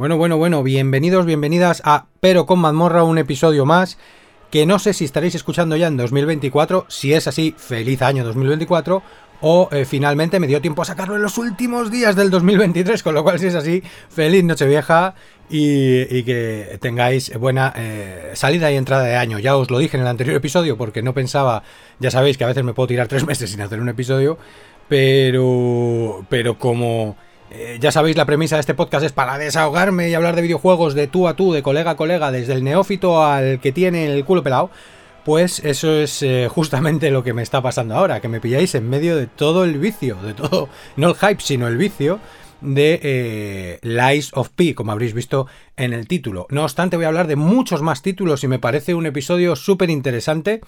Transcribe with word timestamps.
Bueno, 0.00 0.16
bueno, 0.16 0.38
bueno, 0.38 0.62
bienvenidos, 0.62 1.26
bienvenidas 1.26 1.82
a 1.84 2.06
Pero 2.20 2.46
con 2.46 2.58
mazmorra, 2.58 3.04
un 3.04 3.18
episodio 3.18 3.66
más 3.66 3.98
que 4.50 4.64
no 4.64 4.78
sé 4.78 4.94
si 4.94 5.04
estaréis 5.04 5.34
escuchando 5.34 5.76
ya 5.76 5.88
en 5.88 5.98
2024, 5.98 6.86
si 6.88 7.12
es 7.12 7.28
así, 7.28 7.54
feliz 7.58 8.00
año 8.00 8.24
2024, 8.24 9.02
o 9.42 9.68
eh, 9.70 9.84
finalmente 9.84 10.40
me 10.40 10.46
dio 10.46 10.62
tiempo 10.62 10.80
a 10.80 10.86
sacarlo 10.86 11.16
en 11.16 11.22
los 11.22 11.36
últimos 11.36 11.90
días 11.90 12.16
del 12.16 12.30
2023, 12.30 13.02
con 13.02 13.12
lo 13.12 13.22
cual 13.22 13.38
si 13.38 13.48
es 13.48 13.54
así, 13.54 13.82
feliz 14.08 14.42
Nochevieja 14.42 15.16
y, 15.50 16.00
y 16.16 16.22
que 16.22 16.78
tengáis 16.80 17.38
buena 17.38 17.74
eh, 17.76 18.30
salida 18.32 18.72
y 18.72 18.76
entrada 18.76 19.04
de 19.04 19.16
año. 19.16 19.38
Ya 19.38 19.54
os 19.54 19.70
lo 19.70 19.76
dije 19.76 19.98
en 19.98 20.04
el 20.04 20.08
anterior 20.08 20.34
episodio 20.34 20.78
porque 20.78 21.02
no 21.02 21.12
pensaba, 21.12 21.62
ya 21.98 22.10
sabéis 22.10 22.38
que 22.38 22.44
a 22.44 22.46
veces 22.46 22.64
me 22.64 22.72
puedo 22.72 22.86
tirar 22.86 23.06
tres 23.06 23.26
meses 23.26 23.50
sin 23.50 23.60
hacer 23.60 23.78
un 23.78 23.90
episodio, 23.90 24.38
pero, 24.88 26.24
pero 26.30 26.58
como 26.58 27.18
eh, 27.50 27.78
ya 27.80 27.90
sabéis, 27.90 28.16
la 28.16 28.26
premisa 28.26 28.56
de 28.56 28.60
este 28.60 28.74
podcast 28.74 29.04
es 29.04 29.12
para 29.12 29.36
desahogarme 29.36 30.08
y 30.08 30.14
hablar 30.14 30.36
de 30.36 30.42
videojuegos 30.42 30.94
de 30.94 31.08
tú 31.08 31.26
a 31.26 31.34
tú, 31.34 31.52
de 31.52 31.62
colega 31.62 31.92
a 31.92 31.96
colega, 31.96 32.30
desde 32.30 32.52
el 32.52 32.62
neófito 32.62 33.24
al 33.24 33.60
que 33.60 33.72
tiene 33.72 34.06
el 34.06 34.24
culo 34.24 34.42
pelado. 34.42 34.70
Pues 35.24 35.58
eso 35.64 35.92
es 35.94 36.22
eh, 36.22 36.48
justamente 36.50 37.10
lo 37.10 37.22
que 37.22 37.34
me 37.34 37.42
está 37.42 37.60
pasando 37.60 37.94
ahora, 37.94 38.20
que 38.20 38.28
me 38.28 38.40
pilláis 38.40 38.74
en 38.74 38.88
medio 38.88 39.16
de 39.16 39.26
todo 39.26 39.64
el 39.64 39.78
vicio, 39.78 40.16
de 40.16 40.32
todo, 40.34 40.68
no 40.96 41.08
el 41.08 41.14
hype, 41.14 41.42
sino 41.42 41.68
el 41.68 41.76
vicio 41.76 42.20
de 42.60 43.00
eh, 43.02 43.78
Lies 43.82 44.30
of 44.34 44.50
P, 44.50 44.74
como 44.74 44.92
habréis 44.92 45.12
visto 45.12 45.46
en 45.76 45.92
el 45.92 46.06
título. 46.06 46.46
No 46.50 46.62
obstante, 46.62 46.96
voy 46.96 47.04
a 47.04 47.08
hablar 47.08 47.26
de 47.26 47.36
muchos 47.36 47.82
más 47.82 48.02
títulos 48.02 48.44
y 48.44 48.48
me 48.48 48.58
parece 48.58 48.94
un 48.94 49.06
episodio 49.06 49.56
súper 49.56 49.90
interesante 49.90 50.60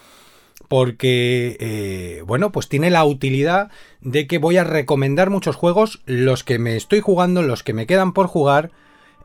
porque, 0.68 1.56
eh, 1.60 2.22
bueno, 2.26 2.50
pues 2.50 2.68
tiene 2.68 2.88
la 2.88 3.04
utilidad 3.04 3.70
de 4.00 4.26
que 4.26 4.38
voy 4.38 4.56
a 4.56 4.64
recomendar 4.64 5.28
muchos 5.28 5.54
juegos, 5.54 6.00
los 6.06 6.44
que 6.44 6.58
me 6.58 6.76
estoy 6.76 7.00
jugando, 7.00 7.42
los 7.42 7.62
que 7.62 7.74
me 7.74 7.86
quedan 7.86 8.12
por 8.12 8.26
jugar. 8.26 8.70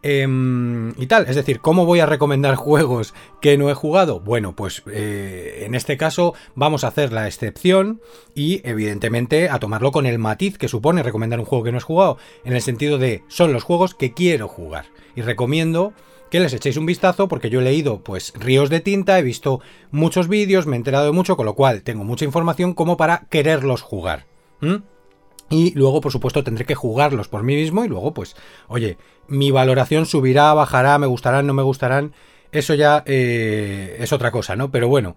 Em, 0.04 0.90
y 0.98 1.08
tal, 1.08 1.26
es 1.28 1.36
decir, 1.36 1.60
¿cómo 1.60 1.86
voy 1.86 2.02
a 2.02 2.06
recomendar 2.06 2.56
juegos 2.58 3.14
que 3.42 3.58
no 3.58 3.70
he 3.70 3.74
jugado? 3.74 4.20
Bueno, 4.20 4.56
pues 4.56 4.84
eh, 4.92 5.64
en 5.66 5.74
este 5.74 5.98
caso 5.98 6.34
vamos 6.54 6.84
a 6.84 6.90
hacer 6.90 7.14
la 7.14 7.28
excepción 7.28 8.02
y 8.36 8.62
evidentemente 8.68 9.50
a 9.50 9.60
tomarlo 9.60 9.92
con 9.92 10.06
el 10.06 10.20
matiz 10.20 10.58
que 10.58 10.68
supone 10.68 11.02
recomendar 11.02 11.40
un 11.40 11.46
juego 11.46 11.64
que 11.64 11.72
no 11.72 11.78
he 11.78 11.82
jugado, 11.82 12.18
en 12.44 12.54
el 12.54 12.62
sentido 12.62 12.98
de 12.98 13.24
son 13.28 13.54
los 13.54 13.64
juegos 13.64 13.96
que 13.96 14.14
quiero 14.14 14.48
jugar 14.48 14.86
y 15.16 15.22
recomiendo 15.22 15.94
que 16.30 16.40
les 16.40 16.54
echéis 16.54 16.78
un 16.78 16.86
vistazo 16.86 17.28
porque 17.28 17.50
yo 17.50 17.62
he 17.62 17.64
leído 17.64 18.00
pues 18.00 18.34
ríos 18.36 18.70
de 18.70 18.80
tinta, 18.80 19.18
he 19.20 19.24
visto 19.24 19.62
muchos 19.92 20.28
vídeos, 20.28 20.66
me 20.66 20.76
he 20.76 20.78
enterado 20.78 21.06
de 21.06 21.12
mucho, 21.12 21.38
con 21.38 21.46
lo 21.46 21.56
cual 21.56 21.84
tengo 21.84 22.04
mucha 22.04 22.26
información 22.26 22.74
como 22.74 22.98
para 22.98 23.26
quererlos 23.30 23.82
jugar. 23.82 24.26
Y 25.50 25.74
luego, 25.76 26.02
por 26.02 26.12
supuesto, 26.12 26.44
tendré 26.44 26.66
que 26.66 26.76
jugarlos 26.76 27.30
por 27.30 27.44
mí 27.44 27.56
mismo 27.56 27.86
y 27.86 27.88
luego, 27.88 28.14
pues, 28.14 28.36
oye, 28.68 28.98
mi 29.28 29.52
valoración 29.52 30.06
subirá, 30.06 30.54
bajará, 30.54 30.98
me 30.98 31.08
gustarán, 31.08 31.48
no 31.48 31.54
me 31.54 31.64
gustarán. 31.64 32.14
Eso 32.52 32.74
ya 32.74 33.04
eh, 33.06 33.98
es 34.00 34.12
otra 34.12 34.32
cosa, 34.32 34.56
¿no? 34.56 34.72
Pero 34.72 34.88
bueno, 34.88 35.16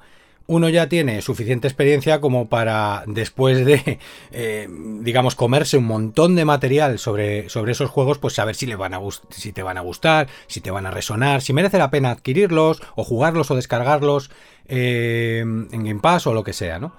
uno 0.51 0.69
ya 0.69 0.89
tiene 0.89 1.23
suficiente 1.23 1.69
experiencia 1.69 2.21
como 2.21 2.49
para, 2.49 3.05
después 3.07 3.65
de, 3.65 4.01
eh, 4.33 4.69
digamos, 5.01 5.37
comerse 5.37 5.79
un 5.79 5.85
montón 5.85 6.35
de 6.35 6.45
material 6.45 6.99
sobre, 6.99 7.49
sobre 7.49 7.71
esos 7.71 7.89
juegos, 7.89 8.19
pues 8.19 8.35
saber 8.35 8.57
si, 8.57 8.67
le 8.67 8.75
van 8.75 8.93
a 8.93 9.01
si 9.31 9.53
te 9.53 9.63
van 9.63 9.79
a 9.79 9.83
gustar, 9.83 10.27
si 10.49 10.61
te 10.61 10.73
van 10.73 10.87
a 10.87 10.91
resonar, 10.91 11.41
si 11.41 11.53
merece 11.53 11.79
la 11.79 11.93
pena 11.93 12.11
adquirirlos 12.11 12.83
o 12.97 13.05
jugarlos 13.05 13.49
o 13.53 13.55
descargarlos 13.55 14.33
eh, 14.67 15.39
en 15.39 15.85
Game 15.85 16.01
Pass 16.01 16.27
o 16.27 16.35
lo 16.35 16.43
que 16.43 16.53
sea, 16.53 16.81
¿no? 16.81 16.97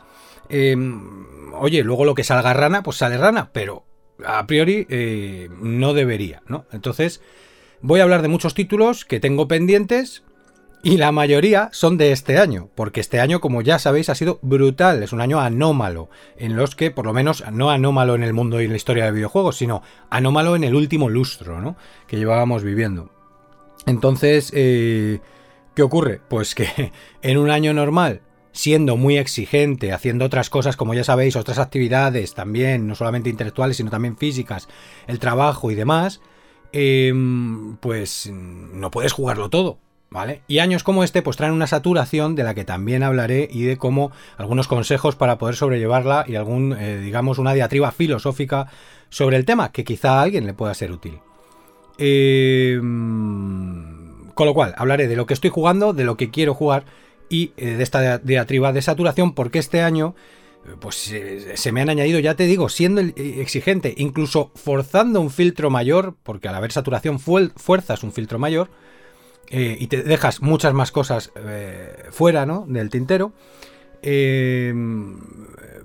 Eh, 0.48 0.78
oye, 1.60 1.84
luego 1.84 2.06
lo 2.06 2.16
que 2.16 2.24
salga 2.24 2.54
rana, 2.54 2.84
pues 2.84 2.98
sale 2.98 3.18
rana, 3.18 3.50
pero 3.52 3.84
a 4.26 4.48
priori 4.48 4.88
no 5.60 5.94
debería, 5.94 6.42
¿no? 6.48 6.66
Entonces, 6.72 7.22
voy 7.82 8.00
a 8.00 8.04
hablar 8.04 8.22
de 8.22 8.30
muchos 8.30 8.54
títulos 8.54 9.04
que 9.04 9.20
tengo 9.20 9.50
pendientes 9.50 10.24
y 10.84 10.98
la 10.98 11.12
mayoría 11.12 11.70
son 11.72 11.98
de 11.98 12.12
este 12.12 12.40
año, 12.40 12.70
porque 12.74 13.02
este 13.02 13.20
año, 13.20 13.40
como 13.40 13.62
ya 13.62 13.78
sabéis, 13.78 14.10
ha 14.10 14.16
sido 14.16 14.40
brutal, 14.42 15.04
es 15.04 15.14
un 15.14 15.22
año 15.22 15.40
anómalo, 15.40 16.10
en 16.38 16.56
los 16.56 16.76
que, 16.76 16.90
por 16.90 17.06
lo 17.06 17.14
menos, 17.14 17.44
no 17.52 17.70
anómalo 17.70 18.16
en 18.16 18.24
el 18.24 18.34
mundo 18.34 18.60
y 18.60 18.66
en 18.66 18.72
la 18.72 18.78
historia 18.78 19.06
de 19.06 19.12
videojuegos, 19.12 19.58
sino 19.58 19.84
anómalo 20.10 20.56
en 20.56 20.64
el 20.64 20.74
último 20.74 21.10
lustro, 21.10 21.62
¿no? 21.62 21.78
Que 22.08 22.18
llevábamos 22.18 22.64
viviendo. 22.64 23.12
Entonces, 23.86 24.52
eh, 24.56 25.20
¿qué 25.76 25.84
ocurre? 25.84 26.20
Pues 26.28 26.56
que 26.56 26.92
en 27.22 27.38
un 27.38 27.52
año 27.52 27.76
normal, 27.76 28.22
siendo 28.52 28.98
muy 28.98 29.18
exigente, 29.18 29.94
haciendo 29.94 30.26
otras 30.26 30.50
cosas, 30.50 30.78
como 30.78 30.96
ya 30.96 31.04
sabéis, 31.04 31.36
otras 31.36 31.60
actividades 31.60 32.34
también, 32.34 32.88
no 32.88 32.96
solamente 32.96 33.30
intelectuales, 33.30 33.78
sino 33.78 33.92
también 33.92 34.18
físicas, 34.18 34.68
el 35.06 35.20
trabajo 35.20 35.70
y 35.70 35.76
demás, 35.76 36.22
em, 36.74 37.78
pues 37.78 38.32
no 38.32 38.90
puedes 38.90 39.14
jugarlo 39.14 39.50
todo 39.52 39.78
Y 40.48 40.60
años 40.60 40.84
como 40.84 41.06
este 41.06 41.22
pues 41.22 41.38
traen 41.38 41.54
una 41.54 41.68
saturación 41.68 42.36
de 42.36 42.44
la 42.44 42.54
que 42.54 42.66
también 42.66 43.02
hablaré 43.02 43.48
y 43.50 43.64
de 43.64 43.78
cómo 43.78 44.12
algunos 44.36 44.68
consejos 44.68 45.16
para 45.16 45.38
poder 45.38 45.56
sobrellevarla 45.56 46.26
y 46.28 46.36
algún, 46.36 46.74
eh, 46.78 46.98
digamos, 46.98 47.38
una 47.38 47.54
diatriba 47.54 47.94
filosófica 47.94 48.68
sobre 49.10 49.38
el 49.38 49.46
tema 49.46 49.72
que 49.72 49.86
quizá 49.86 50.20
a 50.20 50.24
alguien 50.24 50.46
le 50.46 50.54
pueda 50.54 50.74
ser 50.74 50.92
útil. 50.92 51.20
Em, 51.98 52.86
con 54.34 54.48
lo 54.48 54.54
cual, 54.54 54.74
hablaré 54.78 55.08
de 55.08 55.16
lo 55.16 55.26
que 55.26 55.34
estoy 55.34 55.50
jugando, 55.50 55.94
de 55.94 56.04
lo 56.04 56.18
que 56.18 56.30
quiero 56.30 56.54
jugar 56.56 56.84
y 57.30 57.54
eh, 57.56 57.76
de 57.78 57.84
esta 57.84 58.18
diatriba 58.18 58.74
de 58.74 58.82
saturación 58.82 59.34
porque 59.34 59.60
este 59.60 59.82
año 59.82 60.14
eh, 60.66 60.72
pues 60.78 61.14
se 61.56 61.72
me 61.72 61.80
han 61.80 61.90
añadido, 61.90 62.20
ya 62.20 62.36
te 62.36 62.48
digo, 62.48 62.68
siendo 62.68 63.00
exigente, 63.00 63.94
incluso 63.96 64.52
forzando 64.56 65.22
un 65.22 65.30
filtro 65.30 65.70
mayor, 65.70 66.16
porque 66.22 66.50
al 66.50 66.56
haber 66.56 66.74
saturación 66.74 67.18
fuerzas 67.20 68.04
un 68.04 68.12
filtro 68.12 68.40
mayor, 68.40 68.70
eh, 69.54 69.76
y 69.78 69.88
te 69.88 70.02
dejas 70.02 70.42
muchas 70.42 70.74
más 70.74 70.94
cosas 70.94 71.34
eh, 71.36 72.06
fuera 72.12 72.46
¿no? 72.46 72.66
del 72.70 72.90
tintero, 72.90 73.34
eh, 74.02 74.74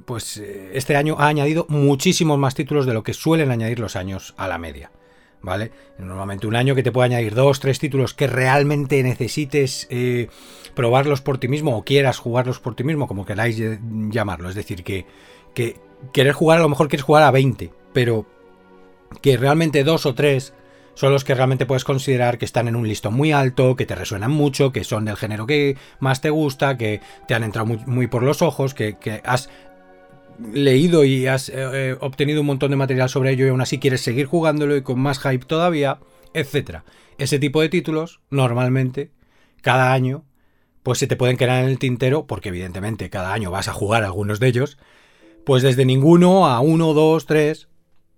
pues 0.04 0.37
este 0.37 0.94
año 0.94 1.16
ha 1.19 1.27
añadido 1.27 1.66
muchísimos 1.69 2.38
más 2.38 2.54
títulos 2.54 2.87
de 2.87 2.94
lo 2.94 3.03
que 3.03 3.12
suelen 3.12 3.50
añadir 3.50 3.81
los 3.81 3.97
años 3.97 4.34
a 4.37 4.47
la 4.47 4.59
media. 4.59 4.93
¿Vale? 5.43 5.71
Normalmente 5.99 6.47
un 6.47 6.56
año 6.56 6.75
que 6.75 6.82
te 6.82 6.91
puede 6.91 7.06
añadir 7.06 7.34
dos, 7.34 7.60
tres 7.60 7.78
títulos 7.78 8.15
que 8.15 8.27
realmente 8.27 9.00
necesites 9.03 9.86
probarlos 10.74 11.21
por 11.21 11.39
ti 11.39 11.47
mismo 11.47 11.77
o 11.77 11.84
quieras 11.84 12.19
jugarlos 12.19 12.59
por 12.59 12.74
ti 12.74 12.83
mismo, 12.83 13.07
como 13.07 13.27
queráis 13.27 13.60
llamarlo. 14.10 14.48
Es 14.48 14.57
decir, 14.57 14.83
que, 14.83 15.07
que 15.54 15.77
querer 16.12 16.33
jugar 16.33 16.59
a 16.59 16.62
lo 16.62 16.69
mejor 16.69 16.89
quieres 16.89 17.04
jugar 17.04 17.22
a 17.22 17.30
20, 17.30 17.71
pero 17.92 18.27
que 19.21 19.36
realmente 19.36 19.84
dos 19.84 20.07
o 20.07 20.15
tres 20.15 20.53
son 20.97 21.13
los 21.13 21.25
que 21.25 21.34
realmente 21.34 21.66
puedes 21.66 21.84
considerar 21.84 22.39
que 22.39 22.47
están 22.47 22.69
en 22.69 22.75
un 22.75 22.89
listón 22.89 23.15
muy 23.15 23.31
alto, 23.31 23.77
que 23.77 23.84
te 23.84 23.95
resuenan 23.95 24.31
mucho, 24.31 24.72
que 24.72 24.83
son 24.83 25.04
del 25.04 25.16
género 25.16 25.47
que 25.47 25.77
más 26.01 26.22
te 26.22 26.31
gusta, 26.31 26.78
que 26.78 27.03
te 27.28 27.34
han 27.34 27.45
entrado 27.45 27.66
muy, 27.66 28.07
por 28.07 28.22
los 28.22 28.41
ojos, 28.41 28.72
que, 28.72 28.97
has 29.25 29.51
leído 30.53 31.04
y 31.04 31.27
has 31.27 31.51
eh, 31.51 31.54
eh, 31.57 31.97
obtenido 32.01 32.41
un 32.41 32.47
montón 32.47 32.71
de 32.71 32.77
material 32.77 33.10
sobre 33.10 33.33
ello 33.33 33.47
y 33.47 33.51
aún 33.51 33.60
así 33.60 33.78
quieres 33.78 34.01
seguir 34.01 34.27
jugándolo 34.27 34.75
y 34.75 34.83
con 34.83 34.98
más 34.98 35.19
hype 35.21 35.45
todavía, 35.45 35.98
etc. 36.33 36.78
Ese 37.19 37.39
tipo 37.39 37.60
de 37.60 37.69
títulos, 37.69 38.21
normalmente, 38.31 39.10
cada 39.60 39.93
año, 39.93 40.25
pues 40.83 40.98
se 40.98 41.07
te 41.07 41.16
pueden 41.16 41.37
quedar 41.37 41.63
en 41.63 41.69
el 41.69 41.78
tintero, 41.78 42.27
porque 42.27 42.48
evidentemente 42.48 43.10
cada 43.10 43.34
año 43.34 43.51
vas 43.51 43.69
a 43.69 43.75
jugar 43.75 44.03
algunos 44.03 44.41
de 44.41 44.48
ellos, 44.48 44.78
pues 45.45 45.63
desde 45.63 45.84
ninguno 45.84 46.47
a 46.47 46.60
uno, 46.60 46.95
dos, 46.95 47.27
tres, 47.27 47.69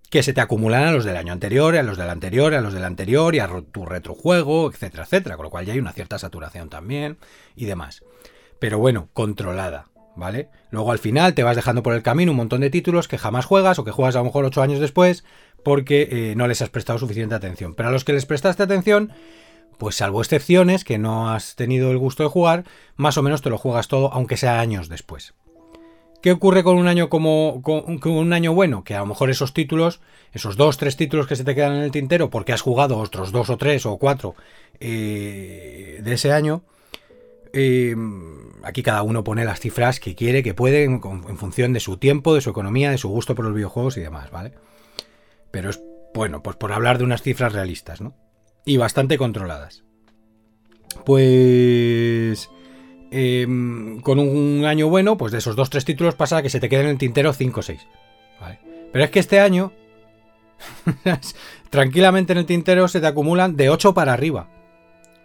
que 0.09 0.23
se 0.23 0.33
te 0.33 0.41
acumulan 0.41 0.83
a 0.83 0.91
los 0.91 1.05
del 1.05 1.17
año 1.17 1.33
anterior, 1.33 1.75
a 1.75 1.83
los 1.83 1.97
del 1.97 2.09
anterior, 2.09 2.53
a 2.53 2.61
los 2.61 2.73
del 2.73 2.83
anterior 2.83 3.35
y 3.35 3.39
a 3.39 3.49
tu 3.71 3.85
retrojuego, 3.85 4.69
etcétera, 4.69 5.03
etcétera. 5.03 5.37
Con 5.37 5.45
lo 5.45 5.49
cual 5.49 5.65
ya 5.65 5.73
hay 5.73 5.79
una 5.79 5.93
cierta 5.93 6.17
saturación 6.17 6.69
también 6.69 7.17
y 7.55 7.65
demás. 7.65 8.03
Pero 8.59 8.79
bueno, 8.79 9.09
controlada, 9.13 9.87
¿vale? 10.15 10.49
Luego 10.71 10.91
al 10.91 10.99
final 10.99 11.33
te 11.33 11.43
vas 11.43 11.55
dejando 11.55 11.83
por 11.83 11.93
el 11.93 12.03
camino 12.03 12.31
un 12.31 12.37
montón 12.37 12.61
de 12.61 12.69
títulos 12.69 13.07
que 13.07 13.17
jamás 13.17 13.45
juegas 13.45 13.79
o 13.79 13.85
que 13.85 13.91
juegas 13.91 14.15
a 14.15 14.19
lo 14.19 14.25
mejor 14.25 14.45
ocho 14.45 14.61
años 14.61 14.79
después 14.79 15.23
porque 15.63 16.07
eh, 16.11 16.35
no 16.35 16.47
les 16.47 16.61
has 16.61 16.69
prestado 16.69 16.99
suficiente 16.99 17.35
atención. 17.35 17.75
Pero 17.75 17.89
a 17.89 17.91
los 17.91 18.03
que 18.03 18.13
les 18.13 18.25
prestaste 18.25 18.63
atención, 18.63 19.11
pues 19.77 19.95
salvo 19.95 20.21
excepciones 20.21 20.83
que 20.83 20.97
no 20.97 21.31
has 21.31 21.55
tenido 21.55 21.91
el 21.91 21.97
gusto 21.97 22.23
de 22.23 22.29
jugar, 22.29 22.65
más 22.95 23.17
o 23.17 23.23
menos 23.23 23.41
te 23.41 23.49
lo 23.49 23.57
juegas 23.57 23.87
todo, 23.87 24.11
aunque 24.13 24.37
sea 24.37 24.59
años 24.59 24.89
después. 24.89 25.33
¿Qué 26.21 26.31
ocurre 26.31 26.63
con 26.63 26.77
un 26.77 26.87
año 26.87 27.09
como 27.09 27.61
con, 27.61 27.99
un 28.03 28.33
año 28.33 28.53
bueno? 28.53 28.83
Que 28.83 28.95
a 28.95 28.99
lo 28.99 29.05
mejor 29.05 29.29
esos 29.29 29.53
títulos, 29.53 30.01
esos 30.33 30.57
dos, 30.57 30.77
tres 30.77 30.97
títulos 30.97 31.27
que 31.27 31.35
se 31.35 31.43
te 31.43 31.55
quedan 31.55 31.75
en 31.75 31.83
el 31.83 31.91
tintero 31.91 32.29
porque 32.29 32.51
has 32.51 32.61
jugado 32.61 32.97
otros 32.97 33.31
dos 33.31 33.49
o 33.49 33.57
tres 33.57 33.85
o 33.85 33.97
cuatro 33.97 34.35
eh, 34.79 35.99
de 36.03 36.13
ese 36.13 36.33
año, 36.33 36.63
eh, 37.53 37.95
aquí 38.63 38.83
cada 38.83 39.01
uno 39.03 39.23
pone 39.23 39.45
las 39.45 39.59
cifras 39.59 39.99
que 39.99 40.15
quiere, 40.15 40.43
que 40.43 40.53
puede, 40.53 40.83
en, 40.83 41.01
función 41.37 41.71
de 41.73 41.79
su 41.79 41.97
tiempo, 41.97 42.35
de 42.35 42.41
su 42.41 42.49
economía, 42.49 42.91
de 42.91 42.97
su 42.97 43.09
gusto 43.09 43.33
por 43.33 43.45
los 43.45 43.55
videojuegos 43.55 43.97
y 43.97 44.01
demás, 44.01 44.29
¿vale? 44.29 44.53
Pero 45.51 45.69
es 45.69 45.81
bueno, 46.13 46.43
pues 46.43 46.57
por 46.57 46.73
hablar 46.73 46.97
de 46.97 47.05
unas 47.05 47.21
cifras 47.21 47.53
realistas, 47.53 48.01
¿no? 48.01 48.13
Y 48.65 48.77
bastante 48.77 49.17
controladas. 49.17 49.83
Pues 51.05 52.49
Em, 53.11 54.01
con 54.01 54.19
un 54.19 54.65
año 54.65 54.87
bueno, 54.89 55.17
pues 55.17 55.31
de 55.31 55.39
esos 55.39 55.55
dos 55.55 55.69
tres 55.69 55.85
títulos 55.85 56.15
pasa 56.15 56.41
que 56.41 56.49
se 56.49 56.59
te 56.59 56.69
queden 56.69 56.85
en 56.85 56.91
el 56.91 56.97
tintero 56.97 57.33
5 57.33 57.59
o 57.59 57.63
6. 57.63 57.87
Pero 58.91 59.05
es 59.05 59.11
que 59.11 59.19
este 59.19 59.39
año 59.39 59.71
Tranquilamente 61.69 62.33
en 62.33 62.39
el 62.39 62.45
tintero 62.45 62.87
se 62.87 62.99
te 62.99 63.07
acumulan 63.07 63.55
de 63.55 63.69
8 63.69 63.93
para 63.93 64.13
arriba. 64.13 64.47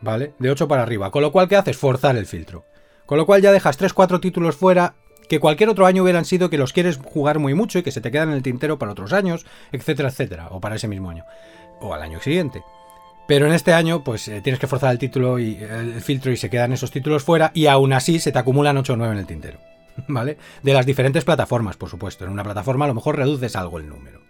¿Vale? 0.00 0.34
De 0.38 0.50
8 0.50 0.69
para 0.69 0.82
arriba. 0.82 1.10
Con 1.10 1.22
lo 1.22 1.32
cual, 1.32 1.48
¿qué 1.48 1.56
haces? 1.56 1.76
Forzar 1.76 2.16
el 2.16 2.26
filtro. 2.26 2.64
Con 3.06 3.19
lo 3.19 3.26
cual 3.26 3.42
ya 3.42 3.52
dejas 3.52 3.78
3-4 3.78 4.20
títulos 4.20 4.56
fuera 4.56 4.94
que 5.28 5.40
cualquier 5.40 5.70
otro 5.70 5.86
año 5.86 6.02
hubieran 6.02 6.26
sido 6.26 6.50
que 6.50 6.58
los 6.58 6.72
quieres 6.72 6.98
jugar 6.98 7.38
muy 7.38 7.54
mucho 7.54 7.78
y 7.78 7.82
que 7.82 7.90
se 7.90 8.02
te 8.02 8.10
quedan 8.10 8.28
en 8.28 8.34
el 8.34 8.42
tintero 8.42 8.78
para 8.78 8.92
otros 8.92 9.12
años, 9.12 9.46
etcétera, 9.72 10.10
etcétera. 10.10 10.48
O 10.50 10.60
para 10.60 10.76
ese 10.76 10.88
mismo 10.88 11.10
año. 11.10 11.25
O 11.81 11.94
al 11.94 12.02
año 12.02 12.20
siguiente. 12.20 12.62
Pero 13.26 13.47
en 13.47 13.53
este 13.53 13.73
año, 13.73 14.05
pues 14.05 14.29
eh, 14.29 14.41
tienes 14.43 14.61
que 14.61 14.67
forzar 14.67 14.93
el 14.93 14.99
título 14.99 15.38
y 15.38 15.56
el 15.56 16.00
filtro 16.03 16.31
y 16.31 16.37
se 16.37 16.50
quedan 16.50 16.73
esos 16.73 16.91
títulos 16.91 17.23
fuera 17.23 17.50
y 17.55 17.67
aún 17.67 17.93
así 17.93 18.19
se 18.19 18.32
te 18.32 18.38
acumulan 18.38 18.76
8 18.76 18.93
o 18.93 18.97
9 18.97 19.12
en 19.12 19.19
el 19.19 19.26
tintero. 19.26 19.59
¿Vale? 20.09 20.37
De 20.62 20.75
las 20.75 20.85
diferentes 20.85 21.25
plataformas, 21.25 21.76
por 21.76 21.88
supuesto. 21.88 22.25
En 22.25 22.31
una 22.31 22.44
plataforma 22.44 22.85
a 22.85 22.88
lo 22.88 22.94
mejor 22.94 23.17
reduces 23.17 23.56
algo 23.56 23.79
el 23.79 23.88
número. 23.88 24.21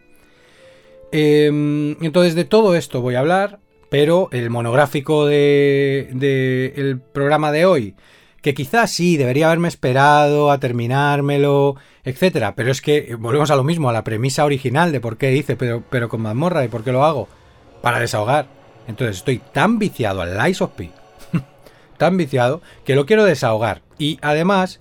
Em, 1.10 1.96
entonces 2.02 2.34
de 2.34 2.44
todo 2.44 2.74
esto 2.74 3.00
voy 3.00 3.14
a 3.14 3.20
hablar, 3.20 3.60
pero 3.88 4.28
el 4.32 4.50
monográfico 4.50 5.26
del 5.26 6.08
de, 6.18 6.72
el 6.76 7.00
programa 7.00 7.52
de 7.52 7.66
hoy, 7.66 7.94
que 8.42 8.54
quizás 8.54 8.90
sí, 8.90 9.16
debería 9.16 9.46
haberme 9.46 9.68
esperado 9.68 10.50
a 10.50 10.58
terminármelo, 10.58 11.76
etcétera, 12.02 12.54
pero 12.56 12.70
es 12.70 12.80
que 12.80 13.14
volvemos 13.16 13.50
a 13.50 13.56
lo 13.56 13.64
mismo, 13.64 13.88
a 13.88 13.92
la 13.92 14.04
premisa 14.04 14.44
original 14.44 14.92
de 14.92 15.00
por 15.00 15.16
qué 15.16 15.34
hice, 15.34 15.56
pero, 15.56 15.84
pero 15.88 16.08
con 16.08 16.20
mazmorra 16.20 16.64
y 16.64 16.68
por 16.68 16.82
qué 16.82 16.92
lo 16.92 17.04
hago, 17.04 17.28
para 17.80 18.00
desahogar. 18.00 18.63
Entonces 18.86 19.18
estoy 19.18 19.38
tan 19.52 19.78
viciado 19.78 20.22
al 20.22 20.36
Lies 20.36 20.60
of 20.60 20.70
P, 20.72 20.90
tan 21.96 22.16
viciado, 22.16 22.60
que 22.84 22.94
lo 22.94 23.06
quiero 23.06 23.24
desahogar. 23.24 23.82
Y 23.98 24.18
además, 24.22 24.80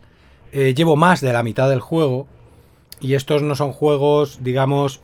eh, 0.51 0.73
llevo 0.75 0.95
más 0.95 1.21
de 1.21 1.33
la 1.33 1.43
mitad 1.43 1.69
del 1.69 1.79
juego, 1.79 2.27
y 2.99 3.15
estos 3.15 3.41
no 3.41 3.55
son 3.55 3.73
juegos, 3.73 4.39
digamos, 4.41 5.01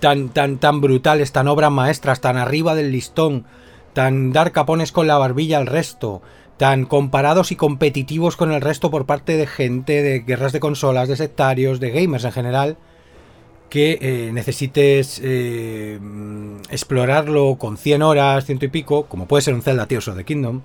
tan, 0.00 0.30
tan, 0.30 0.58
tan 0.58 0.80
brutales, 0.80 1.32
tan 1.32 1.48
obras 1.48 1.70
maestras, 1.70 2.20
tan 2.20 2.36
arriba 2.36 2.74
del 2.74 2.92
listón, 2.92 3.44
tan 3.92 4.32
dar 4.32 4.52
capones 4.52 4.92
con 4.92 5.06
la 5.06 5.18
barbilla 5.18 5.58
al 5.58 5.66
resto, 5.66 6.22
tan 6.56 6.84
comparados 6.84 7.52
y 7.52 7.56
competitivos 7.56 8.36
con 8.36 8.52
el 8.52 8.60
resto 8.60 8.90
por 8.90 9.06
parte 9.06 9.36
de 9.36 9.46
gente, 9.46 10.02
de 10.02 10.20
guerras 10.20 10.52
de 10.52 10.60
consolas, 10.60 11.08
de 11.08 11.16
sectarios, 11.16 11.80
de 11.80 11.90
gamers 11.90 12.24
en 12.24 12.32
general, 12.32 12.76
que 13.70 13.98
eh, 14.02 14.32
necesites 14.32 15.20
eh, 15.22 15.98
explorarlo 16.70 17.56
con 17.56 17.78
100 17.78 18.02
horas, 18.02 18.44
ciento 18.44 18.64
y 18.64 18.68
pico, 18.68 19.06
como 19.06 19.26
puede 19.26 19.42
ser 19.42 19.54
un 19.54 19.62
Zelda 19.62 19.86
Tears 19.86 20.08
of 20.08 20.16
the 20.16 20.24
Kingdom, 20.24 20.62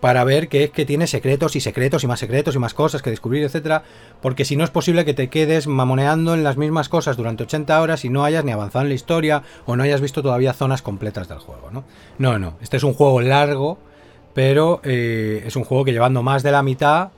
para 0.00 0.22
ver 0.22 0.48
que 0.48 0.64
es 0.64 0.70
que 0.70 0.86
tiene 0.86 1.08
secretos 1.08 1.56
y 1.56 1.60
secretos 1.60 2.04
y 2.04 2.06
más 2.06 2.20
secretos 2.20 2.54
y 2.54 2.58
más 2.58 2.72
cosas 2.72 3.02
que 3.02 3.10
descubrir, 3.10 3.42
etcétera, 3.42 3.82
porque 4.22 4.44
si 4.44 4.54
no 4.54 4.62
es 4.62 4.70
posible 4.70 5.04
que 5.04 5.12
te 5.12 5.28
quedes 5.28 5.66
mamoneando 5.66 6.34
en 6.34 6.44
las 6.44 6.56
mismas 6.56 6.88
cosas 6.88 7.16
durante 7.16 7.42
80 7.42 7.80
horas 7.80 8.04
y 8.04 8.10
no 8.10 8.24
hayas 8.24 8.44
ni 8.44 8.52
avanzado 8.52 8.84
en 8.84 8.90
la 8.90 8.94
historia 8.94 9.42
o 9.64 9.74
no 9.74 9.82
hayas 9.82 10.00
visto 10.00 10.22
todavía 10.22 10.52
zonas 10.52 10.82
completas 10.82 11.28
del 11.28 11.38
juego, 11.38 11.70
¿no? 11.72 11.84
No, 12.18 12.38
no, 12.38 12.56
este 12.62 12.76
es 12.76 12.84
un 12.84 12.94
juego 12.94 13.20
largo, 13.20 13.78
pero 14.34 14.80
eh, 14.84 15.42
es 15.44 15.56
un 15.56 15.64
juego 15.64 15.84
que 15.84 15.92
llevando 15.92 16.22
más 16.22 16.44
de 16.44 16.52
la 16.52 16.62
mitad 16.62 17.10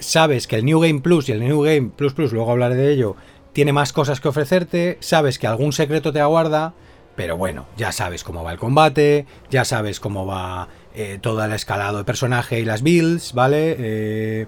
sabes 0.00 0.46
que 0.46 0.56
el 0.56 0.64
New 0.64 0.80
Game 0.80 1.00
Plus 1.00 1.28
y 1.28 1.32
el 1.32 1.40
New 1.40 1.60
Game 1.60 1.90
Plus 1.94 2.14
Plus, 2.14 2.32
luego 2.32 2.50
hablaré 2.50 2.76
de 2.76 2.90
ello, 2.90 3.14
tiene 3.56 3.72
más 3.72 3.94
cosas 3.94 4.20
que 4.20 4.28
ofrecerte, 4.28 4.98
sabes 5.00 5.38
que 5.38 5.46
algún 5.46 5.72
secreto 5.72 6.12
te 6.12 6.20
aguarda, 6.20 6.74
pero 7.14 7.38
bueno, 7.38 7.64
ya 7.78 7.90
sabes 7.90 8.22
cómo 8.22 8.44
va 8.44 8.52
el 8.52 8.58
combate, 8.58 9.24
ya 9.48 9.64
sabes 9.64 9.98
cómo 9.98 10.26
va 10.26 10.68
eh, 10.94 11.18
todo 11.22 11.42
el 11.42 11.50
escalado 11.54 11.96
de 11.96 12.04
personaje 12.04 12.60
y 12.60 12.66
las 12.66 12.82
builds, 12.82 13.32
¿vale? 13.32 13.74
Eh, 13.78 14.46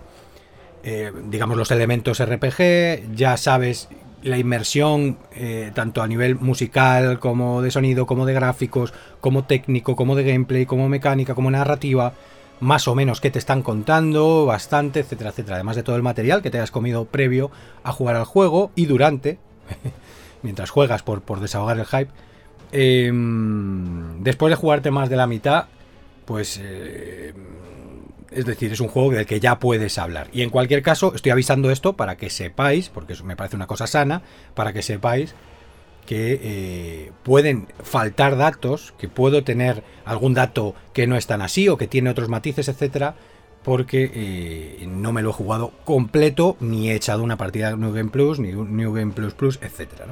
eh, 0.83 1.11
digamos 1.25 1.57
los 1.57 1.71
elementos 1.71 2.23
RPG, 2.23 3.15
ya 3.15 3.39
sabes 3.39 3.89
la 4.21 4.37
inmersión 4.37 5.17
tanto 5.73 6.03
a 6.03 6.07
nivel 6.07 6.35
musical 6.35 7.19
como 7.19 7.63
de 7.63 7.71
sonido, 7.71 8.05
como 8.05 8.27
de 8.27 8.35
gráficos, 8.35 8.93
como 9.23 9.45
técnico, 9.45 9.97
como 9.97 10.17
de 10.17 10.25
gameplay, 10.25 10.67
como 10.67 10.87
mecánica, 10.91 11.35
como 11.35 11.51
narrativa 11.51 12.13
más 12.61 12.89
o 12.89 12.95
menos 12.95 13.21
qué 13.21 13.31
te 13.31 13.39
están 13.39 13.63
contando, 13.63 14.47
bastante, 14.47 15.01
etcétera, 15.01 15.31
etcétera. 15.31 15.57
Además 15.57 15.77
de 15.77 15.83
todo 15.83 15.97
el 15.97 16.03
material 16.03 16.43
que 16.43 16.51
te 16.51 16.59
hayas 16.59 16.71
comido 16.71 17.05
previo 17.05 17.51
a 17.83 17.93
jugar 17.93 18.17
al 18.17 18.25
juego 18.25 18.71
y 18.75 18.87
durante, 18.87 19.39
mientras 20.43 20.71
juegas 20.71 21.03
por, 21.03 21.23
por 21.23 21.41
desahogar 21.41 21.79
el 21.79 21.87
hype. 21.87 22.11
Em, 22.71 24.23
después 24.23 24.51
de 24.51 24.57
jugarte 24.57 24.91
más 24.91 25.09
de 25.09 25.17
la 25.17 25.27
mitad, 25.27 25.67
pues... 26.25 26.61
Eh, 26.63 27.35
es 28.31 28.45
decir, 28.45 28.71
es 28.71 28.81
un 28.81 28.89
juego 28.89 29.11
del 29.13 29.25
que 29.25 29.41
ya 29.41 29.59
puedes 29.59 29.97
hablar. 29.97 30.29
Y 30.33 30.43
en 30.43 30.51
cualquier 30.51 30.83
caso, 30.83 31.15
estoy 31.15 31.33
avisando 31.33 31.71
esto 31.71 31.95
para 31.95 32.17
que 32.17 32.29
sepáis, 32.29 32.91
porque 32.91 33.15
eso 33.15 33.25
me 33.25 33.37
parece 33.37 33.57
una 33.57 33.67
cosa 33.67 33.87
sana, 33.87 34.21
para 34.55 34.75
que 34.75 34.83
sepáis 34.83 35.35
que 36.09 36.41
eh, 36.43 37.13
pueden 37.23 37.69
faltar 37.83 38.39
datos, 38.39 38.95
que 38.97 39.09
puedo 39.09 39.45
tener 39.45 39.83
algún 40.07 40.33
dato 40.33 40.75
que 40.95 41.07
no 41.07 41.17
es 41.17 41.27
tan 41.27 41.43
así 41.43 41.69
o 41.69 41.77
que 41.77 41.87
tiene 41.87 42.09
otros 42.09 42.31
matices, 42.31 42.69
etcétera, 42.69 43.15
porque 43.63 44.11
eh, 44.15 44.87
no 44.89 45.13
me 45.13 45.21
lo 45.21 45.29
he 45.29 45.33
jugado 45.35 45.71
completo 45.85 46.57
ni 46.61 46.89
he 46.89 46.95
echado 46.95 47.23
una 47.23 47.37
partida 47.37 47.77
New 47.77 47.93
Game 47.93 48.09
Plus, 48.09 48.39
ni 48.39 48.55
un 48.55 48.75
New 48.75 48.95
Game 48.95 49.13
Plus 49.13 49.35
Plus, 49.35 49.59
etcétera. 49.61 50.07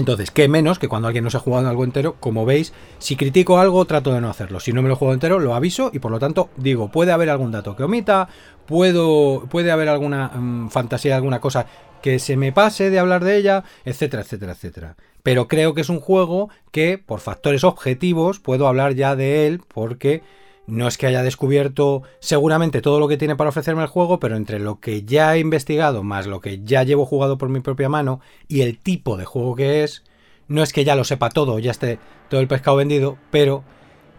Entonces, 0.00 0.30
¿qué 0.30 0.48
menos 0.48 0.78
que 0.78 0.88
cuando 0.88 1.08
alguien 1.08 1.24
no 1.24 1.30
se 1.30 1.36
ha 1.36 1.40
jugado 1.40 1.68
algo 1.68 1.84
entero? 1.84 2.16
Como 2.20 2.46
veis, 2.46 2.72
si 2.98 3.16
critico 3.16 3.58
algo, 3.58 3.84
trato 3.84 4.14
de 4.14 4.22
no 4.22 4.30
hacerlo. 4.30 4.58
Si 4.58 4.72
no 4.72 4.80
me 4.80 4.88
lo 4.88 4.96
juego 4.96 5.12
entero, 5.12 5.38
lo 5.38 5.54
aviso 5.54 5.90
y 5.92 5.98
por 5.98 6.10
lo 6.10 6.18
tanto 6.18 6.48
digo, 6.56 6.90
puede 6.90 7.12
haber 7.12 7.28
algún 7.28 7.52
dato 7.52 7.76
que 7.76 7.82
omita, 7.82 8.26
puedo, 8.64 9.46
puede 9.50 9.70
haber 9.70 9.90
alguna 9.90 10.28
mm, 10.28 10.70
fantasía, 10.70 11.16
alguna 11.16 11.38
cosa 11.38 11.66
que 12.00 12.18
se 12.18 12.38
me 12.38 12.50
pase 12.50 12.88
de 12.88 12.98
hablar 12.98 13.22
de 13.22 13.36
ella, 13.36 13.64
etcétera, 13.84 14.22
etcétera, 14.22 14.52
etcétera. 14.52 14.96
Pero 15.22 15.48
creo 15.48 15.74
que 15.74 15.82
es 15.82 15.90
un 15.90 16.00
juego 16.00 16.48
que, 16.72 16.96
por 16.96 17.20
factores 17.20 17.62
objetivos, 17.62 18.40
puedo 18.40 18.68
hablar 18.68 18.94
ya 18.94 19.16
de 19.16 19.46
él 19.46 19.60
porque 19.68 20.22
no 20.70 20.88
es 20.88 20.96
que 20.96 21.06
haya 21.06 21.22
descubierto 21.22 22.02
seguramente 22.18 22.80
todo 22.80 23.00
lo 23.00 23.08
que 23.08 23.16
tiene 23.16 23.36
para 23.36 23.50
ofrecerme 23.50 23.82
el 23.82 23.88
juego, 23.88 24.20
pero 24.20 24.36
entre 24.36 24.58
lo 24.58 24.80
que 24.80 25.02
ya 25.02 25.34
he 25.34 25.40
investigado 25.40 26.02
más 26.02 26.26
lo 26.26 26.40
que 26.40 26.62
ya 26.64 26.82
llevo 26.82 27.06
jugado 27.06 27.38
por 27.38 27.48
mi 27.48 27.60
propia 27.60 27.88
mano 27.88 28.20
y 28.48 28.62
el 28.62 28.78
tipo 28.78 29.16
de 29.16 29.24
juego 29.24 29.56
que 29.56 29.84
es, 29.84 30.04
no 30.48 30.62
es 30.62 30.72
que 30.72 30.84
ya 30.84 30.94
lo 30.94 31.04
sepa 31.04 31.30
todo, 31.30 31.58
ya 31.58 31.70
esté 31.70 31.98
todo 32.28 32.40
el 32.40 32.48
pescado 32.48 32.76
vendido, 32.76 33.18
pero 33.30 33.64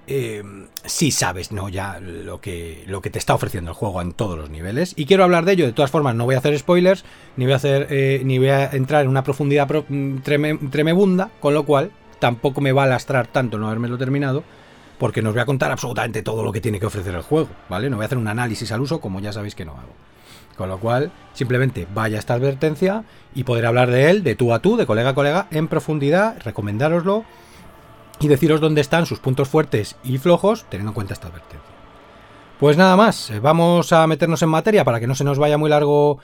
eh, 0.08 0.44
sí 0.84 1.12
sabes, 1.12 1.52
¿no? 1.52 1.70
Ya 1.70 2.00
lo 2.00 2.42
que, 2.42 2.84
lo 2.88 3.02
que 3.02 3.10
te 3.10 3.20
está 3.20 3.34
ofreciendo 3.34 3.72
el 3.72 3.76
juego 3.76 4.02
en 4.02 4.14
todos 4.14 4.38
los 4.38 4.50
niveles. 4.50 4.94
Y 4.98 5.06
quiero 5.06 5.24
hablar 5.24 5.46
de 5.46 5.54
ello, 5.54 5.66
de 5.66 5.74
todas 5.74 5.92
formas, 5.92 6.16
no 6.16 6.26
voy 6.26 6.36
a 6.36 6.40
hacer 6.40 6.58
spoilers, 6.58 7.06
ni 7.38 7.46
voy 7.46 7.54
a 7.54 7.58
hacer. 7.58 7.88
Eh, 7.90 8.22
ni 8.26 8.38
voy 8.38 8.50
a 8.50 8.66
entrar 8.72 9.04
en 9.04 9.10
una 9.10 9.24
profundidad 9.24 9.70
mm, 9.88 10.18
tremebunda, 10.70 11.30
con 11.40 11.54
lo 11.54 11.66
cual 11.66 11.92
tampoco 12.20 12.62
me 12.62 12.72
va 12.72 12.84
a 12.84 12.88
lastrar 12.88 13.28
tanto 13.28 13.58
no 13.58 13.68
haberme 13.68 13.88
lo 13.88 13.98
terminado. 13.98 14.44
Porque 15.02 15.24
nos 15.24 15.34
voy 15.34 15.42
a 15.42 15.48
contar 15.48 15.72
absolutamente 15.72 16.22
todo 16.22 16.44
lo 16.44 16.52
que 16.52 16.62
tiene 16.62 16.80
que 16.80 16.86
ofrecer 16.86 17.16
el 17.16 17.24
juego, 17.24 17.50
¿vale? 17.70 17.90
No 17.90 17.96
voy 17.96 18.04
a 18.04 18.06
hacer 18.06 18.20
un 18.20 18.28
análisis 18.28 18.72
al 18.72 18.82
uso, 18.82 19.02
como 19.02 19.20
ya 19.20 19.34
sabéis 19.34 19.56
que 19.56 19.66
no 19.66 19.72
hago. 19.72 19.96
Con 20.56 20.70
lo 20.70 20.80
cual, 20.80 21.12
simplemente 21.34 21.88
vaya 21.92 22.20
esta 22.20 22.36
advertencia 22.36 23.04
y 23.34 23.44
poder 23.44 23.66
hablar 23.66 23.90
de 23.90 24.12
él 24.12 24.22
de 24.22 24.36
tú 24.36 24.54
a 24.54 24.60
tú, 24.60 24.78
de 24.78 24.86
colega 24.86 25.10
a 25.10 25.16
colega, 25.16 25.48
en 25.50 25.68
profundidad, 25.68 26.38
recomendároslo 26.46 27.26
y 28.20 28.28
deciros 28.28 28.62
dónde 28.62 28.82
están 28.82 29.08
sus 29.08 29.18
puntos 29.18 29.50
fuertes 29.50 29.96
y 30.04 30.20
flojos, 30.20 30.68
teniendo 30.70 30.92
en 30.92 30.94
cuenta 30.94 31.16
esta 31.16 31.30
advertencia. 31.30 31.72
Pues 32.60 32.78
nada 32.78 32.96
más, 32.96 33.32
eh, 33.32 33.40
vamos 33.40 33.92
a 33.94 34.06
meternos 34.06 34.44
en 34.44 34.50
materia 34.50 34.86
para 34.86 35.00
que 35.00 35.08
no 35.08 35.16
se 35.16 35.24
nos 35.24 35.40
vaya 35.40 35.58
muy 35.58 35.72
largo 35.72 36.20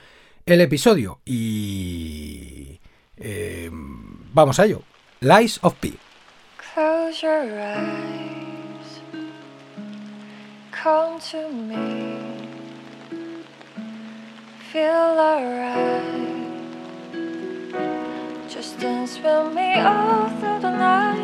el 0.46 0.60
episodio 0.60 1.18
y 1.24 2.78
eh, 3.16 3.70
vamos 3.72 4.60
a 4.60 4.66
ello. 4.66 4.82
Lies 5.18 5.58
of 5.62 5.74
P. 5.80 5.94
Close 6.74 7.26
your 7.26 7.58
eyes. 7.58 8.27
Come 10.82 11.18
to 11.32 11.50
me. 11.50 12.16
Feel 14.70 15.18
alright. 15.28 16.52
Just 18.48 18.78
dance 18.78 19.18
with 19.18 19.54
me 19.54 19.80
all 19.80 20.28
through 20.38 20.60
the 20.60 20.70
night. 20.70 21.18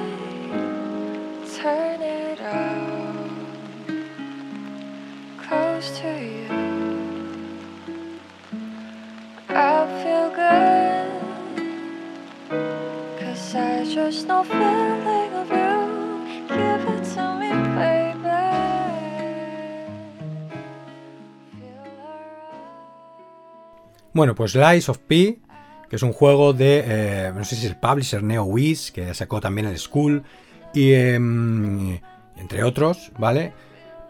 turn 1.57 2.03
it 2.03 2.41
out 2.41 3.31
close 5.39 5.99
to 6.01 6.09
you. 6.09 6.49
I 9.51 9.87
feel 10.03 10.31
good, 10.35 11.11
cause 13.21 13.55
I 13.55 13.85
just 13.85 14.27
know 14.27 14.43
feeling 14.43 15.33
of 15.33 15.49
you. 15.51 16.04
Bueno, 24.15 24.37
pues 24.37 24.55
Lies 24.55 24.89
of 24.89 24.99
P, 24.99 25.41
que 25.91 25.97
es 25.97 26.03
un 26.05 26.13
juego 26.13 26.53
de, 26.53 26.85
eh, 26.87 27.33
no 27.35 27.45
sé 27.45 27.57
si 27.57 27.67
es 27.67 27.73
el 27.73 27.77
publisher 27.77 28.23
NeoWiz, 28.23 28.93
que 28.93 29.13
sacó 29.13 29.41
también 29.41 29.67
el 29.67 29.77
School, 29.77 30.23
y, 30.73 30.93
em, 30.93 31.99
entre 32.37 32.63
otros, 32.63 33.11
¿vale? 33.19 33.53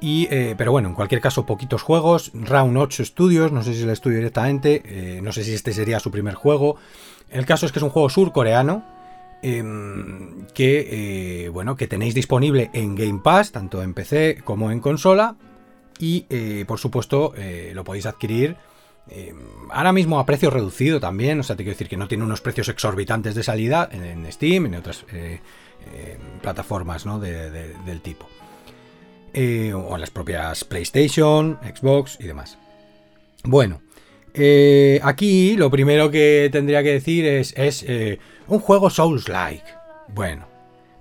Y, 0.03 0.29
eh, 0.31 0.55
pero 0.59 0.73
bueno, 0.73 0.91
en 0.91 0.95
cualquier 0.95 1.23
caso, 1.23 1.47
poquitos 1.47 1.81
juegos. 1.81 2.33
Round 2.35 2.77
8 2.77 3.03
estudios, 3.03 3.51
no 3.51 3.63
sé 3.63 3.73
si 3.73 3.83
el 3.83 3.89
estudio 3.89 4.19
directamente, 4.19 4.83
eh, 4.85 5.23
no 5.23 5.33
sé 5.33 5.43
si 5.43 5.55
este 5.55 5.73
sería 5.73 5.99
su 6.01 6.11
primer 6.11 6.35
juego. 6.35 6.77
El 7.31 7.47
caso 7.47 7.65
es 7.65 7.73
que 7.73 7.79
es 7.79 7.83
un 7.83 7.89
juego 7.89 8.11
surcoreano 8.11 8.85
em, 9.43 10.47
que, 10.53 11.51
bueno, 11.51 11.77
que 11.77 11.87
tenéis 11.87 12.15
disponible 12.15 12.69
en 12.75 12.95
Game 12.95 13.21
Pass, 13.25 13.53
tanto 13.53 13.83
en 13.83 13.95
PC 13.95 14.43
como 14.45 14.71
en 14.71 14.81
consola. 14.81 15.37
Y, 15.99 16.27
por 16.65 16.79
supuesto, 16.79 17.33
lo 17.73 17.85
podéis 17.85 18.05
adquirir 18.05 18.57
em, 19.09 19.37
ahora 19.71 19.93
mismo 19.93 20.19
a 20.19 20.27
precio 20.27 20.51
reducido 20.51 21.01
también. 21.01 21.41
O 21.41 21.43
sea, 21.43 21.57
te 21.57 21.63
quiero 21.63 21.75
decir 21.75 21.89
que 21.89 21.97
no 21.97 22.09
tiene 22.09 22.25
unos 22.25 22.41
precios 22.41 22.69
exorbitantes 22.69 23.35
de 23.35 23.43
salida 23.43 23.89
en, 23.93 24.31
Steam, 24.33 24.67
en 24.67 24.75
otras 24.77 25.05
plataformas 26.41 27.05
del 27.05 28.01
tipo. 28.03 28.27
o 29.35 29.95
en 29.95 30.01
las 30.01 30.11
propias 30.11 30.65
PlayStation, 30.65 31.59
Xbox 31.63 32.19
y 32.21 32.25
demás. 32.25 32.59
Bueno, 33.45 33.81
eh, 34.37 35.01
aquí 35.05 35.55
lo 35.57 35.71
primero 35.71 36.11
que 36.11 36.49
tendría 36.51 36.83
que 36.83 36.93
decir 36.93 37.25
es, 37.25 37.55
es 37.57 37.85
eh, 37.87 38.19
un 38.49 38.59
juego 38.59 38.91
Souls-like. 38.91 39.65
Bueno, 40.09 40.47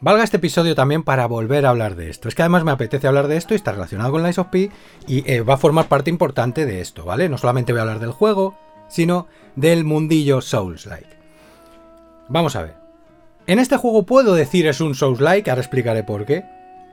valga 0.03 0.25
este 0.25 0.37
episodio 0.37 0.75
también 0.75 1.03
para 1.03 1.25
volver 1.27 1.65
a 1.65 1.69
hablar 1.69 1.95
de 1.95 2.09
esto. 2.09 2.27
Es 2.27 2.35
que 2.35 2.41
además 2.41 2.65
me 2.65 2.71
apetece 2.71 3.07
hablar 3.07 3.29
de 3.29 3.37
esto 3.37 3.53
y 3.53 3.55
está 3.55 3.71
relacionado 3.71 4.11
con 4.11 4.21
la 4.21 4.29
of 4.29 4.47
P 4.47 4.69
y 5.07 5.31
eh, 5.31 5.41
va 5.41 5.53
a 5.53 5.57
formar 5.57 5.87
parte 5.87 6.09
importante 6.09 6.65
de 6.65 6.81
esto, 6.81 7.05
¿vale? 7.05 7.29
No 7.29 7.37
solamente 7.37 7.71
voy 7.71 7.79
a 7.79 7.83
hablar 7.83 7.99
del 7.99 8.11
juego, 8.11 8.57
sino 8.89 9.27
del 9.55 9.85
mundillo 9.85 10.41
Souls-like. 10.41 11.07
Vamos 12.27 12.57
a 12.57 12.63
ver. 12.63 12.75
En 13.47 13.59
este 13.59 13.77
juego 13.77 14.03
puedo 14.03 14.35
decir 14.35 14.67
es 14.67 14.81
un 14.81 14.93
Souls-like, 14.93 15.49
ahora 15.49 15.61
explicaré 15.61 16.03
por 16.03 16.25
qué, 16.25 16.43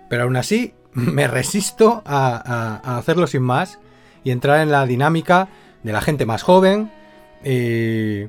pero 0.08 0.22
aún 0.22 0.36
así 0.36 0.74
me 0.92 1.26
resisto 1.26 2.02
a 2.06 2.96
hacerlo 2.96 3.26
sin 3.26 3.42
más 3.42 3.80
y 4.22 4.30
entrar 4.30 4.60
en 4.60 4.70
la 4.70 4.86
dinámica 4.86 5.48
de 5.82 5.92
la 5.92 6.00
gente 6.00 6.26
más 6.26 6.42
joven, 6.42 6.92
eh, 7.42 8.28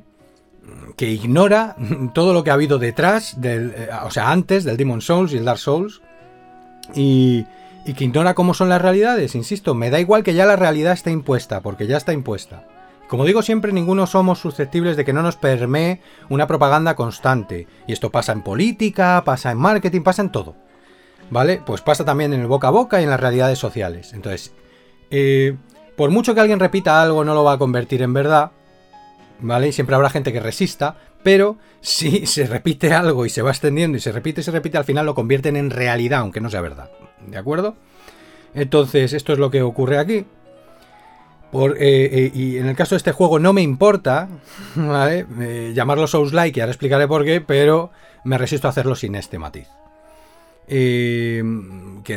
que 0.96 1.08
ignora 1.08 1.76
todo 2.14 2.32
lo 2.34 2.44
que 2.44 2.50
ha 2.50 2.54
habido 2.54 2.78
detrás, 2.78 3.40
del, 3.40 3.72
eh, 3.76 3.88
o 4.04 4.10
sea, 4.10 4.30
antes 4.30 4.64
del 4.64 4.76
Demon 4.76 5.00
Souls 5.00 5.32
y 5.32 5.38
el 5.38 5.44
Dark 5.44 5.58
Souls, 5.58 6.02
y, 6.94 7.46
y 7.84 7.94
que 7.94 8.04
ignora 8.04 8.34
cómo 8.34 8.54
son 8.54 8.68
las 8.68 8.82
realidades, 8.82 9.34
insisto, 9.34 9.74
me 9.74 9.90
da 9.90 10.00
igual 10.00 10.22
que 10.22 10.34
ya 10.34 10.46
la 10.46 10.56
realidad 10.56 10.92
esté 10.92 11.10
impuesta, 11.10 11.60
porque 11.60 11.86
ya 11.86 11.96
está 11.96 12.12
impuesta. 12.12 12.64
Como 13.12 13.26
digo 13.26 13.42
siempre, 13.42 13.72
ninguno 13.72 14.06
somos 14.06 14.38
susceptibles 14.38 14.96
de 14.96 15.04
que 15.04 15.12
no 15.12 15.22
nos 15.22 15.36
permee 15.36 16.00
una 16.30 16.46
propaganda 16.46 16.96
constante. 16.96 17.66
Y 17.86 17.92
esto 17.92 18.10
pasa 18.10 18.32
en 18.32 18.40
política, 18.40 19.22
pasa 19.22 19.50
en 19.50 19.58
marketing, 19.58 20.00
pasa 20.00 20.22
en 20.22 20.32
todo. 20.32 20.54
¿Vale? 21.28 21.60
Pues 21.66 21.82
pasa 21.82 22.06
también 22.06 22.32
en 22.32 22.40
el 22.40 22.46
boca 22.46 22.68
a 22.68 22.70
boca 22.70 23.00
y 23.00 23.04
en 23.04 23.10
las 23.10 23.20
realidades 23.20 23.58
sociales. 23.58 24.14
Entonces, 24.14 24.54
eh, 25.10 25.56
por 25.94 26.08
mucho 26.08 26.34
que 26.34 26.40
alguien 26.40 26.58
repita 26.58 27.02
algo, 27.02 27.22
no 27.22 27.34
lo 27.34 27.44
va 27.44 27.52
a 27.52 27.58
convertir 27.58 28.00
en 28.00 28.14
verdad. 28.14 28.52
¿Vale? 29.42 29.68
Y 29.68 29.72
siempre 29.72 29.94
habrá 29.94 30.08
gente 30.08 30.32
que 30.32 30.40
resista. 30.40 30.96
Pero 31.22 31.58
si 31.80 32.26
se 32.26 32.46
repite 32.46 32.92
algo 32.92 33.26
y 33.26 33.30
se 33.30 33.42
va 33.42 33.50
extendiendo 33.50 33.98
y 33.98 34.00
se 34.00 34.12
repite 34.12 34.40
y 34.40 34.44
se 34.44 34.50
repite, 34.50 34.78
al 34.78 34.84
final 34.84 35.06
lo 35.06 35.14
convierten 35.14 35.56
en 35.56 35.70
realidad, 35.70 36.20
aunque 36.20 36.40
no 36.40 36.48
sea 36.48 36.60
verdad. 36.60 36.90
¿De 37.26 37.36
acuerdo? 37.36 37.76
Entonces, 38.54 39.12
esto 39.12 39.32
es 39.32 39.38
lo 39.38 39.50
que 39.50 39.62
ocurre 39.62 39.98
aquí. 39.98 40.24
Eh, 41.54 41.74
eh, 41.78 42.30
y 42.34 42.56
en 42.56 42.66
el 42.66 42.74
caso 42.74 42.94
de 42.94 42.98
este 42.98 43.12
juego 43.12 43.38
no 43.38 43.52
me 43.52 43.60
importa 43.60 44.26
¿vale? 44.74 45.26
Eh, 45.40 45.72
llamarlo 45.74 46.06
Souls-like, 46.06 46.58
y 46.58 46.60
ahora 46.62 46.72
explicaré 46.72 47.06
por 47.06 47.24
qué, 47.24 47.42
pero 47.42 47.90
me 48.24 48.38
resisto 48.38 48.68
a 48.68 48.70
hacerlo 48.70 48.94
sin 48.94 49.14
este 49.14 49.38
matiz. 49.38 49.68
Que 50.66 51.42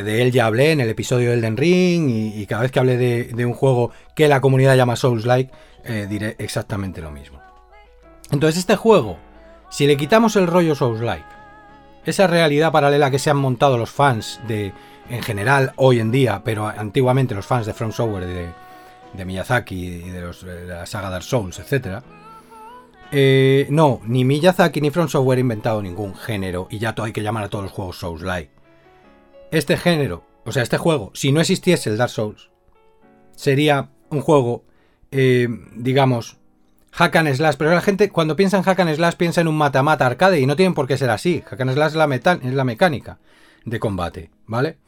de 0.02 0.22
él 0.22 0.32
ya 0.32 0.46
hablé 0.46 0.72
en 0.72 0.80
el 0.80 0.88
episodio 0.88 1.30
del 1.30 1.40
Elden 1.40 1.58
Ring 1.58 2.08
y, 2.08 2.46
cada 2.46 2.62
vez 2.62 2.72
que 2.72 2.78
hable 2.78 2.96
de, 2.96 3.44
un 3.44 3.52
juego 3.52 3.90
que 4.14 4.28
la 4.28 4.40
comunidad 4.40 4.76
llama 4.76 4.96
Souls-like, 4.96 5.52
eh, 5.86 6.06
diré 6.08 6.36
exactamente 6.38 7.00
lo 7.00 7.10
mismo. 7.10 7.40
Entonces 8.30 8.58
este 8.58 8.76
juego, 8.76 9.18
si 9.70 9.86
le 9.86 9.96
quitamos 9.96 10.36
el 10.36 10.46
rollo 10.46 10.74
Souls-like, 10.74 11.26
esa 12.04 12.26
realidad 12.26 12.72
paralela 12.72 13.10
que 13.10 13.18
se 13.18 13.30
han 13.30 13.36
montado 13.36 13.78
los 13.78 13.90
fans 13.90 14.40
de, 14.46 14.72
en 15.08 15.22
general, 15.22 15.72
hoy 15.76 16.00
en 16.00 16.10
día, 16.10 16.42
pero 16.44 16.66
antiguamente 16.66 17.34
los 17.34 17.46
fans 17.46 17.66
de 17.66 17.74
From 17.74 17.92
Software, 17.92 18.26
de, 18.26 18.48
de 19.12 19.24
Miyazaki 19.24 19.74
y 19.74 20.10
de, 20.10 20.20
los, 20.20 20.42
la 20.42 20.86
saga 20.86 21.10
Dark 21.10 21.24
Souls, 21.24 21.58
etcétera, 21.58 22.02
eh, 23.12 23.66
no, 23.70 24.00
ni 24.04 24.24
Miyazaki 24.24 24.80
ni 24.80 24.90
From 24.90 25.08
Software 25.08 25.38
han 25.38 25.40
inventado 25.40 25.80
ningún 25.80 26.14
género 26.14 26.66
y 26.70 26.78
ya 26.78 26.94
hay 26.98 27.12
que 27.12 27.22
llamar 27.22 27.44
a 27.44 27.48
todos 27.48 27.64
los 27.64 27.72
juegos 27.72 27.98
Souls-like. 27.98 28.50
Este 29.52 29.76
género, 29.76 30.24
o 30.44 30.52
sea, 30.52 30.62
este 30.62 30.78
juego, 30.78 31.12
si 31.14 31.30
no 31.32 31.40
existiese 31.40 31.90
el 31.90 31.96
Dark 31.96 32.10
Souls, 32.10 32.50
sería 33.36 33.90
un 34.10 34.20
juego, 34.20 34.64
eh, 35.16 35.48
digamos, 35.74 36.36
hack 36.92 37.16
and 37.16 37.34
slash. 37.34 37.56
Pero 37.56 37.72
la 37.72 37.80
gente 37.80 38.10
cuando 38.10 38.36
piensa 38.36 38.56
en 38.56 38.62
hack 38.62 38.80
and 38.80 38.94
slash 38.94 39.14
piensa 39.14 39.40
en 39.40 39.48
un 39.48 39.56
mata-mata 39.56 40.06
arcade 40.06 40.40
y 40.40 40.46
no 40.46 40.56
tienen 40.56 40.74
por 40.74 40.86
qué 40.86 40.98
ser 40.98 41.10
así. 41.10 41.42
Hack 41.46 41.60
and 41.60 41.72
slash 41.72 41.90
es 41.90 41.96
la, 41.96 42.14
es 42.14 42.54
la 42.54 42.64
mecánica 42.64 43.18
de 43.64 43.80
combate, 43.80 44.30
¿vale? 44.46 44.78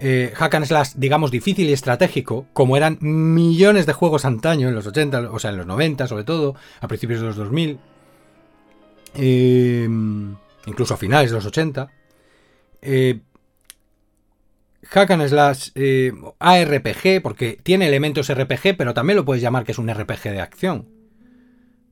eh, 0.00 0.32
hack 0.34 0.54
and 0.54 0.66
slash, 0.66 0.92
digamos, 0.94 1.30
difícil 1.30 1.68
y 1.68 1.72
estratégico, 1.72 2.46
como 2.52 2.76
eran 2.76 2.98
millones 3.00 3.86
de 3.86 3.92
juegos 3.92 4.24
antaño, 4.24 4.68
en 4.68 4.74
los 4.74 4.86
80, 4.86 5.30
o 5.30 5.38
sea, 5.38 5.50
en 5.50 5.58
los 5.58 5.66
90 5.66 6.06
sobre 6.06 6.24
todo, 6.24 6.54
a 6.80 6.88
principios 6.88 7.20
de 7.20 7.26
los 7.26 7.36
2000, 7.36 7.78
eh, 9.14 9.88
incluso 10.66 10.94
a 10.94 10.96
finales 10.96 11.30
de 11.30 11.36
los 11.36 11.46
80, 11.46 11.90
eh, 12.82 13.20
hack 14.90 15.10
and 15.10 15.28
slash 15.28 15.70
eh, 15.74 16.12
ARPG, 16.38 17.22
porque 17.22 17.58
tiene 17.62 17.86
elementos 17.86 18.32
RPG, 18.32 18.76
pero 18.76 18.94
también 18.94 19.16
lo 19.16 19.24
puedes 19.24 19.42
llamar 19.42 19.64
que 19.64 19.72
es 19.72 19.78
un 19.78 19.92
RPG 19.92 20.22
de 20.24 20.40
acción, 20.40 20.88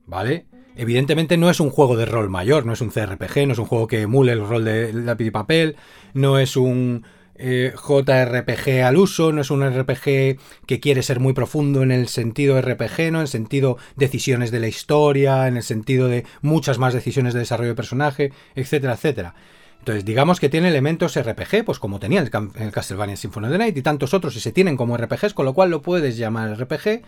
¿vale? 0.05 0.45
Evidentemente 0.75 1.37
no 1.37 1.49
es 1.49 1.59
un 1.59 1.71
juego 1.71 1.97
de 1.97 2.05
rol 2.05 2.29
mayor, 2.29 2.65
no 2.65 2.73
es 2.73 2.81
un 2.81 2.89
CRPG, 2.89 3.47
no 3.47 3.53
es 3.53 3.59
un 3.59 3.65
juego 3.65 3.87
que 3.87 4.01
emule 4.01 4.31
el 4.33 4.47
rol 4.47 4.63
de 4.63 4.93
lápiz 4.93 5.25
y 5.25 5.31
papel, 5.31 5.75
no 6.13 6.37
es 6.37 6.55
un 6.55 7.03
eh, 7.35 7.73
JRPG 7.75 8.83
al 8.83 8.97
uso, 8.97 9.31
no 9.31 9.41
es 9.41 9.49
un 9.49 9.67
RPG 9.67 10.37
que 10.65 10.79
quiere 10.79 11.01
ser 11.01 11.19
muy 11.19 11.33
profundo 11.33 11.81
en 11.81 11.91
el 11.91 12.07
sentido 12.07 12.61
RPG, 12.61 13.11
¿no? 13.11 13.19
En 13.19 13.23
el 13.23 13.27
sentido 13.27 13.77
decisiones 13.95 14.51
de 14.51 14.59
la 14.59 14.67
historia, 14.67 15.47
en 15.47 15.57
el 15.57 15.63
sentido 15.63 16.07
de 16.07 16.25
muchas 16.41 16.77
más 16.77 16.93
decisiones 16.93 17.33
de 17.33 17.39
desarrollo 17.39 17.69
de 17.69 17.75
personaje, 17.75 18.31
etcétera, 18.55 18.93
etcétera. 18.93 19.35
Entonces, 19.79 20.03
digamos 20.03 20.39
que 20.39 20.49
tiene 20.49 20.67
elementos 20.67 21.17
RPG, 21.17 21.63
pues 21.65 21.79
como 21.79 21.99
tenía 21.99 22.19
el, 22.19 22.29
Castlevania 22.71 23.15
Symphony 23.15 23.45
of 23.45 23.51
the 23.51 23.57
Night 23.57 23.77
y 23.77 23.81
tantos 23.81 24.13
otros, 24.13 24.35
y 24.35 24.39
se 24.39 24.51
tienen 24.51 24.75
como 24.75 24.97
RPGs, 24.97 25.33
con 25.33 25.45
lo 25.45 25.53
cual 25.53 25.69
lo 25.69 25.81
puedes 25.81 26.17
llamar 26.17 26.59
RPG, 26.59 27.03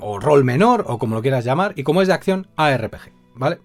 o 0.00 0.20
rol 0.20 0.44
menor, 0.44 0.84
o 0.86 0.98
como 0.98 1.16
lo 1.16 1.22
quieras 1.22 1.44
llamar, 1.44 1.72
y 1.76 1.82
como 1.82 2.02
es 2.02 2.08
de 2.08 2.14
acción, 2.14 2.46
ARPG, 2.56 3.10
¿vale? 3.34 3.58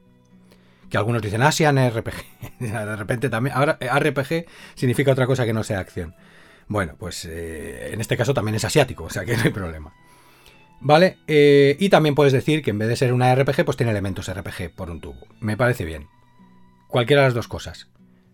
que 0.89 0.97
algunos 0.97 1.21
dicen 1.21 1.41
ah, 1.41 1.51
RPG. 1.51 2.15
de 2.59 2.95
repente 2.95 3.29
también. 3.29 3.55
Ahora, 3.55 3.77
RPG 3.79 4.45
significa 4.75 5.11
otra 5.11 5.27
cosa 5.27 5.45
que 5.45 5.53
no 5.53 5.63
sea 5.63 5.79
acción. 5.79 6.15
Bueno, 6.67 6.95
pues 6.97 7.25
eh, 7.25 7.91
en 7.93 8.01
este 8.01 8.17
caso 8.17 8.33
también 8.33 8.55
es 8.55 8.65
asiático, 8.65 9.05
o 9.05 9.09
sea 9.09 9.25
que 9.25 9.35
no 9.37 9.43
hay 9.43 9.51
problema. 9.51 9.93
¿Vale? 10.81 11.17
Eh, 11.27 11.75
y 11.79 11.89
también 11.89 12.15
puedes 12.15 12.33
decir 12.33 12.61
que 12.61 12.69
en 12.71 12.79
vez 12.79 12.87
de 12.87 12.95
ser 12.95 13.13
una 13.13 13.33
RPG, 13.33 13.65
pues 13.65 13.77
tiene 13.77 13.91
elementos 13.91 14.31
RPG 14.31 14.75
por 14.75 14.89
un 14.89 15.01
tubo. 15.01 15.27
Me 15.39 15.57
parece 15.57 15.83
bien. 15.83 16.07
Cualquiera 16.87 17.23
de 17.23 17.27
las 17.27 17.33
dos 17.33 17.47
cosas. 17.47 17.89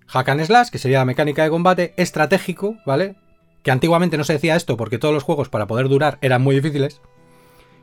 Hack 0.08 0.30
and 0.30 0.46
Slash, 0.46 0.70
que 0.70 0.78
sería 0.78 1.00
la 1.00 1.06
mecánica 1.06 1.44
de 1.44 1.50
combate, 1.50 1.94
estratégico, 1.98 2.78
¿vale? 2.86 3.16
Que 3.64 3.72
antiguamente 3.72 4.18
no 4.18 4.24
se 4.24 4.34
decía 4.34 4.56
esto 4.56 4.78
porque 4.78 4.98
todos 4.98 5.14
los 5.14 5.24
juegos 5.24 5.50
para 5.50 5.68
poder 5.68 5.90
durar 5.90 6.18
eran 6.22 6.42
muy 6.42 6.56
difíciles. 6.56 7.02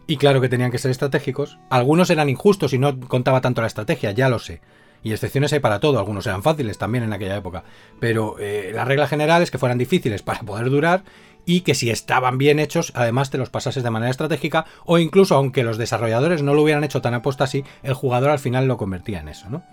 Y 0.07 0.17
claro 0.17 0.41
que 0.41 0.49
tenían 0.49 0.71
que 0.71 0.79
ser 0.79 0.91
estratégicos. 0.91 1.59
Algunos 1.71 2.11
eran 2.11 2.29
injustos 2.29 2.73
y 2.73 2.79
no 2.79 2.99
contaba 3.01 3.41
tanto 3.41 3.61
la 3.61 3.67
estrategia, 3.69 4.11
ya 4.13 4.29
lo 4.29 4.39
sé. 4.39 4.61
Y 5.05 5.13
excepciones 5.13 5.53
hay 5.53 5.61
para 5.61 5.81
todo, 5.81 5.99
algunos 5.99 6.27
eran 6.27 6.43
fáciles 6.43 6.79
también 6.79 7.05
en 7.05 7.13
aquella 7.13 7.37
época. 7.37 7.65
Pero 7.99 8.37
eh, 8.39 8.71
la 8.75 8.85
regla 8.85 9.09
general 9.09 9.43
es 9.43 9.51
que 9.51 9.59
fueran 9.59 9.79
difíciles 9.79 10.23
para 10.23 10.41
poder 10.41 10.71
durar 10.71 11.03
y 11.45 11.63
que 11.63 11.75
si 11.75 11.91
estaban 11.91 12.39
bien 12.39 12.59
hechos, 12.61 12.93
además 12.95 13.31
te 13.31 13.39
los 13.39 13.51
pasases 13.51 13.83
de 13.83 13.91
manera 13.91 14.11
estratégica, 14.11 14.65
o 14.85 14.99
incluso 14.99 15.35
aunque 15.35 15.65
los 15.65 15.77
desarrolladores 15.79 16.43
no 16.43 16.55
lo 16.55 16.63
hubieran 16.63 16.85
hecho 16.85 17.03
tan 17.03 17.15
aposta 17.15 17.45
así, 17.45 17.65
el 17.83 17.95
jugador 17.95 18.31
al 18.31 18.39
final 18.39 18.69
lo 18.69 18.77
convertía 18.77 19.21
en 19.21 19.29
eso, 19.29 19.51
¿no? 19.51 19.65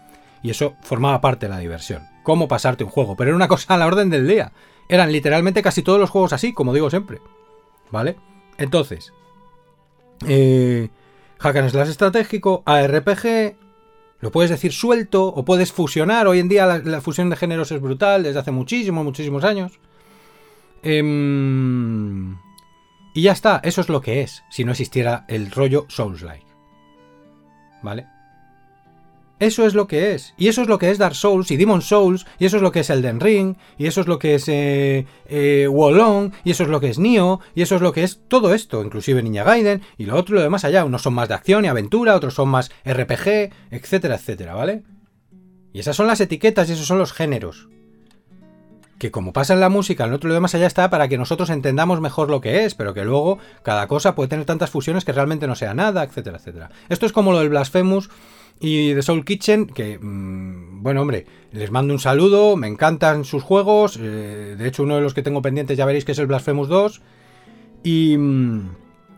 Y 0.42 0.50
eso 0.50 0.76
formaba 0.82 1.22
parte 1.22 1.46
de 1.46 1.54
la 1.54 1.60
diversión. 1.60 2.08
Cómo 2.30 2.48
pasarte 2.48 2.84
un 2.84 2.92
juego, 2.92 3.16
pero 3.16 3.32
era 3.32 3.36
una 3.36 3.48
cosa 3.48 3.74
a 3.74 3.78
la 3.80 3.88
orden 3.88 4.12
del 4.12 4.28
día. 4.28 4.52
Eran 4.88 5.12
literalmente 5.12 5.64
casi 5.64 5.82
todos 5.82 6.00
los 6.00 6.12
juegos 6.12 6.32
así, 6.32 6.54
como 6.54 6.76
digo 6.76 6.92
siempre. 6.92 7.22
¿Vale? 7.90 8.18
Entonces, 8.60 9.14
eh, 10.28 10.90
hack 11.40 11.56
and 11.56 11.72
slash 11.72 11.90
estratégico, 11.90 12.62
ARPG, 12.68 13.56
lo 14.20 14.32
puedes 14.32 14.52
decir 14.52 14.74
suelto 14.74 15.26
o 15.26 15.44
puedes 15.44 15.72
fusionar. 15.72 16.28
Hoy 16.28 16.38
en 16.38 16.50
día 16.50 16.68
la, 16.68 17.02
fusión 17.02 17.32
de 17.32 17.36
géneros 17.36 17.72
es 17.72 17.82
brutal, 17.82 18.22
desde 18.22 18.42
hace 18.42 18.52
muchísimos, 18.52 19.04
muchísimos 19.04 19.44
años. 19.44 19.80
Em, 20.84 22.38
y 23.16 23.24
ya 23.24 23.32
está, 23.32 23.60
eso 23.64 23.82
es 23.82 23.90
lo 23.90 24.02
que 24.02 24.22
es, 24.22 24.44
si 24.52 24.66
no 24.66 24.74
existiera 24.74 25.26
el 25.30 25.50
rollo 25.50 25.88
Souls-like. 25.90 26.46
¿Vale? 27.82 28.06
Eso 29.40 29.66
es 29.66 29.74
lo 29.74 29.88
que 29.88 30.14
es. 30.14 30.34
Y 30.38 30.50
eso 30.50 30.62
es 30.62 30.68
lo 30.68 30.78
que 30.78 30.92
es 30.92 30.98
Dark 30.98 31.16
Souls 31.16 31.50
y 31.52 31.58
Demon 31.58 31.82
Souls. 31.82 32.26
Y 32.40 32.46
eso 32.46 32.58
es 32.58 32.64
lo 32.64 32.72
que 32.72 32.82
es 32.82 32.90
Elden 32.90 33.22
Ring. 33.22 33.56
Y 33.78 33.88
eso 33.88 34.02
es 34.02 34.08
lo 34.08 34.20
que 34.20 34.36
es 34.36 34.50
eh, 34.50 35.06
eh, 35.28 35.68
Wolong. 35.72 36.34
Y 36.44 36.52
eso 36.52 36.64
es 36.64 36.70
lo 36.70 36.82
que 36.82 36.90
es 36.90 37.00
Nioh. 37.00 37.40
Y 37.56 37.62
eso 37.62 37.76
es 37.76 37.82
lo 37.82 37.94
que 37.94 38.04
es 38.04 38.22
todo 38.28 38.54
esto. 38.54 38.84
Inclusive 38.84 39.24
Niña 39.24 39.46
Gaiden. 39.46 39.82
Y 39.98 40.06
lo 40.06 40.18
otro 40.18 40.36
y 40.36 40.40
lo 40.40 40.44
demás 40.44 40.66
allá. 40.66 40.84
Unos 40.84 41.04
son 41.04 41.14
más 41.14 41.30
de 41.30 41.36
acción 41.36 41.64
y 41.64 41.70
aventura. 41.70 42.16
Otros 42.16 42.34
son 42.34 42.50
más 42.50 42.70
RPG. 42.86 43.52
Etcétera, 43.72 44.16
etcétera, 44.16 44.56
¿vale? 44.56 44.84
Y 45.72 45.80
esas 45.80 45.96
son 45.96 46.08
las 46.08 46.20
etiquetas 46.20 46.70
y 46.70 46.74
esos 46.74 46.88
son 46.88 46.98
los 46.98 47.14
géneros. 47.14 47.70
Que 48.98 49.12
como 49.12 49.32
pasa 49.32 49.54
en 49.54 49.62
la 49.62 49.70
música, 49.70 50.04
el 50.04 50.14
otro 50.14 50.28
y 50.28 50.32
lo 50.32 50.34
demás 50.34 50.56
allá 50.56 50.68
está 50.68 50.90
para 50.90 51.08
que 51.08 51.18
nosotros 51.18 51.50
entendamos 51.52 52.02
mejor 52.02 52.30
lo 52.30 52.42
que 52.42 52.66
es, 52.66 52.76
pero 52.76 52.94
que 52.94 53.06
luego 53.06 53.40
cada 53.64 53.88
cosa 53.88 54.14
puede 54.14 54.28
tener 54.28 54.46
tantas 54.46 54.72
fusiones 54.72 55.06
que 55.06 55.14
realmente 55.14 55.48
no 55.48 55.56
sea 55.56 55.74
nada, 55.74 56.04
etcétera, 56.04 56.38
etcétera. 56.38 56.70
Esto 56.90 57.06
es 57.06 57.14
como 57.14 57.32
lo 57.32 57.40
del 57.40 57.48
Blasphemous 57.48 58.10
y 58.60 58.94
de 58.94 59.02
Soul 59.02 59.24
Kitchen, 59.24 59.68
que, 59.68 59.98
mm, 60.00 60.84
bueno, 60.84 61.02
hombre, 61.02 61.26
les 61.52 61.72
mando 61.72 61.94
un 61.94 62.00
saludo, 62.00 62.56
me 62.56 62.68
encantan 62.68 63.24
sus 63.24 63.44
juegos, 63.44 63.98
eh, 64.02 64.56
de 64.58 64.68
hecho 64.68 64.84
uno 64.84 64.96
de 64.96 65.02
los 65.02 65.14
que 65.14 65.24
tengo 65.24 65.42
pendientes 65.42 65.78
ya 65.78 65.86
veréis 65.86 66.06
que 66.06 66.12
es 66.12 66.20
el 66.20 66.28
Blasphemous 66.28 66.68
2, 66.68 67.02
y, 67.84 68.18
mm, 68.18 68.70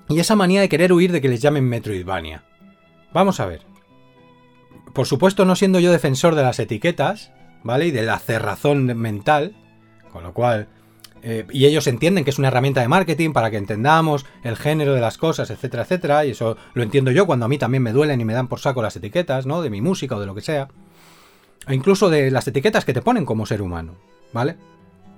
y 0.09 0.19
esa 0.19 0.35
manía 0.35 0.61
de 0.61 0.69
querer 0.69 0.93
huir 0.93 1.11
de 1.11 1.21
que 1.21 1.29
les 1.29 1.41
llamen 1.41 1.67
Metroidvania. 1.67 2.43
Vamos 3.13 3.39
a 3.39 3.45
ver. 3.45 3.61
Por 4.93 5.07
supuesto, 5.07 5.45
no 5.45 5.55
siendo 5.55 5.79
yo 5.79 5.91
defensor 5.91 6.35
de 6.35 6.43
las 6.43 6.59
etiquetas, 6.59 7.31
¿vale? 7.63 7.87
Y 7.87 7.91
de 7.91 8.03
la 8.03 8.19
cerrazón 8.19 8.85
mental, 8.97 9.55
con 10.11 10.23
lo 10.23 10.33
cual 10.33 10.67
eh, 11.23 11.45
y 11.51 11.65
ellos 11.65 11.85
entienden 11.87 12.23
que 12.23 12.31
es 12.31 12.39
una 12.39 12.47
herramienta 12.47 12.81
de 12.81 12.87
marketing 12.87 13.31
para 13.31 13.51
que 13.51 13.57
entendamos 13.57 14.25
el 14.43 14.55
género 14.55 14.93
de 14.93 15.01
las 15.01 15.17
cosas, 15.17 15.49
etcétera, 15.51 15.83
etcétera. 15.83 16.25
Y 16.25 16.31
eso 16.31 16.57
lo 16.73 16.83
entiendo 16.83 17.11
yo 17.11 17.25
cuando 17.25 17.45
a 17.45 17.49
mí 17.49 17.57
también 17.57 17.83
me 17.83 17.91
duelen 17.91 18.21
y 18.21 18.25
me 18.25 18.33
dan 18.33 18.47
por 18.47 18.59
saco 18.59 18.81
las 18.81 18.95
etiquetas, 18.95 19.45
¿no? 19.45 19.61
De 19.61 19.69
mi 19.69 19.81
música 19.81 20.15
o 20.15 20.19
de 20.19 20.25
lo 20.25 20.35
que 20.35 20.41
sea. 20.41 20.67
O 21.67 21.73
incluso 21.73 22.09
de 22.09 22.31
las 22.31 22.47
etiquetas 22.47 22.85
que 22.85 22.93
te 22.93 23.01
ponen 23.01 23.25
como 23.25 23.45
ser 23.45 23.61
humano, 23.61 23.95
¿vale? 24.33 24.55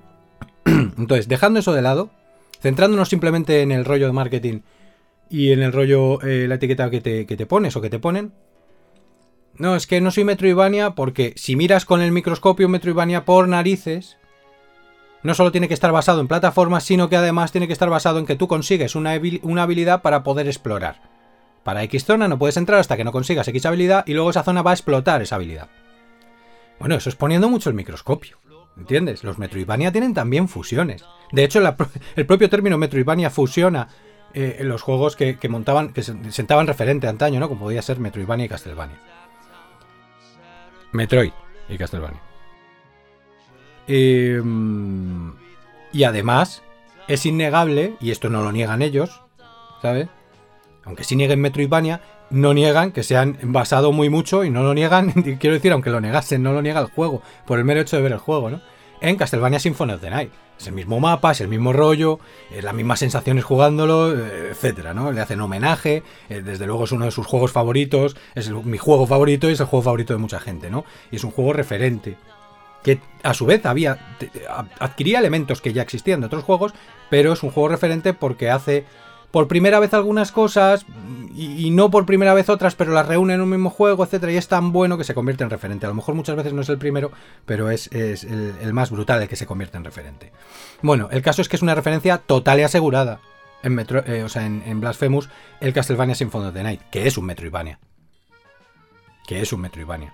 Entonces, 0.66 1.28
dejando 1.28 1.60
eso 1.60 1.74
de 1.74 1.82
lado, 1.82 2.10
centrándonos 2.62 3.10
simplemente 3.10 3.62
en 3.62 3.72
el 3.72 3.86
rollo 3.86 4.08
de 4.08 4.14
marketing 4.14 4.60
y 5.30 5.52
en 5.52 5.64
el 5.64 5.72
rollo, 5.72 6.22
eh, 6.22 6.48
la 6.48 6.56
etiqueta 6.56 6.90
que 6.90 7.02
te, 7.02 7.26
que 7.26 7.38
te 7.38 7.46
pones 7.46 7.76
o 7.78 7.82
que 7.82 7.90
te 7.90 8.00
ponen. 8.00 8.34
No, 9.56 9.76
es 9.76 9.88
que 9.88 10.02
no 10.02 10.12
soy 10.12 10.26
Metroidvania 10.26 10.96
porque 10.96 11.34
si 11.38 11.56
miras 11.56 11.86
con 11.86 12.02
el 12.02 12.12
microscopio 12.12 12.68
Metroidvania 12.68 13.24
por 13.24 13.48
narices, 13.48 14.18
no 15.24 15.34
solo 15.34 15.52
tiene 15.52 15.68
que 15.68 15.74
estar 15.74 15.92
basado 15.92 16.20
en 16.22 16.28
plataformas, 16.28 16.84
sino 16.84 17.10
que 17.10 17.16
además 17.16 17.52
tiene 17.52 17.68
que 17.68 17.74
estar 17.74 17.90
basado 17.90 18.20
en 18.20 18.26
que 18.26 18.36
tú 18.36 18.48
consigues 18.48 18.96
una, 18.96 19.12
habilidad 19.14 20.02
para 20.02 20.24
poder 20.24 20.48
explorar. 20.48 21.02
Para 21.64 21.84
X 21.84 22.06
zona 22.06 22.28
no 22.28 22.38
puedes 22.38 22.58
entrar 22.58 22.80
hasta 22.80 22.98
que 22.98 23.06
no 23.06 23.14
consigas 23.14 23.48
X 23.48 23.66
habilidad 23.66 24.04
y 24.06 24.14
luego 24.14 24.30
esa 24.30 24.44
zona 24.44 24.62
va 24.62 24.72
a 24.72 24.74
explotar 24.74 25.22
esa 25.22 25.36
habilidad. 25.36 25.70
Bueno, 26.80 26.96
eso 26.96 27.10
es 27.10 27.16
poniendo 27.16 27.50
mucho 27.50 27.70
el 27.70 27.76
microscopio. 27.76 28.38
¿Entiendes? 28.76 29.24
Los 29.24 29.38
Metroidvania 29.38 29.92
tienen 29.92 30.14
también 30.14 30.50
fusiones. 30.50 31.06
De 31.32 31.44
hecho, 31.44 31.62
el 32.16 32.26
propio 32.26 32.50
término 32.50 32.78
Metroidvania 32.78 33.30
fusiona 33.30 33.88
eh, 34.34 34.62
los 34.64 34.82
juegos 34.82 35.16
que, 35.16 35.38
montaban, 35.48 35.94
que 35.94 36.02
sentaban 36.02 36.68
referente 36.68 37.08
antaño, 37.08 37.40
¿no? 37.40 37.48
Como 37.48 37.62
podía 37.62 37.82
ser 37.82 38.00
Metroidvania 38.00 38.48
y 38.48 38.50
Castlevania. 38.50 39.00
Metroid 40.92 41.32
y 41.70 41.78
Castlevania. 41.78 42.33
Em, 43.88 45.34
y 45.92 46.04
además, 46.04 46.64
es 47.08 47.26
innegable, 47.26 47.96
y 48.00 48.12
esto 48.12 48.30
no 48.30 48.42
lo 48.42 48.52
niegan 48.52 48.82
ellos, 48.82 49.22
¿sabes? 49.82 50.08
Aunque 50.86 51.04
sí 51.04 51.16
nieguen 51.16 51.42
Metroidvania, 51.42 52.02
no 52.30 52.54
niegan 52.54 52.92
que 52.92 53.04
se 53.04 53.18
han 53.18 53.38
basado 53.44 53.92
muy 53.92 54.10
mucho, 54.10 54.44
y 54.44 54.50
no 54.50 54.64
lo 54.64 54.74
niegan, 54.74 55.12
quiero 55.40 55.56
decir, 55.56 55.72
aunque 55.72 55.90
lo 55.90 56.02
negasen, 56.02 56.42
no 56.42 56.54
lo 56.54 56.62
niega 56.62 56.80
el 56.80 56.88
juego, 56.88 57.22
por 57.46 57.60
el 57.60 57.66
mero 57.66 57.82
hecho 57.82 57.98
de 57.98 58.04
ver 58.04 58.14
el 58.14 58.18
juego, 58.20 58.50
¿no? 58.50 58.62
En 59.02 59.18
Castlevania 59.18 59.60
Symphony 59.60 59.94
of 59.94 60.02
the 60.02 60.10
Night. 60.10 60.32
Es 60.58 60.68
el 60.68 60.74
mismo 60.74 61.00
mapa, 61.00 61.32
es 61.32 61.42
el 61.42 61.50
mismo 61.50 61.74
rollo, 61.74 62.20
es 62.50 62.64
las 62.64 62.74
mismas 62.74 63.00
sensaciones 63.00 63.44
jugándolo, 63.44 64.14
eh, 64.14 64.52
etcétera, 64.52 64.94
¿no? 64.94 65.12
Le 65.12 65.20
hacen 65.20 65.42
homenaje, 65.42 66.04
eh, 66.30 66.42
desde 66.42 66.68
luego 66.68 66.86
es 66.86 66.92
uno 66.94 67.06
de 67.06 67.12
sus 67.12 67.26
juegos 67.26 67.52
favoritos, 67.52 68.16
es 68.34 68.50
mi 68.50 68.78
juego 68.78 69.06
favorito 69.06 69.50
y 69.50 69.54
es 69.54 69.60
el 69.60 69.66
juego 69.66 69.84
favorito 69.84 70.14
de 70.14 70.20
mucha 70.20 70.40
gente, 70.40 70.70
¿no? 70.70 70.86
Y 71.12 71.18
es 71.18 71.24
un 71.24 71.32
juego 71.32 71.52
referente 71.52 72.16
que 72.84 73.00
a 73.24 73.34
su 73.34 73.46
vez 73.46 73.66
había 73.66 73.98
adquiría 74.80 75.20
elementos 75.20 75.62
que 75.62 75.74
ya 75.74 75.82
existían 75.82 76.20
de 76.20 76.28
otros 76.28 76.44
juegos, 76.44 76.74
pero 77.10 77.34
es 77.34 77.42
un 77.44 77.52
juego 77.52 77.70
referente 77.70 78.14
porque 78.14 78.50
hace 78.50 78.86
por 79.32 79.48
primera 79.48 79.80
vez 79.80 79.94
algunas 79.96 80.32
cosas 80.32 80.86
y, 81.34 81.72
no 81.72 81.90
por 81.90 82.06
primera 82.06 82.36
vez 82.36 82.50
otras, 82.50 82.76
pero 82.76 82.92
las 82.92 83.08
reúne 83.08 83.34
en 83.34 83.42
un 83.42 83.50
mismo 83.50 83.72
juego, 83.72 84.04
etcétera, 84.04 84.32
y 84.32 84.38
es 84.38 84.48
tan 84.48 84.72
bueno 84.72 84.96
que 84.96 85.04
se 85.04 85.16
convierte 85.16 85.44
en 85.44 85.50
referente. 85.50 85.88
A 85.88 85.90
lo 85.90 85.96
mejor 85.96 86.14
muchas 86.14 86.36
veces 86.36 86.54
no 86.54 86.62
es 86.62 86.70
el 86.70 86.78
primero, 86.78 87.12
pero 87.48 87.72
es, 87.72 87.90
el, 87.92 88.74
más 88.74 88.92
brutal 88.92 89.24
el 89.24 89.28
que 89.28 89.36
se 89.36 89.48
convierte 89.48 89.78
en 89.78 89.86
referente. 89.86 90.32
Bueno, 90.84 91.10
el 91.12 91.24
caso 91.24 91.42
es 91.42 91.50
que 91.50 91.56
es 91.56 91.64
una 91.64 91.74
referencia 91.74 92.20
total 92.20 92.60
y 92.60 92.64
asegurada 92.64 93.22
en, 93.64 93.74
Metro, 93.74 94.06
eh, 94.06 94.24
o 94.24 94.30
sea, 94.30 94.46
en, 94.46 94.62
en, 94.68 94.80
Blasphemous, 94.80 95.30
el 95.62 95.74
Castlevania 95.74 96.14
Symphony 96.14 96.50
of 96.50 96.54
the 96.54 96.62
Night, 96.62 96.82
que 96.92 97.08
es 97.08 97.18
un 97.18 97.26
Metroidvania. 97.26 97.80
Que 99.26 99.42
es 99.42 99.52
un 99.52 99.62
Metroidvania 99.62 100.14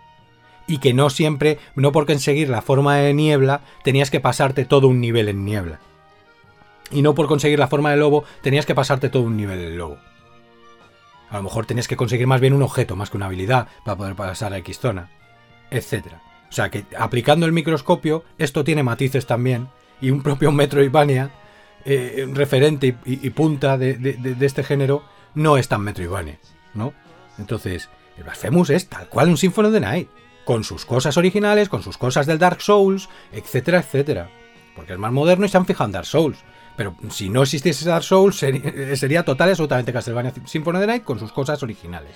y 0.70 0.78
que 0.78 0.94
no 0.94 1.10
siempre, 1.10 1.58
no 1.74 1.92
por 1.92 2.06
conseguir 2.06 2.48
la 2.48 2.62
forma 2.62 2.96
de 2.98 3.14
niebla, 3.16 3.62
tenías 3.84 4.12
que 4.12 4.20
pasarte 4.20 4.66
todo 4.66 4.88
un 4.88 5.02
nivel 5.02 5.28
en 5.28 5.44
niebla. 5.44 5.80
Y 6.92 7.02
no 7.02 7.16
por 7.16 7.28
conseguir 7.28 7.58
la 7.58 7.68
forma 7.68 7.90
de 7.90 7.98
lobo, 7.98 8.24
tenías 8.44 8.68
que 8.68 8.76
pasarte 8.76 9.10
todo 9.10 9.24
un 9.24 9.36
nivel 9.36 9.60
en 9.60 9.78
lobo. 9.80 9.98
A 11.32 11.38
lo 11.38 11.44
mejor 11.44 11.66
tenías 11.66 11.88
que 11.88 11.98
conseguir 11.98 12.28
más 12.28 12.40
bien 12.40 12.54
un 12.54 12.62
objeto, 12.62 12.96
más 12.96 13.10
que 13.10 13.18
una 13.18 13.26
habilidad, 13.26 13.68
para 13.84 13.98
poder 13.98 14.16
pasar 14.16 14.54
a 14.54 14.60
X 14.60 14.80
zona, 14.80 15.10
etc. 15.72 16.06
O 16.50 16.54
sea 16.54 16.70
que 16.70 16.86
aplicando 16.98 17.48
el 17.48 17.52
microscopio, 17.52 18.24
esto 18.38 18.64
tiene 18.64 18.84
matices 18.84 19.26
también, 19.26 19.70
y 20.00 20.12
un 20.12 20.22
propio 20.22 20.52
Metroidvania, 20.52 21.32
eh, 21.84 22.28
referente 22.32 22.96
y, 23.06 23.30
punta 23.32 23.76
de, 23.80 24.38
este 24.40 24.64
género, 24.64 25.04
no 25.34 25.58
es 25.58 25.68
tan 25.68 25.82
Metroidvania, 25.82 26.38
¿no? 26.76 26.94
Entonces, 27.40 27.90
el 28.18 28.24
Blasphemous 28.24 28.70
es 28.70 28.88
tal 28.88 29.08
cual 29.10 29.30
un 29.30 29.38
Symphony 29.38 29.68
of 29.68 29.74
the 29.74 29.80
Night 29.80 30.10
con 30.46 30.64
sus 30.64 30.86
cosas 30.86 31.18
originales, 31.18 31.70
con 31.70 31.84
sus 31.84 31.98
cosas 31.98 32.26
del 32.26 32.40
Dark 32.40 32.62
Souls, 32.62 33.10
etcétera, 33.32 33.80
etcétera. 33.80 34.30
Porque 34.76 34.94
es 34.94 35.00
más 35.00 35.12
moderno 35.12 35.46
y 35.46 35.50
se 35.50 35.58
han 35.58 35.66
fijado 35.66 35.86
en 35.88 35.92
Dark 35.92 36.06
Souls. 36.06 36.40
Pero 36.76 36.96
si 37.10 37.30
no 37.30 37.44
existiese 37.44 37.88
Dark 37.88 38.04
Souls, 38.04 38.38
sería, 38.38 39.26
total 39.26 39.50
y 39.50 39.52
absolutamente 39.52 39.92
Castlevania 39.92 40.34
Symphony 40.46 40.78
of 40.78 40.82
the 40.82 40.88
Night 40.88 41.04
con 41.04 41.20
sus 41.20 41.32
cosas 41.32 41.62
originales. 41.62 42.16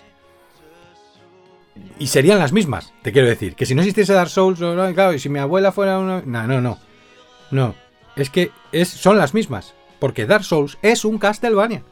Y 2.00 2.08
serían 2.08 2.40
las 2.40 2.54
mismas, 2.54 2.94
te 3.02 3.12
quiero 3.12 3.28
decir. 3.28 3.56
Que 3.56 3.66
si 3.66 3.76
no 3.76 3.82
existiese 3.82 4.14
Dark 4.14 4.30
Souls, 4.30 4.60
claro, 4.60 5.14
y 5.14 5.20
si 5.20 5.30
mi 5.30 5.40
abuela 5.40 5.72
fuera 5.72 6.00
una. 6.00 6.22
No, 6.26 6.48
no, 6.48 6.62
no. 6.62 6.80
No. 7.52 7.76
Es 8.16 8.30
que 8.30 8.52
es, 8.72 8.88
son 8.90 9.18
las 9.18 9.34
mismas. 9.34 9.74
Porque 10.00 10.26
Dark 10.26 10.44
Souls 10.44 10.78
es 10.82 11.04
un 11.04 11.18
Castlevania. 11.18 11.84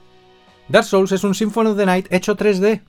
Dark 0.67 0.86
Souls 0.86 1.12
es 1.12 1.24
un 1.24 1.36
Symphony 1.36 1.72
of 1.72 1.78
the 1.78 1.86
Night 1.86 2.08
hecho 2.10 2.38
3D 2.38 2.82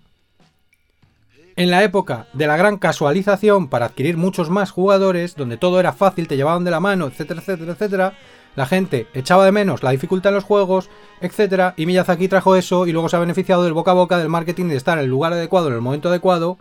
en 1.56 1.70
la 1.70 1.82
época 1.82 2.26
de 2.32 2.46
la 2.46 2.56
gran 2.56 2.78
casualización 2.78 3.68
para 3.68 3.86
adquirir 3.86 4.16
muchos 4.16 4.50
más 4.50 4.70
jugadores, 4.70 5.36
donde 5.36 5.56
todo 5.56 5.80
era 5.80 5.92
fácil, 5.92 6.28
te 6.28 6.36
llevaban 6.36 6.64
de 6.64 6.70
la 6.70 6.80
mano, 6.80 7.06
etcétera, 7.06 7.40
etcétera, 7.40 7.72
etcétera, 7.72 8.14
la 8.54 8.66
gente 8.66 9.06
echaba 9.14 9.44
de 9.44 9.52
menos 9.52 9.82
la 9.82 9.90
dificultad 9.90 10.30
en 10.30 10.36
los 10.36 10.44
juegos, 10.44 10.90
etcétera, 11.20 11.74
y 11.76 11.86
Miyazaki 11.86 12.28
trajo 12.28 12.56
eso 12.56 12.86
y 12.86 12.92
luego 12.92 13.08
se 13.08 13.16
ha 13.16 13.20
beneficiado 13.20 13.64
del 13.64 13.72
boca 13.72 13.92
a 13.92 13.94
boca, 13.94 14.18
del 14.18 14.28
marketing, 14.28 14.66
de 14.66 14.76
estar 14.76 14.98
en 14.98 15.04
el 15.04 15.10
lugar 15.10 15.32
adecuado, 15.32 15.68
en 15.68 15.74
el 15.74 15.80
momento 15.80 16.08
adecuado, 16.08 16.58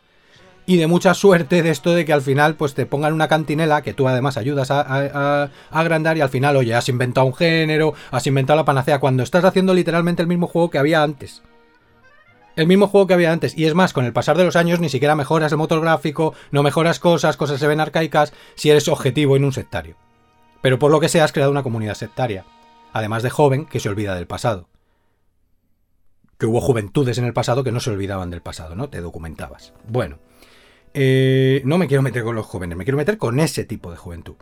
y 0.65 0.77
de 0.77 0.87
mucha 0.87 1.13
suerte 1.13 1.63
de 1.63 1.69
esto 1.71 1.91
de 1.93 2.05
que 2.05 2.13
al 2.13 2.21
final 2.21 2.55
pues 2.55 2.75
te 2.75 2.85
pongan 2.85 3.13
una 3.13 3.27
cantinela 3.27 3.81
que 3.81 3.93
tú 3.93 4.07
además 4.07 4.37
ayudas 4.37 4.71
a, 4.71 4.81
a, 4.81 5.49
agrandar 5.71 6.17
y 6.17 6.21
al 6.21 6.29
final, 6.29 6.55
oye, 6.55 6.75
has 6.75 6.87
inventado 6.87 7.25
un 7.25 7.33
género, 7.33 7.93
has 8.11 8.27
inventado 8.27 8.57
la 8.57 8.65
panacea, 8.65 8.99
cuando 8.99 9.23
estás 9.23 9.43
haciendo 9.43 9.73
literalmente 9.73 10.21
el 10.21 10.27
mismo 10.27 10.47
juego 10.47 10.69
que 10.69 10.77
había 10.77 11.01
antes 11.01 11.41
el 12.55 12.67
mismo 12.67 12.87
juego 12.87 13.07
que 13.07 13.13
había 13.13 13.31
antes. 13.31 13.57
Y 13.57 13.65
es 13.65 13.73
más, 13.73 13.93
con 13.93 14.05
el 14.05 14.13
pasar 14.13 14.37
de 14.37 14.43
los 14.43 14.55
años 14.55 14.79
ni 14.79 14.89
siquiera 14.89 15.15
mejoras 15.15 15.51
el 15.51 15.57
motor 15.57 15.81
gráfico, 15.81 16.33
no 16.51 16.63
mejoras 16.63 16.99
cosas, 16.99 17.37
cosas 17.37 17.59
se 17.59 17.67
ven 17.67 17.79
arcaicas 17.79 18.33
si 18.55 18.69
eres 18.69 18.87
objetivo 18.87 19.35
en 19.35 19.45
un 19.45 19.53
sectario. 19.53 19.95
Pero 20.61 20.79
por 20.79 20.91
lo 20.91 20.99
que 20.99 21.09
sea 21.09 21.23
has 21.23 21.31
creado 21.31 21.51
una 21.51 21.63
comunidad 21.63 21.95
sectaria. 21.95 22.45
Además 22.93 23.23
de 23.23 23.29
joven 23.29 23.65
que 23.65 23.79
se 23.79 23.89
olvida 23.89 24.15
del 24.15 24.27
pasado. 24.27 24.67
Que 26.37 26.45
hubo 26.45 26.61
juventudes 26.61 27.17
en 27.17 27.25
el 27.25 27.33
pasado 27.33 27.63
que 27.63 27.71
no 27.71 27.79
se 27.79 27.91
olvidaban 27.91 28.29
del 28.29 28.41
pasado, 28.41 28.75
¿no? 28.75 28.89
Te 28.89 29.01
documentabas. 29.01 29.73
Bueno. 29.87 30.19
Eh, 30.93 31.61
no 31.63 31.77
me 31.77 31.87
quiero 31.87 32.01
meter 32.01 32.23
con 32.23 32.35
los 32.35 32.45
jóvenes, 32.45 32.77
me 32.77 32.83
quiero 32.83 32.97
meter 32.97 33.17
con 33.17 33.39
ese 33.39 33.63
tipo 33.63 33.91
de 33.91 33.97
juventud. 33.97 34.35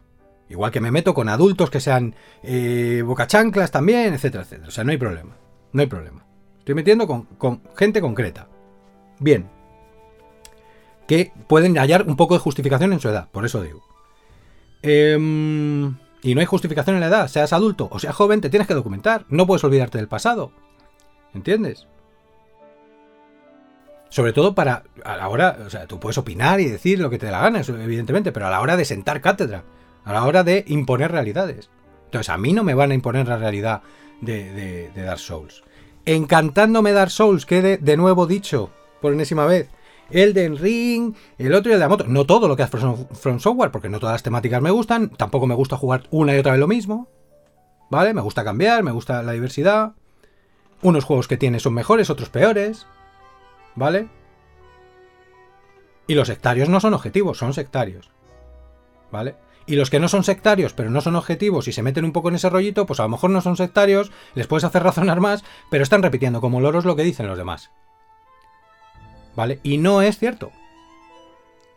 Igual 0.50 0.72
que 0.72 0.82
me 0.82 0.90
meto 0.90 1.14
con 1.14 1.30
adultos 1.30 1.70
que 1.70 1.80
sean 1.80 2.16
eh, 2.42 3.04
bocachanclas 3.06 3.70
también, 3.70 4.16
etcétera, 4.16 4.44
etcétera. 4.44 4.68
O 4.68 4.72
sea, 4.72 4.84
no 4.84 4.92
hay 4.92 4.98
problema. 4.98 5.38
No 5.72 5.82
hay 5.82 5.88
problema. 5.88 6.26
Estoy 6.70 6.76
metiendo 6.76 7.08
con, 7.08 7.64
gente 7.76 8.00
concreta. 8.00 8.48
Bien. 9.20 9.50
Que 11.08 11.32
pueden 11.48 11.80
hallar 11.80 12.06
un 12.08 12.16
poco 12.16 12.36
de 12.36 12.42
justificación 12.42 12.94
en 12.94 13.00
su 13.00 13.10
edad, 13.10 13.28
por 13.32 13.44
eso 13.44 13.64
digo. 13.64 13.84
Em, 14.84 15.98
y 16.22 16.36
no 16.36 16.42
hay 16.42 16.46
justificación 16.46 16.96
en 16.96 17.00
la 17.00 17.08
edad, 17.08 17.28
seas 17.28 17.54
adulto 17.54 17.90
o 17.92 17.98
seas 17.98 18.14
joven, 18.14 18.40
te 18.40 18.52
tienes 18.52 18.68
que 18.68 18.76
documentar. 18.76 19.26
No 19.30 19.48
puedes 19.48 19.64
olvidarte 19.64 19.98
del 19.98 20.08
pasado. 20.08 20.52
¿Entiendes? 21.34 21.88
Sobre 24.10 24.32
todo 24.32 24.54
para, 24.54 24.84
a 25.04 25.18
la 25.18 25.28
hora, 25.28 25.58
o 25.66 25.72
sea, 25.72 25.88
tú 25.88 26.00
puedes 26.00 26.20
opinar 26.20 26.60
y 26.60 26.66
decir 26.66 27.00
lo 27.00 27.10
que 27.10 27.18
te 27.18 27.26
dé 27.26 27.32
la 27.32 27.42
gana, 27.42 27.62
evidentemente, 27.62 28.32
pero 28.32 28.46
a 28.46 28.52
la 28.52 28.62
hora 28.62 28.78
de 28.78 28.86
sentar 28.86 29.22
cátedra, 29.22 29.64
a 30.06 30.14
la 30.14 30.24
hora 30.24 30.44
de 30.44 30.66
imponer 30.68 31.12
realidades. 31.12 31.72
Entonces, 32.06 32.30
a 32.30 32.38
mí 32.38 32.54
no 32.54 32.64
me 32.64 32.76
van 32.76 32.92
a 32.92 32.94
imponer 32.94 33.28
la 33.28 33.38
realidad 33.38 33.82
de, 34.22 34.92
Dark 34.96 35.20
Souls. 35.20 35.64
Encantándome 36.06 36.92
Dark 36.92 37.12
Souls, 37.12 37.46
quede 37.46 37.78
de 37.78 37.98
nuevo 37.98 38.26
dicho, 38.26 38.72
por 39.02 39.14
enésima 39.14 39.46
vez, 39.46 39.70
Elden 40.12 40.58
Ring, 40.58 41.16
el 41.38 41.54
otro 41.54 41.72
y 41.72 41.74
el 41.74 41.80
de 41.80 41.86
la 41.86 41.90
moto. 41.90 42.06
No 42.08 42.26
todo 42.26 42.48
lo 42.48 42.56
que 42.56 42.64
hace 42.64 42.78
From 42.78 43.40
Software, 43.40 43.72
porque 43.72 43.90
no 43.90 44.00
todas 44.00 44.14
las 44.14 44.24
temáticas 44.24 44.62
me 44.62 44.72
gustan. 44.72 45.10
Tampoco 45.10 45.48
me 45.48 45.56
gusta 45.56 45.78
jugar 45.78 46.04
una 46.12 46.36
y 46.36 46.40
otra 46.40 46.54
vez 46.54 46.60
lo 46.60 46.68
mismo. 46.68 47.08
¿Vale? 47.90 48.14
Me 48.14 48.22
gusta 48.22 48.44
cambiar, 48.44 48.84
me 48.84 48.92
gusta 48.92 49.24
la 49.24 49.32
diversidad. 49.34 49.94
Unos 50.82 51.04
juegos 51.04 51.28
que 51.28 51.38
tiene 51.38 51.60
son 51.60 51.74
mejores, 51.74 52.10
otros 52.10 52.30
peores. 52.30 52.88
¿Vale? 53.76 54.08
Y 56.08 56.16
los 56.16 56.28
sectarios 56.28 56.70
no 56.70 56.80
son 56.80 56.94
objetivos, 56.94 57.38
son 57.38 57.54
sectarios. 57.54 58.10
¿Vale? 59.12 59.36
Y 59.70 59.76
los 59.76 59.92
que 59.92 60.00
no 60.00 60.10
son 60.10 60.24
sectarios, 60.24 60.74
pero 60.74 60.90
no 60.90 61.00
son 61.00 61.16
objetivos 61.16 61.68
y 61.68 61.74
se 61.74 61.84
meten 61.84 62.04
un 62.04 62.12
poco 62.12 62.30
en 62.30 62.36
ese 62.36 62.50
rollito, 62.50 62.88
pues 62.88 63.00
a 63.00 63.04
lo 63.04 63.10
mejor 63.10 63.30
no 63.30 63.40
son 63.40 63.56
sectarios, 63.56 64.12
les 64.34 64.48
puedes 64.48 64.64
hacer 64.64 64.82
razonar 64.82 65.20
más, 65.20 65.44
pero 65.70 65.84
están 65.84 66.02
repitiendo 66.02 66.42
como 66.42 66.60
loros 66.60 66.86
lo 66.86 66.96
que 66.96 67.04
dicen 67.04 67.28
los 67.28 67.38
demás. 67.38 67.70
¿Vale? 69.36 69.60
Y 69.62 69.78
no 69.78 70.02
es 70.02 70.18
cierto. 70.18 70.52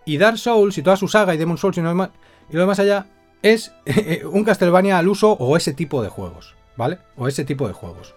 Y 0.07 0.17
Dark 0.17 0.39
Souls 0.39 0.79
y 0.79 0.83
toda 0.83 0.97
su 0.97 1.07
saga 1.07 1.35
y 1.35 1.37
Demon 1.37 1.59
Souls 1.59 1.77
y, 1.77 1.83
lo 1.83 1.91
demás, 1.91 2.09
y 2.49 2.55
lo 2.55 2.61
demás 2.61 2.79
allá 2.79 3.09
es 3.43 3.75
un 4.25 4.43
Castlevania 4.45 4.97
al 4.97 5.09
uso 5.09 5.33
o 5.33 5.55
ese 5.59 5.75
tipo 5.75 6.03
de 6.03 6.09
juegos. 6.09 6.57
¿Vale? 6.79 6.97
O 7.19 7.29
ese 7.29 7.45
tipo 7.45 7.69
de 7.69 7.75
juegos. 7.75 8.15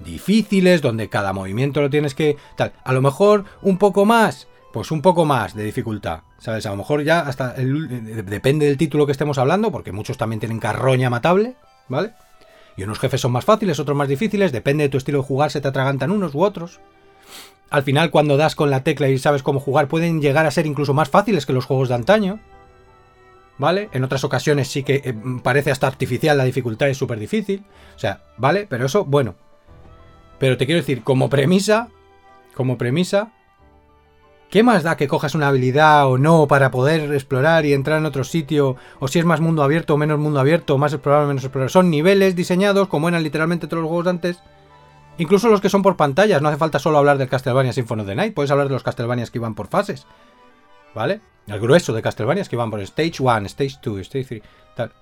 Difíciles, 0.00 0.82
donde 0.82 1.08
cada 1.08 1.32
movimiento 1.32 1.80
lo 1.80 1.88
tienes 1.88 2.14
que... 2.14 2.36
Tal. 2.56 2.74
A 2.84 2.92
lo 2.92 3.00
mejor 3.00 3.46
un 3.62 3.78
poco 3.78 4.04
más 4.04 4.48
pues 4.78 4.92
un 4.92 5.02
poco 5.02 5.24
más 5.24 5.56
de 5.56 5.64
dificultad. 5.64 6.20
¿Sabes? 6.38 6.64
A 6.64 6.70
lo 6.70 6.76
mejor 6.76 7.02
ya 7.02 7.18
hasta 7.18 7.52
depende 7.54 8.66
del 8.66 8.76
título 8.76 9.06
que 9.06 9.10
estemos 9.10 9.36
hablando, 9.36 9.72
porque 9.72 9.90
muchos 9.90 10.16
también 10.16 10.38
tienen 10.38 10.60
carroña 10.60 11.10
matable, 11.10 11.56
¿vale? 11.88 12.12
Y 12.76 12.84
unos 12.84 13.00
jefes 13.00 13.20
son 13.20 13.32
más 13.32 13.44
fáciles, 13.44 13.80
otros 13.80 13.96
más 13.96 14.06
difíciles, 14.06 14.52
depende 14.52 14.84
de 14.84 14.88
tu 14.88 14.96
estilo 14.96 15.18
de 15.18 15.24
jugar, 15.24 15.50
se 15.50 15.60
te 15.60 15.66
atragantan 15.66 16.12
unos 16.12 16.32
u 16.36 16.44
otros. 16.44 16.78
Al 17.70 17.82
final, 17.82 18.12
cuando 18.12 18.36
das 18.36 18.54
con 18.54 18.70
la 18.70 18.84
tecla 18.84 19.08
y 19.08 19.18
sabes 19.18 19.42
cómo 19.42 19.58
jugar, 19.58 19.88
pueden 19.88 20.22
llegar 20.22 20.46
a 20.46 20.52
ser 20.52 20.64
incluso 20.64 20.94
más 20.94 21.08
fáciles 21.08 21.44
que 21.44 21.52
los 21.52 21.64
juegos 21.64 21.88
de 21.88 21.96
antaño. 21.96 22.38
¿Vale? 23.58 23.88
En 23.92 24.04
otras 24.04 24.22
ocasiones 24.22 24.68
sí 24.68 24.84
que 24.84 25.02
eh, 25.04 25.14
parece 25.42 25.72
hasta 25.72 25.88
artificial, 25.88 26.38
la 26.38 26.44
dificultad 26.44 26.88
es 26.88 26.96
súper 26.96 27.18
difícil. 27.18 27.64
O 27.96 27.98
sea, 27.98 28.22
¿vale? 28.36 28.68
Pero 28.70 28.86
eso, 28.86 29.04
bueno. 29.04 29.34
Pero 30.38 30.56
te 30.56 30.66
quiero 30.66 30.80
decir, 30.80 31.02
como 31.02 31.28
premisa, 31.28 31.88
como 32.54 32.78
premisa, 32.78 33.32
¿Qué 34.50 34.62
más 34.62 34.82
da 34.82 34.96
que 34.96 35.08
cojas 35.08 35.34
una 35.34 35.48
habilidad 35.48 36.06
o 36.08 36.16
no 36.16 36.48
para 36.48 36.70
poder 36.70 37.12
explorar 37.12 37.66
y 37.66 37.74
entrar 37.74 37.98
en 37.98 38.06
otro 38.06 38.24
sitio? 38.24 38.76
O 38.98 39.06
si 39.06 39.18
es 39.18 39.26
más 39.26 39.40
mundo 39.40 39.62
abierto 39.62 39.92
o 39.92 39.96
menos 39.98 40.18
mundo 40.18 40.40
abierto, 40.40 40.78
más 40.78 40.94
explorar 40.94 41.24
o 41.24 41.28
menos 41.28 41.44
explorar. 41.44 41.68
Son 41.68 41.90
niveles 41.90 42.34
diseñados 42.34 42.88
como 42.88 43.10
eran 43.10 43.22
literalmente 43.22 43.66
todos 43.66 43.82
los 43.82 43.90
juegos 43.90 44.06
antes. 44.06 44.40
Incluso 45.18 45.48
los 45.48 45.60
que 45.60 45.68
son 45.68 45.82
por 45.82 45.96
pantallas, 45.96 46.40
no 46.40 46.48
hace 46.48 46.56
falta 46.56 46.78
solo 46.78 46.96
hablar 46.96 47.18
del 47.18 47.28
Castlevania 47.28 47.74
Symphony 47.74 48.02
of 48.02 48.08
the 48.08 48.14
Night, 48.14 48.34
puedes 48.34 48.50
hablar 48.50 48.68
de 48.68 48.74
los 48.74 48.82
Castlevanias 48.82 49.30
que 49.30 49.38
iban 49.38 49.54
por 49.54 49.66
fases. 49.66 50.06
¿Vale? 50.94 51.20
El 51.46 51.60
grueso 51.60 51.92
de 51.92 52.00
Castlevanias 52.00 52.48
que 52.48 52.56
iban 52.56 52.70
por 52.70 52.80
Stage 52.80 53.16
1, 53.20 53.46
Stage 53.46 53.76
2, 53.82 54.00
Stage 54.00 54.24
3, 54.24 54.42
tal. 54.76 54.92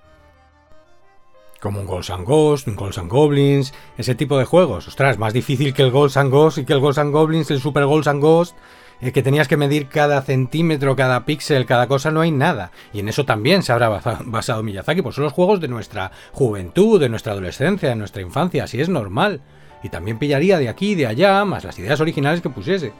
Como 1.61 1.79
un 1.79 1.87
Ghosts 1.87 2.11
and 2.11 2.25
Ghosts, 2.25 2.67
un 2.67 2.75
Ghosts 2.75 2.97
and 2.97 3.09
Goblins, 3.09 3.73
ese 3.97 4.13
tipo 4.13 4.37
de 4.37 4.45
juegos. 4.45 4.89
Ostras, 4.89 5.17
más 5.17 5.33
difícil 5.33 5.73
que 5.73 5.83
el 5.83 5.91
Ghosts 5.91 6.17
and 6.17 6.33
y 6.57 6.65
que 6.65 6.73
el 6.73 6.79
Ghosts 6.79 6.99
and 6.99 7.13
Goblins, 7.13 7.49
el 7.49 7.61
Super 7.61 7.85
Ghosts 7.85 8.07
and 8.07 8.21
Ghosts 8.21 8.55
que 8.99 9.23
tenías 9.23 9.47
que 9.47 9.57
medir 9.57 9.87
cada 9.87 10.21
centímetro, 10.21 10.95
cada 10.95 11.25
píxel, 11.25 11.65
cada 11.65 11.87
cosa, 11.87 12.11
no 12.11 12.21
hay 12.21 12.31
nada. 12.31 12.71
Y 12.93 12.99
en 12.99 13.09
eso 13.09 13.25
también 13.25 13.63
se 13.63 13.71
habrá 13.71 13.89
basado 13.89 14.63
Miyazaki, 14.63 15.01
pues 15.01 15.15
son 15.15 15.23
los 15.23 15.33
juegos 15.33 15.61
de 15.61 15.67
nuestra 15.67 16.11
juventud, 16.31 16.99
de 16.99 17.09
nuestra 17.09 17.33
adolescencia, 17.33 17.89
de 17.89 17.95
nuestra 17.95 18.21
infancia, 18.21 18.63
así 18.63 18.81
es 18.81 18.89
normal. 18.89 19.41
Y 19.83 19.89
también 19.89 20.17
pillaría 20.17 20.57
de 20.57 20.69
aquí, 20.69 20.95
de 20.95 21.07
allá, 21.07 21.45
más 21.45 21.63
las 21.63 21.77
ideas 21.77 22.01
originales 22.01 22.41
que 22.41 22.49
pusiese. 22.49 22.91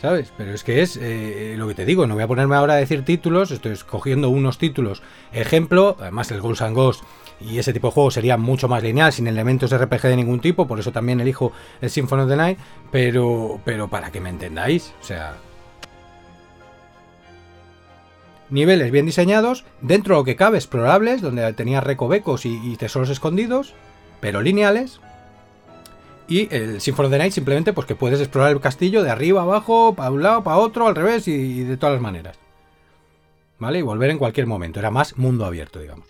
¿Sabes? 0.00 0.32
Pero 0.36 0.52
es 0.52 0.64
que 0.64 0.82
es 0.82 0.98
eh, 1.00 1.54
lo 1.56 1.68
que 1.68 1.74
te 1.74 1.84
digo, 1.84 2.08
no 2.08 2.14
voy 2.14 2.24
a 2.24 2.28
ponerme 2.28 2.56
ahora 2.56 2.74
a 2.74 2.76
decir 2.76 3.04
títulos, 3.04 3.52
estoy 3.52 3.72
escogiendo 3.72 4.30
unos 4.30 4.58
títulos. 4.58 5.00
Ejemplo, 5.32 5.96
además 6.00 6.30
el 6.32 6.40
Ghosts 6.40 6.62
and 6.62 6.74
Ghost 6.74 7.04
y 7.48 7.58
ese 7.58 7.72
tipo 7.72 7.88
de 7.88 7.92
juego 7.92 8.10
sería 8.10 8.36
mucho 8.36 8.68
más 8.68 8.82
lineal, 8.82 9.12
sin 9.12 9.26
elementos 9.26 9.76
RPG 9.76 10.02
de 10.02 10.16
ningún 10.16 10.40
tipo, 10.40 10.66
por 10.66 10.78
eso 10.78 10.92
también 10.92 11.20
elijo 11.20 11.52
el 11.80 11.90
Symphony 11.90 12.22
of 12.22 12.28
the 12.28 12.36
Night, 12.36 12.58
pero, 12.90 13.60
pero 13.64 13.88
para 13.88 14.10
que 14.10 14.20
me 14.20 14.30
entendáis, 14.30 14.94
o 15.00 15.04
sea... 15.04 15.36
Niveles 18.50 18.90
bien 18.90 19.06
diseñados, 19.06 19.64
dentro 19.80 20.14
de 20.14 20.20
lo 20.20 20.24
que 20.24 20.36
cabe 20.36 20.58
explorables, 20.58 21.22
donde 21.22 21.50
tenía 21.54 21.80
recovecos 21.80 22.44
y, 22.44 22.60
y 22.62 22.76
tesoros 22.76 23.08
escondidos, 23.08 23.72
pero 24.20 24.42
lineales, 24.42 25.00
y 26.28 26.48
el 26.54 26.80
Symphony 26.80 27.06
of 27.06 27.12
the 27.12 27.18
Night 27.18 27.32
simplemente 27.32 27.72
pues 27.72 27.86
que 27.86 27.94
puedes 27.94 28.20
explorar 28.20 28.52
el 28.52 28.60
castillo 28.60 29.02
de 29.02 29.10
arriba 29.10 29.42
abajo, 29.42 29.94
para 29.94 30.10
un 30.10 30.22
lado, 30.22 30.42
para 30.42 30.56
otro, 30.58 30.86
al 30.86 30.94
revés 30.94 31.28
y, 31.28 31.64
de 31.64 31.76
todas 31.76 31.94
las 31.94 32.02
maneras. 32.02 32.38
¿Vale? 33.58 33.80
Y 33.80 33.82
volver 33.82 34.10
en 34.10 34.18
cualquier 34.18 34.46
momento. 34.46 34.80
Era 34.80 34.90
más 34.90 35.18
mundo 35.18 35.44
abierto, 35.44 35.78
digamos. 35.78 36.06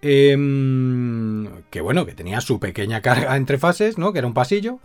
Em, 0.00 1.48
que 1.70 1.80
bueno, 1.80 2.06
que 2.06 2.14
tenía 2.14 2.40
su 2.40 2.60
pequeña 2.60 3.02
carga 3.02 3.36
entre 3.36 3.58
fases, 3.58 3.98
¿no? 3.98 4.12
Que 4.12 4.18
era 4.18 4.28
un 4.28 4.34
pasillo. 4.34 4.78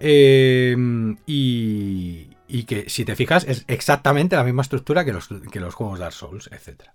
Em, 0.00 1.16
y, 1.26 2.28
y, 2.48 2.64
que 2.64 2.88
si 2.88 3.04
te 3.04 3.16
fijas 3.16 3.44
es 3.44 3.64
exactamente 3.68 4.36
la 4.36 4.44
misma 4.44 4.62
estructura 4.62 5.04
que 5.04 5.12
los, 5.12 5.28
que 5.50 5.60
los 5.60 5.74
juegos 5.74 5.98
Dark 5.98 6.14
Souls, 6.14 6.48
etcétera. 6.52 6.94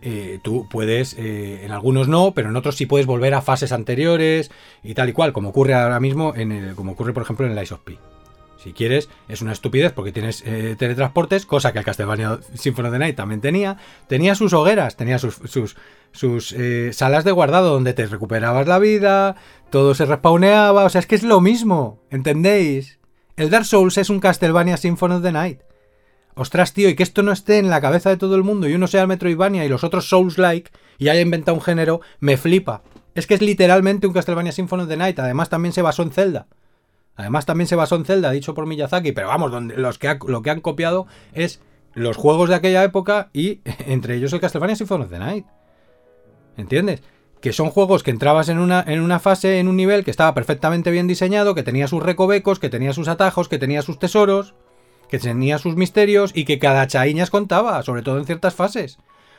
Eh, 0.00 0.38
tú 0.44 0.68
puedes, 0.70 1.14
eh, 1.18 1.64
en 1.64 1.72
algunos 1.72 2.06
no, 2.06 2.32
pero 2.32 2.50
en 2.50 2.56
otros 2.56 2.76
sí 2.76 2.86
puedes 2.86 3.06
volver 3.06 3.34
a 3.34 3.42
fases 3.42 3.72
anteriores 3.72 4.50
y 4.84 4.94
tal 4.94 5.08
y 5.08 5.12
cual, 5.12 5.32
como 5.32 5.48
ocurre 5.48 5.74
ahora 5.74 5.98
mismo, 5.98 6.34
en 6.36 6.52
el, 6.52 6.74
como 6.76 6.92
ocurre 6.92 7.12
por 7.12 7.24
ejemplo 7.24 7.46
en 7.46 7.52
el 7.52 7.62
Ice 7.62 7.74
of 7.74 7.80
P. 7.80 7.98
Si 8.58 8.72
quieres, 8.72 9.08
es 9.28 9.40
una 9.40 9.52
estupidez 9.52 9.92
porque 9.92 10.12
tienes 10.12 10.42
eh, 10.44 10.74
teletransportes, 10.76 11.46
cosa 11.46 11.72
que 11.72 11.78
el 11.78 11.84
Castlevania 11.84 12.40
Symphony 12.54 12.88
of 12.88 12.92
the 12.92 12.98
Night 12.98 13.16
también 13.16 13.40
tenía. 13.40 13.76
Tenía 14.08 14.34
sus 14.34 14.52
hogueras, 14.52 14.96
tenía 14.96 15.18
sus, 15.18 15.36
sus, 15.44 15.76
sus 16.12 16.54
salas 16.92 17.24
de 17.24 17.32
guardado 17.32 17.72
donde 17.72 17.94
te 17.94 18.06
recuperabas 18.06 18.66
la 18.66 18.78
vida, 18.78 19.36
todo 19.70 19.94
se 19.94 20.06
respawneaba, 20.06 20.84
o 20.84 20.88
sea, 20.88 20.98
es 20.98 21.06
que 21.06 21.14
es 21.14 21.22
lo 21.22 21.40
mismo, 21.40 22.02
¿entendéis? 22.10 22.98
El 23.36 23.50
Dark 23.50 23.66
Souls 23.66 23.96
es 23.98 24.10
un 24.10 24.18
Castlevania 24.18 24.76
Symphony 24.76 25.14
of 25.14 25.22
the 25.22 25.30
Night. 25.30 25.60
Ostras, 26.34 26.72
tío, 26.72 26.88
y 26.88 26.96
que 26.96 27.02
esto 27.02 27.22
no 27.22 27.32
esté 27.32 27.58
en 27.58 27.70
la 27.70 27.80
cabeza 27.80 28.10
de 28.10 28.16
todo 28.16 28.34
el 28.34 28.42
mundo 28.42 28.68
y 28.68 28.74
uno 28.74 28.86
sea 28.86 29.02
el 29.02 29.08
Metroidvania 29.08 29.64
y 29.64 29.68
los 29.68 29.84
otros 29.84 30.08
Souls-like 30.08 30.70
y 30.98 31.08
haya 31.08 31.20
inventado 31.20 31.56
un 31.56 31.62
género, 31.62 32.00
me 32.20 32.36
flipa. 32.36 32.82
Es 33.14 33.26
que 33.26 33.34
es 33.34 33.40
literalmente 33.40 34.06
un 34.06 34.12
Castlevania 34.12 34.52
Symphony 34.52 34.82
of 34.82 34.88
the 34.88 34.96
Night. 34.96 35.18
Además, 35.18 35.48
también 35.48 35.72
se 35.72 35.82
basó 35.82 36.02
en 36.02 36.10
Zelda. 36.10 36.46
Además, 37.18 37.44
también 37.44 37.68
se 37.68 37.76
basó 37.76 37.96
en 37.96 38.06
Zelda, 38.06 38.30
dicho 38.30 38.54
por 38.54 38.64
Miyazaki. 38.64 39.12
Pero 39.12 39.28
vamos, 39.28 39.50
donde 39.50 39.76
los 39.76 39.98
que 39.98 40.18
lo 40.26 40.40
que 40.40 40.50
han 40.50 40.62
copiado 40.62 41.06
es 41.34 41.60
los 41.92 42.16
juegos 42.16 42.48
de 42.48 42.54
aquella 42.54 42.82
época 42.82 43.28
y 43.34 43.60
entre 43.86 44.14
ellos 44.14 44.32
el 44.32 44.40
Castlevania 44.40 44.76
Symphony 44.76 45.04
of 45.04 45.10
the 45.10 45.18
Night. 45.18 45.46
¿Entiendes? 46.56 47.02
Que 47.42 47.52
son 47.52 47.70
juegos 47.70 48.02
que 48.02 48.10
entrabas 48.10 48.48
en 48.48 48.58
una, 48.58 48.82
en 48.86 49.00
una 49.00 49.18
fase, 49.18 49.58
en 49.58 49.68
un 49.68 49.76
nivel 49.76 50.04
que 50.04 50.10
estaba 50.10 50.32
perfectamente 50.32 50.90
bien 50.90 51.06
diseñado, 51.06 51.54
que 51.54 51.62
tenía 51.62 51.86
sus 51.86 52.02
recovecos, 52.02 52.58
que 52.58 52.70
tenía 52.70 52.92
sus 52.92 53.08
atajos, 53.08 53.48
que 53.48 53.58
tenía 53.58 53.82
sus 53.82 53.98
tesoros 53.98 54.54
que 55.08 55.18
tenía 55.18 55.58
sus 55.58 55.76
misterios 55.76 56.32
y 56.34 56.44
que 56.44 56.58
cada 56.58 56.86
chaíñas 56.86 57.30
contaba, 57.30 57.82
sobre 57.82 58.02
todo 58.02 58.18
en 58.18 58.26
ciertas 58.26 58.54
fases. 58.54 58.98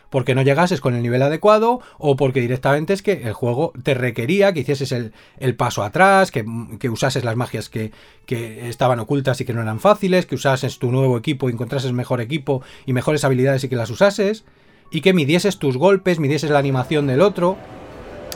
Porque 0.09 0.35
no 0.35 0.41
llegases 0.41 0.81
con 0.81 0.95
el 0.95 1.03
nivel 1.03 1.21
adecuado 1.21 1.81
o 1.97 2.15
porque 2.15 2.41
directamente 2.41 2.93
es 2.93 3.01
que 3.01 3.23
el 3.23 3.33
juego 3.33 3.73
te 3.83 3.93
requería 3.93 4.53
que 4.53 4.61
hicieses 4.61 4.91
el, 4.91 5.55
paso 5.55 5.83
atrás, 5.83 6.31
que, 6.31 6.43
usases 6.89 7.23
las 7.23 7.35
magias 7.35 7.69
que, 7.69 7.91
que, 8.25 8.69
estaban 8.69 8.99
ocultas 8.99 9.39
y 9.41 9.45
que 9.45 9.53
no 9.53 9.61
eran 9.61 9.79
fáciles, 9.79 10.25
que 10.25 10.35
usases 10.35 10.79
tu 10.79 10.91
nuevo 10.91 11.17
equipo 11.17 11.49
y 11.49 11.53
encontrases 11.53 11.91
mejor 11.91 12.21
equipo 12.21 12.61
y 12.85 12.93
mejores 12.93 13.23
habilidades 13.23 13.63
y 13.63 13.69
que 13.69 13.75
las 13.75 13.89
usases, 13.89 14.45
y 14.91 15.01
que 15.01 15.13
midieses 15.13 15.59
tus 15.59 15.77
golpes, 15.77 16.19
midieses 16.19 16.49
la 16.49 16.59
animación 16.59 17.07
del 17.07 17.21
otro 17.21 17.57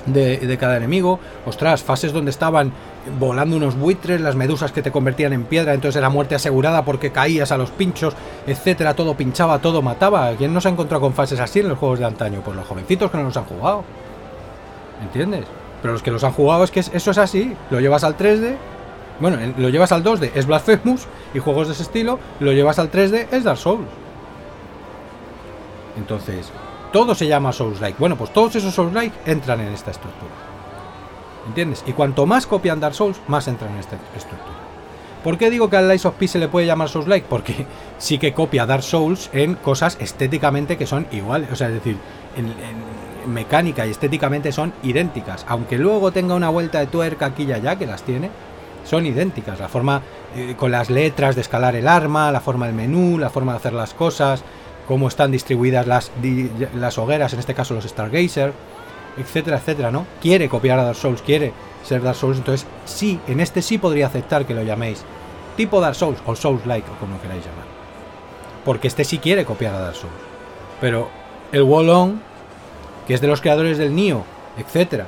de, 0.05 0.57
cada 0.59 0.77
enemigo. 0.77 1.19
Ostras, 1.45 1.83
fases 1.83 2.13
donde 2.13 2.31
estaban 2.31 2.73
volando 3.19 3.57
unos 3.57 3.75
buitres, 3.75 4.21
las 4.21 4.35
medusas 4.35 4.71
que 4.71 4.81
te 4.81 4.91
convertían 4.91 5.33
en 5.33 5.45
piedra, 5.45 5.73
entonces 5.73 5.97
era 5.97 6.09
muerte 6.09 6.35
asegurada 6.35 6.85
porque 6.85 7.11
caías 7.11 7.51
a 7.51 7.57
los 7.57 7.69
pinchos, 7.71 8.13
etcétera, 8.47 8.95
todo 8.95 9.15
pinchaba, 9.15 9.59
todo 9.59 9.81
mataba. 9.81 10.31
¿Quién 10.37 10.53
no 10.53 10.61
se 10.61 10.69
ha 10.69 10.71
encontrado 10.71 11.01
con 11.01 11.13
fases 11.13 11.39
así 11.39 11.59
en 11.59 11.69
los 11.69 11.77
juegos 11.77 11.99
de 11.99 12.05
antaño? 12.05 12.41
Pues 12.43 12.55
los 12.55 12.67
jovencitos 12.67 13.11
que 13.11 13.17
no 13.17 13.23
los 13.23 13.37
han 13.37 13.45
jugado. 13.45 13.83
¿Entiendes? 15.01 15.45
Pero 15.81 15.93
los 15.93 16.03
que 16.03 16.11
los 16.11 16.23
han 16.23 16.31
jugado 16.31 16.63
es 16.63 16.71
que 16.71 16.79
eso 16.79 17.11
es 17.11 17.17
así. 17.17 17.55
Lo 17.69 17.79
llevas 17.79 18.03
al 18.03 18.17
3D, 18.17 18.55
bueno, 19.19 19.37
lo 19.57 19.69
llevas 19.69 19.91
al 19.91 20.03
2D, 20.03 20.31
es 20.33 20.45
Blasphemous 20.45 21.07
y 21.33 21.39
juegos 21.39 21.67
de 21.67 21.73
ese 21.73 21.83
estilo, 21.83 22.19
lo 22.39 22.51
llevas 22.51 22.79
al 22.79 22.91
3D, 22.91 23.27
es 23.31 23.43
Dark 23.43 23.57
Souls. 23.57 23.87
Entonces, 25.97 26.51
todo 26.91 27.13
se 27.15 27.27
llama 27.27 27.51
Souls-like. 27.51 27.97
Bueno, 27.99 28.15
pues 28.15 28.33
todos 28.33 28.55
esos 28.55 28.73
Souls-like 28.73 29.15
entran 29.25 29.61
en 29.61 29.73
esta 29.73 29.91
estructura. 29.91 30.31
¿Entiendes? 31.47 31.83
Y 31.85 31.93
cuanto 31.93 32.25
más 32.25 32.47
copian 32.47 32.79
Dark 32.79 32.95
Souls, 32.95 33.19
más 33.27 33.47
entran 33.47 33.73
en 33.73 33.79
esta 33.79 33.97
estructura. 34.15 34.63
¿Por 35.23 35.37
qué 35.37 35.49
digo 35.49 35.69
que 35.69 35.77
al 35.77 35.87
Lies 35.87 36.05
of 36.05 36.15
P 36.15 36.27
se 36.27 36.37
le 36.37 36.49
puede 36.49 36.67
llamar 36.67 36.89
Souls-like? 36.89 37.27
Porque 37.29 37.65
sí 37.97 38.17
que 38.17 38.33
copia 38.33 38.65
Dark 38.65 38.83
Souls 38.83 39.29
en 39.33 39.55
cosas 39.55 39.97
estéticamente 40.01 40.77
que 40.77 40.85
son 40.85 41.07
iguales. 41.11 41.49
O 41.51 41.55
sea, 41.55 41.69
es 41.69 41.75
decir, 41.75 41.97
en, 42.35 42.53
mecánica 43.31 43.87
y 43.87 43.91
estéticamente 43.91 44.51
son 44.51 44.73
idénticas. 44.83 45.45
Aunque 45.47 45.77
luego 45.77 46.11
tenga 46.11 46.35
una 46.35 46.49
vuelta 46.49 46.79
de 46.79 46.87
tuerca 46.87 47.27
aquí 47.27 47.43
y 47.43 47.53
allá, 47.53 47.77
que 47.77 47.85
las 47.85 48.03
tiene, 48.03 48.29
son 48.83 49.05
idénticas. 49.05 49.59
La 49.59 49.69
forma 49.69 50.01
eh, 50.35 50.55
con 50.57 50.71
las 50.71 50.89
letras 50.89 51.35
de 51.35 51.41
escalar 51.41 51.75
el 51.75 51.87
arma, 51.87 52.31
la 52.31 52.41
forma 52.41 52.65
del 52.65 52.75
menú, 52.75 53.17
la 53.17 53.29
forma 53.29 53.53
de 53.53 53.59
hacer 53.59 53.73
las 53.73 53.93
cosas, 53.93 54.43
cómo 54.87 55.07
están 55.07 55.31
distribuidas 55.31 55.87
las, 55.87 56.11
las 56.75 56.97
hogueras, 56.97 57.31
en 57.33 57.39
este 57.39 57.53
caso 57.53 57.73
los 57.73 57.85
Stargazer, 57.85 58.51
etcétera, 59.17 59.57
etcétera, 59.57 59.91
¿no? 59.91 60.05
Quiere 60.21 60.49
copiar 60.49 60.79
a 60.79 60.83
Dark 60.83 60.97
Souls, 60.97 61.21
quiere 61.21 61.53
ser 61.83 62.01
Dark 62.01 62.15
Souls, 62.15 62.37
entonces 62.37 62.67
sí, 62.85 63.19
en 63.27 63.39
este 63.39 63.61
sí 63.61 63.77
podría 63.77 64.07
aceptar 64.07 64.45
que 64.45 64.53
lo 64.53 64.63
llaméis 64.63 65.03
tipo 65.57 65.79
Dark 65.79 65.95
Souls 65.95 66.19
o 66.25 66.35
Souls-like 66.35 66.89
o 66.89 66.99
como 66.99 67.21
queráis 67.21 67.45
llamar. 67.45 67.65
Porque 68.65 68.87
este 68.87 69.03
sí 69.03 69.17
quiere 69.17 69.45
copiar 69.45 69.75
a 69.75 69.79
Dark 69.79 69.95
Souls. 69.95 70.13
Pero 70.79 71.09
el 71.51 71.63
Wallon, 71.63 72.21
que 73.07 73.13
es 73.13 73.21
de 73.21 73.27
los 73.27 73.41
creadores 73.41 73.77
del 73.77 73.93
Nio, 73.93 74.23
etcétera, 74.57 75.07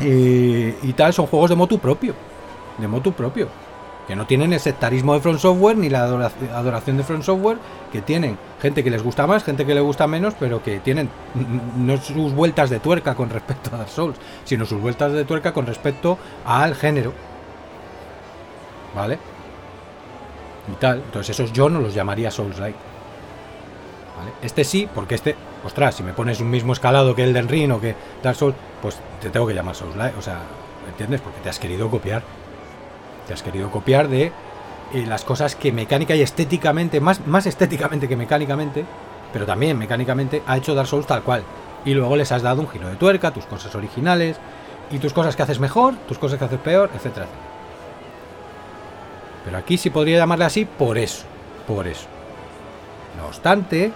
y 0.00 0.92
tal, 0.94 1.12
son 1.12 1.26
juegos 1.26 1.50
de 1.50 1.56
motu 1.56 1.78
propio. 1.78 2.14
De 2.78 2.88
motu 2.88 3.12
propio. 3.12 3.48
Que 4.06 4.14
no 4.14 4.26
tienen 4.26 4.52
el 4.52 4.60
sectarismo 4.60 5.14
de 5.14 5.20
Front 5.20 5.38
Software 5.38 5.76
ni 5.78 5.88
la 5.88 6.04
adoración 6.04 6.98
de 6.98 7.04
Front 7.04 7.22
Software, 7.22 7.58
que 7.90 8.02
tienen 8.02 8.36
gente 8.60 8.84
que 8.84 8.90
les 8.90 9.02
gusta 9.02 9.26
más, 9.26 9.44
gente 9.44 9.64
que 9.64 9.74
le 9.74 9.80
gusta 9.80 10.06
menos, 10.06 10.34
pero 10.38 10.62
que 10.62 10.78
tienen 10.80 11.08
no 11.78 11.96
sus 11.96 12.34
vueltas 12.34 12.68
de 12.68 12.80
tuerca 12.80 13.14
con 13.14 13.30
respecto 13.30 13.70
a 13.72 13.78
Dark 13.78 13.88
Souls, 13.88 14.16
sino 14.44 14.66
sus 14.66 14.80
vueltas 14.80 15.12
de 15.12 15.24
tuerca 15.24 15.52
con 15.52 15.66
respecto 15.66 16.18
al 16.44 16.74
género. 16.74 17.12
¿Vale? 18.94 19.18
Y 20.70 20.74
tal. 20.76 20.98
Entonces 20.98 21.38
esos 21.38 21.52
yo 21.52 21.70
no 21.70 21.80
los 21.80 21.94
llamaría 21.94 22.30
Souls-like. 22.30 22.78
Este 24.42 24.64
sí, 24.64 24.88
porque 24.94 25.14
este, 25.14 25.34
ostras, 25.64 25.94
si 25.94 26.02
me 26.02 26.12
pones 26.12 26.40
un 26.40 26.50
mismo 26.50 26.72
escalado 26.72 27.14
que 27.14 27.24
el 27.24 27.32
del 27.32 27.48
Ring 27.48 27.72
o 27.72 27.80
que 27.80 27.94
Dark 28.22 28.36
Souls, 28.36 28.54
pues 28.82 28.98
te 29.20 29.30
tengo 29.30 29.46
que 29.46 29.54
llamar 29.54 29.74
Souls-like. 29.74 30.18
O 30.18 30.22
sea, 30.22 30.40
¿entiendes? 30.88 31.20
Porque 31.22 31.40
te 31.40 31.48
has 31.48 31.58
querido 31.58 31.90
copiar. 31.90 32.22
Te 33.26 33.34
has 33.34 33.42
querido 33.42 33.70
copiar 33.70 34.08
de 34.08 34.32
eh, 34.92 35.06
las 35.06 35.24
cosas 35.24 35.56
que 35.56 35.72
mecánica 35.72 36.14
y 36.14 36.22
estéticamente, 36.22 37.00
más, 37.00 37.26
más 37.26 37.46
estéticamente 37.46 38.08
que 38.08 38.16
mecánicamente, 38.16 38.84
pero 39.32 39.46
también 39.46 39.78
mecánicamente, 39.78 40.42
ha 40.46 40.56
hecho 40.56 40.74
Dark 40.74 40.88
Souls 40.88 41.06
tal 41.06 41.22
cual. 41.22 41.42
Y 41.84 41.94
luego 41.94 42.16
les 42.16 42.32
has 42.32 42.42
dado 42.42 42.60
un 42.60 42.68
giro 42.68 42.88
de 42.88 42.96
tuerca, 42.96 43.30
tus 43.30 43.46
cosas 43.46 43.74
originales, 43.74 44.38
y 44.90 44.98
tus 44.98 45.12
cosas 45.12 45.36
que 45.36 45.42
haces 45.42 45.58
mejor, 45.58 45.94
tus 46.08 46.18
cosas 46.18 46.38
que 46.38 46.44
haces 46.44 46.60
peor, 46.60 46.90
etcétera. 46.94 47.26
Pero 49.44 49.58
aquí 49.58 49.76
sí 49.76 49.90
podría 49.90 50.18
llamarle 50.18 50.44
así 50.44 50.64
por 50.64 50.98
eso. 50.98 51.24
Por 51.66 51.86
eso. 51.86 52.06
No 53.18 53.26
obstante, 53.26 53.92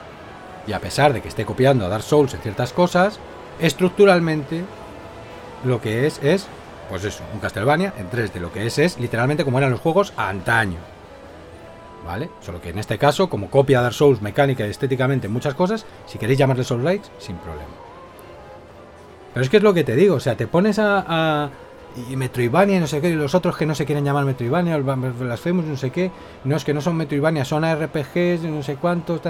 y 0.67 0.73
a 0.73 0.81
pesar 0.81 1.13
de 1.13 1.21
que 1.21 1.29
esté 1.29 1.45
copiando 1.45 1.85
a 1.85 1.89
Dark 1.89 2.03
Souls 2.03 2.35
en 2.35 2.41
ciertas 2.41 2.73
cosas, 2.73 3.19
estructuralmente 3.61 4.65
lo 5.65 5.81
que 5.81 6.07
es 6.07 6.21
es, 6.23 6.47
pues 6.89 7.05
eso, 7.05 7.23
un 7.35 7.41
Castlevania 7.41 7.93
en 7.99 8.11
3D. 8.11 8.41
Lo 8.41 8.53
que 8.53 8.67
es 8.67 8.79
es 8.79 8.99
literalmente 8.99 9.45
como 9.45 9.59
eran 9.59 9.71
los 9.71 9.81
juegos 9.81 10.13
antaño. 10.17 10.79
¿Vale? 12.07 12.31
Solo 12.41 12.61
que 12.61 12.71
en 12.71 12.79
este 12.79 12.97
caso, 12.97 13.29
como 13.29 13.51
copia 13.51 13.83
Dark 13.83 13.95
Souls 13.95 14.23
mecánica 14.23 14.67
y 14.67 14.71
estéticamente 14.71 15.29
muchas 15.29 15.55
cosas, 15.55 15.85
si 16.07 16.19
queréis 16.19 16.39
llamarle 16.39 16.65
Souls 16.65 16.85
Likes, 16.85 17.09
sin 17.19 17.37
problema. 17.37 17.69
Pero 19.35 19.45
es 19.45 19.51
que 19.51 19.59
es 19.59 19.63
lo 19.63 19.75
que 19.75 19.85
te 19.85 19.95
digo, 19.95 20.15
o 20.17 20.21
sea, 20.21 20.37
te 20.37 20.47
pones 20.47 20.79
a 20.79 21.51
y 22.11 22.17
Metroidvania 22.17 22.77
y 22.77 22.81
no 22.81 22.87
sé 22.87 23.01
qué, 23.01 23.11
y 23.11 23.15
los 23.15 23.35
otros 23.35 23.57
que 23.57 23.67
no 23.67 23.75
se 23.75 23.85
quieren 23.85 24.05
llamar 24.05 24.25
Metroidvania, 24.25 24.79
las 24.79 25.41
Famous, 25.41 25.65
no 25.65 25.77
sé 25.77 25.91
qué, 25.91 26.11
no 26.45 26.57
es 26.57 26.65
que 26.65 26.75
no 26.75 26.81
son 26.81 26.97
Metroidvania, 26.97 27.45
son 27.45 27.65
RPGs, 27.65 28.43
no 28.43 28.63
sé 28.63 28.77
cuántos, 28.77 29.21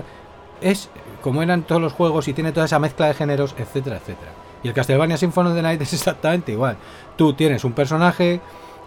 es 0.60 0.90
como 1.22 1.42
eran 1.42 1.62
todos 1.62 1.80
los 1.80 1.92
juegos 1.92 2.28
y 2.28 2.32
tiene 2.34 2.52
toda 2.52 2.66
esa 2.66 2.78
mezcla 2.78 3.06
de 3.06 3.14
géneros, 3.14 3.54
etcétera, 3.56 3.96
etcétera. 3.96 4.32
Y 4.62 4.68
el 4.68 4.74
Castlevania 4.74 5.16
Symphony 5.16 5.50
of 5.50 5.54
the 5.54 5.62
Night 5.62 5.80
es 5.80 5.92
exactamente 5.94 6.52
igual. 6.52 6.76
Tú 7.18 7.34
tienes 7.34 7.64
un 7.64 7.72
personaje, 7.72 8.40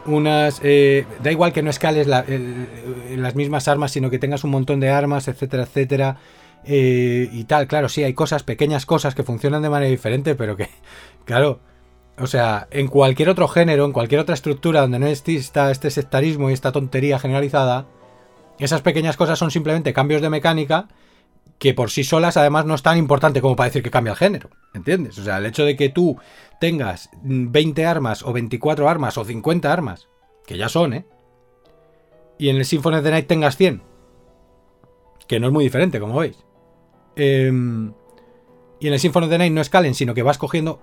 unas. 0.06 0.62
Eh, 0.64 1.06
da 1.22 1.32
igual 1.32 1.52
que 1.52 1.62
no 1.62 1.70
escales 1.70 2.08
las 2.08 3.36
mismas 3.36 3.68
armas, 3.68 3.92
sino 3.92 4.10
que 4.10 4.20
tengas 4.20 4.46
un 4.46 4.52
montón 4.52 4.80
de 4.80 4.90
armas, 4.90 5.28
etcétera, 5.28 5.64
etcétera. 5.64 6.18
Eh, 6.64 7.30
y 7.30 7.44
tal, 7.44 7.68
claro, 7.68 7.90
sí, 7.90 8.04
hay 8.04 8.14
cosas, 8.14 8.44
pequeñas 8.44 8.86
cosas 8.86 9.16
que 9.16 9.24
funcionan 9.24 9.62
de 9.62 9.70
manera 9.70 9.92
diferente, 9.92 10.36
pero 10.36 10.56
que, 10.56 10.70
claro, 11.26 11.60
o 12.18 12.26
sea, 12.26 12.68
en 12.72 12.88
cualquier 12.88 13.28
otro 13.30 13.50
género, 13.50 13.84
en 13.84 13.92
cualquier 13.92 14.22
otra 14.22 14.36
estructura 14.36 14.80
donde 14.80 15.00
no 15.00 15.08
exista 15.08 15.70
este 15.70 15.92
sectarismo 15.92 16.50
y 16.50 16.54
esta 16.54 16.72
tontería 16.72 17.20
generalizada, 17.20 17.86
esas 18.60 18.82
pequeñas 18.82 19.18
cosas 19.18 19.38
son 19.38 19.52
simplemente 19.52 19.92
cambios 19.92 20.22
de 20.22 20.30
mecánica 20.30 20.88
que 21.60 21.74
por 21.74 21.92
sí 21.92 22.06
solas 22.06 22.38
además 22.38 22.66
no 22.66 22.76
es 22.76 22.82
tan 22.82 22.98
importante 22.98 23.42
como 23.42 23.58
para 23.58 23.70
decir 23.70 23.84
que 23.84 23.92
cambia 23.92 24.12
el 24.12 24.18
género. 24.18 24.50
¿Entiendes? 24.74 25.18
O 25.18 25.24
sea, 25.24 25.38
el 25.38 25.46
hecho 25.46 25.66
de 25.66 25.76
que 25.76 25.90
tú 25.90 26.18
tengas 26.60 27.10
20 27.24 27.86
armas 27.86 28.24
o 28.24 28.32
24 28.32 28.88
armas 28.88 29.18
o 29.18 29.26
50 29.26 29.72
armas, 29.72 30.08
que 30.46 30.58
ya 30.58 30.70
son, 30.70 30.94
¿eh? 30.94 31.06
Y 32.38 32.50
en 32.50 32.58
el 32.58 32.66
Symphony 32.66 32.98
of 32.98 33.04
the 33.04 33.12
Night 33.12 33.28
tengas 33.28 33.58
100, 33.58 33.82
que 35.28 35.40
no 35.40 35.48
es 35.48 35.54
muy 35.54 35.64
diferente, 35.64 36.00
como 36.00 36.20
veis. 36.20 36.44
Em, 37.16 37.94
y 38.80 38.88
en 38.88 38.94
el 38.94 39.00
Symphony 39.00 39.26
of 39.26 39.30
the 39.30 39.38
Night 39.38 39.54
no 39.54 39.62
escalen, 39.62 39.94
sino 39.94 40.14
que 40.14 40.24
vas 40.24 40.38
cogiendo 40.38 40.80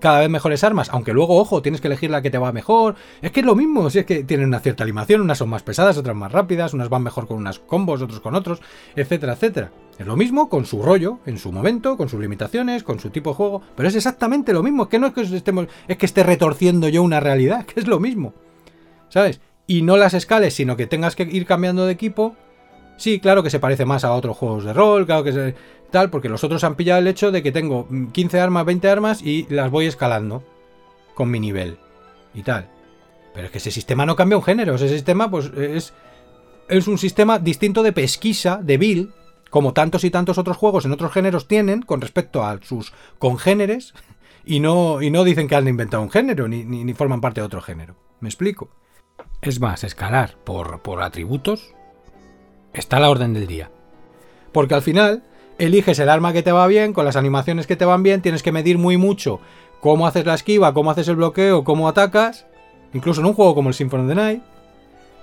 cada 0.00 0.20
vez 0.20 0.28
mejores 0.28 0.64
armas, 0.64 0.88
aunque 0.90 1.12
luego, 1.12 1.38
ojo, 1.38 1.62
tienes 1.62 1.80
que 1.80 1.86
elegir 1.86 2.10
la 2.10 2.22
que 2.22 2.30
te 2.30 2.38
va 2.38 2.52
mejor. 2.52 2.96
Es 3.22 3.30
que 3.30 3.40
es 3.40 3.46
lo 3.46 3.54
mismo, 3.54 3.88
si 3.90 4.00
es 4.00 4.06
que 4.06 4.24
tienen 4.24 4.48
una 4.48 4.60
cierta 4.60 4.82
animación, 4.82 5.20
unas 5.20 5.38
son 5.38 5.50
más 5.50 5.62
pesadas, 5.62 5.96
otras 5.96 6.16
más 6.16 6.32
rápidas, 6.32 6.74
unas 6.74 6.88
van 6.88 7.02
mejor 7.02 7.28
con 7.28 7.36
unas 7.36 7.58
combos, 7.58 8.02
otros 8.02 8.20
con 8.20 8.34
otros, 8.34 8.60
etcétera, 8.96 9.34
etcétera. 9.34 9.70
Es 9.98 10.06
lo 10.06 10.16
mismo 10.16 10.48
con 10.48 10.64
su 10.64 10.82
rollo, 10.82 11.18
en 11.26 11.38
su 11.38 11.52
momento, 11.52 11.96
con 11.96 12.08
sus 12.08 12.20
limitaciones, 12.20 12.82
con 12.82 12.98
su 12.98 13.10
tipo 13.10 13.30
de 13.30 13.36
juego, 13.36 13.62
pero 13.76 13.88
es 13.88 13.94
exactamente 13.94 14.52
lo 14.54 14.62
mismo, 14.62 14.84
es 14.84 14.88
que 14.88 14.98
no 14.98 15.08
es 15.08 15.12
que 15.12 15.20
estemos, 15.20 15.66
es 15.88 15.98
que 15.98 16.06
esté 16.06 16.22
retorciendo 16.22 16.88
yo 16.88 17.02
una 17.02 17.20
realidad, 17.20 17.66
que 17.66 17.78
es 17.78 17.86
lo 17.86 18.00
mismo. 18.00 18.32
¿Sabes? 19.10 19.40
Y 19.66 19.82
no 19.82 19.96
las 19.96 20.14
escales, 20.14 20.54
sino 20.54 20.76
que 20.76 20.86
tengas 20.86 21.16
que 21.16 21.24
ir 21.24 21.44
cambiando 21.44 21.84
de 21.84 21.92
equipo. 21.92 22.34
Sí, 23.00 23.18
claro 23.18 23.42
que 23.42 23.48
se 23.48 23.58
parece 23.58 23.86
más 23.86 24.04
a 24.04 24.12
otros 24.12 24.36
juegos 24.36 24.62
de 24.62 24.74
rol, 24.74 25.06
claro 25.06 25.24
que 25.24 25.32
se, 25.32 25.54
tal, 25.90 26.10
porque 26.10 26.28
los 26.28 26.44
otros 26.44 26.62
han 26.64 26.74
pillado 26.74 27.00
el 27.00 27.06
hecho 27.06 27.30
de 27.30 27.42
que 27.42 27.50
tengo 27.50 27.88
15 28.12 28.38
armas, 28.38 28.66
20 28.66 28.90
armas 28.90 29.22
y 29.22 29.46
las 29.48 29.70
voy 29.70 29.86
escalando 29.86 30.44
con 31.14 31.30
mi 31.30 31.40
nivel 31.40 31.78
y 32.34 32.42
tal. 32.42 32.68
Pero 33.32 33.46
es 33.46 33.52
que 33.52 33.56
ese 33.56 33.70
sistema 33.70 34.04
no 34.04 34.16
cambia 34.16 34.36
un 34.36 34.44
género, 34.44 34.74
ese 34.74 34.90
sistema 34.90 35.30
pues 35.30 35.50
es, 35.56 35.94
es 36.68 36.88
un 36.88 36.98
sistema 36.98 37.38
distinto 37.38 37.82
de 37.82 37.94
pesquisa, 37.94 38.60
de 38.62 38.76
build, 38.76 39.14
como 39.48 39.72
tantos 39.72 40.04
y 40.04 40.10
tantos 40.10 40.36
otros 40.36 40.58
juegos 40.58 40.84
en 40.84 40.92
otros 40.92 41.10
géneros 41.10 41.48
tienen 41.48 41.80
con 41.80 42.02
respecto 42.02 42.44
a 42.44 42.60
sus 42.60 42.92
congéneres 43.18 43.94
y 44.44 44.60
no, 44.60 45.00
y 45.00 45.10
no 45.10 45.24
dicen 45.24 45.48
que 45.48 45.56
han 45.56 45.68
inventado 45.68 46.02
un 46.02 46.10
género 46.10 46.48
ni, 46.48 46.64
ni, 46.64 46.92
forman 46.92 47.22
parte 47.22 47.40
de 47.40 47.46
otro 47.46 47.62
género. 47.62 47.96
¿Me 48.20 48.28
explico? 48.28 48.68
Es 49.40 49.58
más, 49.58 49.84
escalar 49.84 50.36
por, 50.44 50.82
por 50.82 51.00
atributos 51.00 51.74
está 52.72 52.96
a 52.96 53.00
la 53.00 53.10
orden 53.10 53.34
del 53.34 53.46
día. 53.46 53.70
Porque 54.52 54.74
al 54.74 54.82
final, 54.82 55.22
eliges 55.58 55.98
el 55.98 56.08
arma 56.08 56.32
que 56.32 56.42
te 56.42 56.52
va 56.52 56.66
bien, 56.66 56.92
con 56.92 57.04
las 57.04 57.16
animaciones 57.16 57.66
que 57.66 57.76
te 57.76 57.84
van 57.84 58.02
bien, 58.02 58.22
tienes 58.22 58.42
que 58.42 58.52
medir 58.52 58.78
muy 58.78 58.96
mucho 58.96 59.40
cómo 59.80 60.06
haces 60.06 60.26
la 60.26 60.34
esquiva, 60.34 60.74
cómo 60.74 60.90
haces 60.90 61.08
el 61.08 61.16
bloqueo, 61.16 61.64
cómo 61.64 61.88
atacas, 61.88 62.46
incluso 62.92 63.20
en 63.20 63.26
un 63.26 63.34
juego 63.34 63.54
como 63.54 63.68
el 63.68 63.74
Symphony 63.74 64.02
of 64.02 64.08
the 64.08 64.14
Night, 64.14 64.42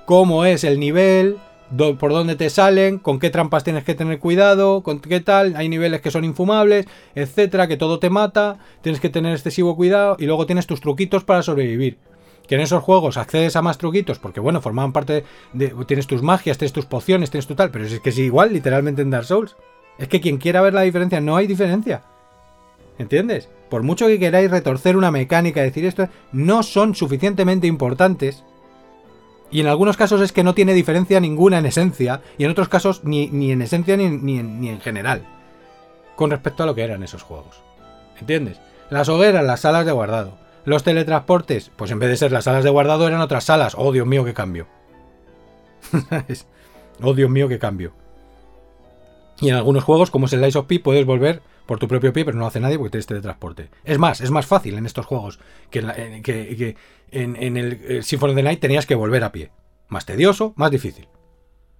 cómo 0.05 0.45
es 0.45 0.63
el 0.63 0.79
nivel, 0.79 1.37
por 1.99 2.11
dónde 2.11 2.35
te 2.35 2.49
salen, 2.49 2.97
con 2.97 3.19
qué 3.19 3.29
trampas 3.29 3.63
tienes 3.63 3.83
que 3.83 3.93
tener 3.93 4.19
cuidado, 4.19 4.81
con 4.81 4.99
qué 4.99 5.19
tal, 5.19 5.55
hay 5.55 5.69
niveles 5.69 6.01
que 6.01 6.11
son 6.11 6.23
infumables, 6.23 6.85
etcétera, 7.13 7.67
que 7.67 7.77
todo 7.77 7.99
te 7.99 8.09
mata, 8.09 8.57
tienes 8.81 9.01
que 9.01 9.09
tener 9.09 9.33
excesivo 9.33 9.75
cuidado 9.75 10.15
y 10.19 10.25
luego 10.25 10.45
tienes 10.45 10.65
tus 10.65 10.81
truquitos 10.81 11.23
para 11.23 11.43
sobrevivir. 11.43 11.97
Que 12.47 12.55
en 12.55 12.61
esos 12.61 12.81
juegos 12.81 13.17
accedes 13.17 13.55
a 13.55 13.61
más 13.61 13.77
truquitos 13.77 14.19
porque, 14.19 14.39
bueno, 14.39 14.61
formaban 14.61 14.93
parte 14.93 15.25
de. 15.53 15.75
Tienes 15.85 16.07
tus 16.07 16.21
magias, 16.23 16.57
tienes 16.57 16.73
tus 16.73 16.85
pociones, 16.85 17.29
tienes 17.29 17.47
tu 17.47 17.55
tal, 17.55 17.71
pero 17.71 17.85
es 17.85 17.99
que 17.99 18.09
es 18.09 18.17
igual, 18.17 18.53
literalmente 18.53 19.01
en 19.01 19.09
Dark 19.09 19.25
Souls. 19.25 19.55
Es 19.97 20.07
que 20.07 20.21
quien 20.21 20.37
quiera 20.37 20.61
ver 20.61 20.73
la 20.73 20.81
diferencia, 20.81 21.19
no 21.19 21.35
hay 21.35 21.47
diferencia. 21.47 22.03
¿Entiendes? 22.97 23.49
Por 23.69 23.83
mucho 23.83 24.07
que 24.07 24.19
queráis 24.19 24.49
retorcer 24.49 24.95
una 24.95 25.11
mecánica 25.11 25.61
decir 25.61 25.85
esto, 25.85 26.07
no 26.31 26.63
son 26.63 26.95
suficientemente 26.95 27.67
importantes. 27.67 28.43
Y 29.51 29.61
en 29.61 29.67
algunos 29.67 29.97
casos 29.97 30.21
es 30.21 30.31
que 30.31 30.43
no 30.43 30.53
tiene 30.53 30.73
diferencia 30.73 31.19
ninguna 31.19 31.57
en 31.57 31.65
esencia, 31.65 32.21
y 32.37 32.45
en 32.45 32.51
otros 32.51 32.69
casos 32.69 33.03
ni, 33.03 33.27
ni 33.27 33.51
en 33.51 33.61
esencia 33.61 33.97
ni, 33.97 34.09
ni, 34.09 34.41
ni 34.41 34.69
en 34.69 34.81
general. 34.81 35.25
Con 36.15 36.31
respecto 36.31 36.63
a 36.63 36.65
lo 36.65 36.75
que 36.75 36.83
eran 36.83 37.03
esos 37.03 37.23
juegos. 37.23 37.61
¿Entiendes? 38.19 38.59
Las 38.89 39.09
hogueras, 39.09 39.45
las 39.45 39.61
salas 39.61 39.85
de 39.85 39.91
guardado. 39.91 40.37
Los 40.67 40.83
teletransportes, 40.83 41.71
pues 41.77 41.91
en 41.91 41.99
vez 41.99 42.09
de 42.09 42.17
ser 42.17 42.33
las 42.33 42.43
salas 42.43 42.61
de 42.61 42.69
guardado 42.69 43.07
eran 43.07 43.21
otras 43.21 43.45
salas. 43.45 43.73
Oh, 43.77 43.93
Dios 43.93 44.05
mío, 44.05 44.25
qué 44.25 44.33
cambio. 44.33 44.67
oh, 47.01 47.13
Dios 47.13 47.29
mío, 47.29 47.47
qué 47.47 47.57
cambio. 47.57 47.93
Y 49.39 49.47
en 49.47 49.55
algunos 49.55 49.85
juegos, 49.85 50.11
como 50.11 50.25
es 50.25 50.33
el 50.33 50.41
Lies 50.41 50.57
of 50.57 50.65
P, 50.65 50.81
puedes 50.81 51.05
volver 51.05 51.41
por 51.65 51.79
tu 51.79 51.87
propio 51.87 52.11
pie, 52.11 52.25
pero 52.25 52.37
no 52.37 52.45
hace 52.45 52.59
nadie 52.59 52.77
porque 52.77 52.89
tienes 52.89 53.07
teletransporte. 53.07 53.69
Es 53.85 53.97
más, 53.97 54.19
es 54.19 54.29
más 54.29 54.45
fácil 54.45 54.77
en 54.77 54.85
estos 54.85 55.05
juegos 55.05 55.39
que 55.69 55.79
en, 55.79 56.21
que, 56.21 56.75
en, 57.11 57.55
el, 57.55 58.03
Symphony 58.03 58.31
of 58.31 58.35
the 58.35 58.43
Night 58.43 58.59
tenías 58.59 58.85
que 58.85 58.95
volver 58.95 59.23
a 59.23 59.31
pie. 59.31 59.51
Más 59.87 60.05
tedioso, 60.05 60.51
más 60.57 60.69
difícil. 60.69 61.07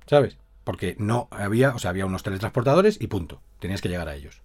¿Sabes? 0.06 0.38
Porque 0.64 0.96
no 0.98 1.28
había, 1.30 1.76
o 1.76 1.80
sea, 1.80 1.90
había 1.90 2.06
unos 2.06 2.24
teletransportadores 2.24 3.02
y 3.02 3.08
punto. 3.08 3.42
Tenías 3.60 3.82
que 3.82 3.90
llegar 3.90 4.08
a 4.08 4.16
ellos. 4.16 4.44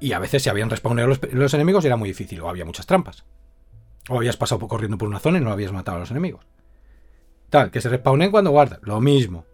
Y 0.00 0.12
a 0.12 0.18
veces 0.18 0.42
se 0.42 0.50
habían 0.50 0.70
respawnado 0.70 1.08
los, 1.32 1.54
enemigos 1.54 1.84
y 1.84 1.88
era 1.88 1.96
muy 1.96 2.08
difícil, 2.08 2.40
o 2.40 2.48
había 2.48 2.64
muchas 2.64 2.86
trampas. 2.86 3.24
O 4.08 4.16
habías 4.16 4.36
pasado 4.36 4.66
corriendo 4.66 4.96
por 4.96 5.08
una 5.08 5.18
zona 5.18 5.38
y 5.38 5.40
no 5.42 5.52
habías 5.52 5.72
matado 5.72 5.98
a 5.98 6.00
los 6.00 6.10
enemigos. 6.10 6.46
Tal, 7.50 7.70
que 7.70 7.80
se 7.80 7.88
respawnen 7.88 8.30
cuando 8.30 8.50
guardas. 8.50 8.80
Lo 8.82 9.00
mismo. 9.00 9.44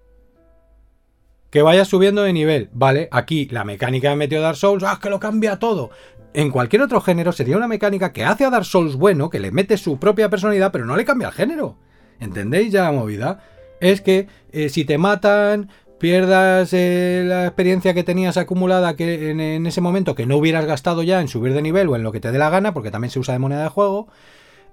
Que 1.51 1.63
vayas 1.63 1.89
subiendo 1.89 2.23
de 2.23 2.33
nivel. 2.33 2.71
Vale, 2.73 3.09
aquí 3.11 3.49
la 3.51 3.65
mecánica 3.65 4.11
de 4.11 4.17
Meteo 4.17 4.43
Dark 4.43 4.57
Souls, 4.57 4.85
¡ah, 4.85 4.99
que 5.03 5.11
lo 5.11 5.19
cambia 5.19 5.59
todo! 5.59 5.91
En 6.33 6.51
cualquier 6.51 6.83
otro 6.83 7.01
género 7.01 7.33
sería 7.33 7.57
una 7.57 7.67
mecánica 7.67 8.13
que 8.13 8.25
hace 8.25 8.45
a 8.45 8.51
Dark 8.51 8.67
Souls 8.67 8.97
bueno, 8.97 9.31
que 9.31 9.41
le 9.41 9.51
mete 9.51 9.79
su 9.79 9.99
propia 9.99 10.29
personalidad, 10.29 10.71
pero 10.71 10.85
no 10.85 10.95
le 10.95 11.05
cambia 11.05 11.29
el 11.29 11.35
género. 11.35 11.79
¿Entendéis 12.21 12.73
ya 12.73 12.83
la 12.83 12.93
movida? 12.93 13.43
Es 13.81 14.01
que 14.01 14.29
eh, 14.53 14.69
si 14.69 14.85
te 14.85 14.99
matan, 14.99 15.71
pierdas 15.99 16.73
eh, 16.73 17.25
la 17.27 17.47
experiencia 17.47 17.95
que 17.95 18.05
tenías 18.05 18.37
acumulada 18.37 18.97
que 18.97 19.31
en, 19.31 19.67
ese 19.67 19.81
momento 19.81 20.15
que 20.15 20.27
no 20.27 20.37
hubieras 20.37 20.67
gastado 20.67 21.03
ya 21.03 21.21
en 21.21 21.29
subir 21.29 21.53
de 21.53 21.63
nivel 21.63 21.89
o 21.89 21.97
en 21.97 22.03
lo 22.03 22.13
que 22.13 22.21
te 22.21 22.33
dé 22.33 22.39
la 22.39 22.51
gana, 22.51 22.75
porque 22.75 22.91
también 22.91 23.11
se 23.11 23.19
usa 23.19 23.33
de 23.33 23.39
moneda 23.39 23.63
de 23.63 23.69
juego. 23.69 24.09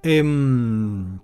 Em, 0.03 1.19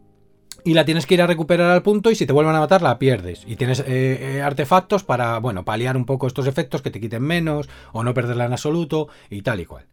y 0.63 0.73
la 0.73 0.85
tienes 0.85 1.05
que 1.05 1.13
ir 1.13 1.21
a 1.21 1.27
recuperar 1.27 1.71
al 1.71 1.83
punto 1.83 2.11
y 2.11 2.15
si 2.15 2.25
te 2.25 2.33
vuelven 2.33 2.55
a 2.55 2.59
matar 2.59 2.81
la 2.81 2.99
pierdes. 2.99 3.43
Y 3.45 3.55
tienes 3.55 3.83
eh, 3.85 4.41
artefactos 4.43 5.03
para, 5.03 5.39
bueno, 5.39 5.65
paliar 5.65 5.97
un 5.97 6.05
poco 6.05 6.27
estos 6.27 6.47
efectos 6.47 6.81
que 6.81 6.91
te 6.91 6.99
quiten 6.99 7.23
menos 7.23 7.69
o 7.91 8.03
no 8.03 8.13
perderla 8.13 8.45
en 8.45 8.53
absoluto 8.53 9.07
y 9.29 9.41
tal 9.41 9.59
y 9.59 9.65
cual. 9.65 9.85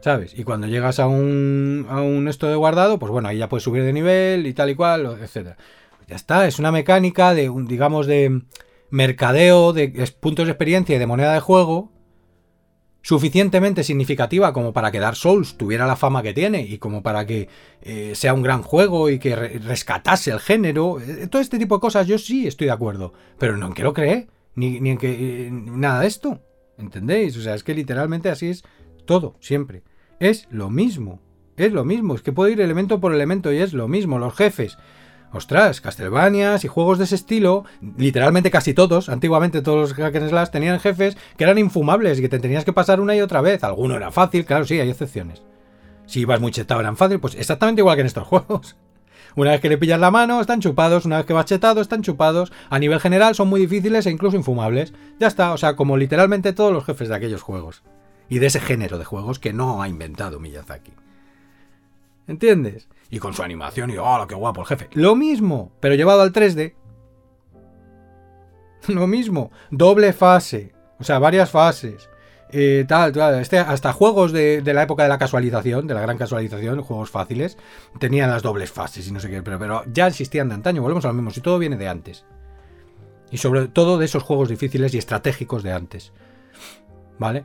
¿Sabes? 0.00 0.38
Y 0.38 0.44
cuando 0.44 0.66
llegas 0.66 0.98
a 0.98 1.06
un, 1.06 1.86
a 1.90 2.00
un 2.00 2.26
esto 2.28 2.46
de 2.46 2.56
guardado, 2.56 2.98
pues 2.98 3.12
bueno, 3.12 3.28
ahí 3.28 3.36
ya 3.36 3.50
puedes 3.50 3.64
subir 3.64 3.82
de 3.82 3.92
nivel 3.92 4.46
y 4.46 4.54
tal 4.54 4.70
y 4.70 4.74
cual, 4.74 5.18
etcétera. 5.20 5.58
Ya 6.10 6.16
está, 6.16 6.46
es 6.46 6.58
una 6.58 6.72
mecánica 6.72 7.34
de, 7.34 7.50
digamos, 7.66 8.06
de 8.06 8.42
mercadeo, 8.90 9.72
de 9.72 9.88
puntos 10.18 10.46
de 10.46 10.52
experiencia 10.52 10.96
y 10.96 10.98
de 10.98 11.06
moneda 11.06 11.32
de 11.32 11.40
juego 11.40 11.92
suficientemente 13.02 13.82
significativa 13.82 14.52
como 14.52 14.72
para 14.72 14.90
que 14.90 14.98
Dark 14.98 15.16
Souls 15.16 15.56
tuviera 15.56 15.86
la 15.86 15.96
fama 15.96 16.22
que 16.22 16.34
tiene 16.34 16.62
y 16.62 16.78
como 16.78 17.02
para 17.02 17.26
que 17.26 17.48
eh, 17.82 18.12
sea 18.14 18.34
un 18.34 18.42
gran 18.42 18.62
juego 18.62 19.08
y 19.08 19.18
que 19.18 19.36
rescatase 19.36 20.30
el 20.30 20.40
género. 20.40 21.00
Eh, 21.00 21.26
todo 21.28 21.40
este 21.40 21.58
tipo 21.58 21.76
de 21.76 21.80
cosas 21.80 22.06
yo 22.06 22.18
sí 22.18 22.46
estoy 22.46 22.66
de 22.66 22.72
acuerdo, 22.72 23.12
pero 23.38 23.56
no 23.56 23.68
en 23.68 23.72
que 23.72 23.82
lo 23.82 23.94
cree, 23.94 24.28
ni, 24.54 24.80
ni 24.80 24.90
en 24.90 24.98
que 24.98 25.46
eh, 25.46 25.50
nada 25.50 26.00
de 26.00 26.08
esto. 26.08 26.40
¿Entendéis? 26.76 27.36
O 27.36 27.42
sea, 27.42 27.54
es 27.54 27.62
que 27.62 27.74
literalmente 27.74 28.30
así 28.30 28.48
es 28.48 28.64
todo, 29.04 29.36
siempre. 29.40 29.82
Es 30.18 30.46
lo 30.50 30.70
mismo. 30.70 31.20
Es 31.56 31.72
lo 31.72 31.84
mismo. 31.84 32.14
Es 32.14 32.22
que 32.22 32.32
puede 32.32 32.52
ir 32.52 32.60
elemento 32.60 33.00
por 33.00 33.14
elemento 33.14 33.52
y 33.52 33.58
es 33.58 33.74
lo 33.74 33.86
mismo. 33.86 34.18
Los 34.18 34.34
jefes. 34.34 34.78
Ostras, 35.32 35.80
Castlevanias 35.80 36.64
y 36.64 36.68
juegos 36.68 36.98
de 36.98 37.04
ese 37.04 37.14
estilo, 37.14 37.64
literalmente 37.96 38.50
casi 38.50 38.74
todos, 38.74 39.08
antiguamente 39.08 39.62
todos 39.62 39.90
los 39.90 39.94
hack 39.94 40.50
tenían 40.50 40.80
jefes 40.80 41.16
que 41.36 41.44
eran 41.44 41.58
infumables 41.58 42.18
y 42.18 42.22
que 42.22 42.28
te 42.28 42.40
tenías 42.40 42.64
que 42.64 42.72
pasar 42.72 43.00
una 43.00 43.14
y 43.14 43.20
otra 43.20 43.40
vez. 43.40 43.62
Alguno 43.62 43.94
era 43.96 44.10
fácil, 44.10 44.44
claro, 44.44 44.64
sí, 44.64 44.80
hay 44.80 44.90
excepciones. 44.90 45.42
Si 46.06 46.20
ibas 46.20 46.40
muy 46.40 46.50
chetado 46.50 46.80
eran 46.80 46.96
fácil, 46.96 47.20
pues 47.20 47.36
exactamente 47.36 47.80
igual 47.80 47.94
que 47.96 48.00
en 48.00 48.06
estos 48.08 48.26
juegos. 48.26 48.76
Una 49.36 49.52
vez 49.52 49.60
que 49.60 49.68
le 49.68 49.78
pillas 49.78 50.00
la 50.00 50.10
mano, 50.10 50.40
están 50.40 50.60
chupados. 50.60 51.04
Una 51.04 51.18
vez 51.18 51.26
que 51.26 51.32
vas 51.32 51.44
chetado, 51.44 51.80
están 51.80 52.02
chupados. 52.02 52.52
A 52.68 52.80
nivel 52.80 52.98
general 52.98 53.36
son 53.36 53.48
muy 53.48 53.60
difíciles 53.60 54.06
e 54.06 54.10
incluso 54.10 54.36
infumables. 54.36 54.92
Ya 55.20 55.28
está, 55.28 55.52
o 55.52 55.56
sea, 55.56 55.76
como 55.76 55.96
literalmente 55.96 56.52
todos 56.52 56.72
los 56.72 56.84
jefes 56.84 57.08
de 57.08 57.14
aquellos 57.14 57.42
juegos 57.42 57.82
y 58.28 58.40
de 58.40 58.46
ese 58.46 58.60
género 58.60 58.98
de 58.98 59.04
juegos 59.04 59.38
que 59.38 59.52
no 59.52 59.82
ha 59.82 59.88
inventado 59.88 60.40
Miyazaki. 60.40 60.92
¿Entiendes? 62.26 62.88
Y 63.10 63.18
con 63.18 63.34
su 63.34 63.42
animación 63.42 63.90
y 63.90 63.96
¡oh, 63.98 64.26
qué 64.28 64.34
guapo 64.34 64.60
el 64.60 64.66
jefe! 64.66 64.88
Lo 64.92 65.16
mismo, 65.16 65.72
pero 65.80 65.94
llevado 65.94 66.22
al 66.22 66.32
3D. 66.32 66.74
Lo 68.88 69.06
mismo, 69.06 69.50
doble 69.70 70.12
fase, 70.12 70.72
o 70.98 71.04
sea, 71.04 71.18
varias 71.18 71.50
fases. 71.50 72.08
Eh, 72.52 72.84
tal, 72.88 73.16
este, 73.40 73.58
hasta 73.58 73.92
juegos 73.92 74.32
de, 74.32 74.62
la 74.64 74.82
época 74.82 75.04
de 75.04 75.08
la 75.08 75.18
casualización, 75.18 75.86
de 75.86 75.94
la 75.94 76.00
gran 76.00 76.18
casualización, 76.18 76.82
juegos 76.82 77.10
fáciles, 77.10 77.56
tenían 77.98 78.30
las 78.30 78.42
dobles 78.42 78.72
fases 78.72 79.06
y 79.06 79.12
no 79.12 79.20
sé 79.20 79.30
qué, 79.30 79.42
pero, 79.42 79.58
pero 79.58 79.84
ya 79.92 80.08
existían 80.08 80.48
de 80.48 80.56
antaño, 80.56 80.82
volvemos 80.82 81.04
a 81.04 81.08
lo 81.08 81.14
mismo, 81.14 81.30
si 81.30 81.40
todo 81.40 81.58
viene 81.58 81.76
de 81.76 81.88
antes. 81.88 82.24
Y 83.30 83.36
sobre 83.36 83.68
todo 83.68 83.98
de 83.98 84.06
esos 84.06 84.24
juegos 84.24 84.48
difíciles 84.48 84.92
y 84.94 84.98
estratégicos 84.98 85.62
de 85.62 85.72
antes. 85.72 86.12
¿Vale? 87.18 87.44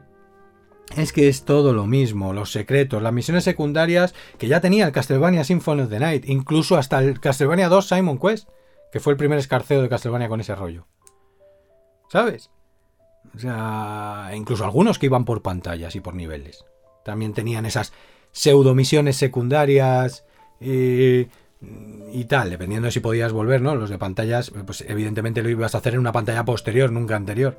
Es 0.96 1.12
que 1.12 1.28
es 1.28 1.44
todo 1.44 1.74
lo 1.74 1.88
mismo, 1.88 2.34
los 2.34 2.52
secretos, 2.52 3.02
las 3.02 3.14
misiones 3.14 3.44
secundarias 3.44 4.14
que 4.38 4.48
ya 4.48 4.62
tenía 4.62 4.86
el 4.86 4.92
Castlevania 4.92 5.44
Symphony 5.44 5.82
of 5.82 5.90
the 5.90 6.00
Night, 6.00 6.26
incluso 6.28 6.78
hasta 6.78 7.00
el 7.00 7.20
Castlevania 7.20 7.70
2 7.70 7.88
Simon 7.88 8.20
Quest, 8.20 8.48
que 8.92 9.00
fue 9.00 9.14
el 9.14 9.18
primer 9.18 9.40
escarceo 9.40 9.82
de 9.82 9.90
Castlevania 9.90 10.30
con 10.30 10.40
ese 10.40 10.56
rollo. 10.56 10.88
¿Sabes? 12.10 12.50
O 13.36 13.40
sea, 13.40 14.32
incluso 14.36 14.64
algunos 14.64 15.00
que 15.00 15.08
iban 15.08 15.26
por 15.26 15.42
pantallas 15.42 15.96
y 15.96 16.00
por 16.00 16.14
niveles. 16.14 16.64
También 17.04 17.34
tenían 17.34 17.66
esas 17.66 17.92
pseudo 18.32 18.76
misiones 18.76 19.18
secundarias 19.18 20.26
eh, 20.60 21.28
y 22.12 22.26
tal, 22.26 22.50
dependiendo 22.50 22.86
de 22.86 22.92
si 22.92 23.00
podías 23.00 23.34
volver, 23.34 23.62
¿no? 23.62 23.76
Los 23.76 23.90
de 23.90 23.98
pantallas, 23.98 24.52
pues 24.66 24.86
evidentemente 24.88 25.42
lo 25.42 25.50
ibas 25.50 25.76
a 25.76 25.80
hacer 25.80 25.94
en 25.94 26.00
una 26.00 26.12
pantalla 26.12 26.46
posterior, 26.46 26.92
nunca 26.92 27.16
anterior. 27.16 27.58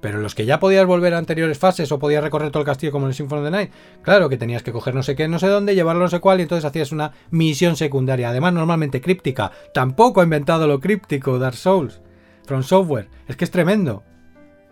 Pero 0.00 0.18
los 0.18 0.34
que 0.34 0.46
ya 0.46 0.60
podías 0.60 0.86
volver 0.86 1.14
a 1.14 1.18
anteriores 1.18 1.58
fases 1.58 1.92
o 1.92 1.98
podías 1.98 2.24
recorrer 2.24 2.50
todo 2.50 2.62
el 2.62 2.66
castillo 2.66 2.92
como 2.92 3.06
en 3.06 3.10
el 3.10 3.14
Symphony 3.14 3.40
of 3.40 3.44
the 3.44 3.50
Night, 3.50 3.72
claro 4.02 4.28
que 4.28 4.38
tenías 4.38 4.62
que 4.62 4.72
coger 4.72 4.94
no 4.94 5.02
sé 5.02 5.14
qué, 5.14 5.28
no 5.28 5.38
sé 5.38 5.48
dónde, 5.48 5.74
llevarlo 5.74 6.02
no 6.02 6.08
sé 6.08 6.20
cuál 6.20 6.40
y 6.40 6.42
entonces 6.42 6.64
hacías 6.64 6.92
una 6.92 7.12
misión 7.30 7.76
secundaria. 7.76 8.30
Además, 8.30 8.54
normalmente 8.54 9.00
críptica. 9.00 9.52
Tampoco 9.74 10.20
ha 10.20 10.24
inventado 10.24 10.66
lo 10.66 10.80
críptico 10.80 11.38
Dark 11.38 11.56
Souls. 11.56 12.00
From 12.46 12.62
Software. 12.62 13.08
Es 13.28 13.36
que 13.36 13.44
es 13.44 13.50
tremendo. 13.50 14.02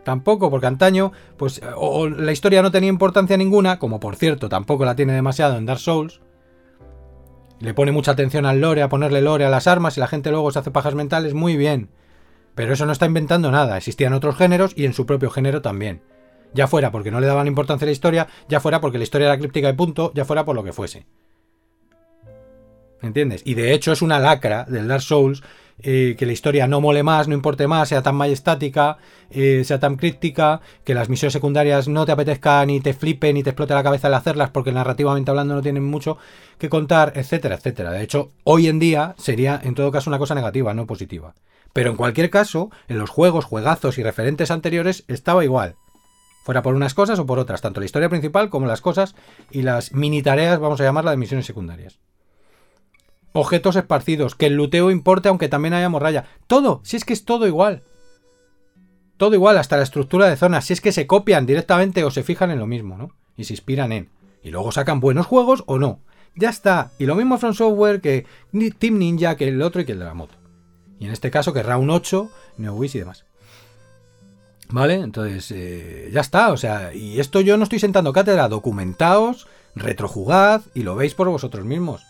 Tampoco, 0.05 0.51
porque 0.51 0.67
antaño, 0.67 1.13
pues, 1.37 1.61
o 1.77 2.09
la 2.09 2.33
historia 2.33 2.63
no 2.63 2.71
tenía 2.71 2.89
importancia 2.89 3.37
ninguna, 3.37 3.79
como 3.79 4.01
por 4.01 4.17
cierto 4.17 4.49
tampoco 4.49 4.87
la 4.87 4.97
tiene 4.97 5.13
demasiado 5.13 5.59
en 5.59 5.67
Dark 5.67 5.81
Souls. 5.81 6.23
Le 7.61 7.75
pone 7.75 7.93
mucha 7.93 8.13
atención 8.13 8.47
al 8.47 8.61
lore, 8.61 8.83
a 8.83 8.89
ponerle 8.89 9.21
lore 9.21 9.45
a 9.45 9.51
las 9.51 9.67
armas 9.67 9.97
y 9.97 10.01
la 10.01 10.07
gente 10.07 10.31
luego 10.31 10.51
se 10.51 10.61
hace 10.61 10.71
pajas 10.71 10.95
mentales, 10.95 11.35
muy 11.35 11.57
bien. 11.57 11.91
Pero 12.59 12.73
eso 12.73 12.87
no 12.87 12.93
está 12.93 13.07
inventando 13.07 13.53
nada, 13.53 13.77
existían 13.77 14.15
otros 14.15 14.37
géneros 14.37 14.73
y 14.75 14.85
en 14.85 14.93
su 14.93 15.07
propio 15.07 15.31
género 15.31 15.63
también. 15.63 16.03
Ya 16.55 16.67
fuera 16.67 16.91
porque 16.91 17.13
no 17.13 17.21
le 17.21 17.29
daban 17.29 17.47
importancia 17.47 17.85
a 17.85 17.87
la 17.87 17.93
historia, 17.93 18.27
ya 18.49 18.59
fuera 18.59 18.81
porque 18.81 18.99
la 18.99 19.05
historia 19.05 19.29
era 19.29 19.39
críptica 19.39 19.69
y 19.69 19.75
punto, 19.75 20.11
ya 20.13 20.25
fuera 20.25 20.45
por 20.45 20.57
lo 20.57 20.65
que 20.65 20.73
fuese. 20.73 21.07
¿Entiendes? 23.01 23.43
Y 23.45 23.55
de 23.55 23.75
hecho 23.75 23.93
es 23.93 24.03
una 24.03 24.19
lacra 24.19 24.65
del 24.65 24.89
Dark 24.89 25.03
Souls 25.03 25.45
eh, 25.85 26.17
que 26.19 26.27
la 26.27 26.33
historia 26.33 26.67
no 26.67 26.81
mole 26.81 27.05
más, 27.05 27.29
no 27.29 27.35
importe 27.35 27.69
más, 27.69 27.91
sea 27.91 28.03
tan 28.03 28.17
majestática, 28.17 28.99
eh, 29.31 29.63
sea 29.63 29.79
tan 29.79 29.95
críptica, 29.95 30.61
que 30.83 30.95
las 30.95 31.09
misiones 31.09 31.35
secundarias 31.35 31.87
no 31.87 32.07
te 32.07 32.11
apetezcan 32.11 32.67
ni 32.67 32.81
te 32.81 32.93
flipen 32.93 33.35
ni 33.35 33.45
te 33.45 33.51
explote 33.51 33.75
la 33.75 33.85
cabeza 33.85 34.09
al 34.09 34.15
hacerlas 34.15 34.51
porque 34.51 34.73
narrativamente 34.73 35.31
hablando 35.31 35.55
no 35.55 35.63
tienen 35.63 35.85
mucho 35.85 36.19
que 36.59 36.69
contar, 36.69 37.13
etcétera, 37.15 37.55
etcétera. 37.55 37.93
De 37.93 38.03
hecho, 38.03 38.33
hoy 38.43 38.67
en 38.67 38.81
día 38.81 39.15
sería 39.17 39.61
en 39.63 39.77
todo 39.77 39.93
caso 39.93 40.11
una 40.11 40.19
cosa 40.19 40.35
negativa, 40.35 40.75
no 40.75 40.89
positiva. 40.89 41.37
Pero 41.79 41.91
en 41.91 41.97
cualquier 41.97 42.29
caso, 42.29 42.73
en 42.89 42.99
los 42.99 43.09
juegos, 43.09 43.45
juegazos 43.45 43.99
y 43.99 44.03
referentes 44.03 44.51
anteriores 44.51 45.05
estaba 45.07 45.45
igual. 45.45 45.77
Fuera 46.43 46.61
por 46.61 46.75
unas 46.75 46.93
cosas 46.93 47.21
o 47.21 47.27
por 47.27 47.39
otras, 47.39 47.61
tanto 47.61 47.79
la 47.79 47.87
historia 47.87 48.09
principal 48.09 48.51
como 48.51 48.67
las 48.67 48.81
cosas 48.81 49.15
y 49.53 49.63
las 49.63 49.93
mini 49.93 50.21
tareas, 50.21 50.59
vamos 50.59 50.81
a 50.81 50.83
llamarla, 50.83 51.13
de 51.13 51.19
misiones 51.19 51.47
secundarias. 51.47 52.01
Objetos 53.33 53.77
esparcidos, 53.77 54.35
que 54.35 54.47
el 54.47 54.55
luteo 54.55 54.91
importe 54.91 55.29
aunque 55.29 55.49
también 55.49 55.73
haya 55.73 55.89
morralla. 55.89 56.25
Todo, 56.49 56.81
si 56.83 56.97
es 56.97 57.05
que 57.05 57.13
es 57.13 57.25
todo 57.25 57.47
igual. 57.47 57.85
Todo 59.17 59.35
igual, 59.35 59.57
hasta 59.57 59.77
la 59.77 59.85
estructura 59.85 60.29
de 60.29 60.37
zonas, 60.37 60.65
si 60.65 60.73
es 60.73 60.81
que 60.81 60.91
se 60.91 61.07
copian 61.07 61.47
directamente 61.47 62.03
o 62.03 62.11
se 62.11 62.25
fijan 62.25 62.51
en 62.51 62.59
lo 62.59 62.67
mismo, 62.67 62.99
¿no? 62.99 63.15
Y 63.37 63.45
se 63.45 63.53
inspiran 63.53 63.93
en. 63.93 64.11
Y 64.43 64.51
luego 64.51 64.73
sacan 64.73 64.99
buenos 64.99 65.27
juegos 65.27 65.63
o 65.69 65.79
no. 65.79 66.01
Ya 66.35 66.51
está. 66.51 66.91
Y 66.99 67.07
lo 67.07 67.15
mismo 67.15 67.39
From 67.39 67.55
Software 67.55 68.01
que 68.01 68.27
Team 68.81 68.99
Ninja, 68.99 69.37
que 69.37 69.47
el 69.47 69.63
otro 69.63 69.81
y 69.81 69.85
que 69.85 69.93
el 69.93 70.01
de 70.01 70.05
la 70.07 70.15
moto. 70.15 70.38
Y 70.99 71.07
en 71.07 71.13
este 71.13 71.31
caso 71.31 71.53
querrá 71.53 71.79
un 71.79 71.91
8, 71.91 72.31
NeoWish 72.59 72.97
y 72.97 72.99
demás. 73.01 73.25
¿Vale? 74.71 74.95
Entonces, 74.95 75.51
eh, 75.51 76.11
ya 76.13 76.21
está. 76.21 76.53
O 76.53 76.57
sea, 76.57 76.95
y 76.95 77.21
esto 77.21 77.41
yo 77.41 77.57
no 77.57 77.65
estoy 77.65 77.79
sentando 77.79 78.13
cátedra. 78.13 78.49
Documentaos, 78.49 79.47
retrojugad 79.75 80.63
y 80.75 80.83
lo 80.83 80.95
veis 80.97 81.15
por 81.15 81.29
vosotros 81.29 81.65
mismos. 81.65 82.05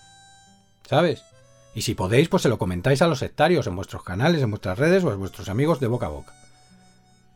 ¿Sabes? 0.89 1.23
Y 1.75 1.83
si 1.83 1.95
podéis, 1.95 2.29
pues 2.29 2.43
se 2.43 2.49
lo 2.49 2.59
comentáis 2.59 3.03
a 3.03 3.07
los 3.07 3.21
sectarios 3.21 3.67
en 3.67 3.77
vuestros 3.77 4.03
canales, 4.03 4.43
en 4.43 4.51
vuestras 4.51 4.79
redes 4.79 5.05
o 5.05 5.11
a 5.11 5.15
vuestros 5.15 5.49
amigos 5.49 5.79
de 5.79 5.87
boca 5.87 6.07
a 6.07 6.11
boca. 6.11 6.33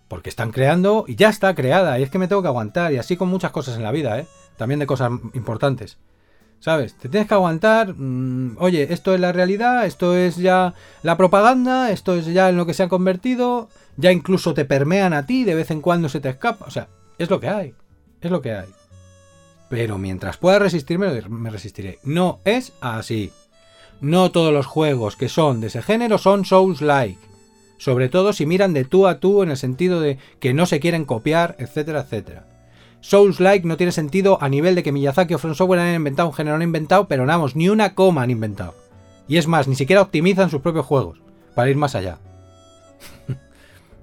Porque 0.09 0.31
están 0.31 0.51
creando 0.51 1.05
y 1.07 1.15
ya 1.15 1.29
está 1.29 1.55
creada. 1.55 1.99
Y 1.99 2.03
es 2.03 2.11
que 2.11 2.19
me 2.19 2.29
tengo 2.29 2.43
que 2.43 2.49
aguantar. 2.49 2.93
Y 2.93 2.99
así 2.99 3.17
con 3.17 3.29
muchas 3.29 3.53
cosas 3.53 3.77
en 3.77 3.85
la 3.85 3.93
vida, 3.93 4.19
¿eh? 4.19 4.27
También 4.57 4.81
de 4.81 4.87
cosas 4.87 5.13
importantes. 5.35 5.99
¿Sabes? 6.63 6.95
Te 6.95 7.09
tienes 7.09 7.27
que 7.27 7.35
aguantar. 7.35 7.93
Mm, 7.97 8.57
oye, 8.61 8.93
esto 8.93 9.13
es 9.13 9.19
la 9.21 9.33
realidad, 9.33 9.85
esto 9.85 10.17
es 10.17 10.37
ya 10.37 10.75
la 11.03 11.17
propaganda, 11.17 11.91
esto 11.91 12.15
es 12.15 12.27
ya 12.27 12.49
en 12.49 12.57
lo 12.57 12.67
que 12.67 12.73
se 12.73 12.85
ha 12.85 12.89
convertido. 12.89 13.69
Ya 13.97 14.13
incluso 14.13 14.55
te 14.55 14.65
permean 14.65 15.13
a 15.13 15.27
ti, 15.27 15.43
de 15.43 15.57
vez 15.57 15.73
en 15.73 15.81
cuando 15.81 16.09
se 16.09 16.21
te 16.21 16.29
escapa. 16.29 16.65
O 16.65 16.71
sea, 16.71 16.87
es 17.19 17.29
lo 17.31 17.41
que 17.41 17.49
hay. 17.49 17.75
Es 18.21 18.31
lo 18.31 18.41
que 18.41 18.53
hay. 18.53 18.69
Pero 19.71 19.99
mientras 19.99 20.37
pueda 20.37 20.61
resistirme, 20.61 21.11
me 21.29 21.51
resistiré. 21.51 21.99
No 22.05 22.39
es 22.45 22.75
así. 22.81 23.33
No 24.01 24.31
todos 24.31 24.53
los 24.53 24.67
juegos 24.67 25.17
que 25.17 25.29
son 25.29 25.61
de 25.61 25.67
ese 25.67 25.83
género 25.83 26.17
son 26.17 26.45
Souls-like. 26.45 27.19
Sobre 27.77 28.09
todo 28.09 28.33
si 28.33 28.47
miran 28.47 28.73
de 28.73 28.85
tú 28.85 29.09
a 29.09 29.19
tú 29.19 29.43
en 29.43 29.51
el 29.51 29.57
sentido 29.57 30.01
de 30.01 30.19
que 30.39 30.55
no 30.55 30.67
se 30.67 30.79
quieren 30.79 31.07
copiar, 31.07 31.57
etcétera, 31.59 32.03
etcétera. 32.03 32.47
Souls-like 33.03 33.67
no 33.67 33.77
tiene 33.77 33.93
sentido 33.93 34.39
a 34.41 34.49
nivel 34.49 34.77
de 34.77 34.83
que 34.83 34.93
Miyazaki 34.93 35.35
o 35.35 35.39
From 35.39 35.55
Software 35.55 35.81
han 35.81 35.95
inventado 35.95 36.29
un 36.29 36.35
género 36.35 36.57
han 36.57 36.63
inventado, 36.63 37.09
pero 37.09 37.27
vamos, 37.27 37.57
ni 37.57 37.69
una 37.69 37.95
coma 37.95 38.23
han 38.23 38.31
inventado. 38.31 38.75
Y 39.29 39.37
es 39.37 39.49
más, 39.49 39.67
ni 39.67 39.75
siquiera 39.75 40.03
optimizan 40.03 40.51
sus 40.51 40.63
propios 40.63 40.87
juegos, 40.87 41.21
para 41.55 41.69
ir 41.69 41.77
más 41.77 41.97
allá. 41.97 42.19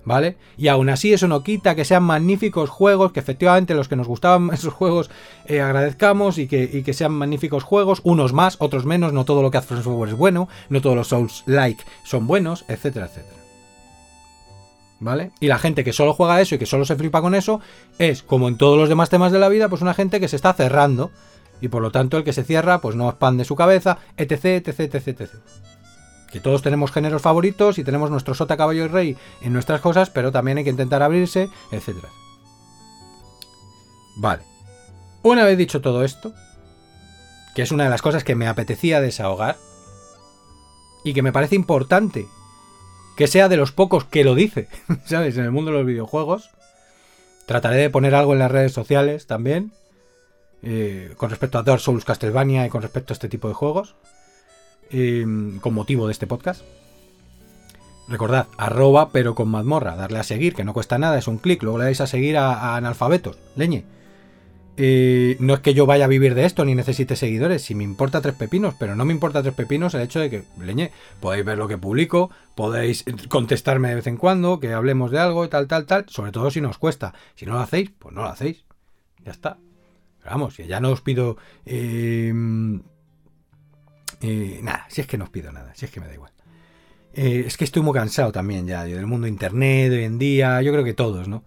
¿Vale? 0.06 0.36
Y 0.58 0.68
aún 0.68 0.90
así 0.90 1.14
eso 1.14 1.30
no 1.30 1.44
quita 1.44 1.76
que 1.76 1.86
sean 1.86 2.04
magníficos 2.04 2.70
juegos, 2.70 3.14
que 3.14 3.22
efectivamente 3.22 3.74
los 3.74 3.88
que 3.88 3.96
nos 3.96 4.08
gustaban 4.08 4.50
esos 4.54 4.74
juegos 4.74 5.10
eh, 5.46 5.62
agradezcamos 5.62 6.38
y 6.38 6.48
que, 6.48 6.94
sean 6.94 7.14
magníficos 7.14 7.64
juegos, 7.64 8.02
unos 8.04 8.34
más, 8.34 8.58
otros 8.60 8.86
menos, 8.86 9.14
no 9.14 9.24
todo 9.24 9.42
lo 9.42 9.50
que 9.50 9.60
hace 9.60 9.78
From 9.78 10.10
es 10.10 10.14
bueno, 10.14 10.50
no 10.68 10.82
todos 10.82 10.98
los 10.98 11.08
Souls-like 11.08 11.86
son 12.04 12.28
buenos, 12.28 12.66
etcétera, 12.68 13.06
etcétera. 13.06 13.39
¿Vale? 15.00 15.32
Y 15.40 15.48
la 15.48 15.60
gente 15.60 15.84
que 15.84 15.94
solo 15.94 16.14
juega 16.14 16.42
eso 16.42 16.56
y 16.56 16.58
que 16.58 16.66
solo 16.66 16.84
se 16.86 16.96
flipa 16.96 17.22
con 17.22 17.34
eso 17.34 17.62
es, 18.00 18.22
como 18.22 18.48
en 18.50 18.58
todos 18.58 18.78
los 18.78 18.90
demás 18.90 19.10
temas 19.10 19.32
de 19.32 19.40
la 19.40 19.48
vida, 19.48 19.70
pues 19.70 19.82
una 19.82 19.94
gente 19.94 20.20
que 20.20 20.28
se 20.28 20.36
está 20.36 20.54
cerrando. 20.54 21.12
Y 21.62 21.70
por 21.70 21.82
lo 21.82 21.92
tanto 21.92 22.18
el 22.18 22.24
que 22.24 22.34
se 22.34 22.44
cierra 22.44 22.80
pues 22.80 22.96
no 22.96 23.10
expande 23.10 23.46
su 23.46 23.56
cabeza, 23.56 24.00
etc, 24.18 24.46
etc, 24.46 24.80
etc, 24.80 25.22
etc. 25.22 25.30
Que 26.32 26.40
todos 26.40 26.62
tenemos 26.62 26.92
géneros 26.92 27.22
favoritos 27.22 27.78
y 27.80 27.84
tenemos 27.84 28.12
nuestro 28.12 28.34
sota, 28.34 28.58
caballo 28.58 28.86
y 28.86 28.88
rey 28.88 29.18
en 29.42 29.54
nuestras 29.54 29.82
cosas, 29.82 30.10
pero 30.10 30.32
también 30.32 30.58
hay 30.58 30.64
que 30.64 30.70
intentar 30.70 31.02
abrirse, 31.02 31.50
etc. 31.72 31.96
Vale. 34.18 34.44
Una 35.24 35.44
vez 35.44 35.58
dicho 35.58 35.82
todo 35.82 36.04
esto, 36.04 36.34
que 37.56 37.62
es 37.62 37.72
una 37.72 37.86
de 37.86 37.90
las 37.90 38.02
cosas 38.02 38.24
que 38.24 38.36
me 38.36 38.48
apetecía 38.48 39.02
desahogar, 39.02 39.58
y 41.04 41.14
que 41.14 41.22
me 41.22 41.32
parece 41.32 41.56
importante 41.56 42.28
que 43.20 43.28
sea 43.28 43.50
de 43.50 43.58
los 43.58 43.74
pocos 43.74 44.06
que 44.06 44.24
lo 44.24 44.34
dice, 44.34 44.70
¿sabes? 45.06 45.36
En 45.36 45.44
el 45.44 45.52
mundo 45.52 45.72
de 45.72 45.78
los 45.80 45.86
videojuegos. 45.86 46.52
Trataré 47.46 47.76
de 47.76 47.90
poner 47.90 48.16
algo 48.16 48.32
en 48.32 48.40
las 48.40 48.50
redes 48.50 48.72
sociales 48.72 49.28
también. 49.28 49.74
Eh, 50.64 51.14
con 51.18 51.30
respecto 51.30 51.58
a 51.58 51.64
Dark 51.64 51.82
Souls 51.82 52.06
Castlevania 52.06 52.66
y 52.66 52.70
con 52.70 52.82
respecto 52.82 53.12
a 53.12 53.16
este 53.16 53.28
tipo 53.28 53.50
de 53.50 53.56
juegos. 53.56 53.96
Em, 54.90 55.60
con 55.60 55.74
motivo 55.74 56.08
de 56.08 56.14
este 56.14 56.28
podcast. 56.28 56.62
Recordad, 58.08 58.48
arroba 58.58 59.10
pero 59.10 59.36
con 59.36 59.50
mazmorra. 59.50 59.98
Darle 59.98 60.20
a 60.20 60.24
seguir, 60.24 60.56
que 60.56 60.64
no 60.64 60.74
cuesta 60.74 60.98
nada, 60.98 61.18
es 61.18 61.28
un 61.28 61.40
clic. 61.40 61.62
Luego 61.62 61.80
le 61.80 61.84
dais 61.84 62.00
a 62.00 62.08
seguir 62.08 62.38
a 62.38 62.78
analfabetos. 62.78 63.38
Leñe. 63.58 63.84
Eh, 64.82 65.36
no 65.42 65.56
es 65.56 65.60
que 65.60 65.74
yo 65.74 65.86
vaya 65.86 66.06
a 66.06 66.08
vivir 66.08 66.36
de 66.36 66.46
esto 66.46 66.64
ni 66.64 66.74
necesite 66.74 67.18
seguidores, 67.18 67.64
si 67.64 67.76
me 67.76 67.84
importa 67.84 68.22
tres 68.22 68.36
pepinos, 68.36 68.76
pero 68.80 68.96
no 68.96 69.04
me 69.04 69.12
importa 69.12 69.42
tres 69.42 69.54
pepinos 69.54 69.94
el 69.94 70.00
hecho 70.04 70.22
de 70.22 70.30
que, 70.30 70.44
leñe, 70.58 70.92
podéis 71.20 71.44
ver 71.44 71.58
lo 71.58 71.68
que 71.68 71.78
publico, 71.78 72.32
podéis 72.56 73.04
contestarme 73.28 73.90
de 73.90 73.96
vez 73.96 74.08
en 74.08 74.16
cuando, 74.16 74.62
que 74.62 74.72
hablemos 74.72 75.12
de 75.12 75.20
algo 75.20 75.44
y 75.44 75.50
tal, 75.50 75.68
tal, 75.68 75.86
tal, 75.86 76.06
sobre 76.08 76.32
todo 76.32 76.50
si 76.50 76.62
nos 76.62 76.78
cuesta. 76.78 77.14
Si 77.36 77.46
no 77.46 77.56
lo 77.56 77.60
hacéis, 77.60 77.92
pues 78.00 78.16
no 78.16 78.22
lo 78.22 78.30
hacéis. 78.30 78.64
Ya 79.26 79.34
está. 79.34 79.58
vamos, 80.24 80.56
ya 80.56 80.80
no 80.80 80.92
os 80.92 81.02
pido... 81.02 81.36
Eh, 81.66 82.34
eh, 84.22 84.60
nada, 84.64 84.86
si 84.88 85.02
es 85.02 85.08
que 85.08 85.18
no 85.18 85.26
os 85.26 85.30
pido 85.30 85.52
nada, 85.52 85.76
si 85.76 85.88
es 85.88 85.92
que 85.92 86.00
me 86.00 86.08
da 86.08 86.14
igual. 86.14 86.32
es 87.12 87.58
que 87.58 87.66
estoy 87.66 87.82
muy 87.82 87.94
cansado 87.94 88.32
también 88.32 88.66
ya 88.66 88.86
del 88.86 89.08
mundo 89.08 89.28
internet 89.28 89.92
hoy 89.92 90.06
en 90.06 90.18
día, 90.18 90.62
yo 90.62 90.72
creo 90.72 90.86
que 90.86 90.94
todos, 90.94 91.28
¿no? 91.28 91.44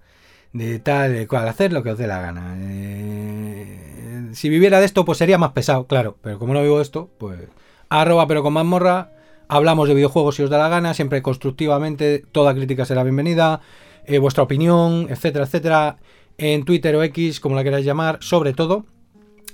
De 0.53 0.79
tal, 0.79 1.13
de 1.13 1.27
cual, 1.27 1.49
hacer 1.49 1.73
lo 1.73 1.83
que 1.83 1.91
os 1.91 1.99
dé 1.99 2.07
la 2.07 2.21
gana. 2.21 2.57
Eh, 2.59 4.31
si 4.33 4.49
viviera 4.49 4.81
de 4.81 4.87
esto, 4.87 5.05
pues 5.05 5.19
sería 5.19 5.39
más 5.39 5.53
pesado, 5.53 5.87
claro, 5.87 6.17
pero 6.23 6.39
como 6.39 6.55
no 6.55 6.63
vivo 6.63 6.81
esto, 6.81 7.11
pues 7.19 7.41
arroba 7.89 8.27
pero 8.27 8.43
con 8.43 8.53
mazmorra, 8.53 9.13
hablamos 9.49 9.89
de 9.89 9.95
videojuegos 9.95 10.37
si 10.37 10.43
os 10.43 10.51
da 10.51 10.59
la 10.59 10.69
gana, 10.69 10.95
siempre 10.95 11.23
constructivamente, 11.23 12.25
toda 12.33 12.55
crítica 12.55 12.85
será 12.85 13.03
bienvenida, 13.03 13.61
eh, 14.07 14.19
vuestra 14.19 14.43
opinión, 14.43 15.07
etcétera, 15.11 15.45
etcétera, 15.45 15.97
en 16.39 16.65
Twitter 16.65 16.97
o 16.97 17.03
X, 17.03 17.41
como 17.41 17.55
la 17.55 17.65
queráis 17.65 17.85
llamar, 17.85 18.19
sobre 18.21 18.53
todo, 18.53 18.87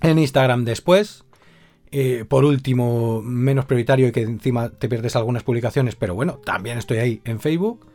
en 0.03 0.19
Instagram 0.19 0.65
después, 0.65 1.25
eh, 1.91 2.25
por 2.29 2.45
último, 2.45 3.23
menos 3.23 3.65
prioritario 3.65 4.09
y 4.09 4.13
que 4.13 4.23
encima 4.23 4.69
te 4.69 4.89
pierdes 4.89 5.17
algunas 5.17 5.43
publicaciones, 5.43 5.97
pero 5.97 6.15
bueno, 6.15 6.41
también 6.45 6.79
estoy 6.79 6.99
ahí 6.99 7.21
en 7.25 7.41
Facebook. 7.41 7.88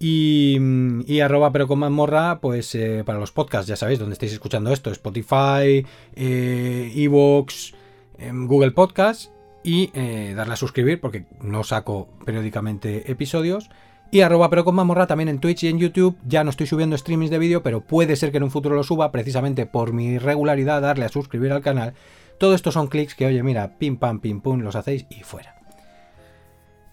Y, 0.00 1.20
arroba 1.20 1.50
pero 1.52 1.66
con 1.66 1.80
mazmorra, 1.80 2.40
pues 2.40 2.74
eh, 2.74 3.02
para 3.04 3.18
los 3.18 3.32
podcasts, 3.32 3.66
ya 3.66 3.76
sabéis, 3.76 3.98
donde 3.98 4.12
estáis 4.12 4.32
escuchando 4.32 4.72
esto, 4.72 4.90
Spotify, 4.90 5.84
eh, 6.14 6.92
Evox, 6.94 7.74
em, 8.18 8.46
Google 8.46 8.70
Podcast 8.70 9.32
y 9.64 9.90
eh, 9.94 10.34
darle 10.36 10.54
a 10.54 10.56
suscribir 10.56 11.00
porque 11.00 11.26
no 11.40 11.64
saco 11.64 12.08
periódicamente 12.24 13.10
episodios. 13.10 13.70
Y 14.10 14.20
arroba 14.20 14.48
pero 14.48 14.64
con 14.64 14.74
mazmorra 14.74 15.06
también 15.06 15.28
en 15.28 15.40
Twitch 15.40 15.64
y 15.64 15.68
en 15.68 15.78
YouTube. 15.78 16.16
Ya 16.26 16.44
no 16.44 16.50
estoy 16.50 16.66
subiendo 16.66 16.96
streamings 16.96 17.30
de 17.30 17.38
vídeo, 17.38 17.62
pero 17.62 17.80
puede 17.80 18.16
ser 18.16 18.30
que 18.30 18.38
en 18.38 18.44
un 18.44 18.50
futuro 18.50 18.76
lo 18.76 18.84
suba 18.84 19.10
precisamente 19.12 19.66
por 19.66 19.92
mi 19.92 20.18
regularidad, 20.18 20.80
darle 20.80 21.04
a 21.04 21.10
suscribir 21.10 21.52
al 21.52 21.60
canal. 21.60 21.94
Todo 22.38 22.54
esto 22.54 22.70
son 22.70 22.86
clics 22.86 23.14
que, 23.14 23.26
oye, 23.26 23.42
mira, 23.42 23.76
pim 23.78 23.96
pam, 23.96 24.20
pim 24.20 24.40
pum, 24.40 24.60
los 24.60 24.76
hacéis 24.76 25.06
y 25.10 25.24
fuera. 25.24 25.56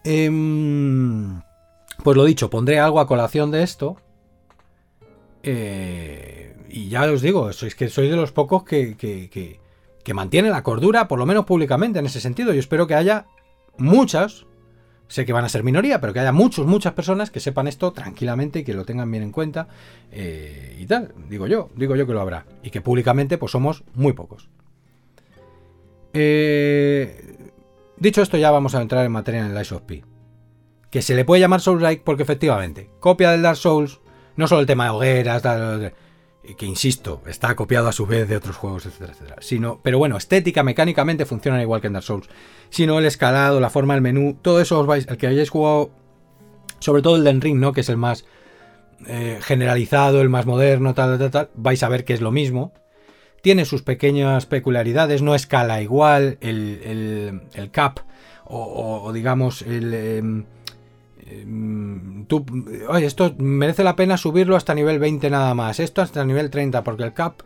Eh, 0.03 0.29
pues 2.05 2.17
lo 2.17 2.25
dicho, 2.25 2.51
pondré 2.51 2.79
algo 2.79 2.99
a 2.99 3.07
colación 3.07 3.49
de 3.49 3.63
esto. 3.63 3.97
Eh, 5.41 6.55
y 6.69 6.87
ya 6.87 7.11
os 7.11 7.23
digo, 7.23 7.51
sois 7.51 7.73
que 7.73 7.89
soy 7.89 8.09
de 8.09 8.15
los 8.15 8.31
pocos 8.31 8.63
que, 8.63 8.95
que, 8.95 9.27
que, 9.27 10.13
mantiene 10.13 10.51
la 10.51 10.61
cordura, 10.61 11.07
por 11.07 11.17
lo 11.17 11.25
menos 11.25 11.45
públicamente 11.45 11.97
en 11.97 12.05
ese 12.05 12.21
sentido. 12.21 12.53
Yo 12.53 12.59
espero 12.59 12.85
que 12.85 12.93
haya 12.93 13.25
muchas, 13.79 14.45
sé 15.07 15.25
que 15.25 15.33
van 15.33 15.45
a 15.45 15.49
ser 15.49 15.63
minoría, 15.63 15.99
pero 15.99 16.13
que 16.13 16.19
haya 16.19 16.31
muchos, 16.31 16.67
muchas 16.67 16.93
personas 16.93 17.31
que 17.31 17.39
sepan 17.39 17.67
esto 17.67 17.91
tranquilamente 17.91 18.59
y 18.59 18.63
que 18.63 18.75
lo 18.75 18.85
tengan 18.85 19.09
bien 19.09 19.23
en 19.23 19.31
cuenta. 19.31 19.67
Eh, 20.11 20.77
y 20.79 20.85
tal, 20.85 21.11
digo 21.27 21.47
yo, 21.47 21.71
digo 21.75 21.95
yo 21.95 22.05
que 22.05 22.13
lo 22.13 22.21
habrá. 22.21 22.45
Y 22.61 22.69
que 22.69 22.81
públicamente 22.81 23.39
pues 23.39 23.51
somos 23.51 23.83
muy 23.95 24.13
pocos. 24.13 24.47
Eh, 26.13 27.49
dicho 27.97 28.21
esto, 28.21 28.37
ya 28.37 28.51
vamos 28.51 28.75
a 28.75 28.81
entrar 28.83 29.03
en 29.03 29.11
materia 29.11 29.43
en 29.43 29.55
el 29.55 29.59
Ice 29.59 29.73
of 29.73 29.81
P 29.81 30.03
que 30.95 31.01
se 31.01 31.13
le 31.13 31.25
puede 31.25 31.41
llamar 31.41 31.59
Souls-like 31.59 32.03
porque 32.05 32.23
efectivamente, 32.23 32.89
copia 33.01 33.31
del 33.31 33.41
Dark 33.41 33.57
Souls, 33.57 33.99
no 34.37 34.47
solo 34.47 34.61
el 34.61 34.65
tema 34.65 34.85
de 34.85 34.91
hogueras, 34.91 35.43
que 36.55 36.65
insisto, 36.65 37.21
está 37.27 37.53
copiado 37.53 37.89
a 37.89 37.91
su 37.91 38.05
vez 38.05 38.29
de 38.29 38.37
otros 38.37 38.55
juegos, 38.55 38.85
etcétera, 38.85 39.11
etcétera, 39.11 39.35
sino, 39.41 39.81
pero 39.83 39.97
bueno, 39.97 40.15
estética, 40.15 40.63
mecánicamente 40.63 41.25
funcionan 41.25 41.59
igual 41.59 41.81
que 41.81 41.87
en 41.87 41.93
Dark 41.93 42.05
Souls, 42.05 42.29
sino 42.69 42.97
el 42.97 43.05
escalado, 43.05 43.59
la 43.59 43.69
forma 43.69 43.93
del 43.93 44.03
menú, 44.03 44.37
todo 44.41 44.61
eso 44.61 44.79
os 44.79 44.87
vais, 44.87 45.05
el 45.09 45.17
que 45.17 45.27
hayáis 45.27 45.49
jugado, 45.49 45.91
sobre 46.79 47.01
todo 47.01 47.17
el 47.17 47.25
Den 47.25 47.41
Ring, 47.41 47.59
¿no? 47.59 47.73
Que 47.73 47.81
es 47.81 47.89
el 47.89 47.97
más 47.97 48.23
eh, 49.05 49.39
generalizado, 49.41 50.21
el 50.21 50.29
más 50.29 50.45
moderno, 50.45 50.93
tal, 50.93 51.19
tal, 51.19 51.29
tal, 51.29 51.49
vais 51.55 51.83
a 51.83 51.89
ver 51.89 52.05
que 52.05 52.13
es 52.13 52.21
lo 52.21 52.31
mismo. 52.31 52.71
Tiene 53.41 53.65
sus 53.65 53.81
pequeñas 53.81 54.45
peculiaridades, 54.45 55.21
no 55.21 55.35
escala 55.35 55.81
igual, 55.81 56.37
el, 56.39 57.41
el, 57.53 57.71
cap, 57.71 57.99
o, 58.45 59.11
digamos, 59.11 59.61
el... 59.61 59.93
Em, 59.93 60.45
oye, 62.89 63.05
esto 63.05 63.35
merece 63.37 63.83
la 63.83 63.95
pena 63.95 64.17
subirlo 64.17 64.55
hasta 64.55 64.75
nivel 64.75 64.99
20 64.99 65.29
nada 65.29 65.53
más, 65.53 65.79
esto 65.79 66.01
hasta 66.01 66.23
nivel 66.23 66.49
30, 66.49 66.83
porque 66.83 67.03
el 67.03 67.13
cap, 67.13 67.41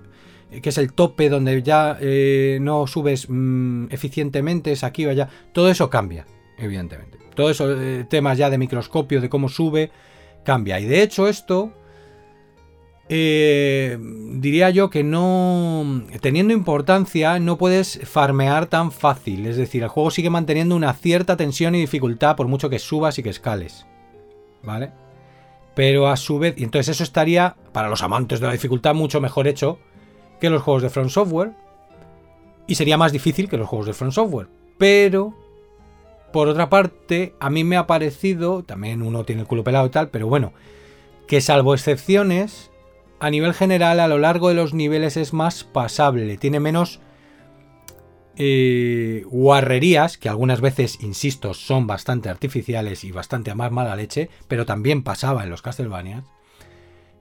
eh, 0.51 0.61
que 0.61 0.69
es 0.69 0.77
el 0.77 0.93
tope 0.93 1.30
donde 1.30 1.61
ya 1.63 1.97
eh, 2.01 2.57
no 2.61 2.88
subes 2.88 3.27
mm, 3.30 3.86
eficientemente, 3.91 4.71
es 4.71 4.84
aquí 4.84 5.05
o 5.05 5.09
allá, 5.09 5.30
todo 5.53 5.69
eso 5.69 5.89
cambia, 5.89 6.25
evidentemente. 6.57 7.17
Todo 7.36 7.49
eso, 7.49 7.71
eh, 7.71 8.05
temas 8.09 8.38
ya 8.38 8.49
de 8.49 8.57
microscopio, 8.57 9.21
de 9.21 9.30
cómo 9.30 9.47
sube, 9.47 9.91
cambia. 10.43 10.80
Y 10.80 10.86
de 10.86 11.01
hecho 11.01 11.27
esto, 11.27 11.71
diría 13.10 14.70
yo 14.70 14.91
que 14.91 15.03
no, 15.03 16.03
teniendo 16.22 16.53
importancia, 16.53 17.39
no 17.39 17.57
puedes 17.57 17.99
farmear 18.03 18.68
tan 18.68 18.91
fácil. 18.91 19.47
Es 19.47 19.57
decir, 19.57 19.84
el 19.84 19.89
juego 19.89 20.12
sigue 20.12 20.30
manteniendo 20.30 20.76
una 20.76 20.93
cierta 20.93 21.36
tensión 21.36 21.74
y 21.76 21.80
dificultad 21.80 22.36
por 22.36 22.47
mucho 22.47 22.70
que 22.70 22.80
subas 22.80 23.18
y 23.18 23.24
que 23.24 23.30
escales. 23.30 23.88
¿Vale? 24.62 24.91
Pero 25.76 26.07
a 26.07 26.18
su 26.18 26.39
vez, 26.39 26.55
y 26.57 26.64
entonces 26.64 26.95
eso 26.95 27.03
estaría, 27.03 27.55
para 27.72 27.89
los 27.89 28.03
amantes 28.03 28.39
de 28.39 28.47
la 28.47 28.53
dificultad, 28.53 28.93
mucho 28.93 29.22
mejor 29.22 29.47
hecho 29.47 29.80
que 30.39 30.49
los 30.49 30.62
juegos 30.62 30.84
de 30.84 30.89
Front 30.89 31.10
Software. 31.10 31.53
Y 32.68 32.76
sería 32.76 32.97
más 32.97 33.12
difícil 33.12 33.49
que 33.49 33.57
los 33.57 33.68
juegos 33.68 33.88
de 33.88 33.93
Front 33.93 34.14
Software. 34.14 34.47
Pero, 34.78 35.34
por 36.32 36.47
otra 36.47 36.70
parte, 36.70 37.34
a 37.39 37.49
mí 37.49 37.64
me 37.64 37.78
ha 37.78 37.88
parecido, 37.88 38.64
también 38.64 39.01
uno 39.01 39.24
tiene 39.24 39.41
el 39.41 39.47
culo 39.47 39.64
pelado 39.64 39.88
y 39.88 39.89
tal, 39.89 40.10
pero 40.10 40.28
bueno, 40.28 40.53
que 41.28 41.41
salvo 41.41 41.74
excepciones, 41.74 42.70
a 43.20 43.30
nivel 43.30 43.53
general 43.53 43.99
a 43.99 44.07
lo 44.07 44.17
largo 44.17 44.49
de 44.49 44.55
los 44.55 44.74
niveles 44.74 45.17
es 45.17 45.34
más 45.34 45.63
pasable, 45.63 46.38
tiene 46.38 46.59
menos 46.59 46.99
eh, 48.41 49.24
guarrerías, 49.26 50.17
que 50.17 50.30
algunas 50.30 50.61
veces, 50.61 51.01
insisto, 51.01 51.53
son 51.53 51.88
bastante 51.88 52.30
artificiales 52.30 53.03
y 53.03 53.11
bastante 53.11 53.51
a 53.51 53.55
más 53.55 53.72
mala 53.72 53.97
leche, 53.97 54.30
pero 54.47 54.65
también 54.65 55.03
pasaba 55.03 55.43
en 55.43 55.49
los 55.49 55.61
Castlevania. 55.61 56.24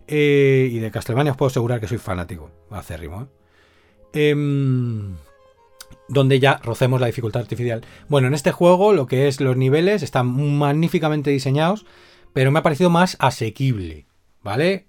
Eh, 0.07 0.71
y 0.73 0.79
de 0.79 0.91
Castlevania 0.91 1.33
os 1.33 1.37
puedo 1.37 1.49
asegurar 1.49 1.81
que 1.81 1.89
soy 1.89 1.99
fanático, 1.99 2.53
acérrimo. 2.71 3.23
¿eh? 3.23 3.27
Em, 4.31 5.17
donde 6.09 6.41
ya 6.41 6.61
rocemos 6.63 7.01
la 7.01 7.09
dificultad 7.09 7.43
artificial. 7.43 7.85
Bueno, 8.09 8.29
en 8.29 8.35
este 8.35 8.53
juego 8.53 8.93
lo 8.93 9.07
que 9.07 9.29
es 9.29 9.41
los 9.41 9.57
niveles 9.57 10.03
están 10.03 10.57
magníficamente 10.57 11.31
diseñados, 11.31 11.85
pero 12.33 12.51
me 12.51 12.61
ha 12.61 12.63
parecido 12.63 12.91
más 12.91 13.17
asequible, 13.21 14.07
¿vale? 14.43 14.88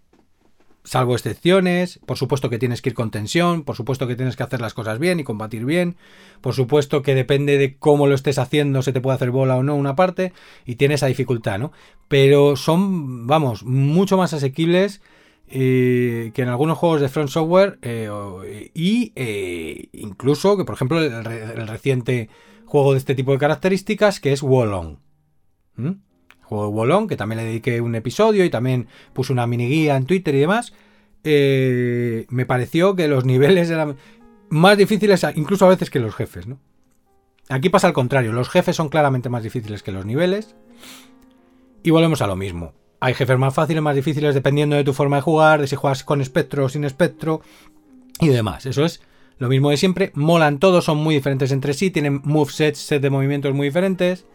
Salvo 0.90 1.14
excepciones, 1.14 2.00
por 2.08 2.18
supuesto 2.18 2.50
que 2.50 2.58
tienes 2.58 2.82
que 2.82 2.90
ir 2.90 2.96
con 2.96 3.12
tensión, 3.12 3.62
por 3.62 3.76
supuesto 3.76 4.08
que 4.08 4.16
tienes 4.16 4.36
que 4.36 4.42
hacer 4.42 4.60
las 4.60 4.74
cosas 4.74 4.98
bien 4.98 5.20
y 5.20 5.24
combatir 5.24 5.64
bien, 5.64 5.98
por 6.42 6.56
supuesto 6.56 7.04
que 7.04 7.14
depende 7.14 7.60
de 7.60 7.78
cómo 7.78 8.08
lo 8.08 8.16
estés 8.16 8.40
haciendo 8.40 8.82
se 8.82 8.92
te 8.92 9.00
puede 9.00 9.14
hacer 9.14 9.30
bola 9.30 9.56
o 9.56 9.62
no 9.62 9.76
una 9.76 9.96
parte 9.96 10.34
y 10.66 10.78
tiene 10.78 10.96
esa 10.96 11.06
dificultad, 11.06 11.60
¿no? 11.60 11.72
Pero 12.08 12.56
son, 12.56 13.28
vamos, 13.28 13.64
mucho 13.66 14.18
más 14.18 14.34
asequibles 14.34 15.04
eh, 15.48 16.32
que 16.34 16.42
en 16.42 16.50
algunos 16.50 16.80
juegos 16.80 17.02
de 17.02 17.10
Front 17.10 17.30
Software 17.30 17.78
eh, 17.84 18.72
y 18.74 19.14
eh, 19.16 19.90
incluso 19.94 20.58
que 20.58 20.66
por 20.66 20.74
ejemplo 20.74 21.04
el, 21.04 21.68
reciente 21.68 22.30
juego 22.66 22.94
de 22.94 22.98
este 22.98 23.14
tipo 23.14 23.32
de 23.32 23.38
características 23.38 24.20
que 24.20 24.32
es 24.32 24.42
Wallon. 24.42 24.98
Juego 26.50 26.66
de 26.66 26.70
Wallon, 26.72 27.08
que 27.08 27.16
también 27.16 27.38
le 27.38 27.46
dediqué 27.46 27.80
un 27.80 27.94
episodio 27.94 28.44
y 28.44 28.50
también 28.50 28.88
puse 29.14 29.32
una 29.32 29.46
mini 29.46 29.70
guía 29.70 29.96
en 29.96 30.06
Twitter 30.06 30.34
y 30.34 30.40
demás. 30.40 30.74
me 31.24 32.46
pareció 32.48 32.96
que 32.96 33.08
los 33.08 33.24
niveles 33.24 33.70
eran 33.70 33.98
más 34.50 34.78
difíciles 34.78 35.26
incluso 35.36 35.66
a 35.68 35.70
veces 35.70 35.90
que 35.90 36.00
los 36.00 36.16
jefes, 36.16 36.48
¿no? 36.48 36.58
Aquí 37.50 37.70
pasa 37.70 37.88
al 37.88 37.94
contrario, 37.94 38.32
los 38.32 38.50
jefes 38.50 38.76
son 38.76 38.90
claramente 38.90 39.30
más 39.30 39.44
difíciles 39.44 39.82
que 39.82 39.92
los 39.92 40.06
niveles. 40.06 40.56
Y 41.82 41.92
volvemos 41.92 42.22
a 42.22 42.28
lo 42.28 42.36
mismo. 42.36 42.74
Hay 43.00 43.14
jefes 43.14 43.40
más 43.40 43.54
fáciles, 43.54 43.82
más 43.82 43.96
difíciles, 43.96 44.36
dependiendo 44.36 44.76
de 44.76 44.84
tu 44.84 44.94
forma 44.94 45.16
de 45.16 45.22
jugar, 45.22 45.62
de 45.62 45.68
si 45.68 45.76
juegas 45.76 46.04
con 46.04 46.22
espectro 46.22 46.66
o 46.66 46.70
sin 46.70 46.84
espectro 46.84 47.42
y 48.20 48.28
demás. 48.28 48.66
Eso 48.66 48.84
es 48.86 49.02
lo 49.38 49.48
mismo 49.48 49.70
de 49.70 49.78
siempre. 49.78 50.12
Molan 50.16 50.60
todos, 50.60 50.86
son 50.86 50.98
muy 50.98 51.16
diferentes 51.16 51.52
entre 51.52 51.74
sí, 51.74 51.90
tienen 51.90 52.22
movesets, 52.24 52.80
set 52.80 53.02
de 53.02 53.10
movimientos 53.10 53.54
muy 53.54 53.68
diferentes. 53.68 54.26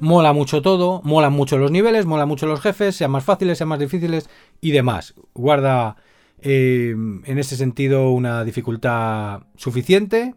Mola 0.00 0.32
mucho 0.32 0.60
todo, 0.60 1.00
molan 1.04 1.32
mucho 1.32 1.56
los 1.56 1.70
niveles, 1.70 2.04
mola 2.04 2.26
mucho 2.26 2.46
los 2.46 2.60
jefes, 2.60 2.96
sean 2.96 3.10
más 3.10 3.24
fáciles, 3.24 3.58
sean 3.58 3.68
más 3.68 3.78
difíciles 3.78 4.28
y 4.60 4.72
demás. 4.72 5.14
Guarda 5.34 5.96
eh, 6.40 6.90
en 6.90 7.38
ese 7.38 7.56
sentido 7.56 8.10
una 8.10 8.44
dificultad 8.44 9.42
suficiente 9.56 10.34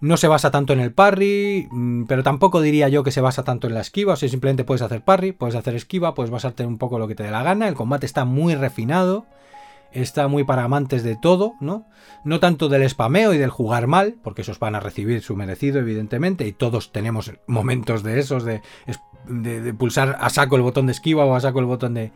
no 0.00 0.16
se 0.16 0.28
basa 0.28 0.50
tanto 0.50 0.72
en 0.72 0.80
el 0.80 0.92
parry, 0.92 1.68
mm, 1.70 2.04
pero 2.04 2.22
tampoco 2.22 2.62
diría 2.62 2.88
yo 2.88 3.02
que 3.04 3.10
se 3.10 3.20
basa 3.20 3.44
tanto 3.44 3.66
en 3.66 3.74
la 3.74 3.80
esquiva. 3.80 4.14
O 4.14 4.16
sea, 4.16 4.28
simplemente 4.28 4.64
puedes 4.64 4.82
hacer 4.82 5.04
parry, 5.04 5.32
puedes 5.32 5.54
hacer 5.54 5.74
esquiva, 5.74 6.14
puedes 6.14 6.30
basarte 6.30 6.64
un 6.64 6.78
poco 6.78 6.98
lo 6.98 7.06
que 7.06 7.14
te 7.14 7.22
dé 7.22 7.30
la 7.30 7.42
gana. 7.42 7.68
El 7.68 7.74
combate 7.74 8.06
está 8.06 8.24
muy 8.24 8.54
refinado, 8.54 9.26
está 9.92 10.28
muy 10.28 10.44
para 10.44 10.64
amantes 10.64 11.02
de 11.02 11.16
todo, 11.16 11.54
¿no? 11.60 11.86
No 12.24 12.40
tanto 12.40 12.68
del 12.68 12.88
spameo 12.88 13.34
y 13.34 13.38
del 13.38 13.50
jugar 13.50 13.86
mal, 13.86 14.16
porque 14.22 14.42
esos 14.42 14.58
van 14.58 14.74
a 14.74 14.80
recibir 14.80 15.22
su 15.22 15.36
merecido, 15.36 15.78
evidentemente, 15.80 16.46
y 16.46 16.52
todos 16.52 16.92
tenemos 16.92 17.32
momentos 17.46 18.02
de 18.02 18.18
esos, 18.18 18.44
de, 18.44 18.62
pulsar 19.78 20.16
a 20.20 20.30
saco 20.30 20.56
el 20.56 20.62
botón 20.62 20.86
de 20.86 20.92
esquiva 20.92 21.24
o 21.24 21.34
a 21.34 21.40
saco 21.40 21.60
el 21.60 21.66
botón 21.66 21.94
de, 21.94 22.12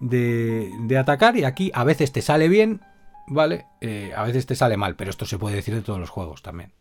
de, 0.00 0.98
atacar. 0.98 1.36
Y 1.36 1.44
aquí 1.44 1.70
a 1.74 1.84
veces 1.84 2.12
te 2.12 2.22
sale 2.22 2.48
bien, 2.48 2.80
¿vale? 3.26 3.66
Eh, 3.80 4.12
a 4.16 4.24
veces 4.24 4.46
te 4.46 4.54
sale 4.54 4.76
mal, 4.76 4.96
pero 4.96 5.10
esto 5.10 5.26
se 5.26 5.38
puede 5.38 5.56
decir 5.56 5.74
de 5.74 5.82
todos 5.82 5.98
los 5.98 6.10
juegos 6.10 6.42
también. 6.42 6.72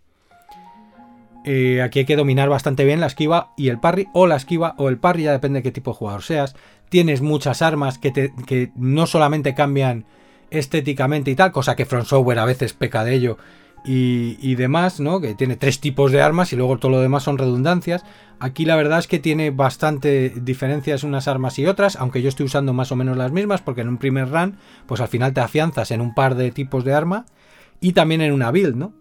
Eh, 1.45 1.81
aquí 1.81 1.99
hay 1.99 2.05
que 2.05 2.17
dominar 2.17 2.49
bastante 2.49 2.83
bien 2.83 2.99
la 2.99 3.07
esquiva 3.07 3.53
y 3.55 3.69
el 3.69 3.79
parry, 3.79 4.07
o 4.13 4.27
la 4.27 4.35
esquiva 4.35 4.75
o 4.77 4.89
el 4.89 4.97
parry, 4.97 5.23
ya 5.23 5.31
depende 5.31 5.59
de 5.59 5.63
qué 5.63 5.71
tipo 5.71 5.91
de 5.91 5.97
jugador 5.97 6.21
seas. 6.21 6.55
Tienes 6.89 7.21
muchas 7.21 7.61
armas 7.61 7.97
que, 7.97 8.11
que 8.11 8.71
no 8.75 9.07
solamente 9.07 9.53
cambian 9.53 10.05
estéticamente 10.51 11.31
y 11.31 11.35
tal, 11.35 11.51
cosa 11.51 11.75
que 11.75 11.85
Front 11.85 12.11
a 12.11 12.45
veces 12.45 12.73
peca 12.73 13.03
de 13.03 13.13
ello 13.13 13.37
y, 13.85 14.55
demás, 14.55 14.99
¿no? 14.99 15.21
Que 15.21 15.35
tiene 15.35 15.55
tres 15.55 15.79
tipos 15.79 16.11
de 16.11 16.21
armas 16.21 16.51
y 16.53 16.55
luego 16.55 16.77
todo 16.77 16.91
lo 16.91 17.01
demás 17.01 17.23
son 17.23 17.37
redundancias. 17.37 18.03
Aquí 18.39 18.65
la 18.65 18.75
verdad 18.75 18.99
es 18.99 19.07
que 19.07 19.19
tiene 19.19 19.51
bastante 19.51 20.29
diferencias 20.29 21.03
unas 21.03 21.27
armas 21.27 21.57
y 21.59 21.65
otras, 21.65 21.95
aunque 21.95 22.21
yo 22.21 22.29
estoy 22.29 22.45
usando 22.45 22.73
más 22.73 22.91
o 22.91 22.95
menos 22.95 23.17
las 23.17 23.31
mismas, 23.31 23.61
porque 23.61 23.81
en 23.81 23.89
un 23.89 23.97
primer 23.97 24.29
run, 24.29 24.57
pues 24.85 25.01
al 25.01 25.07
final 25.07 25.33
te 25.33 25.41
afianzas 25.41 25.91
en 25.91 26.01
un 26.01 26.13
par 26.13 26.35
de 26.35 26.51
tipos 26.51 26.83
de 26.83 26.93
arma 26.93 27.25
y 27.79 27.93
también 27.93 28.21
en 28.21 28.33
una 28.33 28.51
build, 28.51 28.75
¿no? 28.75 28.93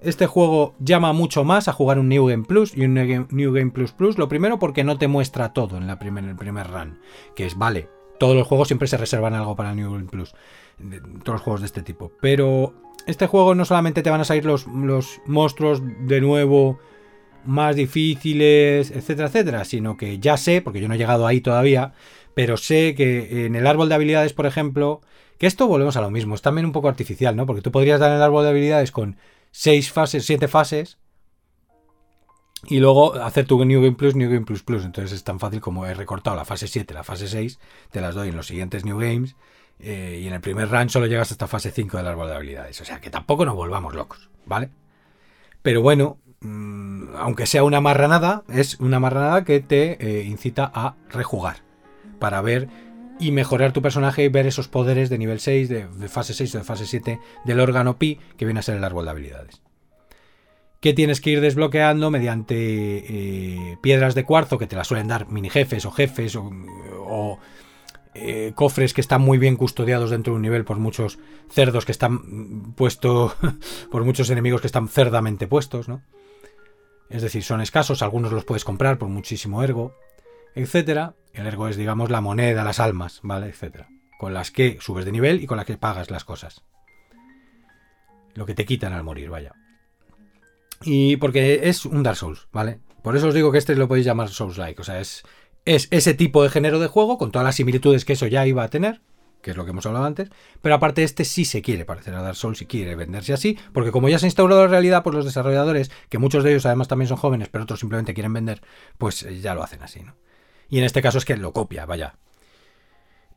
Este 0.00 0.26
juego 0.26 0.74
llama 0.80 1.14
mucho 1.14 1.44
más 1.44 1.66
a 1.66 1.72
jugar 1.72 1.98
un 1.98 2.10
New 2.10 2.26
Game 2.26 2.44
Plus 2.44 2.76
y 2.76 2.84
un 2.84 2.92
New 2.92 3.52
Game 3.54 3.70
Plus 3.70 3.92
Plus. 3.92 4.18
Lo 4.18 4.28
primero 4.28 4.58
porque 4.58 4.84
no 4.84 4.98
te 4.98 5.08
muestra 5.08 5.54
todo 5.54 5.78
en, 5.78 5.86
la 5.86 5.98
primer, 5.98 6.24
el 6.24 6.36
primer 6.36 6.66
run. 6.66 6.98
Que 7.34 7.46
es, 7.46 7.56
vale, 7.56 7.88
todos 8.18 8.36
los 8.36 8.46
juegos 8.46 8.68
siempre 8.68 8.86
se 8.86 8.98
reservan 8.98 9.32
algo 9.32 9.56
para 9.56 9.70
el 9.70 9.76
New 9.76 9.90
Game 9.92 10.04
Plus. 10.04 10.34
Todos 10.78 11.34
los 11.34 11.40
juegos 11.42 11.60
de 11.60 11.66
este 11.66 11.82
tipo. 11.82 12.12
Pero 12.20 12.74
este 13.06 13.26
juego 13.26 13.54
no 13.54 13.64
solamente 13.64 14.02
te 14.02 14.10
van 14.10 14.20
a 14.20 14.24
salir 14.24 14.44
los, 14.44 14.66
los 14.66 15.20
monstruos 15.26 15.82
de 16.06 16.20
nuevo 16.20 16.78
más 17.44 17.76
difíciles, 17.76 18.90
etcétera, 18.90 19.28
etcétera, 19.28 19.64
sino 19.64 19.96
que 19.96 20.18
ya 20.18 20.36
sé, 20.36 20.62
porque 20.62 20.80
yo 20.80 20.88
no 20.88 20.94
he 20.94 20.98
llegado 20.98 21.26
ahí 21.26 21.40
todavía, 21.40 21.92
pero 22.34 22.56
sé 22.56 22.94
que 22.94 23.46
en 23.46 23.54
el 23.54 23.66
árbol 23.66 23.88
de 23.88 23.94
habilidades, 23.94 24.32
por 24.32 24.46
ejemplo, 24.46 25.02
que 25.38 25.46
esto 25.46 25.66
volvemos 25.66 25.96
a 25.96 26.00
lo 26.00 26.10
mismo, 26.10 26.34
es 26.34 26.42
también 26.42 26.66
un 26.66 26.72
poco 26.72 26.88
artificial, 26.88 27.36
¿no? 27.36 27.46
Porque 27.46 27.62
tú 27.62 27.70
podrías 27.70 28.00
dar 28.00 28.12
el 28.12 28.22
árbol 28.22 28.44
de 28.44 28.50
habilidades 28.50 28.90
con 28.90 29.16
seis 29.50 29.92
fases, 29.92 30.24
siete 30.24 30.48
fases. 30.48 30.98
Y 32.66 32.80
luego 32.80 33.14
hacer 33.14 33.46
tu 33.46 33.62
New 33.62 33.82
Game 33.82 33.94
Plus, 33.94 34.14
New 34.14 34.30
Game 34.30 34.46
Plus 34.46 34.62
Plus. 34.62 34.86
Entonces 34.86 35.12
es 35.12 35.22
tan 35.22 35.38
fácil 35.38 35.60
como 35.60 35.84
he 35.84 35.92
recortado 35.92 36.34
la 36.34 36.46
fase 36.46 36.66
7, 36.66 36.94
la 36.94 37.04
fase 37.04 37.28
6, 37.28 37.58
te 37.90 38.00
las 38.00 38.14
doy 38.14 38.30
en 38.30 38.36
los 38.36 38.46
siguientes 38.46 38.86
New 38.86 38.98
Games. 38.98 39.36
Eh, 39.80 40.20
y 40.22 40.26
en 40.26 40.34
el 40.34 40.40
primer 40.40 40.70
run 40.70 40.88
solo 40.88 41.06
llegas 41.06 41.32
hasta 41.32 41.46
fase 41.46 41.70
5 41.70 41.96
del 41.96 42.06
árbol 42.06 42.28
de 42.28 42.34
habilidades. 42.34 42.80
O 42.80 42.84
sea 42.84 43.00
que 43.00 43.10
tampoco 43.10 43.44
nos 43.44 43.54
volvamos 43.54 43.94
locos, 43.94 44.30
¿vale? 44.46 44.70
Pero 45.62 45.82
bueno, 45.82 46.18
mm, 46.40 47.16
aunque 47.16 47.46
sea 47.46 47.64
una 47.64 47.80
marranada, 47.80 48.44
es 48.48 48.78
una 48.80 49.00
marranada 49.00 49.44
que 49.44 49.60
te 49.60 49.96
eh, 50.00 50.24
incita 50.24 50.70
a 50.74 50.94
rejugar. 51.10 51.58
Para 52.18 52.40
ver 52.40 52.68
y 53.18 53.30
mejorar 53.30 53.72
tu 53.72 53.82
personaje 53.82 54.24
y 54.24 54.28
ver 54.28 54.46
esos 54.46 54.68
poderes 54.68 55.08
de 55.08 55.18
nivel 55.18 55.40
6, 55.40 55.68
de, 55.68 56.08
fase 56.08 56.34
6 56.34 56.54
o 56.54 56.58
de 56.58 56.64
fase 56.64 56.86
7 56.86 57.20
del 57.44 57.60
órgano 57.60 57.98
Pi, 57.98 58.18
que 58.36 58.44
viene 58.44 58.60
a 58.60 58.62
ser 58.62 58.76
el 58.76 58.84
árbol 58.84 59.04
de 59.04 59.10
habilidades. 59.10 59.62
Que 60.80 60.92
tienes 60.92 61.20
que 61.20 61.30
ir 61.30 61.40
desbloqueando 61.40 62.10
mediante 62.10 62.54
eh, 62.56 63.78
piedras 63.80 64.14
de 64.14 64.24
cuarzo 64.24 64.58
que 64.58 64.66
te 64.66 64.76
las 64.76 64.88
suelen 64.88 65.08
dar 65.08 65.28
mini 65.28 65.48
jefes 65.48 65.86
o 65.86 65.90
jefes 65.90 66.36
o, 66.36 67.38
eh, 68.14 68.52
cofres 68.54 68.94
que 68.94 69.00
están 69.00 69.22
muy 69.22 69.38
bien 69.38 69.56
custodiados 69.56 70.10
dentro 70.10 70.32
de 70.32 70.36
un 70.36 70.42
nivel 70.42 70.64
por 70.64 70.78
muchos 70.78 71.18
cerdos 71.50 71.84
que 71.84 71.92
están 71.92 72.72
puestos, 72.74 73.34
por 73.90 74.04
muchos 74.04 74.30
enemigos 74.30 74.60
que 74.60 74.66
están 74.66 74.88
cerdamente 74.88 75.46
puestos, 75.46 75.88
¿no? 75.88 76.02
Es 77.10 77.22
decir, 77.22 77.42
son 77.44 77.60
escasos, 77.60 78.02
algunos 78.02 78.32
los 78.32 78.44
puedes 78.44 78.64
comprar 78.64 78.98
por 78.98 79.08
muchísimo 79.08 79.62
ergo 79.62 79.94
etcétera. 80.54 81.14
El 81.32 81.46
ergo 81.46 81.68
es, 81.68 81.76
digamos, 81.76 82.10
la 82.10 82.20
moneda, 82.20 82.64
las 82.64 82.80
almas, 82.80 83.20
¿vale? 83.22 83.48
Etcétera. 83.48 83.88
Con 84.18 84.34
las 84.34 84.50
que 84.50 84.78
subes 84.80 85.04
de 85.04 85.12
nivel 85.12 85.42
y 85.42 85.46
con 85.46 85.56
las 85.56 85.66
que 85.66 85.76
pagas 85.76 86.10
las 86.10 86.24
cosas. 86.24 86.62
Lo 88.34 88.46
que 88.46 88.54
te 88.54 88.64
quitan 88.64 88.92
al 88.92 89.04
morir, 89.04 89.30
vaya. 89.30 89.52
Y 90.82 91.16
porque 91.16 91.68
es 91.68 91.84
un 91.84 92.02
Dark 92.02 92.16
Souls, 92.16 92.48
¿vale? 92.52 92.80
Por 93.02 93.16
eso 93.16 93.28
os 93.28 93.34
digo 93.34 93.52
que 93.52 93.58
este 93.58 93.74
lo 93.74 93.88
podéis 93.88 94.06
llamar 94.06 94.28
Souls-like. 94.28 94.80
O 94.80 94.84
sea, 94.84 95.00
es, 95.00 95.24
es 95.64 95.88
ese 95.90 96.14
tipo 96.14 96.42
de 96.42 96.50
género 96.50 96.78
de 96.78 96.86
juego, 96.86 97.18
con 97.18 97.30
todas 97.30 97.44
las 97.44 97.56
similitudes 97.56 98.04
que 98.04 98.14
eso 98.14 98.26
ya 98.26 98.46
iba 98.46 98.62
a 98.62 98.68
tener, 98.68 99.00
que 99.42 99.50
es 99.50 99.56
lo 99.56 99.64
que 99.64 99.70
hemos 99.70 99.86
hablado 99.86 100.04
antes, 100.04 100.30
pero 100.62 100.74
aparte 100.74 101.02
este 101.02 101.24
sí 101.24 101.44
se 101.44 101.62
quiere 101.62 101.84
parecer 101.84 102.14
a 102.14 102.22
Dark 102.22 102.36
Souls 102.36 102.62
y 102.62 102.66
quiere 102.66 102.96
venderse 102.96 103.32
así, 103.32 103.58
porque 103.72 103.92
como 103.92 104.08
ya 104.08 104.18
se 104.18 104.26
ha 104.26 104.28
instaurado 104.28 104.62
la 104.62 104.68
realidad, 104.68 105.02
pues 105.02 105.14
los 105.14 105.24
desarrolladores, 105.24 105.90
que 106.08 106.18
muchos 106.18 106.44
de 106.44 106.50
ellos 106.50 106.66
además 106.66 106.88
también 106.88 107.08
son 107.08 107.18
jóvenes, 107.18 107.48
pero 107.50 107.64
otros 107.64 107.80
simplemente 107.80 108.14
quieren 108.14 108.32
vender, 108.32 108.62
pues 108.98 109.22
eh, 109.22 109.40
ya 109.40 109.54
lo 109.54 109.62
hacen 109.62 109.82
así, 109.82 110.00
¿no? 110.02 110.16
Y 110.68 110.78
en 110.78 110.84
este 110.84 111.02
caso 111.02 111.18
es 111.18 111.24
que 111.24 111.36
lo 111.36 111.52
copia, 111.52 111.86
vaya. 111.86 112.14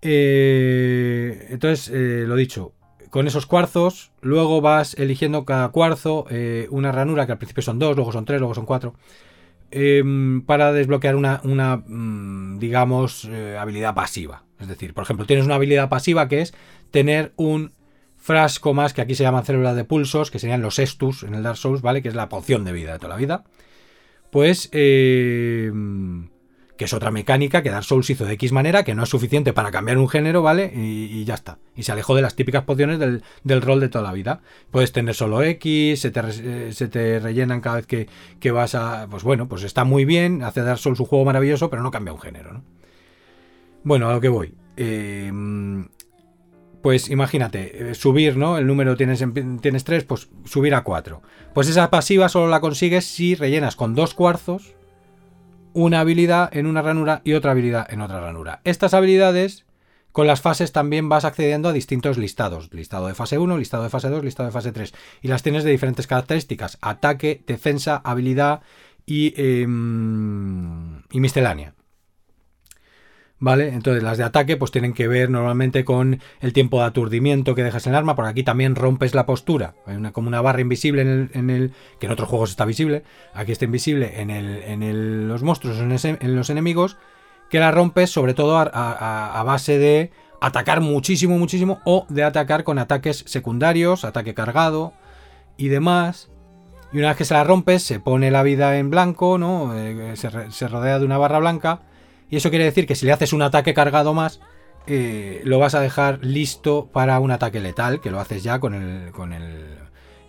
Eh, 0.01 1.47
entonces, 1.49 1.89
eh, 1.89 2.23
lo 2.25 2.35
dicho, 2.35 2.73
con 3.09 3.27
esos 3.27 3.45
cuarzos, 3.45 4.11
luego 4.21 4.61
vas 4.61 4.93
eligiendo 4.95 5.45
cada 5.45 5.69
cuarzo 5.69 6.25
eh, 6.29 6.67
una 6.71 6.91
ranura, 6.91 7.25
que 7.25 7.31
al 7.31 7.37
principio 7.37 7.63
son 7.63 7.79
dos, 7.79 7.95
luego 7.95 8.11
son 8.11 8.25
tres, 8.25 8.39
luego 8.39 8.53
son 8.53 8.65
cuatro, 8.65 8.95
em, 9.71 10.41
para 10.41 10.71
desbloquear 10.71 11.15
una, 11.15 11.77
mm, 11.77 12.59
digamos, 12.59 13.29
habilidad 13.59 13.93
pasiva. 13.93 14.43
Es 14.59 14.67
decir, 14.67 14.93
por 14.93 15.03
ejemplo, 15.03 15.25
tienes 15.25 15.45
una 15.45 15.55
habilidad 15.55 15.89
pasiva 15.89 16.27
que 16.27 16.41
es 16.41 16.53
tener 16.91 17.33
un 17.35 17.73
frasco 18.15 18.73
más, 18.73 18.93
que 18.93 19.01
aquí 19.01 19.15
se 19.15 19.23
llaman 19.23 19.45
células 19.45 19.75
de 19.75 19.85
pulsos, 19.85 20.31
que 20.31 20.39
serían 20.39 20.61
los 20.61 20.79
estus 20.79 21.23
en 21.23 21.35
el 21.35 21.43
Dark 21.43 21.57
Souls, 21.57 21.81
¿vale? 21.81 22.01
Que 22.01 22.09
es 22.09 22.15
la 22.15 22.29
poción 22.29 22.65
de 22.65 22.73
vida 22.73 22.93
de 22.93 22.99
toda 22.99 23.09
la 23.09 23.17
vida. 23.17 23.43
Pues 24.31 24.69
em, 24.73 26.29
que 26.77 26.85
es 26.85 26.93
otra 26.93 27.11
mecánica 27.11 27.63
que 27.63 27.69
Dark 27.69 27.83
Souls 27.83 28.09
hizo 28.09 28.25
de 28.25 28.33
X 28.33 28.51
manera, 28.51 28.83
que 28.83 28.95
no 28.95 29.03
es 29.03 29.09
suficiente 29.09 29.51
para 29.53 29.71
cambiar 29.71 29.97
un 29.97 30.07
género, 30.07 30.41
¿vale? 30.41 30.71
Y, 30.73 31.23
ya 31.25 31.33
está. 31.33 31.57
Y 31.75 31.83
se 31.83 31.91
alejó 31.91 32.15
de 32.15 32.21
las 32.21 32.35
típicas 32.35 32.63
pociones 32.63 32.99
del, 32.99 33.61
rol 33.61 33.79
de 33.79 33.89
toda 33.89 34.03
la 34.03 34.13
vida. 34.13 34.41
Puedes 34.71 34.91
tener 34.91 35.15
solo 35.15 35.41
X, 35.43 35.99
se 35.99 36.11
te, 36.11 36.21
eh, 36.21 36.71
se 36.71 36.87
te 36.87 37.19
rellenan 37.19 37.61
cada 37.61 37.77
vez 37.77 37.87
que, 37.87 38.51
vas 38.51 38.75
a... 38.75 39.07
Pues 39.09 39.23
bueno, 39.23 39.47
pues 39.47 39.63
está 39.63 39.83
muy 39.83 40.05
bien, 40.05 40.43
hace 40.43 40.61
Dark 40.61 40.79
Souls 40.79 40.99
un 40.99 41.05
juego 41.05 41.25
maravilloso, 41.25 41.69
pero 41.69 41.83
no 41.83 41.91
cambia 41.91 42.13
un 42.13 42.21
género, 42.21 42.53
¿no? 42.53 42.63
Bueno, 43.83 44.09
a 44.09 44.13
lo 44.13 44.21
que 44.21 44.29
voy. 44.29 44.53
Eh, 44.77 45.31
pues 46.81 47.09
imagínate, 47.09 47.89
eh, 47.89 47.95
subir, 47.95 48.37
¿no? 48.37 48.57
El 48.57 48.67
número 48.67 48.95
tienes, 48.95 49.23
tienes 49.61 49.83
3, 49.83 50.03
pues 50.05 50.29
subir 50.45 50.75
a 50.75 50.83
4. 50.83 51.21
Pues 51.53 51.67
esa 51.67 51.89
pasiva 51.89 52.29
solo 52.29 52.47
la 52.47 52.61
consigues 52.61 53.05
si 53.05 53.35
rellenas 53.35 53.75
con 53.75 53.95
dos 53.95 54.13
cuarzos 54.13 54.76
una 55.77 55.99
habilidad 55.99 56.49
en 56.57 56.65
una 56.65 56.81
ranura 56.81 57.21
y 57.23 57.33
otra 57.33 57.51
habilidad 57.51 57.85
en 57.93 58.01
otra 58.01 58.19
ranura. 58.19 58.61
Estas 58.63 58.95
habilidades, 58.95 59.63
con 60.11 60.25
las 60.25 60.41
fases 60.41 60.71
también 60.71 61.07
vas 61.07 61.23
accediendo 61.23 61.69
a 61.69 61.73
distintos 61.73 62.17
listados. 62.17 62.73
Listado 62.73 63.05
de 63.05 63.13
fase 63.13 63.37
1, 63.37 63.59
listado 63.59 63.83
de 63.83 63.91
fase 63.91 64.09
2, 64.09 64.23
listado 64.23 64.47
de 64.47 64.53
fase 64.53 64.71
3. 64.71 64.95
Y 65.21 65.27
las 65.27 65.43
tienes 65.43 65.63
de 65.63 65.69
diferentes 65.69 66.07
características. 66.07 66.79
Ataque, 66.81 67.43
defensa, 67.45 68.01
habilidad 68.03 68.61
y, 69.05 69.35
em, 69.37 71.03
y 71.11 71.19
miscelánea. 71.19 71.75
¿Vale? 73.39 73.69
Entonces 73.69 74.01
las 74.01 74.17
de 74.17 74.23
ataque 74.23 74.57
pues 74.57 74.71
tienen 74.71 74.93
que 74.93 75.07
ver 75.07 75.29
normalmente 75.29 75.85
con 75.85 76.19
el 76.39 76.53
tiempo 76.53 76.79
de 76.79 76.87
aturdimiento 76.87 77.53
que 77.53 77.63
dejas 77.63 77.85
en 77.85 77.93
el 77.93 77.97
arma, 77.97 78.15
porque 78.15 78.31
aquí 78.31 78.43
también 78.43 78.75
rompes 78.75 79.13
la 79.13 79.27
postura. 79.27 79.75
Hay 79.85 79.95
una, 79.95 80.11
como 80.11 80.27
una 80.27 80.41
barra 80.41 80.61
invisible 80.61 81.01
en 81.01 81.49
el, 81.51 81.73
que 81.99 82.07
en 82.07 82.11
otros 82.11 82.29
juegos 82.29 82.49
está 82.49 82.65
visible, 82.65 83.03
aquí 83.35 83.51
está 83.51 83.65
invisible 83.65 84.21
en, 84.21 84.31
el, 84.31 84.63
en 84.63 85.27
los 85.27 85.43
monstruos, 85.43 85.77
en, 85.77 86.17
en, 86.19 86.35
los 86.35 86.49
enemigos, 86.49 86.97
que 87.51 87.59
la 87.59 87.71
rompes 87.71 88.09
sobre 88.09 88.33
todo 88.33 88.57
a, 88.57 89.43
base 89.45 89.77
de 89.77 90.11
atacar 90.41 90.81
muchísimo, 90.81 91.37
muchísimo, 91.37 91.79
o 91.85 92.07
de 92.09 92.23
atacar 92.23 92.63
con 92.63 92.79
ataques 92.79 93.23
secundarios, 93.27 94.03
ataque 94.03 94.33
cargado 94.33 94.93
y 95.57 95.67
demás. 95.67 96.31
Y 96.91 96.97
una 96.99 97.09
vez 97.09 97.17
que 97.17 97.25
se 97.25 97.35
la 97.35 97.43
rompes, 97.43 97.83
se 97.83 97.99
pone 97.99 98.31
la 98.31 98.41
vida 98.41 98.79
en 98.79 98.89
blanco, 98.89 99.37
¿no? 99.37 99.77
Eh, 99.77 100.15
se 100.15 100.67
rodea 100.67 100.97
de 100.97 101.05
una 101.05 101.19
barra 101.19 101.37
blanca 101.37 101.81
y 102.29 102.37
eso 102.37 102.49
quiere 102.49 102.65
decir 102.65 102.87
que 102.87 102.95
si 102.95 103.05
le 103.05 103.13
haces 103.13 103.33
un 103.33 103.41
ataque 103.41 103.73
cargado 103.73 104.13
más, 104.13 104.41
eh, 104.85 105.41
lo 105.43 105.59
vas 105.59 105.75
a 105.75 105.81
dejar 105.81 106.19
listo 106.23 106.89
para 106.91 107.19
un 107.19 107.31
ataque 107.31 107.59
letal, 107.59 107.99
que 108.01 108.11
lo 108.11 108.19
haces 108.19 108.43
ya 108.43 108.59
con 108.59 108.73
el, 108.73 109.11
con 109.11 109.33
el 109.33 109.77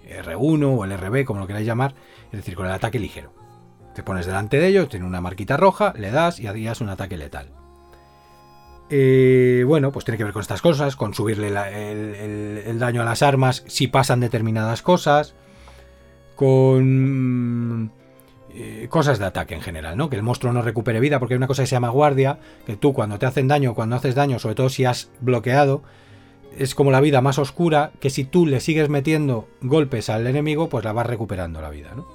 R1 0.08 0.76
o 0.76 0.84
el 0.84 0.98
RB, 0.98 1.24
como 1.24 1.40
lo 1.40 1.46
queráis 1.46 1.66
llamar, 1.66 1.94
es 2.26 2.38
decir, 2.38 2.54
con 2.54 2.66
el 2.66 2.72
ataque 2.72 2.98
ligero. 2.98 3.32
Te 3.94 4.02
pones 4.02 4.26
delante 4.26 4.58
de 4.58 4.68
ellos, 4.68 4.88
tiene 4.88 5.06
una 5.06 5.20
marquita 5.20 5.56
roja, 5.56 5.92
le 5.96 6.10
das 6.10 6.40
y 6.40 6.46
harías 6.46 6.80
un 6.80 6.88
ataque 6.88 7.16
letal. 7.16 7.50
Eh, 8.90 9.64
bueno, 9.66 9.92
pues 9.92 10.04
tiene 10.04 10.16
que 10.16 10.24
ver 10.24 10.32
con 10.32 10.40
estas 10.40 10.62
cosas, 10.62 10.96
con 10.96 11.14
subirle 11.14 11.48
el, 11.48 12.78
daño 12.78 13.02
a 13.02 13.04
las 13.04 13.22
armas 13.22 13.64
si 13.66 13.86
pasan 13.86 14.20
determinadas 14.20 14.82
cosas, 14.82 15.34
con 16.36 17.92
eh, 18.60 18.88
cosas 18.88 19.20
de 19.20 19.24
ataque 19.24 19.54
en 19.54 19.60
general, 19.60 19.96
¿no? 19.96 20.10
Que 20.10 20.16
el 20.16 20.24
monstruo 20.24 20.52
no 20.52 20.62
recupere 20.62 20.98
vida, 20.98 21.20
porque 21.20 21.34
hay 21.34 21.36
una 21.36 21.46
cosa 21.46 21.62
que 21.62 21.68
se 21.68 21.76
llama 21.76 21.90
guardia, 21.90 22.40
que 22.66 22.76
tú 22.76 22.92
cuando 22.92 23.16
te 23.16 23.24
hacen 23.24 23.46
daño, 23.46 23.72
cuando 23.72 23.94
haces 23.94 24.16
daño, 24.16 24.40
sobre 24.40 24.56
todo 24.56 24.68
si 24.68 24.84
has 24.84 25.12
bloqueado, 25.20 25.84
es 26.56 26.74
como 26.74 26.90
la 26.90 27.00
vida 27.00 27.20
más 27.20 27.38
oscura, 27.38 27.92
que 28.00 28.10
si 28.10 28.24
tú 28.24 28.46
le 28.46 28.58
sigues 28.58 28.88
metiendo 28.88 29.48
golpes 29.60 30.10
al 30.10 30.26
enemigo, 30.26 30.68
pues 30.68 30.84
la 30.84 30.92
vas 30.92 31.06
recuperando 31.06 31.60
la 31.62 31.70
vida, 31.70 31.92
¿no? 31.94 32.08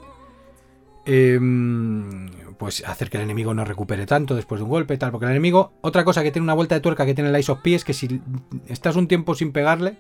Em, 1.05 2.29
pues 2.57 2.83
hacer 2.85 3.09
que 3.09 3.15
el 3.15 3.23
enemigo 3.23 3.53
no 3.53 3.63
recupere 3.63 4.05
tanto 4.05 4.35
después 4.35 4.59
de 4.59 4.63
un 4.65 4.69
golpe, 4.69 4.97
tal, 4.97 5.11
porque 5.11 5.27
el 5.27 5.31
enemigo, 5.31 5.71
otra 5.79 6.03
cosa 6.03 6.23
que 6.23 6.31
tiene 6.31 6.43
una 6.43 6.55
vuelta 6.55 6.75
de 6.75 6.81
tuerca 6.81 7.05
que 7.05 7.13
tiene 7.13 7.29
el 7.29 7.39
Ice 7.39 7.53
of 7.53 7.61
P 7.61 7.73
es 7.73 7.85
que 7.85 7.93
si 7.93 8.19
estás 8.67 8.97
un 8.97 9.07
tiempo 9.07 9.33
sin 9.33 9.53
pegarle, 9.53 9.95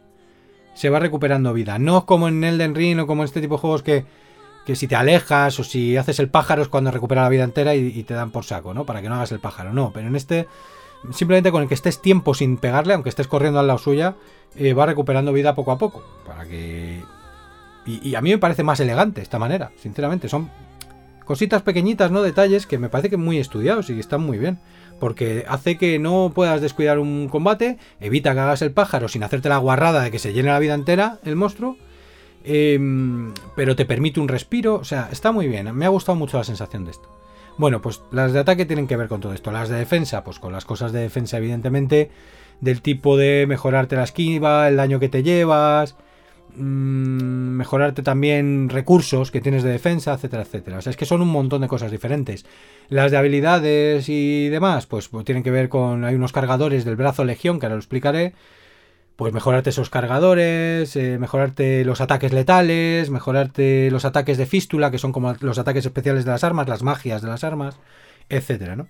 se 0.73 0.89
va 0.89 0.99
recuperando 0.99 1.53
vida. 1.53 1.79
No 1.79 2.05
como 2.05 2.27
en 2.27 2.43
Elden 2.43 2.75
Ring 2.75 2.99
o 2.99 3.07
como 3.07 3.21
en 3.21 3.27
este 3.27 3.39
tipo 3.39 3.55
de 3.55 3.61
juegos 3.61 3.81
que 3.81 4.03
que 4.65 4.75
si 4.75 4.87
te 4.87 4.95
alejas 4.95 5.59
o 5.59 5.63
si 5.63 5.97
haces 5.97 6.19
el 6.19 6.29
pájaro 6.29 6.61
es 6.61 6.69
cuando 6.69 6.91
recupera 6.91 7.23
la 7.23 7.29
vida 7.29 7.43
entera 7.43 7.75
y, 7.75 8.03
te 8.03 8.13
dan 8.13 8.31
por 8.31 8.45
saco, 8.45 8.73
¿no? 8.73 8.85
Para 8.85 9.01
que 9.01 9.09
no 9.09 9.15
hagas 9.15 9.31
el 9.31 9.39
pájaro, 9.39 9.73
no. 9.73 9.91
Pero 9.93 10.07
en 10.07 10.15
este, 10.15 10.47
simplemente 11.11 11.51
con 11.51 11.61
el 11.61 11.67
que 11.67 11.73
estés 11.73 12.01
tiempo 12.01 12.33
sin 12.33 12.57
pegarle, 12.57 12.93
aunque 12.93 13.09
estés 13.09 13.27
corriendo 13.27 13.59
al 13.59 13.67
lado 13.67 13.79
suya, 13.79 14.15
eh, 14.55 14.73
va 14.73 14.85
recuperando 14.85 15.33
vida 15.33 15.55
poco 15.55 15.71
a 15.71 15.77
poco. 15.77 16.03
Para 16.25 16.45
que. 16.45 17.03
Y, 17.85 18.15
a 18.15 18.21
mí 18.21 18.29
me 18.29 18.37
parece 18.37 18.63
más 18.63 18.79
elegante 18.79 19.21
esta 19.21 19.39
manera, 19.39 19.71
sinceramente. 19.77 20.29
Son 20.29 20.49
cositas 21.25 21.61
pequeñitas, 21.61 22.11
¿no? 22.11 22.21
Detalles 22.21 22.65
que 22.65 22.77
me 22.77 22.87
parece 22.87 23.09
que 23.09 23.17
muy 23.17 23.39
estudiados 23.39 23.89
y 23.89 23.99
están 23.99 24.21
muy 24.21 24.37
bien. 24.37 24.59
Porque 25.01 25.43
hace 25.49 25.77
que 25.77 25.99
no 25.99 26.31
puedas 26.33 26.61
descuidar 26.61 26.99
un 26.99 27.27
combate, 27.27 27.77
evita 27.99 28.33
que 28.33 28.39
hagas 28.39 28.61
el 28.61 28.71
pájaro 28.71 29.09
sin 29.09 29.23
hacerte 29.23 29.49
la 29.49 29.57
guarrada 29.57 30.03
de 30.03 30.11
que 30.11 30.19
se 30.19 30.31
llene 30.31 30.49
la 30.49 30.59
vida 30.59 30.75
entera 30.75 31.19
el 31.25 31.35
monstruo 31.35 31.75
Em, 32.43 33.33
pero 33.55 33.75
te 33.75 33.85
permite 33.85 34.19
un 34.19 34.27
respiro. 34.27 34.75
O 34.75 34.83
sea, 34.83 35.09
está 35.11 35.31
muy 35.31 35.47
bien. 35.47 35.73
Me 35.75 35.85
ha 35.85 35.89
gustado 35.89 36.15
mucho 36.15 36.37
la 36.37 36.43
sensación 36.43 36.85
de 36.85 36.91
esto. 36.91 37.09
Bueno, 37.57 37.81
pues 37.81 38.01
las 38.11 38.33
de 38.33 38.39
ataque 38.39 38.65
tienen 38.65 38.87
que 38.87 38.97
ver 38.97 39.07
con 39.07 39.21
todo 39.21 39.33
esto. 39.33 39.51
Las 39.51 39.69
de 39.69 39.77
defensa, 39.77 40.23
pues 40.23 40.39
con 40.39 40.51
las 40.51 40.65
cosas 40.65 40.91
de 40.91 41.01
defensa, 41.01 41.37
evidentemente. 41.37 42.09
Del 42.61 42.81
tipo 42.81 43.17
de 43.17 43.45
mejorarte 43.47 43.95
la 43.95 44.03
esquiva, 44.03 44.67
el 44.67 44.77
daño 44.77 44.99
que 44.99 45.09
te 45.09 45.23
llevas. 45.23 45.95
Mm, 46.55 47.55
mejorarte 47.57 48.03
también 48.03 48.69
recursos 48.69 49.31
que 49.31 49.41
tienes 49.41 49.63
de 49.63 49.71
defensa, 49.71 50.13
etcétera, 50.13 50.43
etcétera. 50.43 50.77
O 50.77 50.81
sea, 50.81 50.91
es 50.91 50.97
que 50.97 51.05
son 51.05 51.21
un 51.21 51.29
montón 51.29 51.61
de 51.61 51.67
cosas 51.67 51.91
diferentes. 51.91 52.45
Las 52.89 53.11
de 53.11 53.17
habilidades 53.17 54.07
y 54.09 54.49
demás, 54.49 54.85
pues, 54.85 55.07
pues 55.09 55.25
tienen 55.25 55.43
que 55.43 55.51
ver 55.51 55.69
con. 55.69 56.05
Hay 56.05 56.15
unos 56.15 56.31
cargadores 56.31 56.85
del 56.85 56.95
brazo 56.95 57.23
legión, 57.23 57.59
que 57.59 57.65
ahora 57.65 57.75
lo 57.75 57.79
explicaré 57.79 58.33
pues 59.15 59.33
mejorarte 59.33 59.69
esos 59.69 59.89
cargadores, 59.89 60.95
eh, 60.95 61.17
mejorarte 61.19 61.85
los 61.85 62.01
ataques 62.01 62.33
letales, 62.33 63.09
mejorarte 63.09 63.91
los 63.91 64.05
ataques 64.05 64.37
de 64.37 64.45
fístula, 64.45 64.91
que 64.91 64.97
son 64.97 65.11
como 65.11 65.35
los 65.39 65.59
ataques 65.59 65.85
especiales 65.85 66.25
de 66.25 66.31
las 66.31 66.43
armas, 66.43 66.67
las 66.67 66.83
magias 66.83 67.21
de 67.21 67.27
las 67.27 67.43
armas, 67.43 67.79
etcétera, 68.29 68.75
¿no? 68.75 68.87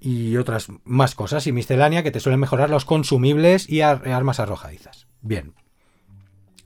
Y 0.00 0.36
otras 0.36 0.68
más 0.84 1.14
cosas, 1.14 1.46
y 1.46 1.52
miscelánea 1.52 2.02
que 2.02 2.10
te 2.10 2.20
suelen 2.20 2.40
mejorar 2.40 2.70
los 2.70 2.84
consumibles 2.84 3.68
y 3.68 3.80
armas 3.80 4.38
arrojadizas. 4.38 5.06
Bien. 5.22 5.54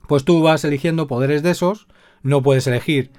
Pues 0.07 0.25
tú 0.25 0.43
vas 0.43 0.63
eligiendo 0.65 1.07
poderes 1.07 1.41
de 1.41 1.51
esos, 1.51 1.87
no 2.21 2.43
puedes 2.43 2.67
elegir 2.67 3.11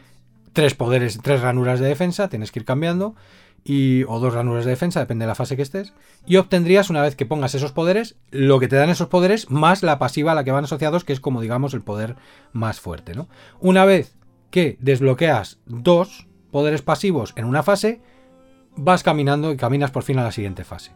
tres 0.53 0.75
poderes, 0.75 1.19
tres 1.23 1.41
ranuras 1.41 1.81
de 1.81 1.89
defensa, 1.89 2.29
tienes 2.29 2.53
que 2.53 2.61
ir 2.61 2.65
cambiando 2.65 3.17
y, 3.65 4.05
o 4.05 4.21
dos 4.21 4.35
ranuras 4.35 4.65
de 4.65 4.73
defensa, 4.73 5.01
depende 5.01 5.25
de 5.25 5.29
la 5.29 5.35
fase 5.35 5.57
que 5.57 5.63
estés, 5.63 5.95
y 6.27 6.37
obtendrías 6.37 6.91
una 6.91 7.03
vez 7.03 7.17
que 7.17 7.27
pongas 7.27 7.55
esos 7.55 7.73
poderes, 7.73 8.17
lo 8.31 8.61
que 8.61 8.69
te 8.69 8.77
dan 8.77 8.91
esos 8.91 9.09
poderes 9.09 9.51
más 9.51 9.83
la 9.83 9.99
pasiva 9.99 10.33
a 10.33 10.35
la 10.35 10.45
que 10.45 10.53
van 10.53 10.65
asociados, 10.65 11.05
que 11.05 11.15
es 11.15 11.21
como 11.21 11.41
digamos 11.41 11.73
el 11.75 11.83
poder 11.83 12.17
más 12.53 12.81
fuerte. 12.81 13.15
¿no? 13.15 13.29
Una 13.61 13.85
vez 13.85 14.17
que 14.51 14.77
desbloqueas 14.81 15.59
dos 15.67 16.29
poderes 16.51 16.83
pasivos 16.83 17.33
en 17.37 17.47
una 17.47 17.63
fase, 17.63 18.01
vas 18.77 19.03
caminando 19.03 19.51
y 19.51 19.57
caminas 19.57 19.91
por 19.91 20.03
fin 20.03 20.19
a 20.19 20.25
la 20.25 20.33
siguiente 20.33 20.65
fase. 20.65 20.93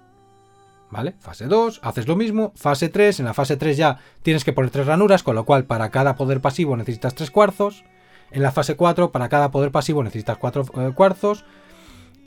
¿Vale? 0.90 1.16
Fase 1.20 1.46
2, 1.46 1.80
haces 1.82 2.08
lo 2.08 2.16
mismo. 2.16 2.52
Fase 2.56 2.88
3, 2.88 3.20
en 3.20 3.26
la 3.26 3.34
fase 3.34 3.56
3 3.56 3.76
ya 3.76 3.98
tienes 4.22 4.44
que 4.44 4.52
poner 4.52 4.70
tres 4.70 4.86
ranuras, 4.86 5.22
con 5.22 5.34
lo 5.34 5.44
cual 5.44 5.64
para 5.64 5.90
cada 5.90 6.16
poder 6.16 6.40
pasivo 6.40 6.76
necesitas 6.76 7.14
tres 7.14 7.30
cuarzos. 7.30 7.84
En 8.30 8.42
la 8.42 8.52
fase 8.52 8.76
4, 8.76 9.12
para 9.12 9.28
cada 9.28 9.50
poder 9.50 9.70
pasivo 9.70 10.02
necesitas 10.02 10.38
cuatro 10.38 10.64
eh, 10.76 10.92
cuarzos. 10.94 11.44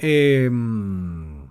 Em, 0.02 1.42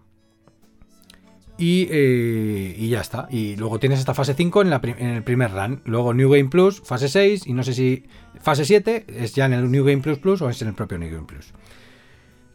eh, 1.63 2.75
y, 2.77 2.89
ya 2.89 3.01
está. 3.01 3.29
Y 3.31 3.57
luego 3.57 3.79
tienes 3.79 3.99
esta 3.99 4.15
fase 4.15 4.35
5 4.35 4.63
en, 4.63 4.73
el 4.73 5.23
primer 5.23 5.53
run. 5.53 5.83
Luego 5.85 6.15
New 6.15 6.31
Game 6.31 6.49
Plus, 6.49 6.81
fase 6.81 7.09
6. 7.09 7.47
Y 7.47 7.53
no 7.53 7.63
sé 7.63 7.75
si 7.75 8.05
fase 8.41 8.65
7 8.65 9.07
es 9.09 9.35
ya 9.35 9.47
en 9.47 9.53
el 9.53 9.71
New 9.71 9.85
Game 9.85 10.03
Plus 10.03 10.19
Plus 10.19 10.43
o 10.43 10.49
es 10.49 10.61
en 10.63 10.69
el 10.69 10.75
propio 10.75 10.99
New 10.99 11.11
Game 11.11 11.27
Plus. 11.27 11.53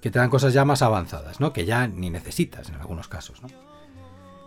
Que 0.02 0.12
te 0.12 0.20
dan 0.20 0.30
cosas 0.30 0.54
ya 0.54 0.66
más 0.66 0.82
avanzadas, 0.82 1.39
¿no? 1.39 1.54
Que 1.54 1.66
ya 1.66 1.88
ni 1.88 2.10
necesitas 2.10 2.70
en 2.70 2.76
algunos 2.76 3.08
casos. 3.08 3.41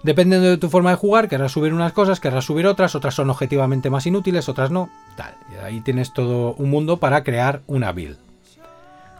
Dependiendo 0.02 0.48
de 0.48 0.58
tu 0.58 0.68
forma 0.68 0.90
de 0.90 0.96
jugar, 0.96 1.28
querrás 1.28 1.52
subir 1.52 1.72
unas 1.72 1.92
cosas, 1.92 2.20
querrás 2.20 2.44
subir 2.44 2.66
otras, 2.66 2.94
otras 2.94 3.14
son 3.14 3.30
objetivamente 3.30 3.90
más 3.90 4.06
inútiles, 4.06 4.48
otras 4.48 4.70
no, 4.70 4.90
tal. 5.16 5.34
Ahí 5.64 5.80
tienes 5.80 6.12
todo 6.12 6.54
un 6.54 6.70
mundo 6.70 6.98
para 6.98 7.24
crear 7.24 7.62
una 7.66 7.90
build. 7.90 8.27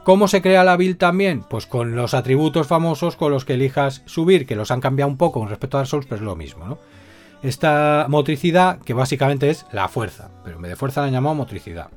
¿Cómo 0.09 0.27
se 0.27 0.41
crea 0.41 0.65
la 0.65 0.79
build 0.79 0.97
también? 0.97 1.43
Pues 1.43 1.67
con 1.67 1.95
los 1.95 2.15
atributos 2.15 2.67
famosos 2.67 3.15
con 3.15 3.31
los 3.31 3.45
que 3.45 3.53
elijas 3.53 4.01
subir, 4.07 4.47
que 4.47 4.57
los 4.57 4.71
han 4.71 4.81
cambiado 4.81 5.11
un 5.11 5.19
poco 5.19 5.41
con 5.41 5.51
respecto 5.51 5.77
a 5.77 5.81
Dark 5.81 5.89
Souls, 5.91 6.07
pero 6.07 6.17
es 6.17 6.23
lo 6.23 6.35
mismo, 6.35 6.65
¿no? 6.65 6.79
Esta 7.43 8.07
motricidad, 8.09 8.79
que 8.79 8.95
básicamente 8.95 9.51
es 9.51 9.67
la 9.71 9.87
fuerza, 9.89 10.31
pero 10.45 10.57
en 10.57 10.63
vez 10.63 10.71
de 10.71 10.77
fuerza 10.77 11.03
la 11.03 11.09
han 11.09 11.13
llamado 11.13 11.35
motricidad. 11.35 11.91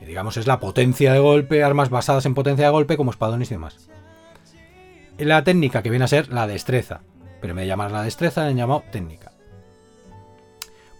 Y 0.00 0.06
digamos, 0.06 0.38
es 0.38 0.46
la 0.46 0.60
potencia 0.60 1.12
de 1.12 1.18
golpe, 1.18 1.62
armas 1.62 1.90
basadas 1.90 2.24
en 2.24 2.32
potencia 2.32 2.64
de 2.64 2.70
golpe, 2.70 2.96
como 2.96 3.10
espadones 3.10 3.50
y 3.50 3.54
demás. 3.56 3.90
La 5.18 5.44
técnica, 5.44 5.82
que 5.82 5.90
viene 5.90 6.06
a 6.06 6.08
ser 6.08 6.32
la 6.32 6.46
destreza, 6.46 7.02
pero 7.42 7.50
en 7.50 7.56
vez 7.56 7.64
de 7.64 7.68
llamar 7.68 7.90
la 7.90 8.02
destreza, 8.02 8.44
la 8.44 8.46
han 8.46 8.56
llamado 8.56 8.82
técnica. 8.90 9.33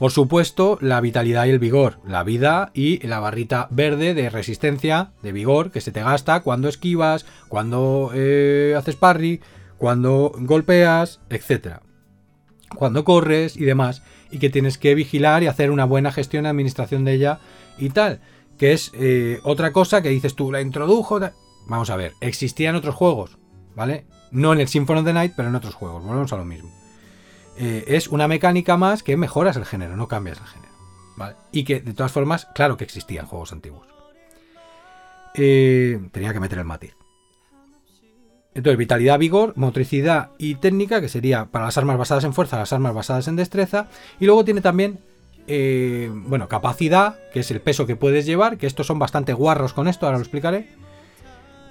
Por 0.05 0.13
supuesto, 0.13 0.77
la 0.83 1.01
vitalidad 1.01 1.47
y 1.47 1.49
el 1.49 1.59
vigor, 1.59 1.99
la 2.07 2.25
vida 2.25 2.71
y 2.75 2.99
la 3.07 3.21
barrita 3.21 3.69
verde 3.71 4.13
de 4.13 4.29
resistencia, 4.29 5.13
de 5.23 5.33
vigor, 5.33 5.71
que 5.71 5.81
se 5.81 5.93
te 5.93 6.03
gasta 6.03 6.41
cuando 6.41 6.69
esquivas, 6.69 7.25
cuando 7.49 8.11
eh, 8.13 8.75
haces 8.77 8.97
parry, 8.97 9.41
cuando 9.79 10.31
golpeas, 10.37 11.23
etc. 11.31 11.79
Cuando 12.77 13.03
corres 13.03 13.57
y 13.57 13.65
demás, 13.65 14.03
y 14.31 14.41
que 14.41 14.51
tienes 14.51 14.77
que 14.77 14.95
vigilar 14.95 15.43
y 15.43 15.47
hacer 15.47 15.71
una 15.71 15.87
buena 15.87 16.13
gestión 16.13 16.45
y 16.45 16.49
administración 16.49 17.07
de 17.07 17.15
ella 17.15 17.39
y 17.79 17.89
tal. 17.89 18.21
Que 18.59 18.75
es 18.75 18.93
eh, 18.93 19.41
otra 19.43 19.73
cosa 19.73 20.03
que 20.03 20.11
dices 20.11 20.35
tú, 20.35 20.53
la 20.53 20.61
introdujo. 20.61 21.19
Vamos 21.67 21.89
a 21.89 21.97
ver, 21.97 22.13
existían 22.21 22.75
otros 22.75 22.95
juegos, 22.95 23.39
¿vale? 23.75 24.05
No 24.31 24.53
en 24.53 24.61
el 24.61 24.69
Symphony 24.69 24.99
of 24.99 25.07
the 25.07 25.15
Night, 25.15 25.33
pero 25.35 25.49
en 25.49 25.55
otros 25.55 25.73
juegos, 25.73 26.05
volvemos 26.05 26.31
a 26.35 26.37
lo 26.37 26.45
mismo. 26.45 26.84
Eh, 27.57 27.85
es 27.89 28.09
una 28.09 28.29
mecánica 28.29 28.77
más 28.77 29.03
que 29.03 29.17
mejoras 29.17 29.57
el 29.57 29.65
género, 29.65 29.97
no 29.97 30.09
cambias 30.09 30.41
el 30.41 30.47
género. 30.47 30.75
Y 31.53 31.65
que 31.65 31.81
de 31.81 31.95
todas 31.95 32.13
formas, 32.13 32.49
claro 32.55 32.77
que 32.77 32.85
existían 32.85 33.27
juegos 33.27 33.53
antiguos. 33.53 33.87
Eh, 35.35 36.01
tenía 36.13 36.33
que 36.33 36.41
meter 36.41 36.59
el 36.59 36.65
matiz. 36.65 36.97
Entonces, 38.55 38.79
vitalidad, 38.79 39.19
vigor, 39.19 39.53
motricidad 39.57 40.31
y 40.39 40.55
técnica, 40.57 41.01
que 41.01 41.09
sería 41.09 41.47
para 41.47 41.65
las 41.65 41.77
armas 41.77 41.99
basadas 41.99 42.25
en 42.25 42.33
fuerza, 42.33 42.59
las 42.59 42.73
armas 42.73 42.95
basadas 42.95 43.27
en 43.27 43.37
destreza. 43.37 43.89
Y 44.21 44.27
luego 44.27 44.45
tiene 44.45 44.61
también, 44.61 45.01
eh, 45.49 46.09
bueno, 46.13 46.49
capacidad, 46.49 47.19
que 47.33 47.41
es 47.41 47.51
el 47.51 47.61
peso 47.61 47.87
que 47.87 47.97
puedes 47.97 48.27
llevar, 48.27 48.57
que 48.57 48.69
estos 48.69 48.87
son 48.87 49.01
bastante 49.01 49.33
guarros 49.33 49.73
con 49.73 49.89
esto, 49.89 50.07
ahora 50.07 50.19
lo 50.19 50.23
explicaré. 50.23 50.69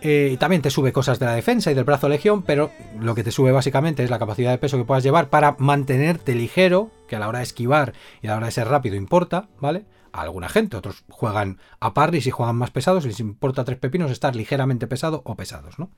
Eh, 0.05 0.35
también 0.37 0.61
te 0.61 0.69
sube 0.69 0.91
cosas 0.91 1.17
de 1.17 1.25
la 1.25 1.33
defensa 1.33 1.71
y 1.71 1.75
del 1.75 1.85
brazo 1.85 2.09
legión, 2.09 2.43
pero 2.43 2.71
lo 2.99 3.15
que 3.15 3.23
te 3.23 3.31
sube 3.31 3.53
básicamente 3.53 4.03
es 4.03 4.09
la 4.09 4.19
capacidad 4.19 4.51
de 4.51 4.57
peso 4.57 4.77
que 4.77 4.83
puedas 4.83 5.01
llevar 5.01 5.29
para 5.29 5.55
mantenerte 5.59 6.35
ligero, 6.35 6.91
que 7.07 7.15
a 7.15 7.19
la 7.19 7.29
hora 7.29 7.39
de 7.39 7.43
esquivar 7.43 7.93
y 8.21 8.27
a 8.27 8.31
la 8.31 8.37
hora 8.37 8.47
de 8.47 8.51
ser 8.51 8.67
rápido 8.67 8.97
importa, 8.97 9.47
¿vale? 9.61 9.85
A 10.11 10.23
alguna 10.23 10.49
gente, 10.49 10.75
otros 10.75 11.05
juegan 11.07 11.57
a 11.79 11.93
parries 11.93 12.27
y 12.27 12.31
juegan 12.31 12.57
más 12.57 12.69
pesados, 12.69 13.05
les 13.05 13.21
importa 13.21 13.63
tres 13.63 13.79
pepinos 13.79 14.11
estar 14.11 14.35
ligeramente 14.35 14.87
pesado 14.87 15.21
o 15.23 15.35
pesados, 15.35 15.79
¿no? 15.79 15.89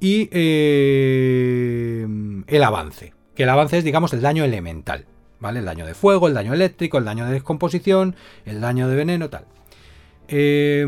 Y 0.00 0.28
eh, 0.32 2.04
el 2.48 2.64
avance, 2.64 3.14
que 3.36 3.44
el 3.44 3.50
avance 3.50 3.78
es, 3.78 3.84
digamos, 3.84 4.12
el 4.14 4.20
daño 4.20 4.42
elemental, 4.42 5.06
¿vale? 5.38 5.60
El 5.60 5.64
daño 5.64 5.86
de 5.86 5.94
fuego, 5.94 6.26
el 6.26 6.34
daño 6.34 6.54
eléctrico, 6.54 6.98
el 6.98 7.04
daño 7.04 7.24
de 7.26 7.34
descomposición, 7.34 8.16
el 8.44 8.60
daño 8.60 8.88
de 8.88 8.96
veneno, 8.96 9.30
tal. 9.30 9.44
Eh, 10.26 10.84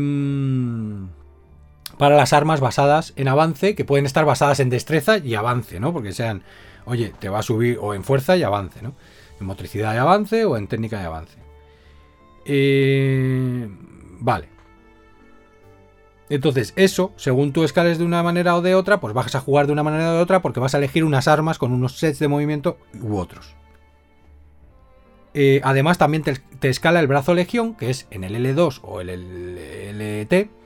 para 1.99 2.15
las 2.15 2.31
armas 2.31 2.61
basadas 2.61 3.11
en 3.17 3.27
avance, 3.27 3.75
que 3.75 3.83
pueden 3.83 4.05
estar 4.05 4.23
basadas 4.23 4.61
en 4.61 4.69
destreza 4.69 5.17
y 5.17 5.35
avance, 5.35 5.81
¿no? 5.81 5.91
Porque 5.91 6.13
sean, 6.13 6.43
oye, 6.85 7.13
te 7.19 7.27
va 7.27 7.39
a 7.39 7.43
subir 7.43 7.77
o 7.81 7.93
en 7.93 8.05
fuerza 8.05 8.37
y 8.37 8.43
avance, 8.43 8.81
¿no? 8.81 8.93
En 9.37 9.45
motricidad 9.45 9.93
y 9.93 9.97
avance 9.97 10.45
o 10.45 10.55
en 10.55 10.67
técnica 10.67 11.01
y 11.01 11.05
avance. 11.05 11.37
Eh, 12.45 13.67
vale. 14.21 14.47
Entonces, 16.29 16.71
eso, 16.77 17.11
según 17.17 17.51
tú 17.51 17.65
escales 17.65 17.97
de 17.97 18.05
una 18.05 18.23
manera 18.23 18.55
o 18.55 18.61
de 18.61 18.75
otra, 18.75 19.01
pues 19.01 19.13
vas 19.13 19.35
a 19.35 19.41
jugar 19.41 19.67
de 19.67 19.73
una 19.73 19.83
manera 19.83 20.11
o 20.11 20.15
de 20.15 20.21
otra 20.21 20.41
porque 20.41 20.61
vas 20.61 20.75
a 20.75 20.77
elegir 20.77 21.03
unas 21.03 21.27
armas 21.27 21.57
con 21.57 21.73
unos 21.73 21.97
sets 21.97 22.19
de 22.19 22.29
movimiento 22.29 22.77
u 23.01 23.17
otros. 23.17 23.57
Eh, 25.33 25.59
además, 25.65 25.97
también 25.97 26.23
te, 26.23 26.35
te, 26.59 26.69
escala 26.69 27.01
el 27.01 27.07
brazo 27.07 27.33
legión, 27.33 27.75
que 27.75 27.89
es 27.89 28.07
en 28.09 28.23
el 28.23 28.37
L2 28.37 28.79
o 28.83 29.01
el 29.01 29.09
LT, 30.29 30.58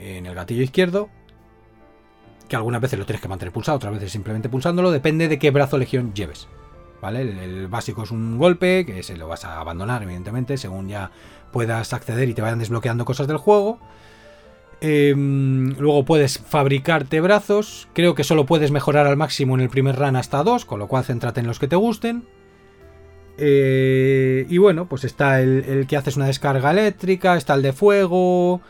en 0.00 0.26
el 0.26 0.34
gatillo 0.34 0.62
izquierdo, 0.62 1.08
que 2.48 2.56
algunas 2.56 2.80
veces 2.80 2.98
lo 2.98 3.06
tienes 3.06 3.22
que 3.22 3.28
mantener 3.28 3.52
pulsado, 3.52 3.76
otras 3.76 3.94
veces 3.94 4.10
simplemente 4.10 4.48
pulsándolo, 4.48 4.90
depende 4.90 5.28
de 5.28 5.38
qué 5.38 5.50
brazo 5.50 5.78
legión 5.78 6.12
lleves. 6.14 6.48
¿Vale? 7.00 7.22
El, 7.22 7.68
básico 7.68 8.02
es 8.02 8.10
un 8.10 8.36
golpe, 8.36 8.84
que 8.84 9.02
se 9.02 9.16
lo 9.16 9.26
vas 9.26 9.44
a 9.44 9.58
abandonar, 9.60 10.02
evidentemente, 10.02 10.58
según 10.58 10.88
ya 10.88 11.10
puedas 11.50 11.94
acceder 11.94 12.28
y 12.28 12.34
te 12.34 12.42
vayan 12.42 12.58
desbloqueando 12.58 13.04
cosas 13.06 13.26
del 13.26 13.38
juego. 13.38 13.78
Em, 14.82 15.74
luego 15.78 16.04
puedes 16.04 16.38
fabricarte 16.38 17.20
brazos. 17.20 17.88
Creo 17.94 18.14
que 18.14 18.24
solo 18.24 18.44
puedes 18.44 18.70
mejorar 18.70 19.06
al 19.06 19.16
máximo 19.16 19.54
en 19.54 19.62
el 19.62 19.70
primer 19.70 19.96
run 19.96 20.16
hasta 20.16 20.42
dos, 20.42 20.64
con 20.64 20.78
lo 20.78 20.88
cual 20.88 21.04
céntrate 21.04 21.40
en 21.40 21.46
los 21.46 21.58
que 21.58 21.68
te 21.68 21.76
gusten. 21.76 22.24
Eh, 23.38 24.46
y 24.50 24.58
bueno, 24.58 24.86
pues 24.86 25.04
está 25.04 25.40
el, 25.40 25.64
el, 25.66 25.86
que 25.86 25.96
haces 25.96 26.16
una 26.16 26.26
descarga 26.26 26.70
eléctrica, 26.70 27.36
está 27.36 27.54
el 27.54 27.62
de 27.62 27.72
fuego, 27.72 28.60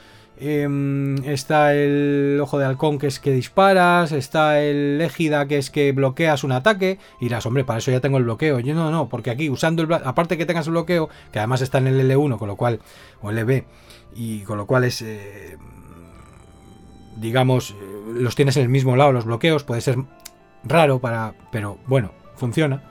Em, 0.42 1.22
está 1.26 1.74
el 1.74 2.38
ojo 2.40 2.58
de 2.58 2.64
halcón 2.64 2.98
que 2.98 3.06
es 3.06 3.20
que 3.20 3.30
disparas, 3.30 4.10
está 4.10 4.62
el 4.62 4.98
égida 5.02 5.46
que 5.46 5.58
es 5.58 5.68
que 5.68 5.92
bloqueas 5.92 6.44
un 6.44 6.52
ataque. 6.52 6.98
Y 7.20 7.26
dirás, 7.26 7.44
hombre, 7.44 7.64
para 7.64 7.78
eso 7.78 7.90
ya 7.90 8.00
tengo 8.00 8.16
el 8.16 8.24
bloqueo. 8.24 8.58
Yo 8.58 8.74
no, 8.74 8.90
no, 8.90 9.10
porque 9.10 9.30
aquí 9.30 9.50
usando 9.50 9.82
el 9.82 9.92
aparte 9.92 10.38
que 10.38 10.46
tengas 10.46 10.66
el 10.66 10.72
bloqueo, 10.72 11.10
que 11.30 11.38
además 11.38 11.60
está 11.60 11.76
en 11.76 11.88
el 11.88 12.10
L1, 12.10 12.38
con 12.38 12.48
lo 12.48 12.56
cual, 12.56 12.80
o 13.20 13.30
LB, 13.30 13.64
y 14.14 14.40
con 14.40 14.56
lo 14.56 14.66
cual 14.66 14.84
es, 14.84 15.02
eh, 15.02 15.58
digamos, 17.16 17.72
eh, 17.72 17.74
los 18.14 18.34
tienes 18.34 18.56
en 18.56 18.62
el 18.62 18.70
mismo 18.70 18.96
lado 18.96 19.12
los 19.12 19.26
bloqueos, 19.26 19.64
puede 19.64 19.82
ser 19.82 19.98
raro 20.64 21.00
para, 21.00 21.34
pero 21.52 21.78
bueno, 21.86 22.12
funciona. 22.36 22.89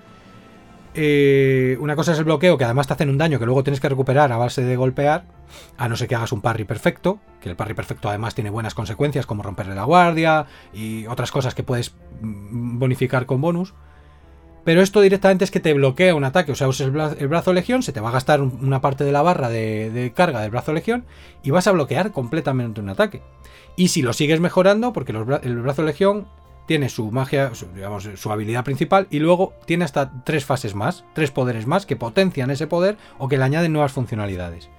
Eh, 0.96 1.78
una 1.80 1.96
cosa 1.96 2.14
es 2.14 2.20
el 2.20 2.26
bloqueo, 2.26 2.58
que 2.58 2.64
además 2.64 2.88
te 2.88 2.94
hacen 2.94 3.10
un 3.10 3.18
daño 3.18 3.40
que 3.40 3.46
luego 3.46 3.64
tienes 3.64 3.80
que 3.80 3.90
recuperar 3.90 4.32
a 4.32 4.38
base 4.38 4.64
de 4.64 4.76
golpear, 4.76 5.26
a 5.78 5.88
no 5.88 5.96
ser 5.96 6.08
que 6.08 6.16
hagas 6.16 6.32
un 6.32 6.42
parry 6.42 6.64
perfecto, 6.64 7.20
que 7.42 7.50
el 7.50 7.56
parry 7.56 7.74
perfecto 7.74 8.10
además 8.10 8.36
tiene 8.36 8.50
buenas 8.50 8.74
consecuencias 8.74 9.26
como 9.26 9.44
romperle 9.44 9.76
la 9.76 9.84
guardia 9.84 10.48
y 10.74 11.06
otras 11.06 11.32
cosas 11.32 11.54
que 11.54 11.64
puedes 11.64 11.94
mm, 12.22 12.80
bonificar 12.80 13.26
con 13.26 13.42
bonus. 13.42 13.74
Pero 14.66 14.82
esto 14.82 15.02
directamente 15.02 15.46
es 15.46 15.52
que 15.52 15.60
te 15.60 15.74
bloquea 15.74 16.14
un 16.14 16.26
ataque, 16.26 16.52
o 16.52 16.56
sea, 16.56 16.68
usas 16.68 16.88
el, 17.18 17.28
brazo 17.28 17.54
legión, 17.54 17.82
se 17.82 17.94
te 17.94 18.02
va 18.02 18.10
a 18.10 18.12
gastar 18.12 18.42
una 18.42 18.82
parte 18.82 19.04
de 19.04 19.12
la 19.12 19.22
barra 19.22 19.50
de, 19.50 20.12
carga 20.16 20.42
del 20.42 20.52
brazo 20.52 20.74
legión 20.74 21.06
y 21.44 21.52
vas 21.52 21.66
a 21.68 21.72
bloquear 21.72 22.12
completamente 22.12 22.82
un 22.82 22.90
ataque. 22.90 23.22
Y 23.78 23.88
si 23.88 24.02
lo 24.02 24.12
sigues 24.12 24.42
mejorando, 24.42 24.92
porque 24.92 25.14
el 25.14 25.62
brazo 25.62 25.84
legión 25.84 26.28
tiene 26.70 26.90
su 26.90 27.10
magia, 27.10 27.56
su, 27.56 27.66
digamos, 27.74 28.08
su 28.16 28.32
habilidad 28.32 28.64
principal 28.64 29.08
y 29.10 29.18
luego 29.18 29.56
tiene 29.66 29.86
hasta 29.86 30.12
tres 30.24 30.46
fases 30.46 30.76
más, 30.76 31.04
tres 31.16 31.32
poderes 31.32 31.66
más 31.66 31.88
que 31.88 31.96
potencian 31.96 32.52
ese 32.52 32.68
poder 32.68 32.96
o 33.18 33.28
que 33.28 33.40
le 33.40 33.44
añaden 33.44 33.74
nuevas 33.74 33.92
funcionalidades. 33.92 34.70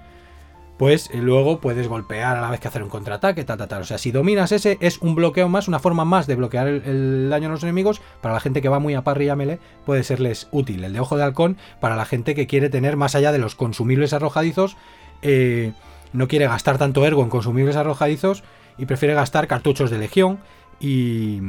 Pues 0.79 1.11
eh, 1.13 1.17
luego 1.17 1.61
puedes 1.61 1.89
golpear 1.89 2.37
a 2.37 2.43
la 2.43 2.49
vez 2.49 2.61
que 2.61 2.69
hacer 2.69 2.85
un 2.85 2.91
contraataque, 2.91 3.43
tal, 3.43 3.59
tal, 3.59 3.67
tal. 3.67 3.83
O 3.83 3.85
sea, 3.85 3.99
si 3.99 4.13
dominas 4.13 4.53
ese, 4.53 4.79
es 4.81 4.99
un 4.99 5.17
bloqueo 5.17 5.49
más, 5.49 5.67
una 5.67 5.81
forma 5.81 6.05
más 6.05 6.29
de 6.29 6.37
bloquear 6.37 6.69
el, 6.69 7.29
daño 7.29 7.49
a 7.49 7.51
los 7.51 7.65
enemigos. 7.65 8.01
Para 8.21 8.35
la 8.35 8.41
gente 8.41 8.63
que 8.63 8.69
va 8.69 8.79
muy 8.79 8.95
a 8.95 9.03
parry 9.03 9.29
y 9.29 9.35
melee, 9.35 9.59
puede 9.85 10.05
serles 10.05 10.47
útil. 10.53 10.85
El 10.85 10.93
de 10.93 11.01
ojo 11.01 11.17
de 11.17 11.25
halcón, 11.25 11.57
para 11.81 11.97
la 11.97 12.05
gente 12.05 12.37
que 12.37 12.47
quiere 12.47 12.71
tener 12.71 12.97
más 12.97 13.17
allá 13.17 13.33
de 13.33 13.39
los 13.39 13.57
consumibles 13.57 14.13
arrojadizos, 14.13 14.77
eh, 15.23 15.73
no 16.13 16.29
quiere 16.29 16.47
gastar 16.47 16.79
tanto 16.79 17.05
ergo 17.05 17.25
en 17.25 17.31
consumibles 17.31 17.75
arrojadizos 17.75 18.45
y 18.79 18.87
prefiere 18.87 19.15
gastar 19.15 19.49
cartuchos 19.49 19.91
de 19.91 19.99
legión 19.99 20.39
y 20.81 21.41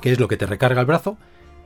que 0.00 0.12
es 0.12 0.18
lo 0.18 0.28
que 0.28 0.36
te 0.36 0.46
recarga 0.46 0.80
el 0.80 0.86
brazo 0.86 1.16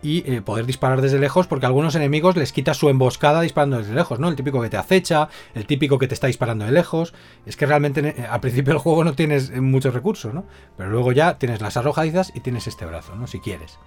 y 0.02 0.30
eh, 0.30 0.42
poder 0.42 0.66
disparar 0.66 1.00
desde 1.00 1.18
lejos 1.18 1.46
porque 1.46 1.66
a 1.66 1.68
algunos 1.68 1.94
enemigos 1.94 2.36
les 2.36 2.52
quita 2.52 2.74
su 2.74 2.88
emboscada 2.88 3.40
disparando 3.40 3.78
desde 3.78 3.94
lejos, 3.94 4.20
¿no? 4.20 4.28
El 4.28 4.36
típico 4.36 4.60
que 4.60 4.68
te 4.68 4.76
acecha, 4.76 5.28
el 5.54 5.66
típico 5.66 5.98
que 5.98 6.06
te 6.06 6.14
está 6.14 6.26
disparando 6.26 6.64
de 6.64 6.72
lejos. 6.72 7.14
Es 7.46 7.56
que 7.56 7.66
realmente 7.66 8.08
eh, 8.08 8.26
al 8.30 8.40
principio 8.40 8.74
del 8.74 8.80
juego 8.80 9.04
no 9.04 9.14
tienes 9.14 9.50
eh, 9.50 9.60
muchos 9.60 9.94
recursos, 9.94 10.34
¿no? 10.34 10.44
Pero 10.76 10.90
luego 10.90 11.12
ya 11.12 11.38
tienes 11.38 11.60
las 11.60 11.76
arrojadizas 11.76 12.32
y 12.34 12.40
tienes 12.40 12.66
este 12.66 12.84
brazo, 12.84 13.16
¿no? 13.16 13.26
Si 13.26 13.40
quieres. 13.40 13.78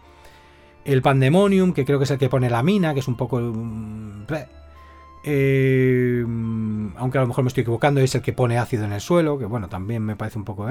El 0.84 1.02
Pandemonium, 1.02 1.74
que 1.74 1.86
creo 1.86 2.00
que 2.00 2.06
es 2.06 2.12
el 2.12 2.18
que 2.18 2.30
pone 2.30 2.50
la 2.50 2.64
mina, 2.64 2.94
que 2.94 3.02
es 3.02 3.08
un 3.08 3.16
poco... 3.16 3.40
Mm, 3.40 4.26
aunque 6.96 7.18
a 7.18 7.22
lo 7.22 7.28
mejor 7.28 7.44
me 7.44 7.50
estoy 7.50 7.62
equivocando, 7.62 8.02
es 8.02 8.16
el 8.16 8.22
que 8.22 8.34
pone 8.34 8.58
ácido 8.58 8.86
en 8.86 8.94
el 8.94 9.02
suelo, 9.02 9.38
que 9.38 9.46
bueno, 9.46 9.70
también 9.70 10.04
me 10.04 10.16
parece 10.16 10.40
un 10.40 10.46
poco... 10.46 10.68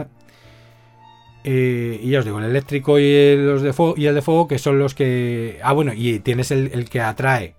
Eh, 1.44 2.00
y 2.02 2.10
ya 2.10 2.18
os 2.20 2.24
digo, 2.24 2.38
el 2.38 2.44
eléctrico 2.44 2.98
y, 2.98 3.04
el 3.04 3.62
de 3.62 3.72
fuego, 3.72 4.48
que 4.48 4.58
son 4.58 4.78
los 4.78 4.94
que. 4.94 5.58
Ah, 5.62 5.72
bueno, 5.72 5.92
y 5.94 6.18
tienes 6.20 6.50
el, 6.50 6.88
que 6.88 7.00
atrae, 7.00 7.54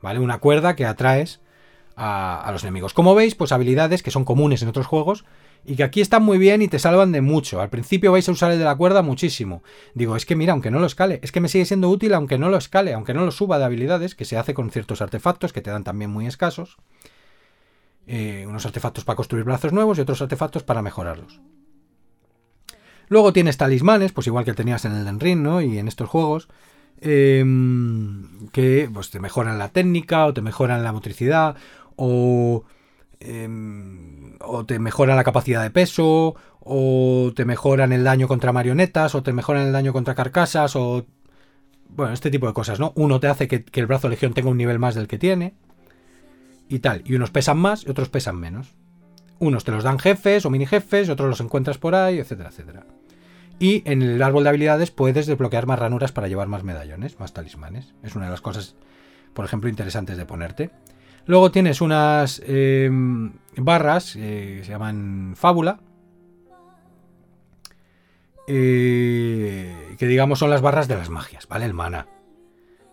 ¿vale? 0.00 0.18
Una 0.18 0.38
cuerda 0.38 0.76
que 0.76 0.86
atraes 0.86 1.40
a, 1.96 2.48
los 2.52 2.62
enemigos. 2.62 2.94
Como 2.94 3.14
veis, 3.14 3.34
pues 3.34 3.52
habilidades 3.52 4.02
que 4.02 4.10
son 4.10 4.24
comunes 4.24 4.62
en 4.62 4.68
otros 4.68 4.86
juegos 4.86 5.24
y 5.64 5.76
que 5.76 5.82
aquí 5.82 6.00
están 6.00 6.22
muy 6.22 6.38
bien 6.38 6.62
y 6.62 6.68
te 6.68 6.78
salvan 6.78 7.12
de 7.12 7.20
mucho. 7.20 7.60
Al 7.60 7.68
principio 7.68 8.12
vais 8.12 8.28
a 8.28 8.32
usar 8.32 8.52
el 8.52 8.58
de 8.58 8.64
la 8.64 8.76
cuerda 8.76 9.02
muchísimo. 9.02 9.62
Digo, 9.94 10.16
es 10.16 10.24
que 10.24 10.36
mira, 10.36 10.52
aunque 10.52 10.70
no 10.70 10.78
lo 10.78 10.86
escale, 10.86 11.20
es 11.22 11.32
que 11.32 11.40
me 11.40 11.48
sigue 11.48 11.66
siendo 11.66 11.90
útil 11.90 12.14
aunque 12.14 12.38
no 12.38 12.48
lo 12.48 12.56
escale, 12.56 12.94
aunque 12.94 13.14
no 13.14 13.24
lo 13.24 13.30
suba 13.30 13.58
de 13.58 13.64
habilidades, 13.64 14.14
que 14.14 14.24
se 14.24 14.38
hace 14.38 14.54
con 14.54 14.70
ciertos 14.70 15.02
artefactos 15.02 15.52
que 15.52 15.60
te 15.60 15.70
dan 15.70 15.84
también 15.84 16.10
muy 16.10 16.26
escasos. 16.26 16.76
Eh, 18.06 18.46
unos 18.48 18.64
artefactos 18.64 19.04
para 19.04 19.16
construir 19.16 19.44
brazos 19.44 19.72
nuevos 19.72 19.98
y 19.98 20.00
otros 20.00 20.22
artefactos 20.22 20.62
para 20.62 20.80
mejorarlos. 20.80 21.40
Luego 23.08 23.32
tienes 23.32 23.56
talismanes, 23.56 24.12
pues 24.12 24.26
igual 24.26 24.44
que 24.44 24.54
tenías 24.54 24.84
en 24.84 24.92
el 24.92 25.20
Ring, 25.20 25.40
¿no? 25.40 25.60
Y 25.60 25.78
en 25.78 25.88
estos 25.88 26.08
juegos. 26.08 26.48
Em, 27.00 28.48
que 28.50 28.90
pues, 28.92 29.10
te 29.10 29.20
mejoran 29.20 29.58
la 29.58 29.68
técnica 29.68 30.26
o 30.26 30.34
te 30.34 30.42
mejoran 30.42 30.82
la 30.82 30.92
motricidad 30.92 31.56
o, 31.96 32.64
em, 33.20 34.36
o 34.40 34.66
te 34.66 34.78
mejoran 34.80 35.16
la 35.16 35.24
capacidad 35.24 35.62
de 35.62 35.70
peso 35.70 36.34
o 36.60 37.32
te 37.36 37.44
mejoran 37.44 37.92
el 37.92 38.02
daño 38.04 38.26
contra 38.28 38.52
marionetas 38.52 39.14
o 39.14 39.22
te 39.22 39.32
mejoran 39.32 39.66
el 39.66 39.72
daño 39.72 39.92
contra 39.92 40.14
carcasas 40.14 40.74
o 40.76 41.06
bueno, 41.88 42.12
este 42.12 42.30
tipo 42.30 42.46
de 42.46 42.52
cosas, 42.52 42.80
¿no? 42.80 42.92
Uno 42.96 43.20
te 43.20 43.28
hace 43.28 43.48
que, 43.48 43.64
el 43.72 43.86
brazo 43.86 44.08
legión 44.08 44.34
tenga 44.34 44.50
un 44.50 44.58
nivel 44.58 44.78
más 44.78 44.94
del 44.94 45.08
que 45.08 45.18
tiene 45.18 45.54
y 46.68 46.80
tal, 46.80 47.02
y 47.06 47.14
unos 47.14 47.30
pesan 47.30 47.58
más 47.58 47.84
y 47.86 47.90
otros 47.90 48.08
pesan 48.08 48.36
menos. 48.38 48.74
Unos 49.38 49.64
te 49.64 49.72
los 49.72 49.84
dan 49.84 49.98
jefes 49.98 50.44
o 50.44 50.50
mini 50.50 50.66
jefes, 50.66 51.08
otros 51.08 51.28
los 51.28 51.40
encuentras 51.40 51.78
por 51.78 51.94
ahí, 51.94 52.18
etcétera, 52.18 52.50
etcétera. 52.50 52.84
Y 53.58 53.82
en 53.90 54.02
el 54.02 54.22
árbol 54.22 54.44
de 54.44 54.50
habilidades 54.50 54.90
puedes 54.90 55.26
desbloquear 55.26 55.66
más 55.66 55.78
ranuras 55.78 56.12
para 56.12 56.28
llevar 56.28 56.48
más 56.48 56.62
medallones, 56.62 57.18
más 57.18 57.32
talismanes. 57.32 57.94
Es 58.02 58.14
una 58.14 58.26
de 58.26 58.30
las 58.30 58.40
cosas, 58.40 58.76
por 59.34 59.44
ejemplo, 59.44 59.68
interesantes 59.68 60.16
de 60.16 60.26
ponerte. 60.26 60.70
Luego 61.26 61.50
tienes 61.50 61.80
unas 61.80 62.40
em, 62.46 63.32
barras 63.56 64.16
eh, 64.16 64.56
que 64.58 64.64
se 64.64 64.70
llaman 64.70 65.34
fábula. 65.36 65.80
Eh, 68.46 69.94
que 69.98 70.06
digamos 70.06 70.38
son 70.38 70.50
las 70.50 70.62
barras 70.62 70.88
de 70.88 70.96
las 70.96 71.10
magias, 71.10 71.46
¿vale? 71.48 71.66
El 71.66 71.74
mana. 71.74 72.06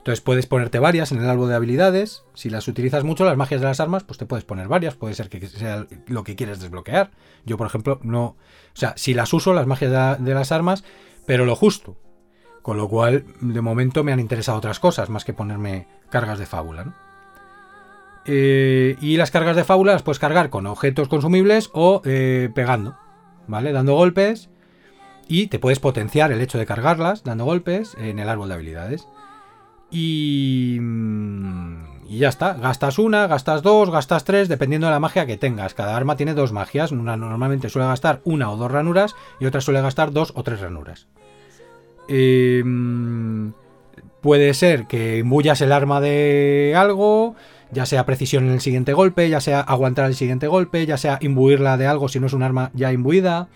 Entonces 0.05 0.21
puedes 0.21 0.45
ponerte 0.45 0.77
varias 0.77 1.11
en 1.11 1.17
el 1.17 1.27
árbol 1.27 1.49
de 1.49 1.55
habilidades. 1.55 2.25
Si 2.35 2.51
las 2.51 2.67
utilizas 2.67 3.03
mucho, 3.03 3.25
las 3.25 3.37
magias 3.37 3.59
de 3.59 3.65
las 3.65 3.79
armas, 3.79 4.03
pues 4.03 4.19
te 4.19 4.27
puedes 4.27 4.45
poner 4.45 4.67
varias. 4.67 4.93
Puede 4.93 5.15
ser 5.15 5.29
que 5.29 5.47
sea 5.47 5.87
lo 6.05 6.23
que 6.23 6.35
quieres 6.35 6.59
desbloquear. 6.59 7.09
Yo, 7.43 7.57
por 7.57 7.65
ejemplo, 7.65 7.99
no. 8.03 8.23
O 8.25 8.35
sea, 8.75 8.93
si 8.97 9.15
las 9.15 9.33
uso, 9.33 9.51
las 9.55 9.65
magias 9.65 10.19
de, 10.19 10.33
las 10.35 10.51
armas, 10.51 10.83
pero 11.25 11.45
lo 11.45 11.55
justo. 11.55 11.97
Con 12.61 12.77
lo 12.77 12.87
cual, 12.87 13.25
de 13.41 13.61
momento 13.61 14.03
me 14.03 14.13
han 14.13 14.19
interesado 14.19 14.59
otras 14.59 14.79
cosas, 14.79 15.09
más 15.09 15.25
que 15.25 15.33
ponerme 15.33 15.87
cargas 16.11 16.37
de 16.37 16.45
fábula. 16.45 16.93
Eh, 18.27 18.97
y 19.01 19.17
las 19.17 19.31
cargas 19.31 19.55
de 19.55 19.63
fábula 19.63 19.93
las 19.93 20.03
puedes 20.03 20.19
cargar 20.19 20.51
con 20.51 20.67
objetos 20.67 21.07
consumibles 21.07 21.71
o 21.73 22.03
eh, 22.05 22.51
pegando, 22.53 22.95
¿vale? 23.47 23.71
Dando 23.71 23.95
golpes. 23.95 24.51
Y 25.27 25.47
te 25.47 25.57
puedes 25.57 25.79
potenciar 25.79 26.31
el 26.31 26.41
hecho 26.41 26.59
de 26.59 26.67
cargarlas 26.67 27.23
dando 27.23 27.45
golpes 27.45 27.97
en 27.97 28.19
el 28.19 28.29
árbol 28.29 28.49
de 28.49 28.53
habilidades. 28.53 29.07
Y, 29.91 30.79
y 32.07 32.17
ya 32.19 32.29
está. 32.29 32.53
Gastas 32.53 32.99
una, 32.99 33.27
gastas 33.27 33.61
dos, 33.61 33.89
gastas 33.89 34.23
tres, 34.23 34.47
dependiendo 34.47 34.87
de 34.87 34.93
la 34.93 34.99
magia 34.99 35.25
que 35.25 35.37
tengas. 35.37 35.73
Cada 35.73 35.95
arma 35.95 36.17
tiene 36.17 36.33
dos 36.33 36.51
magias. 36.51 36.91
Una 36.91 37.17
normalmente 37.17 37.69
suele 37.69 37.87
gastar 37.87 38.21
una 38.23 38.51
o 38.51 38.57
dos 38.57 38.71
ranuras 38.71 39.15
y 39.39 39.45
otra 39.45 39.61
suele 39.61 39.81
gastar 39.81 40.11
dos 40.11 40.33
o 40.35 40.43
tres 40.43 40.59
ranuras. 40.59 41.07
Em, 42.07 43.53
puede 44.21 44.53
ser 44.53 44.85
que 44.85 45.19
imbuyas 45.19 45.61
el 45.61 45.71
arma 45.71 46.01
de 46.01 46.73
algo, 46.77 47.35
ya 47.71 47.85
sea 47.85 48.05
precisión 48.05 48.45
en 48.45 48.53
el 48.53 48.61
siguiente 48.61 48.93
golpe, 48.93 49.29
ya 49.29 49.41
sea 49.41 49.61
aguantar 49.61 50.05
el 50.05 50.15
siguiente 50.15 50.47
golpe, 50.47 50.85
ya 50.85 50.97
sea 50.97 51.17
imbuirla 51.21 51.77
de 51.77 51.87
algo 51.87 52.07
si 52.07 52.19
no 52.19 52.27
es 52.27 52.33
un 52.33 52.43
arma 52.43 52.71
ya 52.73 52.91
imbuida, 52.91 53.47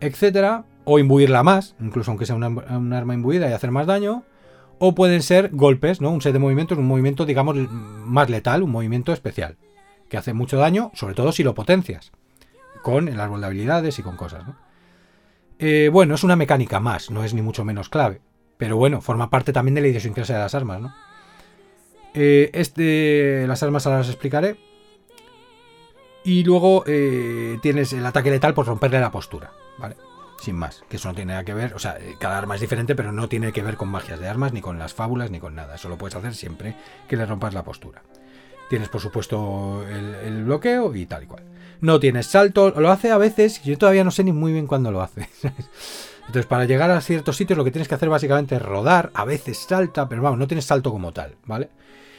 etcétera, 0.00 0.64
o 0.84 0.98
imbuirla 0.98 1.42
más, 1.42 1.76
incluso 1.80 2.10
aunque 2.10 2.26
sea 2.26 2.34
un 2.36 2.92
arma 2.92 3.14
imbuida 3.14 3.48
y 3.48 3.52
hacer 3.52 3.70
más 3.70 3.86
daño 3.86 4.24
o 4.78 4.94
pueden 4.94 5.22
ser 5.22 5.50
golpes, 5.52 6.00
¿no? 6.00 6.10
Un 6.10 6.20
set 6.20 6.32
de 6.32 6.38
movimientos, 6.38 6.78
un 6.78 6.86
movimiento, 6.86 7.24
digamos, 7.26 7.56
más 7.56 8.28
letal, 8.30 8.62
un 8.62 8.70
movimiento 8.70 9.12
especial, 9.12 9.56
que 10.08 10.16
hace 10.16 10.32
mucho 10.32 10.58
daño, 10.58 10.90
sobre 10.94 11.14
todo 11.14 11.32
si 11.32 11.42
lo 11.42 11.54
potencias, 11.54 12.12
con 12.82 13.08
el 13.08 13.20
árbol 13.20 13.40
de 13.40 13.46
habilidades 13.46 13.98
y 13.98 14.02
con 14.02 14.16
cosas, 14.16 14.46
¿no? 14.46 14.56
Eh, 15.58 15.88
bueno, 15.90 16.14
es 16.14 16.22
una 16.22 16.36
mecánica 16.36 16.80
más, 16.80 17.10
no 17.10 17.24
es 17.24 17.32
ni 17.32 17.40
mucho 17.40 17.64
menos 17.64 17.88
clave, 17.88 18.20
pero 18.58 18.76
bueno, 18.76 19.00
forma 19.00 19.30
parte 19.30 19.52
también 19.52 19.74
de 19.74 19.80
la 19.80 19.88
idiosincrasia 19.88 20.36
de 20.36 20.42
las 20.42 20.54
armas, 20.54 20.80
¿no? 20.80 20.94
Eh, 22.12 22.50
este, 22.54 23.46
las 23.46 23.62
armas 23.62 23.86
ahora 23.86 23.98
las 23.98 24.08
explicaré. 24.08 24.56
Y 26.24 26.42
luego 26.42 26.82
eh, 26.86 27.58
tienes 27.62 27.92
el 27.92 28.04
ataque 28.04 28.30
letal 28.30 28.52
por 28.52 28.66
romperle 28.66 28.98
la 28.98 29.12
postura, 29.12 29.52
¿vale? 29.78 29.96
Sin 30.40 30.56
más. 30.56 30.84
Que 30.88 30.96
eso 30.96 31.08
no 31.08 31.14
tiene 31.14 31.32
nada 31.32 31.44
que 31.44 31.54
ver, 31.54 31.74
o 31.74 31.78
sea, 31.78 31.98
eh, 31.98 32.16
cada 32.18 32.38
arma 32.38 32.54
es 32.54 32.60
diferente, 32.60 32.94
pero 32.94 33.12
no 33.12 33.28
tiene 33.28 33.52
que 33.52 33.62
ver 33.62 33.76
con 33.76 33.88
magias 33.88 34.20
de 34.20 34.28
armas, 34.28 34.52
ni 34.52 34.60
con 34.60 34.78
las 34.78 34.94
fábulas, 34.94 35.30
ni 35.30 35.40
con 35.40 35.54
nada. 35.54 35.74
Eso 35.74 35.88
lo 35.88 35.98
puedes 35.98 36.16
hacer 36.16 36.34
siempre 36.34 36.76
que 37.08 37.16
le 37.16 37.26
rompas 37.26 37.54
la 37.54 37.64
postura. 37.64 38.02
Tienes, 38.68 38.88
por 38.88 39.00
supuesto, 39.00 39.86
el, 39.88 40.44
bloqueo 40.44 40.94
y 40.94 41.06
tal 41.06 41.22
y 41.24 41.26
cual. 41.26 41.44
No 41.80 42.00
tienes 42.00 42.26
salto, 42.26 42.70
lo 42.70 42.90
hace 42.90 43.10
a 43.10 43.18
veces, 43.18 43.62
yo 43.62 43.78
todavía 43.78 44.02
no 44.02 44.10
sé 44.10 44.24
ni 44.24 44.32
muy 44.32 44.52
bien 44.52 44.66
cuándo 44.66 44.90
lo 44.90 45.02
hace. 45.02 45.28
Entonces, 46.26 46.46
para 46.46 46.64
llegar 46.64 46.90
a 46.90 47.00
ciertos 47.00 47.36
sitios, 47.36 47.56
lo 47.56 47.64
que 47.64 47.70
tienes 47.70 47.86
que 47.86 47.94
hacer 47.94 48.08
básicamente 48.08 48.56
es 48.56 48.62
rodar, 48.62 49.12
a 49.14 49.24
veces 49.24 49.58
salta, 49.58 50.08
pero 50.08 50.22
vamos, 50.22 50.38
no 50.38 50.48
tienes 50.48 50.64
salto 50.64 50.90
como 50.90 51.12
tal, 51.12 51.36
¿vale? 51.44 51.68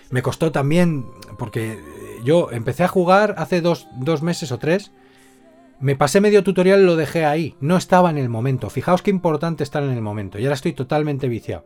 Me 0.10 0.22
costó 0.22 0.54
también, 0.54 1.06
porque 1.38 1.78
yo 2.24 2.50
empecé 2.52 2.86
a 2.86 2.88
jugar 2.88 3.36
hace 3.38 3.60
dos, 3.60 3.88
dos 3.98 4.22
meses 4.22 4.54
o 4.54 4.58
tres, 4.58 4.92
me 5.80 5.96
pasé 5.96 6.22
medio 6.22 6.44
tutorial 6.44 6.82
y 6.82 6.86
lo 6.86 6.96
dejé 6.96 7.26
ahí. 7.26 7.56
No 7.60 7.78
estaba 7.78 8.10
en 8.10 8.18
el 8.18 8.30
momento. 8.30 8.70
Fijaos 8.70 9.02
qué 9.02 9.12
importante 9.12 9.64
estar 9.64 9.84
en 9.84 9.92
el 9.92 10.02
momento. 10.02 10.40
Y 10.40 10.44
ahora 10.44 10.56
estoy 10.56 10.74
totalmente 10.74 11.28
viciado. 11.28 11.66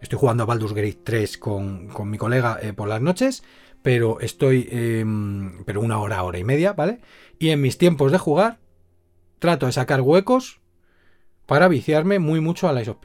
Estoy 0.00 0.18
jugando 0.18 0.42
a 0.42 0.46
Baldur's 0.46 0.74
Gate 0.74 1.00
3 1.02 1.38
con, 1.38 2.10
mi 2.10 2.18
colega 2.18 2.58
eh, 2.60 2.72
por 2.72 2.88
las 2.88 3.00
noches. 3.00 3.42
Pero 3.82 4.20
estoy. 4.20 4.68
Em, 4.70 5.64
pero 5.64 5.80
una 5.80 5.98
hora, 5.98 6.22
hora 6.22 6.38
y 6.38 6.44
media, 6.44 6.74
¿vale? 6.74 7.00
Y 7.38 7.50
en 7.50 7.60
mis 7.60 7.78
tiempos 7.78 8.12
de 8.12 8.18
jugar. 8.18 8.58
Trato 9.38 9.66
de 9.66 9.72
sacar 9.72 10.02
huecos. 10.02 10.60
Para 11.46 11.66
viciarme 11.66 12.18
muy 12.18 12.40
mucho 12.40 12.68
a 12.68 12.72
la 12.72 12.82
of 12.82 12.98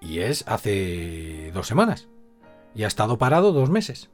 Y 0.00 0.20
es 0.20 0.44
hace 0.46 1.50
dos 1.52 1.66
semanas. 1.66 2.08
Y 2.74 2.84
ha 2.84 2.86
estado 2.86 3.18
parado 3.18 3.52
dos 3.52 3.70
meses 3.70 4.13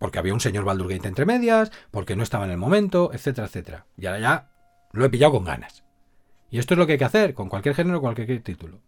porque 0.00 0.18
había 0.18 0.32
un 0.32 0.40
señor 0.40 0.64
Baldur 0.64 0.88
Gate 0.88 1.06
entre 1.06 1.26
medias, 1.26 1.70
porque 1.90 2.16
no 2.16 2.22
estaba 2.22 2.46
en 2.46 2.50
el 2.50 2.56
momento, 2.56 3.10
etcétera, 3.12 3.46
etcétera. 3.46 3.86
Y 3.98 4.06
ahora 4.06 4.18
ya 4.18 4.50
lo 4.92 5.04
he 5.04 5.10
pillado 5.10 5.34
con 5.34 5.44
ganas. 5.44 5.84
Y 6.50 6.58
esto 6.58 6.74
es 6.74 6.78
lo 6.78 6.86
que 6.86 6.92
hay 6.92 6.98
que 6.98 7.04
hacer 7.04 7.34
con 7.34 7.50
cualquier 7.50 7.74
género, 7.74 8.00
cualquier 8.00 8.42
título. 8.42 8.80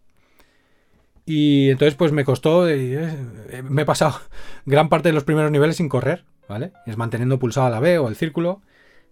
Y 1.23 1.69
entonces 1.69 1.93
pues 1.93 2.11
me 2.11 2.25
costó, 2.25 2.67
eh, 2.67 3.15
eh, 3.49 3.61
me 3.63 3.83
he 3.83 3.85
pasado 3.85 4.19
gran 4.65 4.89
parte 4.89 5.09
de 5.09 5.13
los 5.13 5.23
primeros 5.23 5.51
niveles 5.51 5.77
sin 5.77 5.87
correr, 5.87 6.25
¿vale? 6.49 6.73
Es 6.87 6.97
manteniendo 6.97 7.37
pulsado 7.37 7.69
la 7.69 7.79
B 7.79 7.99
o 7.99 8.09
el 8.09 8.15
círculo, 8.15 8.63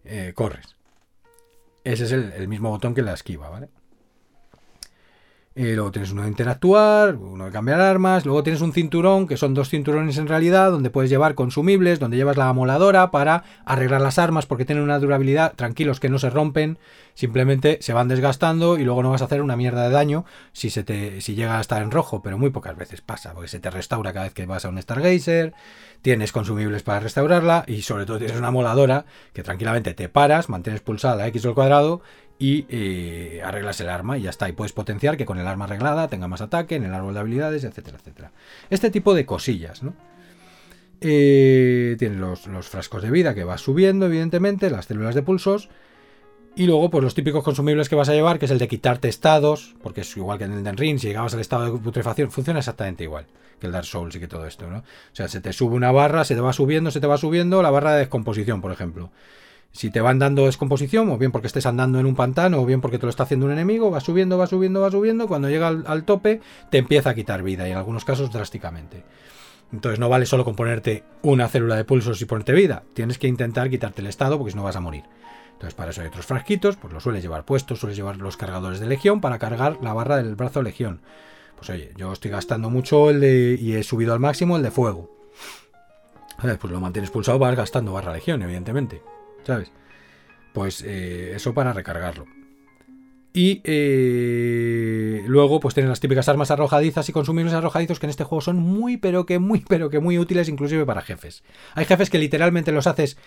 eh, 0.03 0.33
corres. 0.35 0.75
Ese 1.83 2.05
es 2.05 2.11
el 2.11 2.47
mismo 2.47 2.71
botón 2.71 2.95
que 2.95 3.03
la 3.03 3.13
esquiva, 3.13 3.49
¿vale? 3.49 3.69
Eh, 5.53 5.73
luego 5.75 5.91
tienes 5.91 6.13
uno 6.13 6.21
de 6.21 6.29
interactuar, 6.29 7.17
uno 7.17 7.43
de 7.43 7.51
cambiar 7.51 7.81
armas, 7.81 8.25
luego 8.25 8.41
tienes 8.41 8.61
un 8.61 8.71
cinturón, 8.71 9.27
que 9.27 9.35
son 9.35 9.53
dos 9.53 9.67
cinturones 9.67 10.17
en 10.17 10.27
realidad, 10.27 10.71
donde 10.71 10.89
puedes 10.89 11.09
llevar 11.09 11.35
consumibles, 11.35 11.99
donde 11.99 12.15
llevas 12.15 12.37
la 12.37 12.47
amoladora 12.47 13.11
para 13.11 13.43
arreglar 13.65 13.99
las 13.99 14.17
armas, 14.17 14.45
porque 14.45 14.63
tienen 14.63 14.85
una 14.85 14.97
durabilidad, 14.99 15.53
tranquilos 15.57 15.99
que 15.99 16.07
no 16.07 16.19
se 16.19 16.29
rompen, 16.29 16.77
simplemente 17.15 17.79
se 17.81 17.91
van 17.91 18.07
desgastando 18.07 18.77
y 18.77 18.85
luego 18.85 19.03
no 19.03 19.09
vas 19.11 19.23
a 19.23 19.25
hacer 19.25 19.41
una 19.41 19.57
mierda 19.57 19.83
de 19.83 19.89
daño 19.89 20.23
si, 20.53 20.69
se 20.69 20.85
te, 20.85 21.19
si 21.19 21.35
llega 21.35 21.57
a 21.57 21.61
estar 21.61 21.81
en 21.81 21.91
rojo, 21.91 22.21
pero 22.21 22.37
muy 22.37 22.51
pocas 22.51 22.77
veces 22.77 23.01
pasa, 23.01 23.33
porque 23.33 23.49
se 23.49 23.59
te 23.59 23.69
restaura 23.69 24.13
cada 24.13 24.27
vez 24.27 24.33
que 24.33 24.45
vas 24.45 24.63
a 24.63 24.69
un 24.69 24.81
Stargazer, 24.81 25.53
tienes 26.01 26.31
consumibles 26.31 26.83
para 26.83 26.99
restaurarla 26.99 27.63
y 27.67 27.81
sobre 27.83 28.05
todo 28.05 28.17
tienes 28.17 28.37
una 28.37 28.47
amoladora 28.47 29.05
que 29.33 29.43
tranquilamente 29.43 29.93
te 29.93 30.09
paras, 30.09 30.49
mantienes 30.49 30.81
pulsada 30.81 31.27
X 31.27 31.45
al 31.45 31.53
cuadrado 31.53 32.01
y 32.41 32.65
eh, 32.69 33.41
arreglas 33.45 33.79
el 33.81 33.89
arma 33.89 34.17
y 34.17 34.23
ya 34.23 34.31
está. 34.31 34.49
Y 34.49 34.53
puedes 34.53 34.73
potenciar 34.73 35.15
que 35.15 35.25
con 35.25 35.37
el 35.37 35.45
arma 35.45 35.65
arreglada 35.65 36.07
tenga 36.07 36.27
más 36.27 36.41
ataque 36.41 36.75
en 36.75 36.85
el 36.85 36.93
árbol 36.93 37.13
de 37.13 37.19
habilidades, 37.19 37.63
etcétera, 37.63 37.97
etcétera. 37.99 38.31
Este 38.71 38.89
tipo 38.89 39.13
de 39.13 39.27
cosillas, 39.27 39.83
¿no? 39.83 39.93
Eh, 41.01 41.95
tienes 41.97 42.17
los, 42.17 42.67
frascos 42.67 43.01
de 43.03 43.11
vida 43.11 43.35
que 43.35 43.43
vas 43.43 43.61
subiendo, 43.61 44.07
evidentemente, 44.07 44.71
las 44.71 44.85
células 44.85 45.13
de 45.13 45.21
pulsos. 45.21 45.69
Y 46.55 46.65
luego, 46.65 46.89
pues 46.89 47.03
los 47.03 47.15
típicos 47.15 47.43
consumibles 47.43 47.87
que 47.87 47.95
vas 47.95 48.09
a 48.09 48.13
llevar, 48.13 48.37
que 48.37 48.45
es 48.45 48.51
el 48.51 48.59
de 48.59 48.67
quitarte 48.67 49.07
estados, 49.07 49.75
porque 49.81 50.01
es 50.01 50.17
igual 50.17 50.37
que 50.37 50.43
en 50.43 50.51
el 50.51 50.63
Den 50.63 50.77
Ring, 50.77 50.99
si 50.99 51.07
llegabas 51.07 51.33
al 51.33 51.39
estado 51.39 51.65
de 51.65 51.79
putrefacción, 51.79 52.29
funciona 52.29 52.59
exactamente 52.59 53.05
igual 53.05 53.25
que 53.61 53.67
el 53.67 53.73
Dark 53.73 53.85
Souls 53.85 54.13
y 54.15 54.19
que 54.19 54.27
todo 54.27 54.45
esto, 54.45 54.69
¿no? 54.69 54.79
O 54.79 54.83
sea, 55.13 55.29
se 55.29 55.39
te 55.39 55.53
sube 55.53 55.75
una 55.75 55.91
barra, 55.91 56.25
se 56.25 56.35
te 56.35 56.41
va 56.41 56.51
subiendo, 56.51 56.91
se 56.91 56.99
te 56.99 57.07
va 57.07 57.17
subiendo 57.17 57.61
la 57.61 57.69
barra 57.69 57.93
de 57.93 57.99
descomposición, 57.99 58.59
por 58.59 58.71
ejemplo. 58.71 59.11
Si 59.71 59.89
te 59.89 60.01
van 60.01 60.19
dando 60.19 60.47
descomposición, 60.47 61.09
o 61.11 61.17
bien 61.17 61.31
porque 61.31 61.47
estés 61.47 61.65
andando 61.65 61.99
en 61.99 62.05
un 62.05 62.15
pantano, 62.15 62.59
o 62.59 62.65
bien 62.65 62.81
porque 62.81 62.97
te 62.97 63.05
lo 63.05 63.09
está 63.11 63.23
haciendo 63.23 63.45
un 63.45 63.53
enemigo, 63.53 63.89
va 63.89 64.01
subiendo, 64.01 64.37
va 64.37 64.47
subiendo, 64.47 64.81
va 64.81 64.91
subiendo. 64.91 65.27
Cuando 65.27 65.47
llega 65.47 65.67
al, 65.67 66.03
tope, 66.03 66.41
te 66.69 66.79
empieza 66.79 67.11
a 67.11 67.13
quitar 67.13 67.43
vida, 67.43 67.67
y 67.67 67.71
en 67.71 67.77
algunos 67.77 68.03
casos 68.03 68.31
drásticamente. 68.33 69.03
Entonces 69.71 69.99
no 69.99 70.09
vale 70.09 70.25
solo 70.25 70.43
con 70.43 70.55
ponerte 70.55 71.03
una 71.21 71.47
célula 71.47 71.77
de 71.77 71.85
pulsos 71.85 72.21
y 72.21 72.25
ponerte 72.25 72.51
vida. 72.51 72.83
Tienes 72.93 73.17
que 73.17 73.27
intentar 73.27 73.69
quitarte 73.69 74.01
el 74.01 74.07
estado 74.07 74.37
porque 74.37 74.51
si 74.51 74.57
no 74.57 74.63
vas 74.63 74.75
a 74.75 74.81
morir. 74.81 75.03
Entonces 75.61 75.75
para 75.75 75.91
eso 75.91 76.01
hay 76.01 76.07
otros 76.07 76.25
frasquitos, 76.25 76.75
pues 76.75 76.91
lo 76.91 76.99
sueles 76.99 77.21
llevar 77.21 77.45
puestos, 77.45 77.79
sueles 77.79 77.95
llevar 77.95 78.17
los 78.17 78.35
cargadores 78.35 78.79
de 78.79 78.87
legión 78.87 79.21
para 79.21 79.37
cargar 79.37 79.77
la 79.83 79.93
barra 79.93 80.17
del 80.17 80.33
brazo 80.33 80.63
legión. 80.63 81.01
Pues 81.55 81.69
oye, 81.69 81.91
yo 81.95 82.11
estoy 82.11 82.31
gastando 82.31 82.71
mucho 82.71 83.11
el 83.11 83.19
de... 83.19 83.59
y 83.61 83.73
he 83.73 83.83
subido 83.83 84.13
al 84.13 84.19
máximo 84.19 84.57
el 84.57 84.63
de 84.63 84.71
fuego. 84.71 85.15
Pues 86.41 86.73
lo 86.73 86.79
mantienes 86.79 87.11
pulsado, 87.11 87.37
vas 87.37 87.55
gastando 87.55 87.93
barra 87.93 88.11
legión, 88.11 88.41
evidentemente. 88.41 89.03
¿sabes? 89.43 89.71
Pues 90.51 90.83
eh, 90.83 91.33
eso 91.35 91.53
para 91.53 91.73
recargarlo. 91.73 92.25
Y 93.31 93.61
eh, 93.63 95.23
luego, 95.27 95.59
pues 95.59 95.75
tienen 95.75 95.91
las 95.91 95.99
típicas 95.99 96.27
armas 96.27 96.49
arrojadizas 96.49 97.07
y 97.07 97.13
consumibles 97.13 97.53
arrojadizos 97.53 97.99
que 97.99 98.07
en 98.07 98.09
este 98.09 98.23
juego 98.23 98.41
son 98.41 98.57
muy, 98.57 98.97
pero 98.97 99.27
que 99.27 99.37
muy, 99.37 99.63
pero 99.69 99.91
que 99.91 99.99
muy 99.99 100.17
útiles, 100.17 100.49
inclusive 100.49 100.87
para 100.87 101.03
jefes. 101.03 101.43
Hay 101.75 101.85
jefes 101.85 102.09
que 102.09 102.17
literalmente 102.17 102.71
los 102.71 102.87
haces 102.87 103.17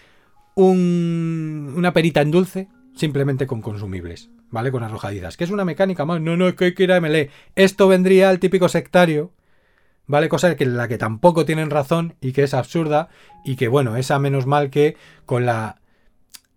una 0.55 1.93
perita 1.93 2.21
en 2.21 2.31
dulce, 2.31 2.69
simplemente 2.95 3.47
con 3.47 3.61
consumibles, 3.61 4.31
¿vale? 4.51 4.71
Con 4.71 4.83
arrojadizas. 4.83 5.37
Que 5.37 5.45
es 5.45 5.51
una 5.51 5.65
mecánica 5.65 6.05
más. 6.05 6.21
No, 6.21 6.37
no, 6.37 6.49
es 6.49 6.55
que 6.55 6.67
hay 6.67 6.75
que 6.75 6.85
ir 6.85 6.93
a 6.93 7.01
MLE. 7.01 7.31
Esto 7.57 7.89
vendría 7.89 8.31
al 8.31 8.39
típico 8.39 8.69
sectario, 8.69 9.33
¿vale? 10.07 10.29
Cosa 10.29 10.55
que 10.57 10.67
la 10.67 10.89
que 10.89 10.99
tampoco 10.99 11.45
tienen 11.45 11.71
razón 11.71 12.15
y 12.21 12.33
que 12.33 12.45
es 12.45 12.55
absurda 12.55 13.09
y 13.45 13.57
que, 13.57 13.69
bueno, 13.69 13.97
esa 13.97 14.19
menos 14.19 14.47
mal 14.47 14.71
que 14.71 14.97
con 15.27 15.47
la 15.47 15.81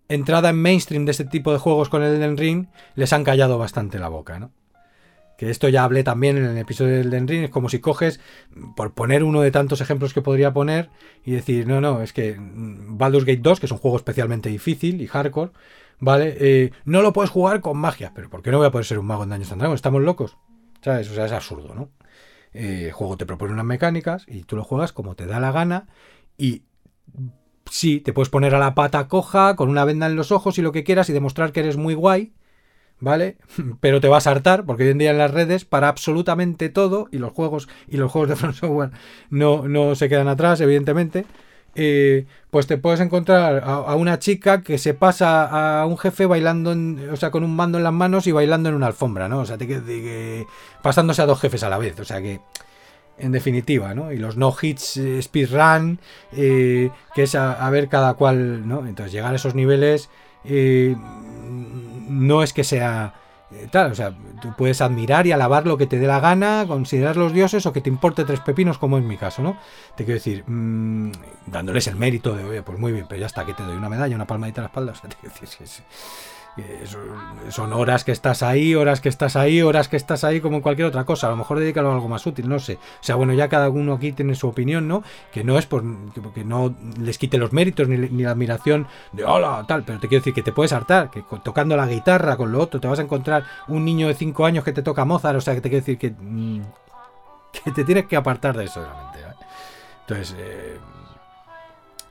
entrada 0.08 0.50
en 0.50 0.62
mainstream 0.62 1.04
de 1.04 1.10
este 1.10 1.24
tipo 1.24 1.52
de 1.52 1.58
juegos 1.58 1.88
con 1.88 2.02
el 2.02 2.14
Elden 2.14 2.38
Ring, 2.38 2.66
les 2.94 3.12
han 3.12 3.24
callado 3.24 3.58
bastante 3.58 3.98
la 3.98 4.08
boca, 4.08 4.38
¿no? 4.38 4.52
Que 5.38 5.50
esto 5.50 5.68
ya 5.68 5.84
hablé 5.84 6.02
también 6.02 6.36
en 6.36 6.44
el 6.44 6.58
episodio 6.58 6.96
del 6.96 7.06
Elden 7.06 7.28
Ring, 7.28 7.44
es 7.44 7.50
como 7.50 7.68
si 7.68 7.78
coges, 7.78 8.18
por 8.74 8.92
poner 8.92 9.22
uno 9.22 9.40
de 9.40 9.52
tantos 9.52 9.80
ejemplos 9.80 10.12
que 10.12 10.20
podría 10.20 10.52
poner, 10.52 10.90
y 11.24 11.30
decir, 11.30 11.68
no, 11.68 11.80
no, 11.80 12.02
es 12.02 12.12
que 12.12 12.36
Baldur's 12.38 13.24
Gate 13.24 13.40
2, 13.40 13.60
que 13.60 13.66
es 13.66 13.72
un 13.72 13.78
juego 13.78 13.96
especialmente 13.96 14.48
difícil 14.48 15.00
y 15.00 15.06
hardcore, 15.06 15.52
¿vale? 16.00 16.36
Eh, 16.40 16.72
no 16.84 17.02
lo 17.02 17.12
puedes 17.12 17.30
jugar 17.30 17.60
con 17.60 17.78
magia, 17.78 18.10
pero 18.16 18.28
¿por 18.28 18.42
qué 18.42 18.50
no 18.50 18.58
voy 18.58 18.66
a 18.66 18.72
poder 18.72 18.84
ser 18.84 18.98
un 18.98 19.06
mago 19.06 19.22
en 19.22 19.28
Daños 19.28 19.52
and 19.52 19.60
Dragons? 19.60 19.78
¿Estamos 19.78 20.02
locos? 20.02 20.36
¿Sabes? 20.80 21.08
O 21.08 21.14
sea, 21.14 21.26
es 21.26 21.32
absurdo, 21.32 21.72
¿no? 21.72 21.90
Eh, 22.52 22.86
el 22.86 22.92
juego 22.92 23.16
te 23.16 23.24
propone 23.24 23.52
unas 23.52 23.64
mecánicas 23.64 24.24
y 24.26 24.42
tú 24.42 24.56
lo 24.56 24.64
juegas 24.64 24.92
como 24.92 25.14
te 25.14 25.26
da 25.26 25.38
la 25.38 25.52
gana 25.52 25.86
y 26.36 26.62
sí, 27.70 28.00
te 28.00 28.12
puedes 28.12 28.28
poner 28.28 28.56
a 28.56 28.58
la 28.58 28.74
pata 28.74 29.06
coja 29.06 29.54
con 29.54 29.68
una 29.68 29.84
venda 29.84 30.06
en 30.06 30.16
los 30.16 30.32
ojos 30.32 30.58
y 30.58 30.62
lo 30.62 30.72
que 30.72 30.82
quieras 30.82 31.08
y 31.08 31.12
demostrar 31.12 31.52
que 31.52 31.60
eres 31.60 31.76
muy 31.76 31.94
guay, 31.94 32.32
¿vale? 33.00 33.36
Pero 33.80 34.00
te 34.00 34.08
vas 34.08 34.26
a 34.26 34.30
hartar 34.30 34.64
porque 34.64 34.84
hoy 34.84 34.90
en 34.90 34.98
día 34.98 35.10
en 35.10 35.18
las 35.18 35.30
redes 35.30 35.64
para 35.64 35.88
absolutamente 35.88 36.68
todo 36.68 37.08
y 37.12 37.18
los 37.18 37.32
juegos 37.32 37.68
y 37.88 37.96
los 37.96 38.10
juegos 38.10 38.30
de 38.30 38.36
Front 38.36 38.56
Software 38.56 38.90
no, 39.30 39.68
no 39.68 39.94
se 39.94 40.08
quedan 40.08 40.28
atrás, 40.28 40.60
evidentemente. 40.60 41.26
Eh, 41.80 42.26
pues 42.50 42.66
te 42.66 42.76
puedes 42.76 42.98
encontrar 42.98 43.62
a, 43.64 43.94
una 43.94 44.18
chica 44.18 44.62
que 44.62 44.78
se 44.78 44.94
pasa 44.94 45.80
a 45.80 45.86
un 45.86 45.96
jefe 45.96 46.26
bailando, 46.26 46.74
o 47.12 47.16
sea, 47.16 47.30
con 47.30 47.44
un 47.44 47.54
mando 47.54 47.78
en 47.78 47.84
las 47.84 47.92
manos 47.92 48.26
y 48.26 48.32
bailando 48.32 48.68
en 48.68 48.74
una 48.74 48.88
alfombra, 48.88 49.28
¿no? 49.28 49.40
O 49.40 49.46
sea, 49.46 49.58
te, 49.58 49.68
que, 49.68 50.46
pasándose 50.82 51.22
a 51.22 51.26
dos 51.26 51.40
jefes 51.40 51.62
a 51.62 51.68
la 51.68 51.78
vez, 51.78 52.00
o 52.00 52.04
sea 52.04 52.20
que, 52.20 52.40
en 53.18 53.30
definitiva, 53.30 53.94
¿no? 53.94 54.10
Y 54.12 54.16
los 54.16 54.36
no 54.36 54.56
hits 54.60 54.96
eh, 54.96 55.22
speedrun, 55.22 56.00
eh, 56.32 56.90
que 57.14 57.22
es 57.22 57.36
a, 57.36 57.70
ver 57.70 57.88
cada 57.88 58.14
cual, 58.14 58.66
¿no? 58.66 58.84
Entonces, 58.86 59.12
llegar 59.12 59.32
a 59.32 59.36
esos 59.36 59.54
niveles 59.54 60.08
no 62.08 62.42
es 62.42 62.52
que 62.52 62.64
sea 62.64 63.14
eh, 63.50 63.66
tal, 63.70 63.92
o 63.92 63.94
sea, 63.94 64.12
tú 64.42 64.52
puedes 64.56 64.82
admirar 64.82 65.26
y 65.26 65.32
alabar 65.32 65.66
lo 65.66 65.78
que 65.78 65.86
te 65.86 65.98
dé 65.98 66.06
la 66.06 66.20
gana, 66.20 66.66
considerar 66.68 67.16
los 67.16 67.32
dioses 67.32 67.64
o 67.64 67.72
que 67.72 67.80
te 67.80 67.88
importe 67.88 68.24
tres 68.24 68.40
pepinos, 68.40 68.76
como 68.76 68.98
en 68.98 69.08
mi 69.08 69.16
caso, 69.16 69.42
¿no? 69.42 69.56
Te 69.96 70.04
quiero 70.04 70.18
decir, 70.18 70.44
mmm, 70.46 71.10
dándoles 71.46 71.86
el 71.86 71.96
mérito 71.96 72.36
de, 72.36 72.44
oye, 72.44 72.62
pues 72.62 72.78
muy 72.78 72.92
bien, 72.92 73.06
pero 73.08 73.20
ya 73.20 73.26
está, 73.26 73.46
que 73.46 73.54
te 73.54 73.62
doy 73.62 73.76
una 73.76 73.88
medalla, 73.88 74.14
una 74.14 74.26
palmadita 74.26 74.60
a 74.60 74.64
la 74.64 74.68
espalda, 74.68 74.92
o 74.92 74.94
sea, 74.94 75.08
te 75.08 75.16
quiero 75.16 75.34
decir, 75.34 75.66
sí, 75.66 75.82
son 77.50 77.72
horas 77.72 78.04
que 78.04 78.12
estás 78.12 78.42
ahí, 78.42 78.74
horas 78.74 79.00
que 79.00 79.08
estás 79.08 79.36
ahí, 79.36 79.62
horas 79.62 79.88
que 79.88 79.96
estás 79.96 80.24
ahí, 80.24 80.40
como 80.40 80.62
cualquier 80.62 80.88
otra 80.88 81.04
cosa. 81.04 81.28
A 81.28 81.30
lo 81.30 81.36
mejor 81.36 81.58
dedícalo 81.58 81.90
a 81.90 81.94
algo 81.94 82.08
más 82.08 82.26
útil, 82.26 82.48
no 82.48 82.58
sé. 82.58 82.74
O 82.74 83.02
sea, 83.02 83.14
bueno, 83.14 83.32
ya 83.32 83.48
cada 83.48 83.68
uno 83.70 83.94
aquí 83.94 84.12
tiene 84.12 84.34
su 84.34 84.48
opinión, 84.48 84.88
¿no? 84.88 85.02
Que 85.32 85.44
no 85.44 85.58
es 85.58 85.66
por 85.66 85.84
que 86.34 86.44
no 86.44 86.74
les 86.98 87.18
quite 87.18 87.38
los 87.38 87.52
méritos 87.52 87.88
ni, 87.88 87.96
la 88.22 88.30
admiración 88.32 88.86
de 89.12 89.24
hola, 89.24 89.64
tal, 89.66 89.84
pero 89.84 90.00
te 90.00 90.08
quiero 90.08 90.20
decir 90.20 90.34
que 90.34 90.42
te 90.42 90.52
puedes 90.52 90.72
hartar, 90.72 91.10
que 91.10 91.24
tocando 91.42 91.76
la 91.76 91.86
guitarra 91.86 92.36
con 92.36 92.52
lo 92.52 92.60
otro 92.60 92.80
te 92.80 92.88
vas 92.88 92.98
a 92.98 93.02
encontrar 93.02 93.44
un 93.68 93.84
niño 93.84 94.08
de 94.08 94.14
5 94.14 94.44
años 94.44 94.64
que 94.64 94.72
te 94.72 94.82
toca 94.82 95.04
Mozart, 95.04 95.38
o 95.38 95.40
sea, 95.40 95.54
que 95.54 95.60
te 95.60 95.68
quiero 95.68 95.84
decir 95.84 95.98
que, 95.98 96.10
mm, 96.10 96.62
que 97.52 97.70
te 97.70 97.84
tienes 97.84 98.06
que 98.06 98.16
apartar 98.16 98.56
de 98.56 98.64
eso 98.64 98.80
de 98.80 98.86
la 98.86 98.94
mente. 98.94 99.18
¿eh? 99.20 99.46
Entonces, 100.00 100.36
eh, 100.38 100.78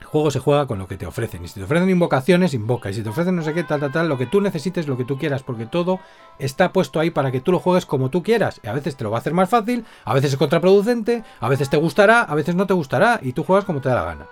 juego 0.08 0.30
se 0.30 0.40
juega 0.40 0.66
con 0.66 0.78
lo 0.78 0.88
que 0.88 0.96
te 0.96 1.06
ofrecen. 1.06 1.44
Y 1.44 1.48
si 1.48 1.54
te 1.54 1.64
ofrecen 1.64 1.88
invocaciones, 1.88 2.54
invoca. 2.54 2.90
Y 2.90 2.94
si 2.94 3.02
te 3.02 3.08
ofrecen 3.08 3.36
no 3.36 3.42
sé 3.42 3.54
qué, 3.54 3.62
tal, 3.62 3.80
tal, 3.80 3.92
tal, 3.92 4.08
lo 4.08 4.18
que 4.18 4.26
tú 4.26 4.40
necesites, 4.40 4.88
lo 4.88 4.96
que 4.96 5.04
tú 5.04 5.18
quieras, 5.18 5.42
porque 5.42 5.66
todo 5.66 6.00
está 6.38 6.72
puesto 6.72 6.98
ahí 6.98 7.10
para 7.10 7.30
que 7.30 7.40
tú 7.40 7.52
lo 7.52 7.58
juegues 7.58 7.86
como 7.86 8.10
tú 8.10 8.22
quieras. 8.22 8.60
Y 8.62 8.68
a 8.68 8.72
veces 8.72 8.96
te 8.96 9.04
lo 9.04 9.10
va 9.10 9.18
a 9.18 9.20
hacer 9.20 9.34
más 9.34 9.48
fácil, 9.48 9.84
a 10.04 10.14
veces 10.14 10.32
es 10.32 10.38
contraproducente, 10.38 11.22
a 11.40 11.48
veces 11.48 11.70
te 11.70 11.76
gustará, 11.76 12.22
a 12.22 12.34
veces 12.34 12.54
no 12.54 12.66
te 12.66 12.74
gustará, 12.74 13.20
y 13.22 13.32
tú 13.32 13.44
juegas 13.44 13.64
como 13.64 13.80
te 13.80 13.88
da 13.88 13.96
la 13.96 14.04
gana. 14.04 14.26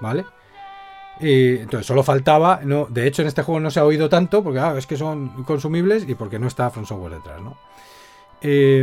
¿Vale? 0.00 0.24
Entonces 1.20 1.86
solo 1.86 2.02
faltaba, 2.02 2.60
no, 2.64 2.86
de 2.88 3.06
hecho 3.06 3.20
en 3.20 3.28
este 3.28 3.42
juego 3.42 3.60
no 3.60 3.70
se 3.70 3.78
ha 3.78 3.84
oído 3.84 4.08
tanto, 4.08 4.42
porque 4.42 4.58
ah, 4.58 4.74
es 4.76 4.86
que 4.86 4.96
son 4.96 5.44
consumibles 5.44 6.08
y 6.08 6.14
porque 6.14 6.38
no 6.38 6.46
está 6.46 6.70
Front 6.70 6.88
Software 6.88 7.14
detrás, 7.14 7.42
¿no? 7.42 7.58
Eh, 8.40 8.82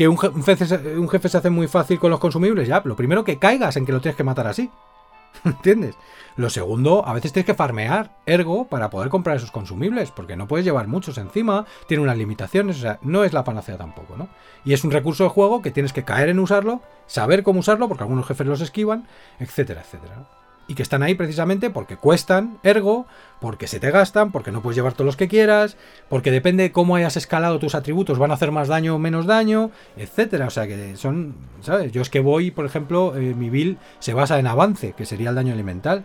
que 0.00 0.08
un 0.08 0.16
jefe, 0.16 1.28
se 1.28 1.36
hace 1.36 1.50
muy 1.50 1.68
fácil 1.68 1.98
con 2.00 2.10
los 2.10 2.20
consumibles, 2.20 2.66
ya. 2.66 2.80
Lo 2.86 2.96
primero 2.96 3.22
que 3.22 3.38
caigas 3.38 3.76
en 3.76 3.84
que 3.84 3.92
lo 3.92 4.00
tienes 4.00 4.16
que 4.16 4.24
matar 4.24 4.46
así. 4.46 4.70
¿Entiendes? 5.44 5.94
Lo 6.36 6.48
segundo, 6.48 7.06
a 7.06 7.12
veces 7.12 7.34
tienes 7.34 7.44
que 7.44 7.52
farmear 7.52 8.16
ergo 8.24 8.66
para 8.66 8.88
poder 8.88 9.10
comprar 9.10 9.36
esos 9.36 9.50
consumibles, 9.50 10.10
porque 10.10 10.36
no 10.36 10.48
puedes 10.48 10.64
llevar 10.64 10.88
muchos 10.88 11.18
encima, 11.18 11.66
tiene 11.86 12.02
unas 12.02 12.16
limitaciones, 12.16 12.78
o 12.78 12.80
sea, 12.80 12.98
no 13.02 13.24
es 13.24 13.34
la 13.34 13.44
panacea 13.44 13.76
tampoco, 13.76 14.16
¿no? 14.16 14.28
Y 14.64 14.72
es 14.72 14.84
un 14.84 14.90
recurso 14.90 15.24
de 15.24 15.28
juego 15.28 15.60
que 15.60 15.70
tienes 15.70 15.92
que 15.92 16.02
caer 16.02 16.30
en 16.30 16.38
usarlo, 16.38 16.80
saber 17.06 17.42
cómo 17.42 17.60
usarlo, 17.60 17.86
porque 17.86 18.04
algunos 18.04 18.26
jefes 18.26 18.46
los 18.46 18.62
esquivan, 18.62 19.06
etcétera, 19.38 19.82
etcétera 19.82 20.24
y 20.70 20.74
que 20.76 20.84
están 20.84 21.02
ahí 21.02 21.16
precisamente 21.16 21.68
porque 21.68 21.96
cuestan, 21.96 22.60
ergo, 22.62 23.04
porque 23.40 23.66
se 23.66 23.80
te 23.80 23.90
gastan, 23.90 24.32
porque 24.32 24.52
no 24.52 24.62
puedes 24.62 24.76
llevar 24.76 24.92
todos 24.92 25.06
los 25.06 25.16
que 25.16 25.28
quieras, 25.28 25.76
porque 26.08 26.30
depende 26.30 26.64
de 26.64 26.72
cómo 26.72 26.96
hayas 26.96 27.16
escalado 27.16 27.58
tus 27.58 27.74
atributos, 27.74 28.18
van 28.18 28.30
a 28.30 28.34
hacer 28.34 28.52
más 28.52 28.68
daño 28.68 28.94
o 28.94 28.98
menos 28.98 29.26
daño, 29.26 29.70
etcétera. 29.96 30.46
O 30.46 30.50
sea 30.50 30.66
que 30.66 30.96
son, 30.96 31.34
¿sabes? 31.62 31.90
Yo 31.92 32.02
es 32.02 32.10
que 32.10 32.20
voy, 32.20 32.50
por 32.50 32.66
ejemplo, 32.66 33.16
eh, 33.16 33.34
mi 33.34 33.50
build 33.50 33.78
se 33.98 34.14
basa 34.14 34.38
en 34.38 34.46
avance, 34.46 34.92
que 34.96 35.06
sería 35.06 35.30
el 35.30 35.34
daño 35.34 35.54
elemental. 35.54 36.04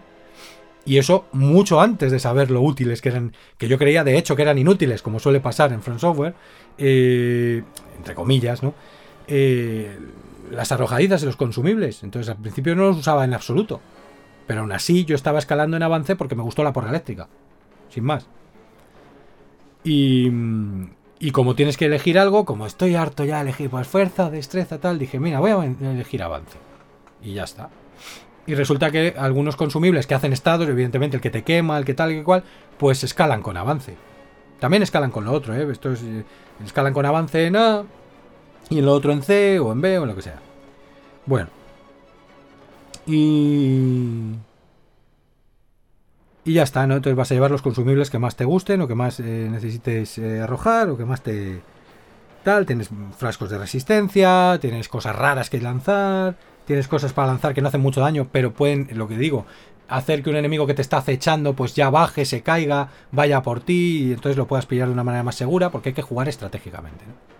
Y 0.85 0.99
eso 0.99 1.25
mucho 1.31 1.81
antes 1.81 2.11
de 2.11 2.19
saber 2.19 2.51
lo 2.51 2.61
útiles 2.61 3.01
que 3.01 3.09
eran, 3.09 3.33
que 3.57 3.67
yo 3.67 3.77
creía 3.77 4.03
de 4.03 4.17
hecho 4.17 4.35
que 4.35 4.43
eran 4.43 4.57
inútiles, 4.57 5.01
como 5.01 5.19
suele 5.19 5.39
pasar 5.39 5.73
en 5.73 5.81
Front 5.81 5.99
Software, 5.99 6.35
eh, 6.77 7.63
entre 7.97 8.13
comillas, 8.13 8.61
¿no? 8.61 8.75
Eh, 9.27 9.97
las 10.51 10.71
arrojadizas 10.71 11.23
y 11.23 11.25
los 11.25 11.35
consumibles. 11.35 12.03
Entonces 12.03 12.29
al 12.29 12.37
principio 12.37 12.75
no 12.75 12.83
los 12.83 12.97
usaba 12.97 13.25
en 13.25 13.33
absoluto. 13.33 13.81
Pero 14.47 14.61
aún 14.61 14.71
así 14.71 15.05
yo 15.05 15.15
estaba 15.15 15.39
escalando 15.39 15.77
en 15.77 15.83
avance 15.83 16.15
porque 16.15 16.35
me 16.35 16.43
gustó 16.43 16.63
la 16.63 16.73
porra 16.73 16.89
eléctrica. 16.89 17.27
Sin 17.89 18.03
más. 18.03 18.27
Y, 19.83 20.31
y 21.19 21.31
como 21.31 21.55
tienes 21.55 21.77
que 21.77 21.85
elegir 21.85 22.19
algo, 22.19 22.45
como 22.45 22.65
estoy 22.65 22.95
harto 22.95 23.23
ya 23.23 23.37
de 23.37 23.43
elegir 23.43 23.69
pues 23.69 23.87
fuerza, 23.87 24.29
destreza, 24.29 24.79
tal, 24.79 24.99
dije, 24.99 25.19
mira, 25.19 25.39
voy 25.39 25.51
a 25.51 25.63
elegir 25.63 26.23
avance. 26.23 26.57
Y 27.21 27.33
ya 27.33 27.43
está. 27.43 27.69
Y 28.47 28.53
resulta 28.53 28.91
que 28.91 29.15
algunos 29.17 29.55
consumibles 29.55 30.05
que 30.05 30.13
hacen 30.13 30.33
estados, 30.33 30.67
evidentemente 30.67 31.17
el 31.17 31.21
que 31.21 31.31
te 31.31 31.43
quema, 31.43 31.77
el 31.77 31.85
que 31.85 31.95
tal, 31.95 32.11
el 32.11 32.17
que 32.17 32.23
cual, 32.23 32.43
pues 32.77 33.03
escalan 33.03 33.41
con 33.41 33.57
avance. 33.57 33.95
También 34.59 34.83
escalan 34.83 35.11
con 35.11 35.25
lo 35.25 35.31
otro, 35.31 35.55
¿eh? 35.55 35.67
Esto 35.71 35.91
es, 35.91 36.03
eh, 36.03 36.23
escalan 36.63 36.93
con 36.93 37.05
avance 37.05 37.47
en 37.47 37.55
A 37.55 37.83
y 38.69 38.79
en 38.79 38.85
lo 38.85 38.93
otro 38.93 39.11
en 39.11 39.23
C 39.23 39.59
o 39.59 39.71
en 39.71 39.81
B 39.81 39.97
o 39.97 40.03
en 40.03 40.09
lo 40.09 40.15
que 40.15 40.21
sea. 40.21 40.39
Bueno, 41.25 41.49
y... 43.05 44.35
Y 46.47 46.53
ya 46.53 46.61
está, 46.61 46.85
¿no? 46.85 46.95
Entonces 46.95 47.17
vas 47.17 47.31
a 47.31 47.33
llevar 47.33 47.49
los 47.49 47.63
consumibles 47.63 48.11
que 48.11 48.19
más 48.19 48.35
te 48.35 48.45
gusten 48.45 48.79
o 48.81 48.87
que 48.87 48.93
más 48.93 49.19
eh, 49.19 49.47
necesites 49.49 50.19
eh, 50.19 50.41
arrojar 50.41 50.89
o 50.89 50.97
que 50.97 51.05
más 51.05 51.21
te... 51.21 51.61
Tal, 52.43 52.67
tienes 52.67 52.89
frascos 53.17 53.49
de 53.49 53.57
resistencia, 53.57 54.59
tienes 54.61 54.87
cosas 54.87 55.15
raras 55.15 55.49
que 55.49 55.59
lanzar, 55.59 56.35
tienes 56.65 56.87
cosas 56.87 57.13
para 57.13 57.29
lanzar 57.29 57.55
que 57.55 57.61
no 57.63 57.69
hacen 57.69 57.81
mucho 57.81 58.01
daño, 58.01 58.27
pero 58.31 58.53
pueden, 58.53 58.87
lo 58.93 59.07
que 59.07 59.17
digo, 59.17 59.47
hacer 59.87 60.21
que 60.21 60.29
un 60.29 60.35
enemigo 60.35 60.67
que 60.67 60.75
te 60.75 60.83
está 60.83 60.97
acechando 60.97 61.55
pues 61.55 61.73
ya 61.73 61.89
baje, 61.89 62.25
se 62.25 62.43
caiga, 62.43 62.89
vaya 63.11 63.41
por 63.41 63.61
ti 63.61 64.03
y 64.03 64.13
entonces 64.13 64.37
lo 64.37 64.45
puedas 64.45 64.67
pillar 64.67 64.87
de 64.87 64.93
una 64.93 65.03
manera 65.03 65.23
más 65.23 65.33
segura 65.33 65.71
porque 65.71 65.89
hay 65.89 65.95
que 65.95 66.03
jugar 66.03 66.29
estratégicamente. 66.29 67.05
¿no? 67.07 67.34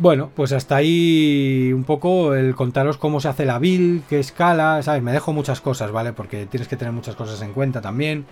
Bueno, 0.00 0.30
pues 0.34 0.52
hasta 0.52 0.76
ahí 0.76 1.74
un 1.74 1.84
poco 1.84 2.34
el 2.34 2.54
contaros 2.54 2.96
cómo 2.96 3.20
se 3.20 3.28
hace 3.28 3.44
la 3.44 3.58
build, 3.58 4.06
qué 4.08 4.18
escala, 4.18 4.82
¿sabes? 4.82 5.02
Me 5.02 5.12
dejo 5.12 5.34
muchas 5.34 5.60
cosas, 5.60 5.92
¿vale? 5.92 6.14
Porque 6.14 6.46
tienes 6.46 6.68
que 6.68 6.76
tener 6.76 6.94
muchas 6.94 7.16
cosas 7.16 7.42
en 7.42 7.52
cuenta 7.52 7.82
también. 7.82 8.24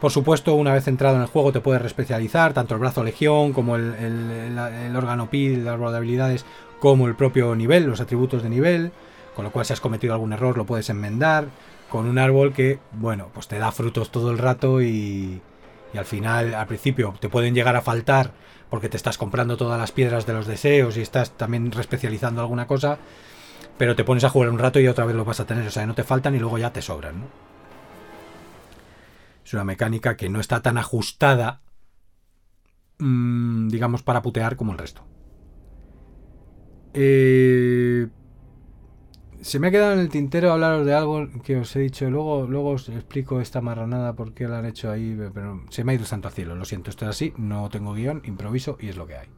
Por 0.00 0.12
supuesto, 0.12 0.54
una 0.54 0.72
vez 0.72 0.86
entrado 0.86 1.16
en 1.16 1.22
el 1.22 1.26
juego 1.26 1.50
te 1.50 1.58
puedes 1.58 1.82
respecializar, 1.82 2.52
tanto 2.52 2.74
el 2.74 2.80
brazo 2.80 3.02
legión 3.02 3.52
como 3.52 3.74
el, 3.74 3.92
el, 3.92 4.96
órgano 4.96 5.28
PID, 5.28 5.54
el 5.54 5.68
árbol 5.68 5.90
de 5.90 5.96
habilidades, 5.96 6.46
como 6.78 7.08
el 7.08 7.16
propio 7.16 7.56
nivel, 7.56 7.86
los 7.86 8.00
atributos 8.00 8.44
de 8.44 8.48
nivel, 8.48 8.92
con 9.34 9.44
lo 9.44 9.50
cual 9.50 9.66
si 9.66 9.72
has 9.72 9.80
cometido 9.80 10.14
algún 10.14 10.32
error 10.32 10.56
lo 10.56 10.64
puedes 10.64 10.90
enmendar, 10.90 11.46
con 11.88 12.06
un 12.06 12.18
árbol 12.18 12.52
que, 12.52 12.78
bueno, 12.92 13.30
pues 13.34 13.48
te 13.48 13.58
da 13.58 13.72
frutos 13.72 14.10
todo 14.10 14.30
el 14.30 14.38
rato 14.38 14.80
y, 14.80 15.40
y 15.92 15.98
al 15.98 16.04
final, 16.04 16.54
al 16.54 16.68
principio, 16.68 17.14
te 17.18 17.28
pueden 17.28 17.52
llegar 17.52 17.74
a 17.74 17.82
faltar 17.82 18.30
porque 18.70 18.88
te 18.88 18.96
estás 18.96 19.18
comprando 19.18 19.56
todas 19.56 19.78
las 19.78 19.92
piedras 19.92 20.26
de 20.26 20.32
los 20.32 20.46
deseos 20.46 20.96
y 20.96 21.02
estás 21.02 21.36
también 21.36 21.72
respecializando 21.72 22.40
alguna 22.40 22.66
cosa, 22.66 22.98
pero 23.76 23.96
te 23.96 24.04
pones 24.04 24.24
a 24.24 24.30
jugar 24.30 24.50
un 24.50 24.58
rato 24.58 24.78
y 24.80 24.86
otra 24.86 25.04
vez 25.04 25.16
lo 25.16 25.24
vas 25.24 25.40
a 25.40 25.46
tener, 25.46 25.66
o 25.66 25.70
sea, 25.70 25.86
no 25.86 25.94
te 25.94 26.04
faltan 26.04 26.34
y 26.34 26.38
luego 26.38 26.56
ya 26.56 26.72
te 26.72 26.80
sobran, 26.80 27.20
¿no? 27.20 27.26
Es 29.44 29.52
una 29.52 29.64
mecánica 29.64 30.16
que 30.16 30.28
no 30.28 30.38
está 30.38 30.62
tan 30.62 30.78
ajustada, 30.78 31.62
mmm, 32.98 33.68
digamos, 33.68 34.02
para 34.02 34.22
putear 34.22 34.54
como 34.54 34.72
el 34.72 34.78
resto. 34.78 35.04
Eh, 36.94 38.08
se 39.42 39.58
me 39.58 39.68
ha 39.68 39.70
quedado 39.70 39.92
en 39.94 40.00
el 40.00 40.08
tintero 40.08 40.52
hablaros 40.52 40.84
de 40.84 40.94
algo 40.94 41.28
que 41.42 41.56
os 41.56 41.74
he 41.76 41.80
dicho. 41.80 42.08
Luego, 42.10 42.46
luego 42.46 42.70
os 42.70 42.88
explico 42.88 43.40
esta 43.40 43.60
marranada 43.60 44.14
por 44.14 44.32
qué 44.32 44.46
la 44.48 44.58
han 44.58 44.66
hecho 44.66 44.90
ahí. 44.90 45.18
Pero 45.32 45.62
se 45.70 45.84
me 45.84 45.92
ha 45.92 45.94
ido 45.94 46.04
santo 46.04 46.28
a 46.28 46.30
cielo. 46.30 46.54
Lo 46.54 46.64
siento, 46.64 46.90
esto 46.90 47.04
es 47.04 47.10
así. 47.10 47.32
No 47.36 47.68
tengo 47.70 47.94
guion, 47.94 48.22
improviso 48.24 48.76
y 48.80 48.88
es 48.88 48.96
lo 48.96 49.06
que 49.06 49.16
hay. 49.16 49.28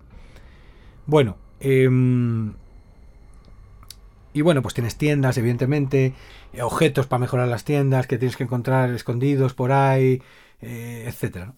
Bueno, 1.07 1.37
em, 1.61 2.55
y 4.33 4.41
bueno, 4.41 4.63
pues 4.63 4.75
tienes 4.75 4.97
tiendas, 4.97 5.39
evidentemente. 5.39 6.15
Objetos 6.61 7.07
para 7.07 7.21
mejorar 7.21 7.49
las 7.49 7.65
tiendas 7.65 8.07
que 8.07 8.19
tienes 8.19 8.37
que 8.37 8.45
encontrar 8.45 8.91
escondidos 8.91 9.55
por 9.55 9.73
ahí, 9.73 10.23
eh, 10.61 11.05
etcétera 11.07 11.55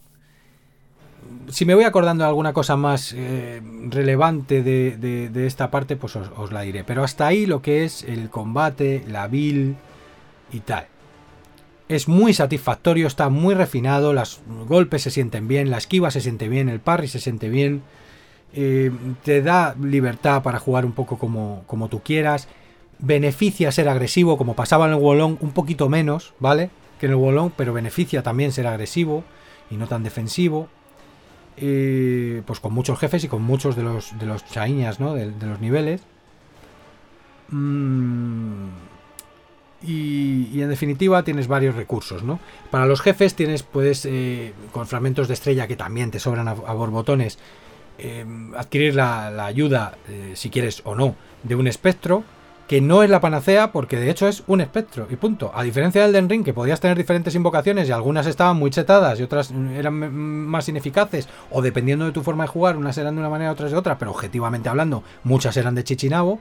si 1.48 1.64
me 1.64 1.74
voy 1.74 1.84
acordando 1.84 2.24
de 2.24 2.28
alguna 2.28 2.52
cosa 2.52 2.76
más 2.76 3.12
eh, 3.16 3.60
relevante 3.88 4.62
de, 4.62 5.46
esta 5.46 5.70
parte, 5.70 5.96
pues 5.96 6.16
os, 6.16 6.52
la 6.52 6.62
diré. 6.62 6.84
Pero 6.84 7.04
hasta 7.04 7.26
ahí 7.26 7.46
lo 7.46 7.62
que 7.62 7.84
es 7.84 8.02
el 8.04 8.30
combate, 8.30 9.04
la 9.08 9.26
build 9.28 9.76
y 10.52 10.60
tal. 10.60 10.86
es 11.88 12.08
muy 12.08 12.32
satisfactorio, 12.32 13.06
está 13.06 13.28
muy 13.28 13.54
refinado, 13.54 14.12
los 14.12 14.40
golpes 14.68 15.02
se 15.02 15.10
sienten 15.10 15.48
bien, 15.48 15.70
la 15.70 15.78
esquiva 15.78 16.10
se 16.10 16.20
siente 16.20 16.48
bien, 16.48 16.68
el 16.68 16.80
parry 16.80 17.08
se 17.08 17.20
siente 17.20 17.48
bien, 17.48 17.82
eh, 18.54 18.90
te 19.22 19.42
da 19.42 19.74
libertad 19.80 20.42
para 20.42 20.58
jugar 20.58 20.86
un 20.86 20.92
poco 20.92 21.18
como, 21.18 21.64
como 21.66 21.88
tú 21.88 22.00
quieras, 22.02 22.48
beneficia 22.98 23.72
ser 23.72 23.88
agresivo, 23.88 24.38
como 24.38 24.54
pasaba 24.54 24.86
en 24.86 24.92
el 24.92 25.00
Wolong, 25.00 25.38
un 25.40 25.52
poquito 25.52 25.88
menos, 25.88 26.34
¿vale? 26.38 26.70
Que 26.98 27.06
en 27.06 27.12
el 27.12 27.18
Wolong, 27.18 27.52
pero 27.56 27.72
beneficia 27.72 28.22
también 28.22 28.52
ser 28.52 28.66
agresivo 28.66 29.24
y 29.70 29.76
no 29.76 29.86
tan 29.86 30.02
defensivo. 30.02 30.68
Pues 31.56 32.60
con 32.60 32.72
muchos 32.72 32.98
jefes 32.98 33.24
y 33.24 33.28
con 33.28 33.42
muchos 33.42 33.76
de 33.76 33.82
los, 33.82 34.18
de 34.18 34.26
los 34.26 34.44
chaiñas, 34.44 35.00
¿no? 35.00 35.14
De, 35.14 35.32
los 35.40 35.60
niveles. 35.60 36.02
Mmm 37.50 38.68
y, 39.86 40.62
en 40.62 40.68
definitiva 40.68 41.22
tienes 41.22 41.46
varios 41.46 41.74
recursos, 41.74 42.22
¿no? 42.22 42.40
Para 42.70 42.86
los 42.86 43.00
jefes 43.00 43.34
tienes, 43.34 43.62
puedes, 43.62 44.06
eh, 44.06 44.52
con 44.72 44.86
fragmentos 44.86 45.28
de 45.28 45.34
estrella 45.34 45.66
que 45.66 45.76
también 45.76 46.10
te 46.10 46.18
sobran 46.18 46.48
a, 46.48 46.54
borbotones, 46.54 47.38
eh, 47.98 48.24
adquirir 48.56 48.94
la, 48.94 49.44
ayuda, 49.44 49.96
eh, 50.08 50.32
si 50.34 50.50
quieres 50.50 50.82
o 50.84 50.94
no, 50.94 51.16
de 51.42 51.54
un 51.54 51.66
espectro, 51.66 52.24
que 52.66 52.80
no 52.80 53.02
es 53.02 53.10
la 53.10 53.20
panacea 53.20 53.72
porque 53.72 53.98
de 53.98 54.10
hecho 54.10 54.26
es 54.26 54.42
un 54.46 54.60
espectro, 54.60 55.06
y 55.10 55.16
punto. 55.16 55.50
A 55.54 55.62
diferencia 55.62 56.02
del 56.02 56.12
Den 56.12 56.28
Ring, 56.28 56.44
que 56.44 56.54
podías 56.54 56.80
tener 56.80 56.96
diferentes 56.96 57.34
invocaciones 57.34 57.88
y 57.88 57.92
algunas 57.92 58.26
estaban 58.26 58.56
muy 58.56 58.70
chetadas 58.70 59.20
y 59.20 59.22
otras 59.22 59.50
eran 59.50 60.12
más 60.14 60.68
ineficaces, 60.68 61.28
o 61.50 61.62
dependiendo 61.62 62.06
de 62.06 62.12
tu 62.12 62.22
forma 62.22 62.44
de 62.44 62.48
jugar, 62.48 62.76
unas 62.76 62.96
eran 62.98 63.14
de 63.14 63.20
una 63.20 63.30
manera, 63.30 63.52
otras 63.52 63.70
de 63.70 63.76
otra, 63.76 63.98
pero 63.98 64.10
objetivamente 64.10 64.68
hablando, 64.68 65.02
muchas 65.22 65.56
eran 65.56 65.74
de 65.74 65.84
Chichinabo. 65.84 66.38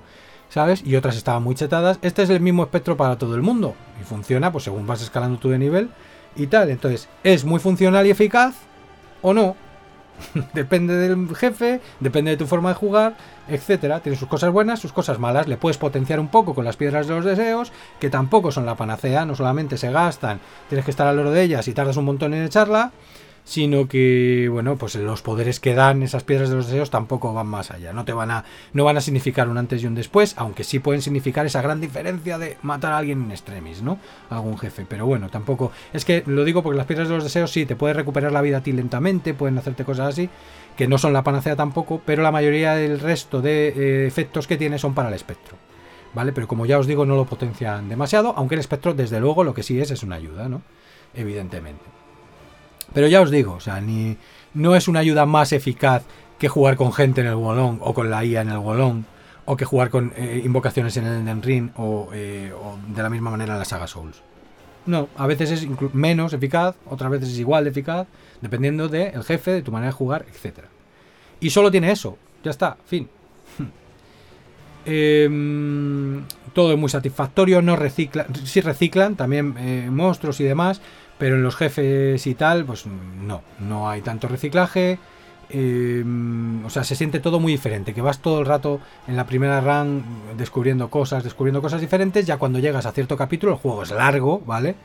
¿sabes? 0.49 0.84
Y 0.86 0.95
otras 0.95 1.15
estaban 1.15 1.41
muy 1.41 1.55
chetadas. 1.55 1.97
Este 2.03 2.21
es 2.21 2.30
el 2.30 2.39
mismo 2.39 2.61
espectro 2.61 2.95
para 2.95 3.17
todo 3.17 3.34
el 3.34 3.41
mundo 3.41 3.74
y 3.99 4.03
funciona 4.03 4.51
pues 4.51 4.65
según 4.65 4.86
vas 4.86 5.01
escalando 5.01 5.39
tú 5.39 5.49
de 5.49 5.57
nivel 5.57 5.89
y 6.36 6.45
tal. 6.45 6.69
Entonces, 6.69 7.09
¿es 7.24 7.43
muy 7.43 7.59
funcional 7.59 8.05
y 8.05 8.11
eficaz 8.11 8.53
o 9.24 9.34
no? 9.34 9.55
depende 10.53 10.95
del 10.95 11.36
jefe, 11.36 11.82
depende 11.99 12.32
de 12.32 12.38
tu 12.38 12.47
forma 12.47 12.69
de 12.69 12.76
jugar, 12.76 13.15
etcétera. 13.47 13.99
Tiene 13.99 14.17
sus 14.17 14.28
cosas 14.28 14.51
buenas, 14.51 14.80
sus 14.80 14.93
cosas 14.93 15.19
malas. 15.19 15.47
Le 15.47 15.57
puedes 15.57 15.78
potenciar 15.78 16.19
un 16.19 16.28
poco 16.28 16.53
con 16.53 16.65
las 16.65 16.78
piedras 16.78 17.07
de 17.07 17.15
los 17.15 17.26
deseos, 17.26 17.71
que 17.99 18.09
tampoco 18.09 18.51
son 18.51 18.65
la 18.65 18.76
panacea, 18.76 19.26
no 19.26 19.36
solamente 19.36 19.78
se 19.78 19.91
gastan, 19.91 20.39
tienes 20.69 20.86
que 20.86 20.91
estar 20.91 21.07
al 21.07 21.17
loro 21.17 21.32
de 21.32 21.43
ellas 21.43 21.67
y 21.67 21.74
tardas 21.74 21.97
un 21.97 22.05
montón 22.05 22.34
en 22.34 22.43
echarla 22.43 22.91
sino 23.46 23.88
que 23.88 24.48
bueno 24.50 24.78
pues 24.78 24.96
los 24.96 25.22
poderes 25.22 25.60
que 25.60 25.76
dan 25.76 26.02
esas 26.02 26.24
piedras 26.24 26.50
de 26.50 26.56
los 26.56 26.68
deseos 26.68 26.89
tampoco 26.89 27.34
van 27.34 27.48
más 27.48 27.72
allá. 27.72 27.94
No 27.94 28.06
te 28.06 28.14
van 28.14 28.32
a 28.32 28.46
no 28.74 28.84
van 28.84 28.98
a 28.98 29.02
significar 29.02 29.50
un 29.50 29.58
antes 29.58 29.84
y 29.84 29.88
un 29.88 29.96
después 29.96 30.34
aunque 30.38 30.64
sí 30.64 30.80
pueden 30.80 31.02
significar 31.02 31.46
esa 31.46 31.62
gran 31.62 31.82
diferencia 31.82 32.38
de 32.38 32.58
matar 32.62 32.94
a 32.94 32.98
alguien 32.98 33.24
en 33.24 33.32
extremis 33.32 33.82
no 33.82 34.00
algún 34.30 34.58
jefe. 34.58 34.86
Pero 34.88 35.06
bueno 35.06 35.30
tampoco 35.30 35.72
es 35.91 36.06
que 36.06 36.24
lo 36.26 36.44
digo 36.44 36.64
porque 36.64 36.78
las 36.78 36.88
piedras 36.88 37.10
de 37.10 37.16
los 37.16 37.24
deseos 37.24 37.52
sí 37.52 37.66
te 37.66 37.76
pueden 37.76 37.98
recuperar 37.98 38.32
la 38.32 38.41
vida 38.41 38.58
a 38.58 38.64
ti 38.64 38.72
lentamente 38.72 39.34
pueden 39.34 39.58
hacerte 39.58 39.84
cosas 39.84 40.10
así 40.10 40.30
que 40.78 40.88
no 40.88 40.98
son 40.98 41.14
la 41.14 41.24
panacea 41.24 41.56
tampoco 41.56 42.02
pero 42.06 42.24
la 42.24 42.32
mayoría 42.32 42.76
del 42.76 43.00
resto 43.00 43.41
de 43.41 43.68
eh, 43.68 44.08
efectos 44.08 44.48
que 44.48 44.58
tiene 44.58 44.80
son 44.80 44.94
para 44.94 45.10
el 45.10 45.16
espectro 45.16 45.58
vale 46.14 46.32
pero 46.32 46.48
como 46.48 46.66
ya 46.66 46.80
os 46.80 46.88
digo 46.88 47.06
no 47.06 47.16
lo 47.16 47.26
potencian 47.26 47.89
demasiado 47.89 48.34
aunque 48.36 48.56
el 48.56 48.60
espectro 48.60 48.94
desde 48.94 49.20
luego 49.20 49.44
lo 49.44 49.54
que 49.54 49.64
sí 49.64 49.80
es 49.80 49.91
es 49.91 50.04
una 50.04 50.16
ayuda 50.16 50.50
no 50.50 50.62
evidentemente 51.14 51.93
pero 52.94 53.08
ya 53.08 53.22
os 53.22 53.32
digo, 53.32 53.54
o 53.54 53.60
sea, 53.60 53.80
ni, 53.82 54.18
no 54.54 54.76
es 54.76 54.88
una 54.88 55.00
ayuda 55.00 55.26
más 55.26 55.52
eficaz 55.54 56.04
que 56.40 56.50
jugar 56.50 56.76
con 56.76 56.94
gente 56.94 57.22
en 57.22 57.28
el 57.28 57.36
Wolong 57.36 57.78
o 57.82 57.94
con 57.94 58.10
la 58.10 58.26
IA 58.26 58.42
en 58.42 58.50
el 58.50 58.58
Wolong 58.58 59.04
o 59.46 59.58
que 59.58 59.66
jugar 59.66 59.90
con 59.90 60.14
eh, 60.16 60.42
invocaciones 60.44 60.96
en 60.98 61.06
el 61.06 61.22
Elden 61.22 61.42
Ring 61.42 61.70
o, 61.78 62.10
eh, 62.14 62.52
o, 62.54 62.78
de 62.94 63.04
la 63.04 63.10
misma 63.10 63.32
manera 63.32 63.54
en 63.54 63.60
la 63.60 63.66
saga 63.66 63.88
Souls. 63.88 64.22
No, 64.86 65.08
a 65.18 65.28
veces 65.28 65.52
es 65.52 65.68
menos 65.94 66.34
eficaz, 66.34 66.76
otras 66.90 67.10
veces 67.10 67.30
es 67.30 67.40
igual 67.40 67.68
eficaz, 67.68 68.08
dependiendo 68.42 68.90
del 68.90 69.24
jefe, 69.24 69.52
de 69.52 69.62
tu 69.62 69.72
manera 69.72 69.92
de 69.92 69.98
jugar, 69.98 70.26
etc. 70.30 70.60
Y 71.40 71.50
solo 71.50 71.72
tiene 71.72 71.92
eso, 71.92 72.18
ya 72.44 72.52
está, 72.52 72.78
fin. 72.86 73.10
Em, 74.86 76.26
todo 76.52 76.74
es 76.74 76.78
muy 76.78 76.90
satisfactorio, 76.90 77.62
no 77.62 77.78
reciclan, 77.78 78.28
sí 78.44 78.60
reciclan 78.60 79.16
también 79.16 79.56
eh, 79.58 79.88
monstruos 79.90 80.42
y 80.42 80.44
demás, 80.44 80.82
pero 81.24 81.38
en 81.38 81.43
los 81.43 81.55
jefes 81.55 82.28
y 82.28 82.36
tal, 82.36 82.65
pues 82.65 82.86
no, 82.86 83.43
no 83.57 83.89
hay 83.89 84.01
tanto 84.01 84.28
reciclaje. 84.28 84.99
Eh, 85.49 86.03
o 86.65 86.69
sea, 86.69 86.84
se 86.84 86.97
siente 86.97 87.21
todo 87.21 87.39
muy 87.39 87.53
diferente, 87.53 87.93
que 87.93 88.01
vas 88.01 88.19
todo 88.19 88.41
el 88.41 88.45
rato 88.45 88.82
en 89.07 89.15
la 89.15 89.26
primera 89.26 89.61
run 89.61 90.03
descubriendo 90.36 90.89
cosas, 90.89 91.24
descubriendo 91.24 91.61
cosas 91.61 91.80
diferentes, 91.80 92.26
ya 92.26 92.36
cuando 92.36 92.59
llegas 92.59 92.86
a 92.86 92.91
cierto 92.91 93.15
capítulo, 93.15 93.53
el 93.53 93.57
juego 93.57 93.84
es 93.84 93.91
largo, 93.91 94.41
¿vale? 94.45 94.76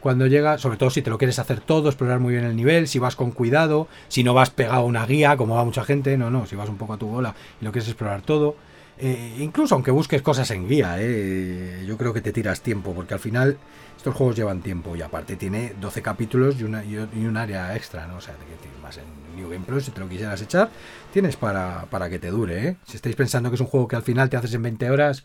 Cuando 0.00 0.26
llega, 0.26 0.58
sobre 0.58 0.78
todo 0.78 0.90
si 0.90 1.00
te 1.00 1.10
lo 1.10 1.16
quieres 1.16 1.38
hacer 1.38 1.60
todo, 1.60 1.90
explorar 1.90 2.18
muy 2.18 2.32
bien 2.32 2.44
el 2.44 2.56
nivel, 2.56 2.88
si 2.88 2.98
vas 2.98 3.14
con 3.14 3.30
cuidado, 3.30 3.86
si 4.08 4.24
no 4.24 4.34
vas 4.34 4.50
pegado 4.50 4.80
a 4.80 4.84
una 4.84 5.06
guía, 5.06 5.36
como 5.36 5.54
va 5.54 5.64
mucha 5.64 5.84
gente, 5.84 6.18
no, 6.18 6.28
no, 6.28 6.44
si 6.46 6.56
vas 6.56 6.68
un 6.68 6.76
poco 6.76 6.94
a 6.94 6.98
tu 6.98 7.06
bola 7.06 7.36
y 7.60 7.64
lo 7.64 7.70
quieres 7.70 7.88
explorar 7.88 8.22
todo. 8.22 8.56
Eh, 8.98 9.36
incluso 9.38 9.74
aunque 9.74 9.92
busques 9.92 10.22
cosas 10.22 10.50
en 10.50 10.68
guía, 10.68 10.96
eh, 10.98 11.84
yo 11.86 11.96
creo 11.96 12.12
que 12.12 12.20
te 12.20 12.32
tiras 12.32 12.62
tiempo, 12.62 12.94
porque 12.94 13.14
al 13.14 13.20
final 13.20 13.58
estos 14.04 14.16
juegos 14.16 14.36
llevan 14.36 14.60
tiempo 14.60 14.94
y 14.94 15.00
aparte 15.00 15.34
tiene 15.34 15.72
12 15.80 16.02
capítulos 16.02 16.60
y, 16.60 16.64
una, 16.64 16.82
un 16.82 17.36
área 17.38 17.74
extra, 17.74 18.06
¿no? 18.06 18.16
O 18.16 18.20
sea, 18.20 18.34
más 18.82 18.98
en 18.98 19.04
New 19.34 19.48
Game 19.48 19.64
Plus, 19.64 19.86
si 19.86 19.92
te 19.92 20.00
lo 20.00 20.10
quisieras 20.10 20.42
echar, 20.42 20.68
tienes 21.10 21.36
para, 21.36 22.10
que 22.10 22.18
te 22.18 22.28
dure, 22.28 22.68
¿eh? 22.68 22.76
Si 22.86 22.96
estáis 22.96 23.16
pensando 23.16 23.48
que 23.48 23.54
es 23.54 23.62
un 23.62 23.66
juego 23.66 23.88
que 23.88 23.96
al 23.96 24.02
final 24.02 24.28
te 24.28 24.36
haces 24.36 24.52
en 24.52 24.62
20 24.62 24.90
horas 24.90 25.24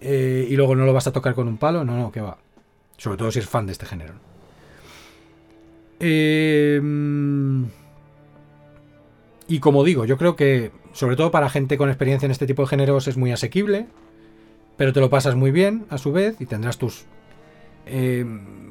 eh, 0.00 0.46
y 0.48 0.54
luego 0.54 0.76
no 0.76 0.86
lo 0.86 0.92
vas 0.92 1.08
a 1.08 1.12
tocar 1.12 1.34
con 1.34 1.48
un 1.48 1.56
palo, 1.56 1.84
no, 1.84 1.96
no, 1.96 2.12
que 2.12 2.20
va. 2.20 2.38
Sobre 2.98 3.16
todo 3.16 3.32
si 3.32 3.40
eres 3.40 3.50
fan 3.50 3.66
de 3.66 3.72
este 3.72 3.86
género. 3.86 4.14
Eh, 5.98 6.80
y 9.48 9.58
como 9.58 9.82
digo, 9.82 10.04
yo 10.04 10.16
creo 10.16 10.36
que, 10.36 10.70
sobre 10.92 11.16
todo 11.16 11.32
para 11.32 11.50
gente 11.50 11.76
con 11.76 11.88
experiencia 11.88 12.26
en 12.26 12.30
este 12.30 12.46
tipo 12.46 12.62
de 12.62 12.68
géneros, 12.68 13.08
es 13.08 13.16
muy 13.16 13.32
asequible, 13.32 13.88
pero 14.76 14.92
te 14.92 15.00
lo 15.00 15.10
pasas 15.10 15.34
muy 15.34 15.50
bien 15.50 15.86
a 15.90 15.98
su 15.98 16.12
vez 16.12 16.40
y 16.40 16.46
tendrás 16.46 16.78
tus 16.78 17.06
eh, 17.86 18.24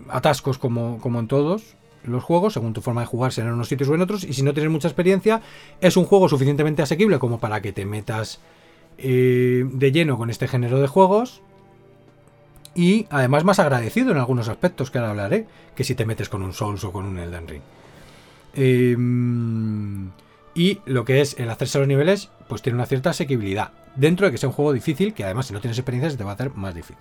atascos 0.10 0.58
como, 0.58 1.00
como 1.00 1.20
en 1.20 1.28
todos 1.28 1.76
los 2.04 2.24
juegos, 2.24 2.54
según 2.54 2.74
tu 2.74 2.82
forma 2.82 3.02
de 3.02 3.08
jugar, 3.08 3.32
en 3.38 3.48
unos 3.48 3.68
sitios 3.68 3.90
o 3.90 3.96
en 3.96 4.02
otros. 4.02 4.24
Y 4.24 4.34
si 4.34 4.44
no 4.44 4.54
tienes 4.54 4.72
mucha 4.72 4.88
experiencia, 4.88 5.42
es 5.82 5.98
un 5.98 6.06
juego 6.06 6.30
suficientemente 6.30 6.82
asequible 6.82 7.20
como 7.20 7.40
para 7.40 7.62
que 7.62 7.74
te 7.74 7.86
metas 7.86 8.40
eh, 8.98 9.66
de 9.72 9.92
lleno 9.92 10.18
con 10.18 10.30
este 10.30 10.48
género 10.48 10.80
de 10.80 10.88
juegos. 10.88 11.42
Y 12.76 13.08
además 13.10 13.44
más 13.44 13.60
agradecido 13.60 14.12
en 14.12 14.18
algunos 14.18 14.48
aspectos 14.48 14.92
que 14.92 15.00
ahora 15.00 15.12
hablaré, 15.12 15.48
que 15.76 15.84
si 15.84 15.96
te 15.96 16.06
metes 16.06 16.30
con 16.30 16.44
un 16.44 16.54
Souls 16.54 16.84
o 16.84 16.92
con 16.92 17.06
un 17.06 17.18
Elden 17.18 17.48
Ring. 17.48 17.62
Em, 18.54 20.12
y 20.54 20.80
lo 20.86 21.06
que 21.06 21.22
es 21.22 21.38
el 21.40 21.50
hacerse 21.50 21.80
los 21.80 21.88
niveles, 21.88 22.30
pues 22.48 22.62
tiene 22.62 22.78
una 22.78 22.86
cierta 22.86 23.10
asequibilidad. 23.10 23.72
Dentro 23.96 24.26
de 24.26 24.32
que 24.32 24.38
sea 24.38 24.50
un 24.50 24.56
juego 24.56 24.72
difícil, 24.72 25.14
que 25.14 25.24
además 25.24 25.48
si 25.48 25.54
no 25.54 25.62
tienes 25.62 25.78
experiencia 25.78 26.12
se 26.12 26.18
te 26.18 26.24
va 26.24 26.32
a 26.32 26.34
hacer 26.36 26.54
más 26.54 26.74
difícil. 26.74 26.98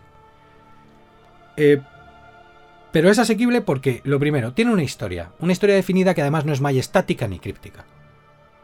Eh, 1.56 1.80
pero 2.92 3.10
es 3.10 3.18
asequible 3.18 3.60
porque, 3.60 4.00
lo 4.04 4.18
primero, 4.18 4.52
tiene 4.52 4.72
una 4.72 4.82
historia. 4.82 5.30
Una 5.40 5.52
historia 5.52 5.74
definida 5.74 6.14
que 6.14 6.22
además 6.22 6.44
no 6.44 6.52
es 6.52 6.60
estática 6.76 7.28
ni 7.28 7.38
críptica. 7.38 7.84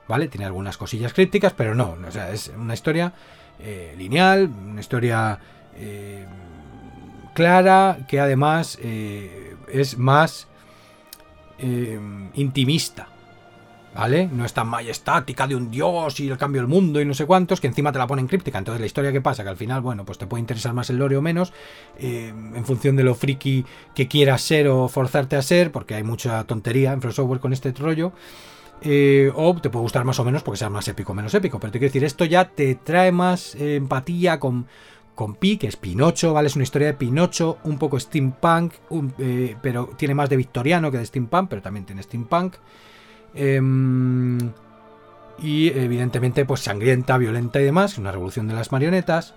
¿Vale? 0.09 0.29
Tiene 0.29 0.47
algunas 0.47 0.77
cosillas 0.77 1.13
crípticas, 1.13 1.53
pero 1.55 1.75
no. 1.75 1.97
O 2.07 2.11
sea, 2.11 2.31
es 2.31 2.53
una 2.57 2.75
historia 2.75 3.15
eh, 3.59 3.95
lineal, 3.97 4.49
una 4.49 4.81
historia 4.81 5.39
eh, 5.77 6.27
clara, 7.35 7.99
que 8.09 8.21
además 8.21 8.79
eh, 8.83 9.57
es 9.73 9.99
más 9.99 10.49
intimista. 12.35 13.09
¿Vale? 13.95 14.29
No 14.33 14.45
es 14.45 14.53
tan 14.53 14.67
majestática 14.67 15.47
de 15.47 15.55
un 15.55 15.71
dios 15.71 16.19
y 16.19 16.29
el 16.29 16.37
cambio 16.37 16.61
del 16.63 16.69
mundo 16.69 17.01
y 17.01 17.05
no 17.05 17.15
sé 17.15 17.27
cuántos, 17.27 17.61
que 17.61 17.69
encima 17.69 17.93
te 17.93 17.99
la 17.99 18.09
ponen 18.09 18.27
críptica. 18.27 18.59
Entonces 18.59 18.81
la 18.81 18.87
historia 18.87 19.13
que 19.13 19.21
pasa, 19.21 19.45
que 19.45 19.51
al 19.51 19.57
final, 19.57 19.83
bueno, 19.83 20.05
pues 20.05 20.19
te 20.19 20.27
puede 20.27 20.41
interesar 20.41 20.75
más 20.75 20.91
el 20.91 20.97
lore 20.97 21.17
o 21.17 21.23
menos, 21.23 21.53
eh, 21.99 22.29
en 22.29 22.65
función 22.65 22.97
de 22.97 23.05
lo 23.05 23.15
friki 23.15 23.65
que 23.95 24.09
quieras 24.09 24.43
ser 24.43 24.67
o 24.67 24.89
forzarte 24.89 25.37
a 25.37 25.43
ser, 25.43 25.71
porque 25.71 25.95
hay 25.95 26.03
mucha 26.03 26.43
tontería 26.45 26.93
en 26.93 27.01
Free 27.01 27.13
Software 27.13 27.41
con 27.41 27.53
este 27.53 27.73
rollo. 27.73 28.13
Eh, 28.83 29.31
o 29.35 29.55
te 29.55 29.71
puede 29.71 29.85
gustar 29.85 30.05
más 30.05 30.19
o 30.19 30.25
menos 30.25 30.43
porque 30.43 30.59
sea 30.59 30.69
más 30.69 30.89
épico 30.89 31.13
o 31.13 31.15
menos 31.15 31.33
épico. 31.33 31.61
Pero 31.61 31.71
te 31.71 31.79
quiero 31.79 31.91
decir, 31.91 32.05
esto 32.05 32.25
ya 32.25 32.49
te 32.51 32.75
trae 32.75 33.13
más 33.13 33.55
eh, 33.55 33.77
empatía 33.77 34.41
con, 34.41 34.67
con 35.15 35.37
Pi, 35.37 35.57
que 35.57 35.69
es 35.69 35.77
Pinocho, 35.77 36.33
¿vale? 36.33 36.49
Es 36.49 36.57
una 36.57 36.65
historia 36.65 36.89
de 36.89 36.95
Pinocho, 36.95 37.59
un 37.63 37.79
poco 37.79 38.01
steampunk, 38.01 38.75
pero 39.63 39.91
tiene 39.97 40.17
más 40.17 40.29
de 40.29 40.37
victoriano 40.37 40.91
que 40.91 40.99
de 40.99 41.07
steampunk, 41.07 41.49
pero 41.49 41.63
también 41.63 41.87
tiene 41.87 42.03
steampunk. 42.03 42.57
Em, 43.35 44.39
y 45.43 45.69
evidentemente, 45.69 46.45
pues 46.45 46.61
sangrienta, 46.61 47.19
violenta 47.19 47.61
y 47.61 47.65
demás, 47.65 47.99
una 47.99 48.13
revolución 48.13 48.47
de 48.47 48.55
las 48.55 48.71
marionetas 48.73 49.35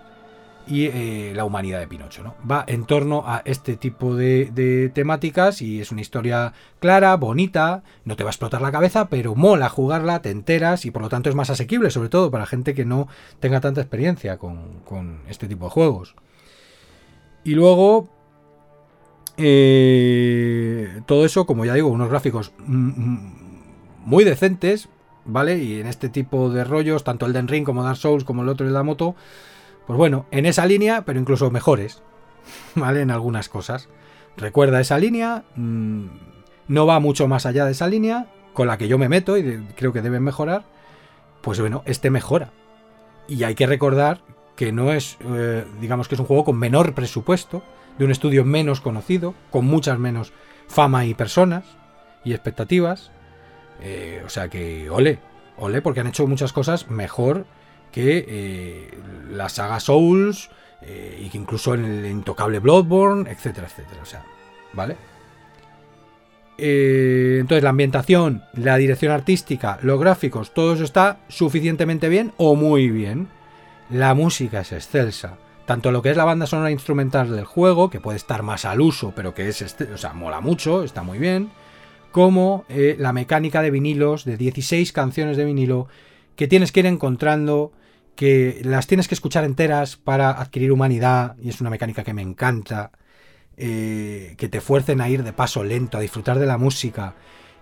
y 0.66 0.86
eh, 0.86 1.32
la 1.34 1.44
humanidad 1.44 1.80
de 1.80 1.88
Pinocho. 1.88 2.22
¿no? 2.22 2.34
Va 2.48 2.64
en 2.66 2.84
torno 2.84 3.24
a 3.26 3.42
este 3.44 3.76
tipo 3.76 4.14
de, 4.14 4.90
temáticas 4.94 5.62
y 5.62 5.80
es 5.80 5.90
una 5.90 6.02
historia 6.02 6.52
clara, 6.78 7.16
bonita, 7.16 7.82
no 8.04 8.16
te 8.16 8.22
va 8.22 8.30
a 8.30 8.32
explotar 8.32 8.60
la 8.60 8.70
cabeza, 8.70 9.08
pero 9.08 9.34
mola 9.34 9.68
jugarla, 9.68 10.22
te 10.22 10.30
enteras 10.30 10.84
y 10.84 10.90
por 10.90 11.02
lo 11.02 11.08
tanto 11.08 11.30
es 11.30 11.34
más 11.34 11.50
asequible, 11.50 11.90
sobre 11.90 12.10
todo 12.10 12.30
para 12.30 12.46
gente 12.46 12.74
que 12.74 12.84
no 12.84 13.08
tenga 13.40 13.60
tanta 13.60 13.80
experiencia 13.80 14.38
con, 14.38 14.80
con 14.84 15.22
este 15.28 15.48
tipo 15.48 15.66
de 15.66 15.70
juegos. 15.70 16.14
Y 17.44 17.54
luego, 17.54 18.08
Eh, 19.40 21.00
todo 21.06 21.24
eso, 21.24 21.46
como 21.46 21.64
ya 21.64 21.72
digo, 21.74 21.88
unos 21.88 22.10
gráficos 22.10 22.52
muy 24.04 24.24
decentes, 24.24 24.88
¿vale? 25.24 25.58
Y 25.58 25.80
en 25.80 25.86
este 25.86 26.08
tipo 26.08 26.50
de 26.50 26.64
rollos, 26.64 27.04
tanto 27.04 27.26
el 27.26 27.32
Den 27.32 27.48
Ring 27.48 27.64
como 27.64 27.84
Dark 27.84 27.96
Souls, 27.96 28.24
como 28.24 28.42
el 28.42 28.48
otro 28.48 28.66
de 28.66 28.72
la 28.72 28.82
moto, 28.82 29.14
pues 29.86 29.96
bueno, 29.96 30.26
en 30.30 30.46
esa 30.46 30.66
línea, 30.66 31.02
pero 31.04 31.18
incluso 31.18 31.50
mejores, 31.50 32.02
¿vale? 32.74 33.02
En 33.02 33.10
algunas 33.10 33.48
cosas. 33.48 33.88
Recuerda 34.36 34.80
esa 34.80 34.98
línea, 34.98 35.44
mm, 35.56 36.06
no 36.68 36.86
va 36.86 37.00
mucho 37.00 37.26
más 37.28 37.46
allá 37.46 37.64
de 37.64 37.72
esa 37.72 37.88
línea, 37.88 38.28
con 38.52 38.66
la 38.66 38.78
que 38.78 38.88
yo 38.88 38.98
me 38.98 39.08
meto 39.08 39.36
y 39.36 39.66
creo 39.76 39.92
que 39.92 40.02
deben 40.02 40.22
mejorar, 40.22 40.64
pues 41.42 41.60
bueno, 41.60 41.82
este 41.86 42.10
mejora. 42.10 42.50
Y 43.28 43.44
hay 43.44 43.54
que 43.54 43.66
recordar 43.66 44.20
que 44.56 44.72
no 44.72 44.92
es, 44.92 45.16
eh, 45.24 45.64
digamos 45.80 46.08
que 46.08 46.16
es 46.16 46.20
un 46.20 46.26
juego 46.26 46.44
con 46.44 46.58
menor 46.58 46.94
presupuesto, 46.94 47.62
de 47.98 48.04
un 48.04 48.10
estudio 48.10 48.44
menos 48.44 48.80
conocido, 48.80 49.34
con 49.50 49.64
muchas 49.64 49.98
menos 49.98 50.32
fama 50.66 51.04
y 51.06 51.14
personas 51.14 51.64
y 52.24 52.32
expectativas. 52.32 53.10
Eh, 53.80 54.22
o 54.24 54.28
sea 54.28 54.48
que, 54.48 54.90
ole, 54.90 55.18
ole, 55.56 55.82
porque 55.82 56.00
han 56.00 56.08
hecho 56.08 56.26
muchas 56.26 56.52
cosas 56.52 56.90
mejor 56.90 57.46
que 57.92 58.24
eh, 58.28 58.98
la 59.30 59.48
saga 59.48 59.80
Souls 59.80 60.50
eh, 60.82 61.22
y 61.24 61.28
que 61.28 61.38
incluso 61.38 61.74
en 61.74 61.84
el 61.84 62.06
intocable 62.06 62.58
Bloodborne, 62.58 63.30
etcétera, 63.30 63.66
etcétera. 63.66 64.02
O 64.02 64.06
sea, 64.06 64.24
¿vale? 64.72 64.96
entonces, 66.60 67.62
la 67.62 67.70
ambientación, 67.70 68.42
la 68.52 68.76
dirección 68.78 69.12
artística, 69.12 69.78
los 69.82 70.00
gráficos, 70.00 70.52
todo 70.52 70.74
eso 70.74 70.82
está 70.82 71.20
suficientemente 71.28 72.08
bien 72.08 72.32
o 72.36 72.56
muy 72.56 72.90
bien. 72.90 73.28
La 73.90 74.12
música 74.14 74.62
es 74.62 74.72
excelsa 74.72 75.38
tanto 75.68 75.92
lo 75.92 76.00
que 76.00 76.10
es 76.10 76.16
la 76.16 76.24
banda 76.24 76.46
sonora 76.46 76.70
instrumental 76.70 77.30
del 77.30 77.44
juego, 77.44 77.90
que 77.90 78.00
puede 78.00 78.16
estar 78.16 78.42
más 78.42 78.64
al 78.64 78.80
uso, 78.80 79.12
pero 79.14 79.34
que 79.34 79.48
es, 79.48 79.76
o 79.92 79.98
sea, 79.98 80.14
mola 80.14 80.40
mucho, 80.40 80.82
está 80.82 81.02
muy 81.02 81.18
bien, 81.18 81.50
como 82.18 82.64
eh, 82.68 82.96
la 82.98 83.12
mecánica 83.12 83.62
de 83.62 83.70
vinilos, 83.70 84.24
de 84.24 84.36
16 84.36 84.92
canciones 84.92 85.36
de 85.36 85.44
vinilo, 85.44 85.86
que 86.34 86.48
tienes 86.48 86.72
que 86.72 86.80
ir 86.80 86.86
encontrando, 86.86 87.70
que 88.16 88.60
las 88.64 88.88
tienes 88.88 89.06
que 89.06 89.14
escuchar 89.14 89.44
enteras 89.44 89.94
para 89.94 90.32
adquirir 90.32 90.72
humanidad, 90.72 91.36
y 91.40 91.48
es 91.48 91.60
una 91.60 91.70
mecánica 91.70 92.02
que 92.02 92.14
me 92.14 92.22
encanta, 92.22 92.90
eh, 93.56 94.34
que 94.36 94.48
te 94.48 94.60
fuercen 94.60 95.00
a 95.00 95.08
ir 95.08 95.22
de 95.22 95.32
paso 95.32 95.62
lento, 95.62 95.96
a 95.96 96.00
disfrutar 96.00 96.40
de 96.40 96.46
la 96.46 96.58
música, 96.58 97.14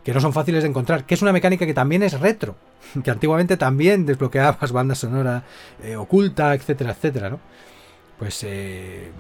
que 0.03 0.15
no 0.15 0.21
son 0.21 0.33
fáciles 0.33 0.63
de 0.63 0.71
encontrar, 0.71 1.05
que 1.05 1.13
es 1.13 1.21
una 1.21 1.35
mecánica 1.35 1.67
que 1.67 1.75
también 1.75 2.03
es 2.03 2.19
retro, 2.19 2.57
que 3.05 3.11
antiguamente 3.11 3.59
también 3.59 4.07
desbloqueabas 4.07 4.73
banda 4.73 4.95
sonora 4.95 5.45
eh, 5.83 5.97
oculta, 5.97 6.55
etcétera, 6.55 6.93
etcétera, 6.93 7.29
¿no? 7.29 7.41
pues 8.19 8.43
eh, 8.43 9.11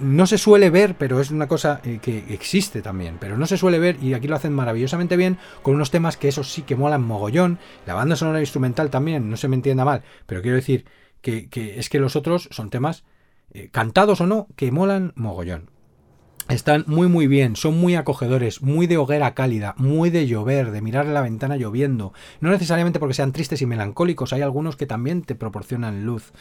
no 0.00 0.26
se 0.26 0.38
suele 0.38 0.70
ver, 0.70 0.96
pero 0.96 1.20
es 1.20 1.30
una 1.30 1.48
cosa 1.48 1.80
eh, 1.84 1.98
que 2.00 2.24
existe 2.28 2.82
también, 2.82 3.18
pero 3.20 3.36
no 3.36 3.46
se 3.46 3.56
suele 3.56 3.78
ver 3.78 3.96
y 4.02 4.14
aquí 4.14 4.28
lo 4.28 4.36
hacen 4.36 4.52
maravillosamente 4.52 5.16
bien 5.16 5.38
con 5.62 5.74
unos 5.74 5.90
temas 5.90 6.16
que 6.16 6.28
esos 6.28 6.52
sí 6.52 6.62
que 6.62 6.76
molan 6.76 7.02
mogollón, 7.02 7.58
la 7.86 7.94
banda 7.94 8.16
sonora 8.16 8.40
instrumental 8.40 8.90
también, 8.90 9.30
no 9.30 9.36
se 9.36 9.48
me 9.48 9.56
entienda 9.56 9.84
mal, 9.84 10.02
pero 10.26 10.42
quiero 10.42 10.56
decir 10.56 10.84
que, 11.20 11.48
es 11.78 11.88
que 11.88 12.00
los 12.00 12.16
otros 12.16 12.48
son 12.50 12.70
temas 12.70 13.04
eh, 13.52 13.68
cantados 13.70 14.20
o 14.20 14.26
no, 14.26 14.48
que 14.56 14.72
molan 14.72 15.12
mogollón. 15.16 15.70
Están 16.48 16.84
muy 16.88 17.06
muy 17.06 17.28
bien, 17.28 17.54
son 17.54 17.78
muy 17.78 17.94
acogedores, 17.94 18.60
muy 18.60 18.88
de 18.88 18.96
hoguera 18.96 19.34
cálida, 19.34 19.74
muy 19.76 20.10
de 20.10 20.26
llover, 20.26 20.72
de 20.72 20.82
mirar 20.82 21.06
la 21.06 21.20
ventana 21.20 21.56
lloviendo. 21.56 22.12
No 22.40 22.50
necesariamente 22.50 22.98
porque 22.98 23.14
sean 23.14 23.30
tristes 23.30 23.62
y 23.62 23.66
melancólicos, 23.66 24.32
hay 24.32 24.42
algunos 24.42 24.74
que 24.74 24.86
también 24.86 25.22
te 25.22 25.36
proporcionan 25.36 26.04
luz. 26.04 26.32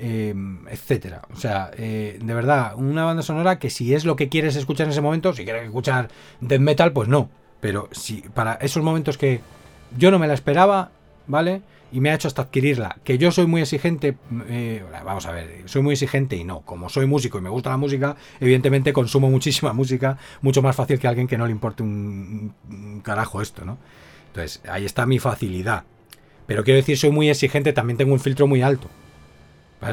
Em, 0.00 0.60
etcétera. 0.68 1.22
O 1.32 1.36
sea, 1.36 1.72
eh, 1.76 2.20
de 2.22 2.34
verdad, 2.34 2.74
una 2.76 3.04
banda 3.04 3.22
sonora 3.24 3.58
que 3.58 3.68
si 3.68 3.94
es 3.94 4.04
lo 4.04 4.14
que 4.14 4.28
quieres 4.28 4.54
escuchar 4.54 4.86
en 4.86 4.92
ese 4.92 5.00
momento, 5.00 5.32
si 5.32 5.42
quieres 5.42 5.64
escuchar 5.64 6.08
death 6.40 6.60
metal, 6.60 6.92
pues 6.92 7.08
no. 7.08 7.28
Pero 7.60 7.88
si 7.90 8.22
para 8.32 8.54
esos 8.54 8.84
momentos 8.84 9.18
que 9.18 9.40
yo 9.96 10.12
no 10.12 10.20
me 10.20 10.28
la 10.28 10.34
esperaba, 10.34 10.92
¿vale? 11.26 11.62
Y 11.90 11.98
me 11.98 12.10
ha 12.10 12.14
hecho 12.14 12.28
hasta 12.28 12.42
adquirirla. 12.42 12.98
Que 13.02 13.18
yo 13.18 13.32
soy 13.32 13.48
muy 13.48 13.60
exigente, 13.60 14.16
eh, 14.48 14.84
vamos 15.04 15.26
a 15.26 15.32
ver, 15.32 15.64
soy 15.64 15.82
muy 15.82 15.94
exigente 15.94 16.36
y 16.36 16.44
no. 16.44 16.60
Como 16.60 16.88
soy 16.88 17.06
músico 17.06 17.38
y 17.38 17.40
me 17.40 17.50
gusta 17.50 17.70
la 17.70 17.76
música, 17.76 18.14
evidentemente 18.38 18.92
consumo 18.92 19.28
muchísima 19.30 19.72
música, 19.72 20.16
mucho 20.42 20.62
más 20.62 20.76
fácil 20.76 21.00
que 21.00 21.08
alguien 21.08 21.26
que 21.26 21.36
no 21.36 21.46
le 21.46 21.52
importe 21.52 21.82
un, 21.82 22.54
un 22.70 23.00
carajo 23.00 23.42
esto, 23.42 23.64
¿no? 23.64 23.78
Entonces, 24.28 24.62
ahí 24.68 24.84
está 24.84 25.06
mi 25.06 25.18
facilidad. 25.18 25.82
Pero 26.46 26.62
quiero 26.62 26.76
decir, 26.76 26.96
soy 26.96 27.10
muy 27.10 27.28
exigente, 27.28 27.72
también 27.72 27.96
tengo 27.96 28.12
un 28.12 28.20
filtro 28.20 28.46
muy 28.46 28.62
alto. 28.62 28.88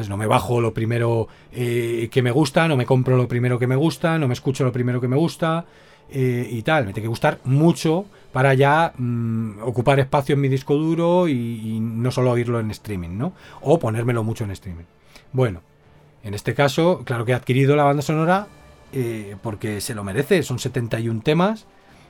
No 0.08 0.16
me 0.16 0.26
bajo 0.26 0.60
lo 0.60 0.74
primero 0.74 1.28
eh, 1.52 2.08
que 2.10 2.20
me 2.20 2.30
gusta, 2.30 2.66
no 2.68 2.76
me 2.76 2.84
compro 2.84 3.16
lo 3.16 3.28
primero 3.28 3.58
que 3.58 3.66
me 3.66 3.76
gusta, 3.76 4.18
no 4.18 4.26
me 4.26 4.34
escucho 4.34 4.64
lo 4.64 4.72
primero 4.72 5.00
que 5.00 5.08
me 5.08 5.16
gusta 5.16 5.64
eh, 6.10 6.46
y 6.50 6.62
tal. 6.62 6.86
Me 6.86 6.92
tiene 6.92 7.04
que 7.04 7.08
gustar 7.08 7.38
mucho 7.44 8.04
para 8.32 8.52
ya 8.54 8.92
mm, 8.96 9.62
ocupar 9.62 10.00
espacio 10.00 10.34
en 10.34 10.40
mi 10.40 10.48
disco 10.48 10.74
duro 10.74 11.28
y, 11.28 11.78
no 11.80 12.10
solo 12.10 12.32
oírlo 12.32 12.58
en 12.60 12.70
streaming, 12.72 13.16
¿no? 13.16 13.32
O 13.62 13.78
ponérmelo 13.78 14.24
mucho 14.24 14.44
en 14.44 14.50
streaming. 14.50 14.84
Bueno, 15.32 15.62
en 16.24 16.34
este 16.34 16.52
caso, 16.52 17.02
claro 17.04 17.24
que 17.24 17.32
he 17.32 17.34
adquirido 17.34 17.76
la 17.76 17.84
banda 17.84 18.02
sonora 18.02 18.48
eh, 18.92 19.36
porque 19.40 19.80
se 19.80 19.94
lo 19.94 20.02
merece. 20.02 20.42
Son 20.42 20.58
71 20.58 21.22
temas, 21.22 21.66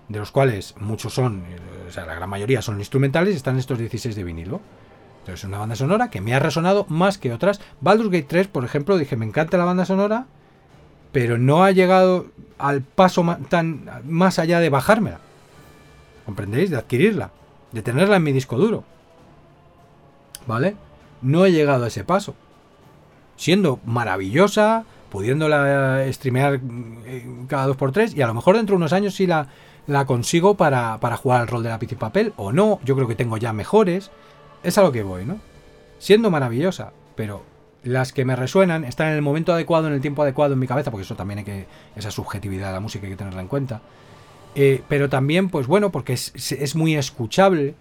de 0.08 0.18
los 0.18 0.32
cuales 0.32 0.74
muchos 0.80 1.12
son, 1.12 1.44
o 1.86 1.92
sea, 1.92 2.06
la 2.06 2.14
gran 2.14 2.30
mayoría 2.30 2.62
son 2.62 2.78
instrumentales 2.78 3.36
están 3.36 3.58
estos 3.58 3.78
16 3.78 4.16
de 4.16 4.24
vinilo 4.24 4.60
es 5.34 5.44
una 5.44 5.58
banda 5.58 5.76
sonora 5.76 6.10
que 6.10 6.20
me 6.20 6.34
ha 6.34 6.38
resonado 6.38 6.86
más 6.88 7.18
que 7.18 7.32
otras. 7.32 7.60
Baldur's 7.80 8.10
Gate 8.10 8.26
3, 8.28 8.48
por 8.48 8.64
ejemplo, 8.64 8.96
dije, 8.98 9.16
me 9.16 9.26
encanta 9.26 9.58
la 9.58 9.64
banda 9.64 9.84
sonora, 9.84 10.26
pero 11.12 11.38
no 11.38 11.64
ha 11.64 11.70
llegado 11.70 12.26
al 12.58 12.82
paso 12.82 13.24
tan 13.48 13.90
más 14.04 14.38
allá 14.38 14.60
de 14.60 14.70
bajármela. 14.70 15.20
¿Comprendéis? 16.24 16.70
De 16.70 16.76
adquirirla, 16.76 17.30
de 17.72 17.82
tenerla 17.82 18.16
en 18.16 18.22
mi 18.22 18.32
disco 18.32 18.56
duro. 18.56 18.84
¿Vale? 20.46 20.76
No 21.22 21.44
he 21.44 21.52
llegado 21.52 21.84
a 21.84 21.88
ese 21.88 22.04
paso. 22.04 22.34
Siendo 23.36 23.80
maravillosa, 23.84 24.84
pudiéndola 25.10 26.04
streamear 26.12 26.60
eh, 27.04 27.26
cada 27.48 27.68
2x3 27.68 28.16
y 28.16 28.22
a 28.22 28.26
lo 28.26 28.34
mejor 28.34 28.56
dentro 28.56 28.74
de 28.74 28.78
unos 28.78 28.92
años 28.92 29.14
sí 29.14 29.26
la, 29.26 29.48
la 29.86 30.04
consigo 30.04 30.56
para, 30.56 30.98
para 31.00 31.16
jugar 31.16 31.40
al 31.40 31.48
rol 31.48 31.62
de 31.62 31.68
lápiz 31.68 31.92
y 31.92 31.96
papel 31.96 32.32
o 32.36 32.52
no. 32.52 32.80
Yo 32.84 32.94
creo 32.94 33.08
que 33.08 33.14
tengo 33.14 33.36
ya 33.36 33.52
mejores. 33.52 34.10
Es 34.66 34.76
a 34.78 34.82
lo 34.82 34.90
que 34.90 35.04
voy, 35.04 35.24
¿no? 35.24 35.38
Siendo 36.00 36.28
maravillosa, 36.28 36.92
pero 37.14 37.44
las 37.84 38.12
que 38.12 38.24
me 38.24 38.34
resuenan 38.34 38.82
están 38.82 39.10
en 39.10 39.14
el 39.14 39.22
momento 39.22 39.52
adecuado, 39.52 39.86
en 39.86 39.92
el 39.92 40.00
tiempo 40.00 40.22
adecuado 40.22 40.54
en 40.54 40.58
mi 40.58 40.66
cabeza, 40.66 40.90
porque 40.90 41.04
eso 41.04 41.14
también 41.14 41.38
hay 41.38 41.44
que, 41.44 41.66
esa 41.94 42.10
subjetividad 42.10 42.66
de 42.66 42.72
la 42.72 42.80
música 42.80 43.06
hay 43.06 43.12
que 43.12 43.16
tenerla 43.16 43.42
en 43.42 43.46
cuenta. 43.46 43.80
Eh, 44.56 44.82
pero 44.88 45.08
también, 45.08 45.50
pues 45.50 45.68
bueno, 45.68 45.92
porque 45.92 46.14
es, 46.14 46.74
muy 46.74 46.96
escuchable, 46.96 47.76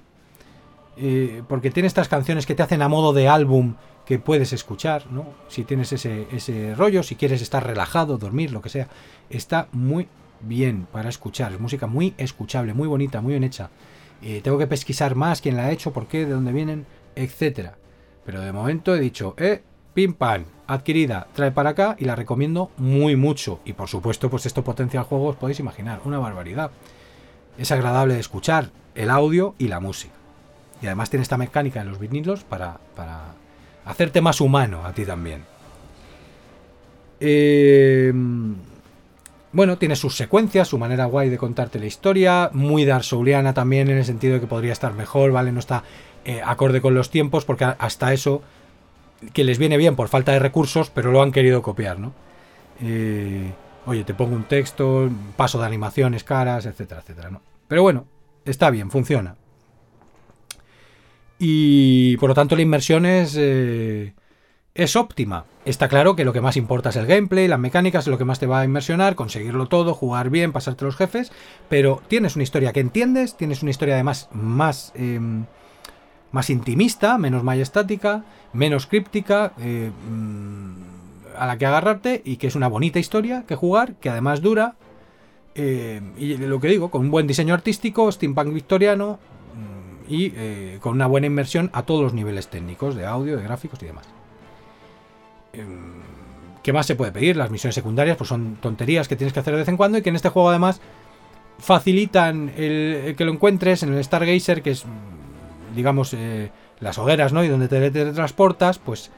eh, 0.98 1.42
porque 1.48 1.72
tiene 1.72 1.88
estas 1.88 2.08
canciones 2.08 2.46
que 2.46 2.54
te 2.54 2.62
hacen 2.62 2.84
a 2.84 2.88
modo 2.88 3.14
de 3.14 3.28
álbum 3.28 3.74
que 4.06 4.20
puedes 4.20 4.54
escuchar, 4.54 5.08
¿no? 5.10 5.26
Si 5.48 5.64
tienes 5.64 5.92
ese, 5.92 6.28
ese 6.32 6.76
rollo, 6.76 7.02
si 7.02 7.16
quieres 7.16 7.42
estar 7.42 7.66
relajado, 7.66 8.20
dormir, 8.20 8.52
lo 8.52 8.62
que 8.62 8.70
sea, 8.70 8.90
está 9.32 9.70
muy 9.72 10.08
bien 10.42 10.86
para 10.92 11.10
escuchar, 11.10 11.52
es 11.52 11.60
música 11.60 11.88
muy 11.88 12.14
escuchable, 12.20 12.76
muy 12.76 12.88
bonita, 12.88 13.22
muy 13.22 13.32
bien 13.32 13.44
hecha. 13.44 13.72
Eh, 14.28 14.42
tengo 14.44 14.58
que 14.58 14.66
pesquisar 14.66 15.14
más 15.14 15.40
quién 15.40 15.56
la 15.56 15.66
ha 15.66 15.72
hecho, 15.72 15.94
por 15.94 16.08
qué, 16.08 16.26
de 16.26 16.34
dónde 16.34 16.52
vienen, 16.52 16.88
etcétera. 17.16 17.78
Pero 18.26 18.42
de 18.42 18.52
momento 18.52 18.96
he 18.96 19.00
dicho, 19.00 19.36
eh, 19.38 19.62
pim 19.94 20.16
pam, 20.16 20.46
adquirida, 20.66 21.28
trae 21.36 21.52
para 21.52 21.70
acá 21.70 21.96
y 22.00 22.06
la 22.06 22.16
recomiendo 22.16 22.72
muy 22.78 23.16
mucho. 23.16 23.60
Y 23.66 23.74
por 23.74 23.88
supuesto, 23.88 24.32
pues 24.32 24.48
esto 24.48 24.64
potencia 24.64 25.00
el 25.00 25.06
juego, 25.06 25.28
os 25.28 25.36
podéis 25.36 25.60
imaginar, 25.60 26.02
una 26.06 26.18
barbaridad. 26.18 26.72
Es 27.60 27.72
agradable 27.72 28.16
de 28.16 28.20
escuchar 28.20 28.72
el 28.96 29.12
audio 29.12 29.54
y 29.60 29.68
la 29.68 29.80
música. 29.80 30.16
Y 30.82 30.88
además 30.88 31.12
tiene 31.12 31.22
esta 31.22 31.38
mecánica 31.38 31.82
en 31.82 31.90
los 31.90 32.00
vinilos 32.00 32.44
para, 32.44 32.80
para 32.96 33.36
hacerte 33.86 34.22
más 34.22 34.42
humano 34.42 34.86
a 34.86 34.94
ti 34.94 35.06
también. 35.06 35.44
Eh, 37.20 38.12
bueno, 39.56 39.78
tiene 39.78 39.96
sus 39.96 40.18
secuencias, 40.18 40.68
su 40.68 40.78
manera 40.78 41.06
guay 41.06 41.30
de 41.30 41.38
contarte 41.38 41.80
la 41.80 41.86
historia, 41.86 42.50
muy 42.52 42.84
Dark 42.84 43.06
Souliana 43.06 43.54
también 43.54 43.90
en 43.90 43.98
el 43.98 44.04
sentido 44.04 44.34
de 44.34 44.42
que 44.42 44.48
podría 44.48 44.74
estar 44.74 44.94
mejor, 44.94 45.32
¿vale? 45.32 45.54
No 45.54 45.60
está 45.60 45.84
eh, 46.26 46.42
acorde 46.44 46.82
con 46.82 46.94
los 46.94 47.10
tiempos 47.10 47.46
porque 47.46 47.64
hasta 47.64 48.12
eso 48.12 48.42
que 49.32 49.46
les 49.46 49.58
viene 49.58 49.78
bien 49.78 49.96
por 49.96 50.10
falta 50.10 50.34
de 50.34 50.40
recursos, 50.40 50.90
pero 50.90 51.10
lo 51.14 51.22
han 51.22 51.32
querido 51.32 51.62
copiar, 51.62 52.00
¿no? 52.00 52.12
Eh, 52.82 53.54
oye, 53.86 54.04
te 54.04 54.14
pongo 54.14 54.36
un 54.36 54.44
texto, 54.44 55.10
paso 55.38 55.58
de 55.58 55.66
animaciones, 55.66 56.26
caras, 56.26 56.66
etcétera, 56.66 57.00
etcétera, 57.00 57.30
¿no? 57.30 57.42
Pero 57.70 57.82
bueno, 57.82 58.08
está 58.44 58.70
bien, 58.70 58.92
funciona. 58.92 59.38
Y 61.40 62.18
por 62.18 62.28
lo 62.28 62.36
tanto 62.36 62.58
la 62.58 62.62
inmersión 62.62 63.06
es... 63.06 63.36
Eh, 63.40 64.14
es 64.76 64.96
óptima. 64.96 65.46
Está 65.64 65.88
claro 65.88 66.16
que 66.16 66.26
lo 66.26 66.34
que 66.34 66.42
más 66.42 66.58
importa 66.58 66.90
es 66.90 66.96
el 66.98 67.08
gameplay, 67.08 67.48
las 67.48 67.60
mecánicas, 67.60 68.06
es 68.06 68.12
lo 68.12 68.18
que 68.18 68.26
más 68.26 68.40
te 68.40 68.46
va 68.46 68.60
a 68.60 68.66
inmersionar, 68.66 69.16
conseguirlo 69.16 69.68
todo, 69.68 69.94
jugar 69.96 70.30
bien, 70.30 70.52
pasarte 70.52 70.86
los 70.86 70.96
jefes, 70.98 71.32
pero 71.70 72.02
tienes 72.08 72.36
una 72.36 72.44
historia 72.44 72.74
que 72.74 72.82
entiendes, 72.82 73.36
tienes 73.36 73.64
una 73.64 73.72
historia 73.72 73.96
además 73.96 74.30
más, 74.32 74.92
em, 74.96 75.46
más 76.32 76.50
intimista, 76.50 77.18
menos 77.18 77.44
majestática, 77.44 78.26
menos 78.54 78.86
críptica, 78.86 79.54
em, 79.60 80.76
a 81.38 81.48
la 81.48 81.58
que 81.58 81.66
agarrarte 81.66 82.22
y 82.24 82.38
que 82.38 82.48
es 82.48 82.56
una 82.56 82.68
bonita 82.68 83.00
historia 83.00 83.44
que 83.48 83.56
jugar, 83.56 83.96
que 83.96 84.10
además 84.10 84.42
dura 84.42 84.76
Eh, 85.58 86.02
y 86.18 86.36
lo 86.38 86.60
que 86.60 86.68
digo, 86.68 86.92
con 86.92 87.02
un 87.02 87.12
buen 87.12 87.28
diseño 87.28 87.54
artístico, 87.54 88.12
steampunk 88.12 88.54
victoriano 88.54 89.20
mm, 89.56 90.14
y 90.14 90.34
eh, 90.36 90.80
con 90.82 90.94
una 90.96 91.08
buena 91.08 91.28
inmersión 91.28 91.70
a 91.74 91.84
todos 91.84 92.04
los 92.04 92.14
niveles 92.14 92.50
técnicos, 92.50 92.96
de 92.96 93.06
audio, 93.06 93.38
de 93.38 93.44
gráficos 93.44 93.82
y 93.82 93.86
demás. 93.86 94.15
Em, 95.58 95.96
¿Qué 96.66 96.74
más 96.74 96.88
se 96.88 96.96
puede 96.96 97.12
pedir? 97.12 97.38
Las 97.38 97.52
misiones 97.52 97.76
secundarias 97.76 98.18
pues 98.18 98.28
son 98.28 98.56
tonterías 98.56 99.08
que 99.08 99.16
tienes 99.16 99.34
que 99.34 99.40
hacer 99.40 99.54
de 99.54 99.60
vez 99.60 99.68
en 99.68 99.78
cuando 99.78 100.00
y 100.00 100.02
que 100.02 100.10
en 100.10 100.16
este 100.16 100.30
juego 100.30 100.50
además 100.50 100.82
facilitan 101.60 102.52
el, 102.58 103.14
que 103.16 103.24
lo 103.24 103.32
encuentres 103.32 103.84
en 103.84 103.94
el 103.94 104.04
Stargazer, 104.04 104.64
que 104.64 104.72
es, 104.72 104.84
digamos, 105.76 106.16
eh, 106.16 106.50
las 106.80 106.98
hogueras, 106.98 107.34
¿no? 107.34 107.44
Y 107.44 107.50
donde 107.50 107.68
te 107.68 107.92
teletransportas, 107.92 108.80
pues 108.80 109.12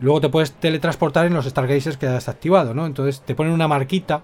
luego 0.00 0.20
te 0.20 0.28
puedes 0.28 0.54
teletransportar 0.54 1.26
en 1.26 1.34
los 1.34 1.46
Stargazers 1.46 1.98
que 1.98 2.08
has 2.08 2.28
activado, 2.28 2.74
¿no? 2.74 2.84
Entonces 2.84 3.20
te 3.20 3.36
ponen 3.36 3.52
una 3.52 3.68
marquita, 3.68 4.22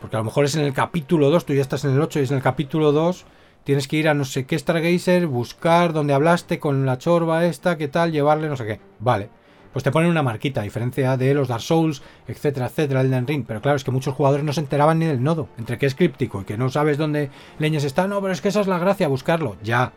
porque 0.00 0.14
a 0.14 0.20
lo 0.20 0.24
mejor 0.24 0.44
es 0.44 0.54
en 0.54 0.64
el 0.64 0.72
capítulo 0.72 1.28
2, 1.28 1.44
tú 1.44 1.54
ya 1.54 1.62
estás 1.62 1.84
en 1.84 1.90
el 1.90 2.00
8 2.00 2.20
y 2.20 2.22
es 2.22 2.30
en 2.30 2.36
el 2.36 2.42
capítulo 2.44 2.92
2, 2.92 3.24
tienes 3.64 3.88
que 3.88 3.96
ir 3.96 4.08
a 4.08 4.14
no 4.14 4.24
sé 4.24 4.46
qué 4.46 4.56
Stargazer, 4.56 5.26
buscar 5.26 5.92
donde 5.92 6.14
hablaste 6.14 6.60
con 6.60 6.86
la 6.86 6.98
chorba 6.98 7.46
esta, 7.46 7.76
qué 7.76 7.88
tal, 7.88 8.12
llevarle 8.12 8.48
no 8.48 8.56
sé 8.56 8.64
qué. 8.64 8.80
Vale 9.00 9.41
pues 9.72 9.82
te 9.82 9.90
ponen 9.90 10.10
una 10.10 10.22
marquita, 10.22 10.60
a 10.60 10.64
diferencia 10.64 11.16
de 11.16 11.34
los 11.34 11.48
Dark 11.48 11.62
Souls, 11.62 12.02
etcétera, 12.26 12.66
etcétera, 12.66 13.00
Elden 13.00 13.26
Ring. 13.26 13.44
Pero 13.46 13.60
claro, 13.60 13.76
es 13.76 13.84
que 13.84 13.90
muchos 13.90 14.14
jugadores 14.14 14.44
no 14.44 14.52
se 14.52 14.60
enteraban 14.60 14.98
ni 14.98 15.06
del 15.06 15.22
nodo, 15.22 15.48
entre 15.58 15.78
que 15.78 15.86
es 15.86 15.94
críptico 15.94 16.42
y 16.42 16.44
que 16.44 16.58
no 16.58 16.68
sabes 16.68 16.98
dónde 16.98 17.30
leñas 17.58 17.84
está. 17.84 18.06
No, 18.06 18.20
pero 18.20 18.32
es 18.32 18.40
que 18.40 18.48
esa 18.48 18.60
es 18.60 18.66
la 18.66 18.78
gracia, 18.78 19.08
buscarlo. 19.08 19.56
Ya, 19.62 19.92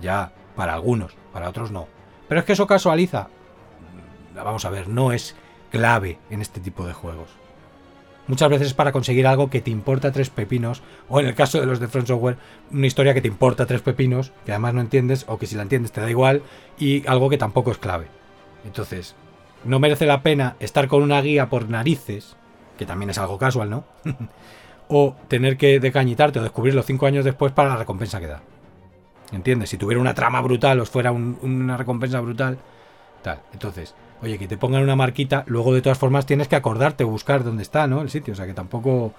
ya, 0.00 0.32
para 0.56 0.74
algunos, 0.74 1.16
para 1.32 1.48
otros 1.48 1.70
no. 1.70 1.86
Pero 2.28 2.40
es 2.40 2.46
que 2.46 2.52
eso 2.52 2.66
casualiza. 2.66 3.28
Vamos 4.34 4.64
a 4.64 4.70
ver, 4.70 4.88
no 4.88 5.12
es 5.12 5.36
clave 5.70 6.18
en 6.30 6.40
este 6.40 6.60
tipo 6.60 6.86
de 6.86 6.92
juegos. 6.92 7.30
Muchas 8.26 8.48
veces 8.48 8.68
es 8.68 8.74
para 8.74 8.92
conseguir 8.92 9.26
algo 9.26 9.50
que 9.50 9.60
te 9.60 9.72
importa 9.72 10.12
tres 10.12 10.30
pepinos, 10.30 10.82
o 11.08 11.18
en 11.18 11.26
el 11.26 11.34
caso 11.34 11.58
de 11.58 11.66
los 11.66 11.80
de 11.80 11.88
Front 11.88 12.06
Software, 12.06 12.36
una 12.70 12.86
historia 12.86 13.12
que 13.12 13.20
te 13.20 13.28
importa 13.28 13.66
tres 13.66 13.80
pepinos, 13.80 14.32
que 14.46 14.52
además 14.52 14.74
no 14.74 14.80
entiendes, 14.80 15.24
o 15.26 15.36
que 15.38 15.46
si 15.46 15.56
la 15.56 15.62
entiendes 15.62 15.90
te 15.90 16.00
da 16.00 16.08
igual, 16.08 16.42
y 16.78 17.04
algo 17.08 17.28
que 17.28 17.38
tampoco 17.38 17.72
es 17.72 17.78
clave. 17.78 18.06
Entonces, 18.64 19.14
no 19.64 19.78
merece 19.78 20.06
la 20.06 20.22
pena 20.22 20.56
estar 20.60 20.88
con 20.88 21.02
una 21.02 21.20
guía 21.20 21.48
por 21.48 21.68
narices, 21.68 22.36
que 22.78 22.86
también 22.86 23.10
es 23.10 23.18
algo 23.18 23.38
casual, 23.38 23.70
¿no? 23.70 23.84
o 24.88 25.14
tener 25.28 25.56
que 25.56 25.80
decañitarte 25.80 26.38
o 26.38 26.42
descubrirlo 26.42 26.82
cinco 26.82 27.06
años 27.06 27.24
después 27.24 27.52
para 27.52 27.68
la 27.68 27.76
recompensa 27.76 28.20
que 28.20 28.26
da. 28.26 28.42
¿Entiendes? 29.32 29.70
Si 29.70 29.76
tuviera 29.76 30.00
una 30.00 30.14
trama 30.14 30.40
brutal 30.40 30.80
o 30.80 30.86
fuera 30.86 31.12
una 31.12 31.76
recompensa 31.76 32.20
brutal, 32.20 32.58
tal. 33.22 33.40
Entonces, 33.52 33.94
oye, 34.22 34.38
que 34.38 34.48
te 34.48 34.56
pongan 34.56 34.82
una 34.82 34.96
marquita, 34.96 35.44
luego 35.46 35.72
de 35.72 35.82
todas 35.82 35.98
formas 35.98 36.26
tienes 36.26 36.48
que 36.48 36.56
acordarte, 36.56 37.04
buscar 37.04 37.44
dónde 37.44 37.62
está, 37.62 37.86
¿no? 37.86 38.02
El 38.02 38.10
sitio, 38.10 38.32
o 38.32 38.36
sea 38.36 38.46
que 38.46 38.54
tampoco... 38.54 39.14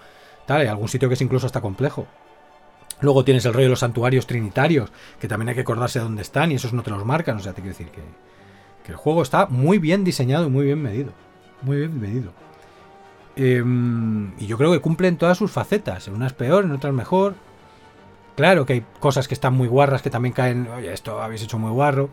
Tal, 0.46 0.62
hay 0.62 0.68
algún 0.68 0.90
sitio 0.90 1.08
que 1.08 1.14
es 1.14 1.22
incluso 1.22 1.46
hasta 1.46 1.62
complejo. 1.62 2.08
Luego 3.00 3.24
tienes 3.24 3.46
el 3.46 3.54
rollo 3.54 3.66
de 3.66 3.70
los 3.70 3.80
santuarios 3.80 4.28
trinitarios, 4.28 4.92
que 5.20 5.28
también 5.28 5.50
hay 5.50 5.56
que 5.56 5.62
acordarse 5.62 6.00
de 6.00 6.04
dónde 6.04 6.22
están 6.24 6.52
y 6.52 6.56
esos 6.56 6.74
no 6.74 6.84
te 6.84 6.92
los 6.92 7.06
marcan, 7.06 7.38
o 7.38 7.40
sea, 7.40 7.54
te 7.54 7.62
quiero 7.62 7.78
decir 7.78 7.92
que 7.92 8.02
que 8.84 8.92
el 8.92 8.98
juego 8.98 9.22
está 9.22 9.48
muy 9.48 9.78
bien 9.80 10.04
diseñado 10.04 10.48
y 10.48 10.50
muy 10.50 10.66
bien 10.66 10.82
medido. 10.82 11.12
Muy 11.62 11.78
bien 11.78 12.00
medido. 12.00 12.34
Em, 13.36 14.34
y 14.40 14.48
yo 14.48 14.58
creo 14.58 14.72
que 14.72 14.80
cumple 14.80 15.08
en 15.08 15.18
todas 15.18 15.38
sus 15.38 15.52
facetas. 15.52 16.08
En 16.08 16.16
unas 16.16 16.34
peor, 16.34 16.66
en 16.66 16.72
otras 16.72 16.94
mejor. 16.94 17.36
Claro 18.36 18.66
que 18.66 18.74
hay 18.74 18.86
cosas 19.00 19.28
que 19.28 19.34
están 19.34 19.54
muy 19.54 19.68
guarras 19.68 20.02
que 20.02 20.10
también 20.10 20.34
caen. 20.34 20.68
Oye, 20.68 20.92
esto 20.92 21.22
habéis 21.22 21.44
hecho 21.44 21.60
muy 21.60 21.72
guarro. 21.72 22.10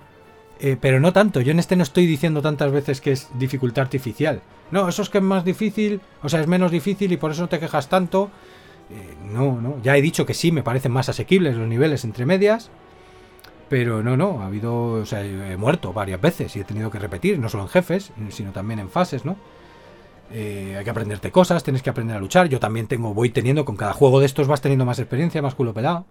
Eh, 0.61 0.77
pero 0.81 1.01
no 1.01 1.13
tanto. 1.13 1.41
Yo 1.41 1.53
en 1.53 1.59
este 1.59 1.77
no 1.77 1.83
estoy 1.83 2.07
diciendo 2.07 2.43
tantas 2.43 2.73
veces 2.73 3.01
que 3.01 3.13
es 3.13 3.29
dificultad 3.39 3.83
artificial. 3.83 4.43
No, 4.71 4.89
eso 4.89 5.03
es 5.03 5.09
que 5.09 5.19
es 5.19 5.25
más 5.25 5.45
difícil. 5.45 6.01
O 6.23 6.29
sea, 6.29 6.41
es 6.41 6.47
menos 6.47 6.71
difícil 6.71 7.13
y 7.13 7.17
por 7.17 7.31
eso 7.31 7.43
no 7.43 7.49
te 7.49 7.61
quejas 7.61 7.89
tanto. 7.89 8.31
Eh, 8.91 9.15
no, 9.33 9.61
no. 9.61 9.81
Ya 9.83 9.97
he 9.97 10.03
dicho 10.03 10.27
que 10.27 10.35
sí, 10.35 10.51
me 10.51 10.63
parecen 10.63 10.93
más 10.93 11.09
asequibles 11.09 11.57
los 11.57 11.69
niveles 11.69 12.05
entre 12.05 12.27
medias. 12.27 12.71
Pero 13.69 14.03
no, 14.03 14.17
no, 14.17 14.43
ha 14.43 14.47
habido, 14.47 14.93
o 14.93 15.07
sea, 15.07 15.25
he 15.25 15.57
muerto 15.57 15.93
varias 15.93 16.21
veces 16.21 16.57
y 16.57 16.61
he 16.61 16.65
tenido 16.65 16.91
que 16.91 16.99
repetir, 16.99 17.39
no 17.39 17.49
solo 17.49 17.65
en 17.65 17.69
jefes, 17.69 18.13
sino 18.31 18.53
también 18.53 18.81
en 18.81 18.89
fases, 18.89 19.25
¿no? 19.25 19.37
Eh, 20.31 20.75
hay 20.79 20.85
que 20.85 20.91
aprenderte 20.91 21.31
cosas, 21.31 21.63
tienes 21.65 21.83
que 21.83 21.91
aprender 21.91 22.17
a 22.17 22.21
luchar. 22.21 22.49
Yo 22.49 22.61
también 22.61 22.87
tengo, 22.87 23.15
voy 23.15 23.31
teniendo, 23.31 23.65
con 23.65 23.77
cada 23.77 23.93
juego 23.93 24.21
de 24.21 24.27
estos 24.27 24.47
vas 24.47 24.61
teniendo 24.61 24.85
más 24.85 24.99
experiencia, 24.99 25.43
más 25.43 25.55
culo 25.55 25.75
pelado. 25.75 26.07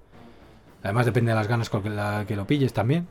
Además 0.84 1.05
depende 1.05 1.31
de 1.31 1.35
las 1.35 1.47
ganas 1.47 1.69
con 1.69 1.84
que 1.84 2.35
lo 2.35 2.47
pilles 2.47 2.73
también. 2.73 3.07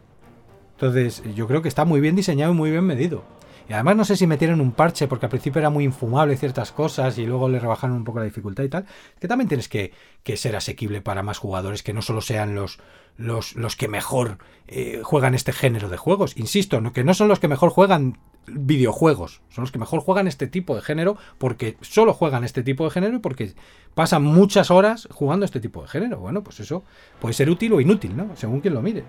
Entonces, 0.73 1.23
yo 1.35 1.47
creo 1.47 1.63
que 1.63 1.69
está 1.69 1.85
muy 1.85 2.01
bien 2.01 2.17
diseñado 2.17 2.53
y 2.53 2.57
muy 2.57 2.71
bien 2.71 2.85
medido. 2.85 3.25
Y 3.69 3.73
además 3.73 3.97
no 3.97 4.05
sé 4.05 4.17
si 4.17 4.27
metieron 4.27 4.61
un 4.61 4.73
parche 4.73 5.09
porque 5.09 5.27
al 5.27 5.31
principio 5.31 5.59
era 5.59 5.71
muy 5.71 5.85
infumable 5.85 6.37
ciertas 6.37 6.71
cosas 6.71 7.19
y 7.19 7.27
luego 7.27 7.49
le 7.49 7.59
rebajaron 7.59 7.97
un 7.97 8.05
poco 8.05 8.21
la 8.21 8.25
dificultad 8.25 8.63
y 8.63 8.69
tal. 8.69 8.87
Que 9.19 9.27
también 9.27 9.49
tienes 9.49 9.69
que, 9.69 9.93
ser 10.37 10.55
asequible 10.55 11.01
para 11.01 11.23
más 11.23 11.39
jugadores, 11.39 11.83
que 11.83 11.93
no 11.93 12.03
solo 12.03 12.21
sean 12.21 12.55
los, 12.55 12.79
los, 13.17 13.57
los 13.57 13.77
que 13.77 13.89
mejor 13.89 14.39
eh, 14.69 15.01
juegan 15.03 15.35
este 15.35 15.53
género 15.53 15.89
de 15.89 15.97
juegos. 15.97 16.37
Insisto, 16.37 16.83
que 16.93 17.05
no 17.05 17.15
son 17.15 17.29
los 17.29 17.41
que 17.41 17.49
mejor 17.49 17.71
juegan 17.71 18.19
videojuegos, 18.49 19.43
son 19.49 19.63
los 19.63 19.73
que 19.73 19.79
mejor 19.79 20.01
juegan 20.01 20.29
este 20.29 20.47
tipo 20.47 20.77
de 20.77 20.83
género 20.83 21.17
porque 21.39 21.77
solo 21.81 22.13
juegan 22.13 22.45
este 22.45 22.63
tipo 22.63 22.85
de 22.85 22.91
género 22.91 23.17
y 23.17 23.19
porque 23.19 23.55
pasan 23.95 24.23
muchas 24.23 24.71
horas 24.71 25.09
jugando 25.11 25.45
este 25.45 25.61
tipo 25.61 25.83
de 25.83 25.89
género. 25.89 26.19
Bueno, 26.19 26.43
pues 26.43 26.61
eso 26.61 26.85
puede 27.21 27.35
ser 27.35 27.51
útil 27.51 27.73
o 27.73 27.81
inútil, 27.81 28.17
¿no? 28.17 28.37
Según 28.37 28.61
quien 28.61 28.75
lo 28.75 28.83
mire. 28.83 29.05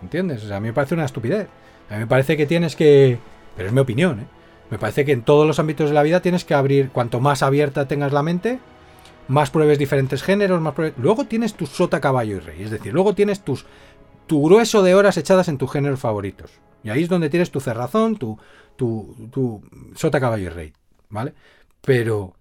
¿Entiendes? 0.00 0.48
A 0.50 0.60
mí 0.60 0.68
me 0.68 0.72
parece 0.72 0.94
una 0.94 1.04
estupidez. 1.04 1.48
A 1.90 1.94
mí 1.94 2.00
me 2.00 2.06
parece 2.06 2.36
que 2.36 2.46
tienes 2.46 2.76
que 2.76 3.18
pero 3.58 3.68
es 3.68 3.74
mi 3.74 3.80
opinión, 3.80 4.20
¿eh? 4.20 4.26
Me 4.70 4.78
parece 4.78 5.04
que 5.04 5.10
en 5.10 5.22
todos 5.22 5.46
los 5.46 5.58
ámbitos 5.58 5.90
de 5.90 5.94
la 5.94 6.04
vida 6.04 6.20
tienes 6.20 6.44
que 6.44 6.54
abrir, 6.54 6.90
cuanto 6.90 7.18
más 7.18 7.42
abierta 7.42 7.88
tengas 7.88 8.12
la 8.12 8.22
mente, 8.22 8.60
más 9.28 9.50
pruebes 9.50 9.78
diferentes 9.78 10.22
géneros, 10.22 10.60
más 10.60 10.74
pruebes... 10.74 10.94
Luego 10.98 11.24
tienes 11.24 11.54
tu 11.54 11.66
sota, 11.66 12.00
caballo 12.00 12.36
y 12.36 12.40
rey. 12.40 12.62
Es 12.62 12.70
decir, 12.70 12.92
luego 12.92 13.14
tienes 13.14 13.44
tus, 13.44 13.66
tu 14.26 14.42
grueso 14.44 14.82
de 14.82 14.94
horas 14.94 15.16
echadas 15.16 15.48
en 15.48 15.58
tus 15.58 15.70
géneros 15.70 16.00
favoritos. 16.00 16.50
Y 16.82 16.90
ahí 16.90 17.02
es 17.02 17.08
donde 17.08 17.30
tienes 17.30 17.50
tu 17.50 17.60
cerrazón, 17.60 18.16
tu, 18.16 18.38
tu, 18.76 19.28
tu 19.30 19.62
sota, 19.94 20.18
caballo 20.18 20.46
y 20.46 20.48
rey. 20.48 20.72
¿Vale? 21.10 21.34
Pero 21.82 22.34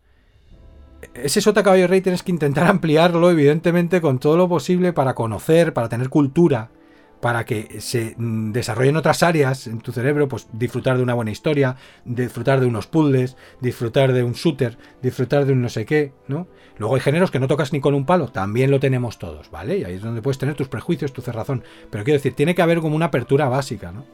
ese 1.13 1.41
sota, 1.41 1.63
caballo 1.63 1.83
y 1.83 1.87
rey 1.87 2.01
tienes 2.01 2.23
que 2.23 2.31
intentar 2.31 2.67
ampliarlo, 2.69 3.29
evidentemente, 3.29 4.01
con 4.01 4.19
todo 4.19 4.37
lo 4.37 4.47
posible 4.47 4.93
para 4.93 5.13
conocer, 5.13 5.73
para 5.73 5.89
tener 5.89 6.09
cultura 6.09 6.71
para 7.19 7.45
que 7.45 7.81
se 7.81 8.15
mm, 8.17 8.51
desarrollen 8.51 8.97
otras 8.97 9.23
áreas 9.23 9.67
en 9.67 9.79
tu 9.79 9.91
cerebro, 9.91 10.27
pues 10.27 10.47
disfrutar 10.53 10.97
de 10.97 11.03
una 11.03 11.13
buena 11.13 11.31
historia, 11.31 11.75
disfrutar 12.05 12.59
de 12.59 12.67
unos 12.67 12.87
puzzles, 12.87 13.35
disfrutar 13.59 14.13
de 14.13 14.23
un 14.23 14.33
shooter, 14.33 14.77
disfrutar 15.01 15.45
de 15.45 15.53
un 15.53 15.61
no 15.61 15.69
sé 15.69 15.85
qué, 15.85 16.13
¿no? 16.27 16.47
Luego 16.77 16.95
hay 16.95 17.01
géneros 17.01 17.31
que 17.31 17.39
no 17.39 17.47
tocas 17.47 17.73
ni 17.73 17.81
con 17.81 17.95
un 17.95 18.05
palo, 18.05 18.27
también 18.27 18.69
lo 18.69 18.79
tenemos 18.79 19.17
todos, 19.17 19.49
¿vale? 19.49 19.79
Y 19.79 19.83
ahí 19.83 19.95
es 19.95 20.01
donde 20.01 20.21
puedes 20.21 20.37
tener 20.37 20.55
tus 20.55 20.67
prejuicios, 20.67 21.11
tu 21.11 21.21
cerrazón. 21.21 21.63
Pero 21.89 22.03
quiero 22.03 22.19
decir, 22.19 22.35
tiene 22.35 22.53
que 22.53 22.61
haber 22.61 22.81
como 22.81 22.95
una 22.95 23.07
apertura 23.07 23.49
básica, 23.49 23.91
¿no? 23.91 24.05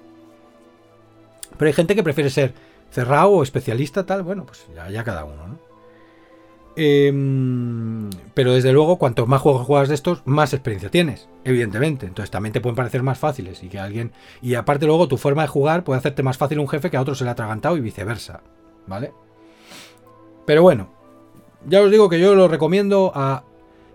Pero 1.57 1.67
hay 1.67 1.73
gente 1.73 1.95
que 1.95 2.03
prefiere 2.03 2.29
ser 2.29 2.53
cerrado 2.89 3.31
o 3.31 3.43
especialista, 3.43 4.05
tal, 4.05 4.23
bueno, 4.23 4.45
pues 4.45 4.65
ya, 4.73 4.89
ya 4.89 5.03
cada 5.03 5.25
uno, 5.25 5.47
¿no? 5.47 5.59
Em, 6.75 8.09
pero 8.33 8.53
desde 8.53 8.73
luego, 8.73 8.97
cuanto 8.97 9.27
más 9.27 9.41
juegos 9.41 9.67
juegas 9.67 9.89
de 9.89 9.95
estos, 9.95 10.23
más 10.25 10.53
experiencia 10.53 10.89
tienes, 10.89 11.29
evidentemente. 11.43 12.05
Entonces 12.07 12.31
también 12.31 12.53
te 12.53 12.61
pueden 12.61 12.75
parecer 12.75 13.03
más 13.03 13.19
fáciles 13.19 13.61
y 13.63 13.69
que 13.69 13.79
alguien. 13.79 14.11
Y 14.41 14.55
aparte, 14.55 14.85
luego 14.85 15.07
tu 15.07 15.17
forma 15.17 15.43
de 15.43 15.49
jugar 15.49 15.83
puede 15.83 15.99
hacerte 15.99 16.23
más 16.23 16.37
fácil 16.37 16.59
un 16.59 16.67
jefe 16.67 16.89
que 16.89 16.97
a 16.97 17.01
otro 17.01 17.15
se 17.15 17.23
le 17.23 17.29
ha 17.29 17.33
atragantado 17.33 17.77
y 17.77 17.81
viceversa. 17.81 18.41
¿Vale? 18.87 19.13
Pero 20.45 20.61
bueno, 20.61 20.89
ya 21.67 21.81
os 21.81 21.91
digo 21.91 22.09
que 22.09 22.19
yo 22.19 22.35
lo 22.35 22.47
recomiendo 22.47 23.11
a 23.15 23.43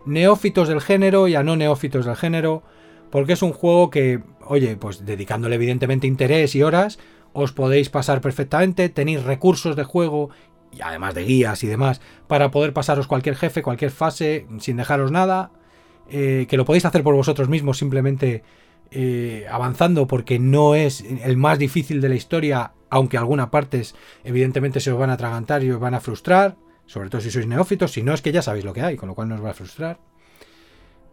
neófitos 0.06 0.68
del 0.68 0.80
género 0.80 1.28
y 1.28 1.34
a 1.34 1.42
no 1.42 1.56
neófitos 1.56 2.06
del 2.06 2.16
género. 2.16 2.62
Porque 3.10 3.32
es 3.32 3.42
un 3.42 3.52
juego 3.52 3.90
que, 3.90 4.22
oye, 4.46 4.76
pues 4.76 5.04
dedicándole 5.04 5.56
evidentemente 5.56 6.06
interés 6.06 6.54
y 6.54 6.62
horas, 6.62 6.98
os 7.32 7.52
podéis 7.52 7.88
pasar 7.88 8.20
perfectamente, 8.20 8.88
tenéis 8.88 9.22
recursos 9.22 9.76
de 9.76 9.84
juego 9.84 10.30
y 10.72 10.80
además 10.82 11.14
de 11.14 11.24
guías 11.24 11.62
y 11.64 11.66
demás, 11.66 12.00
para 12.26 12.50
poder 12.50 12.72
pasaros 12.72 13.06
cualquier 13.06 13.36
jefe, 13.36 13.62
cualquier 13.62 13.90
fase, 13.90 14.46
sin 14.60 14.76
dejaros 14.76 15.10
nada, 15.10 15.50
eh, 16.10 16.46
que 16.48 16.56
lo 16.56 16.64
podéis 16.64 16.84
hacer 16.84 17.02
por 17.02 17.14
vosotros 17.14 17.48
mismos 17.48 17.78
simplemente 17.78 18.42
eh, 18.90 19.46
avanzando 19.50 20.06
porque 20.06 20.38
no 20.38 20.74
es 20.74 21.02
el 21.02 21.36
más 21.36 21.58
difícil 21.58 22.00
de 22.00 22.08
la 22.08 22.14
historia, 22.14 22.72
aunque 22.90 23.18
algunas 23.18 23.48
partes 23.50 23.94
evidentemente 24.24 24.80
se 24.80 24.90
os 24.90 24.98
van 24.98 25.10
a 25.10 25.14
atragantar 25.14 25.62
y 25.62 25.70
os 25.70 25.80
van 25.80 25.94
a 25.94 26.00
frustrar, 26.00 26.56
sobre 26.86 27.10
todo 27.10 27.20
si 27.20 27.30
sois 27.30 27.46
neófitos, 27.46 27.92
si 27.92 28.02
no 28.02 28.14
es 28.14 28.22
que 28.22 28.32
ya 28.32 28.40
sabéis 28.40 28.64
lo 28.64 28.72
que 28.72 28.82
hay, 28.82 28.96
con 28.96 29.08
lo 29.08 29.14
cual 29.14 29.28
no 29.28 29.34
os 29.34 29.44
va 29.44 29.50
a 29.50 29.54
frustrar. 29.54 29.98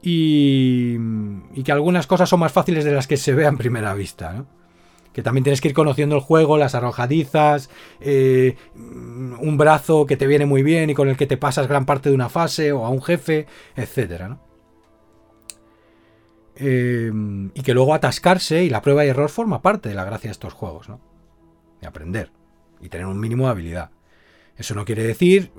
Y, 0.01 0.97
y 1.53 1.63
que 1.63 1.71
algunas 1.71 2.07
cosas 2.07 2.29
son 2.29 2.39
más 2.39 2.51
fáciles 2.51 2.85
de 2.85 2.91
las 2.91 3.07
que 3.07 3.17
se 3.17 3.33
vean 3.33 3.57
primera 3.57 3.93
vista, 3.93 4.33
¿no? 4.33 4.64
Que 5.15 5.23
también 5.23 5.45
tienes 5.45 5.61
que 5.61 5.69
ir 5.69 5.73
conociendo 5.73 6.17
el 6.17 6.21
juego, 6.21 6.57
las 6.57 6.75
arrojadizas, 6.75 7.69
eh, 8.01 8.57
un 8.75 9.55
brazo 9.57 10.05
que 10.05 10.17
te 10.17 10.27
viene 10.27 10.45
muy 10.45 10.61
bien 10.61 10.89
y 10.89 10.93
con 10.93 11.07
el 11.07 11.15
que 11.15 11.25
te 11.25 11.37
pasas 11.37 11.69
gran 11.69 11.85
parte 11.85 12.09
de 12.09 12.15
una 12.15 12.27
fase 12.27 12.73
o 12.73 12.85
a 12.85 12.89
un 12.89 13.01
jefe, 13.01 13.47
etcétera, 13.77 14.39
em, 16.57 17.49
y 17.53 17.61
que 17.61 17.73
luego 17.73 17.93
atascarse 17.93 18.65
y 18.65 18.69
la 18.69 18.81
prueba 18.81 19.05
y 19.05 19.07
error 19.07 19.29
forma 19.29 19.61
parte 19.61 19.87
de 19.87 19.95
la 19.95 20.03
gracia 20.03 20.27
de 20.27 20.33
estos 20.33 20.51
juegos, 20.51 20.89
¿no? 20.89 20.99
De 21.79 21.87
aprender 21.87 22.31
y 22.81 22.89
tener 22.89 23.07
un 23.07 23.17
mínimo 23.17 23.45
de 23.45 23.51
habilidad. 23.51 23.91
Eso 24.57 24.75
no 24.75 24.83
quiere 24.83 25.03
decir 25.03 25.49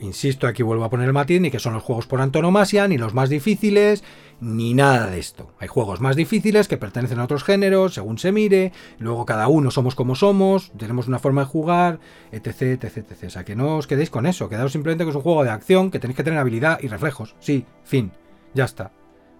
insisto, 0.00 0.46
aquí 0.46 0.62
vuelvo 0.62 0.84
a 0.84 0.90
poner 0.90 1.06
el 1.06 1.12
matiz, 1.12 1.40
ni 1.40 1.50
que 1.50 1.58
son 1.58 1.74
los 1.74 1.82
juegos 1.82 2.06
por 2.06 2.20
antonomasia, 2.20 2.88
ni 2.88 2.98
los 2.98 3.14
más 3.14 3.28
difíciles, 3.28 4.04
ni 4.40 4.74
nada 4.74 5.10
de 5.10 5.18
esto. 5.18 5.52
Hay 5.58 5.68
juegos 5.68 6.00
más 6.00 6.16
difíciles 6.16 6.68
que 6.68 6.76
pertenecen 6.76 7.18
a 7.18 7.24
otros 7.24 7.44
géneros, 7.44 7.94
según 7.94 8.18
se 8.18 8.32
mire, 8.32 8.72
luego 8.98 9.24
cada 9.24 9.48
uno 9.48 9.70
somos 9.70 9.94
como 9.94 10.14
somos, 10.14 10.72
tenemos 10.76 11.08
una 11.08 11.18
forma 11.18 11.42
de 11.42 11.46
jugar, 11.46 12.00
etc, 12.32 12.82
etc, 12.82 12.96
etc. 12.98 13.24
O 13.26 13.30
sea, 13.30 13.44
que 13.44 13.56
no 13.56 13.76
os 13.76 13.86
quedéis 13.86 14.10
con 14.10 14.26
eso, 14.26 14.48
quedaos 14.48 14.72
simplemente 14.72 15.04
que 15.04 15.10
es 15.10 15.16
un 15.16 15.22
juego 15.22 15.44
de 15.44 15.50
acción, 15.50 15.90
que 15.90 15.98
tenéis 15.98 16.16
que 16.16 16.24
tener 16.24 16.38
habilidad 16.38 16.78
y 16.82 16.88
reflejos. 16.88 17.34
Sí, 17.40 17.64
fin, 17.84 18.12
ya 18.54 18.64
está. 18.64 18.92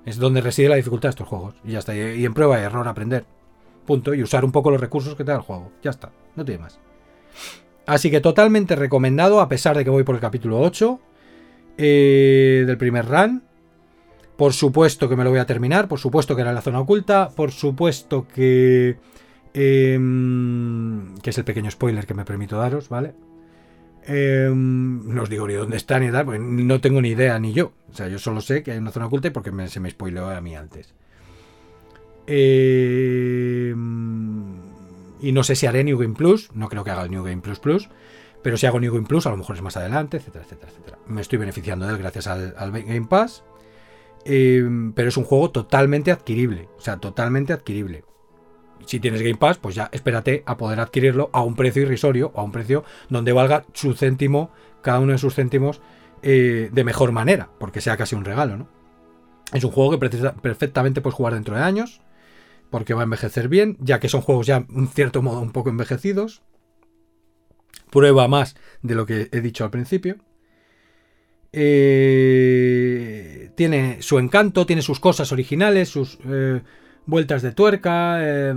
Es 0.06 0.18
donde 0.18 0.40
reside 0.40 0.68
la 0.68 0.76
dificultad 0.76 1.08
de 1.08 1.10
estos 1.10 1.28
juegos. 1.28 1.56
Y 1.64 1.72
ya 1.72 1.80
está. 1.80 1.94
Y 1.94 2.24
en 2.24 2.32
prueba 2.32 2.58
y 2.60 2.62
error 2.62 2.86
aprender. 2.86 3.24
Punto. 3.84 4.14
Y 4.14 4.22
usar 4.22 4.44
un 4.44 4.52
poco 4.52 4.70
los 4.70 4.80
recursos 4.80 5.16
que 5.16 5.24
te 5.24 5.32
da 5.32 5.38
el 5.38 5.42
juego. 5.42 5.72
Ya 5.82 5.90
está. 5.90 6.12
No 6.36 6.44
tiene 6.44 6.62
más. 6.62 6.78
Así 7.86 8.10
que 8.10 8.20
totalmente 8.20 8.76
recomendado, 8.76 9.40
a 9.40 9.48
pesar 9.48 9.76
de 9.76 9.84
que 9.84 9.90
voy 9.90 10.04
por 10.04 10.14
el 10.14 10.20
capítulo 10.20 10.60
8 10.60 11.00
eh, 11.76 12.64
del 12.66 12.78
primer 12.78 13.06
run. 13.06 13.42
Por 14.36 14.52
supuesto 14.52 15.08
que 15.08 15.16
me 15.16 15.24
lo 15.24 15.30
voy 15.30 15.38
a 15.38 15.46
terminar, 15.46 15.88
por 15.88 15.98
supuesto 15.98 16.36
que 16.36 16.42
era 16.42 16.52
la 16.52 16.60
zona 16.60 16.80
oculta, 16.80 17.30
por 17.30 17.52
supuesto 17.52 18.26
que... 18.28 18.96
Em, 19.54 21.14
que 21.22 21.30
es 21.30 21.38
el 21.38 21.44
pequeño 21.44 21.70
spoiler 21.70 22.06
que 22.06 22.12
me 22.12 22.26
permito 22.26 22.58
daros, 22.58 22.90
¿vale? 22.90 23.14
Eh, 24.08 24.50
no 24.54 25.22
os 25.22 25.28
digo 25.30 25.48
ni 25.48 25.54
dónde 25.54 25.78
está 25.78 25.98
ni 25.98 26.10
tal, 26.10 26.26
porque 26.26 26.38
no 26.38 26.80
tengo 26.80 27.00
ni 27.00 27.08
idea 27.08 27.38
ni 27.38 27.52
yo. 27.52 27.72
O 27.90 27.94
sea, 27.94 28.08
yo 28.08 28.18
solo 28.18 28.40
sé 28.40 28.62
que 28.62 28.72
hay 28.72 28.78
una 28.78 28.92
zona 28.92 29.06
oculta 29.06 29.28
y 29.28 29.30
porque 29.30 29.50
se 29.68 29.80
me 29.80 29.90
spoileó 29.90 30.28
a 30.28 30.40
mí 30.40 30.54
antes. 30.54 30.94
Em, 32.26 33.76
y 35.20 35.32
no 35.32 35.42
sé 35.42 35.56
si 35.56 35.66
haré 35.66 35.84
New 35.84 35.98
Game 35.98 36.14
Plus, 36.14 36.50
no 36.54 36.68
creo 36.68 36.84
que 36.84 36.90
haga 36.90 37.04
el 37.04 37.10
New 37.10 37.24
Game 37.24 37.40
Plus 37.40 37.58
Plus, 37.58 37.88
pero 38.42 38.56
si 38.56 38.66
hago 38.66 38.78
New 38.80 38.92
Game 38.92 39.06
Plus, 39.06 39.26
a 39.26 39.30
lo 39.30 39.36
mejor 39.36 39.56
es 39.56 39.62
más 39.62 39.76
adelante, 39.76 40.18
etcétera, 40.18 40.44
etcétera, 40.44 40.70
etcétera. 40.70 40.98
Me 41.06 41.20
estoy 41.20 41.38
beneficiando 41.38 41.86
de 41.86 41.92
él 41.92 41.98
gracias 41.98 42.26
al, 42.26 42.52
Game 42.70 43.06
Pass. 43.08 43.42
Em, 44.28 44.92
pero 44.92 45.08
es 45.08 45.16
un 45.16 45.24
juego 45.24 45.50
totalmente 45.50 46.10
adquirible. 46.10 46.68
O 46.76 46.80
sea, 46.80 46.96
totalmente 46.96 47.52
adquirible. 47.52 48.04
Si 48.84 48.98
tienes 48.98 49.22
Game 49.22 49.36
Pass, 49.36 49.58
pues 49.58 49.76
ya 49.76 49.88
espérate 49.92 50.42
a 50.46 50.56
poder 50.56 50.80
adquirirlo 50.80 51.30
a 51.32 51.42
un 51.42 51.54
precio 51.54 51.82
irrisorio 51.82 52.32
a 52.34 52.42
un 52.42 52.52
precio 52.52 52.84
donde 53.08 53.32
valga 53.32 53.64
su 53.72 53.94
céntimo, 53.94 54.50
cada 54.82 54.98
uno 54.98 55.12
de 55.12 55.18
sus 55.18 55.34
céntimos, 55.34 55.80
eh, 56.22 56.70
de 56.72 56.84
mejor 56.84 57.12
manera, 57.12 57.50
porque 57.58 57.80
sea 57.80 57.96
casi 57.96 58.16
un 58.16 58.24
regalo, 58.24 58.56
¿no? 58.56 58.68
Es 59.52 59.62
un 59.62 59.70
juego 59.70 59.92
que 59.92 60.32
perfectamente 60.42 61.00
puedes 61.00 61.14
jugar 61.14 61.34
dentro 61.34 61.54
de 61.54 61.62
años, 61.62 62.00
porque 62.70 62.94
va 62.94 63.02
a 63.02 63.04
envejecer 63.04 63.48
bien, 63.48 63.76
ya 63.80 64.00
que 64.00 64.08
son 64.08 64.22
juegos 64.22 64.46
ya 64.46 64.66
en 64.68 64.88
cierto 64.88 65.22
modo 65.22 65.40
un 65.40 65.52
poco 65.52 65.70
envejecidos. 65.70 66.42
Prueba 67.92 68.26
más 68.26 68.56
de 68.82 68.96
lo 68.96 69.06
que 69.06 69.28
he 69.30 69.40
dicho 69.40 69.62
al 69.62 69.70
principio. 69.70 70.16
Eh, 71.52 73.50
tiene 73.54 74.02
su 74.02 74.18
encanto, 74.18 74.66
tiene 74.66 74.82
sus 74.82 75.00
cosas 75.00 75.32
originales, 75.32 75.88
sus 75.88 76.18
eh, 76.26 76.60
vueltas 77.06 77.42
de 77.42 77.52
tuerca 77.52 78.18
eh, 78.20 78.52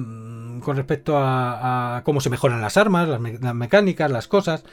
con 0.61 0.75
respecto 0.75 1.13
a, 1.17 2.01
cómo 2.03 2.21
se 2.21 2.29
mejoran 2.29 2.61
las 2.61 2.77
armas, 2.77 3.07
las, 3.07 3.21
mecánicas, 3.55 4.11
las 4.11 4.27
cosas 4.27 4.63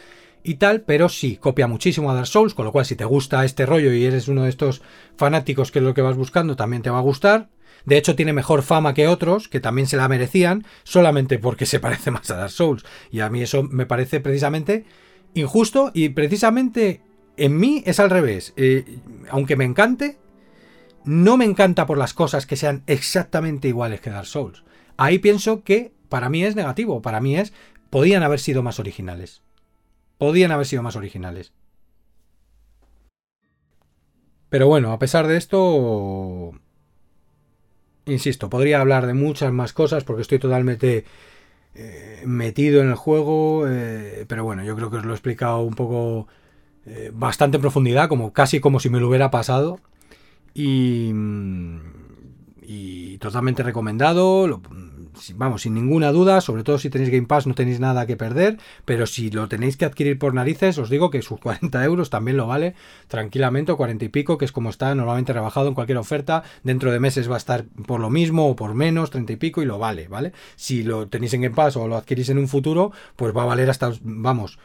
y 0.43 0.55
tal, 0.55 0.83
pero 0.83 1.09
sí, 1.09 1.37
copia 1.37 1.67
muchísimo 1.67 2.11
a 2.11 2.15
Dark 2.15 2.27
Souls, 2.27 2.55
con 2.55 2.65
lo 2.65 2.73
cual 2.73 2.87
si 2.87 2.97
te 2.97 3.05
gusta 3.05 3.45
este 3.45 3.67
rollo 3.67 3.93
y 3.93 4.05
eres 4.05 4.29
uno 4.29 4.45
de 4.45 4.51
estos 4.51 4.83
fanáticos 5.17 5.71
que 5.71 5.81
es 5.81 5.85
lo 5.85 5.95
que 5.95 6.03
vas 6.03 6.17
buscando, 6.17 6.57
también 6.57 6.83
te 6.83 6.91
va 6.91 6.99
a 6.99 7.03
gustar. 7.03 7.49
De 7.85 7.97
hecho, 7.97 8.17
tiene 8.17 8.33
mejor 8.33 8.63
fama 8.63 8.95
que 8.95 9.07
otros, 9.07 9.49
que 9.49 9.61
también 9.61 9.87
se 9.87 9.97
la 9.97 10.09
merecían, 10.09 10.65
solamente 10.83 11.39
porque 11.39 11.67
se 11.67 11.79
parece 11.81 12.11
más 12.13 12.31
a 12.31 12.37
Dark 12.37 12.51
Souls. 12.51 12.85
Y 13.11 13.21
a 13.21 13.31
mí 13.31 13.43
eso 13.43 13.63
me 13.63 13.87
parece 13.87 14.21
precisamente 14.21 14.85
injusto 15.35 15.91
y 15.95 16.09
precisamente 16.11 17.03
en 17.37 17.59
mí 17.59 17.83
es 17.87 18.01
al 18.01 18.11
revés. 18.11 18.53
Eh, 18.57 18.99
aunque 19.31 19.57
me 19.57 19.65
encante, 19.65 20.19
no 21.05 21.37
me 21.37 21.45
encanta 21.45 21.87
por 21.87 21.99
las 21.99 22.15
cosas 22.15 22.47
que 22.47 22.57
sean 22.57 22.83
exactamente 22.87 23.69
iguales 23.69 24.01
que 24.01 24.11
Dark 24.11 24.27
Souls. 24.27 24.65
Ahí 24.97 25.19
pienso 25.19 25.63
que 25.63 25.93
para 26.09 26.29
mí 26.29 26.45
es 26.45 26.57
negativo, 26.57 27.03
para 27.03 27.21
mí 27.21 27.37
es, 27.37 27.53
podían 27.91 28.23
haber 28.23 28.41
sido 28.41 28.63
más 28.63 28.79
originales. 28.79 29.43
Podían 30.19 30.53
haber 30.53 30.67
sido 30.67 30.83
más 30.83 30.97
originales. 30.97 31.53
Pero 34.49 34.69
bueno, 34.69 34.93
a 34.93 34.99
pesar 34.99 35.27
de 35.27 35.37
esto, 35.37 36.53
insisto, 38.07 38.49
podría 38.49 38.81
hablar 38.81 39.07
de 39.07 39.15
muchas 39.15 39.53
más 39.53 39.73
cosas 39.73 40.05
porque 40.05 40.23
estoy 40.23 40.39
totalmente 40.39 41.05
eh, 41.75 42.23
metido 42.25 42.81
en 42.81 42.89
el 42.89 42.95
juego, 42.95 43.67
eh, 43.69 44.25
pero 44.29 44.45
bueno, 44.45 44.65
yo 44.65 44.77
creo 44.77 44.91
que 44.91 44.97
os 44.99 45.05
lo 45.05 45.13
he 45.13 45.17
explicado 45.17 45.61
un 45.61 45.75
poco 45.75 46.29
eh, 46.87 47.11
bastante 47.13 47.57
en 47.57 47.63
profundidad, 47.63 48.09
como 48.09 48.33
casi 48.33 48.61
como 48.61 48.81
si 48.81 48.91
me 48.91 49.01
lo 49.01 49.09
hubiera 49.09 49.31
pasado. 49.31 49.81
Y, 50.55 51.13
y 52.63 53.19
totalmente 53.19 53.63
recomendado. 53.63 54.61
vamos, 55.35 55.63
sin 55.63 55.75
ninguna 55.75 56.13
duda, 56.13 56.41
sobre 56.41 56.63
todo 56.63 56.79
si 56.79 56.91
tenéis 56.91 57.11
Game 57.11 57.27
Pass 57.27 57.47
no 57.47 57.55
tenéis 57.55 57.81
nada 57.81 58.07
que 58.07 58.17
perder, 58.17 58.59
pero 58.85 59.07
si 59.07 59.31
lo 59.31 59.49
tenéis 59.49 59.77
que 59.77 59.85
adquirir 59.85 60.19
por 60.19 60.35
narices, 60.35 60.79
os 60.79 60.91
digo 60.91 61.11
que 61.11 61.23
sus 61.23 61.41
40 61.47 61.85
euros 61.85 62.11
también 62.11 62.37
lo 62.37 62.47
vale 62.47 62.75
tranquilamente, 63.09 63.73
o 63.73 63.77
40 63.77 64.05
y 64.05 64.09
pico, 64.09 64.37
que 64.37 64.45
es 64.45 64.53
como 64.53 64.71
está 64.71 64.95
normalmente 64.95 65.33
rebajado 65.33 65.69
en 65.69 65.75
cualquier 65.75 65.99
oferta, 65.99 66.43
dentro 66.65 66.91
de 66.91 67.01
meses 67.01 67.31
va 67.31 67.35
a 67.35 67.39
estar 67.39 67.65
por 67.87 68.01
lo 68.01 68.11
mismo 68.11 68.49
o 68.49 68.57
por 68.57 68.75
menos, 68.75 69.11
30 69.11 69.33
y 69.35 69.37
pico, 69.37 69.63
y 69.63 69.67
lo 69.67 69.79
vale, 69.79 70.09
¿vale? 70.09 70.33
Si 70.57 70.83
lo 70.83 71.09
tenéis 71.09 71.35
en 71.35 71.43
Game 71.43 71.55
Pass 71.55 71.77
o 71.77 71.89
lo 71.89 71.97
adquirís 71.97 72.29
en 72.29 72.39
un 72.39 72.49
futuro, 72.49 72.93
pues 73.17 73.37
va 73.37 73.43
a 73.43 73.47
valer 73.47 73.71
hasta, 73.71 73.93
vamos, 74.03 74.59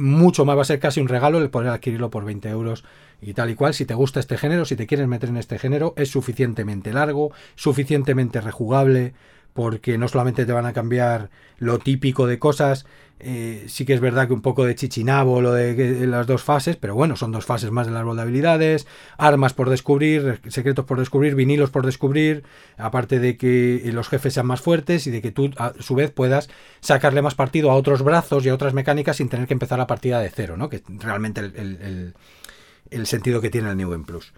mucho 0.00 0.44
más, 0.44 0.56
va 0.56 0.62
a 0.62 0.64
ser 0.64 0.80
casi 0.80 1.00
un 1.00 1.08
regalo 1.08 1.38
el 1.38 1.50
poder 1.50 1.70
adquirirlo 1.70 2.10
por 2.10 2.24
20 2.24 2.48
euros 2.48 2.84
y 3.20 3.34
tal 3.34 3.50
y 3.50 3.54
cual. 3.54 3.74
Si 3.74 3.84
te 3.84 3.94
gusta 3.94 4.20
este 4.20 4.38
género, 4.38 4.64
si 4.64 4.76
te 4.76 4.86
quieres 4.86 5.06
meter 5.06 5.28
en 5.28 5.36
este 5.36 5.58
género, 5.58 5.94
es 5.96 6.10
suficientemente 6.10 6.92
largo, 6.92 7.32
suficientemente 7.54 8.40
rejugable, 8.40 9.14
porque 9.52 9.98
no 9.98 10.08
solamente 10.08 10.46
te 10.46 10.52
van 10.52 10.66
a 10.66 10.72
cambiar 10.72 11.30
lo 11.58 11.78
típico 11.78 12.26
de 12.26 12.38
cosas, 12.38 12.86
eh, 13.22 13.64
sí 13.68 13.84
que 13.84 13.92
es 13.92 14.00
verdad 14.00 14.26
que 14.26 14.32
un 14.32 14.40
poco 14.40 14.64
de 14.64 14.74
chichinabo 14.74 15.40
lo 15.40 15.52
de, 15.52 16.06
las 16.06 16.26
dos 16.26 16.42
fases, 16.42 16.76
pero 16.76 16.94
bueno, 16.94 17.16
son 17.16 17.32
dos 17.32 17.44
fases 17.44 17.70
más 17.70 17.86
de 17.86 17.96
habilidades, 17.96 18.86
armas 19.18 19.52
por 19.52 19.68
descubrir, 19.68 20.40
secretos 20.48 20.84
por 20.84 20.98
descubrir, 20.98 21.34
vinilos 21.34 21.70
por 21.70 21.84
descubrir, 21.84 22.44
aparte 22.78 23.18
de 23.18 23.36
que 23.36 23.88
los 23.92 24.08
jefes 24.08 24.34
sean 24.34 24.46
más 24.46 24.60
fuertes 24.60 25.06
y 25.06 25.10
de 25.10 25.20
que 25.20 25.32
tú 25.32 25.50
a 25.58 25.74
su 25.80 25.94
vez 25.94 26.10
puedas 26.10 26.48
sacarle 26.80 27.22
más 27.22 27.34
partido 27.34 27.70
a 27.70 27.74
otros 27.74 28.02
brazos 28.02 28.44
y 28.46 28.48
a 28.48 28.54
otras 28.54 28.74
mecánicas 28.74 29.18
sin 29.18 29.28
tener 29.28 29.46
que 29.46 29.54
empezar 29.54 29.78
la 29.78 29.86
partida 29.86 30.20
de 30.20 30.30
cero, 30.30 30.56
¿no? 30.56 30.68
Que 30.68 30.76
es 30.76 30.82
realmente 30.98 31.40
el, 31.40 33.06
sentido 33.06 33.40
que 33.40 33.50
tiene 33.50 33.70
el 33.70 33.76
New 33.76 33.90
Game 33.90 34.04
Plus. 34.04 34.32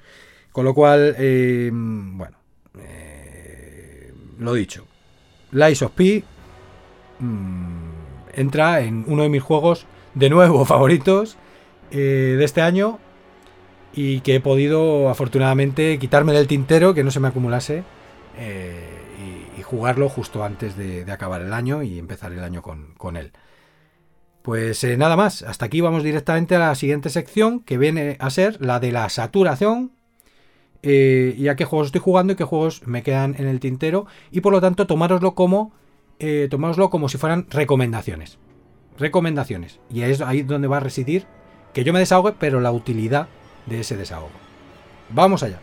Con 0.50 0.64
lo 0.64 0.74
cual, 0.74 1.14
eh, 1.18 1.70
bueno, 1.72 2.36
eh, 2.78 4.12
lo 4.38 4.54
dicho, 4.54 4.86
Lies 5.52 5.82
of 5.82 5.92
P 5.92 6.24
mm, 7.20 7.81
entra 8.34 8.80
en 8.80 9.04
uno 9.06 9.22
de 9.22 9.28
mis 9.28 9.42
juegos 9.42 9.86
de 10.14 10.30
nuevo 10.30 10.64
favoritos 10.66 11.36
eh, 11.90 12.36
de 12.38 12.44
este 12.44 12.62
año 12.62 12.98
y 13.94 14.20
que 14.20 14.36
he 14.36 14.40
podido 14.40 15.10
afortunadamente 15.10 15.98
quitarme 15.98 16.32
del 16.32 16.46
tintero, 16.46 16.94
que 16.94 17.04
no 17.04 17.10
se 17.10 17.20
me 17.20 17.28
acumulase 17.28 17.84
eh, 18.38 18.88
y, 19.58 19.62
jugarlo 19.62 20.10
justo 20.10 20.44
antes 20.44 20.76
de, 20.76 21.10
acabar 21.10 21.40
el 21.40 21.52
año 21.54 21.82
y 21.82 21.98
empezar 21.98 22.32
el 22.32 22.44
año 22.44 22.60
con, 22.60 23.16
él. 23.16 23.32
Pues 24.42 24.84
eh, 24.84 24.98
nada 24.98 25.16
más, 25.16 25.42
hasta 25.42 25.64
aquí 25.64 25.80
vamos 25.80 26.02
directamente 26.02 26.56
a 26.56 26.58
la 26.58 26.74
siguiente 26.74 27.08
sección 27.08 27.60
que 27.60 27.78
viene 27.78 28.16
a 28.18 28.28
ser 28.28 28.60
la 28.60 28.80
de 28.80 28.92
la 28.92 29.08
saturación 29.08 29.92
y 30.82 31.48
a 31.48 31.56
qué 31.56 31.64
juegos 31.64 31.86
estoy 31.86 32.00
jugando 32.00 32.32
y 32.32 32.36
qué 32.36 32.44
juegos 32.44 32.86
me 32.86 33.02
quedan 33.02 33.34
en 33.38 33.46
el 33.46 33.60
tintero. 33.60 34.06
Y 34.30 34.40
por 34.40 34.52
lo 34.52 34.60
tanto, 34.60 34.86
tomároslo 34.86 35.34
como, 35.34 35.72
eh, 36.22 36.48
como 36.90 37.08
si 37.08 37.18
fueran 37.18 37.46
recomendaciones. 37.50 38.38
Recomendaciones. 38.98 39.80
Y 39.90 40.02
es 40.02 40.20
ahí 40.20 40.42
donde 40.42 40.68
va 40.68 40.76
a 40.76 40.80
residir 40.80 41.26
que 41.74 41.84
yo 41.84 41.92
me 41.92 41.98
desahogue, 41.98 42.34
pero 42.38 42.60
la 42.60 42.70
utilidad 42.70 43.26
de 43.66 43.80
ese 43.80 43.96
desahogo. 43.96 44.30
Vamos 45.10 45.42
allá. 45.42 45.60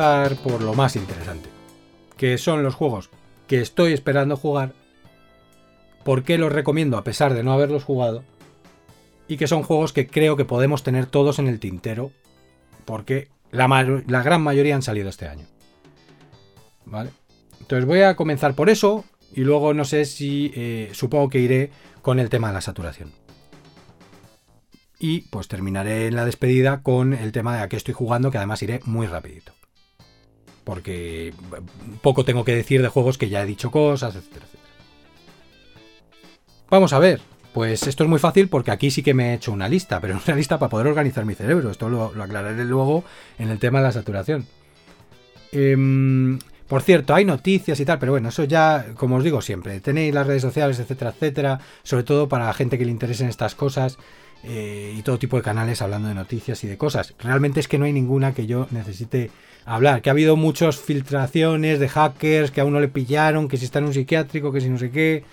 Por 0.00 0.62
lo 0.62 0.72
más 0.72 0.96
interesante, 0.96 1.50
que 2.16 2.38
son 2.38 2.62
los 2.62 2.74
juegos 2.74 3.10
que 3.46 3.60
estoy 3.60 3.92
esperando 3.92 4.34
jugar, 4.34 4.72
por 6.04 6.22
qué 6.22 6.38
los 6.38 6.50
recomiendo 6.50 6.96
a 6.96 7.04
pesar 7.04 7.34
de 7.34 7.42
no 7.42 7.52
haberlos 7.52 7.84
jugado, 7.84 8.24
y 9.28 9.36
que 9.36 9.46
son 9.46 9.62
juegos 9.62 9.92
que 9.92 10.06
creo 10.06 10.36
que 10.36 10.46
podemos 10.46 10.82
tener 10.82 11.04
todos 11.04 11.38
en 11.38 11.48
el 11.48 11.60
tintero, 11.60 12.12
porque 12.86 13.28
la, 13.50 13.68
la 14.06 14.22
gran 14.22 14.40
mayoría 14.40 14.74
han 14.74 14.80
salido 14.80 15.10
este 15.10 15.28
año. 15.28 15.44
¿Vale? 16.86 17.10
Entonces 17.60 17.84
voy 17.84 18.00
a 18.00 18.16
comenzar 18.16 18.54
por 18.54 18.70
eso, 18.70 19.04
y 19.34 19.42
luego 19.42 19.74
no 19.74 19.84
sé 19.84 20.06
si 20.06 20.50
eh, 20.54 20.88
supongo 20.94 21.28
que 21.28 21.40
iré 21.40 21.72
con 22.00 22.20
el 22.20 22.30
tema 22.30 22.48
de 22.48 22.54
la 22.54 22.62
saturación. 22.62 23.12
Y 24.98 25.28
pues 25.28 25.46
terminaré 25.46 26.06
en 26.06 26.16
la 26.16 26.24
despedida 26.24 26.82
con 26.82 27.12
el 27.12 27.32
tema 27.32 27.54
de 27.54 27.62
a 27.62 27.68
qué 27.68 27.76
estoy 27.76 27.92
jugando, 27.92 28.30
que 28.30 28.38
además 28.38 28.62
iré 28.62 28.80
muy 28.86 29.06
rapidito. 29.06 29.59
Porque 30.70 31.34
poco 32.00 32.24
tengo 32.24 32.44
que 32.44 32.54
decir 32.54 32.80
de 32.80 32.86
juegos 32.86 33.18
que 33.18 33.28
ya 33.28 33.42
he 33.42 33.44
dicho 33.44 33.72
cosas, 33.72 34.14
etcétera, 34.14 34.46
etcétera. 34.46 34.72
Vamos 36.70 36.92
a 36.92 37.00
ver. 37.00 37.20
Pues 37.52 37.88
esto 37.88 38.04
es 38.04 38.08
muy 38.08 38.20
fácil 38.20 38.46
porque 38.46 38.70
aquí 38.70 38.92
sí 38.92 39.02
que 39.02 39.12
me 39.12 39.32
he 39.32 39.34
hecho 39.34 39.50
una 39.50 39.68
lista, 39.68 40.00
pero 40.00 40.16
una 40.24 40.36
lista 40.36 40.60
para 40.60 40.70
poder 40.70 40.86
organizar 40.86 41.24
mi 41.24 41.34
cerebro. 41.34 41.72
Esto 41.72 41.88
lo, 41.88 42.12
aclararé 42.22 42.64
luego 42.64 43.02
en 43.40 43.50
el 43.50 43.58
tema 43.58 43.80
de 43.80 43.86
la 43.86 43.90
saturación. 43.90 44.46
Em, 45.50 46.38
por 46.68 46.82
cierto, 46.82 47.16
hay 47.16 47.24
noticias 47.24 47.80
y 47.80 47.84
tal, 47.84 47.98
pero 47.98 48.12
bueno, 48.12 48.28
eso 48.28 48.44
ya, 48.44 48.94
como 48.94 49.16
os 49.16 49.24
digo 49.24 49.42
siempre, 49.42 49.80
tenéis 49.80 50.14
las 50.14 50.28
redes 50.28 50.42
sociales, 50.42 50.78
etcétera, 50.78 51.10
etcétera, 51.10 51.58
sobre 51.82 52.04
todo 52.04 52.28
para 52.28 52.46
la 52.46 52.54
gente 52.54 52.78
que 52.78 52.84
le 52.84 52.92
interesen 52.92 53.28
estas 53.28 53.56
cosas 53.56 53.98
eh, 54.44 54.94
y 54.96 55.02
todo 55.02 55.18
tipo 55.18 55.36
de 55.36 55.42
canales 55.42 55.82
hablando 55.82 56.06
de 56.06 56.14
noticias 56.14 56.62
y 56.62 56.68
de 56.68 56.78
cosas. 56.78 57.14
Realmente 57.18 57.58
es 57.58 57.66
que 57.66 57.76
no 57.76 57.86
hay 57.86 57.92
ninguna 57.92 58.34
que 58.34 58.46
yo 58.46 58.68
necesite 58.70 59.32
hablar, 59.74 60.02
que 60.02 60.10
ha 60.10 60.12
habido 60.12 60.36
muchas 60.36 60.78
filtraciones 60.78 61.78
de 61.78 61.88
hackers 61.88 62.50
que 62.50 62.60
a 62.60 62.64
uno 62.64 62.80
le 62.80 62.88
pillaron, 62.88 63.48
que 63.48 63.56
si 63.56 63.64
está 63.64 63.78
en 63.78 63.86
un 63.86 63.94
psiquiátrico, 63.94 64.52
que 64.52 64.60
si 64.60 64.68
no 64.68 64.78
sé 64.78 64.90
qué, 64.90 65.24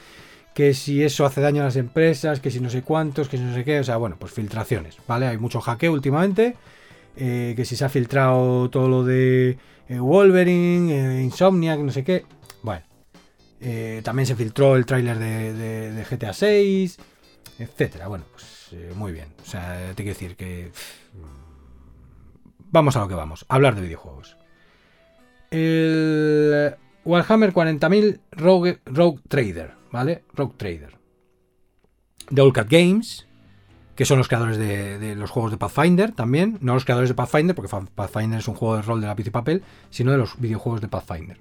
que 0.54 0.74
si 0.74 1.04
eso 1.04 1.26
hace 1.26 1.42
daño 1.42 1.62
a 1.62 1.66
las 1.66 1.76
empresas, 1.76 2.40
que 2.40 2.52
si 2.52 2.60
no 2.60 2.70
sé 2.70 2.82
cuántos, 2.82 3.30
que 3.30 3.38
si 3.38 3.44
no 3.44 3.54
sé 3.54 3.64
qué, 3.64 3.80
o 3.80 3.84
sea, 3.84 3.98
bueno, 3.98 4.16
pues 4.20 4.32
filtraciones, 4.32 4.98
¿vale? 5.08 5.28
Hay 5.28 5.38
mucho 5.38 5.60
hackeo 5.62 5.92
últimamente, 5.92 6.56
eh, 7.16 7.54
que 7.56 7.66
si 7.66 7.76
se 7.76 7.86
ha 7.86 7.90
filtrado 7.90 8.70
todo 8.70 8.88
lo 8.88 9.04
de 9.04 9.58
eh, 9.90 10.00
Wolverine, 10.00 11.20
eh, 11.20 11.24
Insomniac, 11.24 11.80
no 11.80 11.92
sé 11.92 12.04
qué. 12.04 12.26
Bueno, 12.62 12.84
eh, 13.62 14.02
también 14.04 14.26
se 14.26 14.36
filtró 14.36 14.76
el 14.76 14.86
tráiler 14.86 15.18
de, 15.18 16.06
GTA 16.10 16.34
6, 16.34 16.98
etcétera. 17.60 18.08
Bueno, 18.08 18.26
pues 18.32 18.96
muy 18.96 19.12
bien. 19.14 19.28
O 19.42 19.46
sea, 19.46 19.94
te 19.96 20.04
quiero 20.04 20.18
decir 20.18 20.36
que. 20.36 20.72
Vamos 22.72 22.96
a 22.96 23.02
lo 23.02 23.08
que 23.08 23.16
vamos, 23.16 23.46
hablar 23.50 23.76
de 23.76 23.82
videojuegos. 23.82 24.38
El 25.52 26.76
Warhammer 27.06 27.54
40.000 27.54 28.20
Rogue, 28.32 28.80
Trader, 29.28 29.74
¿vale? 29.92 30.24
Rogue 30.34 30.56
Trader. 30.58 30.98
De 32.30 32.42
All 32.42 32.54
Cat 32.54 32.68
Games 32.70 33.28
que 33.98 34.06
son 34.06 34.20
los 34.20 34.28
creadores 34.28 34.60
de, 34.60 35.16
los 35.16 35.32
juegos 35.32 35.50
de 35.50 35.58
Pathfinder 35.58 36.12
también. 36.12 36.60
No 36.62 36.76
los 36.76 36.86
creadores 36.86 37.10
de 37.10 37.16
Pathfinder, 37.16 37.56
porque 37.56 37.76
Pathfinder 37.96 38.38
es 38.38 38.48
un 38.48 38.54
juego 38.54 38.76
de 38.76 38.84
rol 38.84 39.02
de 39.02 39.08
lápiz 39.08 39.26
y 39.26 39.32
papel, 39.32 39.64
sino 39.90 40.12
de 40.12 40.20
los 40.20 40.40
videojuegos 40.40 40.82
de 40.82 40.88
Pathfinder. 40.88 41.40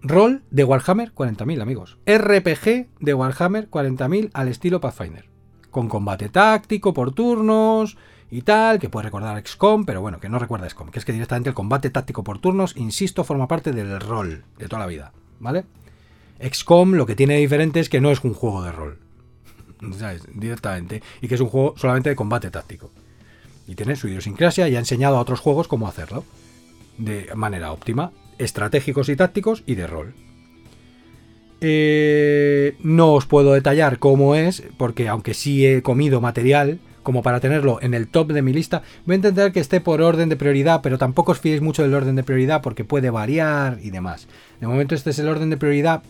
Rol 0.00 0.44
de 0.52 0.62
Warhammer 0.62 1.12
40.000, 1.12 1.60
amigos. 1.60 1.98
RPG 2.06 2.88
de 3.00 3.14
Warhammer 3.14 3.68
40.000 3.68 4.30
al 4.32 4.46
estilo 4.46 4.80
Pathfinder. 4.80 5.28
Con 5.72 5.88
combate 5.88 6.28
táctico 6.28 6.94
por 6.94 7.12
turnos 7.12 7.98
y 8.30 8.42
tal, 8.42 8.78
que 8.78 8.88
puede 8.88 9.04
recordar 9.04 9.42
XCOM, 9.44 9.84
pero 9.84 10.00
bueno, 10.00 10.20
que 10.20 10.28
no 10.28 10.38
recuerda 10.38 10.68
XCOM, 10.68 10.90
que 10.90 10.98
es 10.98 11.04
que 11.04 11.12
directamente 11.12 11.48
el 11.48 11.54
combate 11.54 11.90
táctico 11.90 12.22
por 12.22 12.38
turnos, 12.38 12.76
insisto, 12.76 13.24
forma 13.24 13.48
parte 13.48 13.72
del 13.72 14.00
rol 14.00 14.44
de 14.58 14.68
toda 14.68 14.80
la 14.80 14.86
vida, 14.86 15.12
¿vale? 15.40 15.64
XCOM 16.40 16.94
lo 16.94 17.06
que 17.06 17.16
tiene 17.16 17.36
diferente 17.36 17.80
es 17.80 17.88
que 17.88 18.00
no 18.00 18.10
es 18.10 18.22
un 18.24 18.34
juego 18.34 18.62
de 18.62 18.72
rol. 18.72 18.98
Directamente. 20.34 21.02
Y 21.20 21.28
que 21.28 21.34
es 21.34 21.40
un 21.40 21.48
juego 21.48 21.74
solamente 21.76 22.10
de 22.10 22.16
combate 22.16 22.50
táctico. 22.50 22.90
Y 23.66 23.74
tiene 23.74 23.96
su 23.96 24.08
idiosincrasia 24.08 24.68
y 24.68 24.76
ha 24.76 24.78
enseñado 24.78 25.16
a 25.16 25.20
otros 25.20 25.40
juegos 25.40 25.68
cómo 25.68 25.86
hacerlo. 25.88 26.24
De 26.98 27.28
manera 27.34 27.72
óptima. 27.72 28.12
Estratégicos 28.38 29.08
y 29.08 29.16
tácticos 29.16 29.62
y 29.66 29.74
de 29.74 29.86
rol. 29.86 30.14
Eh, 31.60 32.76
no 32.80 33.12
os 33.12 33.26
puedo 33.26 33.52
detallar 33.52 33.98
cómo 33.98 34.34
es, 34.34 34.62
porque 34.78 35.08
aunque 35.08 35.34
sí 35.34 35.66
he 35.66 35.82
comido 35.82 36.22
material, 36.22 36.80
como 37.02 37.22
para 37.22 37.40
tenerlo 37.40 37.78
en 37.82 37.94
el 37.94 38.08
top 38.08 38.32
de 38.32 38.42
mi 38.42 38.52
lista, 38.52 38.82
voy 39.06 39.14
a 39.14 39.16
intentar 39.16 39.52
que 39.52 39.60
esté 39.60 39.80
por 39.80 40.02
orden 40.02 40.28
de 40.28 40.36
prioridad, 40.36 40.80
pero 40.82 40.98
tampoco 40.98 41.32
os 41.32 41.40
fiéis 41.40 41.60
mucho 41.60 41.82
del 41.82 41.94
orden 41.94 42.16
de 42.16 42.22
prioridad 42.22 42.62
porque 42.62 42.84
puede 42.84 43.10
variar 43.10 43.78
y 43.82 43.90
demás. 43.90 44.28
De 44.60 44.66
momento 44.66 44.94
este 44.94 45.10
es 45.10 45.18
el 45.18 45.28
orden 45.28 45.50
de 45.50 45.56
prioridad 45.56 46.02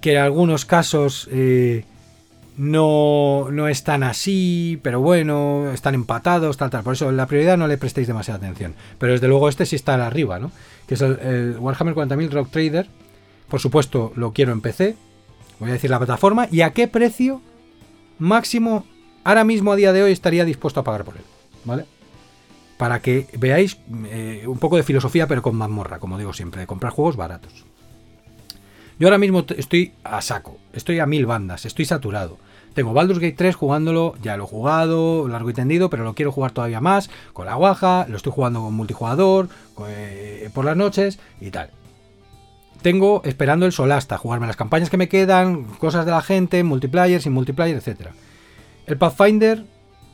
que 0.00 0.12
en 0.12 0.18
algunos 0.18 0.64
casos 0.64 1.28
eh, 1.32 1.84
no, 2.56 3.48
no 3.50 3.68
están 3.68 4.02
así, 4.02 4.78
pero 4.82 5.00
bueno, 5.00 5.70
están 5.72 5.94
empatados, 5.94 6.56
tal, 6.56 6.70
tal. 6.70 6.82
Por 6.82 6.92
eso 6.92 7.10
la 7.10 7.26
prioridad 7.26 7.56
no 7.56 7.66
le 7.66 7.78
prestéis 7.78 8.06
demasiada 8.06 8.38
atención. 8.38 8.74
Pero 8.98 9.12
desde 9.12 9.28
luego 9.28 9.48
este 9.48 9.66
sí 9.66 9.76
está 9.76 9.94
arriba, 10.06 10.38
¿no? 10.38 10.52
Que 10.86 10.94
es 10.94 11.00
el, 11.00 11.56
Warhammer 11.58 11.94
40.000 11.94 12.30
Rock 12.30 12.50
Trader. 12.50 12.86
Por 13.48 13.60
supuesto, 13.60 14.12
lo 14.14 14.32
quiero 14.32 14.52
en 14.52 14.60
PC. 14.60 14.94
Voy 15.58 15.70
a 15.70 15.72
decir 15.72 15.90
la 15.90 15.98
plataforma. 15.98 16.48
¿Y 16.50 16.60
a 16.60 16.70
qué 16.70 16.86
precio 16.86 17.40
máximo 18.18 18.84
ahora 19.24 19.44
mismo 19.44 19.72
a 19.72 19.76
día 19.76 19.92
de 19.92 20.02
hoy 20.02 20.12
estaría 20.12 20.44
dispuesto 20.44 20.80
a 20.80 20.84
pagar 20.84 21.04
por 21.04 21.16
él? 21.16 21.24
¿Vale? 21.64 21.86
Para 22.76 23.00
que 23.00 23.26
veáis 23.38 23.78
eh, 24.06 24.44
un 24.46 24.58
poco 24.58 24.76
de 24.76 24.82
filosofía, 24.82 25.26
pero 25.26 25.42
con 25.42 25.56
mazmorra, 25.56 25.98
como 25.98 26.18
digo 26.18 26.32
siempre, 26.32 26.60
de 26.60 26.66
comprar 26.66 26.92
juegos 26.92 27.16
baratos. 27.16 27.64
Yo 28.98 29.08
ahora 29.08 29.18
mismo 29.18 29.44
estoy 29.56 29.92
a 30.04 30.22
saco, 30.22 30.58
estoy 30.72 31.00
a 31.00 31.06
mil 31.06 31.26
bandas, 31.26 31.64
estoy 31.64 31.84
saturado. 31.84 32.38
Tengo 32.74 32.92
Baldur's 32.92 33.20
Gate 33.20 33.36
3 33.36 33.54
jugándolo, 33.54 34.14
ya 34.22 34.36
lo 34.36 34.44
he 34.44 34.46
jugado, 34.46 35.28
largo 35.28 35.50
y 35.50 35.54
tendido, 35.54 35.90
pero 35.90 36.04
lo 36.04 36.14
quiero 36.14 36.32
jugar 36.32 36.50
todavía 36.50 36.80
más, 36.80 37.08
con 37.32 37.46
la 37.46 37.54
guaja, 37.54 38.06
lo 38.08 38.16
estoy 38.16 38.32
jugando 38.32 38.62
con 38.62 38.74
multijugador, 38.74 39.48
eh, 39.88 40.50
por 40.52 40.64
las 40.64 40.76
noches 40.76 41.18
y 41.40 41.50
tal. 41.50 41.70
Tengo 42.82 43.22
esperando 43.24 43.64
el 43.64 43.72
Solasta, 43.72 44.18
jugarme 44.18 44.46
las 44.46 44.56
campañas 44.56 44.90
que 44.90 44.96
me 44.96 45.08
quedan, 45.08 45.64
cosas 45.64 46.04
de 46.04 46.10
la 46.10 46.20
gente, 46.20 46.62
multiplayer, 46.64 47.22
sin 47.22 47.32
multiplayer, 47.32 47.76
etc. 47.76 48.08
El 48.86 48.98
Pathfinder, 48.98 49.64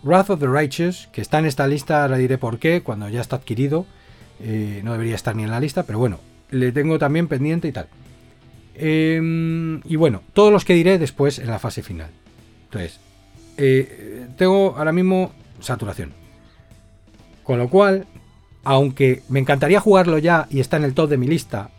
Wrath 0.02 0.30
of 0.30 0.40
the 0.40 0.46
Righteous, 0.46 1.08
que 1.12 1.20
está 1.20 1.38
en 1.38 1.46
esta 1.46 1.66
lista, 1.66 2.02
ahora 2.02 2.16
diré 2.16 2.38
por 2.38 2.58
qué, 2.58 2.82
cuando 2.82 3.08
ya 3.08 3.20
está 3.20 3.36
adquirido, 3.36 3.84
eh, 4.40 4.80
no 4.84 4.92
debería 4.92 5.16
estar 5.16 5.34
ni 5.34 5.42
en 5.42 5.50
la 5.50 5.60
lista, 5.60 5.82
pero 5.82 5.98
bueno, 5.98 6.20
le 6.50 6.70
tengo 6.72 6.98
también 6.98 7.26
pendiente 7.26 7.68
y 7.68 7.72
tal. 7.72 7.88
Em, 8.74 9.80
y 9.84 9.96
bueno, 9.96 10.22
todos 10.32 10.52
los 10.52 10.64
que 10.64 10.74
diré 10.74 10.98
después 10.98 11.38
en 11.38 11.48
la 11.48 11.58
fase 11.58 11.82
final. 11.82 12.10
Entonces, 12.64 13.00
eh, 13.56 14.28
tengo 14.36 14.74
ahora 14.76 14.92
mismo 14.92 15.32
saturación. 15.60 16.12
Con 17.42 17.58
lo 17.58 17.68
cual, 17.68 18.06
aunque 18.62 19.22
me 19.28 19.40
encantaría 19.40 19.80
jugarlo 19.80 20.18
ya 20.18 20.46
y 20.48 20.60
está 20.60 20.76
en 20.76 20.84
el 20.84 20.94
top 20.94 21.10
de 21.10 21.16
mi 21.16 21.26
lista, 21.26 21.70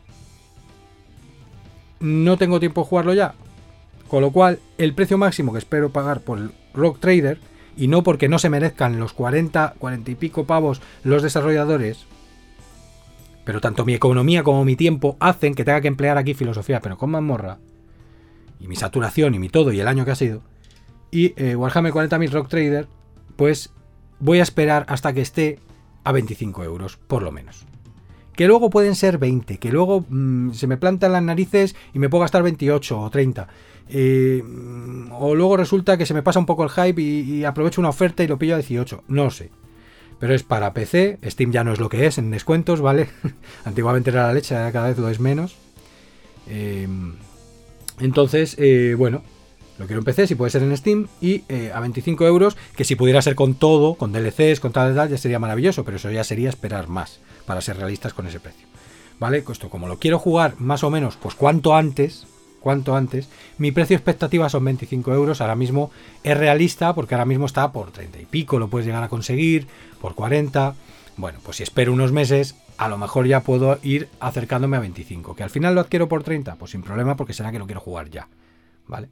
no 2.02 2.38
tengo 2.38 2.60
tiempo 2.60 2.82
de 2.82 2.88
jugarlo 2.88 3.14
ya. 3.14 3.34
Con 4.08 4.22
lo 4.22 4.32
cual, 4.32 4.60
el 4.78 4.94
precio 4.94 5.18
máximo 5.18 5.54
que 5.54 5.60
espero 5.60 5.92
pagar 5.92 6.20
por 6.20 6.38
el 6.38 6.52
Rock 6.74 7.00
Trader, 7.00 7.40
y 7.78 7.88
no 7.88 8.04
porque 8.04 8.30
no 8.30 8.40
se 8.40 8.50
merezcan 8.50 9.00
los 9.00 9.14
40, 9.14 9.76
40 9.78 10.12
y 10.12 10.16
pico 10.16 10.46
pavos 10.46 10.82
los 11.04 11.24
desarrolladores, 11.24 12.06
pero 13.44 13.62
tanto 13.62 13.86
mi 13.86 13.94
economía 13.94 14.44
como 14.44 14.66
mi 14.66 14.76
tiempo 14.76 15.18
hacen 15.20 15.56
que 15.56 15.66
tenga 15.66 15.82
que 15.82 15.88
emplear 15.88 16.18
aquí 16.18 16.34
filosofía, 16.34 16.82
pero 16.82 16.98
con 16.98 17.12
mazmorra. 17.12 17.58
Y 18.60 18.68
mi 18.68 18.76
saturación 18.76 19.34
y 19.34 19.40
mi 19.40 19.50
todo 19.50 19.72
y 19.72 19.80
el 19.80 19.88
año 19.88 20.06
que 20.06 20.12
ha 20.12 20.16
sido. 20.16 20.44
Y 21.10 21.34
eh, 21.36 21.56
Warhammer 21.56 21.92
40.000 21.92 22.32
Rock 22.32 22.50
Trader, 22.50 22.88
pues 23.36 23.74
voy 24.20 24.40
a 24.40 24.44
esperar 24.44 24.86
hasta 24.88 25.14
que 25.14 25.22
esté 25.22 25.60
a 26.04 26.12
25 26.12 26.64
euros, 26.64 26.98
por 26.98 27.24
lo 27.24 27.32
menos. 27.32 27.66
Que 28.34 28.48
luego 28.48 28.70
pueden 28.70 28.96
ser 28.96 29.18
20, 29.18 29.58
que 29.58 29.72
luego 29.72 30.06
mm, 30.08 30.52
se 30.52 30.68
me 30.68 30.78
plantan 30.78 31.12
las 31.12 31.24
narices 31.24 31.76
y 31.94 32.00
me 32.00 32.10
puedo 32.10 32.22
gastar 32.22 32.44
28 32.44 33.00
o 33.00 33.10
30. 33.10 33.48
Eh, 33.94 34.42
o 35.12 35.36
luego 35.36 35.58
resulta 35.58 35.98
que 35.98 36.06
se 36.06 36.14
me 36.14 36.24
pasa 36.24 36.40
un 36.40 36.46
poco 36.46 36.64
el 36.64 36.70
hype 36.70 37.02
y, 37.02 37.44
aprovecho 37.44 37.82
una 37.82 37.90
oferta 37.90 38.24
y 38.24 38.28
lo 38.28 38.38
pillo 38.40 38.56
a 38.56 38.58
18. 38.58 39.04
No 39.08 39.30
sé 39.30 39.50
pero 40.20 40.36
es 40.36 40.44
para 40.44 40.72
PC. 40.72 41.18
Steam 41.26 41.52
ya 41.52 41.64
no 41.64 41.74
es 41.74 41.80
lo 41.80 41.90
que 41.90 42.06
es 42.06 42.20
en 42.20 42.30
descuentos, 42.30 42.80
¿vale? 42.80 43.10
Antiguamente 43.66 44.12
era 44.12 44.28
la 44.28 44.34
leche, 44.34 44.54
cada 44.72 44.90
vez 44.90 45.00
lo 45.00 45.10
es 45.10 45.20
menos. 45.20 45.56
Em, 46.48 47.16
entonces, 48.00 48.56
eh, 48.60 48.94
bueno, 48.96 49.24
lo 49.80 49.88
quiero 49.88 50.02
en 50.02 50.06
PC, 50.06 50.28
si 50.28 50.36
puede 50.36 50.52
ser 50.52 50.62
en 50.62 50.78
Steam, 50.78 51.08
y 51.22 51.44
eh, 51.50 51.72
a 51.74 51.80
25 51.80 52.28
euros, 52.28 52.56
que 52.76 52.84
si 52.84 52.96
pudiera 52.96 53.20
ser 53.24 53.34
con 53.34 53.56
todo, 53.56 53.96
con 53.96 54.12
DLCs, 54.12 54.60
con 54.60 54.72
tal, 54.72 54.94
tal, 54.94 55.10
ya 55.10 55.18
sería 55.18 55.40
maravilloso, 55.40 55.84
pero 55.84 55.98
eso 55.98 56.12
ya 56.12 56.24
sería 56.24 56.50
esperar 56.50 56.88
más, 56.88 57.20
para 57.48 57.62
ser 57.62 57.78
realistas 57.78 58.14
con 58.14 58.28
ese 58.28 58.40
precio. 58.40 58.68
¿Vale? 59.20 59.44
Esto, 59.52 59.70
como 59.72 59.88
lo 59.88 59.98
quiero 59.98 60.20
jugar 60.20 60.54
más 60.60 60.84
o 60.84 60.92
menos, 60.92 61.18
pues 61.18 61.34
cuanto 61.34 61.76
antes, 61.76 62.28
cuanto 62.62 62.96
antes. 62.96 63.28
Mi 63.58 63.74
precio 63.74 63.98
expectativa 63.98 64.48
son 64.48 64.64
25 64.64 65.14
euros. 65.14 65.42
Ahora 65.42 65.56
mismo 65.56 65.92
es 66.24 66.38
realista 66.38 66.96
porque 66.96 67.16
ahora 67.16 67.26
mismo 67.26 67.46
está 67.46 67.72
por 67.74 67.92
30 67.92 68.22
y 68.22 68.26
pico. 68.26 68.60
Lo 68.60 68.70
puedes 68.70 68.86
llegar 68.86 69.04
a 69.04 69.10
conseguir 69.10 69.68
por 70.00 70.16
40. 70.16 70.76
Bueno, 71.18 71.40
pues 71.44 71.58
si 71.58 71.64
espero 71.64 71.92
unos 71.92 72.14
meses, 72.14 72.56
a 72.78 72.88
lo 72.88 72.98
mejor 72.98 73.28
ya 73.28 73.42
puedo 73.42 73.78
ir 73.84 74.08
acercándome 74.22 74.78
a 74.78 74.80
25. 74.80 75.36
Que 75.36 75.44
al 75.44 75.50
final 75.50 75.76
lo 75.76 75.82
adquiero 75.82 76.08
por 76.08 76.24
30, 76.24 76.56
pues 76.56 76.72
sin 76.72 76.84
problema 76.84 77.18
porque 77.18 77.34
será 77.34 77.52
que 77.52 77.60
lo 77.60 77.66
quiero 77.66 77.82
jugar 77.82 78.10
ya. 78.10 78.30
¿Vale? 78.88 79.10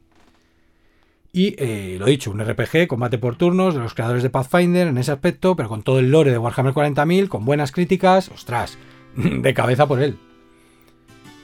Y 1.31 1.55
eh, 1.59 1.97
lo 1.99 2.07
dicho, 2.07 2.31
un 2.31 2.43
RPG, 2.43 2.87
combate 2.87 3.19
por 3.19 3.35
turnos, 3.35 3.75
de 3.75 3.81
los 3.81 3.93
creadores 3.93 4.23
de 4.23 4.31
Pathfinder 4.31 4.87
en 4.87 4.97
ese 4.97 5.11
aspecto, 5.11 5.55
pero 5.55 5.69
con 5.69 5.83
todo 5.83 5.99
el 5.99 6.09
lore 6.09 6.31
de 6.31 6.39
Warhammer 6.39 6.73
40.000, 6.73 7.27
con 7.27 7.45
buenas 7.45 7.71
críticas, 7.71 8.29
ostras, 8.29 8.79
de 9.15 9.53
cabeza 9.53 9.87
por 9.87 10.01
él. 10.01 10.17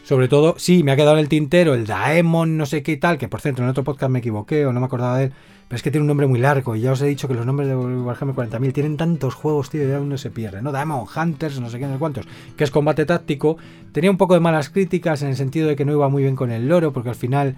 Sobre 0.05 0.27
todo, 0.27 0.53
sí, 0.59 0.83
me 0.83 0.91
ha 0.91 0.95
quedado 0.95 1.13
en 1.13 1.21
el 1.21 1.29
tintero 1.29 1.73
el 1.73 1.87
Daemon, 1.87 2.57
no 2.57 2.67
sé 2.67 2.83
qué 2.83 2.95
tal, 2.95 3.17
que 3.17 3.27
por 3.27 3.41
cierto 3.41 3.63
en 3.63 3.69
otro 3.69 3.83
podcast 3.83 4.11
me 4.11 4.19
equivoqué 4.19 4.63
o 4.67 4.71
no 4.71 4.79
me 4.79 4.85
acordaba 4.85 5.17
de 5.17 5.23
él, 5.25 5.33
pero 5.67 5.77
es 5.77 5.81
que 5.81 5.89
tiene 5.89 6.03
un 6.03 6.07
nombre 6.07 6.27
muy 6.27 6.37
largo 6.37 6.75
y 6.75 6.81
ya 6.81 6.91
os 6.91 7.01
he 7.01 7.07
dicho 7.07 7.27
que 7.27 7.33
los 7.33 7.43
nombres 7.43 7.67
de 7.67 7.75
Warhammer 7.75 8.35
40.000 8.35 8.71
tienen 8.71 8.97
tantos 8.97 9.33
juegos, 9.33 9.71
tío, 9.71 9.89
ya 9.89 9.99
uno 9.99 10.15
se 10.19 10.29
pierde, 10.29 10.61
¿no? 10.61 10.71
Diamond 10.71 11.07
Hunters, 11.09 11.59
no 11.59 11.71
sé 11.71 11.79
qué, 11.79 11.87
no 11.87 11.93
sé 11.93 11.97
cuántos, 11.97 12.27
que 12.55 12.63
es 12.63 12.69
combate 12.69 13.07
táctico. 13.07 13.57
Tenía 13.93 14.11
un 14.11 14.17
poco 14.17 14.35
de 14.35 14.41
malas 14.41 14.69
críticas 14.69 15.23
en 15.23 15.29
el 15.29 15.35
sentido 15.35 15.67
de 15.67 15.75
que 15.75 15.85
no 15.85 15.93
iba 15.93 16.07
muy 16.07 16.21
bien 16.21 16.35
con 16.35 16.51
el 16.51 16.67
loro, 16.67 16.93
porque 16.93 17.09
al 17.09 17.15
final, 17.15 17.55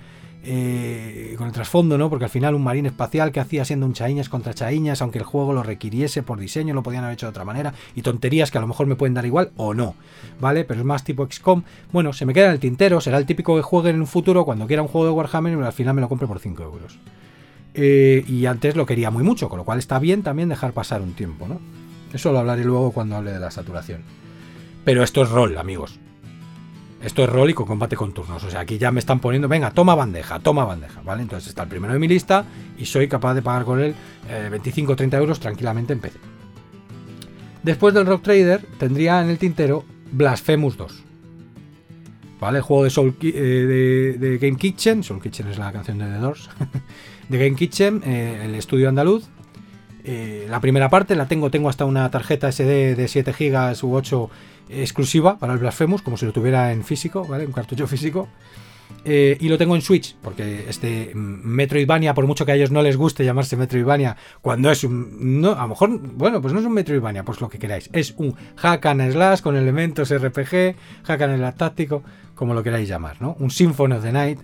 eh, 0.49 1.36
con 1.38 1.48
el 1.48 1.52
trasfondo, 1.52 1.98
¿no? 1.98 2.10
Porque 2.10 2.24
al 2.24 2.32
final 2.32 2.56
un 2.56 2.64
marín 2.64 2.86
espacial 2.86 3.34
que 3.34 3.41
hacía 3.41 3.65
siendo 3.65 3.86
un 3.86 3.91
chaiñas 3.91 4.30
contra 4.30 4.53
chaiñas, 4.53 5.02
aunque 5.02 5.18
el 5.18 5.26
juego 5.26 5.52
lo 5.52 5.61
requiriese 5.61 6.24
por 6.24 6.40
diseño, 6.40 6.74
lo 6.74 6.84
podían 6.84 7.03
haber 7.03 7.15
hecho 7.15 7.26
de 7.26 7.32
otra 7.32 7.44
manera, 7.44 7.74
y 7.95 8.02
tonterías 8.02 8.49
que 8.49 8.57
a 8.57 8.61
lo 8.61 8.68
mejor 8.68 8.88
me 8.88 8.95
pueden 8.95 9.14
dar 9.14 9.26
igual 9.26 9.52
o 9.57 9.74
no, 9.74 9.95
¿vale? 10.40 10.64
Pero 10.64 10.80
es 10.80 10.86
más 10.86 11.03
tipo 11.03 11.28
XCOM. 11.30 11.64
Bueno, 11.91 12.14
se 12.14 12.26
me 12.26 12.34
queda 12.34 12.45
en 12.45 12.53
el 12.53 12.60
tintero, 12.60 13.02
será 13.02 13.18
el 13.18 13.26
típico 13.26 13.57
que 13.57 13.61
juegue 13.61 13.90
en 13.90 13.99
un 13.99 14.07
futuro 14.07 14.45
cuando 14.45 14.68
quiera 14.68 14.82
un 14.82 14.88
juego 14.88 15.06
de 15.07 15.11
Warhammer 15.11 15.57
y 15.57 15.61
al 15.61 15.74
final 15.74 15.94
me 15.95 16.02
lo 16.02 16.07
compre 16.07 16.28
por 16.28 16.40
5 16.40 16.64
euros. 16.64 16.98
Eh, 17.74 18.24
y 18.26 18.45
antes 18.45 18.78
lo 18.78 18.86
quería 18.86 19.11
muy 19.11 19.24
mucho, 19.24 19.49
con 19.49 19.57
lo 19.57 19.65
cual 19.65 19.80
está 19.80 19.99
bien 19.99 20.24
también 20.24 20.48
dejar 20.48 20.72
pasar 20.72 21.02
un 21.02 21.11
tiempo, 21.11 21.49
¿no? 21.49 21.60
Eso 22.14 22.32
lo 22.32 22.40
hablaré 22.40 22.64
luego 22.64 22.91
cuando 22.91 23.18
hable 23.18 23.34
de 23.34 23.40
la 23.40 23.52
saturación. 23.52 24.03
Pero 24.86 25.03
esto 25.03 25.24
es 25.24 25.30
rol, 25.30 25.57
amigos. 25.57 25.99
Esto 27.02 27.24
es 27.24 27.30
rol 27.30 27.49
y 27.52 27.53
con 27.53 27.68
combate 27.68 27.95
con 27.95 28.11
turnos. 28.11 28.44
O 28.44 28.49
sea, 28.49 28.61
aquí 28.61 28.78
ya 28.78 28.91
me 28.91 28.99
están 28.99 29.19
poniendo, 29.19 29.48
venga, 29.48 29.72
toma 29.72 29.94
bandeja, 29.94 30.40
toma 30.40 30.65
bandeja, 30.65 31.02
¿vale? 31.03 31.22
Entonces 31.22 31.49
está 31.49 31.64
el 31.64 31.69
primero 31.69 31.94
de 31.94 31.99
mi 31.99 32.07
lista 32.07 32.45
y 32.78 32.86
soy 32.86 33.07
capaz 33.07 33.36
de 33.36 33.41
pagar 33.41 33.65
con 33.65 33.80
él 33.82 33.95
25 34.52 34.94
o 34.94 34.95
30 34.95 35.18
euros 35.18 35.40
tranquilamente 35.40 35.94
en 35.94 35.99
PC. 35.99 36.19
Después 37.64 37.94
del 37.94 38.06
Rock 38.06 38.24
Trader 38.24 38.65
tendría 38.80 39.22
en 39.22 39.30
el 39.30 39.38
tintero 39.38 39.84
Blasphemous 40.11 40.78
2. 40.78 41.03
¿Vale? 42.40 42.60
El 42.60 42.64
juego 42.64 42.84
de, 42.84 42.90
Soul, 42.90 43.15
eh, 43.22 44.15
de, 44.19 44.38
Game 44.38 44.57
Kitchen. 44.57 45.03
Soul 45.03 45.22
Kitchen 45.22 45.48
es 45.48 45.57
la 45.57 45.72
canción 45.72 45.98
de 45.98 46.06
The 46.06 46.18
Doors. 46.18 46.49
de 47.30 47.38
Game 47.38 47.56
Kitchen, 47.56 48.03
eh, 48.06 48.44
el 48.45 48.56
estudio 48.56 48.90
andaluz. 48.90 49.26
Eh, 50.03 50.48
la 50.49 50.61
primera 50.61 50.90
parte 50.90 51.15
la 51.15 51.28
tengo, 51.28 51.52
tengo 51.52 51.68
hasta 51.68 51.84
una 51.84 52.10
tarjeta 52.10 52.49
SD 52.49 52.95
de 52.95 53.07
7 53.07 53.34
GB 53.34 53.84
u 53.84 53.95
8 53.95 54.30
exclusiva 54.69 55.38
para 55.38 55.53
el 55.53 55.60
Blasphemous, 55.60 56.02
como 56.02 56.18
si 56.18 56.26
lo 56.26 56.34
tuviera 56.34 56.72
en 56.72 56.84
físico, 56.84 57.26
¿vale? 57.26 57.45
Un 57.45 57.52
cartucho 57.52 57.88
físico. 57.88 58.27
Eh, 59.03 59.38
y 59.41 59.49
lo 59.49 59.57
tengo 59.57 59.76
en 59.76 59.81
Switch, 59.81 60.15
porque 60.22 60.65
este 60.69 61.11
Metroidvania, 61.14 62.14
por 62.14 62.26
mucho 62.26 62.45
que 62.45 62.53
a 62.53 62.56
ellos 62.56 62.72
no 62.72 62.81
les 62.81 62.95
guste 62.95 63.26
llamarse 63.26 63.57
Metroidvania, 63.57 64.15
cuando 64.41 64.72
es 64.72 64.84
un. 64.85 65.41
No, 65.41 65.52
a 65.52 65.64
lo 65.64 65.68
mejor, 65.69 65.99
bueno, 65.99 66.41
pues 66.41 66.53
no 66.53 66.61
es 66.61 66.65
un 66.65 66.73
Metroidvania, 66.73 67.23
pues 67.23 67.41
lo 67.41 67.49
que 67.49 67.60
queráis. 67.60 67.89
Es 67.91 68.14
un 68.18 68.34
hack 68.56 68.85
and 68.85 69.11
slash 69.11 69.41
con 69.41 69.57
elementos 69.57 70.10
RPG, 70.10 70.76
hack 71.03 71.22
and 71.22 71.38
slash 71.38 71.56
táctico, 71.56 72.02
como 72.34 72.53
lo 72.53 72.64
queráis 72.64 72.88
llamar, 72.88 73.22
¿no? 73.22 73.35
Un 73.39 73.52
Symphony 73.52 73.95
of 73.95 74.03
the 74.03 74.11
Night, 74.14 74.39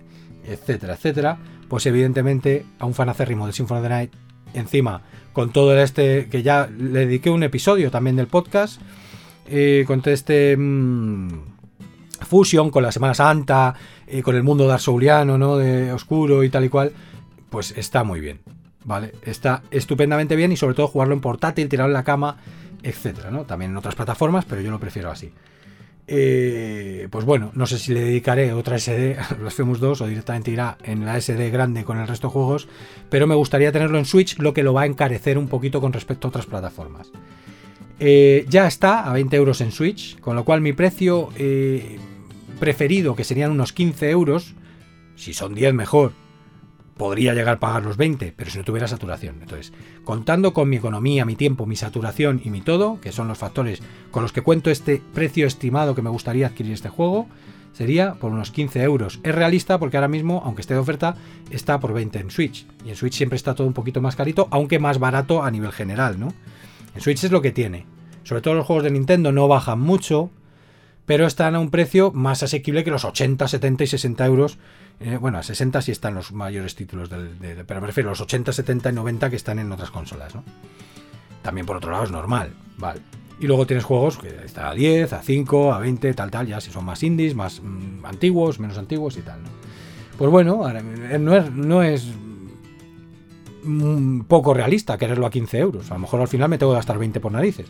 etcétera, 0.46 0.94
etcétera 0.94 1.38
pues 1.68 1.86
evidentemente 1.86 2.64
a 2.78 2.86
un 2.86 2.94
fan 2.94 3.08
acérrimo 3.08 3.46
del 3.46 3.54
Symphony 3.54 3.78
of 3.78 3.82
the 3.82 3.88
Night, 3.88 4.12
encima 4.54 5.02
con 5.32 5.50
todo 5.50 5.76
este, 5.76 6.28
que 6.28 6.42
ya 6.42 6.68
le 6.68 7.00
dediqué 7.00 7.30
un 7.30 7.42
episodio 7.42 7.90
también 7.90 8.14
del 8.16 8.28
podcast, 8.28 8.80
eh, 9.46 9.84
con 9.86 10.00
todo 10.00 10.12
este 10.14 10.56
mmm, 10.56 11.28
fusion 12.24 12.70
con 12.70 12.82
la 12.82 12.92
Semana 12.92 13.14
Santa, 13.14 13.74
eh, 14.06 14.22
con 14.22 14.36
el 14.36 14.42
mundo 14.42 14.66
darsouliano, 14.66 15.38
¿no? 15.38 15.56
De 15.56 15.92
oscuro 15.92 16.42
y 16.44 16.50
tal 16.50 16.64
y 16.64 16.68
cual, 16.68 16.92
pues 17.50 17.72
está 17.76 18.04
muy 18.04 18.20
bien, 18.20 18.40
¿vale? 18.84 19.12
Está 19.22 19.62
estupendamente 19.70 20.36
bien 20.36 20.52
y 20.52 20.56
sobre 20.56 20.74
todo 20.74 20.88
jugarlo 20.88 21.14
en 21.14 21.20
portátil, 21.20 21.68
tirarlo 21.68 21.90
en 21.90 21.94
la 21.94 22.04
cama, 22.04 22.36
etcétera, 22.82 23.30
¿no? 23.30 23.44
También 23.44 23.70
en 23.70 23.76
otras 23.76 23.94
plataformas, 23.94 24.44
pero 24.44 24.60
yo 24.60 24.70
lo 24.70 24.80
prefiero 24.80 25.10
así. 25.10 25.32
Eh, 26.06 27.08
pues 27.10 27.24
bueno, 27.24 27.50
no 27.54 27.66
sé 27.66 27.78
si 27.78 27.94
le 27.94 28.00
dedicaré 28.00 28.52
otra 28.52 28.78
SD 28.78 29.16
a 29.30 29.34
Blasphemous 29.34 29.80
2 29.80 30.02
o 30.02 30.06
directamente 30.06 30.50
irá 30.50 30.76
en 30.82 31.04
la 31.04 31.18
SD 31.18 31.50
grande 31.50 31.84
con 31.84 31.98
el 31.98 32.06
resto 32.06 32.28
de 32.28 32.32
juegos, 32.32 32.68
pero 33.08 33.26
me 33.26 33.34
gustaría 33.34 33.72
tenerlo 33.72 33.98
en 33.98 34.04
Switch, 34.04 34.38
lo 34.38 34.52
que 34.52 34.62
lo 34.62 34.74
va 34.74 34.82
a 34.82 34.86
encarecer 34.86 35.38
un 35.38 35.48
poquito 35.48 35.80
con 35.80 35.92
respecto 35.92 36.28
a 36.28 36.30
otras 36.30 36.46
plataformas. 36.46 37.10
Eh, 38.00 38.44
ya 38.48 38.66
está 38.66 39.08
a 39.08 39.12
20 39.12 39.36
euros 39.36 39.60
en 39.60 39.72
Switch, 39.72 40.18
con 40.20 40.36
lo 40.36 40.44
cual 40.44 40.60
mi 40.60 40.72
precio 40.72 41.30
eh, 41.36 41.98
preferido, 42.58 43.14
que 43.14 43.24
serían 43.24 43.50
unos 43.50 43.72
15 43.72 44.10
euros, 44.10 44.54
si 45.16 45.32
son 45.32 45.54
10 45.54 45.74
mejor, 45.74 46.12
podría 46.96 47.34
llegar 47.34 47.56
a 47.56 47.60
pagar 47.60 47.82
los 47.82 47.96
20, 47.96 48.32
pero 48.36 48.50
si 48.50 48.58
no 48.58 48.64
tuviera 48.64 48.88
saturación. 48.88 49.36
Entonces, 49.40 49.72
contando 50.04 50.52
con 50.52 50.68
mi 50.68 50.76
economía, 50.76 51.24
mi 51.24 51.36
tiempo, 51.36 51.66
mi 51.66 51.76
saturación 51.76 52.40
y 52.44 52.50
mi 52.50 52.60
todo, 52.60 53.00
que 53.00 53.12
son 53.12 53.28
los 53.28 53.38
factores 53.38 53.80
con 54.10 54.22
los 54.22 54.32
que 54.32 54.42
cuento 54.42 54.70
este 54.70 55.02
precio 55.12 55.46
estimado 55.46 55.94
que 55.94 56.02
me 56.02 56.10
gustaría 56.10 56.46
adquirir 56.46 56.72
este 56.72 56.88
juego, 56.88 57.28
sería 57.72 58.14
por 58.14 58.32
unos 58.32 58.50
15 58.50 58.82
euros. 58.82 59.20
Es 59.22 59.34
realista 59.34 59.78
porque 59.78 59.96
ahora 59.96 60.08
mismo, 60.08 60.42
aunque 60.44 60.62
esté 60.62 60.74
de 60.74 60.80
oferta, 60.80 61.16
está 61.50 61.80
por 61.80 61.92
20 61.92 62.20
en 62.20 62.30
Switch. 62.30 62.66
Y 62.84 62.90
en 62.90 62.96
Switch 62.96 63.14
siempre 63.14 63.36
está 63.36 63.54
todo 63.54 63.66
un 63.66 63.72
poquito 63.72 64.00
más 64.00 64.16
carito, 64.16 64.48
aunque 64.50 64.78
más 64.78 64.98
barato 64.98 65.42
a 65.42 65.50
nivel 65.50 65.72
general, 65.72 66.18
¿no? 66.18 66.32
En 66.94 67.00
Switch 67.00 67.24
es 67.24 67.32
lo 67.32 67.42
que 67.42 67.52
tiene. 67.52 67.86
Sobre 68.22 68.42
todo 68.42 68.54
los 68.54 68.66
juegos 68.66 68.84
de 68.84 68.90
Nintendo 68.90 69.32
no 69.32 69.48
bajan 69.48 69.80
mucho, 69.80 70.30
pero 71.06 71.26
están 71.26 71.54
a 71.54 71.60
un 71.60 71.70
precio 71.70 72.12
más 72.12 72.42
asequible 72.42 72.84
que 72.84 72.90
los 72.90 73.04
80, 73.04 73.48
70 73.48 73.84
y 73.84 73.86
60 73.86 74.26
euros 74.26 74.58
eh, 75.00 75.18
bueno, 75.20 75.38
a 75.38 75.42
60 75.42 75.82
sí 75.82 75.92
están 75.92 76.14
los 76.14 76.32
mayores 76.32 76.74
títulos, 76.74 77.10
del, 77.10 77.30
pero 77.66 77.80
me 77.80 77.86
refiero 77.88 78.10
los 78.10 78.20
80, 78.20 78.52
70 78.52 78.90
y 78.90 78.92
90 78.92 79.30
que 79.30 79.36
están 79.36 79.58
en 79.58 79.72
otras 79.72 79.90
consolas, 79.90 80.34
¿no? 80.34 80.44
También 81.42 81.66
por 81.66 81.76
otro 81.76 81.90
lado 81.90 82.04
es 82.04 82.10
normal, 82.10 82.52
¿vale? 82.78 83.00
Y 83.40 83.46
luego 83.46 83.66
tienes 83.66 83.84
juegos 83.84 84.16
que 84.16 84.28
están 84.44 84.66
a 84.66 84.72
10, 84.72 85.12
a 85.12 85.22
5, 85.22 85.74
a 85.74 85.80
20, 85.80 86.14
tal, 86.14 86.30
tal, 86.30 86.46
ya 86.46 86.60
si 86.60 86.70
son 86.70 86.84
más 86.84 87.02
indies, 87.02 87.34
más 87.34 87.60
mm, 87.60 88.04
antiguos, 88.06 88.60
menos 88.60 88.78
antiguos 88.78 89.16
y 89.16 89.22
tal, 89.22 89.42
¿no? 89.42 89.48
Pues 90.16 90.30
bueno, 90.30 90.62
eh, 90.70 91.18
no 91.18 91.82
es 91.82 92.06
mm, 93.64 94.20
poco 94.22 94.54
realista 94.54 94.98
quererlo 94.98 95.26
a 95.26 95.30
15 95.30 95.58
euros. 95.58 95.90
A 95.90 95.94
lo 95.94 96.00
mejor 96.00 96.20
al 96.20 96.28
final 96.28 96.48
me 96.48 96.58
tengo 96.58 96.72
que 96.72 96.76
gastar 96.76 96.98
20 96.98 97.20
por 97.20 97.32
narices 97.32 97.66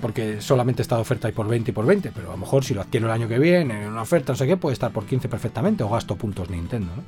porque 0.00 0.40
solamente 0.40 0.82
está 0.82 0.96
de 0.96 1.02
oferta 1.02 1.28
y 1.28 1.32
por 1.32 1.46
20 1.46 1.70
y 1.70 1.74
por 1.74 1.86
20, 1.86 2.10
pero 2.12 2.28
a 2.28 2.32
lo 2.32 2.38
mejor 2.38 2.64
si 2.64 2.74
lo 2.74 2.80
adquiero 2.80 3.06
el 3.06 3.12
año 3.12 3.28
que 3.28 3.38
viene 3.38 3.82
en 3.84 3.90
una 3.90 4.02
oferta, 4.02 4.32
no 4.32 4.36
sé 4.36 4.46
qué, 4.46 4.56
puede 4.56 4.72
estar 4.72 4.90
por 4.90 5.06
15 5.06 5.28
perfectamente 5.28 5.84
o 5.84 5.88
gasto 5.88 6.16
puntos 6.16 6.50
Nintendo. 6.50 6.90
¿no? 6.96 7.02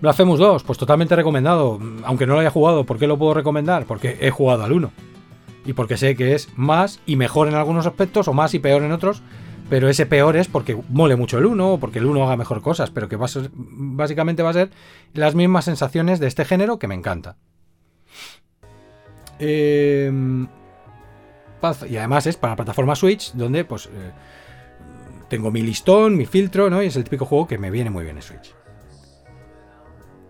Blasphemous 0.00 0.38
2, 0.38 0.62
pues 0.62 0.78
totalmente 0.78 1.16
recomendado, 1.16 1.80
aunque 2.04 2.26
no 2.26 2.34
lo 2.34 2.40
haya 2.40 2.50
jugado, 2.50 2.84
¿por 2.84 2.98
qué 2.98 3.08
lo 3.08 3.18
puedo 3.18 3.34
recomendar? 3.34 3.86
Porque 3.86 4.18
he 4.20 4.30
jugado 4.30 4.62
al 4.62 4.72
1 4.72 4.90
y 5.64 5.72
porque 5.72 5.96
sé 5.96 6.16
que 6.16 6.34
es 6.34 6.48
más 6.56 7.00
y 7.06 7.16
mejor 7.16 7.48
en 7.48 7.54
algunos 7.54 7.86
aspectos 7.86 8.28
o 8.28 8.32
más 8.32 8.54
y 8.54 8.60
peor 8.60 8.82
en 8.82 8.92
otros, 8.92 9.22
pero 9.68 9.88
ese 9.88 10.06
peor 10.06 10.36
es 10.36 10.48
porque 10.48 10.76
mole 10.88 11.16
mucho 11.16 11.38
el 11.38 11.46
1 11.46 11.72
o 11.72 11.78
porque 11.80 11.98
el 11.98 12.06
1 12.06 12.24
haga 12.24 12.36
mejor 12.36 12.62
cosas, 12.62 12.90
pero 12.90 13.08
que 13.08 13.16
básicamente 13.16 14.42
va 14.42 14.50
a 14.50 14.54
ser 14.54 14.70
las 15.14 15.34
mismas 15.34 15.64
sensaciones 15.64 16.20
de 16.20 16.26
este 16.26 16.44
género 16.44 16.78
que 16.78 16.88
me 16.88 16.94
encanta. 16.94 17.36
Em, 19.38 20.46
y 21.88 21.96
además 21.96 22.26
es 22.26 22.36
para 22.36 22.52
la 22.52 22.56
plataforma 22.56 22.94
Switch, 22.94 23.32
donde 23.32 23.64
pues 23.64 23.86
eh, 23.86 24.12
tengo 25.28 25.50
mi 25.50 25.62
listón, 25.62 26.16
mi 26.16 26.26
filtro, 26.26 26.68
¿no? 26.70 26.82
Y 26.82 26.86
es 26.86 26.96
el 26.96 27.04
típico 27.04 27.24
juego 27.24 27.46
que 27.46 27.58
me 27.58 27.70
viene 27.70 27.90
muy 27.90 28.04
bien 28.04 28.16
en 28.16 28.22
Switch. 28.22 28.54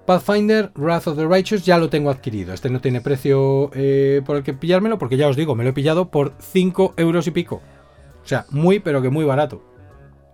Pathfinder 0.06 0.72
Wrath 0.74 1.06
of 1.06 1.16
the 1.16 1.26
Righteous 1.26 1.64
ya 1.64 1.78
lo 1.78 1.88
tengo 1.88 2.10
adquirido. 2.10 2.52
Este 2.52 2.70
no 2.70 2.80
tiene 2.80 3.00
precio 3.00 3.70
eh, 3.74 4.22
por 4.24 4.36
el 4.36 4.42
que 4.42 4.52
pillármelo, 4.52 4.98
porque 4.98 5.16
ya 5.16 5.28
os 5.28 5.36
digo, 5.36 5.54
me 5.54 5.64
lo 5.64 5.70
he 5.70 5.72
pillado 5.72 6.10
por 6.10 6.34
5 6.38 6.94
euros 6.96 7.26
y 7.26 7.30
pico. 7.30 7.62
O 8.22 8.26
sea, 8.26 8.46
muy, 8.50 8.78
pero 8.78 9.02
que 9.02 9.10
muy 9.10 9.24
barato. 9.24 9.62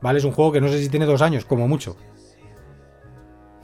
¿Vale? 0.00 0.18
Es 0.18 0.24
un 0.24 0.32
juego 0.32 0.52
que 0.52 0.60
no 0.60 0.68
sé 0.68 0.80
si 0.80 0.88
tiene 0.88 1.06
dos 1.06 1.22
años, 1.22 1.44
como 1.44 1.66
mucho. 1.66 1.96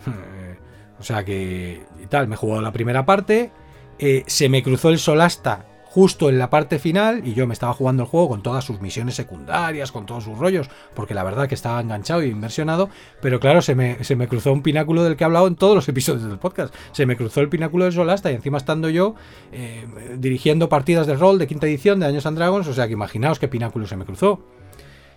o 0.99 1.03
sea 1.03 1.25
que. 1.25 1.85
Y 2.03 2.07
tal, 2.07 2.29
me 2.29 2.35
he 2.35 2.39
jugado 2.39 2.63
la 2.63 2.73
primera 2.73 3.05
parte. 3.05 3.53
Eh, 3.99 4.25
se 4.27 4.49
me 4.49 4.63
cruzó 4.63 4.91
el 4.91 4.99
Solasta 4.99 5.67
justo 5.95 6.29
en 6.29 6.41
la 6.41 6.51
parte 6.51 6.81
final 6.81 7.23
y 7.25 7.35
yo 7.35 7.47
me 7.47 7.53
estaba 7.53 7.73
jugando 7.73 8.03
el 8.03 8.09
juego 8.09 8.31
con 8.31 8.43
todas 8.43 8.65
sus 8.65 8.81
misiones 8.81 9.15
secundarias, 9.15 9.93
con 9.93 10.07
todos 10.07 10.25
sus 10.25 10.37
rollos, 10.37 10.69
porque 10.93 11.15
la 11.15 11.23
verdad 11.23 11.49
que 11.49 11.55
estaba 11.55 11.81
enganchado 11.81 12.25
y 12.25 12.31
inversionado, 12.31 12.91
pero 13.23 13.39
claro, 13.39 13.63
se 13.63 13.77
me, 13.77 14.03
se 14.03 14.17
me 14.17 14.27
cruzó 14.27 14.53
un 14.53 14.65
pináculo 14.65 15.05
del 15.05 15.15
que 15.15 15.23
he 15.23 15.27
hablado 15.27 15.47
en 15.47 15.55
todos 15.55 15.77
los 15.77 15.89
episodios 15.95 16.25
del 16.25 16.41
podcast. 16.41 16.75
Se 16.91 17.07
me 17.07 17.17
cruzó 17.17 17.43
el 17.43 17.49
pináculo 17.49 17.85
del 17.85 17.93
Solasta 17.93 18.33
y 18.33 18.35
encima 18.35 18.59
estando 18.59 18.91
yo 18.91 19.15
eh, 19.53 19.87
dirigiendo 20.19 20.69
partidas 20.69 21.07
de 21.07 21.15
rol 21.15 21.39
de 21.39 21.47
quinta 21.47 21.69
edición 21.69 22.01
de 22.01 22.07
Años 22.07 22.27
and 22.27 22.39
Dragons, 22.39 22.67
o 22.67 22.75
sea 22.75 22.89
que 22.89 22.95
imaginaos 22.95 23.39
qué 23.39 23.47
pináculo 23.47 23.87
se 23.87 23.97
me 23.97 24.05
cruzó. 24.05 24.45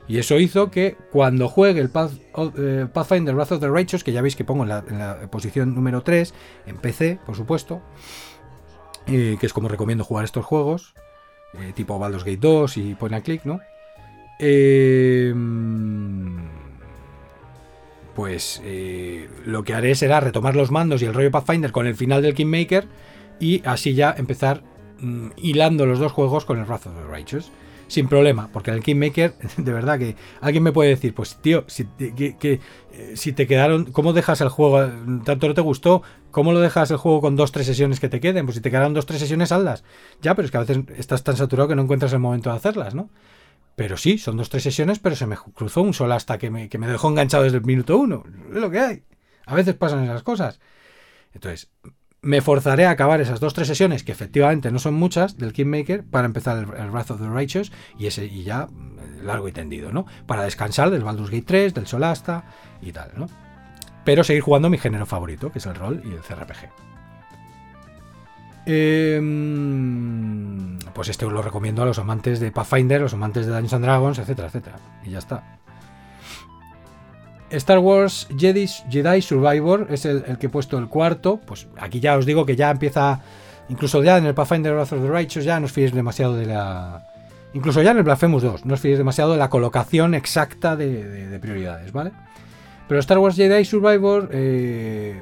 Y 0.08 0.20
eso 0.20 0.38
hizo 0.38 0.70
que 0.70 0.96
cuando 1.12 1.50
juegue 1.50 1.82
el 1.82 1.90
eh, 2.56 2.86
Pathfinder 2.94 3.34
Wrath 3.34 3.54
of 3.54 3.62
the 3.62 3.68
Righteous, 3.68 4.04
que 4.04 4.12
ya 4.12 4.22
veis 4.22 4.36
que 4.36 4.44
pongo 4.44 4.62
en 4.62 4.70
la, 4.70 4.84
en 4.88 5.00
la 5.00 5.32
posición 5.32 5.74
número 5.74 6.04
3, 6.04 6.36
en 6.68 6.78
PC, 6.78 7.20
por 7.26 7.36
supuesto, 7.36 7.82
que 9.08 9.38
es 9.42 9.54
como 9.54 9.70
recomiendo 9.70 10.04
jugar 10.04 10.26
estos 10.26 10.46
juegos. 10.46 10.94
eh, 11.54 11.72
tipo 11.74 11.98
Baldur's 11.98 12.24
Gate 12.24 12.40
2 12.40 12.78
y 12.78 12.96
point 12.96 13.16
and 13.16 13.24
click, 13.24 13.46
¿no? 13.46 13.60
Eh, 14.40 15.34
pues 18.16 18.62
eh, 18.66 19.30
lo 19.46 19.64
que 19.64 19.74
haré 19.74 19.96
será 19.96 20.20
retomar 20.20 20.56
los 20.56 20.72
mandos 20.72 21.02
y 21.02 21.06
el 21.06 21.14
rollo 21.14 21.32
Pathfinder 21.32 21.72
con 21.72 21.88
el 21.88 21.96
final 21.96 22.22
del 22.22 22.34
Kingmaker 22.34 22.88
y 23.40 23.62
así 23.66 23.94
ya 23.94 24.14
empezar 24.18 24.64
mm, 25.00 25.30
hilando 25.38 25.86
los 25.86 26.00
dos 26.00 26.12
juegos 26.12 26.44
con 26.44 26.58
el 26.58 26.66
Wrath 26.66 26.88
of 26.88 26.94
the 26.96 27.04
Righteous. 27.08 27.52
Sin 27.88 28.08
problema, 28.08 28.50
porque 28.52 28.72
el 28.72 28.84
Kingmaker, 28.84 29.34
de 29.58 29.74
verdad 29.74 29.98
que 29.98 30.16
alguien 30.42 30.64
me 30.64 30.72
puede 30.72 30.90
decir, 30.90 31.14
pues 31.14 31.38
tío, 31.38 31.64
si 31.68 31.86
te, 31.86 32.14
que, 32.14 32.60
eh, 32.92 33.14
si 33.16 33.32
te 33.32 33.48
quedaron, 33.48 33.86
¿cómo 33.92 34.14
dejas 34.14 34.42
el 34.42 34.50
juego? 34.50 34.86
¿Tanto 35.24 35.48
no 35.48 35.54
te 35.54 35.62
gustó? 35.62 36.04
¿Cómo 36.32 36.52
lo 36.52 36.60
dejas 36.60 36.92
el 36.92 36.98
juego 36.98 37.22
con 37.22 37.36
dos, 37.36 37.52
tres 37.52 37.66
sesiones 37.66 38.00
que 38.00 38.10
te 38.10 38.20
queden? 38.20 38.46
Pues 38.46 38.56
si 38.56 38.62
te 38.62 38.70
quedaron 38.70 38.94
dos, 38.94 39.06
tres 39.06 39.22
sesiones, 39.22 39.50
saldas. 39.50 39.84
Ya, 40.22 40.36
pero 40.36 40.46
es 40.46 40.52
que 40.52 40.58
a 40.58 40.62
veces 40.62 40.80
estás 40.98 41.24
tan 41.24 41.38
saturado 41.38 41.70
que 41.70 41.76
no 41.76 41.84
encuentras 41.84 42.12
el 42.14 42.20
momento 42.20 42.50
de 42.50 42.58
hacerlas, 42.58 42.94
¿no? 42.94 43.10
Pero 43.76 43.96
sí, 43.96 44.18
son 44.18 44.38
dos, 44.38 44.50
tres 44.50 44.64
sesiones, 44.64 45.00
pero 45.00 45.16
se 45.16 45.28
me 45.28 45.38
cruzó 45.38 45.82
un 45.82 45.94
sol 45.94 46.12
hasta 46.12 46.38
que 46.38 46.50
me, 46.50 46.68
que 46.68 46.78
me 46.78 46.88
dejó 46.88 47.10
enganchado 47.10 47.44
desde 47.44 47.60
el 47.60 47.64
minuto 47.64 47.98
uno. 47.98 48.24
Es 48.50 48.58
lo 48.58 48.70
que 48.70 48.80
hay. 48.80 49.04
A 49.46 49.56
veces 49.56 49.76
pasan 49.76 50.04
esas 50.04 50.24
cosas. 50.24 50.60
Entonces, 51.34 51.70
me 52.22 52.42
forzaré 52.42 52.86
a 52.86 52.92
acabar 52.92 53.22
esas 53.22 53.40
dos, 53.40 53.54
tres 53.54 53.68
sesiones, 53.68 54.04
que 54.04 54.12
efectivamente 54.12 54.72
no 54.72 54.80
son 54.80 54.96
muchas, 54.96 55.38
del 55.38 55.54
Kingmaker, 55.54 56.04
para 56.04 56.26
empezar 56.26 56.58
el, 56.58 56.66
Wrath 56.90 57.12
of 57.12 57.22
the 57.22 57.30
Righteous 57.30 57.72
y, 57.98 58.08
ese, 58.08 58.26
y 58.26 58.44
ya 58.44 58.68
mm, 58.68 59.24
largo 59.24 59.48
y 59.48 59.52
tendido, 59.52 59.92
¿no? 59.92 60.06
Para 60.26 60.44
descansar 60.44 60.90
del 60.90 61.04
Baldur's 61.04 61.30
Gate 61.30 61.46
3, 61.46 61.74
del 61.74 61.88
Solasta 61.88 62.46
y 62.82 62.92
tal, 62.92 63.12
¿no? 63.16 63.28
Pero 64.04 64.24
seguir 64.24 64.42
jugando 64.42 64.70
mi 64.70 64.78
género 64.78 65.06
favorito, 65.06 65.52
que 65.52 65.60
es 65.60 65.66
el 65.66 65.76
rol 65.76 66.02
y 66.06 66.12
el 66.14 66.22
CRPG. 66.22 66.70
Em, 68.70 69.98
pues 70.94 71.08
este 71.10 71.26
lo 71.26 71.42
recomiendo 71.42 71.84
a 71.84 71.86
los 71.86 72.00
amantes 72.00 72.42
de 72.42 72.52
Pathfinder, 72.52 73.00
los 73.00 73.14
amantes 73.14 73.46
de 73.46 73.52
Dungeons 73.52 73.74
and 73.74 73.86
Dragons, 73.86 74.20
etcétera, 74.20 74.48
etcétera. 74.48 74.78
Y 75.06 75.12
ya 75.12 75.20
está. 75.20 75.60
Star 77.50 77.80
Wars 77.80 78.28
Jedi, 78.38 78.68
Survivor 79.22 79.88
es 79.90 80.06
el, 80.06 80.38
que 80.38 80.48
he 80.48 80.50
puesto 80.50 80.78
el 80.78 80.88
cuarto. 80.88 81.40
Pues 81.46 81.68
aquí 81.80 82.00
ya 82.00 82.18
os 82.18 82.26
digo 82.26 82.46
que 82.46 82.56
ya 82.56 82.70
empieza. 82.70 83.22
Incluso 83.70 84.04
ya 84.04 84.18
en 84.18 84.26
el 84.26 84.34
Pathfinder 84.34 84.74
Wrath 84.74 84.94
of 84.94 85.02
the 85.02 85.10
Righteous 85.10 85.46
ya 85.46 85.60
no 85.60 85.66
os 85.66 85.72
fiéis 85.72 85.94
demasiado 85.94 86.36
de 86.36 86.46
la. 86.46 87.06
Incluso 87.54 87.82
ya 87.82 87.92
en 87.92 87.98
el 87.98 88.04
Blasphemous 88.04 88.44
2, 88.44 88.66
no 88.66 88.74
os 88.74 88.80
fiéis 88.80 88.98
demasiado 88.98 89.32
de 89.32 89.38
la 89.38 89.50
colocación 89.50 90.14
exacta 90.14 90.76
de, 90.76 91.40
prioridades, 91.42 91.92
¿vale? 91.92 92.12
Pero 92.88 93.00
Star 93.00 93.18
Wars 93.18 93.36
Jedi 93.36 93.66
Survivor 93.66 94.30
eh, 94.32 95.22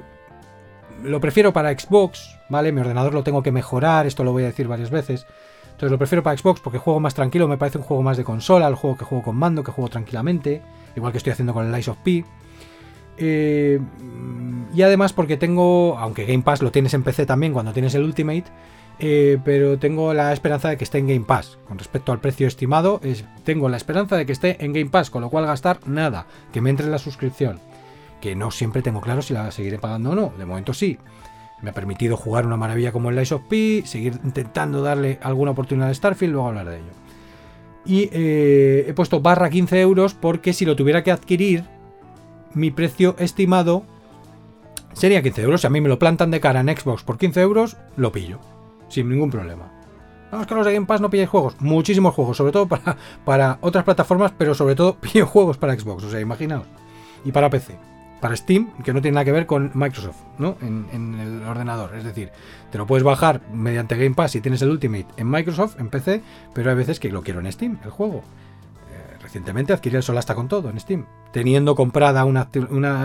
lo 1.03 1.21
prefiero 1.21 1.53
para 1.53 1.71
Xbox, 1.77 2.37
¿vale? 2.49 2.71
Mi 2.71 2.81
ordenador 2.81 3.13
lo 3.13 3.23
tengo 3.23 3.41
que 3.41 3.51
mejorar, 3.51 4.05
esto 4.05 4.23
lo 4.23 4.31
voy 4.31 4.43
a 4.43 4.47
decir 4.47 4.67
varias 4.67 4.89
veces. 4.89 5.25
Entonces 5.65 5.91
lo 5.91 5.97
prefiero 5.97 6.23
para 6.23 6.37
Xbox 6.37 6.61
porque 6.61 6.79
juego 6.79 6.99
más 6.99 7.13
tranquilo, 7.13 7.47
me 7.47 7.57
parece 7.57 7.77
un 7.77 7.83
juego 7.83 8.01
más 8.01 8.17
de 8.17 8.23
consola, 8.23 8.67
el 8.67 8.75
juego 8.75 8.97
que 8.97 9.05
juego 9.05 9.23
con 9.23 9.35
mando, 9.35 9.63
que 9.63 9.71
juego 9.71 9.89
tranquilamente, 9.89 10.61
igual 10.95 11.11
que 11.11 11.17
estoy 11.17 11.33
haciendo 11.33 11.53
con 11.53 11.65
el 11.65 11.71
Lies 11.71 11.87
of 11.87 11.97
P. 11.97 12.23
Eh, 13.17 13.79
y 14.73 14.81
además 14.81 15.13
porque 15.13 15.37
tengo, 15.37 15.97
aunque 15.97 16.25
Game 16.25 16.43
Pass 16.43 16.61
lo 16.61 16.71
tienes 16.71 16.93
en 16.93 17.03
PC 17.03 17.25
también 17.25 17.53
cuando 17.53 17.73
tienes 17.73 17.95
el 17.95 18.03
Ultimate, 18.03 18.45
eh, 18.99 19.37
pero 19.43 19.79
tengo 19.79 20.13
la 20.13 20.33
esperanza 20.33 20.69
de 20.69 20.77
que 20.77 20.83
esté 20.83 20.97
en 20.97 21.07
Game 21.07 21.25
Pass. 21.25 21.57
Con 21.67 21.77
respecto 21.77 22.11
al 22.11 22.19
precio 22.19 22.47
estimado, 22.47 22.99
es, 23.03 23.25
tengo 23.43 23.69
la 23.69 23.77
esperanza 23.77 24.17
de 24.17 24.25
que 24.25 24.33
esté 24.33 24.63
en 24.63 24.73
Game 24.73 24.89
Pass, 24.89 25.09
con 25.09 25.21
lo 25.21 25.29
cual 25.29 25.45
gastar 25.45 25.79
nada, 25.85 26.27
que 26.51 26.61
me 26.61 26.69
entre 26.69 26.85
en 26.85 26.91
la 26.91 26.99
suscripción 26.99 27.59
que 28.25 28.35
no 28.35 28.49
siempre 28.49 28.81
tengo 28.81 29.01
claro 29.01 29.21
si 29.21 29.35
la 29.35 29.51
seguiré 29.51 29.77
pagando 29.77 30.09
o 30.09 30.15
no. 30.15 30.33
De 30.35 30.47
momento 30.47 30.73
sí. 30.73 30.97
Me 31.61 31.69
ha 31.69 31.73
permitido 31.73 32.17
jugar 32.17 32.47
una 32.47 32.57
maravilla 32.57 32.91
como 32.91 33.11
el 33.11 33.15
Lies 33.15 33.31
of 33.31 33.43
P, 33.47 33.83
seguir 33.85 34.19
intentando 34.23 34.81
darle 34.81 35.19
alguna 35.21 35.51
oportunidad 35.51 35.89
a 35.89 35.93
Starfield, 35.93 36.33
luego 36.33 36.47
hablar 36.47 36.69
de 36.69 36.77
ello. 36.77 36.91
Y 37.85 38.09
eh, 38.11 38.85
he 38.87 38.93
puesto 38.93 39.21
barra 39.21 39.49
15 39.49 39.79
euros 39.79 40.13
porque 40.13 40.53
si 40.53 40.65
lo 40.65 40.75
tuviera 40.75 41.03
que 41.03 41.11
adquirir, 41.11 41.63
mi 42.53 42.71
precio 42.71 43.15
estimado 43.19 43.83
sería 44.93 45.21
15 45.21 45.41
euros. 45.43 45.61
Si 45.61 45.67
a 45.67 45.69
mí 45.69 45.81
me 45.81 45.89
lo 45.89 45.99
plantan 45.99 46.31
de 46.31 46.39
cara 46.39 46.61
en 46.61 46.75
Xbox 46.75 47.03
por 47.03 47.17
15 47.17 47.41
euros, 47.41 47.77
lo 47.95 48.11
pillo. 48.11 48.39
Sin 48.89 49.09
ningún 49.09 49.29
problema. 49.29 49.71
Vamos 50.31 50.47
que 50.47 50.55
los 50.55 50.65
de 50.65 50.73
Game 50.73 50.85
Pass 50.85 51.01
no 51.01 51.09
pilláis 51.09 51.29
juegos. 51.29 51.55
Muchísimos 51.59 52.13
juegos, 52.15 52.37
sobre 52.37 52.51
todo 52.51 52.67
para, 52.67 52.97
para 53.23 53.57
otras 53.61 53.83
plataformas, 53.83 54.33
pero 54.37 54.55
sobre 54.55 54.75
todo 54.75 54.95
pillo 54.99 55.27
juegos 55.27 55.57
para 55.57 55.77
Xbox. 55.77 56.03
O 56.03 56.09
sea, 56.09 56.19
imaginaos. 56.19 56.67
Y 57.23 57.31
para 57.31 57.49
PC 57.49 57.94
para 58.25 58.37
Steam, 58.37 58.71
que 58.83 58.91
no 58.91 59.03
tiene 59.03 59.13
nada 59.13 59.25
que 59.25 59.31
ver 59.31 59.45
con 59.45 59.69
Microsoft, 59.75 60.17
¿no? 60.39 60.57
En, 60.59 61.13
el 61.19 61.43
ordenador. 61.43 61.93
Es 61.95 62.03
decir, 62.03 62.31
te 62.71 62.79
lo 62.79 62.87
puedes 62.87 63.03
bajar 63.03 63.41
mediante 63.53 63.95
Game 63.95 64.15
Pass 64.15 64.31
si 64.31 64.41
tienes 64.41 64.63
el 64.63 64.71
Ultimate 64.71 65.05
en 65.17 65.29
Microsoft, 65.29 65.79
en 65.79 65.89
PC, 65.89 66.23
pero 66.51 66.71
hay 66.71 66.75
veces 66.75 66.99
que 66.99 67.11
lo 67.11 67.21
quiero 67.21 67.39
en 67.39 67.51
Steam, 67.51 67.77
el 67.83 67.91
juego. 67.91 68.23
Eh, 68.89 69.17
recientemente 69.21 69.73
adquirí 69.73 69.95
el 69.95 70.01
Solasta 70.01 70.33
con 70.33 70.47
todo 70.47 70.71
en 70.71 70.79
Steam, 70.79 71.05
teniendo 71.33 71.75
comprada 71.75 72.25
una, 72.25 72.49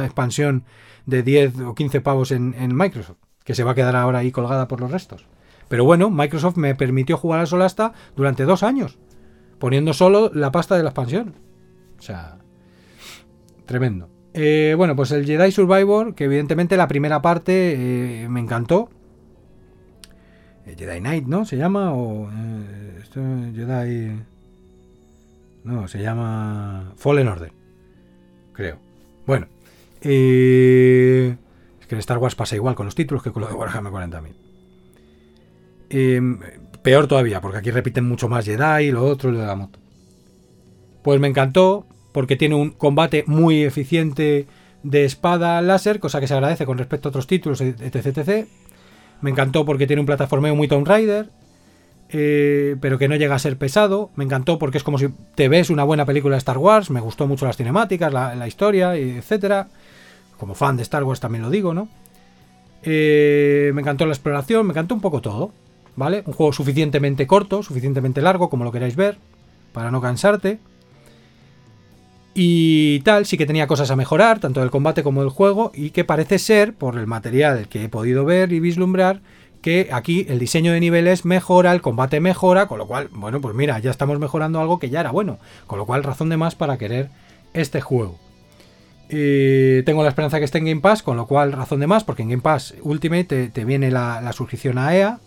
expansión 0.06 0.64
de 1.04 1.22
10 1.22 1.60
o 1.66 1.74
15 1.74 2.00
pavos 2.00 2.32
en, 2.32 2.54
en, 2.58 2.74
Microsoft, 2.74 3.18
que 3.44 3.54
se 3.54 3.62
va 3.62 3.72
a 3.72 3.74
quedar 3.74 3.96
ahora 3.96 4.20
ahí 4.20 4.32
colgada 4.32 4.68
por 4.68 4.80
los 4.80 4.90
restos. 4.90 5.26
Pero 5.68 5.84
bueno, 5.84 6.08
Microsoft 6.08 6.56
me 6.56 6.74
permitió 6.74 7.18
jugar 7.18 7.40
al 7.40 7.46
Solasta 7.46 7.92
durante 8.16 8.44
dos 8.44 8.62
años, 8.62 8.98
poniendo 9.58 9.92
solo 9.92 10.30
la 10.32 10.50
pasta 10.50 10.78
de 10.78 10.82
la 10.82 10.88
expansión. 10.88 11.34
O 11.98 12.00
sea, 12.00 12.38
tremendo. 13.66 14.09
Eh, 14.32 14.74
bueno, 14.76 14.94
pues 14.94 15.10
el 15.10 15.26
Jedi 15.26 15.50
Survivor, 15.50 16.14
que 16.14 16.24
evidentemente 16.24 16.76
la 16.76 16.88
primera 16.88 17.20
parte 17.20 18.22
eh, 18.24 18.28
me 18.28 18.40
encantó. 18.40 18.88
El 20.66 20.76
Jedi 20.76 21.00
Knight, 21.00 21.26
¿no? 21.26 21.44
¿Se 21.44 21.56
llama? 21.56 21.92
O. 21.92 22.30
Eh, 22.30 23.52
Jedi. 23.54 24.22
No, 25.64 25.88
se 25.88 26.00
llama. 26.00 26.92
Fallen 26.96 27.28
Order. 27.28 27.52
Creo. 28.52 28.78
Bueno. 29.26 29.46
es 30.00 30.06
que 31.86 31.94
en 31.94 31.98
Star 31.98 32.18
Wars 32.18 32.34
pasa 32.34 32.56
igual 32.56 32.74
con 32.74 32.86
los 32.86 32.94
títulos 32.94 33.22
que 33.22 33.32
con 33.32 33.42
lo 33.42 33.48
de 33.48 33.54
Warhammer 33.54 33.92
40.000. 33.92 34.34
Em, 35.90 36.38
peor 36.82 37.08
todavía, 37.08 37.40
porque 37.40 37.58
aquí 37.58 37.70
repiten 37.72 38.08
mucho 38.08 38.28
más 38.28 38.44
Jedi, 38.44 38.92
lo 38.92 39.04
otro, 39.04 39.32
lo 39.32 39.40
de 39.40 39.46
la 39.46 39.56
moto. 39.56 39.80
Pues 41.02 41.18
me 41.20 41.28
encantó 41.28 41.86
porque 42.12 42.36
tiene 42.36 42.54
un 42.54 42.70
combate 42.70 43.24
muy 43.26 43.62
eficiente 43.62 44.46
de 44.82 45.04
espada 45.04 45.60
láser, 45.62 46.00
cosa 46.00 46.20
que 46.20 46.26
se 46.26 46.34
agradece 46.34 46.66
con 46.66 46.78
respecto 46.78 47.08
a 47.08 47.10
otros 47.10 47.26
títulos, 47.26 47.60
etc. 47.60 48.06
etc. 48.06 48.46
Me 49.20 49.30
encantó 49.30 49.64
porque 49.64 49.86
tiene 49.86 50.00
un 50.00 50.06
plataformeo 50.06 50.54
muy 50.54 50.68
Tomb 50.68 50.86
Raider, 50.86 51.28
eh, 52.08 52.76
pero 52.80 52.98
que 52.98 53.08
no 53.08 53.16
llega 53.16 53.34
a 53.34 53.38
ser 53.38 53.56
pesado. 53.56 54.10
Me 54.16 54.24
encantó 54.24 54.58
porque 54.58 54.78
es 54.78 54.84
como 54.84 54.98
si 54.98 55.08
te 55.34 55.48
ves 55.48 55.70
una 55.70 55.84
buena 55.84 56.06
película 56.06 56.34
de 56.34 56.38
Star 56.38 56.58
Wars. 56.58 56.90
Me 56.90 57.00
gustó 57.00 57.26
mucho 57.26 57.46
las 57.46 57.56
cinemáticas, 57.56 58.12
la, 58.12 58.48
historia, 58.48 58.96
etc. 58.96 59.66
Como 60.38 60.54
fan 60.54 60.76
de 60.76 60.82
Star 60.82 61.04
Wars 61.04 61.20
también 61.20 61.42
lo 61.42 61.50
digo, 61.50 61.74
¿no? 61.74 61.88
Eh, 62.82 63.72
me 63.74 63.82
encantó 63.82 64.06
la 64.06 64.12
exploración, 64.12 64.66
me 64.66 64.72
encantó 64.72 64.94
un 64.94 65.02
poco 65.02 65.20
todo, 65.20 65.52
¿vale? 65.96 66.22
Un 66.24 66.32
juego 66.32 66.52
suficientemente 66.54 67.26
corto, 67.26 67.62
suficientemente 67.62 68.22
largo, 68.22 68.48
como 68.48 68.64
lo 68.64 68.72
queráis 68.72 68.96
ver, 68.96 69.18
para 69.72 69.90
no 69.90 70.00
cansarte. 70.00 70.58
Y 72.42 73.00
tal, 73.00 73.26
sí 73.26 73.36
que 73.36 73.44
tenía 73.44 73.66
cosas 73.66 73.90
a 73.90 73.96
mejorar, 73.96 74.40
tanto 74.40 74.60
del 74.60 74.70
combate 74.70 75.02
como 75.02 75.20
del 75.20 75.28
juego, 75.28 75.72
y 75.74 75.90
que 75.90 76.06
parece 76.06 76.38
ser, 76.38 76.72
por 76.72 76.96
el 76.96 77.06
material 77.06 77.68
que 77.68 77.84
he 77.84 77.88
podido 77.90 78.24
ver 78.24 78.50
y 78.54 78.60
vislumbrar, 78.60 79.20
que 79.60 79.90
aquí 79.92 80.24
el 80.26 80.38
diseño 80.38 80.72
de 80.72 80.80
niveles 80.80 81.26
mejora, 81.26 81.70
el 81.70 81.82
combate 81.82 82.18
mejora, 82.18 82.66
con 82.66 82.78
lo 82.78 82.86
cual, 82.86 83.10
bueno, 83.12 83.42
pues 83.42 83.54
mira, 83.54 83.78
ya 83.78 83.90
estamos 83.90 84.18
mejorando 84.18 84.58
algo 84.58 84.78
que 84.78 84.88
ya 84.88 85.00
era 85.00 85.10
bueno, 85.10 85.38
con 85.66 85.78
lo 85.78 85.84
cual 85.84 86.02
razón 86.02 86.30
de 86.30 86.38
más 86.38 86.54
para 86.54 86.78
querer 86.78 87.10
este 87.52 87.82
juego. 87.82 88.18
tengo 89.10 90.02
la 90.02 90.08
esperanza 90.08 90.38
que 90.38 90.46
esté 90.46 90.56
en 90.56 90.64
Game 90.64 90.80
Pass, 90.80 91.02
con 91.02 91.18
lo 91.18 91.26
cual 91.26 91.52
razón 91.52 91.80
de 91.80 91.88
más, 91.88 92.04
porque 92.04 92.22
en 92.22 92.30
Game 92.30 92.42
Pass 92.42 92.72
Ultimate 92.80 93.50
te, 93.50 93.64
viene 93.66 93.90
la, 93.90 94.22
la, 94.22 94.32
suscripción 94.32 94.78
a 94.78 94.96
EA, 94.96 95.18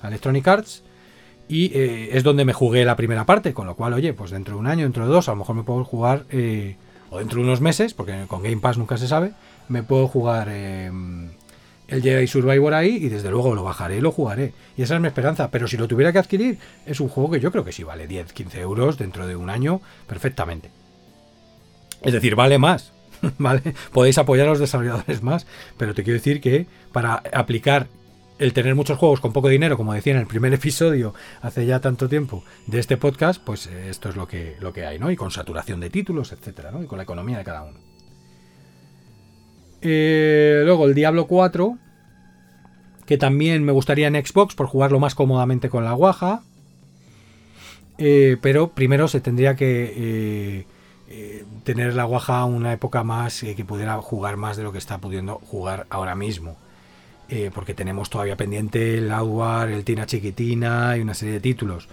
a 0.00 0.08
Electronic 0.08 0.48
Arts, 0.48 0.84
y 1.48 1.66
eh, 1.74 2.10
es 2.12 2.22
donde 2.22 2.44
me 2.44 2.52
jugué 2.52 2.84
la 2.84 2.96
primera 2.96 3.24
parte, 3.24 3.54
con 3.54 3.66
lo 3.66 3.76
cual, 3.76 3.92
oye, 3.92 4.12
pues 4.12 4.30
dentro 4.30 4.54
de 4.54 4.60
un 4.60 4.66
año, 4.66 4.82
dentro 4.82 5.06
de 5.06 5.12
dos, 5.12 5.28
a 5.28 5.32
lo 5.32 5.36
mejor 5.36 5.56
me 5.56 5.62
puedo 5.62 5.84
jugar, 5.84 6.24
eh, 6.30 6.76
o 7.10 7.18
dentro 7.18 7.38
de 7.38 7.44
unos 7.44 7.60
meses, 7.60 7.94
porque 7.94 8.24
con 8.26 8.42
Game 8.42 8.58
Pass 8.58 8.78
nunca 8.78 8.96
se 8.96 9.06
sabe, 9.06 9.32
me 9.68 9.82
puedo 9.82 10.08
jugar 10.08 10.48
eh, 10.50 10.90
el 11.88 12.02
Jedi 12.02 12.26
Survivor 12.26 12.74
ahí 12.74 12.96
y 12.96 13.08
desde 13.08 13.30
luego 13.30 13.54
lo 13.54 13.62
bajaré 13.62 13.98
y 13.98 14.00
lo 14.00 14.10
jugaré. 14.10 14.52
Y 14.76 14.82
esa 14.82 14.96
es 14.96 15.00
mi 15.00 15.06
esperanza, 15.06 15.50
pero 15.50 15.68
si 15.68 15.76
lo 15.76 15.86
tuviera 15.86 16.12
que 16.12 16.18
adquirir, 16.18 16.58
es 16.84 17.00
un 17.00 17.08
juego 17.08 17.30
que 17.30 17.40
yo 17.40 17.52
creo 17.52 17.64
que 17.64 17.72
sí 17.72 17.84
vale 17.84 18.06
10, 18.06 18.32
15 18.32 18.60
euros 18.60 18.98
dentro 18.98 19.26
de 19.26 19.36
un 19.36 19.50
año 19.50 19.80
perfectamente. 20.08 20.70
Es 22.02 22.12
decir, 22.12 22.34
vale 22.34 22.58
más, 22.58 22.92
¿vale? 23.38 23.62
Podéis 23.92 24.18
apoyar 24.18 24.48
a 24.48 24.50
los 24.50 24.58
desarrolladores 24.58 25.22
más, 25.22 25.46
pero 25.76 25.94
te 25.94 26.02
quiero 26.02 26.18
decir 26.18 26.40
que 26.40 26.66
para 26.92 27.22
aplicar 27.32 27.86
el 28.38 28.52
tener 28.52 28.74
muchos 28.74 28.98
juegos 28.98 29.20
con 29.20 29.32
poco 29.32 29.48
dinero, 29.48 29.76
como 29.76 29.94
decía 29.94 30.12
en 30.12 30.20
el 30.20 30.26
primer 30.26 30.52
episodio 30.54 31.14
hace 31.40 31.66
ya 31.66 31.80
tanto 31.80 32.08
tiempo 32.08 32.44
de 32.66 32.78
este 32.78 32.96
podcast, 32.96 33.42
pues 33.42 33.66
eh, 33.66 33.88
esto 33.88 34.08
es 34.08 34.16
lo 34.16 34.26
que, 34.28 34.56
lo 34.60 34.72
que 34.72 34.86
hay, 34.86 34.98
¿no? 34.98 35.10
Y 35.10 35.16
con 35.16 35.30
saturación 35.30 35.80
de 35.80 35.90
títulos, 35.90 36.32
etcétera, 36.32 36.70
¿no? 36.70 36.82
Y 36.82 36.86
con 36.86 36.98
la 36.98 37.04
economía 37.04 37.38
de 37.38 37.44
cada 37.44 37.62
uno. 37.62 37.78
Eh, 39.82 40.62
luego 40.64 40.86
el 40.86 40.94
Diablo 40.94 41.26
4, 41.26 41.78
que 43.04 43.18
también 43.18 43.64
me 43.64 43.72
gustaría 43.72 44.08
en 44.08 44.14
Xbox 44.14 44.54
por 44.54 44.66
jugarlo 44.66 44.98
más 44.98 45.14
cómodamente 45.14 45.68
con 45.68 45.84
la 45.84 45.92
guaja. 45.92 46.42
Eh, 47.98 48.36
pero 48.42 48.72
primero 48.72 49.08
se 49.08 49.20
tendría 49.20 49.56
que 49.56 50.66
tener 51.64 51.94
la 51.94 52.04
guaja 52.04 52.44
una 52.44 52.72
época 52.72 53.02
más 53.04 53.40
que 53.40 53.64
pudiera 53.64 53.96
jugar 54.02 54.36
más 54.36 54.56
de 54.56 54.64
lo 54.64 54.72
que 54.72 54.78
está 54.78 54.98
pudiendo 54.98 55.36
jugar 55.36 55.86
ahora 55.88 56.14
mismo. 56.14 56.58
Porque 57.54 57.74
tenemos 57.74 58.10
todavía 58.10 58.36
pendiente 58.36 58.98
el 58.98 59.10
Outward, 59.10 59.70
el 59.70 59.84
Tina 59.84 60.06
Chiquitina 60.06 60.96
y 60.96 61.00
una 61.00 61.14
serie 61.14 61.34
de 61.34 61.40
títulos. 61.40 61.88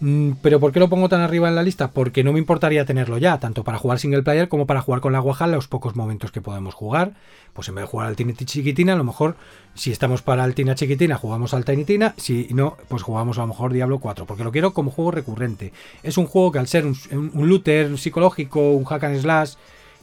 Mm, 0.00 0.32
pero 0.42 0.60
¿por 0.60 0.72
qué 0.72 0.80
lo 0.80 0.88
pongo 0.88 1.08
tan 1.08 1.20
arriba 1.20 1.48
en 1.48 1.54
la 1.54 1.62
lista? 1.62 1.90
Porque 1.90 2.24
no 2.24 2.32
me 2.32 2.38
importaría 2.38 2.84
tenerlo 2.84 3.18
ya, 3.18 3.38
tanto 3.38 3.64
para 3.64 3.78
jugar 3.78 3.98
single 3.98 4.22
player 4.22 4.48
como 4.48 4.66
para 4.66 4.80
jugar 4.80 5.00
con 5.00 5.12
la 5.12 5.20
guaja 5.20 5.46
los 5.46 5.68
pocos 5.68 5.96
momentos 5.96 6.32
que 6.32 6.40
podemos 6.40 6.74
jugar. 6.74 7.12
Pues 7.52 7.68
en 7.68 7.76
vez 7.76 7.84
de 7.84 7.88
jugar 7.88 8.08
al 8.08 8.16
Tiny 8.16 8.34
Chiquitina, 8.34 8.94
a 8.94 8.96
lo 8.96 9.04
mejor 9.04 9.36
si 9.74 9.92
estamos 9.92 10.22
para 10.22 10.44
el 10.44 10.54
Tina 10.54 10.74
Chiquitina 10.74 11.16
jugamos 11.16 11.54
al 11.54 11.64
Tiny 11.64 11.84
Tina, 11.84 12.14
si 12.16 12.48
no, 12.50 12.76
pues 12.88 13.02
jugamos 13.02 13.38
a 13.38 13.42
lo 13.42 13.46
mejor 13.46 13.72
Diablo 13.72 14.00
4, 14.00 14.26
porque 14.26 14.44
lo 14.44 14.50
quiero 14.50 14.74
como 14.74 14.90
juego 14.90 15.12
recurrente. 15.12 15.72
Es 16.02 16.18
un 16.18 16.26
juego 16.26 16.50
que 16.52 16.58
al 16.58 16.66
ser 16.66 16.84
un, 16.84 16.96
un 17.12 17.48
looter 17.48 17.96
psicológico, 17.96 18.72
un 18.72 18.84
hack 18.84 19.04
and 19.04 19.20
slash 19.20 19.54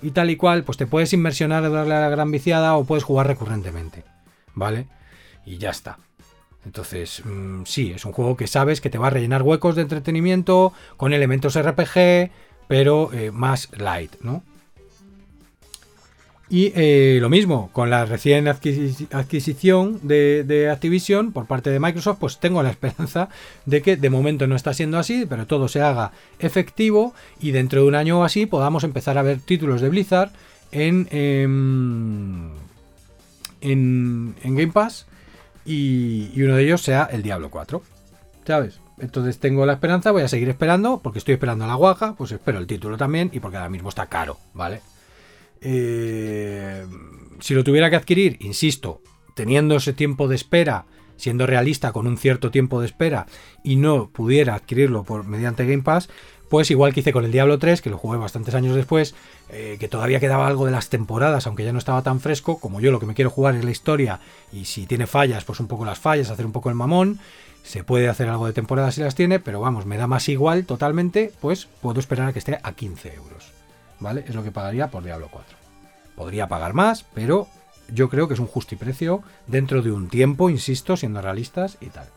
y 0.02 0.12
tal 0.12 0.30
y 0.30 0.38
cual, 0.38 0.64
pues 0.64 0.78
te 0.78 0.88
puedes 0.88 1.14
inmersionar, 1.14 1.70
darle 1.70 1.94
a 1.94 2.02
la 2.02 2.10
gran 2.10 2.32
viciada 2.32 2.76
o 2.78 2.86
puedes 2.86 3.04
jugar 3.04 3.28
recurrentemente. 3.28 4.04
¿Vale? 4.54 4.88
Y 5.46 5.58
ya 5.58 5.70
está. 5.70 5.98
Entonces, 6.66 7.24
mm, 7.26 7.64
sí, 7.66 7.92
es 7.92 8.06
un 8.06 8.12
juego 8.12 8.38
que 8.38 8.48
sabes 8.48 8.82
que 8.82 8.90
te 8.90 8.98
va 8.98 9.08
a 9.08 9.12
rellenar 9.12 9.44
huecos 9.44 9.76
de 9.76 9.82
entretenimiento 9.82 10.74
con 10.98 11.14
elementos 11.14 11.60
RPG, 11.60 12.32
pero 12.68 13.12
eh, 13.14 13.32
más 13.32 13.70
light, 13.78 14.14
¿no? 14.22 14.44
Y 16.52 16.74
eh, 16.76 17.20
lo 17.22 17.30
mismo, 17.30 17.70
con 17.72 17.90
la 17.90 18.04
recién 18.06 18.50
adquisición 18.50 20.02
de, 20.04 20.70
Activision 20.70 21.32
por 21.32 21.48
parte 21.48 21.70
de 21.70 21.80
Microsoft, 21.80 22.18
pues 22.20 22.40
tengo 22.42 22.62
la 22.62 22.72
esperanza 22.72 23.30
de 23.66 23.82
que 23.82 23.96
de 23.96 24.10
momento 24.10 24.48
no 24.48 24.58
está 24.58 24.74
siendo 24.74 25.00
así, 25.00 25.26
pero 25.30 25.48
todo 25.48 25.70
se 25.70 25.82
haga 25.82 26.12
efectivo 26.40 27.14
y 27.40 27.52
dentro 27.52 27.84
de 27.84 27.88
un 27.88 27.96
año 27.96 28.20
o 28.20 28.24
así 28.26 28.48
podamos 28.48 28.84
empezar 28.84 29.18
a 29.18 29.22
ver 29.22 29.40
títulos 29.40 29.80
de 29.80 29.88
Blizzard 29.88 30.34
en, 30.74 31.08
em, 31.12 32.50
en, 33.62 34.36
Game 34.44 34.72
Pass 34.72 35.08
y, 35.66 36.32
uno 36.42 36.56
de 36.56 36.64
ellos 36.64 36.82
sea 36.82 37.08
el 37.12 37.24
Diablo 37.24 37.50
4. 37.50 37.82
¿Sabes? 38.46 38.80
Entonces 39.00 39.40
tengo 39.40 39.66
la 39.66 39.74
esperanza, 39.74 40.12
voy 40.12 40.24
a 40.24 40.28
seguir 40.28 40.50
esperando, 40.50 41.02
porque 41.02 41.20
estoy 41.20 41.34
esperando 41.34 41.66
la 41.66 41.76
guaja, 41.76 42.16
pues 42.16 42.32
espero 42.32 42.60
el 42.60 42.68
título 42.68 42.98
también, 42.98 43.30
y 43.34 43.40
porque 43.40 43.58
ahora 43.58 43.70
mismo 43.70 43.90
está 43.90 44.08
caro, 44.08 44.38
¿vale? 44.54 44.82
Eh, 45.62 46.86
si 47.40 47.54
lo 47.54 47.64
tuviera 47.64 47.90
que 47.90 47.96
adquirir, 47.96 48.38
insisto, 48.42 49.02
teniendo 49.36 49.76
ese 49.76 49.94
tiempo 49.94 50.28
de 50.28 50.36
espera, 50.36 50.86
siendo 51.18 51.48
realista 51.48 51.92
con 51.92 52.08
un 52.08 52.18
cierto 52.18 52.52
tiempo 52.52 52.80
de 52.80 52.88
espera, 52.88 53.26
y 53.64 53.76
no 53.76 54.10
pudiera 54.10 54.56
adquirirlo 54.56 55.04
por, 55.04 55.26
mediante 55.26 55.66
Game 55.66 55.84
Pass, 55.84 56.10
pues 56.52 56.70
igual 56.70 56.94
que 56.94 57.00
hice 57.00 57.14
con 57.14 57.24
el 57.24 57.32
Diablo 57.32 57.60
3, 57.60 57.82
que 57.82 57.90
lo 57.90 57.98
jugué 57.98 58.18
bastantes 58.18 58.54
años 58.56 58.76
después, 58.76 59.16
eh, 59.48 59.78
que 59.80 59.88
todavía 59.88 60.20
quedaba 60.20 60.48
algo 60.48 60.66
de 60.66 60.72
las 60.72 60.90
temporadas, 60.90 61.48
aunque 61.48 61.64
ya 61.64 61.72
no 61.72 61.80
estaba 61.80 62.02
tan 62.02 62.20
fresco, 62.20 62.60
como 62.60 62.82
yo 62.82 62.92
lo 62.92 63.00
que 63.00 63.06
me 63.06 63.14
quiero 63.14 63.30
jugar 63.30 63.56
es 63.56 63.64
la 63.64 63.72
historia, 63.72 64.20
y 64.52 64.66
si 64.66 64.86
tiene 64.86 65.08
fallas, 65.08 65.46
pues 65.46 65.62
un 65.62 65.68
poco 65.68 65.86
las 65.86 66.00
fallas, 66.00 66.30
hacer 66.30 66.46
un 66.46 66.52
poco 66.52 66.68
el 66.68 66.76
mamón, 66.76 67.22
se 67.64 67.86
puede 67.86 68.10
hacer 68.10 68.28
algo 68.28 68.48
de 68.48 68.52
temporada 68.52 68.92
si 68.92 69.00
las 69.00 69.16
tiene, 69.16 69.40
pero 69.40 69.62
vamos, 69.62 69.86
me 69.86 69.96
da 69.96 70.08
más 70.08 70.28
igual 70.28 70.66
totalmente, 70.66 71.32
pues 71.40 71.70
puedo 71.82 72.02
esperar 72.02 72.28
a 72.28 72.34
que 72.34 72.40
esté 72.40 72.60
a 72.62 72.74
15 72.74 73.14
euros. 73.14 73.54
¿Vale? 74.02 74.26
Es 74.28 74.36
lo 74.36 74.44
que 74.44 74.52
pagaría 74.52 74.92
por 74.92 75.06
Diablo 75.06 75.30
4. 75.32 75.56
Podría 76.18 76.48
pagar 76.48 76.74
más, 76.74 77.06
pero 77.14 77.48
yo 77.88 78.10
creo 78.10 78.28
que 78.28 78.34
es 78.34 78.42
un 78.42 78.48
justiprecio 78.48 79.24
dentro 79.48 79.82
de 79.82 79.94
un 79.94 80.10
tiempo, 80.10 80.50
insisto, 80.50 80.98
siendo 80.98 81.22
realistas 81.22 81.78
y 81.80 81.88
tal. 81.92 82.10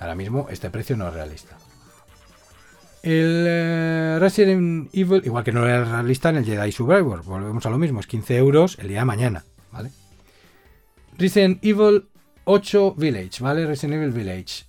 Ahora 0.00 0.16
mismo 0.16 0.48
este 0.50 0.70
precio 0.70 0.96
no 0.96 1.06
es 1.06 1.14
realista. 1.14 1.56
El 3.04 3.44
eh, 3.46 4.16
Resident 4.18 4.88
Evil, 4.94 5.20
igual 5.26 5.44
que 5.44 5.52
no 5.52 5.66
era 5.66 5.84
realista 5.84 6.30
en 6.30 6.36
el 6.36 6.46
Jedi 6.46 6.72
Survivor, 6.72 7.22
volvemos 7.22 7.66
a 7.66 7.68
lo 7.68 7.76
mismo, 7.76 8.00
es 8.00 8.06
15 8.06 8.38
euros 8.38 8.78
el 8.80 8.88
día 8.88 9.00
de 9.00 9.04
mañana, 9.04 9.44
¿vale? 9.70 9.90
Resident 11.18 11.62
Evil 11.62 12.08
8 12.44 12.94
Village, 12.96 13.42
¿vale? 13.42 13.66
Resident 13.66 13.96
Evil 14.00 14.10
Village. 14.10 14.64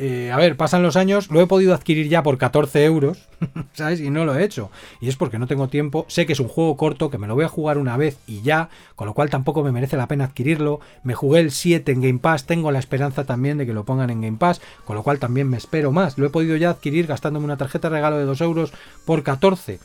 Eh, 0.00 0.30
a 0.30 0.36
ver, 0.36 0.56
pasan 0.56 0.84
los 0.84 0.94
años, 0.94 1.28
lo 1.28 1.40
he 1.40 1.48
podido 1.48 1.74
adquirir 1.74 2.08
ya 2.08 2.22
por 2.22 2.38
14 2.38 2.84
euros, 2.84 3.26
¿sabes? 3.72 4.00
Y 4.00 4.10
no 4.10 4.24
lo 4.24 4.38
he 4.38 4.44
hecho. 4.44 4.70
Y 5.00 5.08
es 5.08 5.16
porque 5.16 5.40
no 5.40 5.48
tengo 5.48 5.66
tiempo. 5.66 6.06
Sé 6.08 6.24
que 6.24 6.34
es 6.34 6.40
un 6.40 6.46
juego 6.46 6.76
corto, 6.76 7.10
que 7.10 7.18
me 7.18 7.26
lo 7.26 7.34
voy 7.34 7.44
a 7.44 7.48
jugar 7.48 7.78
una 7.78 7.96
vez 7.96 8.16
y 8.28 8.42
ya, 8.42 8.68
con 8.94 9.08
lo 9.08 9.14
cual 9.14 9.28
tampoco 9.28 9.64
me 9.64 9.72
merece 9.72 9.96
la 9.96 10.06
pena 10.06 10.26
adquirirlo. 10.26 10.78
Me 11.02 11.14
jugué 11.14 11.40
el 11.40 11.50
7 11.50 11.90
en 11.90 12.00
Game 12.00 12.18
Pass, 12.20 12.46
tengo 12.46 12.70
la 12.70 12.78
esperanza 12.78 13.24
también 13.24 13.58
de 13.58 13.66
que 13.66 13.74
lo 13.74 13.84
pongan 13.84 14.10
en 14.10 14.20
Game 14.20 14.38
Pass, 14.38 14.60
con 14.84 14.94
lo 14.94 15.02
cual 15.02 15.18
también 15.18 15.48
me 15.48 15.56
espero 15.56 15.90
más. 15.90 16.16
Lo 16.16 16.26
he 16.26 16.30
podido 16.30 16.54
ya 16.56 16.70
adquirir 16.70 17.08
gastándome 17.08 17.46
una 17.46 17.56
tarjeta 17.56 17.90
de 17.90 17.96
regalo 17.96 18.18
de 18.18 18.24
2 18.24 18.40
euros 18.42 18.72
por 19.04 19.24
14. 19.24 19.80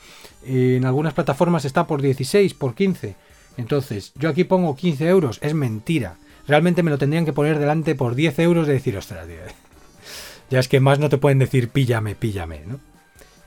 En 0.46 0.86
algunas 0.86 1.16
plataformas 1.16 1.66
está 1.66 1.88
por 1.88 2.04
16, 2.04 2.54
por 2.54 2.76
15. 2.76 3.16
Entonces, 3.58 4.14
yo 4.14 4.30
aquí 4.30 4.44
pongo 4.44 4.76
15 4.76 5.08
euros, 5.08 5.40
es 5.42 5.56
mentira. 5.56 6.18
Realmente 6.48 6.84
me 6.84 6.92
lo 6.92 7.00
tendrían 7.00 7.26
que 7.26 7.34
poner 7.34 7.58
delante 7.58 7.96
por 7.96 8.14
10 8.14 8.38
euros 8.40 8.68
de 8.68 8.74
decir, 8.74 8.96
ostras, 8.96 9.26
tío 9.26 9.73
ya 10.50 10.60
es 10.60 10.68
que 10.68 10.80
más 10.80 11.00
no 11.00 11.10
te 11.10 11.18
pueden 11.18 11.40
decir 11.40 11.70
píllame, 11.70 12.16
píllame, 12.16 12.62
¿no? 12.66 12.80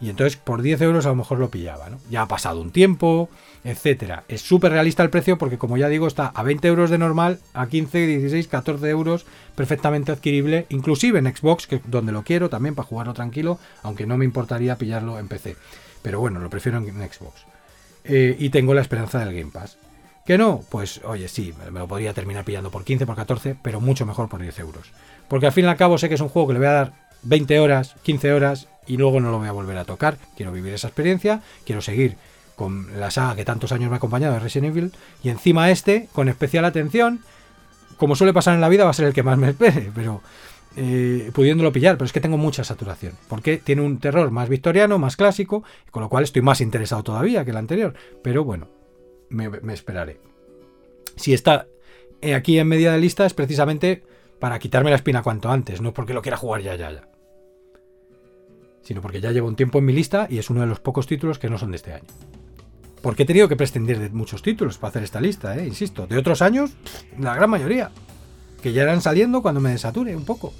Y 0.00 0.10
entonces 0.10 0.36
por 0.36 0.60
10 0.60 0.82
euros 0.82 1.06
a 1.06 1.10
lo 1.10 1.14
mejor 1.14 1.38
lo 1.38 1.50
pillaba, 1.50 1.88
¿no? 1.88 1.98
Ya 2.10 2.22
ha 2.22 2.28
pasado 2.28 2.60
un 2.60 2.70
tiempo, 2.70 3.30
etcétera. 3.64 4.24
Es 4.28 4.42
súper 4.42 4.72
realista 4.72 5.02
el 5.02 5.10
precio 5.10 5.38
porque, 5.38 5.56
como 5.56 5.78
ya 5.78 5.88
digo, 5.88 6.06
está 6.06 6.26
a 6.28 6.42
20 6.42 6.68
euros 6.68 6.90
de 6.90 6.98
normal, 6.98 7.40
a 7.54 7.66
15, 7.66 8.06
16, 8.06 8.46
14 8.48 8.88
euros, 8.90 9.24
perfectamente 9.54 10.12
adquirible, 10.12 10.66
inclusive 10.68 11.18
en 11.18 11.34
Xbox, 11.34 11.66
que 11.66 11.80
donde 11.86 12.12
lo 12.12 12.24
quiero 12.24 12.50
también 12.50 12.74
para 12.74 12.86
jugarlo 12.86 13.14
tranquilo, 13.14 13.58
aunque 13.82 14.06
no 14.06 14.18
me 14.18 14.26
importaría 14.26 14.76
pillarlo 14.76 15.18
en 15.18 15.28
PC. 15.28 15.56
Pero 16.02 16.20
bueno, 16.20 16.40
lo 16.40 16.50
prefiero 16.50 16.78
en 16.78 16.84
Xbox. 16.86 17.46
Eh, 18.04 18.36
y 18.38 18.50
tengo 18.50 18.74
la 18.74 18.82
esperanza 18.82 19.18
del 19.18 19.34
Game 19.34 19.50
Pass. 19.50 19.78
¿Que 20.26 20.36
no? 20.36 20.62
Pues 20.68 21.00
oye, 21.04 21.28
sí, 21.28 21.54
me 21.72 21.78
lo 21.78 21.88
podría 21.88 22.12
terminar 22.12 22.44
pillando 22.44 22.70
por 22.70 22.84
15, 22.84 23.06
por 23.06 23.16
14, 23.16 23.56
pero 23.62 23.80
mucho 23.80 24.06
mejor 24.06 24.28
por 24.28 24.42
10 24.42 24.58
euros. 24.58 24.92
Porque 25.28 25.46
al 25.46 25.52
fin 25.52 25.64
y 25.64 25.68
al 25.68 25.76
cabo 25.76 25.98
sé 25.98 26.08
que 26.08 26.14
es 26.14 26.20
un 26.20 26.28
juego 26.28 26.48
que 26.48 26.54
le 26.54 26.58
voy 26.60 26.68
a 26.68 26.72
dar 26.72 26.92
20 27.22 27.58
horas, 27.60 27.96
15 28.02 28.32
horas 28.32 28.68
y 28.86 28.96
luego 28.96 29.20
no 29.20 29.30
lo 29.30 29.38
voy 29.38 29.48
a 29.48 29.52
volver 29.52 29.76
a 29.76 29.84
tocar. 29.84 30.18
Quiero 30.36 30.52
vivir 30.52 30.72
esa 30.72 30.88
experiencia, 30.88 31.42
quiero 31.64 31.80
seguir 31.80 32.16
con 32.54 32.98
la 32.98 33.10
saga 33.10 33.36
que 33.36 33.44
tantos 33.44 33.72
años 33.72 33.90
me 33.90 33.96
ha 33.96 33.98
acompañado 33.98 34.34
de 34.34 34.40
Resident 34.40 34.76
Evil 34.76 34.92
y 35.22 35.28
encima 35.28 35.70
este, 35.70 36.08
con 36.12 36.28
especial 36.28 36.64
atención, 36.64 37.20
como 37.98 38.16
suele 38.16 38.32
pasar 38.32 38.54
en 38.54 38.60
la 38.60 38.68
vida, 38.68 38.84
va 38.84 38.90
a 38.90 38.94
ser 38.94 39.06
el 39.06 39.12
que 39.12 39.22
más 39.22 39.36
me 39.36 39.50
espere, 39.50 39.90
pero 39.94 40.22
eh, 40.76 41.30
pudiéndolo 41.34 41.72
pillar, 41.72 41.96
pero 41.96 42.06
es 42.06 42.12
que 42.12 42.20
tengo 42.20 42.38
mucha 42.38 42.64
saturación, 42.64 43.12
porque 43.28 43.58
tiene 43.58 43.82
un 43.82 43.98
terror 43.98 44.30
más 44.30 44.48
victoriano, 44.48 44.98
más 44.98 45.16
clásico, 45.16 45.64
con 45.90 46.02
lo 46.02 46.08
cual 46.08 46.24
estoy 46.24 46.42
más 46.42 46.60
interesado 46.60 47.02
todavía 47.02 47.44
que 47.44 47.50
el 47.50 47.56
anterior, 47.58 47.94
pero 48.22 48.42
bueno, 48.44 48.68
me, 49.28 49.48
me 49.48 49.74
esperaré. 49.74 50.18
Si 51.16 51.34
está 51.34 51.66
aquí 52.34 52.58
en 52.58 52.68
media 52.68 52.92
de 52.92 52.98
lista 52.98 53.26
es 53.26 53.34
precisamente 53.34 54.02
para 54.38 54.58
quitarme 54.58 54.90
la 54.90 54.96
espina 54.96 55.22
cuanto 55.22 55.50
antes, 55.50 55.80
no 55.80 55.92
porque 55.92 56.14
lo 56.14 56.22
quiera 56.22 56.36
jugar 56.36 56.62
ya, 56.62 56.74
ya, 56.74 56.90
ya. 56.90 57.08
Sino 58.82 59.02
porque 59.02 59.20
ya 59.20 59.32
llevo 59.32 59.48
un 59.48 59.56
tiempo 59.56 59.78
en 59.78 59.84
mi 59.84 59.92
lista 59.92 60.26
y 60.30 60.38
es 60.38 60.50
uno 60.50 60.60
de 60.60 60.66
los 60.66 60.80
pocos 60.80 61.06
títulos 61.06 61.38
que 61.38 61.50
no 61.50 61.58
son 61.58 61.72
de 61.72 61.76
este 61.76 61.92
año. 61.92 62.06
Porque 63.02 63.22
he 63.22 63.26
tenido 63.26 63.48
que 63.48 63.56
prescindir 63.56 63.98
de 63.98 64.10
muchos 64.10 64.42
títulos 64.42 64.78
para 64.78 64.90
hacer 64.90 65.02
esta 65.02 65.20
lista, 65.20 65.56
¿eh? 65.56 65.66
insisto. 65.66 66.06
De 66.06 66.18
otros 66.18 66.42
años, 66.42 66.72
la 67.18 67.34
gran 67.34 67.50
mayoría. 67.50 67.90
Que 68.62 68.72
ya 68.72 68.82
eran 68.82 69.00
saliendo 69.00 69.42
cuando 69.42 69.60
me 69.60 69.70
desature 69.70 70.16
un 70.16 70.24
poco. 70.24 70.52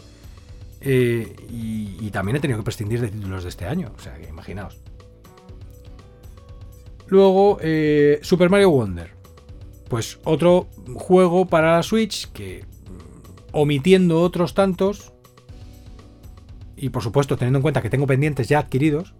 Eh, 0.80 1.34
y, 1.50 2.10
también 2.10 2.36
he 2.36 2.40
tenido 2.40 2.58
que 2.58 2.64
prescindir 2.64 3.00
de 3.00 3.08
títulos 3.08 3.42
de 3.42 3.48
este 3.48 3.66
año. 3.66 3.92
O 3.96 4.00
sea, 4.00 4.16
imaginaos. 4.28 4.78
Luego, 7.08 7.58
eh, 7.62 8.20
Super 8.22 8.50
Mario 8.50 8.70
Wonder. 8.70 9.10
Pues 9.88 10.18
otro 10.24 10.68
juego 10.94 11.46
para 11.46 11.76
la 11.76 11.82
Switch 11.82 12.30
que 12.32 12.64
omitiendo 13.52 14.20
otros 14.20 14.55
tantos, 14.55 15.12
y 16.77 16.90
por 16.90 17.02
supuesto 17.02 17.36
teniendo 17.36 17.59
en 17.59 17.62
cuenta 17.62 17.82
que 17.82 17.90
tengo 17.90 18.06
pendientes 18.06 18.48
ya 18.48 18.59
adquiridos, 18.59 19.14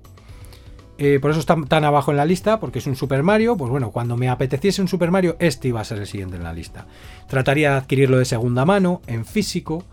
eh, 0.99 1.19
por 1.21 1.31
eso 1.31 1.41
está 1.41 1.57
tan 1.69 1.85
abajo 1.85 2.11
en 2.11 2.17
la 2.17 2.25
lista, 2.25 2.59
porque 2.59 2.79
es 2.79 2.87
un 2.87 2.97
Super 2.97 3.23
Mario, 3.23 3.57
pues 3.57 3.71
bueno, 3.71 3.91
cuando 3.91 4.17
me 4.17 4.31
apeteciese 4.31 4.81
un 4.81 4.89
Super 4.89 5.11
Mario, 5.11 5.37
este 5.41 5.69
iba 5.69 5.81
a 5.81 5.85
ser 5.85 5.99
el 5.99 6.07
siguiente 6.07 6.37
en 6.37 6.43
la 6.43 6.55
lista. 6.55 6.87
Trataría 7.29 7.73
de 7.73 7.77
adquirirlo 7.77 8.19
de 8.19 8.25
segunda 8.25 8.65
mano, 8.65 9.03
en 9.07 9.27
físico, 9.27 9.85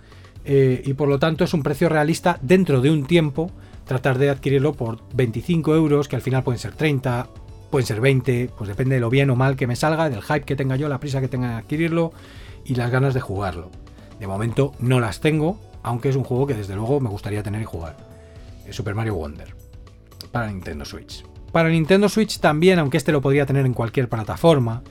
eh, 0.45 0.81
y 0.85 0.93
por 0.93 1.09
lo 1.09 1.19
tanto 1.19 1.43
es 1.43 1.53
un 1.53 1.63
precio 1.63 1.89
realista 1.89 2.39
dentro 2.41 2.79
de 2.79 2.89
un 2.89 3.05
tiempo, 3.05 3.51
tratar 3.85 4.17
de 4.17 4.29
adquirirlo 4.29 4.73
por 4.73 4.99
25 5.13 5.75
euros, 5.75 6.07
que 6.07 6.15
al 6.15 6.21
final 6.21 6.43
pueden 6.43 6.59
ser 6.59 6.73
30, 6.73 7.27
pueden 7.69 7.85
ser 7.85 7.99
20, 7.99 8.51
pues 8.57 8.69
depende 8.69 8.95
de 8.95 9.01
lo 9.01 9.09
bien 9.09 9.29
o 9.29 9.35
mal 9.35 9.57
que 9.57 9.67
me 9.67 9.75
salga, 9.75 10.09
del 10.09 10.21
hype 10.21 10.45
que 10.45 10.55
tenga 10.55 10.77
yo, 10.77 10.87
la 10.87 10.99
prisa 10.99 11.19
que 11.19 11.27
tenga 11.27 11.49
de 11.49 11.55
adquirirlo 11.55 12.13
y 12.63 12.75
las 12.75 12.91
ganas 12.91 13.13
de 13.13 13.19
jugarlo. 13.19 13.71
De 14.19 14.27
momento 14.27 14.73
no 14.79 14.99
las 14.99 15.19
tengo, 15.19 15.59
aunque 15.81 16.09
es 16.09 16.15
un 16.15 16.23
juego 16.23 16.47
que 16.47 16.53
desde 16.53 16.75
luego 16.75 16.99
me 16.99 17.09
gustaría 17.09 17.43
tener 17.43 17.61
y 17.61 17.65
jugar. 17.65 17.97
Super 18.71 18.95
Mario 18.95 19.15
Wonder. 19.15 19.55
Para 20.31 20.47
Nintendo 20.47 20.85
Switch. 20.85 21.23
Para 21.51 21.69
Nintendo 21.69 22.09
Switch 22.09 22.39
también, 22.39 22.79
aunque 22.79 22.97
este 22.97 23.11
lo 23.11 23.21
podría 23.21 23.45
tener 23.45 23.65
en 23.65 23.73
cualquier 23.73 24.09
plataforma, 24.09 24.81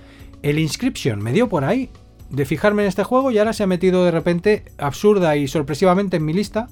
el 0.43 0.59
Inscription 0.59 1.21
me 1.21 1.33
dio 1.33 1.49
por 1.49 1.65
ahí 1.65 1.91
de 2.31 2.45
fijarme 2.47 2.83
en 2.83 2.89
este 2.89 3.05
juego 3.05 3.31
y 3.31 3.39
ahora 3.39 3.53
se 3.53 3.63
ha 3.63 3.67
metido 3.67 4.05
de 4.05 4.11
repente 4.11 4.65
absurda 4.79 5.37
y 5.37 5.49
sorpresivamente 5.49 6.17
en 6.17 6.25
mi 6.25 6.33
lista. 6.33 6.69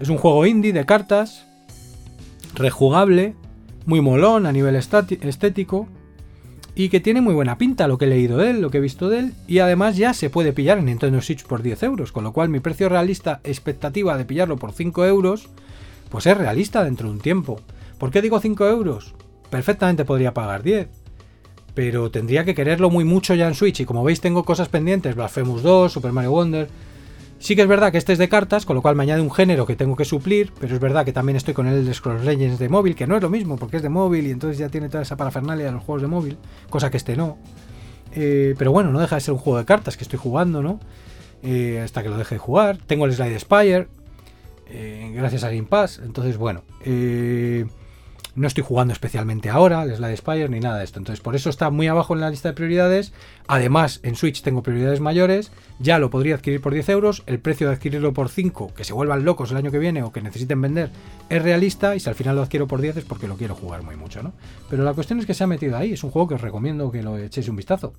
Es 0.00 0.08
un 0.08 0.18
juego 0.18 0.46
indie 0.46 0.72
de 0.72 0.86
cartas, 0.86 1.46
rejugable, 2.54 3.34
muy 3.86 4.00
molón 4.00 4.46
a 4.46 4.52
nivel 4.52 4.76
estético 4.76 5.88
y 6.78 6.90
que 6.90 7.00
tiene 7.00 7.22
muy 7.22 7.32
buena 7.32 7.56
pinta 7.56 7.88
lo 7.88 7.96
que 7.96 8.04
he 8.04 8.08
leído 8.08 8.36
de 8.36 8.50
él, 8.50 8.60
lo 8.60 8.70
que 8.70 8.76
he 8.78 8.82
visto 8.82 9.08
de 9.08 9.20
él, 9.20 9.32
y 9.48 9.60
además 9.60 9.96
ya 9.96 10.12
se 10.12 10.28
puede 10.28 10.52
pillar 10.52 10.76
en 10.76 10.84
Nintendo 10.84 11.22
Switch 11.22 11.42
por 11.44 11.62
10 11.62 11.82
euros, 11.84 12.12
con 12.12 12.22
lo 12.22 12.34
cual 12.34 12.50
mi 12.50 12.60
precio 12.60 12.90
realista, 12.90 13.40
expectativa 13.44 14.16
de 14.18 14.26
pillarlo 14.26 14.58
por 14.58 14.72
5 14.72 15.06
euros, 15.06 15.48
pues 16.10 16.26
es 16.26 16.36
realista 16.36 16.84
dentro 16.84 17.08
de 17.08 17.14
un 17.14 17.20
tiempo. 17.20 17.62
¿Por 17.98 18.10
qué 18.10 18.20
digo 18.20 18.38
5 18.38 18.66
euros? 18.66 19.14
Perfectamente 19.48 20.04
podría 20.04 20.34
pagar 20.34 20.62
10, 20.62 20.88
pero 21.72 22.10
tendría 22.10 22.44
que 22.44 22.54
quererlo 22.54 22.90
muy 22.90 23.04
mucho 23.04 23.34
ya 23.34 23.48
en 23.48 23.54
Switch, 23.54 23.80
y 23.80 23.86
como 23.86 24.04
veis 24.04 24.20
tengo 24.20 24.44
cosas 24.44 24.68
pendientes, 24.68 25.14
Blasphemous 25.14 25.62
2, 25.62 25.90
Super 25.90 26.12
Mario 26.12 26.32
Wonder, 26.32 26.68
Sí 27.38 27.54
que 27.54 27.62
es 27.62 27.68
verdad 27.68 27.92
que 27.92 27.98
este 27.98 28.12
es 28.12 28.18
de 28.18 28.28
cartas, 28.28 28.64
con 28.64 28.76
lo 28.76 28.82
cual 28.82 28.96
me 28.96 29.02
añade 29.02 29.20
un 29.20 29.30
género 29.30 29.66
que 29.66 29.76
tengo 29.76 29.94
que 29.94 30.04
suplir, 30.04 30.52
pero 30.58 30.74
es 30.74 30.80
verdad 30.80 31.04
que 31.04 31.12
también 31.12 31.36
estoy 31.36 31.54
con 31.54 31.66
el 31.66 31.84
de 31.84 31.94
Scrolls 31.94 32.24
Legends 32.24 32.58
de 32.58 32.68
móvil, 32.68 32.94
que 32.94 33.06
no 33.06 33.16
es 33.16 33.22
lo 33.22 33.28
mismo, 33.28 33.56
porque 33.56 33.76
es 33.76 33.82
de 33.82 33.90
móvil 33.90 34.26
y 34.26 34.30
entonces 34.30 34.58
ya 34.58 34.68
tiene 34.68 34.88
toda 34.88 35.02
esa 35.02 35.16
parafernalia 35.16 35.66
de 35.66 35.72
los 35.72 35.82
juegos 35.82 36.02
de 36.02 36.08
móvil, 36.08 36.38
cosa 36.70 36.90
que 36.90 36.96
este 36.96 37.14
no. 37.14 37.36
Eh, 38.14 38.54
pero 38.56 38.72
bueno, 38.72 38.90
no 38.90 39.00
deja 39.00 39.16
de 39.16 39.20
ser 39.20 39.34
un 39.34 39.38
juego 39.38 39.58
de 39.58 39.66
cartas 39.66 39.96
que 39.96 40.04
estoy 40.04 40.18
jugando, 40.18 40.62
¿no? 40.62 40.80
Eh, 41.42 41.80
hasta 41.84 42.02
que 42.02 42.08
lo 42.08 42.16
deje 42.16 42.36
de 42.36 42.38
jugar. 42.38 42.78
Tengo 42.86 43.04
el 43.04 43.12
Slide 43.12 43.38
Spire, 43.38 43.88
eh, 44.68 45.12
gracias 45.14 45.44
a 45.44 45.50
Game 45.50 45.68
entonces 46.02 46.38
bueno. 46.38 46.62
No 48.36 48.46
estoy 48.46 48.62
jugando 48.62 48.92
especialmente 48.92 49.48
ahora 49.48 49.82
el 49.82 49.96
Slide 49.96 50.16
Spire 50.18 50.48
ni 50.50 50.60
nada 50.60 50.76
de 50.76 50.84
esto. 50.84 50.98
Entonces, 50.98 51.22
por 51.22 51.34
eso 51.34 51.48
está 51.48 51.70
muy 51.70 51.86
abajo 51.86 52.12
en 52.12 52.20
la 52.20 52.28
lista 52.28 52.50
de 52.50 52.54
prioridades. 52.54 53.14
Además, 53.48 53.98
en 54.02 54.14
Switch 54.14 54.42
tengo 54.42 54.62
prioridades 54.62 55.00
mayores. 55.00 55.50
Ya 55.78 55.98
lo 55.98 56.10
podría 56.10 56.34
adquirir 56.34 56.60
por 56.60 56.74
10 56.74 56.90
euros. 56.90 57.22
El 57.24 57.40
precio 57.40 57.68
de 57.68 57.74
adquirirlo 57.74 58.12
por 58.12 58.28
5, 58.28 58.74
que 58.74 58.84
se 58.84 58.92
vuelvan 58.92 59.24
locos 59.24 59.50
el 59.52 59.56
año 59.56 59.70
que 59.70 59.78
viene 59.78 60.02
o 60.02 60.12
que 60.12 60.20
necesiten 60.20 60.60
vender, 60.60 60.90
es 61.30 61.42
realista. 61.42 61.96
Y 61.96 62.00
si 62.00 62.10
al 62.10 62.14
final 62.14 62.36
lo 62.36 62.42
adquiero 62.42 62.66
por 62.66 62.82
10 62.82 62.98
es 62.98 63.04
porque 63.06 63.26
lo 63.26 63.38
quiero 63.38 63.54
jugar 63.54 63.82
muy 63.82 63.96
mucho, 63.96 64.22
¿no? 64.22 64.34
Pero 64.68 64.84
la 64.84 64.92
cuestión 64.92 65.18
es 65.18 65.24
que 65.24 65.32
se 65.32 65.42
ha 65.42 65.46
metido 65.46 65.78
ahí. 65.78 65.94
Es 65.94 66.04
un 66.04 66.10
juego 66.10 66.28
que 66.28 66.34
os 66.34 66.42
recomiendo 66.42 66.92
que 66.92 67.02
lo 67.02 67.16
echéis 67.16 67.48
un 67.48 67.56
vistazo. 67.56 67.94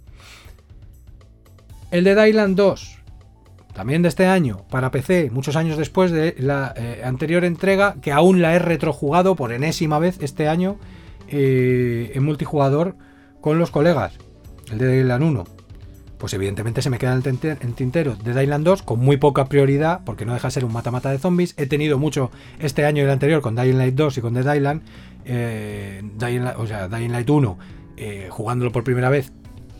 El 1.89 2.03
de 2.03 2.13
Dylan 2.13 2.55
2 2.55 2.96
también 3.77 4.01
de 4.01 4.07
este 4.07 4.25
año, 4.25 4.65
para 4.71 4.89
PC, 4.89 5.29
muchos 5.29 5.55
años 5.55 5.77
después 5.77 6.09
de 6.09 6.33
la 6.39 6.73
eh, 6.75 7.03
anterior 7.05 7.45
entrega, 7.45 7.97
que 8.01 8.11
aún 8.11 8.41
la 8.41 8.55
he 8.55 8.59
retrojugado 8.59 9.35
por 9.35 9.53
enésima 9.53 9.99
vez 9.99 10.17
este 10.19 10.47
año 10.47 10.77
eh, 11.27 12.11
en 12.15 12.23
multijugador 12.23 12.95
con 13.39 13.59
los 13.59 13.69
colegas, 13.69 14.17
el 14.71 14.79
de 14.79 14.97
Dylan 14.97 15.21
1. 15.21 15.43
Pues 16.17 16.33
evidentemente 16.33 16.81
se 16.81 16.89
me 16.89 16.97
queda 16.97 17.13
en 17.13 17.39
el 17.61 17.73
tintero 17.75 18.15
de 18.15 18.33
Dylan 18.33 18.63
2 18.63 18.81
con 18.81 18.97
muy 18.97 19.17
poca 19.17 19.45
prioridad, 19.45 20.01
porque 20.03 20.25
no 20.25 20.33
deja 20.33 20.47
de 20.47 20.53
ser 20.53 20.65
un 20.65 20.73
mata-mata 20.73 21.11
de 21.11 21.19
zombies. 21.19 21.53
He 21.55 21.67
tenido 21.67 21.99
mucho 21.99 22.31
este 22.57 22.83
año 22.83 23.03
y 23.03 23.05
el 23.05 23.11
anterior 23.11 23.43
con 23.43 23.55
Dying 23.55 23.77
Light 23.77 23.93
2 23.93 24.17
y 24.17 24.21
con 24.21 24.33
The 24.33 24.41
Dylan, 24.41 24.81
eh, 25.23 26.01
o 26.57 26.65
sea, 26.65 26.87
Light 26.87 27.29
1, 27.29 27.57
jugándolo 28.29 28.71
por 28.71 28.83
primera 28.83 29.11
vez, 29.11 29.31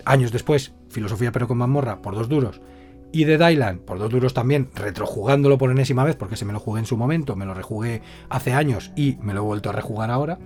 años 0.05 0.31
después, 0.31 0.73
filosofía 0.87 1.31
pero 1.31 1.47
con 1.47 1.57
mazmorra, 1.57 1.99
por 2.03 2.13
dos 2.13 2.29
duros 2.29 2.61
y 3.11 3.23
de 3.23 3.37
Dylan, 3.37 3.79
por 3.79 3.99
dos 3.99 4.09
duros 4.09 4.33
también, 4.33 4.69
retrojugándolo 4.75 5.57
por 5.57 5.71
enésima 5.71 6.03
vez, 6.03 6.15
porque 6.15 6.35
se 6.35 6.45
me 6.45 6.53
lo 6.53 6.59
jugué 6.59 6.79
en 6.79 6.85
su 6.85 6.97
momento, 6.97 7.35
me 7.35 7.45
lo 7.45 7.53
rejugué 7.53 8.01
hace 8.29 8.53
años 8.53 8.91
y 8.95 9.17
me 9.21 9.33
lo 9.33 9.41
he 9.41 9.43
vuelto 9.43 9.69
a 9.69 9.73
rejugar 9.73 10.11
ahora. 10.11 10.39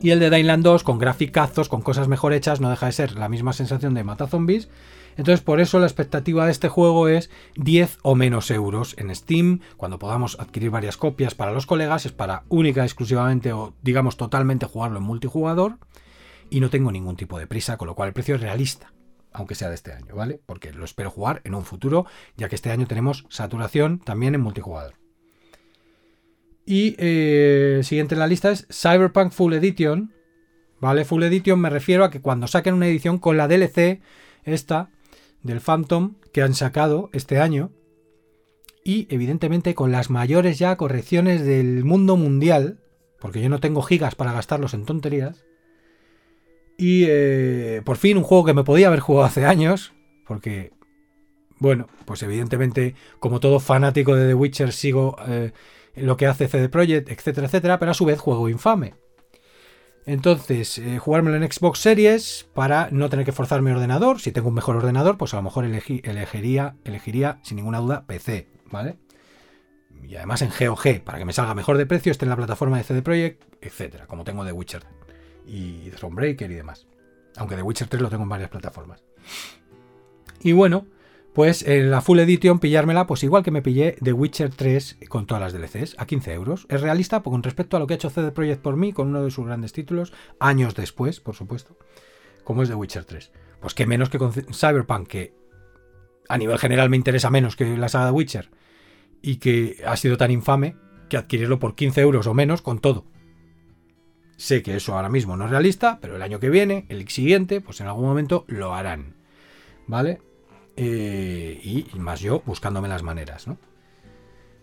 Y 0.00 0.10
el 0.10 0.18
de 0.18 0.30
Dylan 0.30 0.62
2, 0.62 0.82
con 0.82 0.98
graficazos, 0.98 1.68
con 1.68 1.80
cosas 1.80 2.08
mejor 2.08 2.32
hechas, 2.32 2.60
no 2.60 2.70
deja 2.70 2.86
de 2.86 2.92
ser 2.92 3.16
la 3.16 3.28
misma 3.28 3.52
sensación 3.52 3.94
de 3.94 4.02
mata 4.02 4.26
zombies. 4.26 4.68
Entonces, 5.16 5.42
por 5.42 5.60
eso 5.60 5.78
la 5.78 5.86
expectativa 5.86 6.44
de 6.44 6.50
este 6.50 6.68
juego 6.68 7.06
es 7.06 7.30
10 7.54 7.98
o 8.02 8.16
menos 8.16 8.50
euros 8.50 8.96
en 8.98 9.14
Steam. 9.14 9.60
Cuando 9.76 10.00
podamos 10.00 10.40
adquirir 10.40 10.70
varias 10.70 10.96
copias 10.96 11.36
para 11.36 11.52
los 11.52 11.66
colegas, 11.66 12.04
es 12.04 12.12
para 12.12 12.42
única, 12.48 12.82
exclusivamente 12.82 13.52
o 13.52 13.74
digamos 13.82 14.16
totalmente 14.16 14.66
jugarlo 14.66 14.98
en 14.98 15.04
multijugador. 15.04 15.78
Y 16.50 16.58
no 16.58 16.68
tengo 16.68 16.90
ningún 16.90 17.14
tipo 17.14 17.38
de 17.38 17.46
prisa, 17.46 17.76
con 17.76 17.86
lo 17.86 17.94
cual 17.94 18.08
el 18.08 18.14
precio 18.14 18.34
es 18.34 18.40
realista 18.40 18.92
aunque 19.34 19.54
sea 19.54 19.68
de 19.68 19.74
este 19.74 19.92
año, 19.92 20.14
¿vale? 20.14 20.40
Porque 20.46 20.72
lo 20.72 20.84
espero 20.84 21.10
jugar 21.10 21.40
en 21.44 21.54
un 21.54 21.64
futuro, 21.64 22.06
ya 22.36 22.48
que 22.48 22.54
este 22.54 22.70
año 22.70 22.86
tenemos 22.86 23.26
saturación 23.28 23.98
también 23.98 24.34
en 24.34 24.40
multijugador. 24.40 24.94
Y 26.64 26.94
eh, 26.98 27.80
siguiente 27.82 28.14
en 28.14 28.20
la 28.20 28.26
lista 28.26 28.50
es 28.50 28.66
Cyberpunk 28.70 29.32
Full 29.32 29.54
Edition. 29.54 30.12
¿Vale? 30.80 31.04
Full 31.04 31.22
Edition 31.22 31.60
me 31.60 31.70
refiero 31.70 32.04
a 32.04 32.10
que 32.10 32.20
cuando 32.20 32.46
saquen 32.46 32.74
una 32.74 32.88
edición 32.88 33.18
con 33.18 33.36
la 33.36 33.46
DLC, 33.46 34.00
esta, 34.44 34.90
del 35.42 35.60
Phantom, 35.60 36.16
que 36.32 36.42
han 36.42 36.54
sacado 36.54 37.10
este 37.12 37.38
año, 37.38 37.70
y 38.84 39.06
evidentemente 39.10 39.74
con 39.74 39.92
las 39.92 40.10
mayores 40.10 40.58
ya 40.58 40.76
correcciones 40.76 41.44
del 41.44 41.84
mundo 41.84 42.16
mundial, 42.16 42.80
porque 43.20 43.40
yo 43.40 43.48
no 43.48 43.60
tengo 43.60 43.82
gigas 43.82 44.16
para 44.16 44.32
gastarlos 44.32 44.74
en 44.74 44.84
tonterías, 44.84 45.44
y 46.82 47.04
eh, 47.06 47.80
por 47.84 47.96
fin 47.96 48.16
un 48.16 48.24
juego 48.24 48.44
que 48.44 48.54
me 48.54 48.64
podía 48.64 48.88
haber 48.88 48.98
jugado 48.98 49.24
hace 49.24 49.46
años, 49.46 49.92
porque, 50.26 50.72
bueno, 51.60 51.86
pues 52.06 52.24
evidentemente, 52.24 52.96
como 53.20 53.38
todo 53.38 53.60
fanático 53.60 54.16
de 54.16 54.26
The 54.26 54.34
Witcher, 54.34 54.72
sigo 54.72 55.14
eh, 55.28 55.52
lo 55.94 56.16
que 56.16 56.26
hace 56.26 56.48
CD 56.48 56.68
Projekt, 56.68 57.08
etcétera, 57.08 57.46
etcétera, 57.46 57.78
pero 57.78 57.92
a 57.92 57.94
su 57.94 58.04
vez 58.04 58.18
juego 58.18 58.48
infame. 58.48 58.94
Entonces, 60.06 60.76
eh, 60.78 60.98
jugármelo 60.98 61.36
en 61.36 61.48
Xbox 61.52 61.78
Series 61.78 62.48
para 62.52 62.88
no 62.90 63.08
tener 63.08 63.24
que 63.24 63.30
forzar 63.30 63.62
mi 63.62 63.70
ordenador. 63.70 64.18
Si 64.18 64.32
tengo 64.32 64.48
un 64.48 64.54
mejor 64.54 64.74
ordenador, 64.74 65.16
pues 65.16 65.34
a 65.34 65.36
lo 65.36 65.44
mejor 65.44 65.64
elegiría, 65.64 66.74
elegiría 66.82 67.38
sin 67.44 67.58
ninguna 67.58 67.78
duda 67.78 68.06
PC, 68.08 68.48
¿vale? 68.72 68.96
Y 70.02 70.16
además 70.16 70.42
en 70.42 70.50
GOG, 70.50 71.04
para 71.04 71.18
que 71.18 71.24
me 71.26 71.32
salga 71.32 71.54
mejor 71.54 71.78
de 71.78 71.86
precio, 71.86 72.10
esté 72.10 72.24
en 72.24 72.30
la 72.30 72.36
plataforma 72.36 72.76
de 72.76 72.82
CD 72.82 73.02
Projekt, 73.02 73.44
etcétera, 73.60 74.08
como 74.08 74.24
tengo 74.24 74.44
The 74.44 74.50
Witcher 74.50 74.82
y 75.46 75.90
Thronebreaker 75.90 76.50
y 76.50 76.54
demás. 76.54 76.86
Aunque 77.36 77.56
The 77.56 77.62
Witcher 77.62 77.88
3 77.88 78.02
lo 78.02 78.08
tengo 78.08 78.24
en 78.24 78.28
varias 78.28 78.50
plataformas. 78.50 79.04
Y 80.40 80.52
bueno, 80.52 80.86
pues 81.32 81.66
en 81.66 81.90
la 81.90 82.02
Full 82.02 82.18
Edition 82.18 82.58
pillármela, 82.58 83.06
pues 83.06 83.22
igual 83.22 83.42
que 83.42 83.50
me 83.50 83.62
pillé 83.62 83.96
The 84.02 84.12
Witcher 84.12 84.50
3 84.54 84.98
con 85.08 85.26
todas 85.26 85.40
las 85.40 85.52
DLCs, 85.52 85.94
a 85.98 86.06
15 86.06 86.32
euros. 86.34 86.66
Es 86.68 86.80
realista 86.80 87.20
con 87.20 87.42
respecto 87.42 87.76
a 87.76 87.80
lo 87.80 87.86
que 87.86 87.94
ha 87.94 87.96
hecho 87.96 88.10
CD 88.10 88.32
Projekt 88.32 88.60
por 88.60 88.76
mí 88.76 88.92
con 88.92 89.08
uno 89.08 89.24
de 89.24 89.30
sus 89.30 89.46
grandes 89.46 89.72
títulos, 89.72 90.12
años 90.38 90.74
después, 90.74 91.20
por 91.20 91.34
supuesto, 91.34 91.76
como 92.44 92.62
es 92.62 92.68
The 92.68 92.74
Witcher 92.74 93.04
3. 93.04 93.32
Pues 93.60 93.74
que 93.74 93.86
menos 93.86 94.10
que 94.10 94.18
con 94.18 94.32
Cyberpunk, 94.32 95.08
que 95.08 95.34
a 96.28 96.36
nivel 96.36 96.58
general 96.58 96.90
me 96.90 96.96
interesa 96.96 97.30
menos 97.30 97.56
que 97.56 97.76
la 97.76 97.88
saga 97.88 98.06
de 98.06 98.12
Witcher, 98.12 98.50
y 99.22 99.36
que 99.36 99.82
ha 99.86 99.96
sido 99.96 100.16
tan 100.16 100.30
infame 100.30 100.76
que 101.08 101.16
adquirirlo 101.16 101.58
por 101.58 101.76
15 101.76 102.00
euros 102.00 102.26
o 102.26 102.34
menos 102.34 102.60
con 102.60 102.80
todo. 102.80 103.04
Sé 104.42 104.60
que 104.60 104.74
eso 104.74 104.96
ahora 104.96 105.08
mismo 105.08 105.36
no 105.36 105.44
es 105.44 105.52
realista, 105.52 105.98
pero 106.00 106.16
el 106.16 106.22
año 106.22 106.40
que 106.40 106.50
viene, 106.50 106.84
el 106.88 107.08
siguiente, 107.08 107.60
pues 107.60 107.80
en 107.80 107.86
algún 107.86 108.06
momento 108.06 108.44
lo 108.48 108.74
harán. 108.74 109.14
¿Vale? 109.86 110.20
Eh, 110.76 111.60
y 111.62 111.86
más 111.96 112.18
yo 112.18 112.42
buscándome 112.44 112.88
las 112.88 113.04
maneras, 113.04 113.46
¿no? 113.46 113.56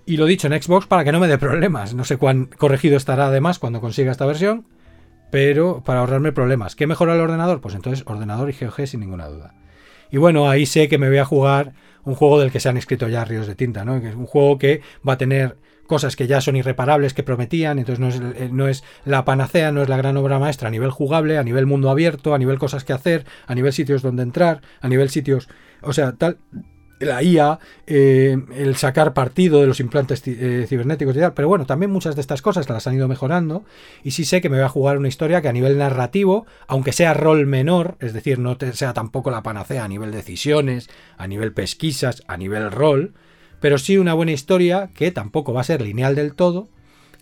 Y 0.06 0.18
lo 0.18 0.26
dicho 0.26 0.48
en 0.48 0.62
Xbox 0.62 0.86
para 0.86 1.06
que 1.06 1.14
no 1.14 1.22
me 1.22 1.30
dé 1.30 1.38
problemas. 1.38 1.94
No 1.94 2.04
sé 2.04 2.18
cuán 2.18 2.48
corregido 2.48 2.98
estará 2.98 3.28
además 3.28 3.58
cuando 3.58 3.80
consiga 3.80 4.12
esta 4.12 4.26
versión, 4.26 4.68
pero 5.32 5.82
para 5.82 6.02
ahorrarme 6.02 6.34
problemas. 6.34 6.76
¿Qué 6.76 6.86
mejora 6.86 7.16
el 7.16 7.22
ordenador? 7.22 7.62
Pues 7.62 7.74
entonces 7.74 8.04
ordenador 8.06 8.50
y 8.50 8.58
GOG 8.60 8.86
sin 8.86 9.00
ninguna 9.00 9.30
duda. 9.30 9.54
Y 10.12 10.18
bueno, 10.18 10.50
ahí 10.50 10.66
sé 10.66 10.90
que 10.90 10.98
me 10.98 11.08
voy 11.08 11.20
a 11.20 11.26
jugar 11.26 11.72
un 12.04 12.16
juego 12.16 12.38
del 12.38 12.52
que 12.52 12.60
se 12.60 12.68
han 12.68 12.76
escrito 12.76 13.08
ya 13.08 13.24
ríos 13.24 13.48
de 13.48 13.56
tinta, 13.56 13.86
¿no? 13.86 14.02
Que 14.02 14.10
es 14.10 14.16
un 14.16 14.26
juego 14.26 14.58
que 14.58 14.82
va 15.08 15.14
a 15.14 15.18
tener 15.18 15.56
cosas 15.90 16.16
que 16.16 16.28
ya 16.28 16.40
son 16.40 16.56
irreparables 16.56 17.16
que 17.16 17.24
prometían, 17.24 17.80
entonces 17.80 18.00
no 18.00 18.08
es, 18.10 18.22
eh, 18.40 18.50
no 18.52 18.68
es 18.68 18.84
la 19.06 19.26
panacea, 19.26 19.72
no 19.72 19.82
es 19.82 19.90
la 19.90 19.98
gran 19.98 20.16
obra 20.18 20.38
maestra 20.38 20.68
a 20.68 20.72
nivel 20.72 20.92
jugable, 20.92 21.40
a 21.40 21.44
nivel 21.44 21.66
mundo 21.66 21.90
abierto, 21.90 22.36
a 22.36 22.38
nivel 22.38 22.60
cosas 22.60 22.84
que 22.84 22.94
hacer, 22.94 23.26
a 23.48 23.56
nivel 23.56 23.74
sitios 23.74 24.04
donde 24.04 24.22
entrar, 24.22 24.62
a 24.82 24.88
nivel 24.88 25.10
sitios, 25.10 25.50
o 25.82 25.92
sea, 25.92 26.12
tal, 26.14 26.38
la 27.00 27.24
IA, 27.24 27.60
eh, 27.88 28.38
el 28.56 28.76
sacar 28.76 29.14
partido 29.14 29.62
de 29.62 29.68
los 29.68 29.80
implantes 29.80 30.22
eh, 30.28 30.68
cibernéticos 30.70 31.16
y 31.16 31.20
tal. 31.20 31.34
Pero 31.34 31.48
bueno, 31.48 31.66
también 31.66 31.92
muchas 31.92 32.14
de 32.16 32.22
estas 32.22 32.44
cosas 32.44 32.70
las 32.70 32.86
han 32.86 32.94
ido 32.96 33.08
mejorando. 33.08 33.64
Y 34.04 34.12
sí 34.12 34.26
sé 34.26 34.42
que 34.42 34.50
me 34.50 34.58
voy 34.58 34.66
a 34.66 34.70
jugar 34.70 34.98
una 34.98 35.08
historia 35.08 35.42
que 35.42 35.48
a 35.48 35.54
nivel 35.54 35.78
narrativo, 35.78 36.46
aunque 36.68 36.92
sea 36.92 37.14
rol 37.14 37.48
menor, 37.48 37.96
es 38.00 38.14
decir, 38.14 38.38
no 38.38 38.58
sea 38.74 38.94
tampoco 38.94 39.32
la 39.32 39.44
panacea 39.44 39.86
a 39.86 39.88
nivel 39.88 40.12
decisiones, 40.12 40.90
a 41.18 41.26
nivel 41.26 41.54
pesquisas, 41.54 42.24
a 42.28 42.38
nivel 42.38 42.70
rol, 42.70 43.14
pero 43.60 43.78
sí 43.78 43.98
una 43.98 44.14
buena 44.14 44.32
historia 44.32 44.90
que 44.94 45.12
tampoco 45.12 45.54
va 45.54 45.62
a 45.62 45.66
ser 45.66 45.82
lineal 45.82 46.16
del 46.16 46.34
todo, 46.34 46.68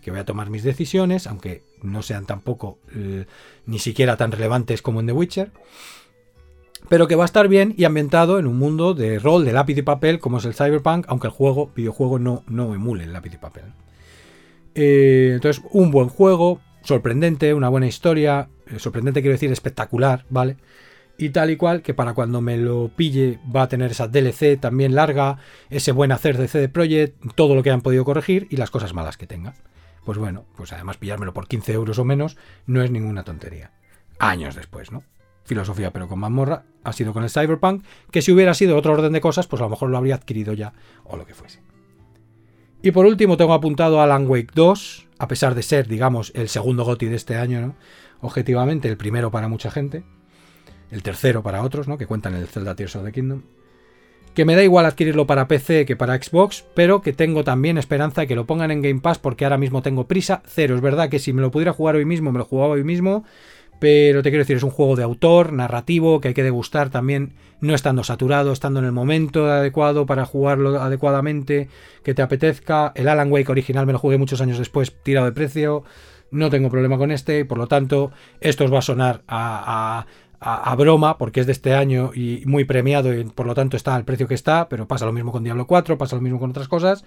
que 0.02 0.10
voy 0.10 0.20
a 0.20 0.24
tomar 0.24 0.50
mis 0.50 0.62
decisiones, 0.62 1.26
aunque 1.26 1.62
no 1.82 2.02
sean 2.02 2.26
tampoco 2.26 2.78
eh, 2.94 3.26
ni 3.66 3.78
siquiera 3.78 4.16
tan 4.16 4.32
relevantes 4.32 4.82
como 4.82 5.00
en 5.00 5.06
The 5.06 5.12
Witcher, 5.12 5.50
pero 6.88 7.08
que 7.08 7.16
va 7.16 7.24
a 7.24 7.26
estar 7.26 7.48
bien 7.48 7.74
y 7.76 7.84
ambientado 7.84 8.38
en 8.38 8.46
un 8.46 8.58
mundo 8.58 8.94
de 8.94 9.18
rol 9.18 9.44
de 9.44 9.52
lápiz 9.52 9.76
y 9.76 9.82
papel 9.82 10.20
como 10.20 10.38
es 10.38 10.44
el 10.44 10.54
Cyberpunk, 10.54 11.06
aunque 11.08 11.26
el 11.26 11.32
juego, 11.32 11.70
videojuego 11.74 12.18
no, 12.18 12.44
no 12.46 12.74
emule 12.74 13.04
el 13.04 13.12
lápiz 13.12 13.34
y 13.34 13.38
papel. 13.38 13.64
Eh, 14.74 15.32
entonces, 15.34 15.62
un 15.72 15.90
buen 15.90 16.08
juego, 16.08 16.60
sorprendente, 16.82 17.52
una 17.52 17.68
buena 17.68 17.88
historia, 17.88 18.48
eh, 18.68 18.78
sorprendente 18.78 19.20
quiero 19.20 19.34
decir 19.34 19.50
espectacular, 19.50 20.24
¿vale? 20.30 20.56
Y 21.18 21.30
tal 21.30 21.50
y 21.50 21.56
cual, 21.56 21.82
que 21.82 21.94
para 21.94 22.14
cuando 22.14 22.40
me 22.40 22.56
lo 22.56 22.90
pille 22.94 23.40
va 23.54 23.62
a 23.62 23.68
tener 23.68 23.90
esa 23.90 24.06
DLC 24.06 24.58
también 24.58 24.94
larga, 24.94 25.38
ese 25.68 25.90
buen 25.90 26.12
hacer 26.12 26.38
de 26.38 26.46
CD 26.46 26.68
Projekt, 26.68 27.34
todo 27.34 27.56
lo 27.56 27.64
que 27.64 27.72
han 27.72 27.80
podido 27.80 28.04
corregir 28.04 28.46
y 28.50 28.56
las 28.56 28.70
cosas 28.70 28.94
malas 28.94 29.16
que 29.16 29.26
tenga. 29.26 29.54
Pues 30.04 30.16
bueno, 30.16 30.44
pues 30.56 30.72
además 30.72 30.96
pillármelo 30.96 31.34
por 31.34 31.48
15 31.48 31.72
euros 31.72 31.98
o 31.98 32.04
menos 32.04 32.36
no 32.66 32.82
es 32.82 32.92
ninguna 32.92 33.24
tontería. 33.24 33.72
Años 34.20 34.54
después, 34.54 34.92
¿no? 34.92 35.02
Filosofía, 35.44 35.92
pero 35.92 36.08
con 36.08 36.20
mazmorra, 36.20 36.62
ha 36.84 36.92
sido 36.92 37.12
con 37.12 37.24
el 37.24 37.30
Cyberpunk, 37.30 37.84
que 38.12 38.22
si 38.22 38.30
hubiera 38.30 38.54
sido 38.54 38.76
otro 38.76 38.92
orden 38.92 39.12
de 39.12 39.20
cosas, 39.20 39.48
pues 39.48 39.60
a 39.60 39.64
lo 39.64 39.70
mejor 39.70 39.90
lo 39.90 39.98
habría 39.98 40.14
adquirido 40.14 40.52
ya, 40.52 40.72
o 41.04 41.16
lo 41.16 41.26
que 41.26 41.34
fuese. 41.34 41.60
Y 42.80 42.92
por 42.92 43.06
último 43.06 43.36
tengo 43.36 43.54
apuntado 43.54 44.00
Alan 44.00 44.28
Wake 44.28 44.52
2, 44.54 45.08
a 45.18 45.26
pesar 45.26 45.56
de 45.56 45.62
ser, 45.62 45.88
digamos, 45.88 46.30
el 46.36 46.48
segundo 46.48 46.84
GOTI 46.84 47.06
de 47.06 47.16
este 47.16 47.36
año, 47.36 47.60
¿no? 47.60 47.76
Objetivamente, 48.20 48.88
el 48.88 48.96
primero 48.96 49.30
para 49.30 49.48
mucha 49.48 49.70
gente 49.70 50.04
el 50.90 51.02
tercero 51.02 51.42
para 51.42 51.62
otros, 51.62 51.88
¿no? 51.88 51.98
Que 51.98 52.06
cuentan 52.06 52.34
el 52.34 52.46
Zelda 52.46 52.74
Tears 52.74 52.96
of 52.96 53.04
the 53.04 53.12
Kingdom. 53.12 53.42
Que 54.34 54.44
me 54.44 54.54
da 54.54 54.62
igual 54.62 54.86
adquirirlo 54.86 55.26
para 55.26 55.48
PC 55.48 55.84
que 55.84 55.96
para 55.96 56.22
Xbox, 56.22 56.64
pero 56.74 57.02
que 57.02 57.12
tengo 57.12 57.42
también 57.42 57.76
esperanza 57.76 58.20
de 58.20 58.26
que 58.26 58.36
lo 58.36 58.46
pongan 58.46 58.70
en 58.70 58.82
Game 58.82 59.00
Pass 59.00 59.18
porque 59.18 59.44
ahora 59.44 59.58
mismo 59.58 59.82
tengo 59.82 60.06
prisa 60.06 60.42
cero. 60.46 60.76
Es 60.76 60.80
verdad 60.80 61.08
que 61.08 61.18
si 61.18 61.32
me 61.32 61.42
lo 61.42 61.50
pudiera 61.50 61.72
jugar 61.72 61.96
hoy 61.96 62.04
mismo, 62.04 62.30
me 62.30 62.38
lo 62.38 62.44
jugaba 62.44 62.74
hoy 62.74 62.84
mismo, 62.84 63.24
pero 63.78 64.22
te 64.22 64.30
quiero 64.30 64.42
decir, 64.42 64.56
es 64.56 64.62
un 64.62 64.70
juego 64.70 64.96
de 64.96 65.04
autor, 65.04 65.52
narrativo, 65.52 66.20
que 66.20 66.28
hay 66.28 66.34
que 66.34 66.42
degustar 66.42 66.90
también, 66.90 67.34
no 67.60 67.74
estando 67.74 68.02
saturado, 68.02 68.52
estando 68.52 68.80
en 68.80 68.86
el 68.86 68.92
momento 68.92 69.50
adecuado 69.50 70.06
para 70.06 70.24
jugarlo 70.24 70.80
adecuadamente, 70.80 71.68
que 72.02 72.14
te 72.14 72.22
apetezca. 72.22 72.92
El 72.94 73.08
Alan 73.08 73.30
Wake 73.30 73.50
original 73.50 73.86
me 73.86 73.92
lo 73.92 73.98
jugué 73.98 74.18
muchos 74.18 74.40
años 74.40 74.58
después, 74.58 74.96
tirado 75.02 75.26
de 75.26 75.32
precio. 75.32 75.84
No 76.30 76.50
tengo 76.50 76.70
problema 76.70 76.98
con 76.98 77.10
este, 77.10 77.44
por 77.44 77.56
lo 77.56 77.68
tanto, 77.68 78.10
esto 78.40 78.64
os 78.64 78.72
va 78.72 78.80
a 78.80 78.82
sonar 78.82 79.22
a, 79.28 80.06
a, 80.40 80.74
broma, 80.76 81.18
porque 81.18 81.40
es 81.40 81.46
de 81.46 81.52
este 81.52 81.74
año 81.74 82.12
y 82.14 82.42
muy 82.46 82.64
premiado 82.64 83.12
y 83.12 83.24
por 83.24 83.46
lo 83.46 83.54
tanto 83.54 83.76
está 83.76 83.96
al 83.96 84.04
precio 84.04 84.28
que 84.28 84.34
está, 84.34 84.68
pero 84.68 84.86
pasa 84.86 85.04
lo 85.04 85.12
mismo 85.12 85.32
con 85.32 85.42
Diablo 85.42 85.66
4, 85.66 85.98
pasa 85.98 86.16
lo 86.16 86.22
mismo 86.22 86.38
con 86.38 86.50
otras 86.50 86.68
cosas. 86.68 87.04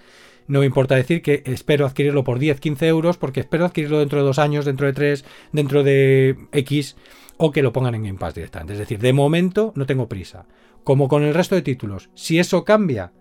No 0.48 0.60
me 0.60 0.66
importa 0.66 0.96
decir 0.96 1.22
que 1.22 1.44
espero 1.46 1.86
adquirirlo 1.86 2.24
por 2.24 2.40
10, 2.40 2.60
15 2.60 2.88
euros, 2.88 3.18
porque 3.18 3.40
espero 3.40 3.66
adquirirlo 3.66 4.00
dentro 4.00 4.20
de 4.20 4.26
dos 4.26 4.40
años, 4.40 4.66
dentro 4.66 4.88
de 4.88 4.94
tres, 4.94 5.24
dentro 5.54 5.84
de 5.84 6.36
X, 6.52 6.98
o 7.38 7.52
que 7.52 7.64
lo 7.64 7.72
pongan 7.72 7.96
en 7.96 8.04
Game 8.04 8.20
directamente. 8.34 8.74
Es 8.74 8.80
decir, 8.80 9.00
de 9.00 9.14
momento 9.14 9.72
no 9.76 9.86
tengo 9.86 10.10
prisa. 10.10 10.46
Como 10.84 11.08
con 11.08 11.24
el 11.24 11.34
resto 11.34 11.56
de 11.56 11.62
títulos, 11.62 12.10
si 12.16 12.38
eso 12.38 12.66
cambia, 12.66 13.14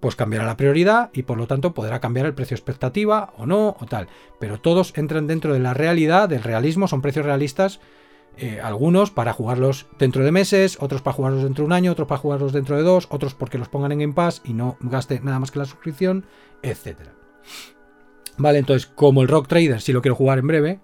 pues 0.00 0.16
cambiará 0.16 0.46
la 0.46 0.56
prioridad 0.56 1.10
y 1.12 1.24
por 1.24 1.36
lo 1.36 1.46
tanto 1.46 1.74
podrá 1.74 2.00
cambiar 2.00 2.26
el 2.26 2.34
precio 2.34 2.54
expectativa 2.54 3.34
o 3.36 3.44
no, 3.44 3.76
o 3.78 3.86
tal. 3.86 4.08
Pero 4.40 4.60
todos 4.60 4.96
entran 4.96 5.26
dentro 5.26 5.52
de 5.52 5.58
la 5.58 5.74
realidad, 5.74 6.28
del 6.28 6.42
realismo, 6.42 6.88
son 6.88 7.02
precios 7.02 7.26
realistas 7.26 7.80
eh, 8.38 8.60
algunos 8.62 9.10
para 9.10 9.32
jugarlos 9.32 9.86
dentro 9.98 10.24
de 10.24 10.30
meses, 10.30 10.76
otros 10.80 11.00
para 11.00 11.14
jugarlos 11.14 11.42
dentro 11.42 11.62
de 11.62 11.66
un 11.66 11.72
año, 11.72 11.92
otros 11.92 12.06
para 12.06 12.20
jugarlos 12.20 12.52
dentro 12.52 12.76
de 12.76 12.82
dos, 12.82 13.06
otros 13.10 13.34
porque 13.34 13.58
los 13.58 13.68
pongan 13.68 13.92
en 13.92 14.00
Game 14.00 14.12
Pass 14.12 14.42
y 14.44 14.52
no 14.52 14.76
gaste 14.80 15.20
nada 15.20 15.40
más 15.40 15.50
que 15.50 15.58
la 15.58 15.64
suscripción, 15.64 16.26
etc. 16.62 16.96
Vale, 18.36 18.58
entonces, 18.58 18.86
como 18.86 19.22
el 19.22 19.28
Rock 19.28 19.48
Trader, 19.48 19.80
si 19.80 19.92
lo 19.92 20.02
quiero 20.02 20.14
jugar 20.14 20.38
en 20.38 20.46
breve, 20.46 20.80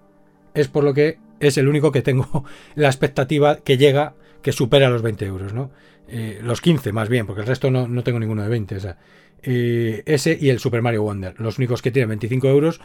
es 0.53 0.67
por 0.67 0.83
lo 0.83 0.93
que 0.93 1.19
es 1.39 1.57
el 1.57 1.67
único 1.67 1.91
que 1.91 2.01
tengo 2.01 2.45
la 2.75 2.87
expectativa 2.87 3.57
que 3.57 3.77
llega, 3.77 4.15
que 4.41 4.51
supera 4.51 4.89
los 4.89 5.01
20 5.01 5.25
euros, 5.25 5.53
¿no? 5.53 5.71
Eh, 6.07 6.39
los 6.43 6.59
15 6.59 6.91
más 6.91 7.07
bien, 7.07 7.25
porque 7.25 7.41
el 7.41 7.47
resto 7.47 7.71
no, 7.71 7.87
no 7.87 8.03
tengo 8.03 8.19
ninguno 8.19 8.43
de 8.43 8.49
20. 8.49 8.75
O 8.75 8.79
sea, 8.79 8.97
eh, 9.41 10.03
ese 10.05 10.37
y 10.39 10.49
el 10.49 10.59
Super 10.59 10.81
Mario 10.81 11.03
Wonder, 11.03 11.39
los 11.39 11.57
únicos 11.57 11.81
que 11.81 11.91
tienen 11.91 12.09
25 12.09 12.47
euros, 12.47 12.81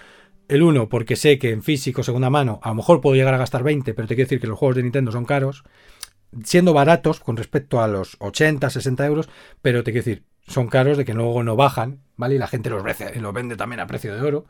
el 0.48 0.62
uno, 0.62 0.88
porque 0.88 1.16
sé 1.16 1.38
que 1.38 1.50
en 1.50 1.62
físico, 1.62 2.02
segunda 2.02 2.30
mano, 2.30 2.58
a 2.62 2.70
lo 2.70 2.76
mejor 2.76 3.00
puedo 3.00 3.14
llegar 3.14 3.34
a 3.34 3.38
gastar 3.38 3.62
20, 3.62 3.94
pero 3.94 4.08
te 4.08 4.14
quiero 4.14 4.26
decir 4.26 4.40
que 4.40 4.46
los 4.46 4.58
juegos 4.58 4.76
de 4.76 4.82
Nintendo 4.82 5.12
son 5.12 5.24
caros, 5.24 5.62
siendo 6.44 6.72
baratos 6.72 7.20
con 7.20 7.36
respecto 7.36 7.82
a 7.82 7.88
los 7.88 8.16
80, 8.18 8.70
60 8.70 9.06
euros, 9.06 9.28
pero 9.62 9.84
te 9.84 9.92
quiero 9.92 10.04
decir, 10.04 10.24
son 10.46 10.68
caros 10.68 10.96
de 10.96 11.04
que 11.04 11.14
luego 11.14 11.42
no 11.42 11.56
bajan, 11.56 12.00
¿vale? 12.16 12.36
Y 12.36 12.38
la 12.38 12.46
gente 12.46 12.70
los, 12.70 12.82
los 12.82 13.34
vende 13.34 13.56
también 13.56 13.80
a 13.80 13.86
precio 13.86 14.14
de 14.14 14.22
oro. 14.22 14.46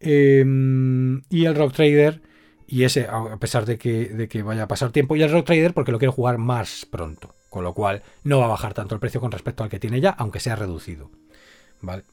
Em, 0.00 1.22
y 1.28 1.44
el 1.44 1.54
Rock 1.54 1.74
Trader, 1.74 2.22
y 2.66 2.84
ese, 2.84 3.06
a 3.06 3.36
pesar 3.38 3.66
de 3.66 3.78
que, 3.78 4.06
de 4.08 4.28
que 4.28 4.42
vaya 4.42 4.64
a 4.64 4.68
pasar 4.68 4.92
tiempo, 4.92 5.16
y 5.16 5.22
el 5.22 5.30
Rock 5.30 5.46
Trader 5.46 5.74
porque 5.74 5.92
lo 5.92 5.98
quiero 5.98 6.12
jugar 6.12 6.38
más 6.38 6.86
pronto, 6.90 7.34
con 7.50 7.64
lo 7.64 7.74
cual 7.74 8.02
no 8.24 8.38
va 8.38 8.46
a 8.46 8.48
bajar 8.48 8.74
tanto 8.74 8.94
el 8.94 9.00
precio 9.00 9.20
con 9.20 9.32
respecto 9.32 9.62
al 9.62 9.70
que 9.70 9.78
tiene 9.78 10.00
ya, 10.00 10.10
aunque 10.10 10.40
sea 10.40 10.56
reducido, 10.56 11.10
¿vale? 11.82 12.04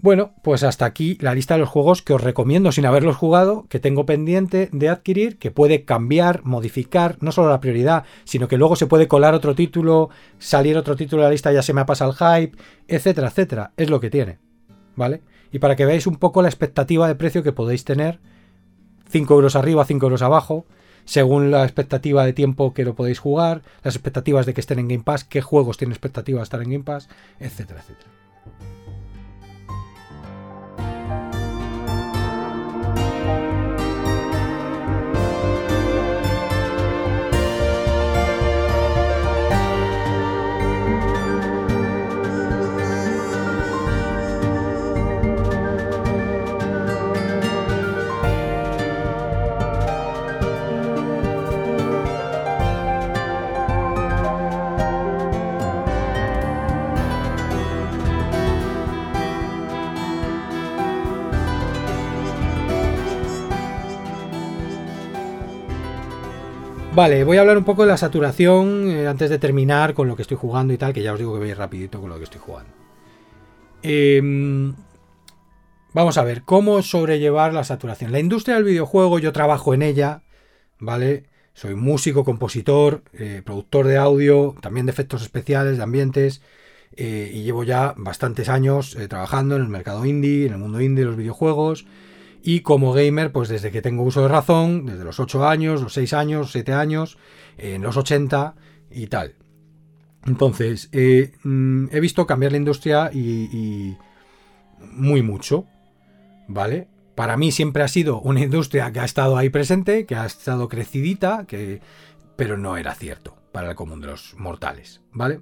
Bueno, 0.00 0.32
pues 0.42 0.62
hasta 0.62 0.84
aquí 0.84 1.18
la 1.20 1.34
lista 1.34 1.54
de 1.54 1.60
los 1.60 1.68
juegos 1.68 2.02
que 2.02 2.12
os 2.12 2.20
recomiendo 2.20 2.70
sin 2.70 2.86
haberlos 2.86 3.16
jugado, 3.16 3.66
que 3.68 3.80
tengo 3.80 4.06
pendiente 4.06 4.68
de 4.72 4.88
adquirir, 4.88 5.38
que 5.38 5.50
puede 5.50 5.84
cambiar, 5.84 6.44
modificar, 6.44 7.16
no 7.20 7.32
solo 7.32 7.48
la 7.48 7.58
prioridad, 7.58 8.04
sino 8.22 8.46
que 8.46 8.58
luego 8.58 8.76
se 8.76 8.86
puede 8.86 9.08
colar 9.08 9.34
otro 9.34 9.56
título, 9.56 10.10
salir 10.38 10.76
otro 10.76 10.94
título 10.94 11.22
de 11.22 11.28
la 11.28 11.32
lista, 11.32 11.50
ya 11.50 11.62
se 11.62 11.72
me 11.72 11.80
ha 11.80 11.86
pasado 11.86 12.12
el 12.12 12.16
hype, 12.16 12.56
etcétera, 12.86 13.26
etcétera. 13.26 13.72
Es 13.76 13.90
lo 13.90 13.98
que 13.98 14.08
tiene. 14.08 14.38
¿Vale? 14.94 15.22
Y 15.50 15.58
para 15.58 15.74
que 15.74 15.84
veáis 15.84 16.06
un 16.06 16.16
poco 16.16 16.42
la 16.42 16.48
expectativa 16.48 17.08
de 17.08 17.16
precio 17.16 17.42
que 17.42 17.52
podéis 17.52 17.84
tener, 17.84 18.20
5 19.08 19.34
euros 19.34 19.56
arriba, 19.56 19.84
5 19.84 20.06
euros 20.06 20.22
abajo, 20.22 20.66
según 21.06 21.50
la 21.50 21.64
expectativa 21.64 22.24
de 22.24 22.34
tiempo 22.34 22.72
que 22.72 22.84
lo 22.84 22.94
podéis 22.94 23.18
jugar, 23.18 23.62
las 23.82 23.96
expectativas 23.96 24.46
de 24.46 24.54
que 24.54 24.60
estén 24.60 24.78
en 24.78 24.86
Game 24.86 25.02
Pass, 25.02 25.24
qué 25.24 25.40
juegos 25.40 25.76
tienen 25.76 25.92
expectativa 25.92 26.38
de 26.38 26.44
estar 26.44 26.62
en 26.62 26.70
Game 26.70 26.84
Pass, 26.84 27.08
etcétera, 27.40 27.80
etcétera. 27.80 28.77
Vale, 66.98 67.22
voy 67.22 67.36
a 67.36 67.42
hablar 67.42 67.56
un 67.56 67.62
poco 67.62 67.82
de 67.82 67.88
la 67.90 67.96
saturación 67.96 68.90
eh, 68.90 69.06
antes 69.06 69.30
de 69.30 69.38
terminar 69.38 69.94
con 69.94 70.08
lo 70.08 70.16
que 70.16 70.22
estoy 70.22 70.36
jugando 70.36 70.72
y 70.72 70.78
tal, 70.78 70.92
que 70.92 71.00
ya 71.00 71.12
os 71.12 71.18
digo 71.20 71.32
que 71.32 71.38
voy 71.38 71.54
rapidito 71.54 72.00
con 72.00 72.10
lo 72.10 72.18
que 72.18 72.24
estoy 72.24 72.40
jugando. 72.40 72.72
Em, 73.84 74.74
vamos 75.92 76.18
a 76.18 76.24
ver, 76.24 76.42
¿cómo 76.42 76.82
sobrellevar 76.82 77.54
la 77.54 77.62
saturación? 77.62 78.10
La 78.10 78.18
industria 78.18 78.56
del 78.56 78.64
videojuego, 78.64 79.20
yo 79.20 79.30
trabajo 79.30 79.74
en 79.74 79.82
ella, 79.82 80.22
¿vale? 80.80 81.26
Soy 81.54 81.76
músico, 81.76 82.24
compositor, 82.24 83.04
eh, 83.12 83.42
productor 83.44 83.86
de 83.86 83.96
audio, 83.96 84.56
también 84.60 84.86
de 84.86 84.90
efectos 84.90 85.22
especiales, 85.22 85.76
de 85.76 85.84
ambientes, 85.84 86.42
eh, 86.96 87.30
y 87.32 87.44
llevo 87.44 87.62
ya 87.62 87.94
bastantes 87.96 88.48
años 88.48 88.98
trabajando 89.08 89.54
en 89.54 89.62
el 89.62 89.68
mercado 89.68 90.04
indie, 90.04 90.46
en 90.46 90.54
el 90.54 90.58
mundo 90.58 90.80
indie 90.80 91.04
los 91.04 91.16
videojuegos. 91.16 91.86
Y 92.48 92.60
como 92.60 92.94
gamer, 92.94 93.30
pues 93.30 93.50
desde 93.50 93.70
que 93.70 93.82
tengo 93.82 94.04
uso 94.04 94.22
de 94.22 94.28
razón, 94.28 94.86
desde 94.86 95.04
los 95.04 95.20
8 95.20 95.46
años, 95.46 95.82
los 95.82 95.92
6 95.92 96.14
años, 96.14 96.50
7 96.50 96.72
años, 96.72 97.18
en 97.58 97.82
los 97.82 97.98
80 97.98 98.54
y 98.90 99.08
tal. 99.08 99.34
Entonces, 100.24 100.88
eh, 100.92 101.32
mm, 101.44 101.88
he 101.92 102.00
visto 102.00 102.26
cambiar 102.26 102.52
la 102.52 102.56
industria 102.56 103.10
y, 103.12 103.98
muy 104.80 105.20
mucho, 105.20 105.66
¿vale? 106.46 106.88
Para 107.14 107.36
mí 107.36 107.52
siempre 107.52 107.82
ha 107.82 107.88
sido 107.88 108.18
una 108.18 108.40
industria 108.40 108.92
que 108.92 109.00
ha 109.00 109.04
estado 109.04 109.36
ahí 109.36 109.50
presente, 109.50 110.06
que 110.06 110.14
ha 110.14 110.24
estado 110.24 110.70
crecidita, 110.70 111.44
que, 111.46 111.82
pero 112.36 112.56
no 112.56 112.78
era 112.78 112.94
cierto 112.94 113.36
para 113.52 113.68
el 113.68 113.76
común 113.76 114.00
de 114.00 114.06
los 114.06 114.34
mortales, 114.38 115.02
¿vale? 115.12 115.40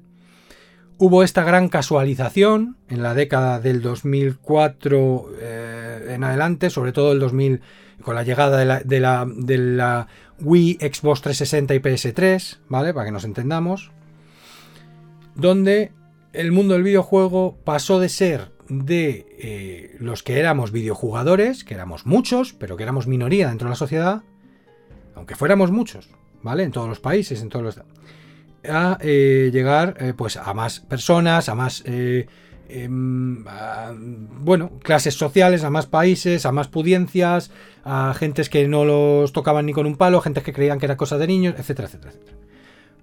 Hubo 0.99 1.23
esta 1.23 1.45
gran 1.45 1.69
casualización 1.69 2.79
en 2.89 3.03
la 3.03 3.13
década 3.13 3.61
del 3.61 3.83
2004 3.83 5.31
eh, 5.39 6.07
en 6.15 6.25
adelante, 6.25 6.71
sobre 6.71 6.93
todo 6.93 7.13
el 7.13 7.21
2000 7.21 7.61
con 8.03 8.15
la 8.15 8.23
llegada 8.23 8.57
de 8.57 9.01
la, 9.01 10.07
Wii, 10.41 10.79
Xbox 10.81 11.21
360 11.21 11.75
y 11.75 11.79
PS3, 11.81 12.59
¿vale? 12.69 12.95
Para 12.95 13.07
que 13.07 13.13
nos 13.13 13.25
entendamos. 13.25 13.91
Donde 15.35 15.93
el 16.33 16.51
mundo 16.53 16.73
del 16.73 16.83
videojuego 16.83 17.59
pasó 17.65 18.01
de 18.01 18.09
ser 18.09 18.53
de 18.69 19.27
eh, 19.39 19.97
los 20.01 20.23
que 20.23 20.39
éramos 20.39 20.73
videojugadores, 20.73 21.65
que 21.65 21.75
éramos 21.75 22.07
muchos, 22.07 22.55
pero 22.55 22.79
que 22.79 22.85
éramos 22.85 23.07
minoría 23.07 23.49
dentro 23.49 23.67
de 23.67 23.71
la 23.71 23.77
sociedad, 23.77 24.23
aunque 25.15 25.37
fuéramos 25.37 25.71
muchos, 25.71 26.09
¿vale? 26.43 26.63
En 26.63 26.73
todos 26.73 26.89
los 26.89 27.01
países, 27.01 27.43
en 27.43 27.51
todos 27.51 27.65
los 27.65 27.81
a 28.69 28.99
eh, 29.01 29.51
llegar 29.53 29.97
eh, 30.01 30.15
pues 30.17 30.37
a 30.37 30.53
más 30.55 30.81
personas, 30.81 31.49
a 31.49 31.55
más 31.55 31.83
eh, 31.87 32.27
em, 32.69 33.45
bueno, 34.41 34.73
clases 34.83 35.15
sociales, 35.15 35.65
a 35.65 35.71
más 35.71 35.87
países, 35.87 36.47
a 36.47 36.53
más 36.53 36.69
pudiencias, 36.69 37.51
a 37.85 38.15
gentes 38.15 38.49
que 38.49 38.67
no 38.69 38.85
los 38.85 39.33
tocaban 39.33 39.67
ni 39.67 39.73
con 39.73 39.87
un 39.87 39.97
palo, 39.97 40.21
gentes 40.21 40.45
que 40.45 40.53
creían 40.53 40.79
que 40.79 40.87
era 40.87 40.97
cosa 40.97 41.19
de 41.19 41.27
niños, 41.27 41.55
etcétera, 41.59 41.89
etcétera, 41.89 42.13
etcétera. 42.13 42.37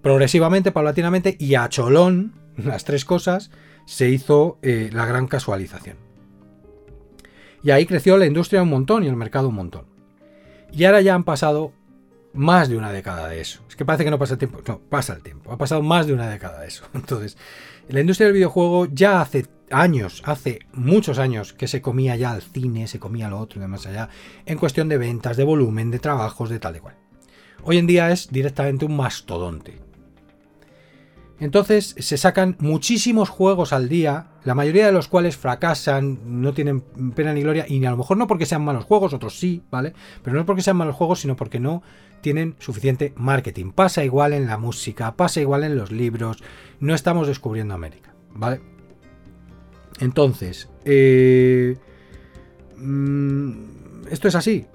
Progresivamente, 0.01 0.71
paulatinamente 0.71 1.37
y 1.39 1.55
a 1.55 1.69
cholón, 1.69 2.33
las 2.57 2.83
tres 2.83 3.05
cosas, 3.05 3.51
se 3.85 4.09
hizo 4.09 4.59
la 4.61 5.05
gran 5.05 5.27
casualización. 5.27 5.97
Y 7.63 7.71
ahí 7.71 7.85
creció 7.85 8.17
la 8.17 8.25
industria 8.25 8.61
un 8.61 8.69
montón 8.69 9.03
y 9.03 9.07
el 9.07 9.15
mercado 9.15 9.47
un 9.47 9.55
montón. 9.55 9.85
Y 10.73 10.83
ahora 10.83 11.01
ya 11.01 11.15
han 11.15 11.23
pasado 11.23 11.71
más 12.33 12.69
de 12.69 12.77
una 12.77 12.91
década 12.91 13.27
de 13.27 13.41
eso. 13.41 13.61
Es 13.69 13.75
que 13.75 13.85
parece 13.85 14.03
que 14.03 14.11
no 14.11 14.19
pasa 14.19 14.33
el 14.33 14.39
tiempo. 14.39 14.59
No, 14.67 14.79
pasa 14.79 15.13
el 15.13 15.21
tiempo. 15.21 15.51
Ha 15.51 15.57
pasado 15.57 15.81
más 15.81 16.07
de 16.07 16.13
una 16.13 16.29
década 16.29 16.61
de 16.61 16.67
eso. 16.67 16.85
Entonces, 16.93 17.37
la 17.87 18.01
industria 18.01 18.27
del 18.27 18.35
videojuego 18.35 18.87
ya 18.87 19.21
hace 19.21 19.47
años, 19.69 20.21
hace 20.25 20.59
muchos 20.73 21.19
años 21.19 21.53
que 21.53 21.67
se 21.67 21.81
comía 21.81 22.15
ya 22.15 22.31
al 22.31 22.41
cine, 22.41 22.87
se 22.87 22.99
comía 22.99 23.29
lo 23.29 23.39
otro 23.39 23.59
y 23.59 23.61
demás 23.61 23.85
allá, 23.85 24.09
en 24.45 24.57
cuestión 24.57 24.89
de 24.89 24.97
ventas, 24.97 25.37
de 25.37 25.43
volumen, 25.43 25.91
de 25.91 25.99
trabajos, 25.99 26.49
de 26.49 26.59
tal 26.59 26.75
y 26.75 26.79
cual. 26.79 26.95
Hoy 27.63 27.77
en 27.77 27.87
día 27.87 28.11
es 28.11 28.29
directamente 28.29 28.85
un 28.85 28.95
mastodonte. 28.95 29.79
Entonces 31.39 31.95
se 31.97 32.17
sacan 32.17 32.55
muchísimos 32.59 33.29
juegos 33.29 33.73
al 33.73 33.89
día, 33.89 34.27
la 34.43 34.55
mayoría 34.55 34.85
de 34.85 34.91
los 34.91 35.07
cuales 35.07 35.35
fracasan, 35.35 36.41
no 36.41 36.53
tienen 36.53 36.81
pena 37.15 37.33
ni 37.33 37.41
gloria, 37.41 37.65
y 37.67 37.83
a 37.83 37.91
lo 37.91 37.97
mejor 37.97 38.17
no 38.17 38.27
porque 38.27 38.45
sean 38.45 38.63
malos 38.63 38.85
juegos, 38.85 39.13
otros 39.13 39.37
sí, 39.39 39.63
¿vale? 39.69 39.93
Pero 40.23 40.35
no 40.35 40.41
es 40.41 40.45
porque 40.45 40.61
sean 40.61 40.77
malos 40.77 40.95
juegos, 40.95 41.19
sino 41.19 41.35
porque 41.35 41.59
no 41.59 41.81
tienen 42.23 42.55
suficiente 42.57 43.13
marketing. 43.15 43.71
Pasa 43.71 44.03
igual 44.03 44.33
en 44.33 44.47
la 44.47 44.57
música, 44.57 45.15
pasa 45.15 45.41
igual 45.41 45.63
en 45.63 45.77
los 45.77 45.91
libros, 45.91 46.41
no 46.79 46.95
estamos 46.95 47.27
descubriendo 47.27 47.75
América, 47.75 48.15
¿vale? 48.31 48.61
Entonces, 49.99 50.69
eh, 50.85 51.77
mm, 52.77 54.07
esto 54.09 54.27
es 54.27 54.35
así. 54.35 54.65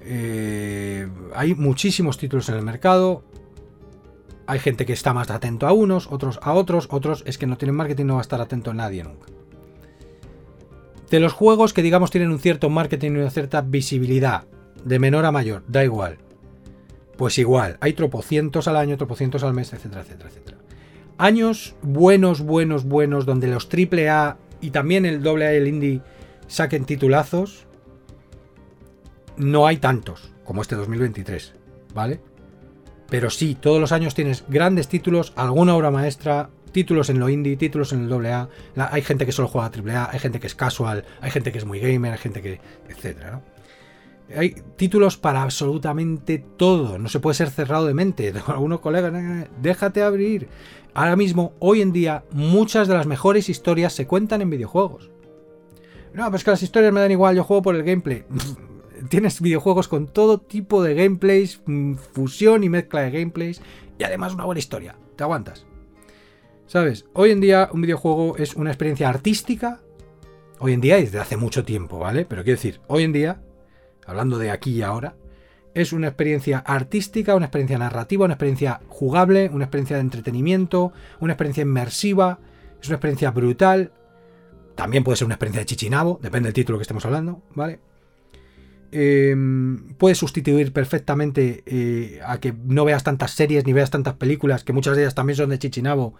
Eh, 0.00 1.06
hay 1.34 1.54
muchísimos 1.54 2.16
títulos 2.16 2.48
en 2.48 2.54
el 2.54 2.62
mercado, 2.62 3.24
hay 4.46 4.60
gente 4.60 4.86
que 4.86 4.94
está 4.94 5.12
más 5.12 5.30
atento 5.30 5.66
a 5.66 5.72
unos, 5.72 6.06
otros 6.10 6.38
a 6.40 6.54
otros, 6.54 6.88
otros 6.90 7.22
es 7.26 7.36
que 7.36 7.46
no 7.46 7.58
tienen 7.58 7.74
marketing, 7.74 8.06
no 8.06 8.14
va 8.14 8.20
a 8.20 8.22
estar 8.22 8.40
atento 8.40 8.70
a 8.70 8.74
nadie 8.74 9.04
nunca. 9.04 9.26
De 11.10 11.20
los 11.20 11.32
juegos 11.32 11.72
que 11.74 11.82
digamos 11.82 12.10
tienen 12.10 12.30
un 12.30 12.38
cierto 12.38 12.70
marketing 12.70 13.10
y 13.10 13.16
una 13.18 13.30
cierta 13.30 13.62
visibilidad, 13.62 14.44
de 14.84 14.98
menor 14.98 15.24
a 15.24 15.32
mayor, 15.32 15.64
da 15.66 15.84
igual. 15.84 16.18
Pues 17.18 17.36
igual, 17.36 17.78
hay 17.80 17.94
tropocientos 17.94 18.68
al 18.68 18.76
año, 18.76 18.96
tropocientos 18.96 19.42
al 19.42 19.52
mes, 19.52 19.72
etcétera, 19.72 20.02
etcétera, 20.02 20.30
etcétera. 20.30 20.58
Años 21.18 21.74
buenos, 21.82 22.42
buenos, 22.42 22.84
buenos, 22.84 23.26
donde 23.26 23.48
los 23.48 23.68
AAA 23.68 24.38
y 24.60 24.70
también 24.70 25.04
el 25.04 25.26
AA 25.26 25.54
y 25.54 25.56
el 25.56 25.66
indie 25.66 26.00
saquen 26.46 26.84
titulazos, 26.84 27.66
no 29.36 29.66
hay 29.66 29.78
tantos 29.78 30.32
como 30.44 30.62
este 30.62 30.76
2023, 30.76 31.54
¿vale? 31.92 32.20
Pero 33.10 33.30
sí, 33.30 33.56
todos 33.60 33.80
los 33.80 33.90
años 33.90 34.14
tienes 34.14 34.44
grandes 34.48 34.86
títulos, 34.86 35.32
alguna 35.34 35.74
obra 35.74 35.90
maestra, 35.90 36.50
títulos 36.70 37.10
en 37.10 37.18
lo 37.18 37.28
indie, 37.28 37.56
títulos 37.56 37.92
en 37.92 38.04
el 38.04 38.26
AA. 38.26 38.48
hay 38.76 39.02
gente 39.02 39.26
que 39.26 39.32
solo 39.32 39.48
juega 39.48 39.72
AAA, 39.76 40.10
hay 40.12 40.20
gente 40.20 40.38
que 40.38 40.46
es 40.46 40.54
casual, 40.54 41.04
hay 41.20 41.32
gente 41.32 41.50
que 41.50 41.58
es 41.58 41.64
muy 41.64 41.80
gamer, 41.80 42.12
hay 42.12 42.18
gente 42.18 42.40
que. 42.42 42.60
etcétera, 42.88 43.42
Hay 44.36 44.56
títulos 44.76 45.16
para 45.16 45.42
absolutamente 45.42 46.44
todo. 46.56 46.98
No 46.98 47.08
se 47.08 47.20
puede 47.20 47.34
ser 47.34 47.50
cerrado 47.50 47.86
de 47.86 47.94
mente. 47.94 48.32
Algunos 48.46 48.80
colegas, 48.80 49.12
déjate 49.60 50.02
abrir. 50.02 50.48
Ahora 50.94 51.16
mismo, 51.16 51.52
hoy 51.58 51.80
en 51.80 51.92
día, 51.92 52.24
muchas 52.32 52.88
de 52.88 52.94
las 52.94 53.06
mejores 53.06 53.48
historias 53.48 53.92
se 53.92 54.06
cuentan 54.06 54.42
en 54.42 54.50
videojuegos. 54.50 55.10
No, 56.12 56.24
pero 56.24 56.36
es 56.36 56.44
que 56.44 56.50
las 56.50 56.62
historias 56.62 56.92
me 56.92 57.00
dan 57.00 57.10
igual, 57.10 57.36
yo 57.36 57.44
juego 57.44 57.62
por 57.62 57.76
el 57.76 57.84
gameplay. 57.84 58.24
tienes 59.08 59.40
videojuegos 59.40 59.88
con 59.88 60.08
todo 60.08 60.38
tipo 60.38 60.82
de 60.82 60.94
gameplays, 60.94 61.60
mm, 61.64 61.94
fusión 61.94 62.64
y 62.64 62.68
mezcla 62.68 63.02
de 63.02 63.10
gameplays 63.10 63.60
y 63.98 64.04
además 64.04 64.34
una 64.34 64.44
buena 64.44 64.58
historia. 64.58 64.96
Te 65.16 65.24
aguantas. 65.24 65.66
¿Sabes? 66.66 67.06
Hoy 67.14 67.30
en 67.30 67.40
día 67.40 67.70
un 67.72 67.80
videojuego 67.80 68.36
es 68.36 68.54
una 68.54 68.70
experiencia 68.70 69.08
artística. 69.08 69.80
Hoy 70.58 70.72
en 70.72 70.80
día 70.80 70.96
desde 70.96 71.18
hace 71.18 71.36
mucho 71.36 71.64
tiempo, 71.64 71.98
¿vale? 71.98 72.24
Pero 72.24 72.42
quiero 72.42 72.56
decir, 72.56 72.80
hoy 72.88 73.04
en 73.04 73.12
día, 73.12 73.40
hablando 74.08 74.38
de 74.38 74.50
aquí 74.50 74.72
y 74.72 74.82
ahora, 74.82 75.14
es 75.74 75.92
una 75.92 76.08
experiencia 76.08 76.58
artística, 76.58 77.36
una 77.36 77.46
experiencia 77.46 77.78
narrativa, 77.78 78.24
una 78.24 78.34
experiencia 78.34 78.80
jugable, 78.88 79.50
una 79.52 79.64
experiencia 79.64 79.96
de 79.96 80.02
entretenimiento, 80.02 80.92
una 81.20 81.34
experiencia 81.34 81.62
inmersiva, 81.62 82.40
es 82.80 82.88
una 82.88 82.96
experiencia 82.96 83.30
brutal. 83.30 83.92
También 84.74 85.04
puede 85.04 85.16
ser 85.16 85.26
una 85.26 85.34
experiencia 85.34 85.60
de 85.60 85.66
chichinabo, 85.66 86.18
depende 86.22 86.48
del 86.48 86.54
título 86.54 86.78
que 86.78 86.82
estemos 86.82 87.04
hablando, 87.04 87.42
¿vale? 87.54 87.80
Em, 88.90 89.94
puede 89.94 90.14
sustituir 90.14 90.72
perfectamente 90.72 91.62
eh, 91.66 92.20
a 92.24 92.40
que 92.40 92.54
no 92.64 92.86
veas 92.86 93.04
tantas 93.04 93.32
series 93.32 93.66
ni 93.66 93.74
veas 93.74 93.90
tantas 93.90 94.14
películas, 94.14 94.64
que 94.64 94.72
muchas 94.72 94.96
de 94.96 95.02
ellas 95.02 95.14
también 95.14 95.36
son 95.36 95.50
de 95.50 95.58
Chichinabo, 95.58 96.14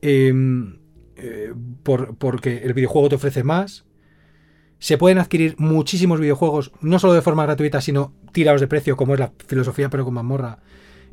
em, 0.00 0.78
eh, 1.16 1.52
porque 1.82 2.58
el 2.58 2.74
videojuego 2.74 3.08
te 3.08 3.14
ofrece 3.16 3.42
más. 3.42 3.84
Se 4.82 4.98
pueden 4.98 5.18
adquirir 5.18 5.54
muchísimos 5.58 6.18
videojuegos, 6.18 6.72
no 6.80 6.98
solo 6.98 7.12
de 7.12 7.22
forma 7.22 7.44
gratuita, 7.44 7.80
sino 7.80 8.12
tirados 8.32 8.60
de 8.60 8.66
precio, 8.66 8.96
como 8.96 9.14
es 9.14 9.20
la 9.20 9.30
filosofía, 9.46 9.88
pero 9.90 10.04
con 10.04 10.14
mazmorra 10.14 10.58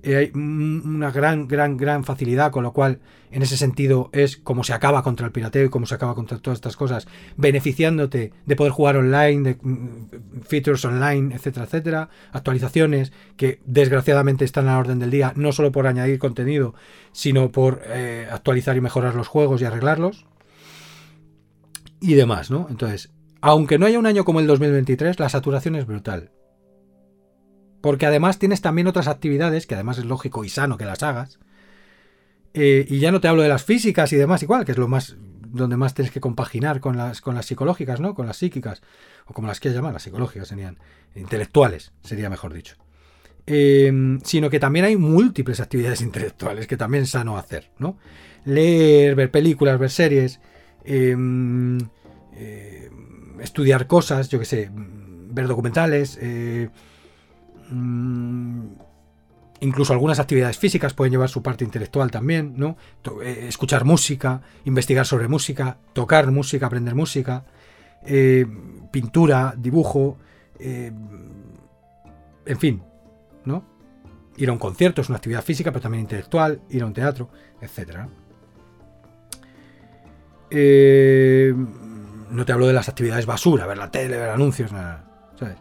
eh, 0.01 0.15
hay 0.15 0.31
una 0.33 1.11
gran, 1.11 1.47
gran, 1.47 1.77
gran 1.77 2.03
facilidad, 2.03 2.49
con 2.49 2.63
lo 2.63 2.73
cual, 2.73 2.97
en 3.29 3.43
ese 3.43 3.57
sentido, 3.57 4.09
es 4.11 4.37
como 4.37 4.63
se 4.63 4.73
acaba 4.73 5.03
contra 5.03 5.27
el 5.27 5.31
pirateo 5.31 5.65
y 5.65 5.69
como 5.69 5.85
se 5.85 5.93
acaba 5.93 6.15
contra 6.15 6.39
todas 6.39 6.57
estas 6.57 6.75
cosas, 6.75 7.07
beneficiándote 7.37 8.33
de 8.43 8.55
poder 8.55 8.71
jugar 8.71 8.97
online, 8.97 9.43
de 9.43 9.59
mm, 9.61 10.41
features 10.47 10.83
online, 10.85 11.35
etcétera, 11.35 11.67
etcétera, 11.67 12.09
actualizaciones 12.31 13.13
que 13.37 13.61
desgraciadamente 13.67 14.45
están 14.45 14.67
a 14.67 14.71
la 14.71 14.79
orden 14.79 14.97
del 14.97 15.11
día, 15.11 15.31
no 15.35 15.51
solo 15.51 15.71
por 15.71 15.85
añadir 15.85 16.17
contenido, 16.17 16.73
sino 17.11 17.51
por 17.51 17.83
eh, 17.85 18.27
actualizar 18.31 18.75
y 18.75 18.81
mejorar 18.81 19.13
los 19.13 19.27
juegos 19.27 19.61
y 19.61 19.65
arreglarlos 19.65 20.25
y 22.01 22.15
demás, 22.15 22.49
¿no? 22.49 22.65
Entonces, 22.71 23.11
aunque 23.41 23.77
no 23.77 23.85
haya 23.85 23.99
un 23.99 24.05
año 24.05 24.25
como 24.25 24.39
el 24.39 24.47
2023, 24.47 25.19
la 25.19 25.29
saturación 25.29 25.75
es 25.75 25.85
brutal. 25.85 26.31
Porque 27.81 28.05
además 28.05 28.39
tienes 28.39 28.61
también 28.61 28.87
otras 28.87 29.07
actividades, 29.07 29.65
que 29.65 29.75
además 29.75 29.97
es 29.97 30.05
lógico 30.05 30.43
y 30.43 30.49
sano 30.49 30.77
que 30.77 30.85
las 30.85 31.03
hagas. 31.03 31.39
Eh, 32.53 32.85
y 32.89 32.99
ya 32.99 33.11
no 33.11 33.21
te 33.21 33.27
hablo 33.27 33.41
de 33.41 33.49
las 33.49 33.63
físicas 33.63 34.11
y 34.11 34.17
demás, 34.17 34.43
igual, 34.43 34.65
que 34.65 34.73
es 34.73 34.77
lo 34.77 34.87
más 34.87 35.15
donde 35.51 35.77
más 35.77 35.93
tienes 35.93 36.11
que 36.11 36.21
compaginar 36.21 36.79
con 36.79 36.97
las, 36.97 37.21
con 37.21 37.35
las 37.35 37.45
psicológicas, 37.45 37.99
¿no? 37.99 38.13
Con 38.13 38.27
las 38.27 38.37
psíquicas, 38.37 38.81
o 39.25 39.33
como 39.33 39.47
las 39.47 39.59
quieras 39.59 39.77
llamar, 39.77 39.93
las 39.93 40.03
psicológicas 40.03 40.47
serían, 40.47 40.77
intelectuales, 41.15 41.91
sería 42.03 42.29
mejor 42.29 42.53
dicho. 42.53 42.75
Em, 43.45 44.19
sino 44.21 44.49
que 44.49 44.59
también 44.59 44.85
hay 44.85 44.95
múltiples 44.95 45.59
actividades 45.59 46.01
intelectuales 46.03 46.67
que 46.67 46.77
también 46.77 47.03
es 47.03 47.11
sano 47.11 47.37
hacer, 47.37 47.71
¿no? 47.79 47.97
Leer, 48.45 49.15
ver 49.15 49.31
películas, 49.31 49.79
ver 49.79 49.89
series, 49.89 50.39
em, 50.83 51.79
em, 52.33 52.78
estudiar 53.41 53.87
cosas, 53.87 54.29
yo 54.29 54.39
qué 54.39 54.45
sé, 54.45 54.69
ver 54.73 55.47
documentales, 55.47 56.17
eh, 56.21 56.69
Mm, 57.69 58.69
incluso 59.61 59.93
algunas 59.93 60.19
actividades 60.19 60.57
físicas 60.57 60.93
pueden 60.93 61.11
llevar 61.11 61.29
su 61.29 61.43
parte 61.43 61.63
intelectual 61.63 62.09
también, 62.11 62.53
¿no? 62.57 62.77
Eh, 63.23 63.45
escuchar 63.47 63.85
música, 63.85 64.41
investigar 64.65 65.05
sobre 65.05 65.27
música, 65.27 65.77
tocar 65.93 66.31
música, 66.31 66.65
aprender 66.65 66.95
música, 66.95 67.45
eh, 68.05 68.45
pintura, 68.91 69.53
dibujo, 69.57 70.17
eh, 70.59 70.91
en 72.45 72.57
fin, 72.57 72.81
¿no? 73.45 73.63
Ir 74.37 74.49
a 74.49 74.53
un 74.53 74.59
concierto 74.59 75.01
es 75.01 75.09
una 75.09 75.17
actividad 75.17 75.43
física, 75.43 75.71
pero 75.71 75.81
también 75.81 76.01
intelectual, 76.01 76.61
ir 76.69 76.81
a 76.81 76.85
un 76.85 76.93
teatro, 76.93 77.29
etc. 77.61 78.07
no 82.29 82.45
te 82.45 82.51
hablo 82.51 82.67
de 82.67 82.73
las 82.73 82.89
actividades 82.89 83.25
basura, 83.25 83.65
ver 83.65 83.77
la 83.77 83.91
tele, 83.91 84.17
ver 84.17 84.29
anuncios, 84.29 84.71
nada, 84.71 85.05
¿sabes? 85.37 85.57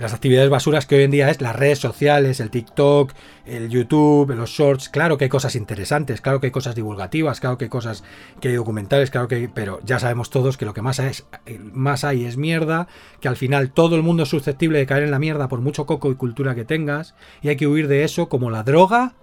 las 0.00 0.14
actividades 0.14 0.48
basuras 0.48 0.86
que 0.86 0.96
hoy 0.96 1.02
en 1.02 1.10
día 1.10 1.28
es 1.28 1.42
las 1.42 1.54
redes 1.54 1.78
sociales, 1.78 2.40
el 2.40 2.50
TikTok, 2.50 3.12
el 3.44 3.68
YouTube, 3.68 4.30
los 4.34 4.48
shorts. 4.48 4.88
Claro 4.88 5.18
que 5.18 5.24
hay 5.24 5.28
cosas 5.28 5.56
interesantes, 5.56 6.22
claro 6.22 6.40
que 6.40 6.46
hay 6.46 6.50
cosas 6.50 6.74
divulgativas, 6.74 7.38
claro 7.38 7.58
que 7.58 7.66
hay 7.66 7.68
cosas 7.68 8.02
que 8.40 8.48
hay 8.48 8.54
documentales, 8.54 9.10
claro 9.10 9.28
que 9.28 9.50
pero 9.52 9.78
ya 9.84 9.98
sabemos 9.98 10.30
todos 10.30 10.56
que 10.56 10.64
lo 10.64 10.72
que 10.72 10.80
más, 10.80 10.98
es, 11.00 11.26
más 11.72 12.04
hay 12.04 12.24
es 12.24 12.38
mierda, 12.38 12.88
que 13.20 13.28
al 13.28 13.36
final 13.36 13.72
todo 13.72 13.94
el 13.96 14.02
mundo 14.02 14.22
es 14.22 14.30
susceptible 14.30 14.78
de 14.78 14.86
caer 14.86 15.02
en 15.02 15.10
la 15.10 15.18
mierda 15.18 15.48
por 15.48 15.60
mucho 15.60 15.84
coco 15.84 16.10
y 16.10 16.14
cultura 16.14 16.54
que 16.54 16.64
tengas, 16.64 17.14
y 17.42 17.48
hay 17.48 17.56
que 17.56 17.66
huir 17.66 17.86
de 17.86 18.04
eso 18.04 18.30
como 18.30 18.50
la 18.50 18.62
droga 18.62 19.16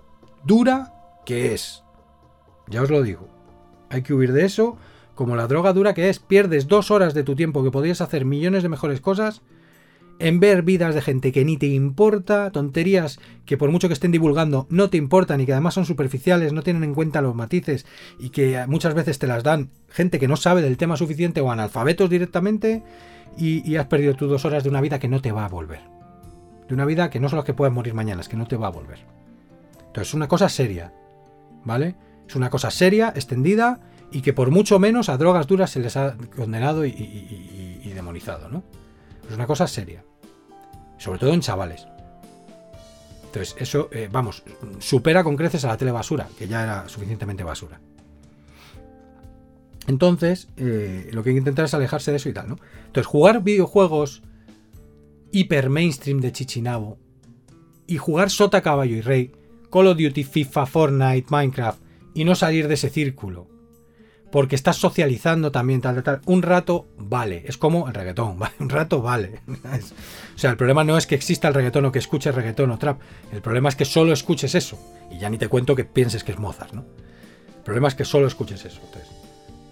dura 0.44 0.94
que 1.26 1.54
es. 1.54 1.84
Ya 2.68 2.84
os 2.84 2.92
lo 2.92 3.02
digo. 3.02 3.30
Hay 3.90 4.04
que 4.04 4.14
huir 4.14 4.32
de 4.32 4.46
eso 4.46 4.78
como 5.18 5.36
la 5.36 5.48
droga 5.48 5.74
dura 5.74 5.94
que 5.94 6.08
es. 6.08 6.20
Pierdes 6.20 6.68
dos 6.70 6.92
horas 6.92 7.14
de 7.14 7.24
tu 7.24 7.36
tiempo 7.36 7.64
que 7.64 7.72
podrías 7.72 8.00
hacer 8.00 8.24
millones 8.24 8.64
de 8.64 8.70
mejores 8.70 9.02
cosas 9.02 9.42
en 10.20 10.40
ver 10.40 10.64
vidas 10.64 10.96
de 10.96 11.02
gente 11.02 11.32
que 11.32 11.46
ni 11.46 11.58
te 11.58 11.68
importa, 11.68 12.52
tonterías 12.52 13.20
que 13.46 13.58
por 13.58 13.72
mucho 13.72 13.88
que 13.88 13.94
estén 13.94 14.12
divulgando 14.12 14.66
no 14.70 14.90
te 14.90 14.98
importan 14.98 15.42
y 15.42 15.46
que 15.46 15.52
además 15.52 15.74
son 15.74 15.86
superficiales, 15.86 16.54
no 16.54 16.64
tienen 16.64 16.84
en 16.84 16.96
cuenta 16.96 17.22
los 17.22 17.36
matices 17.36 17.86
y 18.18 18.30
que 18.30 18.66
muchas 18.68 18.94
veces 18.94 19.20
te 19.20 19.28
las 19.28 19.44
dan 19.44 19.70
gente 19.90 20.20
que 20.20 20.28
no 20.28 20.38
sabe 20.38 20.62
del 20.62 20.78
tema 20.78 20.98
suficiente 20.98 21.42
o 21.42 21.52
analfabetos 21.52 22.10
directamente 22.10 22.84
y, 23.38 23.76
has 23.76 23.86
perdido 23.86 24.16
tus 24.16 24.30
dos 24.30 24.46
horas 24.46 24.64
de 24.64 24.70
una 24.70 24.82
vida 24.82 24.98
que 24.98 25.08
no 25.08 25.22
te 25.22 25.32
va 25.32 25.46
a 25.46 25.50
volver. 25.50 25.82
De 26.68 26.74
una 26.74 26.86
vida 26.86 27.12
que 27.12 27.20
no 27.20 27.30
solo 27.30 27.42
es 27.42 27.46
que 27.46 27.54
puedes 27.54 27.74
morir 27.74 27.94
mañana, 27.94 28.22
es 28.22 28.28
que 28.28 28.38
no 28.38 28.48
te 28.48 28.58
va 28.58 28.68
a 28.68 28.72
volver. 28.72 29.00
Entonces 29.80 30.08
es 30.08 30.14
una 30.16 30.28
cosa 30.28 30.50
seria, 30.50 30.92
¿vale? 31.64 31.96
Es 32.28 32.36
una 32.36 32.50
cosa 32.50 32.72
seria, 32.72 33.14
extendida 33.16 33.80
y 34.12 34.22
que 34.22 34.34
por 34.34 34.52
mucho 34.52 34.80
menos 34.80 35.10
a 35.10 35.18
drogas 35.18 35.48
duras 35.48 35.72
se 35.72 35.80
les 35.80 35.98
ha 35.98 36.16
condenado 36.36 36.86
y, 36.86 37.92
demonizado, 37.94 38.48
¿no? 38.50 38.64
Es 39.28 39.36
una 39.36 39.48
cosa 39.48 39.68
seria. 39.68 40.04
Sobre 40.98 41.20
todo 41.20 41.34
en 41.34 41.42
chavales. 41.42 41.88
Entonces, 43.26 43.56
eso, 43.60 43.90
eh, 43.92 44.08
vamos, 44.12 44.44
supera 44.80 45.24
con 45.24 45.36
creces 45.36 45.66
a 45.66 45.70
la 45.70 45.78
tele 45.78 45.92
basura, 45.92 46.28
que 46.38 46.48
ya 46.48 46.64
era 46.64 46.90
suficientemente 46.90 47.44
basura. 47.44 47.80
Entonces, 49.88 50.48
eh, 50.58 51.10
lo 51.12 51.24
que 51.24 51.30
hay 51.30 51.36
que 51.36 51.40
intentar 51.40 51.66
es 51.66 51.74
alejarse 51.74 52.12
de 52.12 52.18
eso 52.18 52.30
y 52.30 52.34
tal, 52.34 52.50
¿no? 52.50 52.58
Entonces, 52.86 53.08
jugar 53.08 53.44
videojuegos 53.44 54.22
hiper 55.32 55.70
mainstream 55.70 56.22
de 56.22 56.32
Chichinabo 56.32 56.98
y 57.86 57.98
jugar 57.98 58.30
Sota, 58.30 58.62
Caballo 58.62 58.96
y 58.96 59.02
Rey, 59.02 59.32
Call 59.72 59.88
of 59.88 59.98
Duty, 59.98 60.24
FIFA, 60.24 60.66
Fortnite, 60.66 61.28
Minecraft 61.30 61.82
y 62.14 62.24
no 62.24 62.36
salir 62.36 62.68
de 62.68 62.76
ese 62.76 62.90
círculo 62.90 63.57
porque 64.32 64.56
estás 64.56 64.78
socializando 64.78 65.52
también, 65.52 65.82
tal, 65.82 66.04
tal, 66.04 66.22
Un 66.26 66.42
rato 66.42 66.88
vale, 66.98 67.44
es 67.46 67.58
como 67.58 67.88
el 67.88 67.94
reggaetón. 67.94 68.38
Un 68.60 68.70
rato 68.70 69.02
vale. 69.02 69.42
o 69.48 70.38
sea, 70.38 70.52
el 70.52 70.58
problema 70.58 70.84
no 70.84 70.98
es 70.98 71.08
que 71.08 71.16
exista 71.16 71.48
el 71.48 71.54
reggaetón 71.54 71.86
o 71.86 71.92
que 71.92 72.00
escuches 72.00 72.36
reggaetón 72.36 72.72
o 72.72 72.78
trap, 72.78 73.00
el 73.32 73.42
problema 73.42 73.70
es 73.70 73.76
que 73.76 73.86
solo 73.86 74.14
escuches 74.14 74.56
eso. 74.56 74.78
Y 75.12 75.20
ya 75.20 75.30
ni 75.30 75.38
te 75.38 75.48
cuento 75.48 75.76
que 75.76 75.86
pienses 75.86 76.24
que 76.24 76.34
es 76.34 76.40
Mozart, 76.40 76.74
¿no? 76.74 76.86
El 77.58 77.64
problema 77.64 77.88
es 77.88 77.96
que 77.96 78.06
solo 78.06 78.28
escuches 78.28 78.64
eso. 78.66 78.82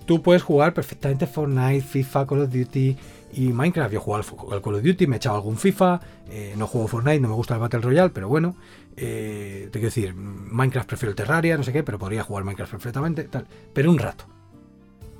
Tú 0.05 0.21
puedes 0.21 0.43
jugar 0.43 0.73
perfectamente 0.73 1.25
Fortnite, 1.25 1.81
FIFA, 1.81 2.27
Call 2.27 2.41
of 2.41 2.51
Duty 2.51 2.97
y 3.33 3.53
Minecraft. 3.53 3.93
Yo 3.93 4.01
juego 4.01 4.51
al, 4.51 4.61
Call 4.61 4.75
of 4.75 4.83
Duty, 4.83 5.07
me 5.07 5.15
he 5.15 5.17
echado 5.17 5.35
algún 5.35 5.57
FIFA, 5.57 5.99
eh, 6.29 6.53
no 6.57 6.67
juego 6.67 6.87
Fortnite, 6.87 7.19
no 7.21 7.29
me 7.29 7.33
gusta 7.33 7.55
el 7.55 7.61
Battle 7.61 7.81
Royale, 7.81 8.11
pero 8.11 8.27
bueno. 8.27 8.55
Eh, 8.97 9.63
te 9.71 9.79
quiero 9.79 9.87
decir, 9.87 10.13
Minecraft 10.13 10.87
prefiero 10.87 11.09
el 11.09 11.15
Terraria, 11.15 11.57
no 11.57 11.63
sé 11.63 11.73
qué, 11.73 11.83
pero 11.83 11.97
podría 11.97 12.23
jugar 12.23 12.43
Minecraft 12.43 12.71
perfectamente, 12.71 13.23
tal. 13.23 13.47
Pero 13.73 13.89
un 13.89 13.97
rato. 13.97 14.34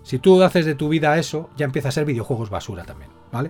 Si 0.06 0.20
tú 0.20 0.44
haces 0.44 0.68
de 0.68 0.76
tu 0.76 0.88
vida 0.88 1.18
eso, 1.18 1.50
ya 1.58 1.66
empieza 1.66 1.90
a 1.90 1.92
ser 1.92 2.06
videojuegos 2.06 2.52
basura 2.52 2.84
también, 2.84 3.10
¿vale? 3.32 3.50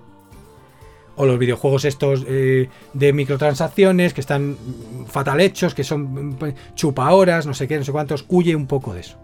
O 1.18 1.26
los 1.26 1.38
videojuegos 1.38 1.84
estos 1.84 2.23
eh, 2.26 2.69
de 2.94 3.11
microtransacciones 3.11 4.14
que 4.14 4.22
están 4.22 4.57
fatal 5.06 5.41
hechos, 5.41 5.76
que 5.76 5.84
son 5.84 6.38
pues, 6.40 6.56
chupa 6.73 7.11
horas, 7.11 7.45
no 7.45 7.53
sé 7.53 7.68
qué, 7.68 7.77
no 7.77 7.84
sé 7.84 7.91
cuántos, 7.91 8.23
huye 8.30 8.56
un 8.56 8.68
poco 8.68 8.94
de 8.94 9.02
eso. 9.02 9.18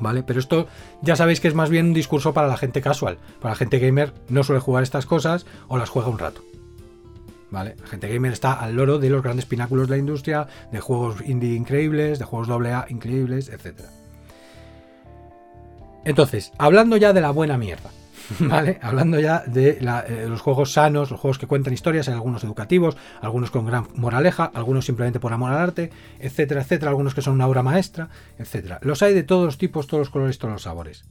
¿Vale? 0.00 0.24
Pero 0.24 0.40
esto 0.40 0.66
ya 1.02 1.14
sabéis 1.14 1.38
que 1.38 1.46
es 1.46 1.54
más 1.54 1.70
bien 1.70 1.86
un 1.86 1.94
discurso 1.94 2.34
para 2.34 2.48
la 2.48 2.56
gente 2.56 2.80
casual. 2.80 3.18
Para 3.40 3.52
la 3.52 3.56
gente 3.56 3.78
gamer 3.78 4.12
no 4.28 4.42
suele 4.42 4.60
jugar 4.60 4.82
estas 4.82 5.06
cosas 5.06 5.46
o 5.68 5.78
las 5.78 5.88
juega 5.88 6.08
un 6.08 6.18
rato. 6.18 6.42
¿Vale? 7.52 7.76
La 7.80 7.86
gente 7.86 8.12
gamer 8.12 8.32
está 8.32 8.54
al 8.54 8.74
loro 8.74 8.98
de 8.98 9.08
los 9.08 9.22
grandes 9.22 9.46
pináculos 9.46 9.86
de 9.86 9.94
la 9.94 10.00
industria, 10.00 10.48
de 10.72 10.80
juegos 10.80 11.20
indie 11.24 11.54
increíbles, 11.54 12.18
de 12.18 12.24
juegos 12.24 12.48
AA 12.48 12.86
increíbles, 12.88 13.48
etcétera. 13.50 14.01
Entonces, 16.04 16.52
hablando 16.58 16.96
ya 16.96 17.12
de 17.12 17.20
la 17.20 17.30
buena 17.30 17.56
mierda, 17.58 17.90
¿vale? 18.40 18.78
Hablando 18.82 19.20
ya 19.20 19.40
de 19.46 19.78
eh, 19.80 20.26
los 20.28 20.40
juegos 20.40 20.72
sanos, 20.72 21.10
los 21.10 21.20
juegos 21.20 21.38
que 21.38 21.46
cuentan 21.46 21.72
historias, 21.72 22.08
hay 22.08 22.14
algunos 22.14 22.44
educativos, 22.44 22.96
algunos 23.20 23.50
con 23.50 23.66
gran 23.66 23.86
moraleja, 23.94 24.50
algunos 24.54 24.84
simplemente 24.84 25.20
por 25.20 25.32
amor 25.32 25.52
al 25.52 25.58
arte, 25.58 25.90
etcétera, 26.18 26.62
etcétera, 26.62 26.90
algunos 26.90 27.14
que 27.14 27.22
son 27.22 27.34
una 27.34 27.46
obra 27.46 27.62
maestra, 27.62 28.08
etcétera. 28.38 28.78
Los 28.82 29.02
hay 29.02 29.14
de 29.14 29.22
todos 29.22 29.44
los 29.44 29.58
tipos, 29.58 29.86
todos 29.86 30.02
los 30.02 30.10
colores, 30.10 30.38
todos 30.38 30.52
los 30.52 30.62
sabores. 30.62 31.04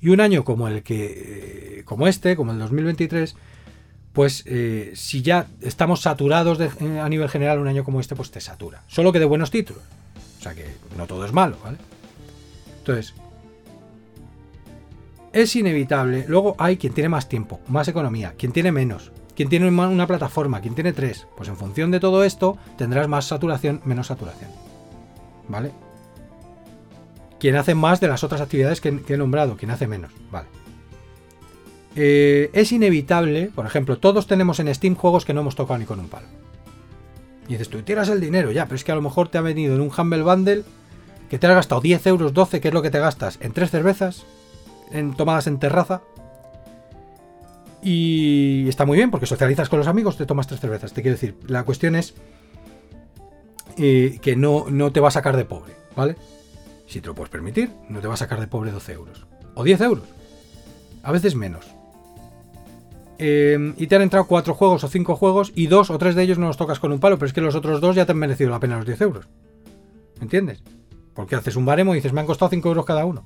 Y 0.00 0.08
un 0.08 0.20
año 0.20 0.44
como 0.44 0.68
el 0.68 0.82
que, 0.82 1.78
eh, 1.78 1.84
como 1.84 2.06
este, 2.06 2.36
como 2.36 2.52
el 2.52 2.58
2023, 2.58 3.36
pues 4.12 4.44
eh, 4.46 4.92
si 4.94 5.22
ya 5.22 5.46
estamos 5.60 6.00
saturados 6.00 6.58
a 6.60 7.08
nivel 7.08 7.28
general, 7.28 7.58
un 7.58 7.68
año 7.68 7.84
como 7.84 8.00
este, 8.00 8.16
pues 8.16 8.30
te 8.30 8.40
satura. 8.40 8.82
Solo 8.88 9.12
que 9.12 9.18
de 9.18 9.26
buenos 9.26 9.50
títulos. 9.50 9.82
O 10.38 10.42
sea 10.42 10.54
que 10.54 10.66
no 10.96 11.06
todo 11.06 11.26
es 11.26 11.32
malo, 11.32 11.58
¿vale? 11.62 11.76
Entonces, 12.78 13.14
es 15.32 15.56
inevitable. 15.56 16.24
Luego 16.28 16.54
hay 16.58 16.76
quien 16.76 16.92
tiene 16.92 17.08
más 17.08 17.28
tiempo, 17.28 17.60
más 17.68 17.88
economía, 17.88 18.34
quien 18.36 18.52
tiene 18.52 18.72
menos, 18.72 19.12
quien 19.34 19.48
tiene 19.48 19.68
una 19.68 20.06
plataforma, 20.06 20.60
quien 20.60 20.74
tiene 20.74 20.92
tres. 20.92 21.26
Pues 21.36 21.48
en 21.48 21.56
función 21.56 21.90
de 21.90 22.00
todo 22.00 22.24
esto 22.24 22.58
tendrás 22.76 23.08
más 23.08 23.26
saturación, 23.26 23.80
menos 23.84 24.08
saturación. 24.08 24.50
¿Vale? 25.48 25.72
Quien 27.38 27.56
hace 27.56 27.74
más 27.74 28.00
de 28.00 28.08
las 28.08 28.22
otras 28.22 28.40
actividades 28.40 28.80
que, 28.80 29.00
he 29.08 29.16
nombrado, 29.16 29.56
quien 29.56 29.70
hace 29.70 29.86
menos. 29.86 30.12
Vale. 30.30 30.48
Eh, 31.96 32.50
es 32.52 32.70
inevitable, 32.70 33.50
por 33.54 33.66
ejemplo, 33.66 33.98
todos 33.98 34.26
tenemos 34.26 34.60
en 34.60 34.72
Steam 34.74 34.94
juegos 34.94 35.24
que 35.24 35.34
no 35.34 35.40
hemos 35.40 35.56
tocado 35.56 35.78
ni 35.78 35.86
con 35.86 36.00
un 36.00 36.08
palo. 36.08 36.26
Y 37.48 37.52
dices, 37.52 37.68
tú 37.68 37.82
tiras 37.82 38.08
el 38.10 38.20
dinero 38.20 38.52
ya, 38.52 38.66
pero 38.66 38.76
es 38.76 38.84
que 38.84 38.92
a 38.92 38.94
lo 38.94 39.02
mejor 39.02 39.28
te 39.28 39.38
ha 39.38 39.40
venido 39.40 39.74
en 39.74 39.80
un 39.80 39.90
Humble 39.96 40.22
Bundle 40.22 40.62
que 41.28 41.38
te 41.38 41.46
has 41.46 41.54
gastado 41.54 41.80
10 41.80 42.06
euros, 42.06 42.34
12, 42.34 42.60
que 42.60 42.68
es 42.68 42.74
lo 42.74 42.82
que 42.82 42.90
te 42.90 43.00
gastas 43.00 43.38
en 43.40 43.52
tres 43.52 43.70
cervezas 43.70 44.24
en 44.90 45.14
tomadas 45.14 45.46
en 45.46 45.58
terraza. 45.58 46.02
Y 47.82 48.68
está 48.68 48.84
muy 48.84 48.96
bien 48.96 49.10
porque 49.10 49.26
socializas 49.26 49.68
con 49.68 49.78
los 49.78 49.88
amigos, 49.88 50.16
te 50.16 50.26
tomas 50.26 50.46
tres 50.46 50.60
cervezas. 50.60 50.92
Te 50.92 51.02
quiero 51.02 51.14
decir, 51.14 51.36
la 51.46 51.64
cuestión 51.64 51.96
es 51.96 52.14
eh, 53.78 54.18
que 54.20 54.36
no, 54.36 54.66
no 54.68 54.92
te 54.92 55.00
va 55.00 55.08
a 55.08 55.12
sacar 55.12 55.36
de 55.36 55.44
pobre, 55.44 55.74
¿vale? 55.96 56.16
Si 56.86 57.00
te 57.00 57.06
lo 57.06 57.14
puedes 57.14 57.30
permitir, 57.30 57.70
no 57.88 58.00
te 58.00 58.08
va 58.08 58.14
a 58.14 58.18
sacar 58.18 58.40
de 58.40 58.48
pobre 58.48 58.70
12 58.72 58.92
euros. 58.92 59.26
O 59.54 59.64
10 59.64 59.80
euros. 59.80 60.04
A 61.02 61.12
veces 61.12 61.34
menos. 61.34 61.66
Em, 63.22 63.74
y 63.76 63.86
te 63.86 63.96
han 63.96 64.02
entrado 64.02 64.26
cuatro 64.26 64.54
juegos 64.54 64.82
o 64.82 64.88
cinco 64.88 65.14
juegos 65.14 65.52
y 65.54 65.66
dos 65.66 65.90
o 65.90 65.98
tres 65.98 66.14
de 66.14 66.22
ellos 66.22 66.38
no 66.38 66.46
los 66.46 66.56
tocas 66.56 66.80
con 66.80 66.90
un 66.90 67.00
palo, 67.00 67.18
pero 67.18 67.26
es 67.26 67.34
que 67.34 67.42
los 67.42 67.54
otros 67.54 67.80
dos 67.82 67.94
ya 67.94 68.06
te 68.06 68.12
han 68.12 68.18
merecido 68.18 68.50
la 68.50 68.60
pena 68.60 68.78
los 68.78 68.86
10 68.86 69.00
euros. 69.02 69.28
¿Me 70.16 70.22
entiendes? 70.22 70.62
Porque 71.14 71.36
haces 71.36 71.56
un 71.56 71.66
baremo 71.66 71.92
y 71.92 71.98
dices, 71.98 72.14
me 72.14 72.20
han 72.20 72.26
costado 72.26 72.48
5 72.48 72.68
euros 72.68 72.86
cada 72.86 73.04
uno. 73.04 73.24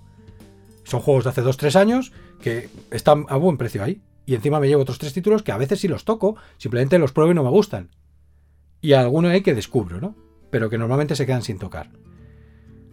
Son 0.85 1.01
juegos 1.01 1.25
de 1.25 1.31
hace 1.31 1.43
2-3 1.43 1.77
años 1.77 2.13
que 2.41 2.69
están 2.91 3.27
a 3.29 3.37
buen 3.37 3.57
precio 3.57 3.83
ahí. 3.83 4.03
Y 4.27 4.35
encima 4.35 4.61
me 4.61 4.69
llevo 4.69 4.83
otros 4.83 4.99
tres 4.99 5.13
títulos 5.13 5.43
que 5.43 5.53
a 5.53 5.59
veces 5.59 5.81
sí 5.81 5.89
los 5.89 6.05
toco, 6.05 6.37
simplemente 6.57 6.99
los 6.99 7.13
pruebo 7.13 7.33
y 7.33 7.35
no 7.35 7.45
me 7.45 7.51
gustan. 7.51 7.91
Y 8.81 8.93
alguno 8.93 9.29
hay 9.29 9.43
que 9.43 9.55
descubro, 9.55 10.01
¿no? 10.01 10.15
Pero 10.51 10.71
que 10.71 10.79
normalmente 10.79 11.17
se 11.17 11.27
quedan 11.27 11.43
sin 11.43 11.59
tocar. 11.59 11.91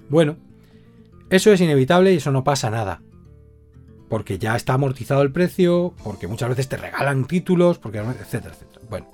Bueno, 0.10 0.38
eso 1.30 1.54
es 1.54 1.62
inevitable 1.62 2.14
y 2.14 2.18
eso 2.18 2.32
no 2.32 2.44
pasa 2.44 2.70
nada. 2.70 3.02
Porque 4.10 4.38
ya 4.38 4.58
está 4.58 4.74
amortizado 4.74 5.22
el 5.22 5.32
precio, 5.32 5.94
porque 6.04 6.28
muchas 6.28 6.50
veces 6.50 6.68
te 6.68 6.76
regalan 6.76 7.26
títulos, 7.26 7.78
porque 7.78 8.00
etcétera, 8.00 8.54
etcétera. 8.54 8.86
Bueno. 8.90 9.08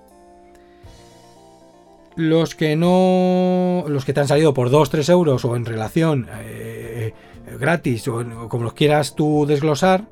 Los 2.16 2.56
que 2.56 2.76
no. 2.76 3.86
Los 3.88 4.04
que 4.04 4.14
te 4.14 4.22
han 4.22 4.28
salido 4.28 4.56
por 4.56 4.72
2-3 4.72 5.12
euros 5.12 5.46
o 5.46 5.56
en 5.56 5.66
relación 5.66 6.28
eh, 6.32 7.14
gratis 7.60 8.08
o, 8.08 8.50
como 8.50 8.66
los 8.66 8.74
quieras 8.74 9.16
tú 9.16 9.46
desglosar 9.48 10.06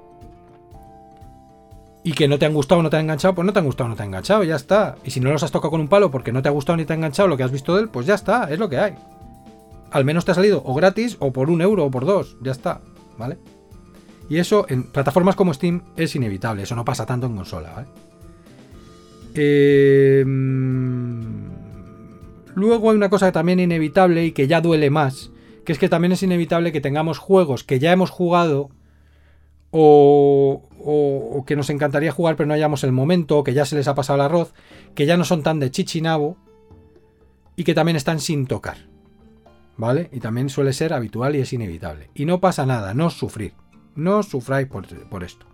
y 2.04 2.14
que 2.14 2.28
no 2.28 2.38
te 2.38 2.46
han 2.46 2.54
gustado 2.54 2.80
o 2.80 2.84
no 2.84 2.90
te 2.90 2.98
han 2.98 3.04
enganchado, 3.04 3.34
pues 3.34 3.46
no 3.46 3.52
te 3.52 3.60
han 3.60 3.66
gustado 3.66 3.88
o 3.88 3.90
no 3.90 3.96
te 3.96 4.04
han 4.04 4.10
enganchado, 4.10 4.44
ya 4.44 4.56
está. 4.56 4.96
Y 5.04 5.10
si 5.10 5.20
no 5.20 5.32
los 5.32 5.42
has 5.42 5.52
tocado 5.52 5.72
con 5.72 5.82
un 5.82 5.88
palo 5.88 6.12
porque 6.12 6.32
no 6.32 6.42
te 6.42 6.50
ha 6.50 6.52
gustado 6.52 6.78
ni 6.78 6.86
te 6.86 6.94
ha 6.94 6.96
enganchado 6.96 7.28
lo 7.28 7.36
que 7.36 7.44
has 7.44 7.52
visto 7.52 7.76
de 7.76 7.82
él, 7.82 7.90
pues 7.90 8.06
ya 8.06 8.14
está, 8.14 8.44
es 8.52 8.60
lo 8.60 8.70
que 8.70 8.78
hay. 8.78 8.96
Al 9.92 10.06
menos 10.06 10.24
te 10.24 10.32
ha 10.32 10.36
salido 10.36 10.62
o 10.64 10.76
gratis 10.76 11.18
o 11.20 11.34
por 11.34 11.50
un 11.50 11.62
euro 11.62 11.86
o 11.86 11.92
por 11.92 12.06
dos, 12.06 12.38
ya 12.44 12.52
está, 12.52 12.82
¿vale? 13.18 13.40
Y 14.30 14.38
eso 14.38 14.68
en 14.70 14.84
plataformas 14.84 15.36
como 15.36 15.54
Steam 15.54 15.82
es 15.96 16.16
inevitable, 16.16 16.64
eso 16.64 16.76
no 16.76 16.86
pasa 16.86 17.08
tanto 17.08 17.26
en 17.26 17.36
consola, 17.36 17.74
¿vale? 17.74 17.88
Em, 19.34 20.30
luego 22.54 22.92
hay 22.92 22.98
una 22.98 23.10
cosa 23.10 23.32
también 23.32 23.60
inevitable 23.60 24.26
y 24.26 24.32
que 24.32 24.48
ya 24.48 24.62
duele 24.62 24.90
más, 24.90 25.32
que 25.66 25.74
es 25.74 25.80
que 25.80 25.90
también 25.90 26.12
es 26.12 26.24
inevitable 26.24 26.72
que 26.72 26.82
tengamos 26.82 27.18
juegos 27.18 27.64
que 27.64 27.80
ya 27.80 27.92
hemos 27.92 28.10
jugado 28.10 28.70
o, 29.72 31.44
que 31.46 31.56
nos 31.56 31.70
encantaría 31.70 32.12
jugar 32.12 32.38
pero 32.38 32.48
no 32.48 32.54
hayamos 32.54 32.84
el 32.84 32.92
momento, 32.92 33.40
o 33.40 33.44
que 33.44 33.54
ya 33.54 33.66
se 33.66 33.76
les 33.76 33.88
ha 33.88 33.96
pasado 33.96 34.18
el 34.18 34.26
arroz, 34.26 34.54
que 34.94 35.06
ya 35.06 35.18
no 35.18 35.26
son 35.26 35.44
tan 35.44 35.60
de 35.60 35.72
chichinabo 35.72 36.38
y 37.56 37.64
que 37.64 37.74
también 37.74 37.98
están 37.98 38.20
sin 38.20 38.48
tocar. 38.48 38.78
¿Vale? 39.78 40.10
Y 40.14 40.22
también 40.22 40.50
suele 40.50 40.72
ser 40.72 40.94
habitual 40.94 41.36
y 41.36 41.42
es 41.42 41.52
inevitable. 41.52 42.10
Y 42.16 42.26
no 42.26 42.40
pasa 42.40 42.66
nada, 42.66 42.94
no 42.94 43.10
sufrir. 43.10 43.54
No 43.94 44.24
sufráis 44.24 44.68
por 44.68 45.24
esto. 45.24 45.46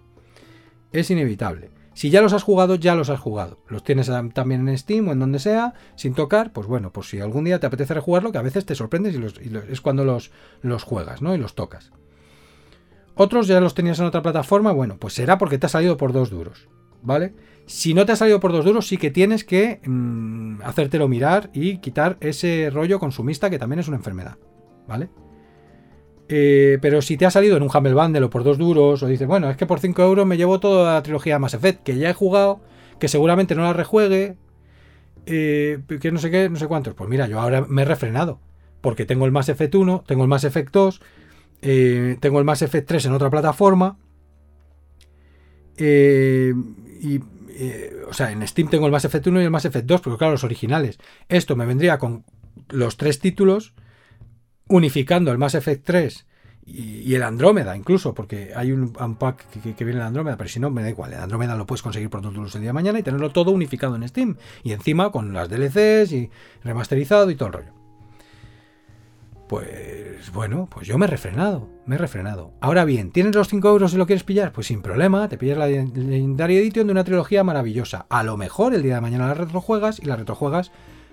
Es 0.92 1.10
inevitable. 1.10 1.72
Si 1.94 2.10
ya 2.10 2.22
los 2.22 2.34
has 2.34 2.44
jugado, 2.44 2.76
ya 2.76 2.96
los 2.96 3.10
has 3.10 3.20
jugado. 3.20 3.60
Los 3.68 3.84
tienes 3.84 4.10
también 4.34 4.68
en 4.68 4.78
Steam 4.78 5.08
o 5.08 5.12
en 5.12 5.20
donde 5.20 5.40
sea, 5.40 5.74
sin 5.96 6.14
tocar, 6.14 6.54
pues 6.54 6.68
bueno, 6.68 6.92
pues 6.92 7.10
si 7.10 7.20
algún 7.20 7.44
día 7.44 7.60
te 7.60 7.68
apetece 7.68 7.94
rejugarlo, 7.94 8.32
que 8.32 8.38
a 8.38 8.44
veces 8.44 8.66
te 8.66 8.76
sorprendes 8.76 9.16
y, 9.16 9.52
es 9.72 9.82
cuando 9.82 10.06
los, 10.06 10.32
los 10.62 10.84
juegas, 10.84 11.22
¿no? 11.22 11.36
Y 11.36 11.38
los 11.38 11.56
tocas. 11.56 11.92
Otros 13.16 13.48
ya 13.48 13.60
los 13.60 13.76
tenías 13.76 14.00
en 14.00 14.06
otra 14.06 14.22
plataforma, 14.22 14.72
bueno, 14.72 14.98
pues 14.98 15.14
será 15.14 15.38
porque 15.38 15.58
te 15.58 15.66
ha 15.66 15.70
salido 15.70 15.98
por 15.98 16.14
dos 16.14 16.30
duros. 16.30 16.70
¿vale? 17.02 17.34
Si 17.66 17.94
no 17.94 18.06
te 18.06 18.12
ha 18.12 18.16
salido 18.16 18.40
por 18.40 18.52
dos 18.52 18.66
duros, 18.66 18.88
sí 18.88 18.98
que 18.98 19.12
tienes 19.12 19.44
que 19.44 19.82
mm, 19.86 20.62
hacértelo 20.64 21.08
mirar 21.08 21.50
y 21.54 21.78
quitar 21.78 22.18
ese 22.20 22.70
rollo 22.72 23.00
consumista 23.00 23.50
que 23.50 23.60
también 23.60 23.80
es 23.80 23.88
una 23.88 23.98
enfermedad, 23.98 24.38
¿vale? 24.88 25.10
Eh, 26.34 26.78
pero 26.82 27.02
si 27.02 27.18
te 27.18 27.26
ha 27.26 27.30
salido 27.30 27.58
en 27.58 27.64
un 27.64 27.70
Humble 27.76 27.94
Bundle 27.94 28.24
o 28.24 28.30
por 28.30 28.46
dos 28.46 28.58
duros, 28.58 29.04
o 29.04 29.08
dices, 29.08 29.28
bueno, 29.28 29.50
es 29.50 29.58
que 29.58 29.66
por 29.66 29.82
5 29.82 30.02
euros 30.02 30.26
me 30.26 30.38
llevo 30.38 30.62
toda 30.62 30.94
la 30.94 31.04
trilogía 31.04 31.40
Mass 31.40 31.56
Effect, 31.56 31.84
que 31.84 31.98
ya 31.98 32.10
he 32.10 32.14
jugado, 32.14 32.62
que 33.00 33.10
seguramente 33.10 33.54
no 33.54 33.64
la 33.64 33.74
rejuegue, 33.74 34.38
eh, 35.26 35.80
que 36.00 36.12
no 36.14 36.20
sé 36.20 36.32
qué, 36.32 36.48
no 36.48 36.56
sé 36.56 36.68
cuántos. 36.68 36.94
Pues 36.94 37.10
mira, 37.10 37.28
yo 37.28 37.38
ahora 37.42 37.66
me 37.68 37.82
he 37.82 37.86
refrenado, 37.86 38.40
porque 38.80 39.06
tengo 39.06 39.26
el 39.26 39.34
Mass 39.34 39.50
Effect 39.50 39.76
1, 39.76 40.06
tengo 40.08 40.24
el 40.24 40.30
Mass 40.30 40.46
Effect 40.46 40.72
2, 40.72 41.02
eh, 41.64 42.18
tengo 42.22 42.40
el 42.40 42.46
Mass 42.46 42.62
Effect 42.62 42.88
3 42.88 43.08
en 43.08 43.12
otra 43.12 43.30
plataforma, 43.30 43.98
y, 45.78 46.52
o 48.08 48.14
sea, 48.14 48.32
en 48.32 48.48
Steam 48.48 48.70
tengo 48.70 48.86
el 48.86 48.94
Mass 48.94 49.04
Effect 49.04 49.28
1 49.28 49.42
y 49.42 49.44
el 49.44 49.52
Mass 49.52 49.66
Effect 49.66 49.86
2, 49.86 50.00
pero 50.00 50.18
claro, 50.18 50.32
los 50.32 50.46
originales. 50.46 50.98
Esto 51.28 51.58
me 51.58 51.66
vendría 51.66 51.98
con 51.98 52.24
los 52.70 52.96
tres 52.96 53.20
títulos 53.20 53.74
unificando 54.72 55.32
el 55.32 55.38
Mass 55.38 55.56
Effect 55.56 55.86
3 55.86 56.26
y, 56.66 57.16
el 57.16 57.24
Andrómeda 57.24 57.76
incluso, 57.76 58.14
porque 58.14 58.52
hay 58.56 58.72
un 58.72 58.94
unpack 59.00 59.46
que, 59.76 59.84
viene 59.84 60.00
el 60.00 60.06
Andrómeda, 60.06 60.38
pero 60.38 60.50
si 60.50 60.60
no, 60.60 60.70
me 60.70 60.84
da 60.84 60.90
igual, 60.90 61.14
el 61.14 61.20
Andrómeda 61.20 61.56
lo 61.56 61.66
puedes 61.66 61.82
conseguir 61.82 62.10
por 62.10 62.22
todos 62.22 62.56
el 62.56 62.62
día 62.62 62.70
de 62.70 62.74
mañana 62.74 63.00
y 63.00 63.04
tenerlo 63.04 63.32
todo 63.32 63.52
unificado 63.52 63.96
en 63.96 64.08
Steam. 64.08 64.38
Y 64.64 64.72
encima 64.72 65.12
con 65.12 65.34
las 65.34 65.50
DLCs 65.50 66.12
y 66.14 66.30
remasterizado 66.64 67.30
y 67.30 67.36
todo 67.36 67.48
el 67.48 67.54
rollo. 67.54 67.74
Pues 69.48 70.32
bueno, 70.32 70.70
pues 70.72 70.88
yo 70.88 70.98
me 70.98 71.08
he 71.08 71.10
refrenado, 71.10 71.68
me 71.86 71.96
he 71.96 71.98
refrenado. 71.98 72.54
Ahora 72.62 72.86
bien, 72.86 73.12
¿tienes 73.12 73.36
los 73.36 73.50
5 73.50 73.68
euros 73.68 73.92
si 73.92 73.98
lo 73.98 74.06
quieres 74.06 74.24
pillar? 74.24 74.54
Pues 74.54 74.68
sin 74.68 74.82
problema, 74.82 75.28
te 75.28 75.38
pillas 75.38 75.58
la 75.58 75.68
Legendary 75.68 76.56
Edition 76.56 76.88
de 76.88 76.94
una 76.94 77.04
trilogía 77.04 77.44
maravillosa. 77.44 78.06
A 78.10 78.24
lo 78.24 78.38
mejor 78.38 78.74
el 78.74 78.82
día 78.82 78.96
de 78.96 79.02
mañana 79.02 79.28
la 79.28 79.34
retrojuegas 79.34 80.00
y 80.00 80.06
la 80.06 80.16
retrojuegas 80.16 80.72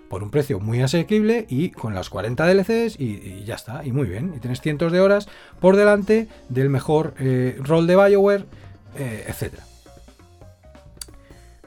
por 0.08 0.22
un 0.22 0.30
precio 0.30 0.58
muy 0.60 0.80
asequible 0.80 1.46
y 1.48 1.70
con 1.70 1.94
las 1.94 2.10
40 2.10 2.46
DLCs 2.46 2.98
y, 2.98 3.44
ya 3.44 3.54
está, 3.54 3.84
y 3.84 3.92
muy 3.92 4.08
bien. 4.08 4.32
Y 4.36 4.40
tienes 4.40 4.60
cientos 4.60 4.92
de 4.92 5.00
horas 5.00 5.28
por 5.60 5.76
delante 5.76 6.28
del 6.48 6.70
mejor 6.70 7.14
eh, 7.18 7.58
rol 7.60 7.86
de 7.86 7.96
Bioware, 7.96 8.46
eh, 8.96 9.26
etc. 9.28 9.54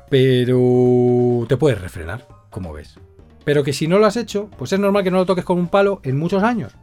Pero 0.10 1.46
te 1.48 1.58
puedes 1.58 1.80
refrenar, 1.80 2.28
como 2.50 2.74
ves. 2.74 3.00
Pero 3.46 3.64
que 3.64 3.74
si 3.74 3.88
no 3.88 3.98
lo 3.98 4.06
has 4.06 4.18
hecho, 4.18 4.50
pues 4.58 4.74
es 4.74 4.80
normal 4.80 5.04
que 5.04 5.12
no 5.12 5.18
lo 5.18 5.26
toques 5.26 5.46
con 5.46 5.58
un 5.58 5.68
palo 5.68 6.00
en 6.04 6.18
muchos 6.18 6.44
años. 6.44 6.74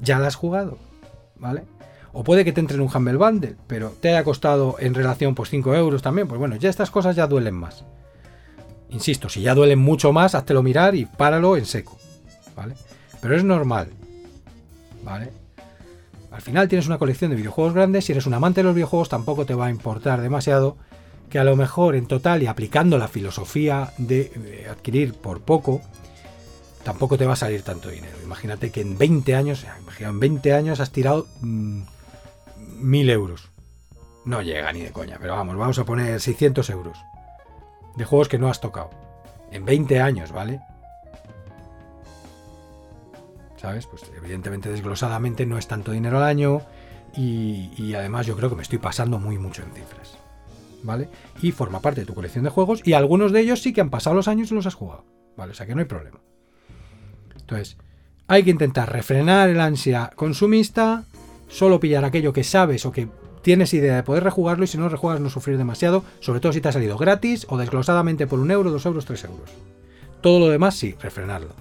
Ya 0.00 0.18
lo 0.18 0.26
has 0.26 0.36
jugado, 0.36 0.78
¿vale? 1.36 1.64
O 2.12 2.24
puede 2.24 2.44
que 2.44 2.52
te 2.52 2.60
entre 2.60 2.76
en 2.76 2.82
un 2.82 2.90
Humble 2.94 3.16
Bundle, 3.16 3.56
pero 3.66 3.90
te 4.00 4.10
haya 4.10 4.24
costado 4.24 4.76
en 4.78 4.94
relación 4.94 5.34
pues 5.34 5.50
5 5.50 5.74
euros 5.74 6.02
también. 6.02 6.28
Pues 6.28 6.38
bueno, 6.38 6.56
ya 6.56 6.70
estas 6.70 6.90
cosas 6.90 7.16
ya 7.16 7.26
duelen 7.26 7.54
más. 7.54 7.84
Insisto, 8.90 9.28
si 9.28 9.42
ya 9.42 9.54
duelen 9.54 9.78
mucho 9.78 10.12
más, 10.12 10.34
háztelo 10.34 10.62
mirar 10.62 10.94
y 10.94 11.04
páralo 11.04 11.56
en 11.56 11.66
seco. 11.66 11.98
¿Vale? 12.56 12.74
Pero 13.20 13.36
es 13.36 13.44
normal. 13.44 13.88
¿Vale? 15.04 15.30
Al 16.30 16.40
final 16.40 16.68
tienes 16.68 16.86
una 16.86 16.98
colección 16.98 17.30
de 17.30 17.36
videojuegos 17.36 17.74
grandes. 17.74 18.04
Si 18.04 18.12
eres 18.12 18.26
un 18.26 18.34
amante 18.34 18.60
de 18.60 18.64
los 18.64 18.74
videojuegos, 18.74 19.08
tampoco 19.08 19.44
te 19.44 19.54
va 19.54 19.66
a 19.66 19.70
importar 19.70 20.20
demasiado 20.20 20.76
que 21.28 21.38
a 21.38 21.44
lo 21.44 21.56
mejor 21.56 21.94
en 21.94 22.06
total 22.06 22.42
y 22.42 22.46
aplicando 22.46 22.96
la 22.96 23.08
filosofía 23.08 23.92
de 23.98 24.66
adquirir 24.70 25.14
por 25.14 25.42
poco, 25.42 25.82
tampoco 26.84 27.18
te 27.18 27.26
va 27.26 27.34
a 27.34 27.36
salir 27.36 27.62
tanto 27.62 27.90
dinero. 27.90 28.16
Imagínate 28.22 28.70
que 28.70 28.80
en 28.80 28.96
20 28.96 29.34
años, 29.34 29.66
en 29.98 30.20
20 30.20 30.52
años 30.54 30.80
has 30.80 30.90
tirado 30.90 31.26
mm, 31.42 31.82
mil 32.78 33.10
euros. 33.10 33.48
No 34.24 34.40
llega 34.40 34.72
ni 34.72 34.80
de 34.80 34.92
coña, 34.92 35.18
pero 35.20 35.34
vamos, 35.34 35.56
vamos 35.56 35.78
a 35.78 35.84
poner 35.84 36.18
600 36.18 36.70
euros 36.70 36.96
de 37.98 38.04
juegos 38.04 38.28
que 38.28 38.38
no 38.38 38.48
has 38.48 38.60
tocado. 38.60 38.90
En 39.50 39.64
20 39.64 40.00
años, 40.00 40.32
¿vale? 40.32 40.60
¿Sabes? 43.56 43.86
Pues 43.86 44.04
evidentemente 44.16 44.70
desglosadamente 44.70 45.44
no 45.44 45.58
es 45.58 45.66
tanto 45.66 45.92
dinero 45.92 46.18
al 46.18 46.22
año 46.22 46.62
y, 47.16 47.94
además 47.94 48.26
yo 48.26 48.36
creo 48.36 48.48
que 48.48 48.56
me 48.56 48.62
estoy 48.62 48.78
pasando 48.78 49.18
muy 49.18 49.36
mucho 49.38 49.62
en 49.62 49.72
cifras. 49.72 50.16
¿Vale? 50.84 51.08
Y 51.42 51.50
forma 51.50 51.80
parte 51.80 52.02
de 52.02 52.06
tu 52.06 52.14
colección 52.14 52.44
de 52.44 52.50
juegos 52.50 52.82
y 52.84 52.92
algunos 52.92 53.32
de 53.32 53.40
ellos 53.40 53.60
sí 53.60 53.72
que 53.72 53.80
han 53.80 53.90
pasado 53.90 54.14
los 54.14 54.28
años 54.28 54.52
y 54.52 54.54
los 54.54 54.66
has 54.66 54.76
jugado. 54.76 55.04
¿Vale? 55.36 55.50
O 55.50 55.54
sea 55.54 55.66
que 55.66 55.74
no 55.74 55.80
hay 55.80 55.86
problema. 55.86 56.20
Entonces, 57.36 57.78
hay 58.28 58.44
que 58.44 58.50
intentar 58.50 58.92
refrenar 58.92 59.48
el 59.48 59.60
ansia 59.60 60.12
consumista, 60.14 61.04
solo 61.48 61.80
pillar 61.80 62.04
aquello 62.04 62.32
que 62.32 62.44
sabes 62.44 62.86
o 62.86 62.92
que 62.92 63.08
tienes 63.48 63.72
idea 63.72 63.96
de 63.96 64.02
poder 64.02 64.24
rejugarlo 64.24 64.64
y 64.64 64.66
si 64.66 64.76
no 64.76 64.90
rejuegas 64.90 65.22
no 65.22 65.30
sufrir 65.30 65.56
demasiado, 65.56 66.04
sobre 66.20 66.38
todo 66.38 66.52
si 66.52 66.60
te 66.60 66.68
ha 66.68 66.72
salido 66.72 66.98
gratis 66.98 67.46
o 67.48 67.56
desglosadamente 67.56 68.26
por 68.26 68.40
un 68.40 68.50
euro, 68.50 68.70
dos 68.70 68.84
euros, 68.84 69.06
tres 69.06 69.24
euros. 69.24 69.48
Todo 70.20 70.38
lo 70.38 70.48
demás 70.50 70.76
sí, 70.76 70.94
refrenarlo. 71.00 71.54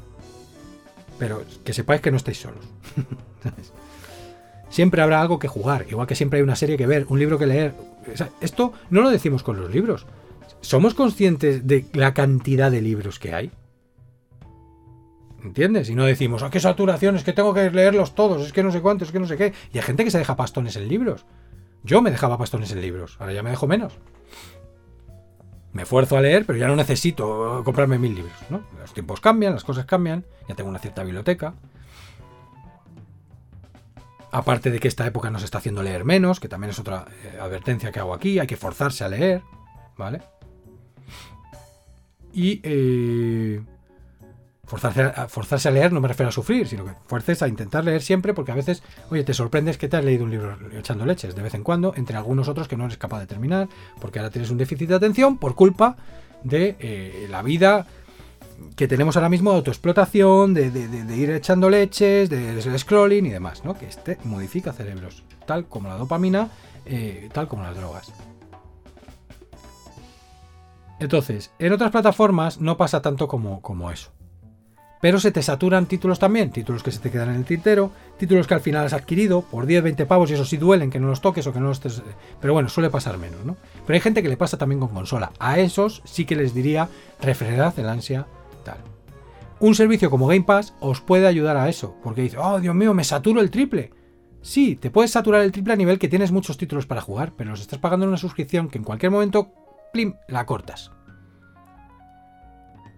Pero 1.18 1.46
que 1.64 1.72
sepáis 1.72 2.02
que 2.02 2.12
no 2.12 2.18
estáis 2.18 2.42
solos. 2.42 2.66
siempre 4.70 5.02
habrá 5.02 5.22
algo 5.22 5.40
que 5.40 5.48
jugar, 5.48 5.86
igual 5.90 6.08
que 6.08 6.16
siempre 6.16 6.40
hay 6.40 6.44
una 6.44 6.58
serie 6.58 6.76
que 6.76 6.88
ver, 6.88 7.06
un 7.08 7.20
libro 7.20 7.40
que 7.40 7.48
leer. 7.48 7.74
esto 8.42 8.74
no 8.90 9.00
lo 9.00 9.10
decimos 9.10 9.42
con 9.42 9.56
los 9.56 9.74
libros. 9.74 10.06
¿Somos 10.60 10.94
conscientes 10.94 11.68
de 11.68 11.86
la 11.94 12.14
cantidad 12.14 12.70
de 12.70 12.82
libros 12.82 13.18
que 13.18 13.34
hay? 13.34 13.50
¿Entiendes? 15.42 15.90
Y 15.90 15.96
no 15.96 16.04
decimos, 16.04 16.44
¿a 16.44 16.48
ah, 16.48 16.50
qué 16.50 16.60
saturación? 16.60 17.16
Es 17.16 17.24
que 17.24 17.32
tengo 17.32 17.54
que 17.54 17.72
leerlos 17.72 18.14
todos, 18.14 18.46
es 18.46 18.52
que 18.52 18.62
no 18.62 18.74
sé 18.74 18.82
cuántos, 18.82 19.08
es 19.08 19.12
que 19.14 19.22
no 19.22 19.28
sé 19.28 19.38
qué. 19.38 19.54
Y 19.72 19.78
hay 19.78 19.84
gente 19.86 20.04
que 20.04 20.12
se 20.12 20.18
deja 20.18 20.36
pastones 20.36 20.76
en 20.76 20.90
libros. 20.90 21.26
Yo 21.84 22.02
me 22.02 22.12
dejaba 22.12 22.38
bastones 22.38 22.72
en 22.72 22.82
libros, 22.82 23.18
ahora 23.20 23.34
ya 23.34 23.44
me 23.44 23.50
dejo 23.50 23.68
menos. 23.68 23.94
Me 25.74 25.84
esfuerzo 25.84 26.18
a 26.18 26.22
leer, 26.22 26.46
pero 26.46 26.58
ya 26.58 26.68
no 26.68 26.76
necesito 26.76 27.62
comprarme 27.64 28.00
mil 28.00 28.16
libros, 28.16 28.34
¿no? 28.50 28.64
Los 28.80 28.94
tiempos 28.94 29.22
cambian, 29.22 29.54
las 29.54 29.64
cosas 29.64 29.86
cambian, 29.86 30.26
ya 30.48 30.56
tengo 30.56 30.70
una 30.70 30.80
cierta 30.80 31.04
biblioteca. 31.04 31.54
Aparte 34.32 34.72
de 34.72 34.80
que 34.80 34.88
esta 34.88 35.06
época 35.06 35.30
nos 35.30 35.44
está 35.44 35.60
haciendo 35.60 35.84
leer 35.84 36.04
menos, 36.04 36.40
que 36.40 36.50
también 36.50 36.72
es 36.72 36.80
otra 36.80 37.06
eh, 37.24 37.38
advertencia 37.40 37.92
que 37.92 38.00
hago 38.00 38.14
aquí, 38.14 38.40
hay 38.40 38.48
que 38.48 38.58
forzarse 38.58 39.04
a 39.04 39.10
leer, 39.10 39.44
¿vale? 39.98 40.22
Y 42.34 42.60
eh, 42.64 43.62
Forzarse 44.68 45.02
a, 45.02 45.28
forzarse 45.30 45.70
a 45.70 45.72
leer 45.72 45.94
no 45.94 46.02
me 46.02 46.10
refiero 46.10 46.28
a 46.28 46.32
sufrir, 46.32 46.68
sino 46.68 46.84
que 46.84 46.92
fuerces 47.08 47.42
a 47.42 47.48
intentar 47.48 47.86
leer 47.86 48.02
siempre, 48.02 48.34
porque 48.34 48.52
a 48.52 48.56
veces, 48.56 48.84
oye, 49.10 49.24
te 49.24 49.34
sorprendes 49.34 49.78
que 49.78 49.88
te 49.88 49.96
has 49.96 50.04
leído 50.04 50.26
un 50.26 50.32
libro 50.32 50.58
echando 50.74 51.06
leches 51.06 51.36
de 51.36 51.42
vez 51.42 51.54
en 51.54 51.64
cuando, 51.64 51.94
entre 51.96 52.18
algunos 52.18 52.50
otros 52.50 52.68
que 52.68 52.76
no 52.76 52.86
eres 52.86 52.98
capaz 52.98 53.22
de 53.22 53.28
terminar, 53.28 53.70
porque 54.02 54.20
ahora 54.20 54.30
tienes 54.30 54.52
un 54.52 54.58
déficit 54.58 54.90
de 54.90 54.96
atención 54.96 55.38
por 55.38 55.56
culpa 55.56 55.96
de 56.44 56.76
eh, 56.80 57.28
la 57.30 57.42
vida 57.42 57.88
que 58.76 58.88
tenemos 58.88 59.16
ahora 59.16 59.30
mismo 59.30 59.52
de 59.52 59.58
autoexplotación, 59.58 60.54
de, 60.54 61.16
ir 61.16 61.32
echando 61.32 61.70
leches, 61.70 62.30
de, 62.30 62.78
scrolling 62.78 63.26
y 63.26 63.30
demás, 63.30 63.64
¿no? 63.64 63.78
Que 63.78 63.88
este 63.88 64.18
modifica 64.24 64.74
cerebros, 64.74 65.24
tal 65.46 65.66
como 65.68 65.88
la 65.88 65.96
dopamina, 65.96 66.50
eh, 66.86 67.30
tal 67.32 67.48
como 67.48 67.64
las 67.64 67.76
drogas. 67.76 68.12
Entonces, 71.00 71.52
en 71.60 71.74
otras 71.74 71.92
plataformas 71.92 72.60
no 72.60 72.76
pasa 72.78 73.02
tanto 73.02 73.28
como, 73.28 73.62
como 73.62 73.92
eso. 73.92 74.12
Pero 75.00 75.20
se 75.20 75.32
te 75.32 75.44
saturan 75.44 75.86
títulos 75.86 76.18
también, 76.18 76.52
títulos 76.52 76.82
que 76.82 76.92
se 76.92 77.00
te 77.00 77.12
quedan 77.12 77.30
en 77.30 77.36
el 77.36 77.46
tintero, 77.46 77.92
títulos 78.18 78.48
que 78.48 78.56
al 78.56 78.62
final 78.62 78.86
has 78.86 78.94
adquirido 78.94 79.42
por 79.42 79.68
10, 79.68 79.84
20 79.84 80.06
pavos 80.06 80.32
y 80.32 80.34
eso 80.34 80.46
sí 80.46 80.58
duelen 80.58 80.90
que 80.90 81.00
no 81.00 81.08
los 81.08 81.22
toques 81.22 81.46
o 81.46 81.54
que 81.54 81.60
no 81.60 81.68
los 81.68 81.78
estés... 81.78 82.02
Pero 82.42 82.54
bueno, 82.54 82.68
suele 82.70 82.90
pasar 82.90 83.18
menos, 83.18 83.46
¿no? 83.46 83.58
Pero 83.86 83.96
hay 83.96 84.02
gente 84.02 84.24
que 84.24 84.30
le 84.30 84.38
pasa 84.38 84.58
también 84.58 84.80
con 84.80 84.90
consola. 84.90 85.32
A 85.40 85.60
esos 85.60 86.02
sí 86.06 86.26
que 86.26 86.36
les 86.36 86.54
diría, 86.54 86.90
refrenad 87.22 87.78
el 87.78 87.90
ansia, 87.90 88.26
tal. 88.64 88.78
Un 89.60 89.76
servicio 89.76 90.10
como 90.10 90.28
Game 90.28 90.44
Pass 90.44 90.74
os 90.80 91.02
puede 91.02 91.28
ayudar 91.28 91.58
a 91.58 91.70
eso, 91.70 91.96
porque 92.04 92.22
dice, 92.24 92.38
oh 92.40 92.60
Dios 92.60 92.76
mío, 92.76 92.94
me 92.94 93.04
saturo 93.04 93.42
el 93.42 93.52
triple. 93.52 93.92
Sí, 94.42 94.76
te 94.76 94.90
puedes 94.90 95.12
saturar 95.12 95.42
el 95.42 95.52
triple 95.52 95.74
a 95.74 95.78
nivel 95.78 96.00
que 96.00 96.08
tienes 96.08 96.32
muchos 96.32 96.58
títulos 96.58 96.88
para 96.88 97.02
jugar, 97.02 97.34
pero 97.38 97.52
los 97.52 97.62
estás 97.62 97.80
pagando 97.80 98.06
en 98.06 98.10
una 98.10 98.18
suscripción 98.18 98.70
que 98.70 98.78
en 98.78 98.84
cualquier 98.84 99.12
momento, 99.12 99.52
plim, 99.92 100.16
la 100.28 100.46
cortas 100.46 100.92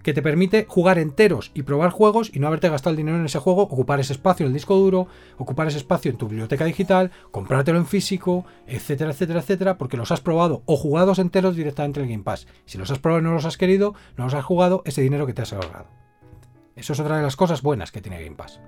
que 0.03 0.13
te 0.13 0.21
permite 0.21 0.65
jugar 0.67 0.97
enteros 0.97 1.51
y 1.53 1.63
probar 1.63 1.91
juegos 1.91 2.31
y 2.33 2.39
no 2.39 2.47
haberte 2.47 2.69
gastado 2.69 2.91
el 2.91 2.97
dinero 2.97 3.17
en 3.17 3.25
ese 3.25 3.39
juego, 3.39 3.63
ocupar 3.63 3.99
ese 3.99 4.13
espacio 4.13 4.45
en 4.45 4.49
el 4.49 4.53
disco 4.53 4.75
duro, 4.75 5.07
ocupar 5.37 5.67
ese 5.67 5.77
espacio 5.77 6.11
en 6.11 6.17
tu 6.17 6.27
biblioteca 6.27 6.65
digital, 6.65 7.11
comprártelo 7.31 7.77
en 7.77 7.85
físico, 7.85 8.45
etcétera, 8.67 9.11
etcétera, 9.11 9.39
etcétera, 9.39 9.77
porque 9.77 9.97
los 9.97 10.11
has 10.11 10.21
probado 10.21 10.63
o 10.65 10.77
jugados 10.77 11.19
enteros 11.19 11.55
directamente 11.55 11.99
en 11.99 12.05
el 12.05 12.11
Game 12.11 12.23
Pass. 12.23 12.47
Si 12.65 12.77
los 12.77 12.91
has 12.91 12.99
probado 12.99 13.21
y 13.21 13.25
no 13.25 13.33
los 13.33 13.45
has 13.45 13.57
querido, 13.57 13.93
no 14.17 14.25
los 14.25 14.33
has 14.33 14.45
jugado, 14.45 14.81
ese 14.85 15.01
dinero 15.01 15.25
que 15.25 15.33
te 15.33 15.41
has 15.41 15.53
ahorrado. 15.53 15.87
Eso 16.75 16.93
es 16.93 16.99
otra 16.99 17.17
de 17.17 17.23
las 17.23 17.35
cosas 17.35 17.61
buenas 17.61 17.91
que 17.91 18.01
tiene 18.01 18.23
Game 18.23 18.37
Pass. 18.37 18.59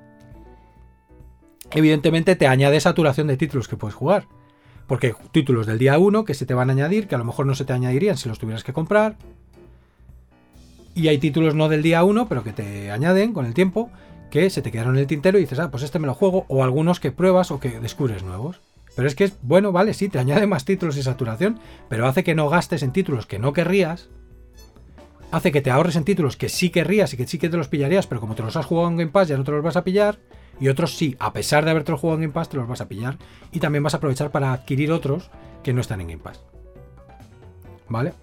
Evidentemente 1.72 2.36
te 2.36 2.48
añade 2.48 2.82
saturación 2.82 3.28
de 3.28 3.38
títulos 3.38 3.68
que 3.68 3.78
puedes 3.78 3.96
jugar. 3.96 4.28
Porque 4.88 5.16
títulos 5.32 5.68
del 5.68 5.78
día 5.78 5.98
1 5.98 6.26
que 6.26 6.34
se 6.34 6.46
te 6.46 6.54
van 6.54 6.70
a 6.70 6.74
añadir, 6.74 7.08
que 7.08 7.16
a 7.16 7.18
lo 7.18 7.24
mejor 7.24 7.46
no 7.46 7.56
se 7.56 7.64
te 7.64 7.72
añadirían 7.72 8.18
si 8.18 8.28
los 8.28 8.40
tuvieras 8.40 8.66
que 8.66 8.74
comprar. 8.74 9.16
Y 10.94 11.08
hay 11.08 11.18
títulos 11.18 11.56
no 11.56 11.70
del 11.70 11.84
día 11.84 12.04
1, 12.04 12.28
pero 12.28 12.44
que 12.44 12.54
te 12.54 12.92
añaden 12.92 13.34
con 13.34 13.46
el 13.46 13.54
tiempo, 13.54 13.90
que 14.30 14.50
se 14.50 14.62
te 14.62 14.72
quedaron 14.72 14.96
en 14.96 15.02
el 15.02 15.08
tintero 15.08 15.38
y 15.38 15.42
dices, 15.42 15.60
ah, 15.60 15.72
pues 15.72 15.84
este 15.84 16.00
me 16.00 16.08
lo 16.08 16.14
juego, 16.14 16.46
o 16.48 16.64
algunos 16.64 17.00
que 17.00 17.12
pruebas 17.12 17.52
o 17.52 17.60
que 17.60 17.80
descubres 17.80 18.24
nuevos. 18.24 18.60
Pero 18.96 19.08
es 19.08 19.16
que 19.16 19.24
es, 19.26 19.38
bueno, 19.42 19.72
vale, 19.72 19.94
sí, 19.94 20.10
te 20.10 20.20
añade 20.20 20.48
más 20.48 20.66
títulos 20.66 20.98
y 20.98 21.04
saturación, 21.04 21.60
pero 21.88 22.08
hace 22.08 22.24
que 22.24 22.36
no 22.36 22.50
gastes 22.50 22.84
en 22.84 22.92
títulos 22.92 23.26
que 23.26 23.40
no 23.40 23.54
querrías. 23.54 24.10
Hace 25.32 25.54
que 25.54 25.62
te 25.62 25.72
ahorres 25.72 25.96
en 25.96 26.04
títulos 26.04 26.36
que 26.36 26.50
sí 26.50 26.72
querrías 26.72 27.14
y 27.14 27.18
que 27.18 27.26
sí 27.26 27.38
que 27.38 27.48
te 27.48 27.56
los 27.56 27.70
pillarías, 27.70 28.06
pero 28.06 28.20
como 28.20 28.36
te 28.36 28.44
los 28.44 28.58
has 28.58 28.66
jugado 28.66 28.90
en 28.90 28.98
Game 28.98 29.12
Pass 29.12 29.30
ya 29.30 29.38
no 29.38 29.46
te 29.46 29.52
los 29.52 29.64
vas 29.64 29.78
a 29.78 29.86
pillar. 29.86 30.20
Y 30.60 30.68
otros 30.68 30.98
sí, 30.98 31.16
a 31.20 31.32
pesar 31.32 31.64
de 31.64 31.72
haberte 31.72 31.94
jugado 31.94 32.18
en 32.18 32.22
Game 32.24 32.34
Pass, 32.34 32.50
te 32.50 32.58
los 32.58 32.68
vas 32.68 32.82
a 32.82 32.90
pillar. 32.90 33.18
Y 33.52 33.60
también 33.60 33.84
vas 33.84 33.94
a 33.94 33.98
aprovechar 33.98 34.30
para 34.30 34.52
adquirir 34.52 34.92
otros 34.92 35.32
que 35.64 35.72
no 35.72 35.80
están 35.80 36.02
en 36.02 36.08
Game 36.10 36.22
Pass. 36.22 36.42
¿Vale? 37.88 38.14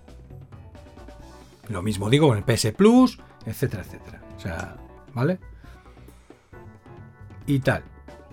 Lo 1.68 1.82
mismo 1.82 2.08
digo 2.10 2.28
con 2.28 2.38
el 2.38 2.44
PS 2.44 2.72
Plus, 2.72 3.18
etcétera, 3.44 3.82
etcétera. 3.82 4.22
O 4.36 4.40
sea, 4.40 4.76
¿vale? 5.14 5.38
Y 7.46 7.60
tal. 7.60 7.82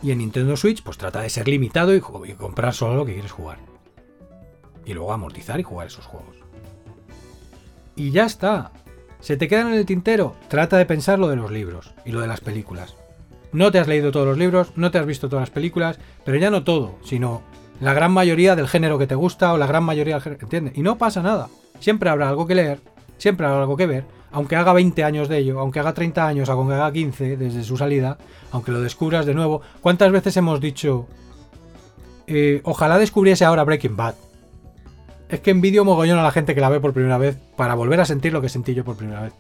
Y 0.02 0.12
en 0.12 0.20
Nintendo 0.20 0.56
Switch, 0.56 0.84
pues 0.84 0.98
trata 0.98 1.22
de 1.22 1.30
ser 1.30 1.48
limitado 1.48 1.96
y, 1.96 2.02
comprar 2.02 2.74
solo 2.74 2.96
lo 2.96 3.06
que 3.06 3.14
quieres 3.14 3.32
jugar. 3.32 3.60
Y 4.86 4.94
luego 4.94 5.14
amortizar 5.14 5.60
y 5.60 5.64
jugar 5.64 5.88
esos 5.88 6.06
juegos. 6.06 6.36
Y 7.96 8.12
ya 8.12 8.26
está. 8.26 8.72
¿Se 9.20 9.38
te 9.38 9.48
quedan 9.48 9.68
en 9.70 9.76
el 9.76 9.86
tintero? 9.86 10.36
Trata 10.48 10.78
de 10.78 10.86
pensar 10.86 11.18
lo 11.18 11.28
de 11.28 11.38
los 11.38 11.50
libros 11.50 11.94
y 12.06 12.12
lo 12.12 12.22
de 12.22 12.28
las 12.28 12.42
películas. 12.42 12.96
No 13.52 13.72
te 13.72 13.80
has 13.80 13.88
leído 13.88 14.12
todos 14.12 14.28
los 14.28 14.38
libros, 14.38 14.74
no 14.76 14.92
te 14.92 15.00
has 15.00 15.06
visto 15.06 15.30
todas 15.30 15.44
las 15.44 15.50
películas, 15.50 15.98
pero 16.26 16.38
ya 16.38 16.52
no 16.52 16.64
todo, 16.64 17.00
sino 17.04 17.42
la 17.80 17.94
gran 17.94 18.12
mayoría 18.12 18.56
del 18.56 18.68
género 18.68 18.98
que 18.98 19.08
te 19.08 19.16
gusta 19.16 19.54
o 19.54 19.58
la 19.58 19.66
gran 19.66 19.84
mayoría 19.84 20.16
del 20.16 20.24
género, 20.24 20.44
¿entiendes? 20.44 20.78
Y 20.78 20.82
no 20.82 20.98
pasa 20.98 21.22
nada. 21.22 21.48
Siempre 21.80 22.10
habrá 22.10 22.30
algo 22.30 22.46
que 22.46 22.56
leer, 22.56 22.82
siempre 23.18 23.46
habrá 23.46 23.62
algo 23.62 23.78
que 23.78 23.88
ver, 23.88 24.06
aunque 24.32 24.56
haga 24.56 24.74
20 24.74 25.04
años 25.04 25.30
de 25.30 25.38
ello, 25.38 25.60
aunque 25.60 25.80
haga 25.80 25.94
30 25.94 26.28
años, 26.28 26.50
aunque 26.50 26.74
haga 26.74 26.92
15 26.92 27.38
desde 27.38 27.64
su 27.64 27.78
salida, 27.78 28.18
aunque 28.52 28.72
lo 28.72 28.82
descubras 28.82 29.26
de 29.26 29.34
nuevo. 29.34 29.62
¿Cuántas 29.82 30.12
veces 30.12 30.36
hemos 30.38 30.60
dicho, 30.60 31.08
eh, 32.28 32.62
ojalá 32.64 32.98
descubriese 32.98 33.46
ahora 33.46 33.64
Breaking 33.64 33.96
Bad? 33.96 34.16
Es 35.30 35.40
que 35.40 35.52
envidio 35.52 35.86
mogollón 35.86 36.20
a 36.20 36.24
la 36.24 36.32
gente 36.32 36.54
que 36.54 36.62
la 36.62 36.70
ve 36.70 36.80
por 36.80 36.94
primera 36.94 37.18
vez 37.18 37.38
para 37.56 37.76
volver 37.76 38.00
a 38.02 38.06
sentir 38.06 38.34
lo 38.34 38.42
que 38.42 38.50
sentí 38.50 38.74
yo 38.74 38.84
por 38.84 38.96
primera 38.96 39.22
vez. 39.22 39.34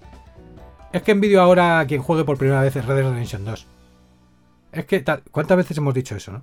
Es 0.93 1.01
que 1.03 1.11
envidio 1.11 1.41
ahora 1.41 1.79
a 1.79 1.87
quien 1.87 2.01
juegue 2.01 2.23
por 2.23 2.37
primera 2.37 2.61
vez 2.61 2.73
Red 2.73 2.95
Dead 2.95 3.09
Redemption 3.09 3.43
2. 3.43 3.67
Es 4.71 4.85
que, 4.85 4.99
tal, 5.01 5.23
¿cuántas 5.31 5.57
veces 5.57 5.77
hemos 5.77 5.93
dicho 5.93 6.15
eso, 6.15 6.31
no? 6.31 6.41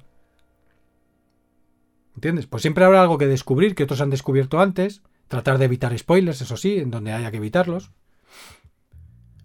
¿Entiendes? 2.14 2.46
Pues 2.46 2.62
siempre 2.62 2.84
habrá 2.84 3.02
algo 3.02 3.18
que 3.18 3.26
descubrir 3.26 3.74
que 3.74 3.84
otros 3.84 4.00
han 4.00 4.10
descubierto 4.10 4.60
antes. 4.60 5.02
Tratar 5.28 5.58
de 5.58 5.64
evitar 5.64 5.96
spoilers, 5.96 6.40
eso 6.40 6.56
sí, 6.56 6.78
en 6.78 6.90
donde 6.90 7.12
haya 7.12 7.30
que 7.30 7.38
evitarlos 7.38 7.90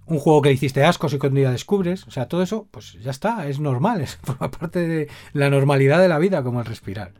un 0.08 0.20
juego 0.20 0.42
que 0.42 0.50
le 0.50 0.56
hiciste 0.56 0.84
asco 0.84 1.08
y 1.12 1.18
cuando 1.18 1.42
ya 1.42 1.52
descubres. 1.52 2.08
O 2.08 2.12
sea, 2.12 2.28
todo 2.28 2.42
eso, 2.42 2.68
pues 2.72 2.94
ya 2.94 3.12
está, 3.12 3.48
es 3.48 3.60
normal, 3.60 4.02
es 4.02 4.16
forma 4.16 4.50
parte 4.50 4.88
de 4.88 5.08
la 5.34 5.50
normalidad 5.50 6.00
de 6.02 6.08
la 6.08 6.20
vida, 6.20 6.44
como 6.44 6.60
el 6.60 6.66
respirar. 6.66 7.14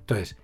Entonces, 0.00 0.36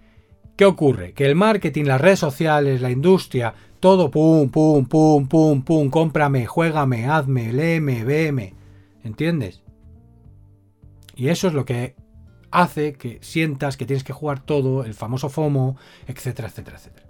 ¿qué 0.56 0.64
ocurre? 0.64 1.12
Que 1.14 1.26
el 1.26 1.34
marketing, 1.34 1.84
las 1.84 2.00
redes 2.00 2.18
sociales, 2.18 2.80
la 2.80 2.90
industria, 2.90 3.54
todo 3.80 4.10
pum, 4.10 4.50
pum, 4.50 4.86
pum, 4.86 5.26
pum, 5.26 5.62
pum, 5.62 5.90
cómprame, 5.90 6.46
juégame, 6.46 7.06
hazme, 7.06 7.52
léeme, 7.52 8.04
véeme. 8.04 8.54
¿Entiendes? 9.02 9.62
Y 11.14 11.28
eso 11.28 11.48
es 11.48 11.54
lo 11.54 11.64
que 11.64 11.96
hace 12.50 12.94
que 12.94 13.18
sientas 13.22 13.76
que 13.76 13.86
tienes 13.86 14.04
que 14.04 14.12
jugar 14.12 14.40
todo, 14.40 14.84
el 14.84 14.94
famoso 14.94 15.28
FOMO, 15.28 15.76
etcétera, 16.06 16.48
etcétera, 16.48 16.76
etcétera. 16.76 17.05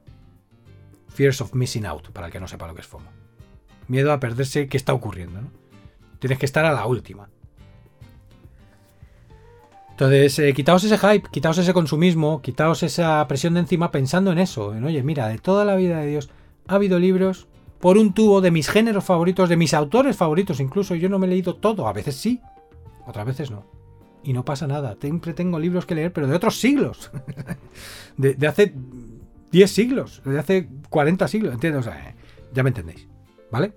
Fears 1.17 1.41
of 1.41 1.55
Missing 1.55 1.87
Out, 1.87 2.11
para 2.11 2.27
el 2.27 2.33
que 2.33 2.41
no 2.41 2.47
sepa 2.47 2.67
lo 2.67 2.75
que 2.75 2.83
es 2.83 2.87
FOMO 2.87 3.27
miedo 3.89 4.13
a 4.13 4.21
perderse 4.21 4.69
qué 4.69 4.77
está 4.77 4.93
ocurriendo. 4.93 5.41
¿no? 5.41 5.49
Tienes 6.19 6.39
que 6.39 6.47
estar 6.47 6.65
a 6.65 6.73
la 6.73 6.87
última. 6.87 7.29
Entonces, 9.91 10.39
eh, 10.39 10.53
quitaos 10.53 10.85
ese 10.85 10.99
hype, 10.99 11.29
quitaos 11.31 11.57
ese 11.57 11.73
consumismo, 11.73 12.43
quitaos 12.43 12.83
esa 12.83 13.27
presión 13.29 13.55
de 13.55 13.61
encima 13.61 13.91
pensando 13.91 14.31
en 14.31 14.39
eso. 14.39 14.75
En, 14.75 14.85
Oye, 14.85 15.03
mira, 15.03 15.29
de 15.29 15.39
toda 15.39 15.65
la 15.65 15.75
vida 15.75 16.01
de 16.01 16.07
Dios 16.09 16.29
ha 16.69 16.75
habido 16.75 16.99
libros 16.99 17.47
por 17.81 17.97
un 17.97 18.13
tubo 18.13 18.41
de 18.41 18.51
mis 18.51 18.69
géneros 18.69 19.05
favoritos, 19.05 19.49
de 19.49 19.57
mis 19.57 19.73
autores 19.73 20.17
favoritos 20.17 20.61
incluso. 20.61 20.95
Yo 20.95 21.09
no 21.09 21.19
me 21.19 21.27
he 21.27 21.31
leído 21.31 21.57
todo, 21.57 21.89
a 21.89 21.95
veces 21.95 22.17
sí, 22.17 22.41
otras 23.07 23.25
veces 23.25 23.51
no. 23.51 23.65
Y 24.23 24.35
no 24.35 24.45
pasa 24.45 24.67
nada, 24.67 24.97
siempre 25.01 25.33
tengo 25.33 25.59
libros 25.59 25.87
que 25.87 25.95
leer, 25.95 26.13
pero 26.13 26.27
de 26.27 26.35
otros 26.35 26.59
siglos. 26.59 27.11
de, 28.19 28.35
de, 28.35 28.47
hace 28.47 28.75
10 29.57 29.71
siglos, 29.71 30.21
de 30.23 30.39
hace 30.39 30.69
40 30.91 31.29
siglos, 31.29 31.55
¿entiendes? 31.55 31.81
O 31.81 31.91
sea, 31.91 32.15
ya 32.53 32.63
me 32.63 32.69
entendéis. 32.69 33.09
¿Vale? 33.51 33.73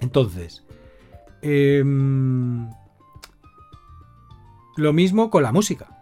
Entonces, 0.00 0.64
em, 1.42 2.70
lo 4.78 4.94
mismo 4.94 5.28
con 5.28 5.42
la 5.42 5.52
música. 5.52 6.00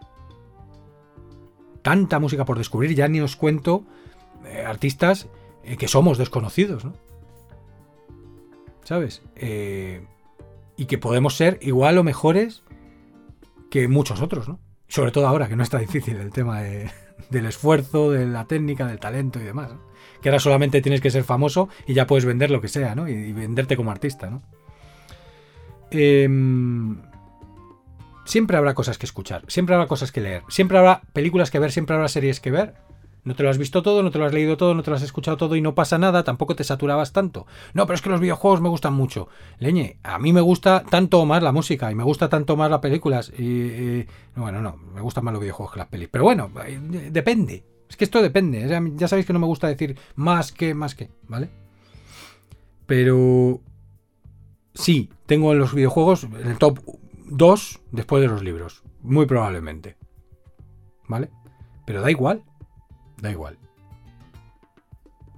Tanta 1.83 2.21
música 2.21 2.45
por 2.45 2.57
descubrir, 2.57 2.95
ya 2.95 3.09
ni 3.09 3.21
os 3.21 3.35
cuento 3.35 3.85
eh, 4.47 4.65
artistas 4.65 5.27
eh, 5.65 5.77
que 5.77 5.89
somos 5.89 6.17
desconocidos, 6.17 6.85
¿no? 6.85 6.93
¿Sabes? 8.85 9.23
Eh, 9.35 10.07
y 10.77 10.87
que 10.87 10.99
podemos 10.99 11.37
ser 11.37 11.59
igual 11.61 11.99
o 11.99 12.05
mejores 12.05 12.63
que 13.69 13.89
muchos 13.89 14.23
otros, 14.23 14.49
¿no? 14.49 14.61
Sobre 14.87 15.11
todo 15.11 15.27
ahora, 15.27 15.49
que 15.49 15.57
no 15.57 15.65
está 15.65 15.79
difícil 15.89 16.19
el 16.19 16.31
tema 16.31 16.63
del 17.31 17.47
esfuerzo, 17.47 18.11
de 18.11 18.27
la 18.27 18.47
técnica, 18.47 18.87
del 18.87 18.99
talento 18.99 19.41
y 19.41 19.45
demás. 19.45 19.73
que 20.21 20.31
ahora 20.31 20.41
solamente 20.41 20.81
tienes 20.81 21.01
que 21.01 21.11
ser 21.11 21.25
famoso 21.25 21.69
y 21.87 21.95
ya 21.95 22.07
puedes 22.07 22.25
vender 22.25 22.51
lo 22.51 22.61
que 22.61 22.69
sea, 22.69 22.95
¿no? 22.95 23.09
Y, 23.09 23.33
venderte 23.33 23.77
como 23.77 23.91
artista, 23.91 24.31
¿no? 24.31 24.43
Em, 25.91 26.97
siempre 28.25 28.57
habrá 28.57 28.75
cosas 28.75 28.97
que 28.97 29.07
escuchar, 29.07 29.45
siempre 29.49 29.75
habrá 29.75 29.87
cosas 29.87 30.13
que 30.13 30.21
leer, 30.21 30.43
siempre 30.49 30.79
habrá 30.79 31.03
películas 31.13 31.51
que 31.51 31.59
ver, 31.59 31.73
siempre 31.73 31.95
habrá 31.95 32.09
series 32.09 32.41
que 32.41 32.51
ver. 32.51 32.75
No 33.25 33.35
te 33.35 33.43
lo 33.43 33.49
has 33.49 33.57
visto 33.57 33.83
todo, 33.83 34.03
no 34.03 34.11
te 34.11 34.19
lo 34.19 34.27
has 34.27 34.35
leído 34.35 34.59
todo, 34.59 34.75
no 34.75 34.83
te 34.83 34.91
lo 34.91 34.97
has 34.97 35.03
escuchado 35.03 35.39
todo 35.39 35.57
y 35.57 35.63
no 35.63 35.75
pasa 35.75 35.97
nada, 35.97 36.25
tampoco 36.25 36.55
te 36.55 36.63
saturabas 36.63 37.13
tanto. 37.13 37.47
No, 37.73 37.87
pero 37.87 37.95
es 37.95 38.03
que 38.03 38.11
los 38.11 38.21
videojuegos 38.21 38.61
me 38.61 38.69
gustan 38.69 38.93
mucho. 38.93 39.29
Leñe, 39.59 39.99
a 40.03 40.19
mí 40.19 40.33
me 40.33 40.43
gusta 40.43 40.85
tanto 40.89 41.25
más 41.25 41.43
la 41.43 41.53
música 41.53 41.91
y 41.91 41.95
me 41.95 42.05
gusta 42.05 42.29
tanto 42.29 42.57
más 42.57 42.71
las 42.71 42.81
películas. 42.81 43.33
Y, 43.39 44.05
bueno, 44.37 44.61
no, 44.61 44.77
me 44.77 45.01
gustan 45.01 45.25
más 45.25 45.33
los 45.33 45.41
videojuegos 45.41 45.73
que 45.73 45.79
las 45.79 45.89
pelis. 45.89 46.09
Pero 46.11 46.25
bueno, 46.25 46.51
eh, 46.67 46.79
depende. 47.11 47.65
Es 47.89 47.97
que 47.97 48.05
esto 48.05 48.21
depende. 48.21 48.69
ya 48.97 49.09
sabéis 49.09 49.27
que 49.27 49.33
no 49.33 49.39
me 49.39 49.47
gusta 49.47 49.69
decir 49.69 49.99
más 50.17 50.53
que, 50.53 50.75
más 50.75 50.95
que, 50.95 51.11
¿vale? 51.27 51.49
Pero 52.87 53.61
sí, 54.75 55.11
tengo 55.25 55.53
en 55.53 55.61
los 55.61 55.75
videojuegos 55.75 56.25
en 56.25 56.47
el 56.47 56.59
top 56.59 56.81
2 57.27 57.81
después 57.91 58.21
de 58.21 58.29
los 58.29 58.43
libros. 58.43 58.83
Muy 59.01 59.25
probablemente. 59.27 59.97
¿Vale? 61.09 61.31
Pero 61.87 62.03
da 62.03 62.11
igual. 62.11 62.45
Da 63.25 63.31
igual. 63.31 63.57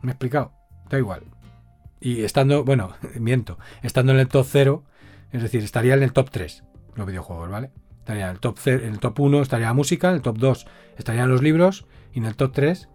¿Me 0.02 0.10
he 0.10 0.14
explicado? 0.14 0.50
Da 0.90 0.98
igual. 0.98 1.22
Y 2.00 2.24
estando, 2.24 2.64
bueno, 2.64 2.96
miento, 3.20 3.60
estando 3.82 4.10
en 4.10 4.18
el 4.18 4.26
top 4.26 4.44
0, 4.50 4.84
es 5.30 5.40
decir, 5.40 5.62
estaría 5.62 5.94
en 5.94 6.02
el 6.02 6.12
top 6.12 6.30
3 6.30 6.64
los 6.96 7.06
videojuegos, 7.06 7.48
¿vale? 7.48 7.70
Estaría 7.98 8.24
en 8.24 8.32
el 8.32 8.40
top, 8.40 8.58
en 8.66 8.92
el 8.92 8.98
top 8.98 9.20
1 9.20 9.40
estaría 9.40 9.68
la 9.68 9.74
música, 9.74 10.08
en 10.08 10.16
el 10.16 10.22
top 10.22 10.36
2 10.36 10.66
estarían 10.96 11.28
los 11.28 11.42
libros 11.42 11.86
y 12.12 12.18
en 12.18 12.24
el 12.26 12.34
top 12.34 12.52
3 12.54 12.88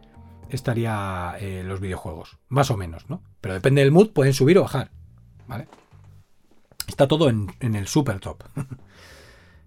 estaría 0.49 1.37
eh, 1.39 1.63
los 1.63 1.79
videojuegos. 1.79 2.37
Más 2.49 2.69
o 2.69 2.75
menos, 2.75 3.09
¿no? 3.09 3.23
Pero 3.39 3.53
depende 3.53 3.81
del 3.81 3.91
mood, 3.91 4.11
pueden 4.11 4.33
subir 4.33 4.57
o 4.57 4.63
bajar. 4.63 4.91
¿Vale? 5.47 5.69
Está 6.85 7.07
todo 7.07 7.29
en, 7.29 7.47
el 7.61 7.87
super 7.87 8.19
top. 8.19 8.43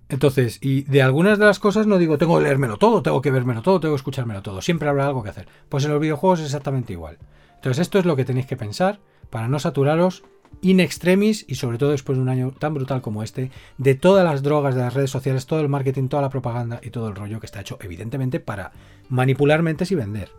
Entonces, 0.09 0.59
y 0.61 0.83
de 0.83 1.03
algunas 1.03 1.39
de 1.39 1.47
las 1.47 1.59
cosas 1.59 1.87
no 1.87 1.99
digo, 1.99 2.19
tengo 2.19 2.39
que 2.39 2.45
leérmelo 2.45 2.77
todo, 2.77 3.03
tengo 3.03 3.23
que 3.23 3.31
vermelo 3.31 3.63
todo, 3.63 3.81
tengo 3.81 3.95
que 3.95 4.01
escuchármelo 4.01 4.43
todo. 4.43 4.61
Siempre 4.61 4.89
habrá 4.89 5.07
algo 5.07 5.23
que 5.23 5.31
hacer. 5.31 5.49
Pues 5.69 5.85
en 5.85 5.93
los 5.93 6.01
videojuegos 6.01 6.41
es 6.41 6.47
exactamente 6.47 6.93
igual. 6.93 7.19
Entonces, 7.55 7.81
esto 7.83 7.99
es 7.99 8.05
lo 8.05 8.15
que 8.17 8.25
tenéis 8.25 8.47
que 8.47 8.57
pensar 8.57 9.01
para 9.31 9.49
no 9.49 9.59
saturaros 9.59 10.25
in 10.61 10.81
extremis 10.81 11.45
y 11.49 11.57
sobre 11.57 11.79
todo 11.79 11.91
después 11.91 12.17
de 12.19 12.23
un 12.23 12.29
año 12.29 12.53
tan 12.53 12.75
brutal 12.75 13.01
como 13.01 13.23
este, 13.23 13.51
de 13.79 13.95
todas 13.95 14.25
las 14.25 14.43
drogas 14.43 14.75
de 14.75 14.83
las 14.83 14.95
redes 14.95 15.11
sociales, 15.11 15.47
todo 15.47 15.61
el 15.61 15.69
marketing, 15.69 16.09
toda 16.09 16.23
la 16.23 16.31
propaganda 16.31 16.81
y 16.83 16.91
todo 16.91 17.09
el 17.09 17.17
rollo 17.17 17.41
que 17.41 17.47
está 17.47 17.61
hecho 17.61 17.79
evidentemente 17.81 18.41
para 18.41 18.73
manipular 19.09 19.63
mentes 19.63 19.91
y 19.91 19.95
vender 19.95 20.31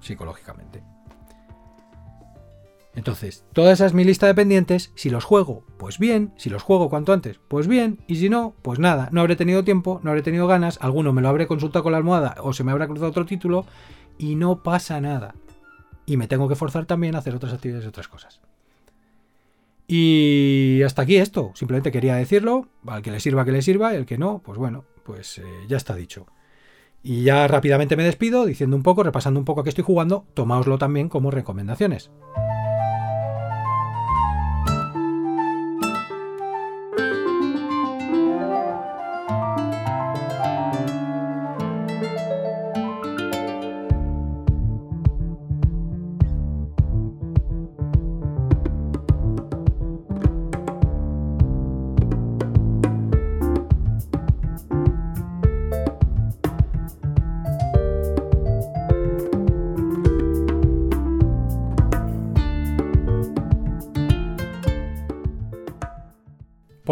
psicológicamente. 0.00 0.93
Entonces, 2.96 3.44
todas 3.52 3.80
esas 3.80 3.92
mi 3.92 4.04
lista 4.04 4.26
de 4.26 4.34
pendientes, 4.34 4.92
si 4.94 5.10
los 5.10 5.24
juego, 5.24 5.64
pues 5.78 5.98
bien, 5.98 6.32
si 6.36 6.48
los 6.48 6.62
juego 6.62 6.88
cuanto 6.88 7.12
antes, 7.12 7.40
pues 7.48 7.66
bien, 7.66 7.98
y 8.06 8.16
si 8.16 8.28
no, 8.28 8.54
pues 8.62 8.78
nada, 8.78 9.08
no 9.10 9.20
habré 9.20 9.34
tenido 9.34 9.64
tiempo, 9.64 10.00
no 10.04 10.10
habré 10.10 10.22
tenido 10.22 10.46
ganas, 10.46 10.78
alguno 10.80 11.12
me 11.12 11.20
lo 11.20 11.28
habré 11.28 11.48
consultado 11.48 11.82
con 11.82 11.92
la 11.92 11.98
almohada 11.98 12.36
o 12.40 12.52
se 12.52 12.62
me 12.62 12.70
habrá 12.70 12.86
cruzado 12.86 13.10
otro 13.10 13.26
título 13.26 13.66
y 14.16 14.36
no 14.36 14.62
pasa 14.62 15.00
nada. 15.00 15.34
Y 16.06 16.16
me 16.16 16.28
tengo 16.28 16.48
que 16.48 16.54
forzar 16.54 16.86
también 16.86 17.16
a 17.16 17.18
hacer 17.18 17.34
otras 17.34 17.52
actividades 17.52 17.84
y 17.84 17.88
otras 17.88 18.08
cosas. 18.08 18.40
Y 19.88 20.80
hasta 20.84 21.02
aquí 21.02 21.16
esto, 21.16 21.52
simplemente 21.54 21.90
quería 21.90 22.14
decirlo, 22.14 22.68
al 22.86 23.02
que 23.02 23.10
le 23.10 23.20
sirva 23.20 23.44
que 23.44 23.52
le 23.52 23.62
sirva, 23.62 23.92
y 23.92 23.96
el 23.96 24.06
que 24.06 24.18
no, 24.18 24.40
pues 24.44 24.56
bueno, 24.56 24.84
pues 25.04 25.38
eh, 25.38 25.44
ya 25.68 25.76
está 25.76 25.94
dicho. 25.94 26.26
Y 27.02 27.22
ya 27.22 27.46
rápidamente 27.48 27.96
me 27.96 28.04
despido 28.04 28.46
diciendo 28.46 28.76
un 28.76 28.82
poco, 28.82 29.02
repasando 29.02 29.38
un 29.38 29.44
poco 29.44 29.60
a 29.60 29.64
qué 29.64 29.68
estoy 29.68 29.84
jugando, 29.84 30.24
tomáoslo 30.32 30.78
también 30.78 31.10
como 31.10 31.30
recomendaciones. 31.30 32.10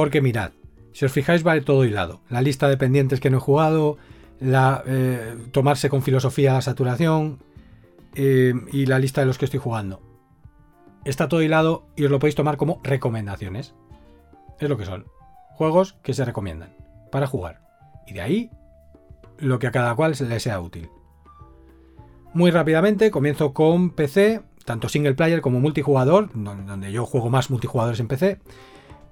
Porque 0.03 0.20
mirad, 0.20 0.51
si 0.91 1.05
os 1.05 1.12
fijáis 1.12 1.47
va 1.47 1.61
todo 1.61 1.85
hilado. 1.85 2.23
La 2.29 2.43
lista 2.43 2.69
de 2.69 2.77
pendientes 2.77 3.20
que 3.20 3.31
no 3.31 3.37
he 3.37 3.41
jugado, 3.41 3.99
la, 4.41 4.83
eh, 4.85 5.37
tomarse 5.53 5.89
con 5.89 6.03
filosofía 6.03 6.55
la 6.55 6.61
saturación 6.61 7.39
eh, 8.16 8.53
y 8.73 8.87
la 8.87 8.99
lista 8.99 9.20
de 9.20 9.29
los 9.29 9.39
que 9.39 9.45
estoy 9.45 9.61
jugando. 9.61 10.03
Está 11.05 11.29
todo 11.29 11.41
hilado 11.41 11.87
y 11.95 12.05
os 12.05 12.11
lo 12.11 12.19
podéis 12.19 12.35
tomar 12.35 12.57
como 12.57 12.81
recomendaciones. 12.83 13.77
Es 14.59 14.69
lo 14.69 14.77
que 14.77 14.87
son. 14.87 15.07
Juegos 15.51 15.93
que 16.03 16.15
se 16.15 16.24
recomiendan 16.24 16.74
para 17.12 17.29
jugar. 17.29 17.61
Y 18.09 18.15
de 18.15 18.23
ahí 18.23 18.51
lo 19.39 19.61
que 19.61 19.69
a 19.69 19.70
cada 19.70 19.95
cual 19.95 20.16
le 20.19 20.41
sea 20.41 20.61
útil. 20.61 20.91
Muy 22.35 22.51
rápidamente 22.51 23.12
comienzo 23.12 23.55
con 23.55 23.91
PC, 23.91 24.41
tanto 24.65 24.89
single 24.89 25.15
player 25.15 25.43
como 25.43 25.61
multijugador, 25.61 26.29
donde 26.35 26.91
yo 26.91 27.07
juego 27.07 27.31
más 27.31 27.51
multijugadores 27.51 28.01
en 28.01 28.09
PC. 28.09 28.41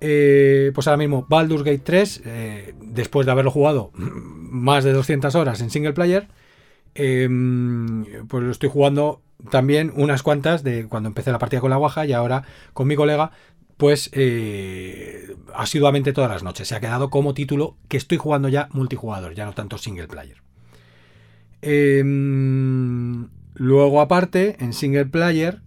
Eh, 0.00 0.72
pues 0.74 0.88
ahora 0.88 0.96
mismo 0.96 1.26
Baldur's 1.28 1.62
Gate 1.62 1.82
3, 1.84 2.22
eh, 2.24 2.74
después 2.80 3.26
de 3.26 3.32
haberlo 3.32 3.50
jugado 3.50 3.90
más 3.94 4.84
de 4.84 4.92
200 4.92 5.34
horas 5.34 5.60
en 5.60 5.70
single 5.70 5.92
player, 5.92 6.28
em, 6.94 8.04
pues 8.26 8.42
lo 8.42 8.50
estoy 8.50 8.70
jugando 8.70 9.20
también 9.50 9.92
unas 9.94 10.22
cuantas 10.22 10.62
de 10.62 10.86
cuando 10.86 11.08
empecé 11.08 11.32
la 11.32 11.38
partida 11.38 11.60
con 11.60 11.70
la 11.70 11.76
guaja 11.76 12.06
y 12.06 12.12
ahora 12.12 12.44
con 12.72 12.88
mi 12.88 12.96
colega, 12.96 13.30
pues 13.76 14.10
eh, 14.12 15.34
asiduamente 15.54 16.12
todas 16.12 16.30
las 16.30 16.42
noches. 16.42 16.68
Se 16.68 16.74
ha 16.74 16.80
quedado 16.80 17.10
como 17.10 17.34
título 17.34 17.76
que 17.88 17.96
estoy 17.96 18.18
jugando 18.18 18.48
ya 18.48 18.68
multijugador, 18.72 19.34
ya 19.34 19.44
no 19.46 19.52
tanto 19.52 19.78
single 19.78 20.08
player. 20.08 20.42
Em, 21.62 23.28
luego 23.54 24.00
aparte, 24.00 24.56
en 24.60 24.72
single 24.72 25.06
player, 25.06 25.60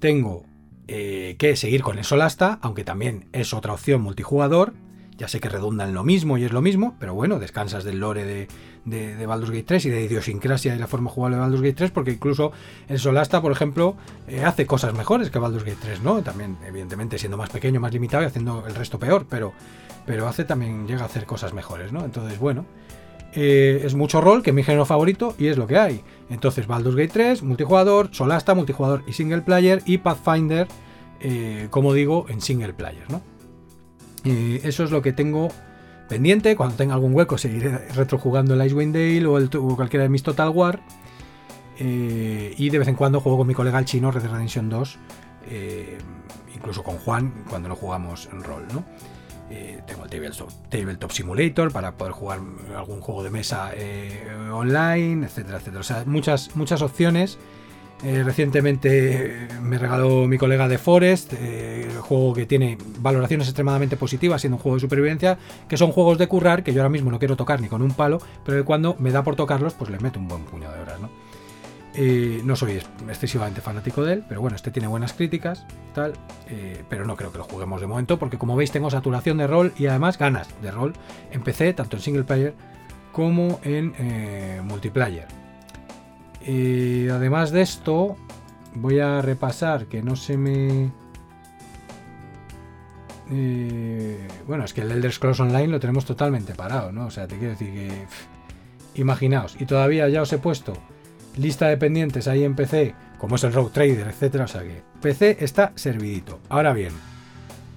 tengo 0.00 0.44
eh, 0.88 1.36
que 1.38 1.56
seguir 1.56 1.82
con 1.82 1.98
el 1.98 2.04
Solasta, 2.04 2.58
aunque 2.62 2.84
también 2.84 3.26
es 3.32 3.54
otra 3.54 3.72
opción 3.72 4.02
multijugador. 4.02 4.72
Ya 5.18 5.28
sé 5.28 5.40
que 5.40 5.48
redunda 5.48 5.84
en 5.84 5.94
lo 5.94 6.02
mismo 6.02 6.38
y 6.38 6.44
es 6.44 6.52
lo 6.52 6.62
mismo, 6.62 6.96
pero 6.98 7.14
bueno, 7.14 7.38
descansas 7.38 7.84
del 7.84 8.00
lore 8.00 8.24
de, 8.24 8.48
de, 8.84 9.26
Baldur's 9.26 9.50
Gate 9.50 9.64
3 9.64 9.86
y 9.86 9.90
de 9.90 10.02
idiosincrasia 10.02 10.74
y 10.74 10.78
la 10.78 10.86
forma 10.86 11.10
jugable 11.10 11.36
de 11.36 11.42
Baldur's 11.42 11.62
Gate 11.62 11.74
3, 11.74 11.90
porque 11.92 12.12
incluso 12.12 12.52
el 12.88 12.98
Solasta, 12.98 13.40
por 13.40 13.52
ejemplo, 13.52 13.96
eh, 14.26 14.42
hace 14.44 14.66
cosas 14.66 14.94
mejores 14.94 15.30
que 15.30 15.38
Baldur's 15.38 15.64
Gate 15.64 15.78
3, 15.80 16.02
¿no? 16.02 16.22
También, 16.22 16.56
evidentemente, 16.66 17.18
siendo 17.18 17.36
más 17.36 17.50
pequeño, 17.50 17.78
más 17.78 17.92
limitado 17.92 18.24
y 18.24 18.26
haciendo 18.26 18.66
el 18.66 18.74
resto 18.74 18.98
peor, 18.98 19.26
pero, 19.28 19.52
pero 20.06 20.26
hace 20.26 20.44
también, 20.44 20.88
llega 20.88 21.02
a 21.02 21.06
hacer 21.06 21.26
cosas 21.26 21.52
mejores, 21.52 21.92
¿no? 21.92 22.04
Entonces, 22.04 22.38
bueno, 22.38 22.64
eh, 23.34 23.82
es 23.84 23.94
mucho 23.94 24.20
rol, 24.20 24.42
que 24.42 24.50
es 24.50 24.56
mi 24.56 24.62
género 24.62 24.84
favorito, 24.84 25.34
y 25.38 25.46
es 25.46 25.56
lo 25.56 25.66
que 25.66 25.78
hay. 25.78 26.02
Entonces, 26.28 26.66
Baldur's 26.66 26.96
Gate 26.96 27.12
3, 27.12 27.42
multijugador, 27.42 28.10
Solasta, 28.12 28.54
multijugador 28.54 29.02
y 29.06 29.12
single 29.14 29.40
player, 29.42 29.82
y 29.86 29.98
Pathfinder, 29.98 30.68
eh, 31.20 31.68
como 31.70 31.94
digo, 31.94 32.26
en 32.28 32.40
single 32.40 32.74
player, 32.74 33.10
¿no? 33.10 33.22
eso 34.24 34.84
es 34.84 34.92
lo 34.92 35.02
que 35.02 35.12
tengo 35.12 35.48
pendiente. 36.08 36.54
Cuando 36.54 36.76
tenga 36.76 36.94
algún 36.94 37.12
hueco, 37.12 37.38
seguiré 37.38 37.76
retrojugando 37.88 38.54
el 38.54 38.64
Icewind 38.64 38.94
Dale 38.94 39.26
o, 39.26 39.36
el, 39.36 39.50
cualquiera 39.50 40.04
de 40.04 40.10
mis 40.10 40.22
Total 40.22 40.48
War. 40.50 40.80
Eh, 41.80 42.54
y 42.56 42.70
de 42.70 42.78
vez 42.78 42.86
en 42.86 42.94
cuando 42.94 43.20
juego 43.20 43.38
con 43.38 43.48
mi 43.48 43.54
colega 43.54 43.80
el 43.80 43.84
chino 43.84 44.12
Red 44.12 44.22
Dead 44.22 44.30
Redemption 44.30 44.68
2, 44.68 44.98
incluso 46.54 46.84
con 46.84 46.98
Juan, 46.98 47.32
cuando 47.50 47.68
no 47.68 47.74
jugamos 47.74 48.28
en 48.32 48.44
rol, 48.44 48.64
¿no? 48.72 48.84
Eh, 49.54 49.82
tengo 49.86 50.04
el 50.04 50.10
tabletop, 50.70 51.10
Simulator 51.10 51.70
para 51.72 51.92
poder 51.92 52.14
jugar 52.14 52.40
algún 52.74 53.02
juego 53.02 53.22
de 53.22 53.28
mesa 53.28 53.70
eh, 53.74 54.26
online, 54.50 55.26
etcétera, 55.26 55.58
etcétera. 55.58 55.80
O 55.80 55.84
sea, 55.84 56.04
muchas, 56.06 56.56
muchas 56.56 56.80
opciones. 56.80 57.38
Eh, 58.02 58.22
recientemente 58.24 59.46
me 59.60 59.76
regaló 59.76 60.26
mi 60.26 60.38
colega 60.38 60.68
de 60.68 60.78
Forest, 60.78 61.34
el 61.34 62.00
juego 62.00 62.32
que 62.32 62.46
tiene 62.46 62.78
valoraciones 62.98 63.46
extremadamente 63.46 63.96
positivas, 63.98 64.40
siendo 64.40 64.56
un 64.56 64.62
juego 64.62 64.76
de 64.76 64.80
supervivencia, 64.80 65.38
que 65.68 65.76
son 65.76 65.92
juegos 65.92 66.16
de 66.18 66.26
currar 66.26 66.64
que 66.64 66.72
yo 66.72 66.80
ahora 66.80 66.88
mismo 66.88 67.10
no 67.10 67.18
quiero 67.18 67.36
tocar 67.36 67.60
ni 67.60 67.68
con 67.68 67.82
un 67.82 67.92
palo, 67.92 68.18
pero 68.44 68.64
cuando 68.64 68.96
me 68.98 69.12
da 69.12 69.22
por 69.22 69.36
tocarlos, 69.36 69.74
pues 69.74 69.90
le 69.90 70.00
meto 70.00 70.18
un 70.18 70.28
buen 70.28 70.42
puño 70.44 70.72
de 70.72 70.80
horas, 70.80 70.98
¿no? 70.98 71.10
Eh, 71.94 72.40
no 72.44 72.56
soy 72.56 72.80
excesivamente 73.08 73.60
fanático 73.60 74.02
de 74.02 74.14
él, 74.14 74.24
pero 74.26 74.40
bueno, 74.40 74.56
este 74.56 74.70
tiene 74.70 74.88
buenas 74.88 75.12
críticas, 75.12 75.66
tal, 75.94 76.14
eh, 76.48 76.82
pero 76.88 77.04
no 77.04 77.16
creo 77.16 77.32
que 77.32 77.38
lo 77.38 77.44
juguemos 77.44 77.82
de 77.82 77.86
momento, 77.86 78.18
porque 78.18 78.38
como 78.38 78.56
veis 78.56 78.72
tengo 78.72 78.90
saturación 78.90 79.36
de 79.36 79.46
rol 79.46 79.74
y 79.76 79.86
además 79.86 80.16
ganas 80.18 80.48
de 80.62 80.70
rol 80.70 80.94
en 81.30 81.42
PC, 81.42 81.74
tanto 81.74 81.96
en 81.96 82.02
single 82.02 82.24
player 82.24 82.54
como 83.12 83.60
en 83.62 83.94
eh, 83.98 84.62
multiplayer. 84.64 85.26
además 87.10 87.50
de 87.50 87.60
esto, 87.60 88.16
voy 88.74 89.00
a 89.00 89.20
repasar 89.20 89.86
que 89.86 90.02
no 90.02 90.16
se 90.16 90.38
me... 90.38 90.90
bueno, 94.46 94.64
es 94.64 94.72
que 94.72 94.80
el 94.80 94.90
Elder 94.92 95.12
Scrolls 95.12 95.40
Online 95.40 95.68
lo 95.68 95.80
tenemos 95.80 96.06
totalmente 96.06 96.54
parado, 96.54 96.90
¿no? 96.90 97.06
O 97.06 97.10
sea, 97.10 97.26
te 97.26 97.36
quiero 97.36 97.52
decir 97.52 97.70
que... 97.70 98.06
imaginaos, 98.94 99.56
y 99.60 99.66
todavía 99.66 100.08
ya 100.08 100.22
os 100.22 100.32
he 100.32 100.38
puesto 100.38 100.72
lista 101.36 101.68
de 101.68 101.76
pendientes 101.76 102.28
ahí 102.28 102.44
en 102.44 102.54
PC, 102.54 102.94
como 103.18 103.36
es 103.36 103.44
el 103.44 103.52
Rogue 103.52 103.70
Trader, 103.72 104.08
etcétera. 104.08 104.44
O 104.44 104.48
sea 104.48 104.62
que 104.62 104.82
PC 105.00 105.38
está 105.40 105.72
servidito. 105.74 106.40
Ahora 106.48 106.72
bien, 106.72 106.92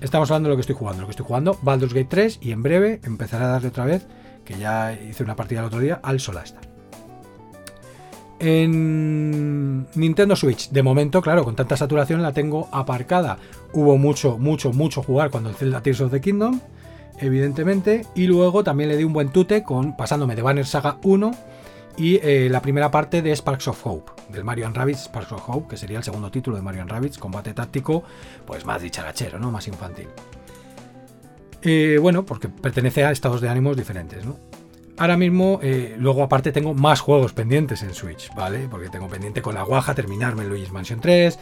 estamos 0.02 0.30
hablando 0.32 0.50
de 0.50 0.54
lo 0.54 0.58
que 0.58 0.62
estoy 0.62 0.76
jugando. 0.76 1.02
Lo 1.02 1.08
que 1.08 1.12
estoy 1.12 1.26
jugando, 1.26 1.58
Baldur's 1.62 1.94
Gate 1.94 2.08
3, 2.10 2.40
y 2.42 2.52
en 2.52 2.64
breve 2.64 3.00
empezaré 3.04 3.46
a 3.46 3.50
darle 3.50 3.70
otra 3.70 3.86
vez, 3.86 4.08
que 4.44 4.58
ya 4.58 4.94
hice 4.94 5.24
una 5.24 5.36
partida 5.36 5.60
el 5.62 5.68
otro 5.68 5.80
día, 5.80 6.00
al 6.04 6.20
Solasta. 6.20 6.62
En 8.38 9.88
Nintendo 9.96 10.36
Switch, 10.36 10.70
de 10.70 10.84
momento, 10.84 11.22
claro, 11.22 11.46
con 11.46 11.56
tanta 11.56 11.78
saturación 11.78 12.22
la 12.22 12.34
tengo 12.34 12.68
aparcada. 12.72 13.38
Hubo 13.74 13.98
mucho, 13.98 14.38
mucho, 14.38 14.74
mucho 14.74 15.02
jugar 15.02 15.32
cuando 15.32 15.50
el 15.50 15.56
Zelda 15.56 15.82
Tears 15.82 16.02
of 16.02 16.12
the 16.12 16.22
Kingdom, 16.22 16.60
evidentemente. 17.20 18.06
Y 18.14 18.28
luego 18.28 18.64
también 18.64 18.90
le 18.90 18.98
di 18.98 19.06
un 19.06 19.14
buen 19.14 19.30
tute 19.30 19.64
con 19.64 19.96
pasándome 19.96 20.36
de 20.36 20.42
Banner 20.42 20.66
Saga 20.66 20.98
1 21.04 21.32
y 21.98 22.16
eh, 22.18 22.50
la 22.50 22.62
primera 22.62 22.92
parte 22.92 23.22
de 23.22 23.36
Sparks 23.36 23.68
of 23.70 23.86
Hope, 23.86 24.12
del 24.30 24.44
Mario 24.44 24.70
Rabbids 24.74 25.06
Sparks 25.06 25.32
of 25.32 25.50
Hope, 25.50 25.70
que 25.70 25.78
sería 25.78 25.98
el 25.98 26.04
segundo 26.04 26.30
título 26.30 26.58
de 26.58 26.62
Mario 26.62 26.86
Rabbids, 26.86 27.18
combate 27.18 27.54
táctico, 27.54 28.04
pues 28.46 28.66
más 28.66 28.82
dicharachero, 28.82 29.40
¿no? 29.40 29.52
Más 29.52 29.68
infantil. 29.68 30.08
Eh, 31.62 31.98
bueno, 32.02 32.26
porque 32.26 32.50
pertenece 32.50 33.06
a 33.06 33.12
estados 33.12 33.42
de 33.42 33.50
ánimos 33.50 33.78
diferentes. 33.78 34.24
Ahora 34.98 35.18
mismo, 35.18 35.60
eh, 35.64 35.96
luego 35.98 36.24
aparte 36.24 36.52
tengo 36.52 36.74
más 36.74 37.02
juegos 37.02 37.34
pendientes 37.34 37.82
en 37.82 37.94
Switch, 37.94 38.34
¿vale? 38.36 38.68
Porque 38.70 38.90
tengo 38.90 39.08
pendiente 39.08 39.42
con 39.42 39.56
la 39.56 39.64
guaja 39.64 39.94
terminarme 39.94 40.46
Luigi's 40.46 40.72
Mansion 40.72 41.02
3, 41.02 41.40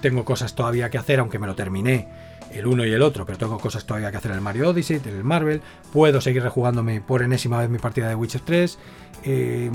tengo 0.00 0.24
cosas 0.24 0.54
todavía 0.54 0.88
que 0.88 0.98
hacer, 0.98 1.20
aunque 1.20 1.38
me 1.38 1.46
lo 1.46 1.54
terminé 1.54 2.08
el 2.56 2.66
uno 2.66 2.84
y 2.84 2.92
el 2.92 3.02
otro, 3.02 3.24
pero 3.26 3.38
tengo 3.38 3.58
cosas 3.58 3.84
todavía 3.86 4.10
que 4.10 4.16
hacer 4.16 4.30
en 4.30 4.38
el 4.38 4.42
Mario 4.42 4.70
Odyssey, 4.70 5.00
en 5.04 5.16
el 5.16 5.24
Marvel, 5.24 5.62
puedo 5.92 6.20
seguir 6.20 6.42
rejugándome 6.42 7.00
por 7.00 7.22
enésima 7.22 7.58
vez 7.58 7.70
mi 7.70 7.78
partida 7.78 8.08
de 8.08 8.14
Witcher 8.14 8.40
3, 8.42 8.78
eh, 9.24 9.70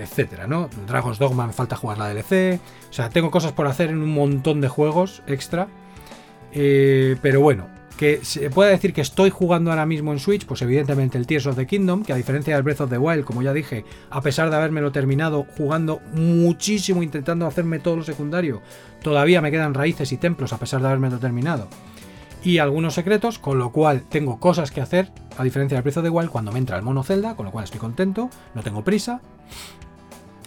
etcétera, 0.00 0.46
¿no? 0.46 0.68
Dragon's 0.86 1.18
Dogma 1.18 1.46
me 1.46 1.52
falta 1.52 1.76
jugar 1.76 1.98
la 1.98 2.08
DLC, 2.08 2.60
o 2.88 2.92
sea, 2.92 3.10
tengo 3.10 3.30
cosas 3.30 3.52
por 3.52 3.66
hacer 3.66 3.90
en 3.90 4.02
un 4.02 4.12
montón 4.14 4.60
de 4.60 4.68
juegos 4.68 5.22
extra, 5.26 5.68
eh, 6.52 7.16
pero 7.22 7.40
bueno, 7.40 7.68
que 8.04 8.22
se 8.22 8.50
puede 8.50 8.70
decir 8.70 8.92
que 8.92 9.00
estoy 9.00 9.30
jugando 9.30 9.70
ahora 9.70 9.86
mismo 9.86 10.12
en 10.12 10.18
Switch, 10.18 10.44
pues 10.44 10.60
evidentemente 10.60 11.16
el 11.16 11.26
Tears 11.26 11.46
of 11.46 11.56
the 11.56 11.66
Kingdom, 11.66 12.02
que 12.02 12.12
a 12.12 12.16
diferencia 12.16 12.54
del 12.54 12.62
Breath 12.62 12.82
of 12.82 12.90
the 12.90 12.98
Wild, 12.98 13.24
como 13.24 13.40
ya 13.40 13.54
dije, 13.54 13.86
a 14.10 14.20
pesar 14.20 14.50
de 14.50 14.56
habérmelo 14.56 14.92
terminado 14.92 15.46
jugando 15.56 16.02
muchísimo, 16.12 17.02
intentando 17.02 17.46
hacerme 17.46 17.78
todo 17.78 17.96
lo 17.96 18.02
secundario, 18.02 18.60
todavía 19.02 19.40
me 19.40 19.50
quedan 19.50 19.72
raíces 19.72 20.12
y 20.12 20.18
templos 20.18 20.52
a 20.52 20.58
pesar 20.58 20.82
de 20.82 20.88
habérmelo 20.88 21.18
terminado. 21.18 21.68
Y 22.42 22.58
algunos 22.58 22.92
secretos, 22.92 23.38
con 23.38 23.58
lo 23.58 23.72
cual 23.72 24.02
tengo 24.02 24.38
cosas 24.38 24.70
que 24.70 24.82
hacer, 24.82 25.10
a 25.38 25.42
diferencia 25.42 25.76
del 25.76 25.82
Breath 25.82 25.96
of 25.96 26.04
the 26.04 26.10
Wild, 26.10 26.28
cuando 26.28 26.52
me 26.52 26.58
entra 26.58 26.76
el 26.76 26.82
mono 26.82 27.02
Zelda, 27.04 27.36
con 27.36 27.46
lo 27.46 27.52
cual 27.52 27.64
estoy 27.64 27.80
contento, 27.80 28.28
no 28.54 28.62
tengo 28.62 28.84
prisa. 28.84 29.22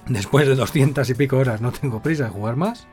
Después 0.08 0.48
de 0.48 0.54
200 0.54 1.10
y 1.10 1.14
pico 1.16 1.38
horas 1.38 1.60
no 1.60 1.72
tengo 1.72 2.04
prisa 2.04 2.26
de 2.26 2.30
jugar 2.30 2.56
más. 2.56 2.86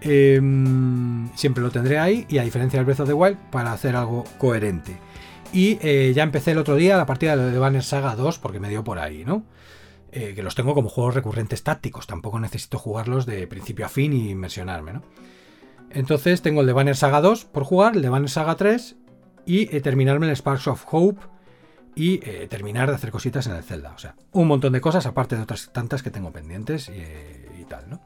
Em, 0.00 1.28
siempre 1.34 1.62
lo 1.62 1.70
tendré 1.70 1.98
ahí 1.98 2.24
y 2.28 2.38
a 2.38 2.44
diferencia 2.44 2.78
del 2.78 2.86
Breath 2.86 3.00
of 3.00 3.08
the 3.08 3.14
Wild 3.14 3.36
para 3.50 3.72
hacer 3.72 3.96
algo 3.96 4.24
coherente. 4.38 4.96
Y 5.52 5.78
eh, 5.80 6.12
ya 6.14 6.22
empecé 6.22 6.52
el 6.52 6.58
otro 6.58 6.76
día 6.76 6.96
la 6.96 7.06
partida 7.06 7.36
de 7.36 7.58
Banner 7.58 7.82
Saga 7.82 8.14
2 8.14 8.38
porque 8.38 8.60
me 8.60 8.68
dio 8.68 8.84
por 8.84 8.98
ahí, 8.98 9.24
¿no? 9.24 9.44
Eh, 10.12 10.34
que 10.34 10.42
los 10.42 10.54
tengo 10.54 10.74
como 10.74 10.88
juegos 10.88 11.14
recurrentes 11.14 11.62
tácticos, 11.62 12.06
tampoco 12.06 12.38
necesito 12.38 12.78
jugarlos 12.78 13.26
de 13.26 13.46
principio 13.46 13.86
a 13.86 13.88
fin 13.88 14.12
y 14.12 14.30
inmersionarme, 14.30 14.92
¿no? 14.92 15.02
Entonces 15.90 16.42
tengo 16.42 16.60
el 16.60 16.66
de 16.66 16.72
Banner 16.74 16.96
Saga 16.96 17.20
2 17.20 17.46
por 17.46 17.64
jugar, 17.64 17.96
el 17.96 18.02
de 18.02 18.08
Banner 18.08 18.30
Saga 18.30 18.56
3 18.56 18.96
y 19.46 19.74
eh, 19.74 19.80
terminarme 19.80 20.28
el 20.28 20.36
Sparks 20.36 20.68
of 20.68 20.84
Hope 20.90 21.20
y 21.94 22.18
terminar 22.46 22.88
de 22.88 22.94
hacer 22.94 23.10
cositas 23.10 23.48
en 23.48 23.56
el 23.56 23.64
Zelda. 23.64 23.92
O 23.92 23.98
sea, 23.98 24.14
un 24.30 24.46
montón 24.46 24.72
de 24.72 24.80
cosas 24.80 25.04
aparte 25.06 25.34
de 25.34 25.42
otras 25.42 25.72
tantas 25.72 26.04
que 26.04 26.12
tengo 26.12 26.30
pendientes 26.30 26.88
y 26.88 27.64
tal, 27.64 27.90
¿no? 27.90 28.00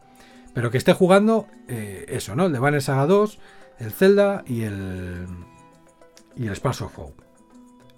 Pero 0.55 0.70
que 0.70 0.78
esté 0.78 0.92
jugando 0.92 1.47
eh, 1.68 2.05
eso, 2.08 2.34
¿no? 2.34 2.47
El 2.47 2.52
de 2.52 2.58
Banner 2.58 2.82
Saga 2.82 3.06
2, 3.06 3.39
el 3.78 3.92
Zelda 3.92 4.44
y 4.47 4.62
el. 4.62 5.26
Y 6.36 6.47
el 6.47 6.56
Sparks 6.56 6.82
of 6.82 6.98
Hope. 6.98 7.22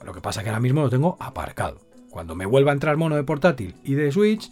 Lo 0.05 0.13
que 0.13 0.21
pasa 0.21 0.43
que 0.43 0.49
ahora 0.49 0.61
mismo 0.61 0.83
lo 0.83 0.91
tengo 0.91 1.17
aparcado. 1.21 1.81
Cuando 2.11 2.35
me 2.35 2.47
vuelva 2.47 2.73
a 2.73 2.75
entrar 2.75 2.97
mono 2.97 3.17
de 3.17 3.25
portátil 3.25 3.75
y 3.85 3.95
de 3.95 4.13
Switch, 4.13 4.51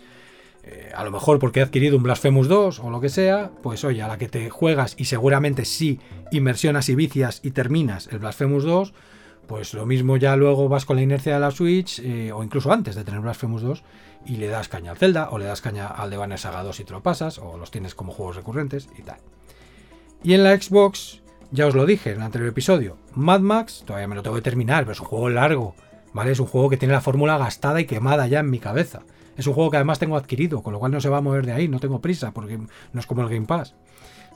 eh, 0.65 0.93
a 0.95 1.05
lo 1.05 1.11
mejor 1.11 1.39
porque 1.39 1.61
he 1.61 1.63
adquirido 1.63 1.97
un 1.97 2.05
Blasphemous 2.05 2.49
2 2.49 2.81
o 2.81 2.91
lo 2.91 3.01
que 3.01 3.09
sea, 3.09 3.51
pues 3.63 3.85
oye, 3.85 4.03
a 4.03 4.09
la 4.09 4.19
que 4.19 4.29
te 4.29 4.49
juegas 4.49 4.95
y 4.97 5.07
seguramente 5.07 5.65
sí 5.65 5.99
inmersionas 6.31 6.89
y 6.89 6.95
vicias 6.95 7.41
y 7.43 7.51
terminas 7.51 8.09
el 8.13 8.21
Blasphemous 8.21 8.63
2, 8.65 8.95
pues 9.49 9.75
lo 9.75 9.87
mismo 9.87 10.17
ya 10.17 10.37
luego 10.37 10.69
vas 10.69 10.85
con 10.85 10.97
la 10.97 11.03
inercia 11.03 11.35
de 11.35 11.41
la 11.41 11.51
Switch, 11.51 11.99
eh, 11.99 12.31
o 12.33 12.45
incluso 12.45 12.73
antes 12.73 12.95
de 12.95 13.03
tener 13.03 13.21
Blasphemous 13.21 13.63
2, 13.63 13.83
y 14.27 14.37
le 14.37 14.49
das 14.49 14.69
caña 14.69 14.93
al 14.93 14.97
Zelda, 14.97 15.31
o 15.31 15.39
le 15.39 15.45
das 15.45 15.61
caña 15.61 15.87
al 15.87 16.11
de 16.11 16.17
Banner 16.17 16.39
Saga 16.39 16.63
2 16.63 16.81
y 16.81 16.85
te 16.85 16.93
lo 16.93 17.03
pasas, 17.03 17.39
o 17.39 17.57
los 17.57 17.71
tienes 17.71 17.95
como 17.95 18.13
juegos 18.13 18.37
recurrentes 18.37 18.89
y 18.99 19.03
tal. 19.03 19.19
Y 20.23 20.35
en 20.35 20.45
la 20.45 20.57
Xbox, 20.57 21.23
ya 21.51 21.67
os 21.67 21.75
lo 21.75 21.85
dije 21.85 22.11
en 22.11 22.17
el 22.17 22.23
anterior 22.23 22.49
episodio, 22.49 22.97
Mad 23.15 23.41
Max, 23.41 23.83
todavía 23.87 24.09
me 24.09 24.15
lo 24.15 24.23
tengo 24.23 24.37
que 24.37 24.43
terminar, 24.43 24.85
pero 24.85 24.93
es 24.93 25.01
un 25.01 25.07
juego 25.07 25.29
largo, 25.31 25.75
¿vale? 26.13 26.33
Es 26.33 26.41
un 26.41 26.47
juego 26.47 26.71
que 26.71 26.77
tiene 26.77 26.95
la 26.95 27.01
fórmula 27.01 27.39
gastada 27.39 27.81
y 27.81 27.87
quemada 27.87 28.27
ya 28.27 28.41
en 28.41 28.51
mi 28.51 28.59
cabeza. 28.59 29.03
Es 29.37 29.47
un 29.47 29.55
juego 29.55 29.71
que 29.71 29.79
además 29.79 29.99
tengo 29.99 30.17
adquirido, 30.17 30.63
con 30.63 30.73
lo 30.73 30.79
cual 30.79 30.93
no 30.93 31.01
se 31.01 31.09
va 31.09 31.19
a 31.19 31.21
mover 31.21 31.47
de 31.47 31.53
ahí, 31.53 31.69
no 31.69 31.81
tengo 31.81 32.01
prisa, 32.01 32.33
porque 32.33 32.59
no 32.59 33.01
es 33.01 33.07
como 33.07 33.23
el 33.23 33.29
Game 33.29 33.47
Pass. 33.47 33.75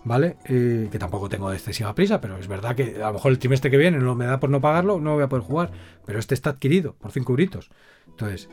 ¿Vale? 0.04 0.36
Eh, 0.44 0.88
que 0.90 0.98
tampoco 1.00 1.28
tengo 1.28 1.52
excesiva 1.52 1.92
prisa, 1.94 2.20
pero 2.20 2.38
es 2.38 2.46
verdad 2.46 2.76
que 2.76 3.02
a 3.02 3.08
lo 3.08 3.14
mejor 3.14 3.32
el 3.32 3.40
trimestre 3.40 3.72
que 3.72 3.76
viene 3.76 3.98
no 3.98 4.14
me 4.14 4.24
da 4.24 4.38
por 4.38 4.50
no 4.50 4.60
pagarlo, 4.60 5.00
no 5.00 5.14
voy 5.14 5.24
a 5.24 5.28
poder 5.28 5.44
jugar. 5.44 5.72
Pero 6.04 6.20
este 6.20 6.34
está 6.34 6.50
adquirido 6.50 6.94
por 6.94 7.10
5 7.10 7.32
euritos. 7.32 7.70
Entonces, 8.06 8.48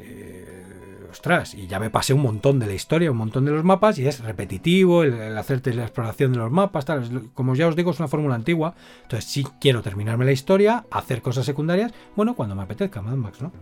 eh, 0.00 0.69
ostras, 1.10 1.54
y 1.54 1.66
ya 1.66 1.78
me 1.78 1.90
pasé 1.90 2.14
un 2.14 2.22
montón 2.22 2.58
de 2.58 2.66
la 2.66 2.74
historia, 2.74 3.10
un 3.10 3.16
montón 3.16 3.44
de 3.44 3.52
los 3.52 3.64
mapas, 3.64 3.98
y 3.98 4.06
es 4.06 4.20
repetitivo 4.20 5.02
el, 5.02 5.36
hacerte 5.36 5.74
la 5.74 5.82
exploración 5.82 6.32
de 6.32 6.38
los 6.38 6.50
mapas, 6.50 6.84
tal. 6.84 7.30
Como 7.34 7.54
ya 7.54 7.68
os 7.68 7.76
digo, 7.76 7.90
es 7.90 7.98
una 7.98 8.08
fórmula 8.08 8.34
antigua. 8.34 8.74
Entonces, 9.02 9.30
si 9.30 9.44
quiero 9.60 9.82
terminarme 9.82 10.24
la 10.24 10.32
historia, 10.32 10.84
hacer 10.90 11.22
cosas 11.22 11.44
secundarias, 11.44 11.92
bueno, 12.16 12.34
cuando 12.34 12.54
me 12.54 12.62
apetezca, 12.62 13.02
Mad 13.02 13.16
Max, 13.16 13.42
¿no? 13.42 13.52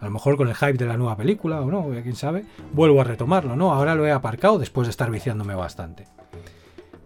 A 0.00 0.04
lo 0.06 0.10
mejor 0.10 0.36
con 0.36 0.48
el 0.48 0.54
hype 0.54 0.74
de 0.74 0.86
la 0.86 0.96
nueva 0.96 1.16
película 1.16 1.60
o 1.62 1.70
no, 1.70 1.88
quién 2.02 2.16
sabe, 2.16 2.44
vuelvo 2.72 3.00
a 3.00 3.04
retomarlo, 3.04 3.56
¿no? 3.56 3.72
Ahora 3.72 3.94
lo 3.94 4.06
he 4.06 4.12
aparcado 4.12 4.58
después 4.58 4.86
de 4.86 4.90
estar 4.90 5.10
viciándome 5.10 5.54
bastante. 5.54 6.06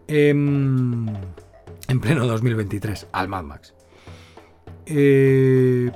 Em, 0.09 1.07
en 1.87 2.01
pleno 2.01 2.27
2023, 2.27 3.09
al 3.13 3.29
Mad 3.29 3.45
Max. 3.45 3.75
Eh, 4.87 5.93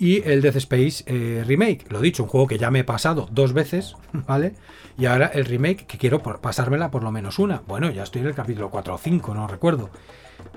y 0.00 0.26
el 0.28 0.40
Death 0.40 0.56
Space 0.56 1.04
eh, 1.06 1.44
Remake, 1.46 1.84
lo 1.90 2.00
dicho, 2.00 2.22
un 2.22 2.28
juego 2.28 2.46
que 2.46 2.58
ya 2.58 2.70
me 2.70 2.80
he 2.80 2.84
pasado 2.84 3.28
dos 3.30 3.52
veces, 3.52 3.96
¿vale? 4.12 4.54
Y 4.98 5.06
ahora 5.06 5.26
el 5.26 5.44
remake 5.44 5.86
que 5.86 5.98
quiero 5.98 6.22
pasármela 6.22 6.90
por 6.90 7.04
lo 7.04 7.12
menos 7.12 7.38
una. 7.38 7.62
Bueno, 7.68 7.90
ya 7.90 8.02
estoy 8.02 8.22
en 8.22 8.28
el 8.28 8.34
capítulo 8.34 8.70
4 8.70 8.94
o 8.94 8.98
5, 8.98 9.34
no 9.34 9.46
recuerdo. 9.46 9.90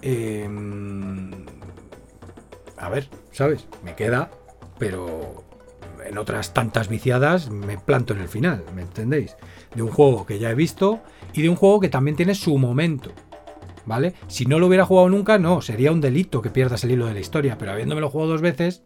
Em, 0.02 1.32
a 2.78 2.90
ver, 2.90 3.10
¿sabes? 3.32 3.68
Me 3.84 3.96
queda 3.96 4.32
pero 4.80 5.44
en 6.06 6.18
otras 6.18 6.54
tantas 6.54 6.90
viciadas 6.90 7.50
me 7.50 7.78
planto 7.78 8.14
en 8.14 8.22
el 8.22 8.28
final, 8.28 8.64
¿me 8.76 8.82
entendéis? 8.82 9.36
De 9.76 9.82
un 9.82 9.92
juego 9.92 10.26
que 10.26 10.40
ya 10.40 10.52
he 10.52 10.56
visto 10.56 11.02
y 11.34 11.42
de 11.42 11.50
un 11.50 11.56
juego 11.56 11.80
que 11.80 11.90
también 11.90 12.16
tiene 12.16 12.36
su 12.36 12.58
momento. 12.58 13.12
¿Vale? 13.86 14.14
Si 14.28 14.46
no 14.46 14.60
lo 14.60 14.68
hubiera 14.68 14.86
jugado 14.86 15.10
nunca, 15.10 15.38
no, 15.38 15.62
sería 15.62 15.92
un 15.92 16.00
delito 16.00 16.42
que 16.42 16.50
pierdas 16.50 16.86
el 16.86 16.92
hilo 16.92 17.06
de 17.06 17.14
la 17.14 17.20
historia, 17.20 17.58
pero 17.58 17.74
habiéndomelo 17.74 18.10
jugado 18.10 18.32
dos 18.32 18.42
veces, 18.42 18.82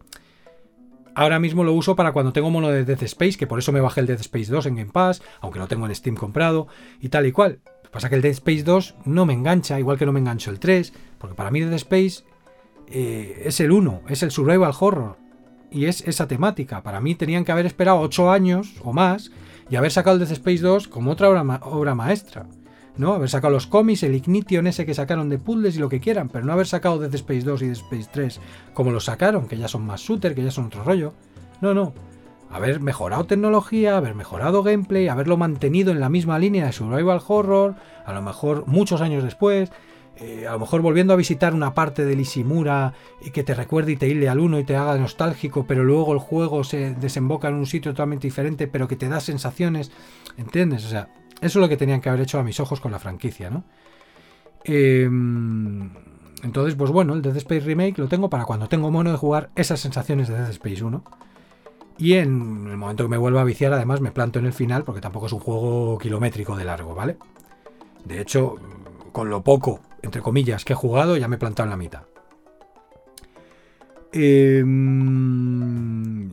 ahora 1.18 1.40
mismo 1.40 1.64
lo 1.64 1.74
uso 1.74 1.96
para 1.96 2.12
cuando 2.12 2.32
tengo 2.32 2.52
mono 2.52 2.70
de 2.70 2.86
Death 2.86 3.02
Space, 3.04 3.38
que 3.38 3.48
por 3.48 3.58
eso 3.58 3.72
me 3.72 3.82
bajé 3.82 4.02
el 4.02 4.08
Death 4.08 4.22
Space 4.22 4.52
2 4.52 4.68
en 4.68 4.76
Game 4.76 4.92
Pass, 4.92 5.24
aunque 5.42 5.58
lo 5.58 5.68
tengo 5.68 5.88
en 5.88 5.96
Steam 5.96 6.16
comprado 6.16 6.68
y 7.02 7.10
tal 7.10 7.26
y 7.26 7.32
cual. 7.32 7.60
Pasa 7.92 8.08
que 8.08 8.16
el 8.16 8.22
Dead 8.22 8.34
Space 8.34 8.62
2 8.62 8.96
no 9.06 9.26
me 9.26 9.34
engancha, 9.34 9.80
igual 9.80 9.98
que 9.98 10.06
no 10.06 10.12
me 10.12 10.20
engancho 10.20 10.52
el 10.52 10.60
3, 10.60 10.94
porque 11.18 11.36
para 11.36 11.50
mí 11.50 11.60
Dead 11.62 11.74
Space 11.74 12.24
eh, 12.88 13.42
es 13.46 13.60
el 13.60 13.72
1, 13.72 14.04
es 14.10 14.22
el 14.22 14.30
survival 14.30 14.72
horror, 14.80 15.18
y 15.72 15.86
es 15.86 16.02
esa 16.02 16.28
temática. 16.28 16.84
Para 16.84 17.02
mí 17.02 17.16
tenían 17.16 17.46
que 17.46 17.52
haber 17.52 17.66
esperado 17.66 18.00
8 18.02 18.30
años 18.30 18.76
o 18.84 18.94
más 18.94 19.32
y 19.72 19.76
haber 19.76 19.92
sacado 19.92 20.18
el 20.18 20.20
Death 20.20 20.34
Space 20.34 20.62
2 20.62 20.88
como 20.88 21.12
otra 21.12 21.30
obra, 21.30 21.96
maestra. 21.96 22.46
¿No? 22.98 23.14
Haber 23.14 23.30
sacado 23.30 23.54
los 23.54 23.68
cómics, 23.68 24.04
el 24.04 24.16
Ignition 24.16 24.68
ese 24.68 24.86
que 24.86 24.94
sacaron 24.94 25.30
de 25.30 25.38
puzzles 25.38 25.76
y 25.76 25.80
lo 25.80 25.90
que 25.90 26.00
quieran, 26.00 26.30
pero 26.30 26.46
no 26.46 26.54
haber 26.54 26.68
sacado 26.68 27.00
Death 27.00 27.16
Space 27.16 27.42
2 27.42 27.62
y 27.62 27.68
Death 27.68 27.78
Space 27.78 28.10
3 28.12 28.40
como 28.74 28.92
los 28.92 29.06
sacaron, 29.06 29.48
que 29.48 29.58
ya 29.58 29.68
son 29.68 29.86
más 29.86 30.02
shooter, 30.02 30.36
que 30.36 30.44
ya 30.44 30.52
son 30.52 30.66
otro 30.66 30.84
rollo. 30.84 31.14
No, 31.62 31.74
no. 31.74 31.94
Haber 32.50 32.80
mejorado 32.80 33.26
tecnología, 33.26 33.98
haber 33.98 34.16
mejorado 34.16 34.64
gameplay, 34.64 35.10
haberlo 35.10 35.36
mantenido 35.36 35.92
en 35.92 36.00
la 36.00 36.10
misma 36.10 36.40
línea 36.40 36.66
de 36.66 36.72
survival 36.72 37.22
horror, 37.28 37.76
a 38.06 38.14
lo 38.14 38.22
mejor 38.22 38.66
muchos 38.68 39.02
años 39.02 39.24
después, 39.24 39.70
eh, 40.20 40.48
a 40.48 40.54
lo 40.54 40.60
mejor 40.60 40.82
volviendo 40.82 41.14
a 41.14 41.18
visitar 41.18 41.54
una 41.54 41.76
parte 41.76 42.04
del 42.04 42.22
Ishimura 42.22 42.94
y 43.22 43.30
que 43.30 43.44
te 43.44 43.54
recuerde 43.54 43.92
y 43.92 43.98
te 43.98 44.08
hile 44.08 44.30
al 44.30 44.40
uno 44.40 44.58
y 44.60 44.64
te 44.64 44.76
haga 44.76 44.98
nostálgico, 44.98 45.66
pero 45.68 45.84
luego 45.84 46.14
el 46.14 46.20
juego 46.20 46.64
se 46.64 46.96
desemboca 46.96 47.50
en 47.50 47.56
un 47.56 47.68
sitio 47.68 47.92
totalmente 47.92 48.28
diferente, 48.28 48.68
pero 48.68 48.88
que 48.88 48.96
te 48.96 49.10
da 49.10 49.20
sensaciones, 49.20 49.92
¿entiendes? 50.38 50.86
O 50.86 50.90
sea, 50.90 51.10
eso 51.42 51.60
es 51.60 51.62
lo 51.62 51.70
que 51.70 51.78
tenían 51.78 52.02
que 52.02 52.10
haber 52.10 52.22
hecho 52.22 52.40
a 52.40 52.44
mis 52.44 52.60
ojos 52.60 52.80
con 52.80 52.92
la 52.92 53.00
franquicia, 53.00 53.50
¿no? 53.50 53.64
Em, 54.64 55.90
entonces, 56.44 56.76
pues 56.76 56.92
bueno, 56.92 57.14
el 57.14 57.22
Dead 57.22 57.38
Space 57.38 57.62
Remake 57.62 57.98
lo 57.98 58.08
tengo 58.08 58.30
para 58.30 58.46
cuando 58.46 58.68
tengo 58.68 58.92
mono 58.92 59.12
de 59.12 59.18
jugar 59.18 59.50
esas 59.56 59.80
sensaciones 59.80 60.28
de 60.28 60.36
Dead 60.36 60.50
Space 60.50 60.84
1. 60.84 61.04
Y 62.00 62.14
en 62.14 62.68
el 62.68 62.78
momento 62.78 63.04
que 63.04 63.10
me 63.10 63.18
vuelva 63.18 63.42
a 63.42 63.44
viciar, 63.44 63.74
además 63.74 64.02
me 64.02 64.12
planto 64.12 64.40
en 64.40 64.46
el 64.46 64.54
final, 64.54 64.84
porque 64.84 65.02
tampoco 65.02 65.26
es 65.28 65.34
un 65.34 65.40
juego 65.40 65.98
kilométrico 65.98 66.56
de 66.56 66.66
largo, 66.66 66.94
¿vale? 66.94 67.18
De 68.06 68.22
hecho, 68.22 68.56
con 69.12 69.30
lo 69.30 69.44
poco 69.44 69.82
entre 70.02 70.22
comillas, 70.22 70.64
que 70.66 70.74
he 70.74 70.76
jugado, 70.76 71.18
ya 71.18 71.28
me 71.28 71.36
he 71.36 71.40
plantado 71.40 71.66
en 71.66 71.72
la 71.72 71.78
mitad. 71.78 72.04
Em, 74.12 74.72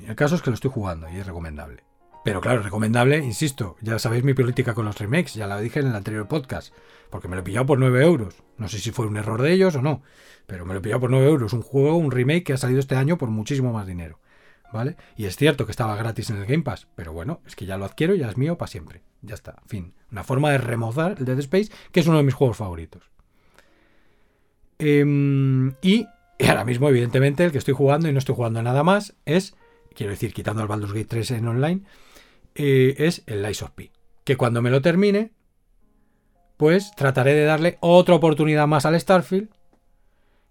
el 0.06 0.14
caso 0.14 0.36
es 0.36 0.42
que 0.42 0.50
lo 0.50 0.54
estoy 0.54 0.70
jugando 0.70 1.08
y 1.10 1.16
es 1.16 1.26
recomendable. 1.26 1.82
Pero 2.24 2.40
claro, 2.40 2.62
recomendable, 2.62 3.18
insisto, 3.18 3.76
ya 3.82 3.98
sabéis 3.98 4.24
mi 4.24 4.32
política 4.32 4.72
con 4.72 4.86
los 4.86 4.98
remakes, 4.98 5.34
ya 5.34 5.46
la 5.46 5.60
dije 5.60 5.80
en 5.80 5.88
el 5.88 5.94
anterior 5.94 6.26
podcast, 6.26 6.74
porque 7.10 7.28
me 7.28 7.36
lo 7.36 7.42
he 7.42 7.44
pillado 7.44 7.66
por 7.66 7.78
9 7.78 8.02
euros. 8.02 8.42
No 8.56 8.66
sé 8.66 8.78
si 8.78 8.92
fue 8.92 9.06
un 9.06 9.18
error 9.18 9.42
de 9.42 9.52
ellos 9.52 9.76
o 9.76 9.82
no, 9.82 10.02
pero 10.46 10.64
me 10.64 10.72
lo 10.72 10.80
he 10.80 10.82
pillado 10.82 11.00
por 11.00 11.10
9 11.10 11.26
euros. 11.26 11.52
Un 11.52 11.60
juego, 11.60 11.96
un 11.96 12.10
remake 12.10 12.44
que 12.44 12.52
ha 12.54 12.56
salido 12.56 12.80
este 12.80 12.96
año 12.96 13.18
por 13.18 13.28
muchísimo 13.28 13.74
más 13.74 13.86
dinero. 13.86 14.20
¿Vale? 14.72 14.96
Y 15.16 15.26
es 15.26 15.36
cierto 15.36 15.66
que 15.66 15.70
estaba 15.70 15.94
gratis 15.94 16.30
en 16.30 16.36
el 16.36 16.46
Game 16.46 16.64
Pass, 16.64 16.88
pero 16.96 17.12
bueno, 17.12 17.40
es 17.46 17.54
que 17.54 17.66
ya 17.66 17.76
lo 17.76 17.84
adquiero 17.84 18.14
ya 18.14 18.28
es 18.28 18.36
mío 18.36 18.58
para 18.58 18.70
siempre. 18.70 19.02
Ya 19.22 19.34
está, 19.34 19.62
fin. 19.66 19.92
Una 20.10 20.24
forma 20.24 20.50
de 20.50 20.58
remozar 20.58 21.16
el 21.18 21.26
Dead 21.26 21.38
Space, 21.40 21.70
que 21.92 22.00
es 22.00 22.06
uno 22.08 22.16
de 22.16 22.24
mis 22.24 22.34
juegos 22.34 22.56
favoritos. 22.56 23.02
Em, 24.78 25.74
y 25.80 26.06
ahora 26.48 26.64
mismo, 26.64 26.88
evidentemente, 26.88 27.44
el 27.44 27.52
que 27.52 27.58
estoy 27.58 27.74
jugando 27.74 28.08
y 28.08 28.12
no 28.12 28.18
estoy 28.18 28.34
jugando 28.34 28.62
nada 28.62 28.82
más 28.82 29.14
es, 29.26 29.54
quiero 29.94 30.10
decir, 30.10 30.32
quitando 30.32 30.62
el 30.62 30.68
Baldur's 30.68 30.92
Gate 30.92 31.06
3 31.06 31.30
en 31.32 31.48
online, 31.48 31.82
eh, 32.54 32.94
es 32.98 33.22
el 33.26 33.42
Lies 33.42 33.64
P. 33.74 33.90
Que 34.24 34.36
cuando 34.36 34.62
me 34.62 34.70
lo 34.70 34.82
termine, 34.82 35.32
pues 36.56 36.92
trataré 36.96 37.34
de 37.34 37.44
darle 37.44 37.78
otra 37.80 38.14
oportunidad 38.14 38.66
más 38.66 38.86
al 38.86 38.98
Starfield 38.98 39.48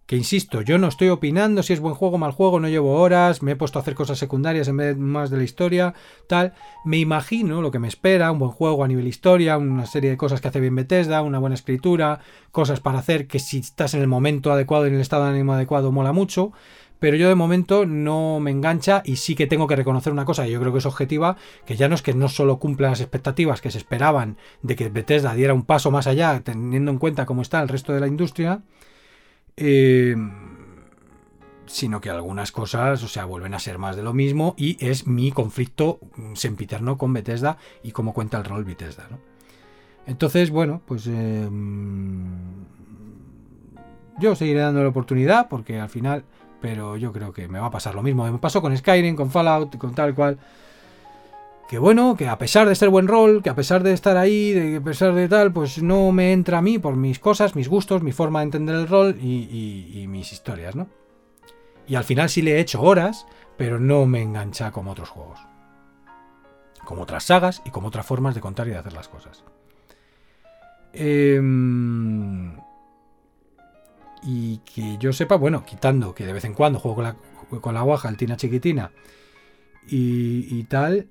que 0.05 0.17
insisto, 0.17 0.61
yo 0.61 0.77
no 0.77 0.89
estoy 0.89 1.07
opinando 1.07 1.63
si 1.63 1.71
es 1.71 1.79
buen 1.79 1.95
juego 1.95 2.15
o 2.15 2.19
mal 2.19 2.33
juego, 2.33 2.59
no 2.59 2.67
llevo 2.67 2.99
horas, 2.99 3.41
me 3.41 3.53
he 3.53 3.55
puesto 3.55 3.79
a 3.79 3.81
hacer 3.81 3.95
cosas 3.95 4.17
secundarias 4.19 4.67
en 4.67 4.75
vez 4.75 4.97
más 4.97 5.29
de 5.29 5.37
la 5.37 5.43
historia, 5.43 5.93
tal. 6.27 6.53
Me 6.83 6.97
imagino 6.97 7.61
lo 7.61 7.71
que 7.71 7.79
me 7.79 7.87
espera, 7.87 8.29
un 8.29 8.39
buen 8.39 8.51
juego 8.51 8.83
a 8.83 8.87
nivel 8.89 9.07
historia, 9.07 9.57
una 9.57 9.85
serie 9.85 10.09
de 10.09 10.17
cosas 10.17 10.41
que 10.41 10.49
hace 10.49 10.59
bien 10.59 10.75
Bethesda, 10.75 11.21
una 11.21 11.39
buena 11.39 11.55
escritura, 11.55 12.19
cosas 12.51 12.81
para 12.81 12.99
hacer 12.99 13.27
que 13.27 13.39
si 13.39 13.59
estás 13.59 13.93
en 13.93 14.01
el 14.01 14.07
momento 14.07 14.51
adecuado, 14.51 14.87
en 14.87 14.95
el 14.95 15.01
estado 15.01 15.23
de 15.23 15.29
ánimo 15.29 15.53
adecuado, 15.53 15.93
mola 15.93 16.11
mucho. 16.11 16.51
Pero 17.03 17.17
yo 17.17 17.27
de 17.27 17.35
momento 17.35 17.85
no 17.85 18.39
me 18.39 18.49
engancha 18.49 19.01
y 19.03 19.17
sí 19.17 19.35
que 19.35 19.45
tengo 19.45 19.67
que 19.67 19.75
reconocer 19.75 20.13
una 20.13 20.23
cosa, 20.23 20.47
y 20.47 20.51
yo 20.51 20.61
creo 20.61 20.71
que 20.71 20.77
es 20.77 20.85
objetiva, 20.85 21.35
que 21.65 21.75
ya 21.75 21.89
no 21.89 21.95
es 21.95 22.01
que 22.01 22.13
no 22.13 22.29
solo 22.29 22.59
cumpla 22.59 22.91
las 22.91 23.01
expectativas 23.01 23.59
que 23.59 23.71
se 23.71 23.77
esperaban 23.77 24.37
de 24.61 24.77
que 24.77 24.87
Bethesda 24.87 25.33
diera 25.33 25.53
un 25.53 25.63
paso 25.63 25.91
más 25.91 26.07
allá, 26.07 26.39
teniendo 26.45 26.91
en 26.91 26.99
cuenta 26.99 27.25
cómo 27.25 27.41
está 27.41 27.61
el 27.61 27.67
resto 27.67 27.91
de 27.91 27.99
la 27.99 28.07
industria, 28.07 28.61
eh, 29.57 30.15
sino 31.65 31.99
que 31.99 32.09
algunas 32.09 32.53
cosas, 32.53 33.03
o 33.03 33.09
sea, 33.09 33.25
vuelven 33.25 33.53
a 33.53 33.59
ser 33.59 33.79
más 33.79 33.97
de 33.97 34.03
lo 34.03 34.13
mismo 34.13 34.55
y 34.57 34.77
es 34.79 35.05
mi 35.05 35.33
conflicto 35.33 35.99
sempiterno 36.35 36.97
con 36.97 37.11
Bethesda 37.11 37.57
y 37.83 37.91
cómo 37.91 38.13
cuenta 38.13 38.37
el 38.37 38.45
rol 38.45 38.63
Bethesda, 38.63 39.09
Entonces, 40.05 40.51
bueno, 40.51 40.81
pues 40.85 41.05
em, 41.07 42.63
yo 44.19 44.35
seguiré 44.35 44.61
dando 44.61 44.81
la 44.83 44.87
oportunidad 44.87 45.49
porque 45.49 45.81
al 45.81 45.89
final, 45.89 46.23
pero 46.63 46.95
yo 46.95 47.11
creo 47.11 47.33
que 47.33 47.49
me 47.49 47.59
va 47.59 47.65
a 47.65 47.71
pasar 47.71 47.93
lo 47.93 48.01
mismo. 48.01 48.23
Me 48.23 48.37
pasó 48.37 48.61
con 48.61 48.75
Skyrim, 48.75 49.17
con 49.17 49.29
Fallout, 49.29 49.77
con 49.77 49.93
tal 49.93 50.15
cual 50.15 50.39
que 51.67 51.77
bueno, 51.77 52.15
que 52.15 52.29
a 52.29 52.37
pesar 52.37 52.69
de 52.69 52.75
ser 52.75 52.87
buen 52.87 53.05
rol, 53.05 53.43
que 53.43 53.49
a 53.49 53.55
pesar 53.55 53.83
de 53.83 53.91
estar 53.91 54.15
ahí, 54.15 54.53
de, 54.53 54.77
a 54.77 54.81
pesar 54.81 55.13
de 55.13 55.27
tal, 55.27 55.51
pues 55.51 55.83
no 55.83 56.13
me 56.13 56.31
entra 56.31 56.59
a 56.59 56.61
mí 56.61 56.79
por 56.79 56.95
mis 56.95 57.19
cosas, 57.19 57.53
mis 57.57 57.67
gustos, 57.67 58.01
mi 58.01 58.13
forma 58.13 58.39
de 58.39 58.45
entender 58.45 58.75
el 58.75 58.87
rol 58.87 59.17
y, 59.19 60.05
mis 60.07 60.31
historias, 60.31 60.73
¿no? 60.73 60.87
Y 61.85 61.95
al 61.95 62.05
final 62.05 62.29
sí 62.29 62.41
le 62.41 62.53
he 62.53 62.59
hecho 62.61 62.81
horas, 62.81 63.25
pero 63.57 63.77
no 63.77 64.05
me 64.05 64.21
engancha 64.21 64.71
como 64.71 64.91
otros 64.91 65.09
juegos. 65.09 65.41
Como 66.85 67.01
otras 67.01 67.25
sagas 67.25 67.61
y 67.65 67.71
como 67.71 67.89
otras 67.89 68.05
formas 68.05 68.35
de 68.35 68.41
contar 68.41 68.69
y 68.69 68.71
de 68.71 68.77
hacer 68.77 68.93
las 68.93 69.09
cosas. 69.09 69.43
Em, 70.93 72.55
y 74.25 74.57
que 74.59 74.97
yo 74.97 75.13
sepa, 75.13 75.35
bueno, 75.35 75.65
quitando 75.65 76.13
que 76.13 76.25
de 76.25 76.33
vez 76.33 76.45
en 76.45 76.53
cuando 76.53 76.79
juego 76.79 76.95
con 76.95 77.03
la, 77.03 77.15
con 77.61 77.73
la 77.73 77.81
guaja, 77.81 78.09
el 78.09 78.17
tina 78.17 78.37
chiquitina 78.37 78.91
y, 79.87 80.47
y 80.57 80.63
tal, 80.63 81.07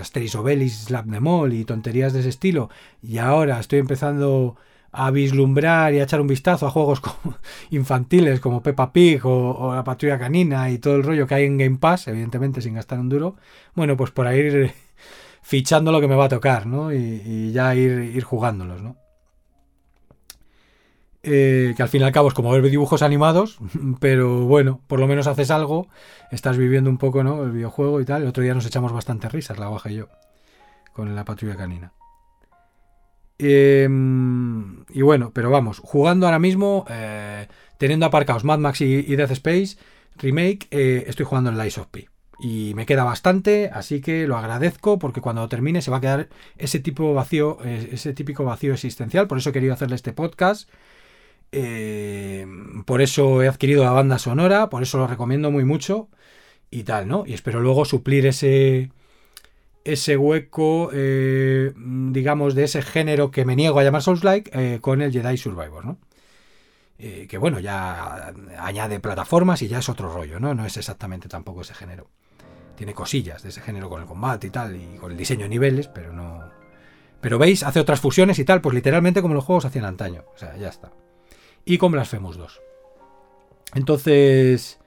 Asterix 0.00 0.34
Obelix, 0.34 0.84
Slap 0.84 1.06
de 1.06 1.20
Mall 1.20 1.52
y 1.52 1.64
tonterías 1.64 2.12
de 2.12 2.20
ese 2.20 2.28
estilo. 2.30 2.70
Y 3.02 3.18
ahora 3.18 3.60
estoy 3.60 3.78
empezando 3.78 4.56
a 4.90 5.10
vislumbrar 5.10 5.92
y 5.94 6.00
a 6.00 6.04
echar 6.04 6.20
un 6.20 6.26
vistazo 6.26 6.66
a 6.66 6.70
juegos 6.70 7.02
infantiles 7.70 8.40
como 8.40 8.62
Peppa 8.62 8.92
Pig 8.92 9.20
o, 9.24 9.74
La 9.74 9.84
Patrulla 9.84 10.18
Canina 10.18 10.70
y 10.70 10.78
todo 10.78 10.96
el 10.96 11.02
rollo 11.02 11.26
que 11.26 11.34
hay 11.34 11.44
en 11.44 11.58
Game 11.58 11.78
Pass, 11.78 12.08
evidentemente 12.08 12.60
sin 12.60 12.74
gastar 12.74 12.98
un 12.98 13.08
duro. 13.08 13.36
Bueno, 13.74 13.96
pues 13.96 14.10
por 14.10 14.26
ahí 14.26 14.38
ir 14.40 14.72
fichando 15.42 15.92
lo 15.92 16.00
que 16.00 16.08
me 16.08 16.16
va 16.16 16.26
a 16.26 16.30
tocar, 16.30 16.66
¿no? 16.66 16.92
Y, 16.92 17.52
ya 17.52 17.74
ir, 17.74 17.98
ir 18.14 18.24
jugándolos, 18.24 18.82
¿no? 18.82 18.96
Eh, 21.30 21.74
que 21.76 21.82
al 21.82 21.90
fin 21.90 22.00
y 22.00 22.04
al 22.04 22.12
cabo 22.12 22.28
es 22.28 22.34
como 22.34 22.50
ver 22.50 22.62
dibujos 22.62 23.02
animados, 23.02 23.58
pero 24.00 24.46
bueno, 24.46 24.80
por 24.86 24.98
lo 24.98 25.06
menos 25.06 25.26
haces 25.26 25.50
algo, 25.50 25.88
estás 26.30 26.56
viviendo 26.56 26.88
un 26.88 26.96
poco 26.96 27.22
¿no? 27.22 27.44
el 27.44 27.50
videojuego 27.50 28.00
y 28.00 28.06
tal. 28.06 28.22
El 28.22 28.28
otro 28.28 28.42
día 28.42 28.54
nos 28.54 28.64
echamos 28.64 28.92
bastante 28.92 29.28
risas, 29.28 29.58
la 29.58 29.68
baja 29.68 29.90
y 29.90 29.96
yo, 29.96 30.08
con 30.94 31.14
la 31.14 31.26
patrulla 31.26 31.54
canina. 31.56 31.92
Em, 33.38 34.84
y 34.88 35.02
bueno, 35.02 35.30
pero 35.34 35.50
vamos, 35.50 35.80
jugando 35.80 36.26
ahora 36.26 36.38
mismo, 36.38 36.86
eh, 36.88 37.46
teniendo 37.76 38.06
aparcados 38.06 38.44
Mad 38.44 38.58
Max 38.58 38.80
y, 38.80 39.14
Death 39.14 39.32
Space 39.32 39.76
Remake, 40.16 40.66
eh, 40.70 41.04
estoy 41.08 41.26
jugando 41.26 41.50
en 41.50 41.58
Lies 41.58 41.76
of 41.76 41.88
P. 41.88 42.08
Y 42.40 42.72
me 42.74 42.86
queda 42.86 43.04
bastante, 43.04 43.68
así 43.70 44.00
que 44.00 44.26
lo 44.26 44.38
agradezco 44.38 44.98
porque 44.98 45.20
cuando 45.20 45.46
termine 45.48 45.82
se 45.82 45.90
va 45.90 45.98
a 45.98 46.00
quedar 46.00 46.28
ese 46.56 46.78
tipo 46.78 47.12
vacío, 47.12 47.58
ese 47.64 48.14
típico 48.14 48.44
vacío 48.44 48.72
existencial. 48.72 49.26
Por 49.26 49.38
eso 49.38 49.50
he 49.50 49.52
querido 49.52 49.74
hacerle 49.74 49.96
este 49.96 50.12
podcast 50.12 50.70
eh, 51.52 52.46
por 52.84 53.00
eso 53.00 53.42
he 53.42 53.48
adquirido 53.48 53.84
la 53.84 53.92
banda 53.92 54.18
sonora, 54.18 54.68
por 54.68 54.82
eso 54.82 54.98
lo 54.98 55.06
recomiendo 55.06 55.50
muy 55.50 55.64
mucho 55.64 56.08
y 56.70 56.82
tal, 56.84 57.08
¿no? 57.08 57.24
Y 57.26 57.34
espero 57.34 57.60
luego 57.60 57.84
suplir 57.84 58.26
ese, 58.26 58.90
ese 59.84 60.16
hueco, 60.16 60.90
eh, 60.92 61.72
digamos, 61.76 62.54
de 62.54 62.64
ese 62.64 62.82
género 62.82 63.30
que 63.30 63.44
me 63.44 63.56
niego 63.56 63.78
a 63.78 63.84
llamar 63.84 64.02
Souls-like 64.02 64.50
eh, 64.54 64.80
con 64.80 65.00
el 65.02 65.12
Jedi 65.12 65.36
Survivor, 65.36 65.84
¿no? 65.84 65.98
que 66.98 67.38
bueno, 67.38 67.60
ya 67.60 68.34
añade 68.58 68.98
plataformas 68.98 69.62
y 69.62 69.68
ya 69.68 69.78
es 69.78 69.88
otro 69.88 70.12
rollo, 70.12 70.40
¿no? 70.40 70.52
No 70.54 70.66
es 70.66 70.76
exactamente 70.76 71.28
tampoco 71.28 71.60
ese 71.60 71.72
género. 71.72 72.10
Tiene 72.74 72.92
cosillas 72.92 73.40
de 73.44 73.50
ese 73.50 73.60
género 73.60 73.88
con 73.88 74.00
el 74.02 74.08
combate 74.08 74.48
y 74.48 74.50
tal, 74.50 74.74
y 74.74 74.98
con 74.98 75.12
el 75.12 75.16
diseño 75.16 75.44
de 75.44 75.48
niveles, 75.48 75.86
pero 75.86 76.12
no... 76.12 76.50
Pero 77.20 77.38
veis, 77.38 77.62
hace 77.62 77.78
otras 77.78 78.00
fusiones 78.00 78.40
y 78.40 78.44
tal, 78.44 78.60
pues 78.60 78.74
literalmente 78.74 79.22
como 79.22 79.34
los 79.34 79.44
juegos 79.44 79.64
hacían 79.64 79.84
antaño. 79.84 80.24
O 80.34 80.38
sea, 80.38 80.56
ya 80.56 80.70
está 80.70 80.90
y 81.68 81.76
con 81.76 81.92
Blasphemous 81.92 82.38
2. 82.38 82.60
Entonces, 83.74 84.80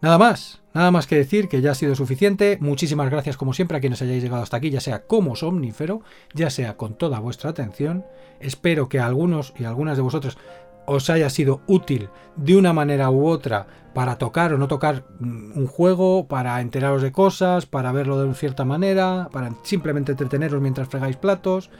nada 0.00 0.16
más, 0.16 0.62
nada 0.72 0.90
más 0.90 1.06
que 1.06 1.16
decir 1.16 1.48
que 1.48 1.60
ya 1.60 1.72
ha 1.72 1.74
sido 1.74 1.94
suficiente. 1.94 2.56
Muchísimas 2.62 3.10
gracias 3.10 3.36
como 3.36 3.52
siempre 3.52 3.76
a 3.76 3.80
quienes 3.80 4.00
hayáis 4.00 4.22
llegado 4.22 4.42
hasta 4.42 4.56
aquí, 4.56 4.70
ya 4.70 4.80
sea 4.80 5.06
como 5.06 5.36
somnífero, 5.36 6.00
ya 6.32 6.48
sea 6.48 6.78
con 6.78 6.94
toda 6.94 7.20
vuestra 7.20 7.50
atención. 7.50 8.06
Espero 8.40 8.88
que 8.88 9.00
a 9.00 9.06
algunos 9.06 9.52
y 9.58 9.64
algunas 9.64 9.98
de 9.98 10.02
vosotros 10.02 10.38
os 10.86 11.10
haya 11.10 11.28
sido 11.28 11.60
útil 11.66 12.08
de 12.36 12.56
una 12.56 12.72
manera 12.72 13.10
u 13.10 13.26
otra 13.26 13.66
para 13.92 14.16
tocar 14.16 14.54
o 14.54 14.58
no 14.58 14.66
tocar 14.66 15.04
mm, 15.20 15.58
un 15.58 15.66
juego, 15.66 16.26
para 16.26 16.58
enteraros 16.62 17.02
de 17.02 17.12
cosas, 17.12 17.66
para 17.66 17.92
verlo 17.92 18.24
de 18.24 18.32
cierta 18.34 18.64
manera, 18.64 19.28
para 19.30 19.52
simplemente 19.62 20.12
entreteneros 20.12 20.62
mientras 20.62 20.88
fregáis 20.88 21.16
platos, 21.16 21.70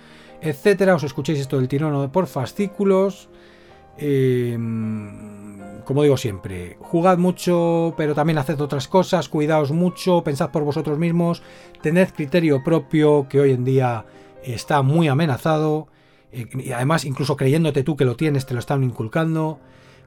etcétera. 0.42 0.94
Os 0.94 1.02
escuchéis 1.02 1.40
esto 1.40 1.56
del 1.56 1.68
tirón 1.68 2.10
por 2.10 2.26
fascículos. 2.26 3.30
Em, 3.96 5.82
como 5.84 6.02
digo 6.02 6.16
siempre, 6.16 6.76
jugad 6.80 7.18
mucho, 7.18 7.94
pero 7.96 8.14
también 8.14 8.38
haced 8.38 8.60
otras 8.60 8.88
cosas, 8.88 9.28
cuidaos 9.28 9.70
mucho, 9.70 10.24
pensad 10.24 10.50
por 10.50 10.64
vosotros 10.64 10.98
mismos, 10.98 11.42
tened 11.82 12.08
criterio 12.10 12.62
propio, 12.64 13.26
que 13.28 13.40
hoy 13.40 13.52
en 13.52 13.64
día 13.64 14.06
está 14.42 14.82
muy 14.82 15.08
amenazado, 15.08 15.88
eh, 16.32 16.46
y 16.54 16.72
además 16.72 17.04
incluso 17.04 17.36
creyéndote 17.36 17.84
tú 17.84 17.96
que 17.96 18.04
lo 18.04 18.16
tienes, 18.16 18.46
te 18.46 18.54
lo 18.54 18.60
están 18.60 18.82
inculcando, 18.82 19.60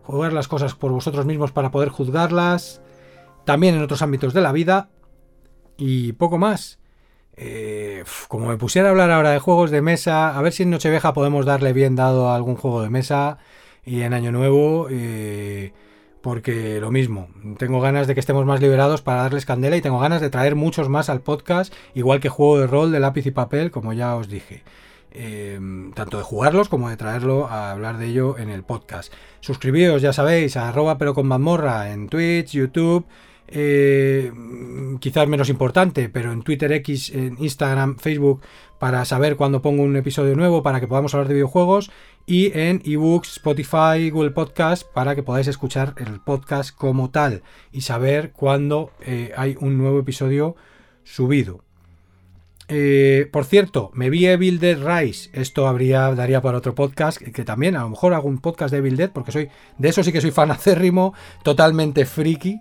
jugar 0.03 0.33
las 0.33 0.48
cosas 0.48 0.74
por 0.74 0.91
vosotros 0.91 1.25
mismos 1.25 1.51
para 1.51 1.72
poder 1.72 1.90
juzgarlas, 1.90 2.82
también 3.45 3.75
en 3.75 3.83
otros 3.83 4.01
ámbitos 4.01 4.33
de 4.33 4.41
la 4.41 4.51
vida, 4.51 4.90
y 5.77 6.14
poco 6.14 6.38
más. 6.38 6.80
Eh, 7.40 8.03
como 8.30 8.48
me 8.48 8.57
pusiera 8.57 8.88
a 8.88 8.91
hablar 8.91 9.11
ahora 9.11 9.30
de 9.30 9.38
juegos 9.38 9.69
de 9.69 9.83
mesa, 9.83 10.35
a 10.35 10.41
ver 10.41 10.53
si 10.53 10.64
en 10.64 10.72
Nochevieja 10.72 11.14
podemos 11.14 11.45
darle 11.45 11.72
bien 11.72 11.95
dado 11.95 12.30
a 12.30 12.35
algún 12.35 12.56
juego 12.56 12.82
de 12.82 12.90
mesa 12.90 13.38
y 13.88 14.01
en 14.01 14.14
Año 14.14 14.33
Nuevo, 14.33 14.88
eh, 14.91 15.72
porque 16.22 16.82
lo 16.82 16.91
mismo, 16.91 17.30
tengo 17.57 17.80
ganas 17.80 18.06
de 18.06 18.14
que 18.14 18.19
estemos 18.19 18.45
más 18.45 18.59
liberados 18.59 19.01
para 19.01 19.22
darles 19.22 19.45
candela 19.45 19.77
y 19.77 19.82
tengo 19.82 19.98
ganas 19.98 20.19
de 20.19 20.30
traer 20.30 20.56
muchos 20.56 20.90
más 20.90 21.09
al 21.09 21.22
podcast, 21.22 21.74
igual 21.95 22.19
que 22.19 22.27
juego 22.27 22.59
de 22.59 22.67
rol 22.67 22.91
de 22.91 22.99
lápiz 22.99 23.25
y 23.25 23.32
papel, 23.32 23.72
como 23.72 23.93
ya 23.93 24.16
os 24.17 24.27
dije. 24.27 24.64
Eh, 25.11 25.57
tanto 25.95 26.17
de 26.17 26.24
jugarlos 26.24 26.67
como 26.67 26.90
de 26.90 26.98
traerlo 26.98 27.48
a 27.48 27.72
hablar 27.72 27.98
de 27.98 28.07
ello 28.07 28.38
en 28.38 28.49
el 28.49 28.64
podcast. 28.64 29.11
Suscribíos, 29.40 30.01
ya 30.01 30.11
sabéis, 30.11 30.57
a 30.57 30.67
arroba 30.67 30.98
pero 30.98 31.14
con 31.14 31.27
mazmorra 31.27 31.93
en 31.93 32.09
Twitch, 32.09 32.51
YouTube, 32.51 33.06
eh, 33.48 34.32
quizás 35.00 35.27
menos 35.27 35.50
importante, 35.50 36.09
pero 36.09 36.32
en 36.32 36.42
Twitter 36.42 36.72
X, 36.72 37.11
en 37.11 37.38
Instagram, 37.40 37.98
Facebook, 37.98 38.42
para 38.80 39.06
saber 39.06 39.35
cuándo 39.35 39.61
pongo 39.61 39.84
un 39.84 39.95
episodio 39.95 40.35
nuevo, 40.35 40.64
para 40.64 40.80
que 40.80 40.88
podamos 40.88 41.14
hablar 41.14 41.27
de 41.27 41.35
videojuegos, 41.35 41.92
y 42.26 42.58
en 42.58 42.82
ebooks, 42.84 43.38
Spotify, 43.38 44.09
Google 44.11 44.32
Podcast, 44.32 44.85
para 44.92 45.16
que 45.16 45.24
podáis 45.24 45.48
escuchar 45.48 45.95
el 45.98 46.19
podcast 46.19 46.76
como 46.76 47.09
tal 47.09 47.42
y 47.72 47.82
saber 47.82 48.32
cuándo 48.34 48.92
eh, 49.01 49.32
hay 49.38 49.56
un 49.59 49.77
nuevo 49.77 50.00
episodio 50.00 50.56
subido. 51.03 51.64
Eh, 52.69 53.30
por 53.32 53.45
cierto, 53.45 53.92
me 53.93 54.09
vi 54.09 54.26
Evil 54.26 54.59
Dead 54.59 54.77
Rise. 54.77 55.30
Esto 55.34 55.67
habría, 55.67 56.14
daría 56.14 56.42
para 56.42 56.58
otro 56.58 56.76
podcast. 56.76 57.22
Que 57.22 57.45
también, 57.45 57.77
a 57.77 57.82
lo 57.82 57.90
mejor 57.90 58.14
hago 58.14 58.27
un 58.27 58.40
podcast 58.40 58.72
de 58.72 58.80
Evil 58.80 58.98
Dead. 58.98 59.09
Porque 59.11 59.32
soy. 59.32 59.50
De 59.77 59.90
eso 59.90 60.03
sí 60.03 60.11
que 60.11 60.22
soy 60.22 60.32
fan 60.32 60.51
acérrimo. 60.51 61.14
Totalmente 61.43 62.06
friki. 62.06 62.59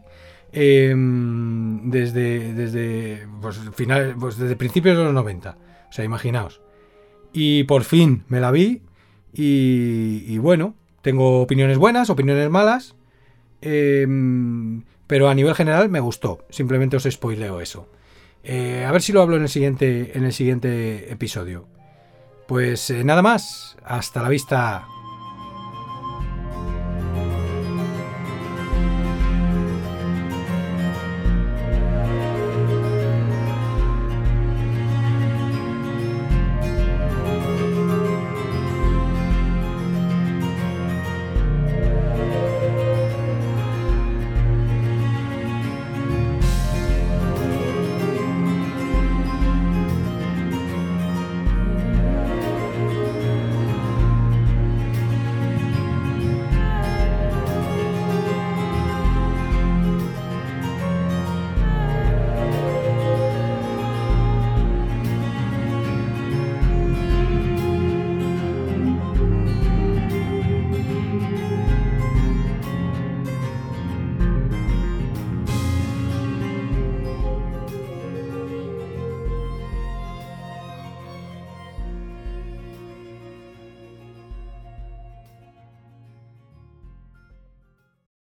Em, 0.52 1.90
desde, 1.90 2.54
desde, 2.54 3.26
pues, 3.40 3.58
final, 3.74 4.16
pues 4.18 4.38
desde 4.38 4.56
principios 4.56 4.96
de 4.96 5.04
los 5.04 5.12
90. 5.12 5.56
O 5.88 5.92
sea, 5.92 6.04
imaginaos. 6.04 6.60
Y 7.32 7.64
por 7.64 7.84
fin 7.84 8.24
me 8.28 8.40
la 8.40 8.50
vi. 8.50 8.82
Y, 9.32 10.38
bueno, 10.38 10.74
tengo 11.02 11.42
opiniones 11.42 11.76
buenas, 11.76 12.08
opiniones 12.08 12.48
malas. 12.48 12.96
Em, 13.60 14.82
pero 15.06 15.28
a 15.28 15.34
nivel 15.34 15.54
general 15.54 15.88
me 15.90 16.00
gustó. 16.00 16.46
Simplemente 16.48 16.96
os 16.96 17.04
spoileo 17.04 17.60
eso. 17.60 17.88
Eh, 18.42 18.84
a 18.86 18.92
ver 18.92 19.02
si 19.02 19.12
lo 19.12 19.20
hablo 19.20 19.36
en 19.36 19.42
el 19.42 19.48
siguiente, 19.48 20.16
en 20.16 20.24
el 20.24 20.32
siguiente 20.32 21.12
episodio. 21.12 21.66
Pues 22.48 22.90
eh, 22.90 23.04
nada 23.04 23.22
más. 23.22 23.76
Hasta 23.84 24.22
la 24.22 24.28
vista. 24.28 24.86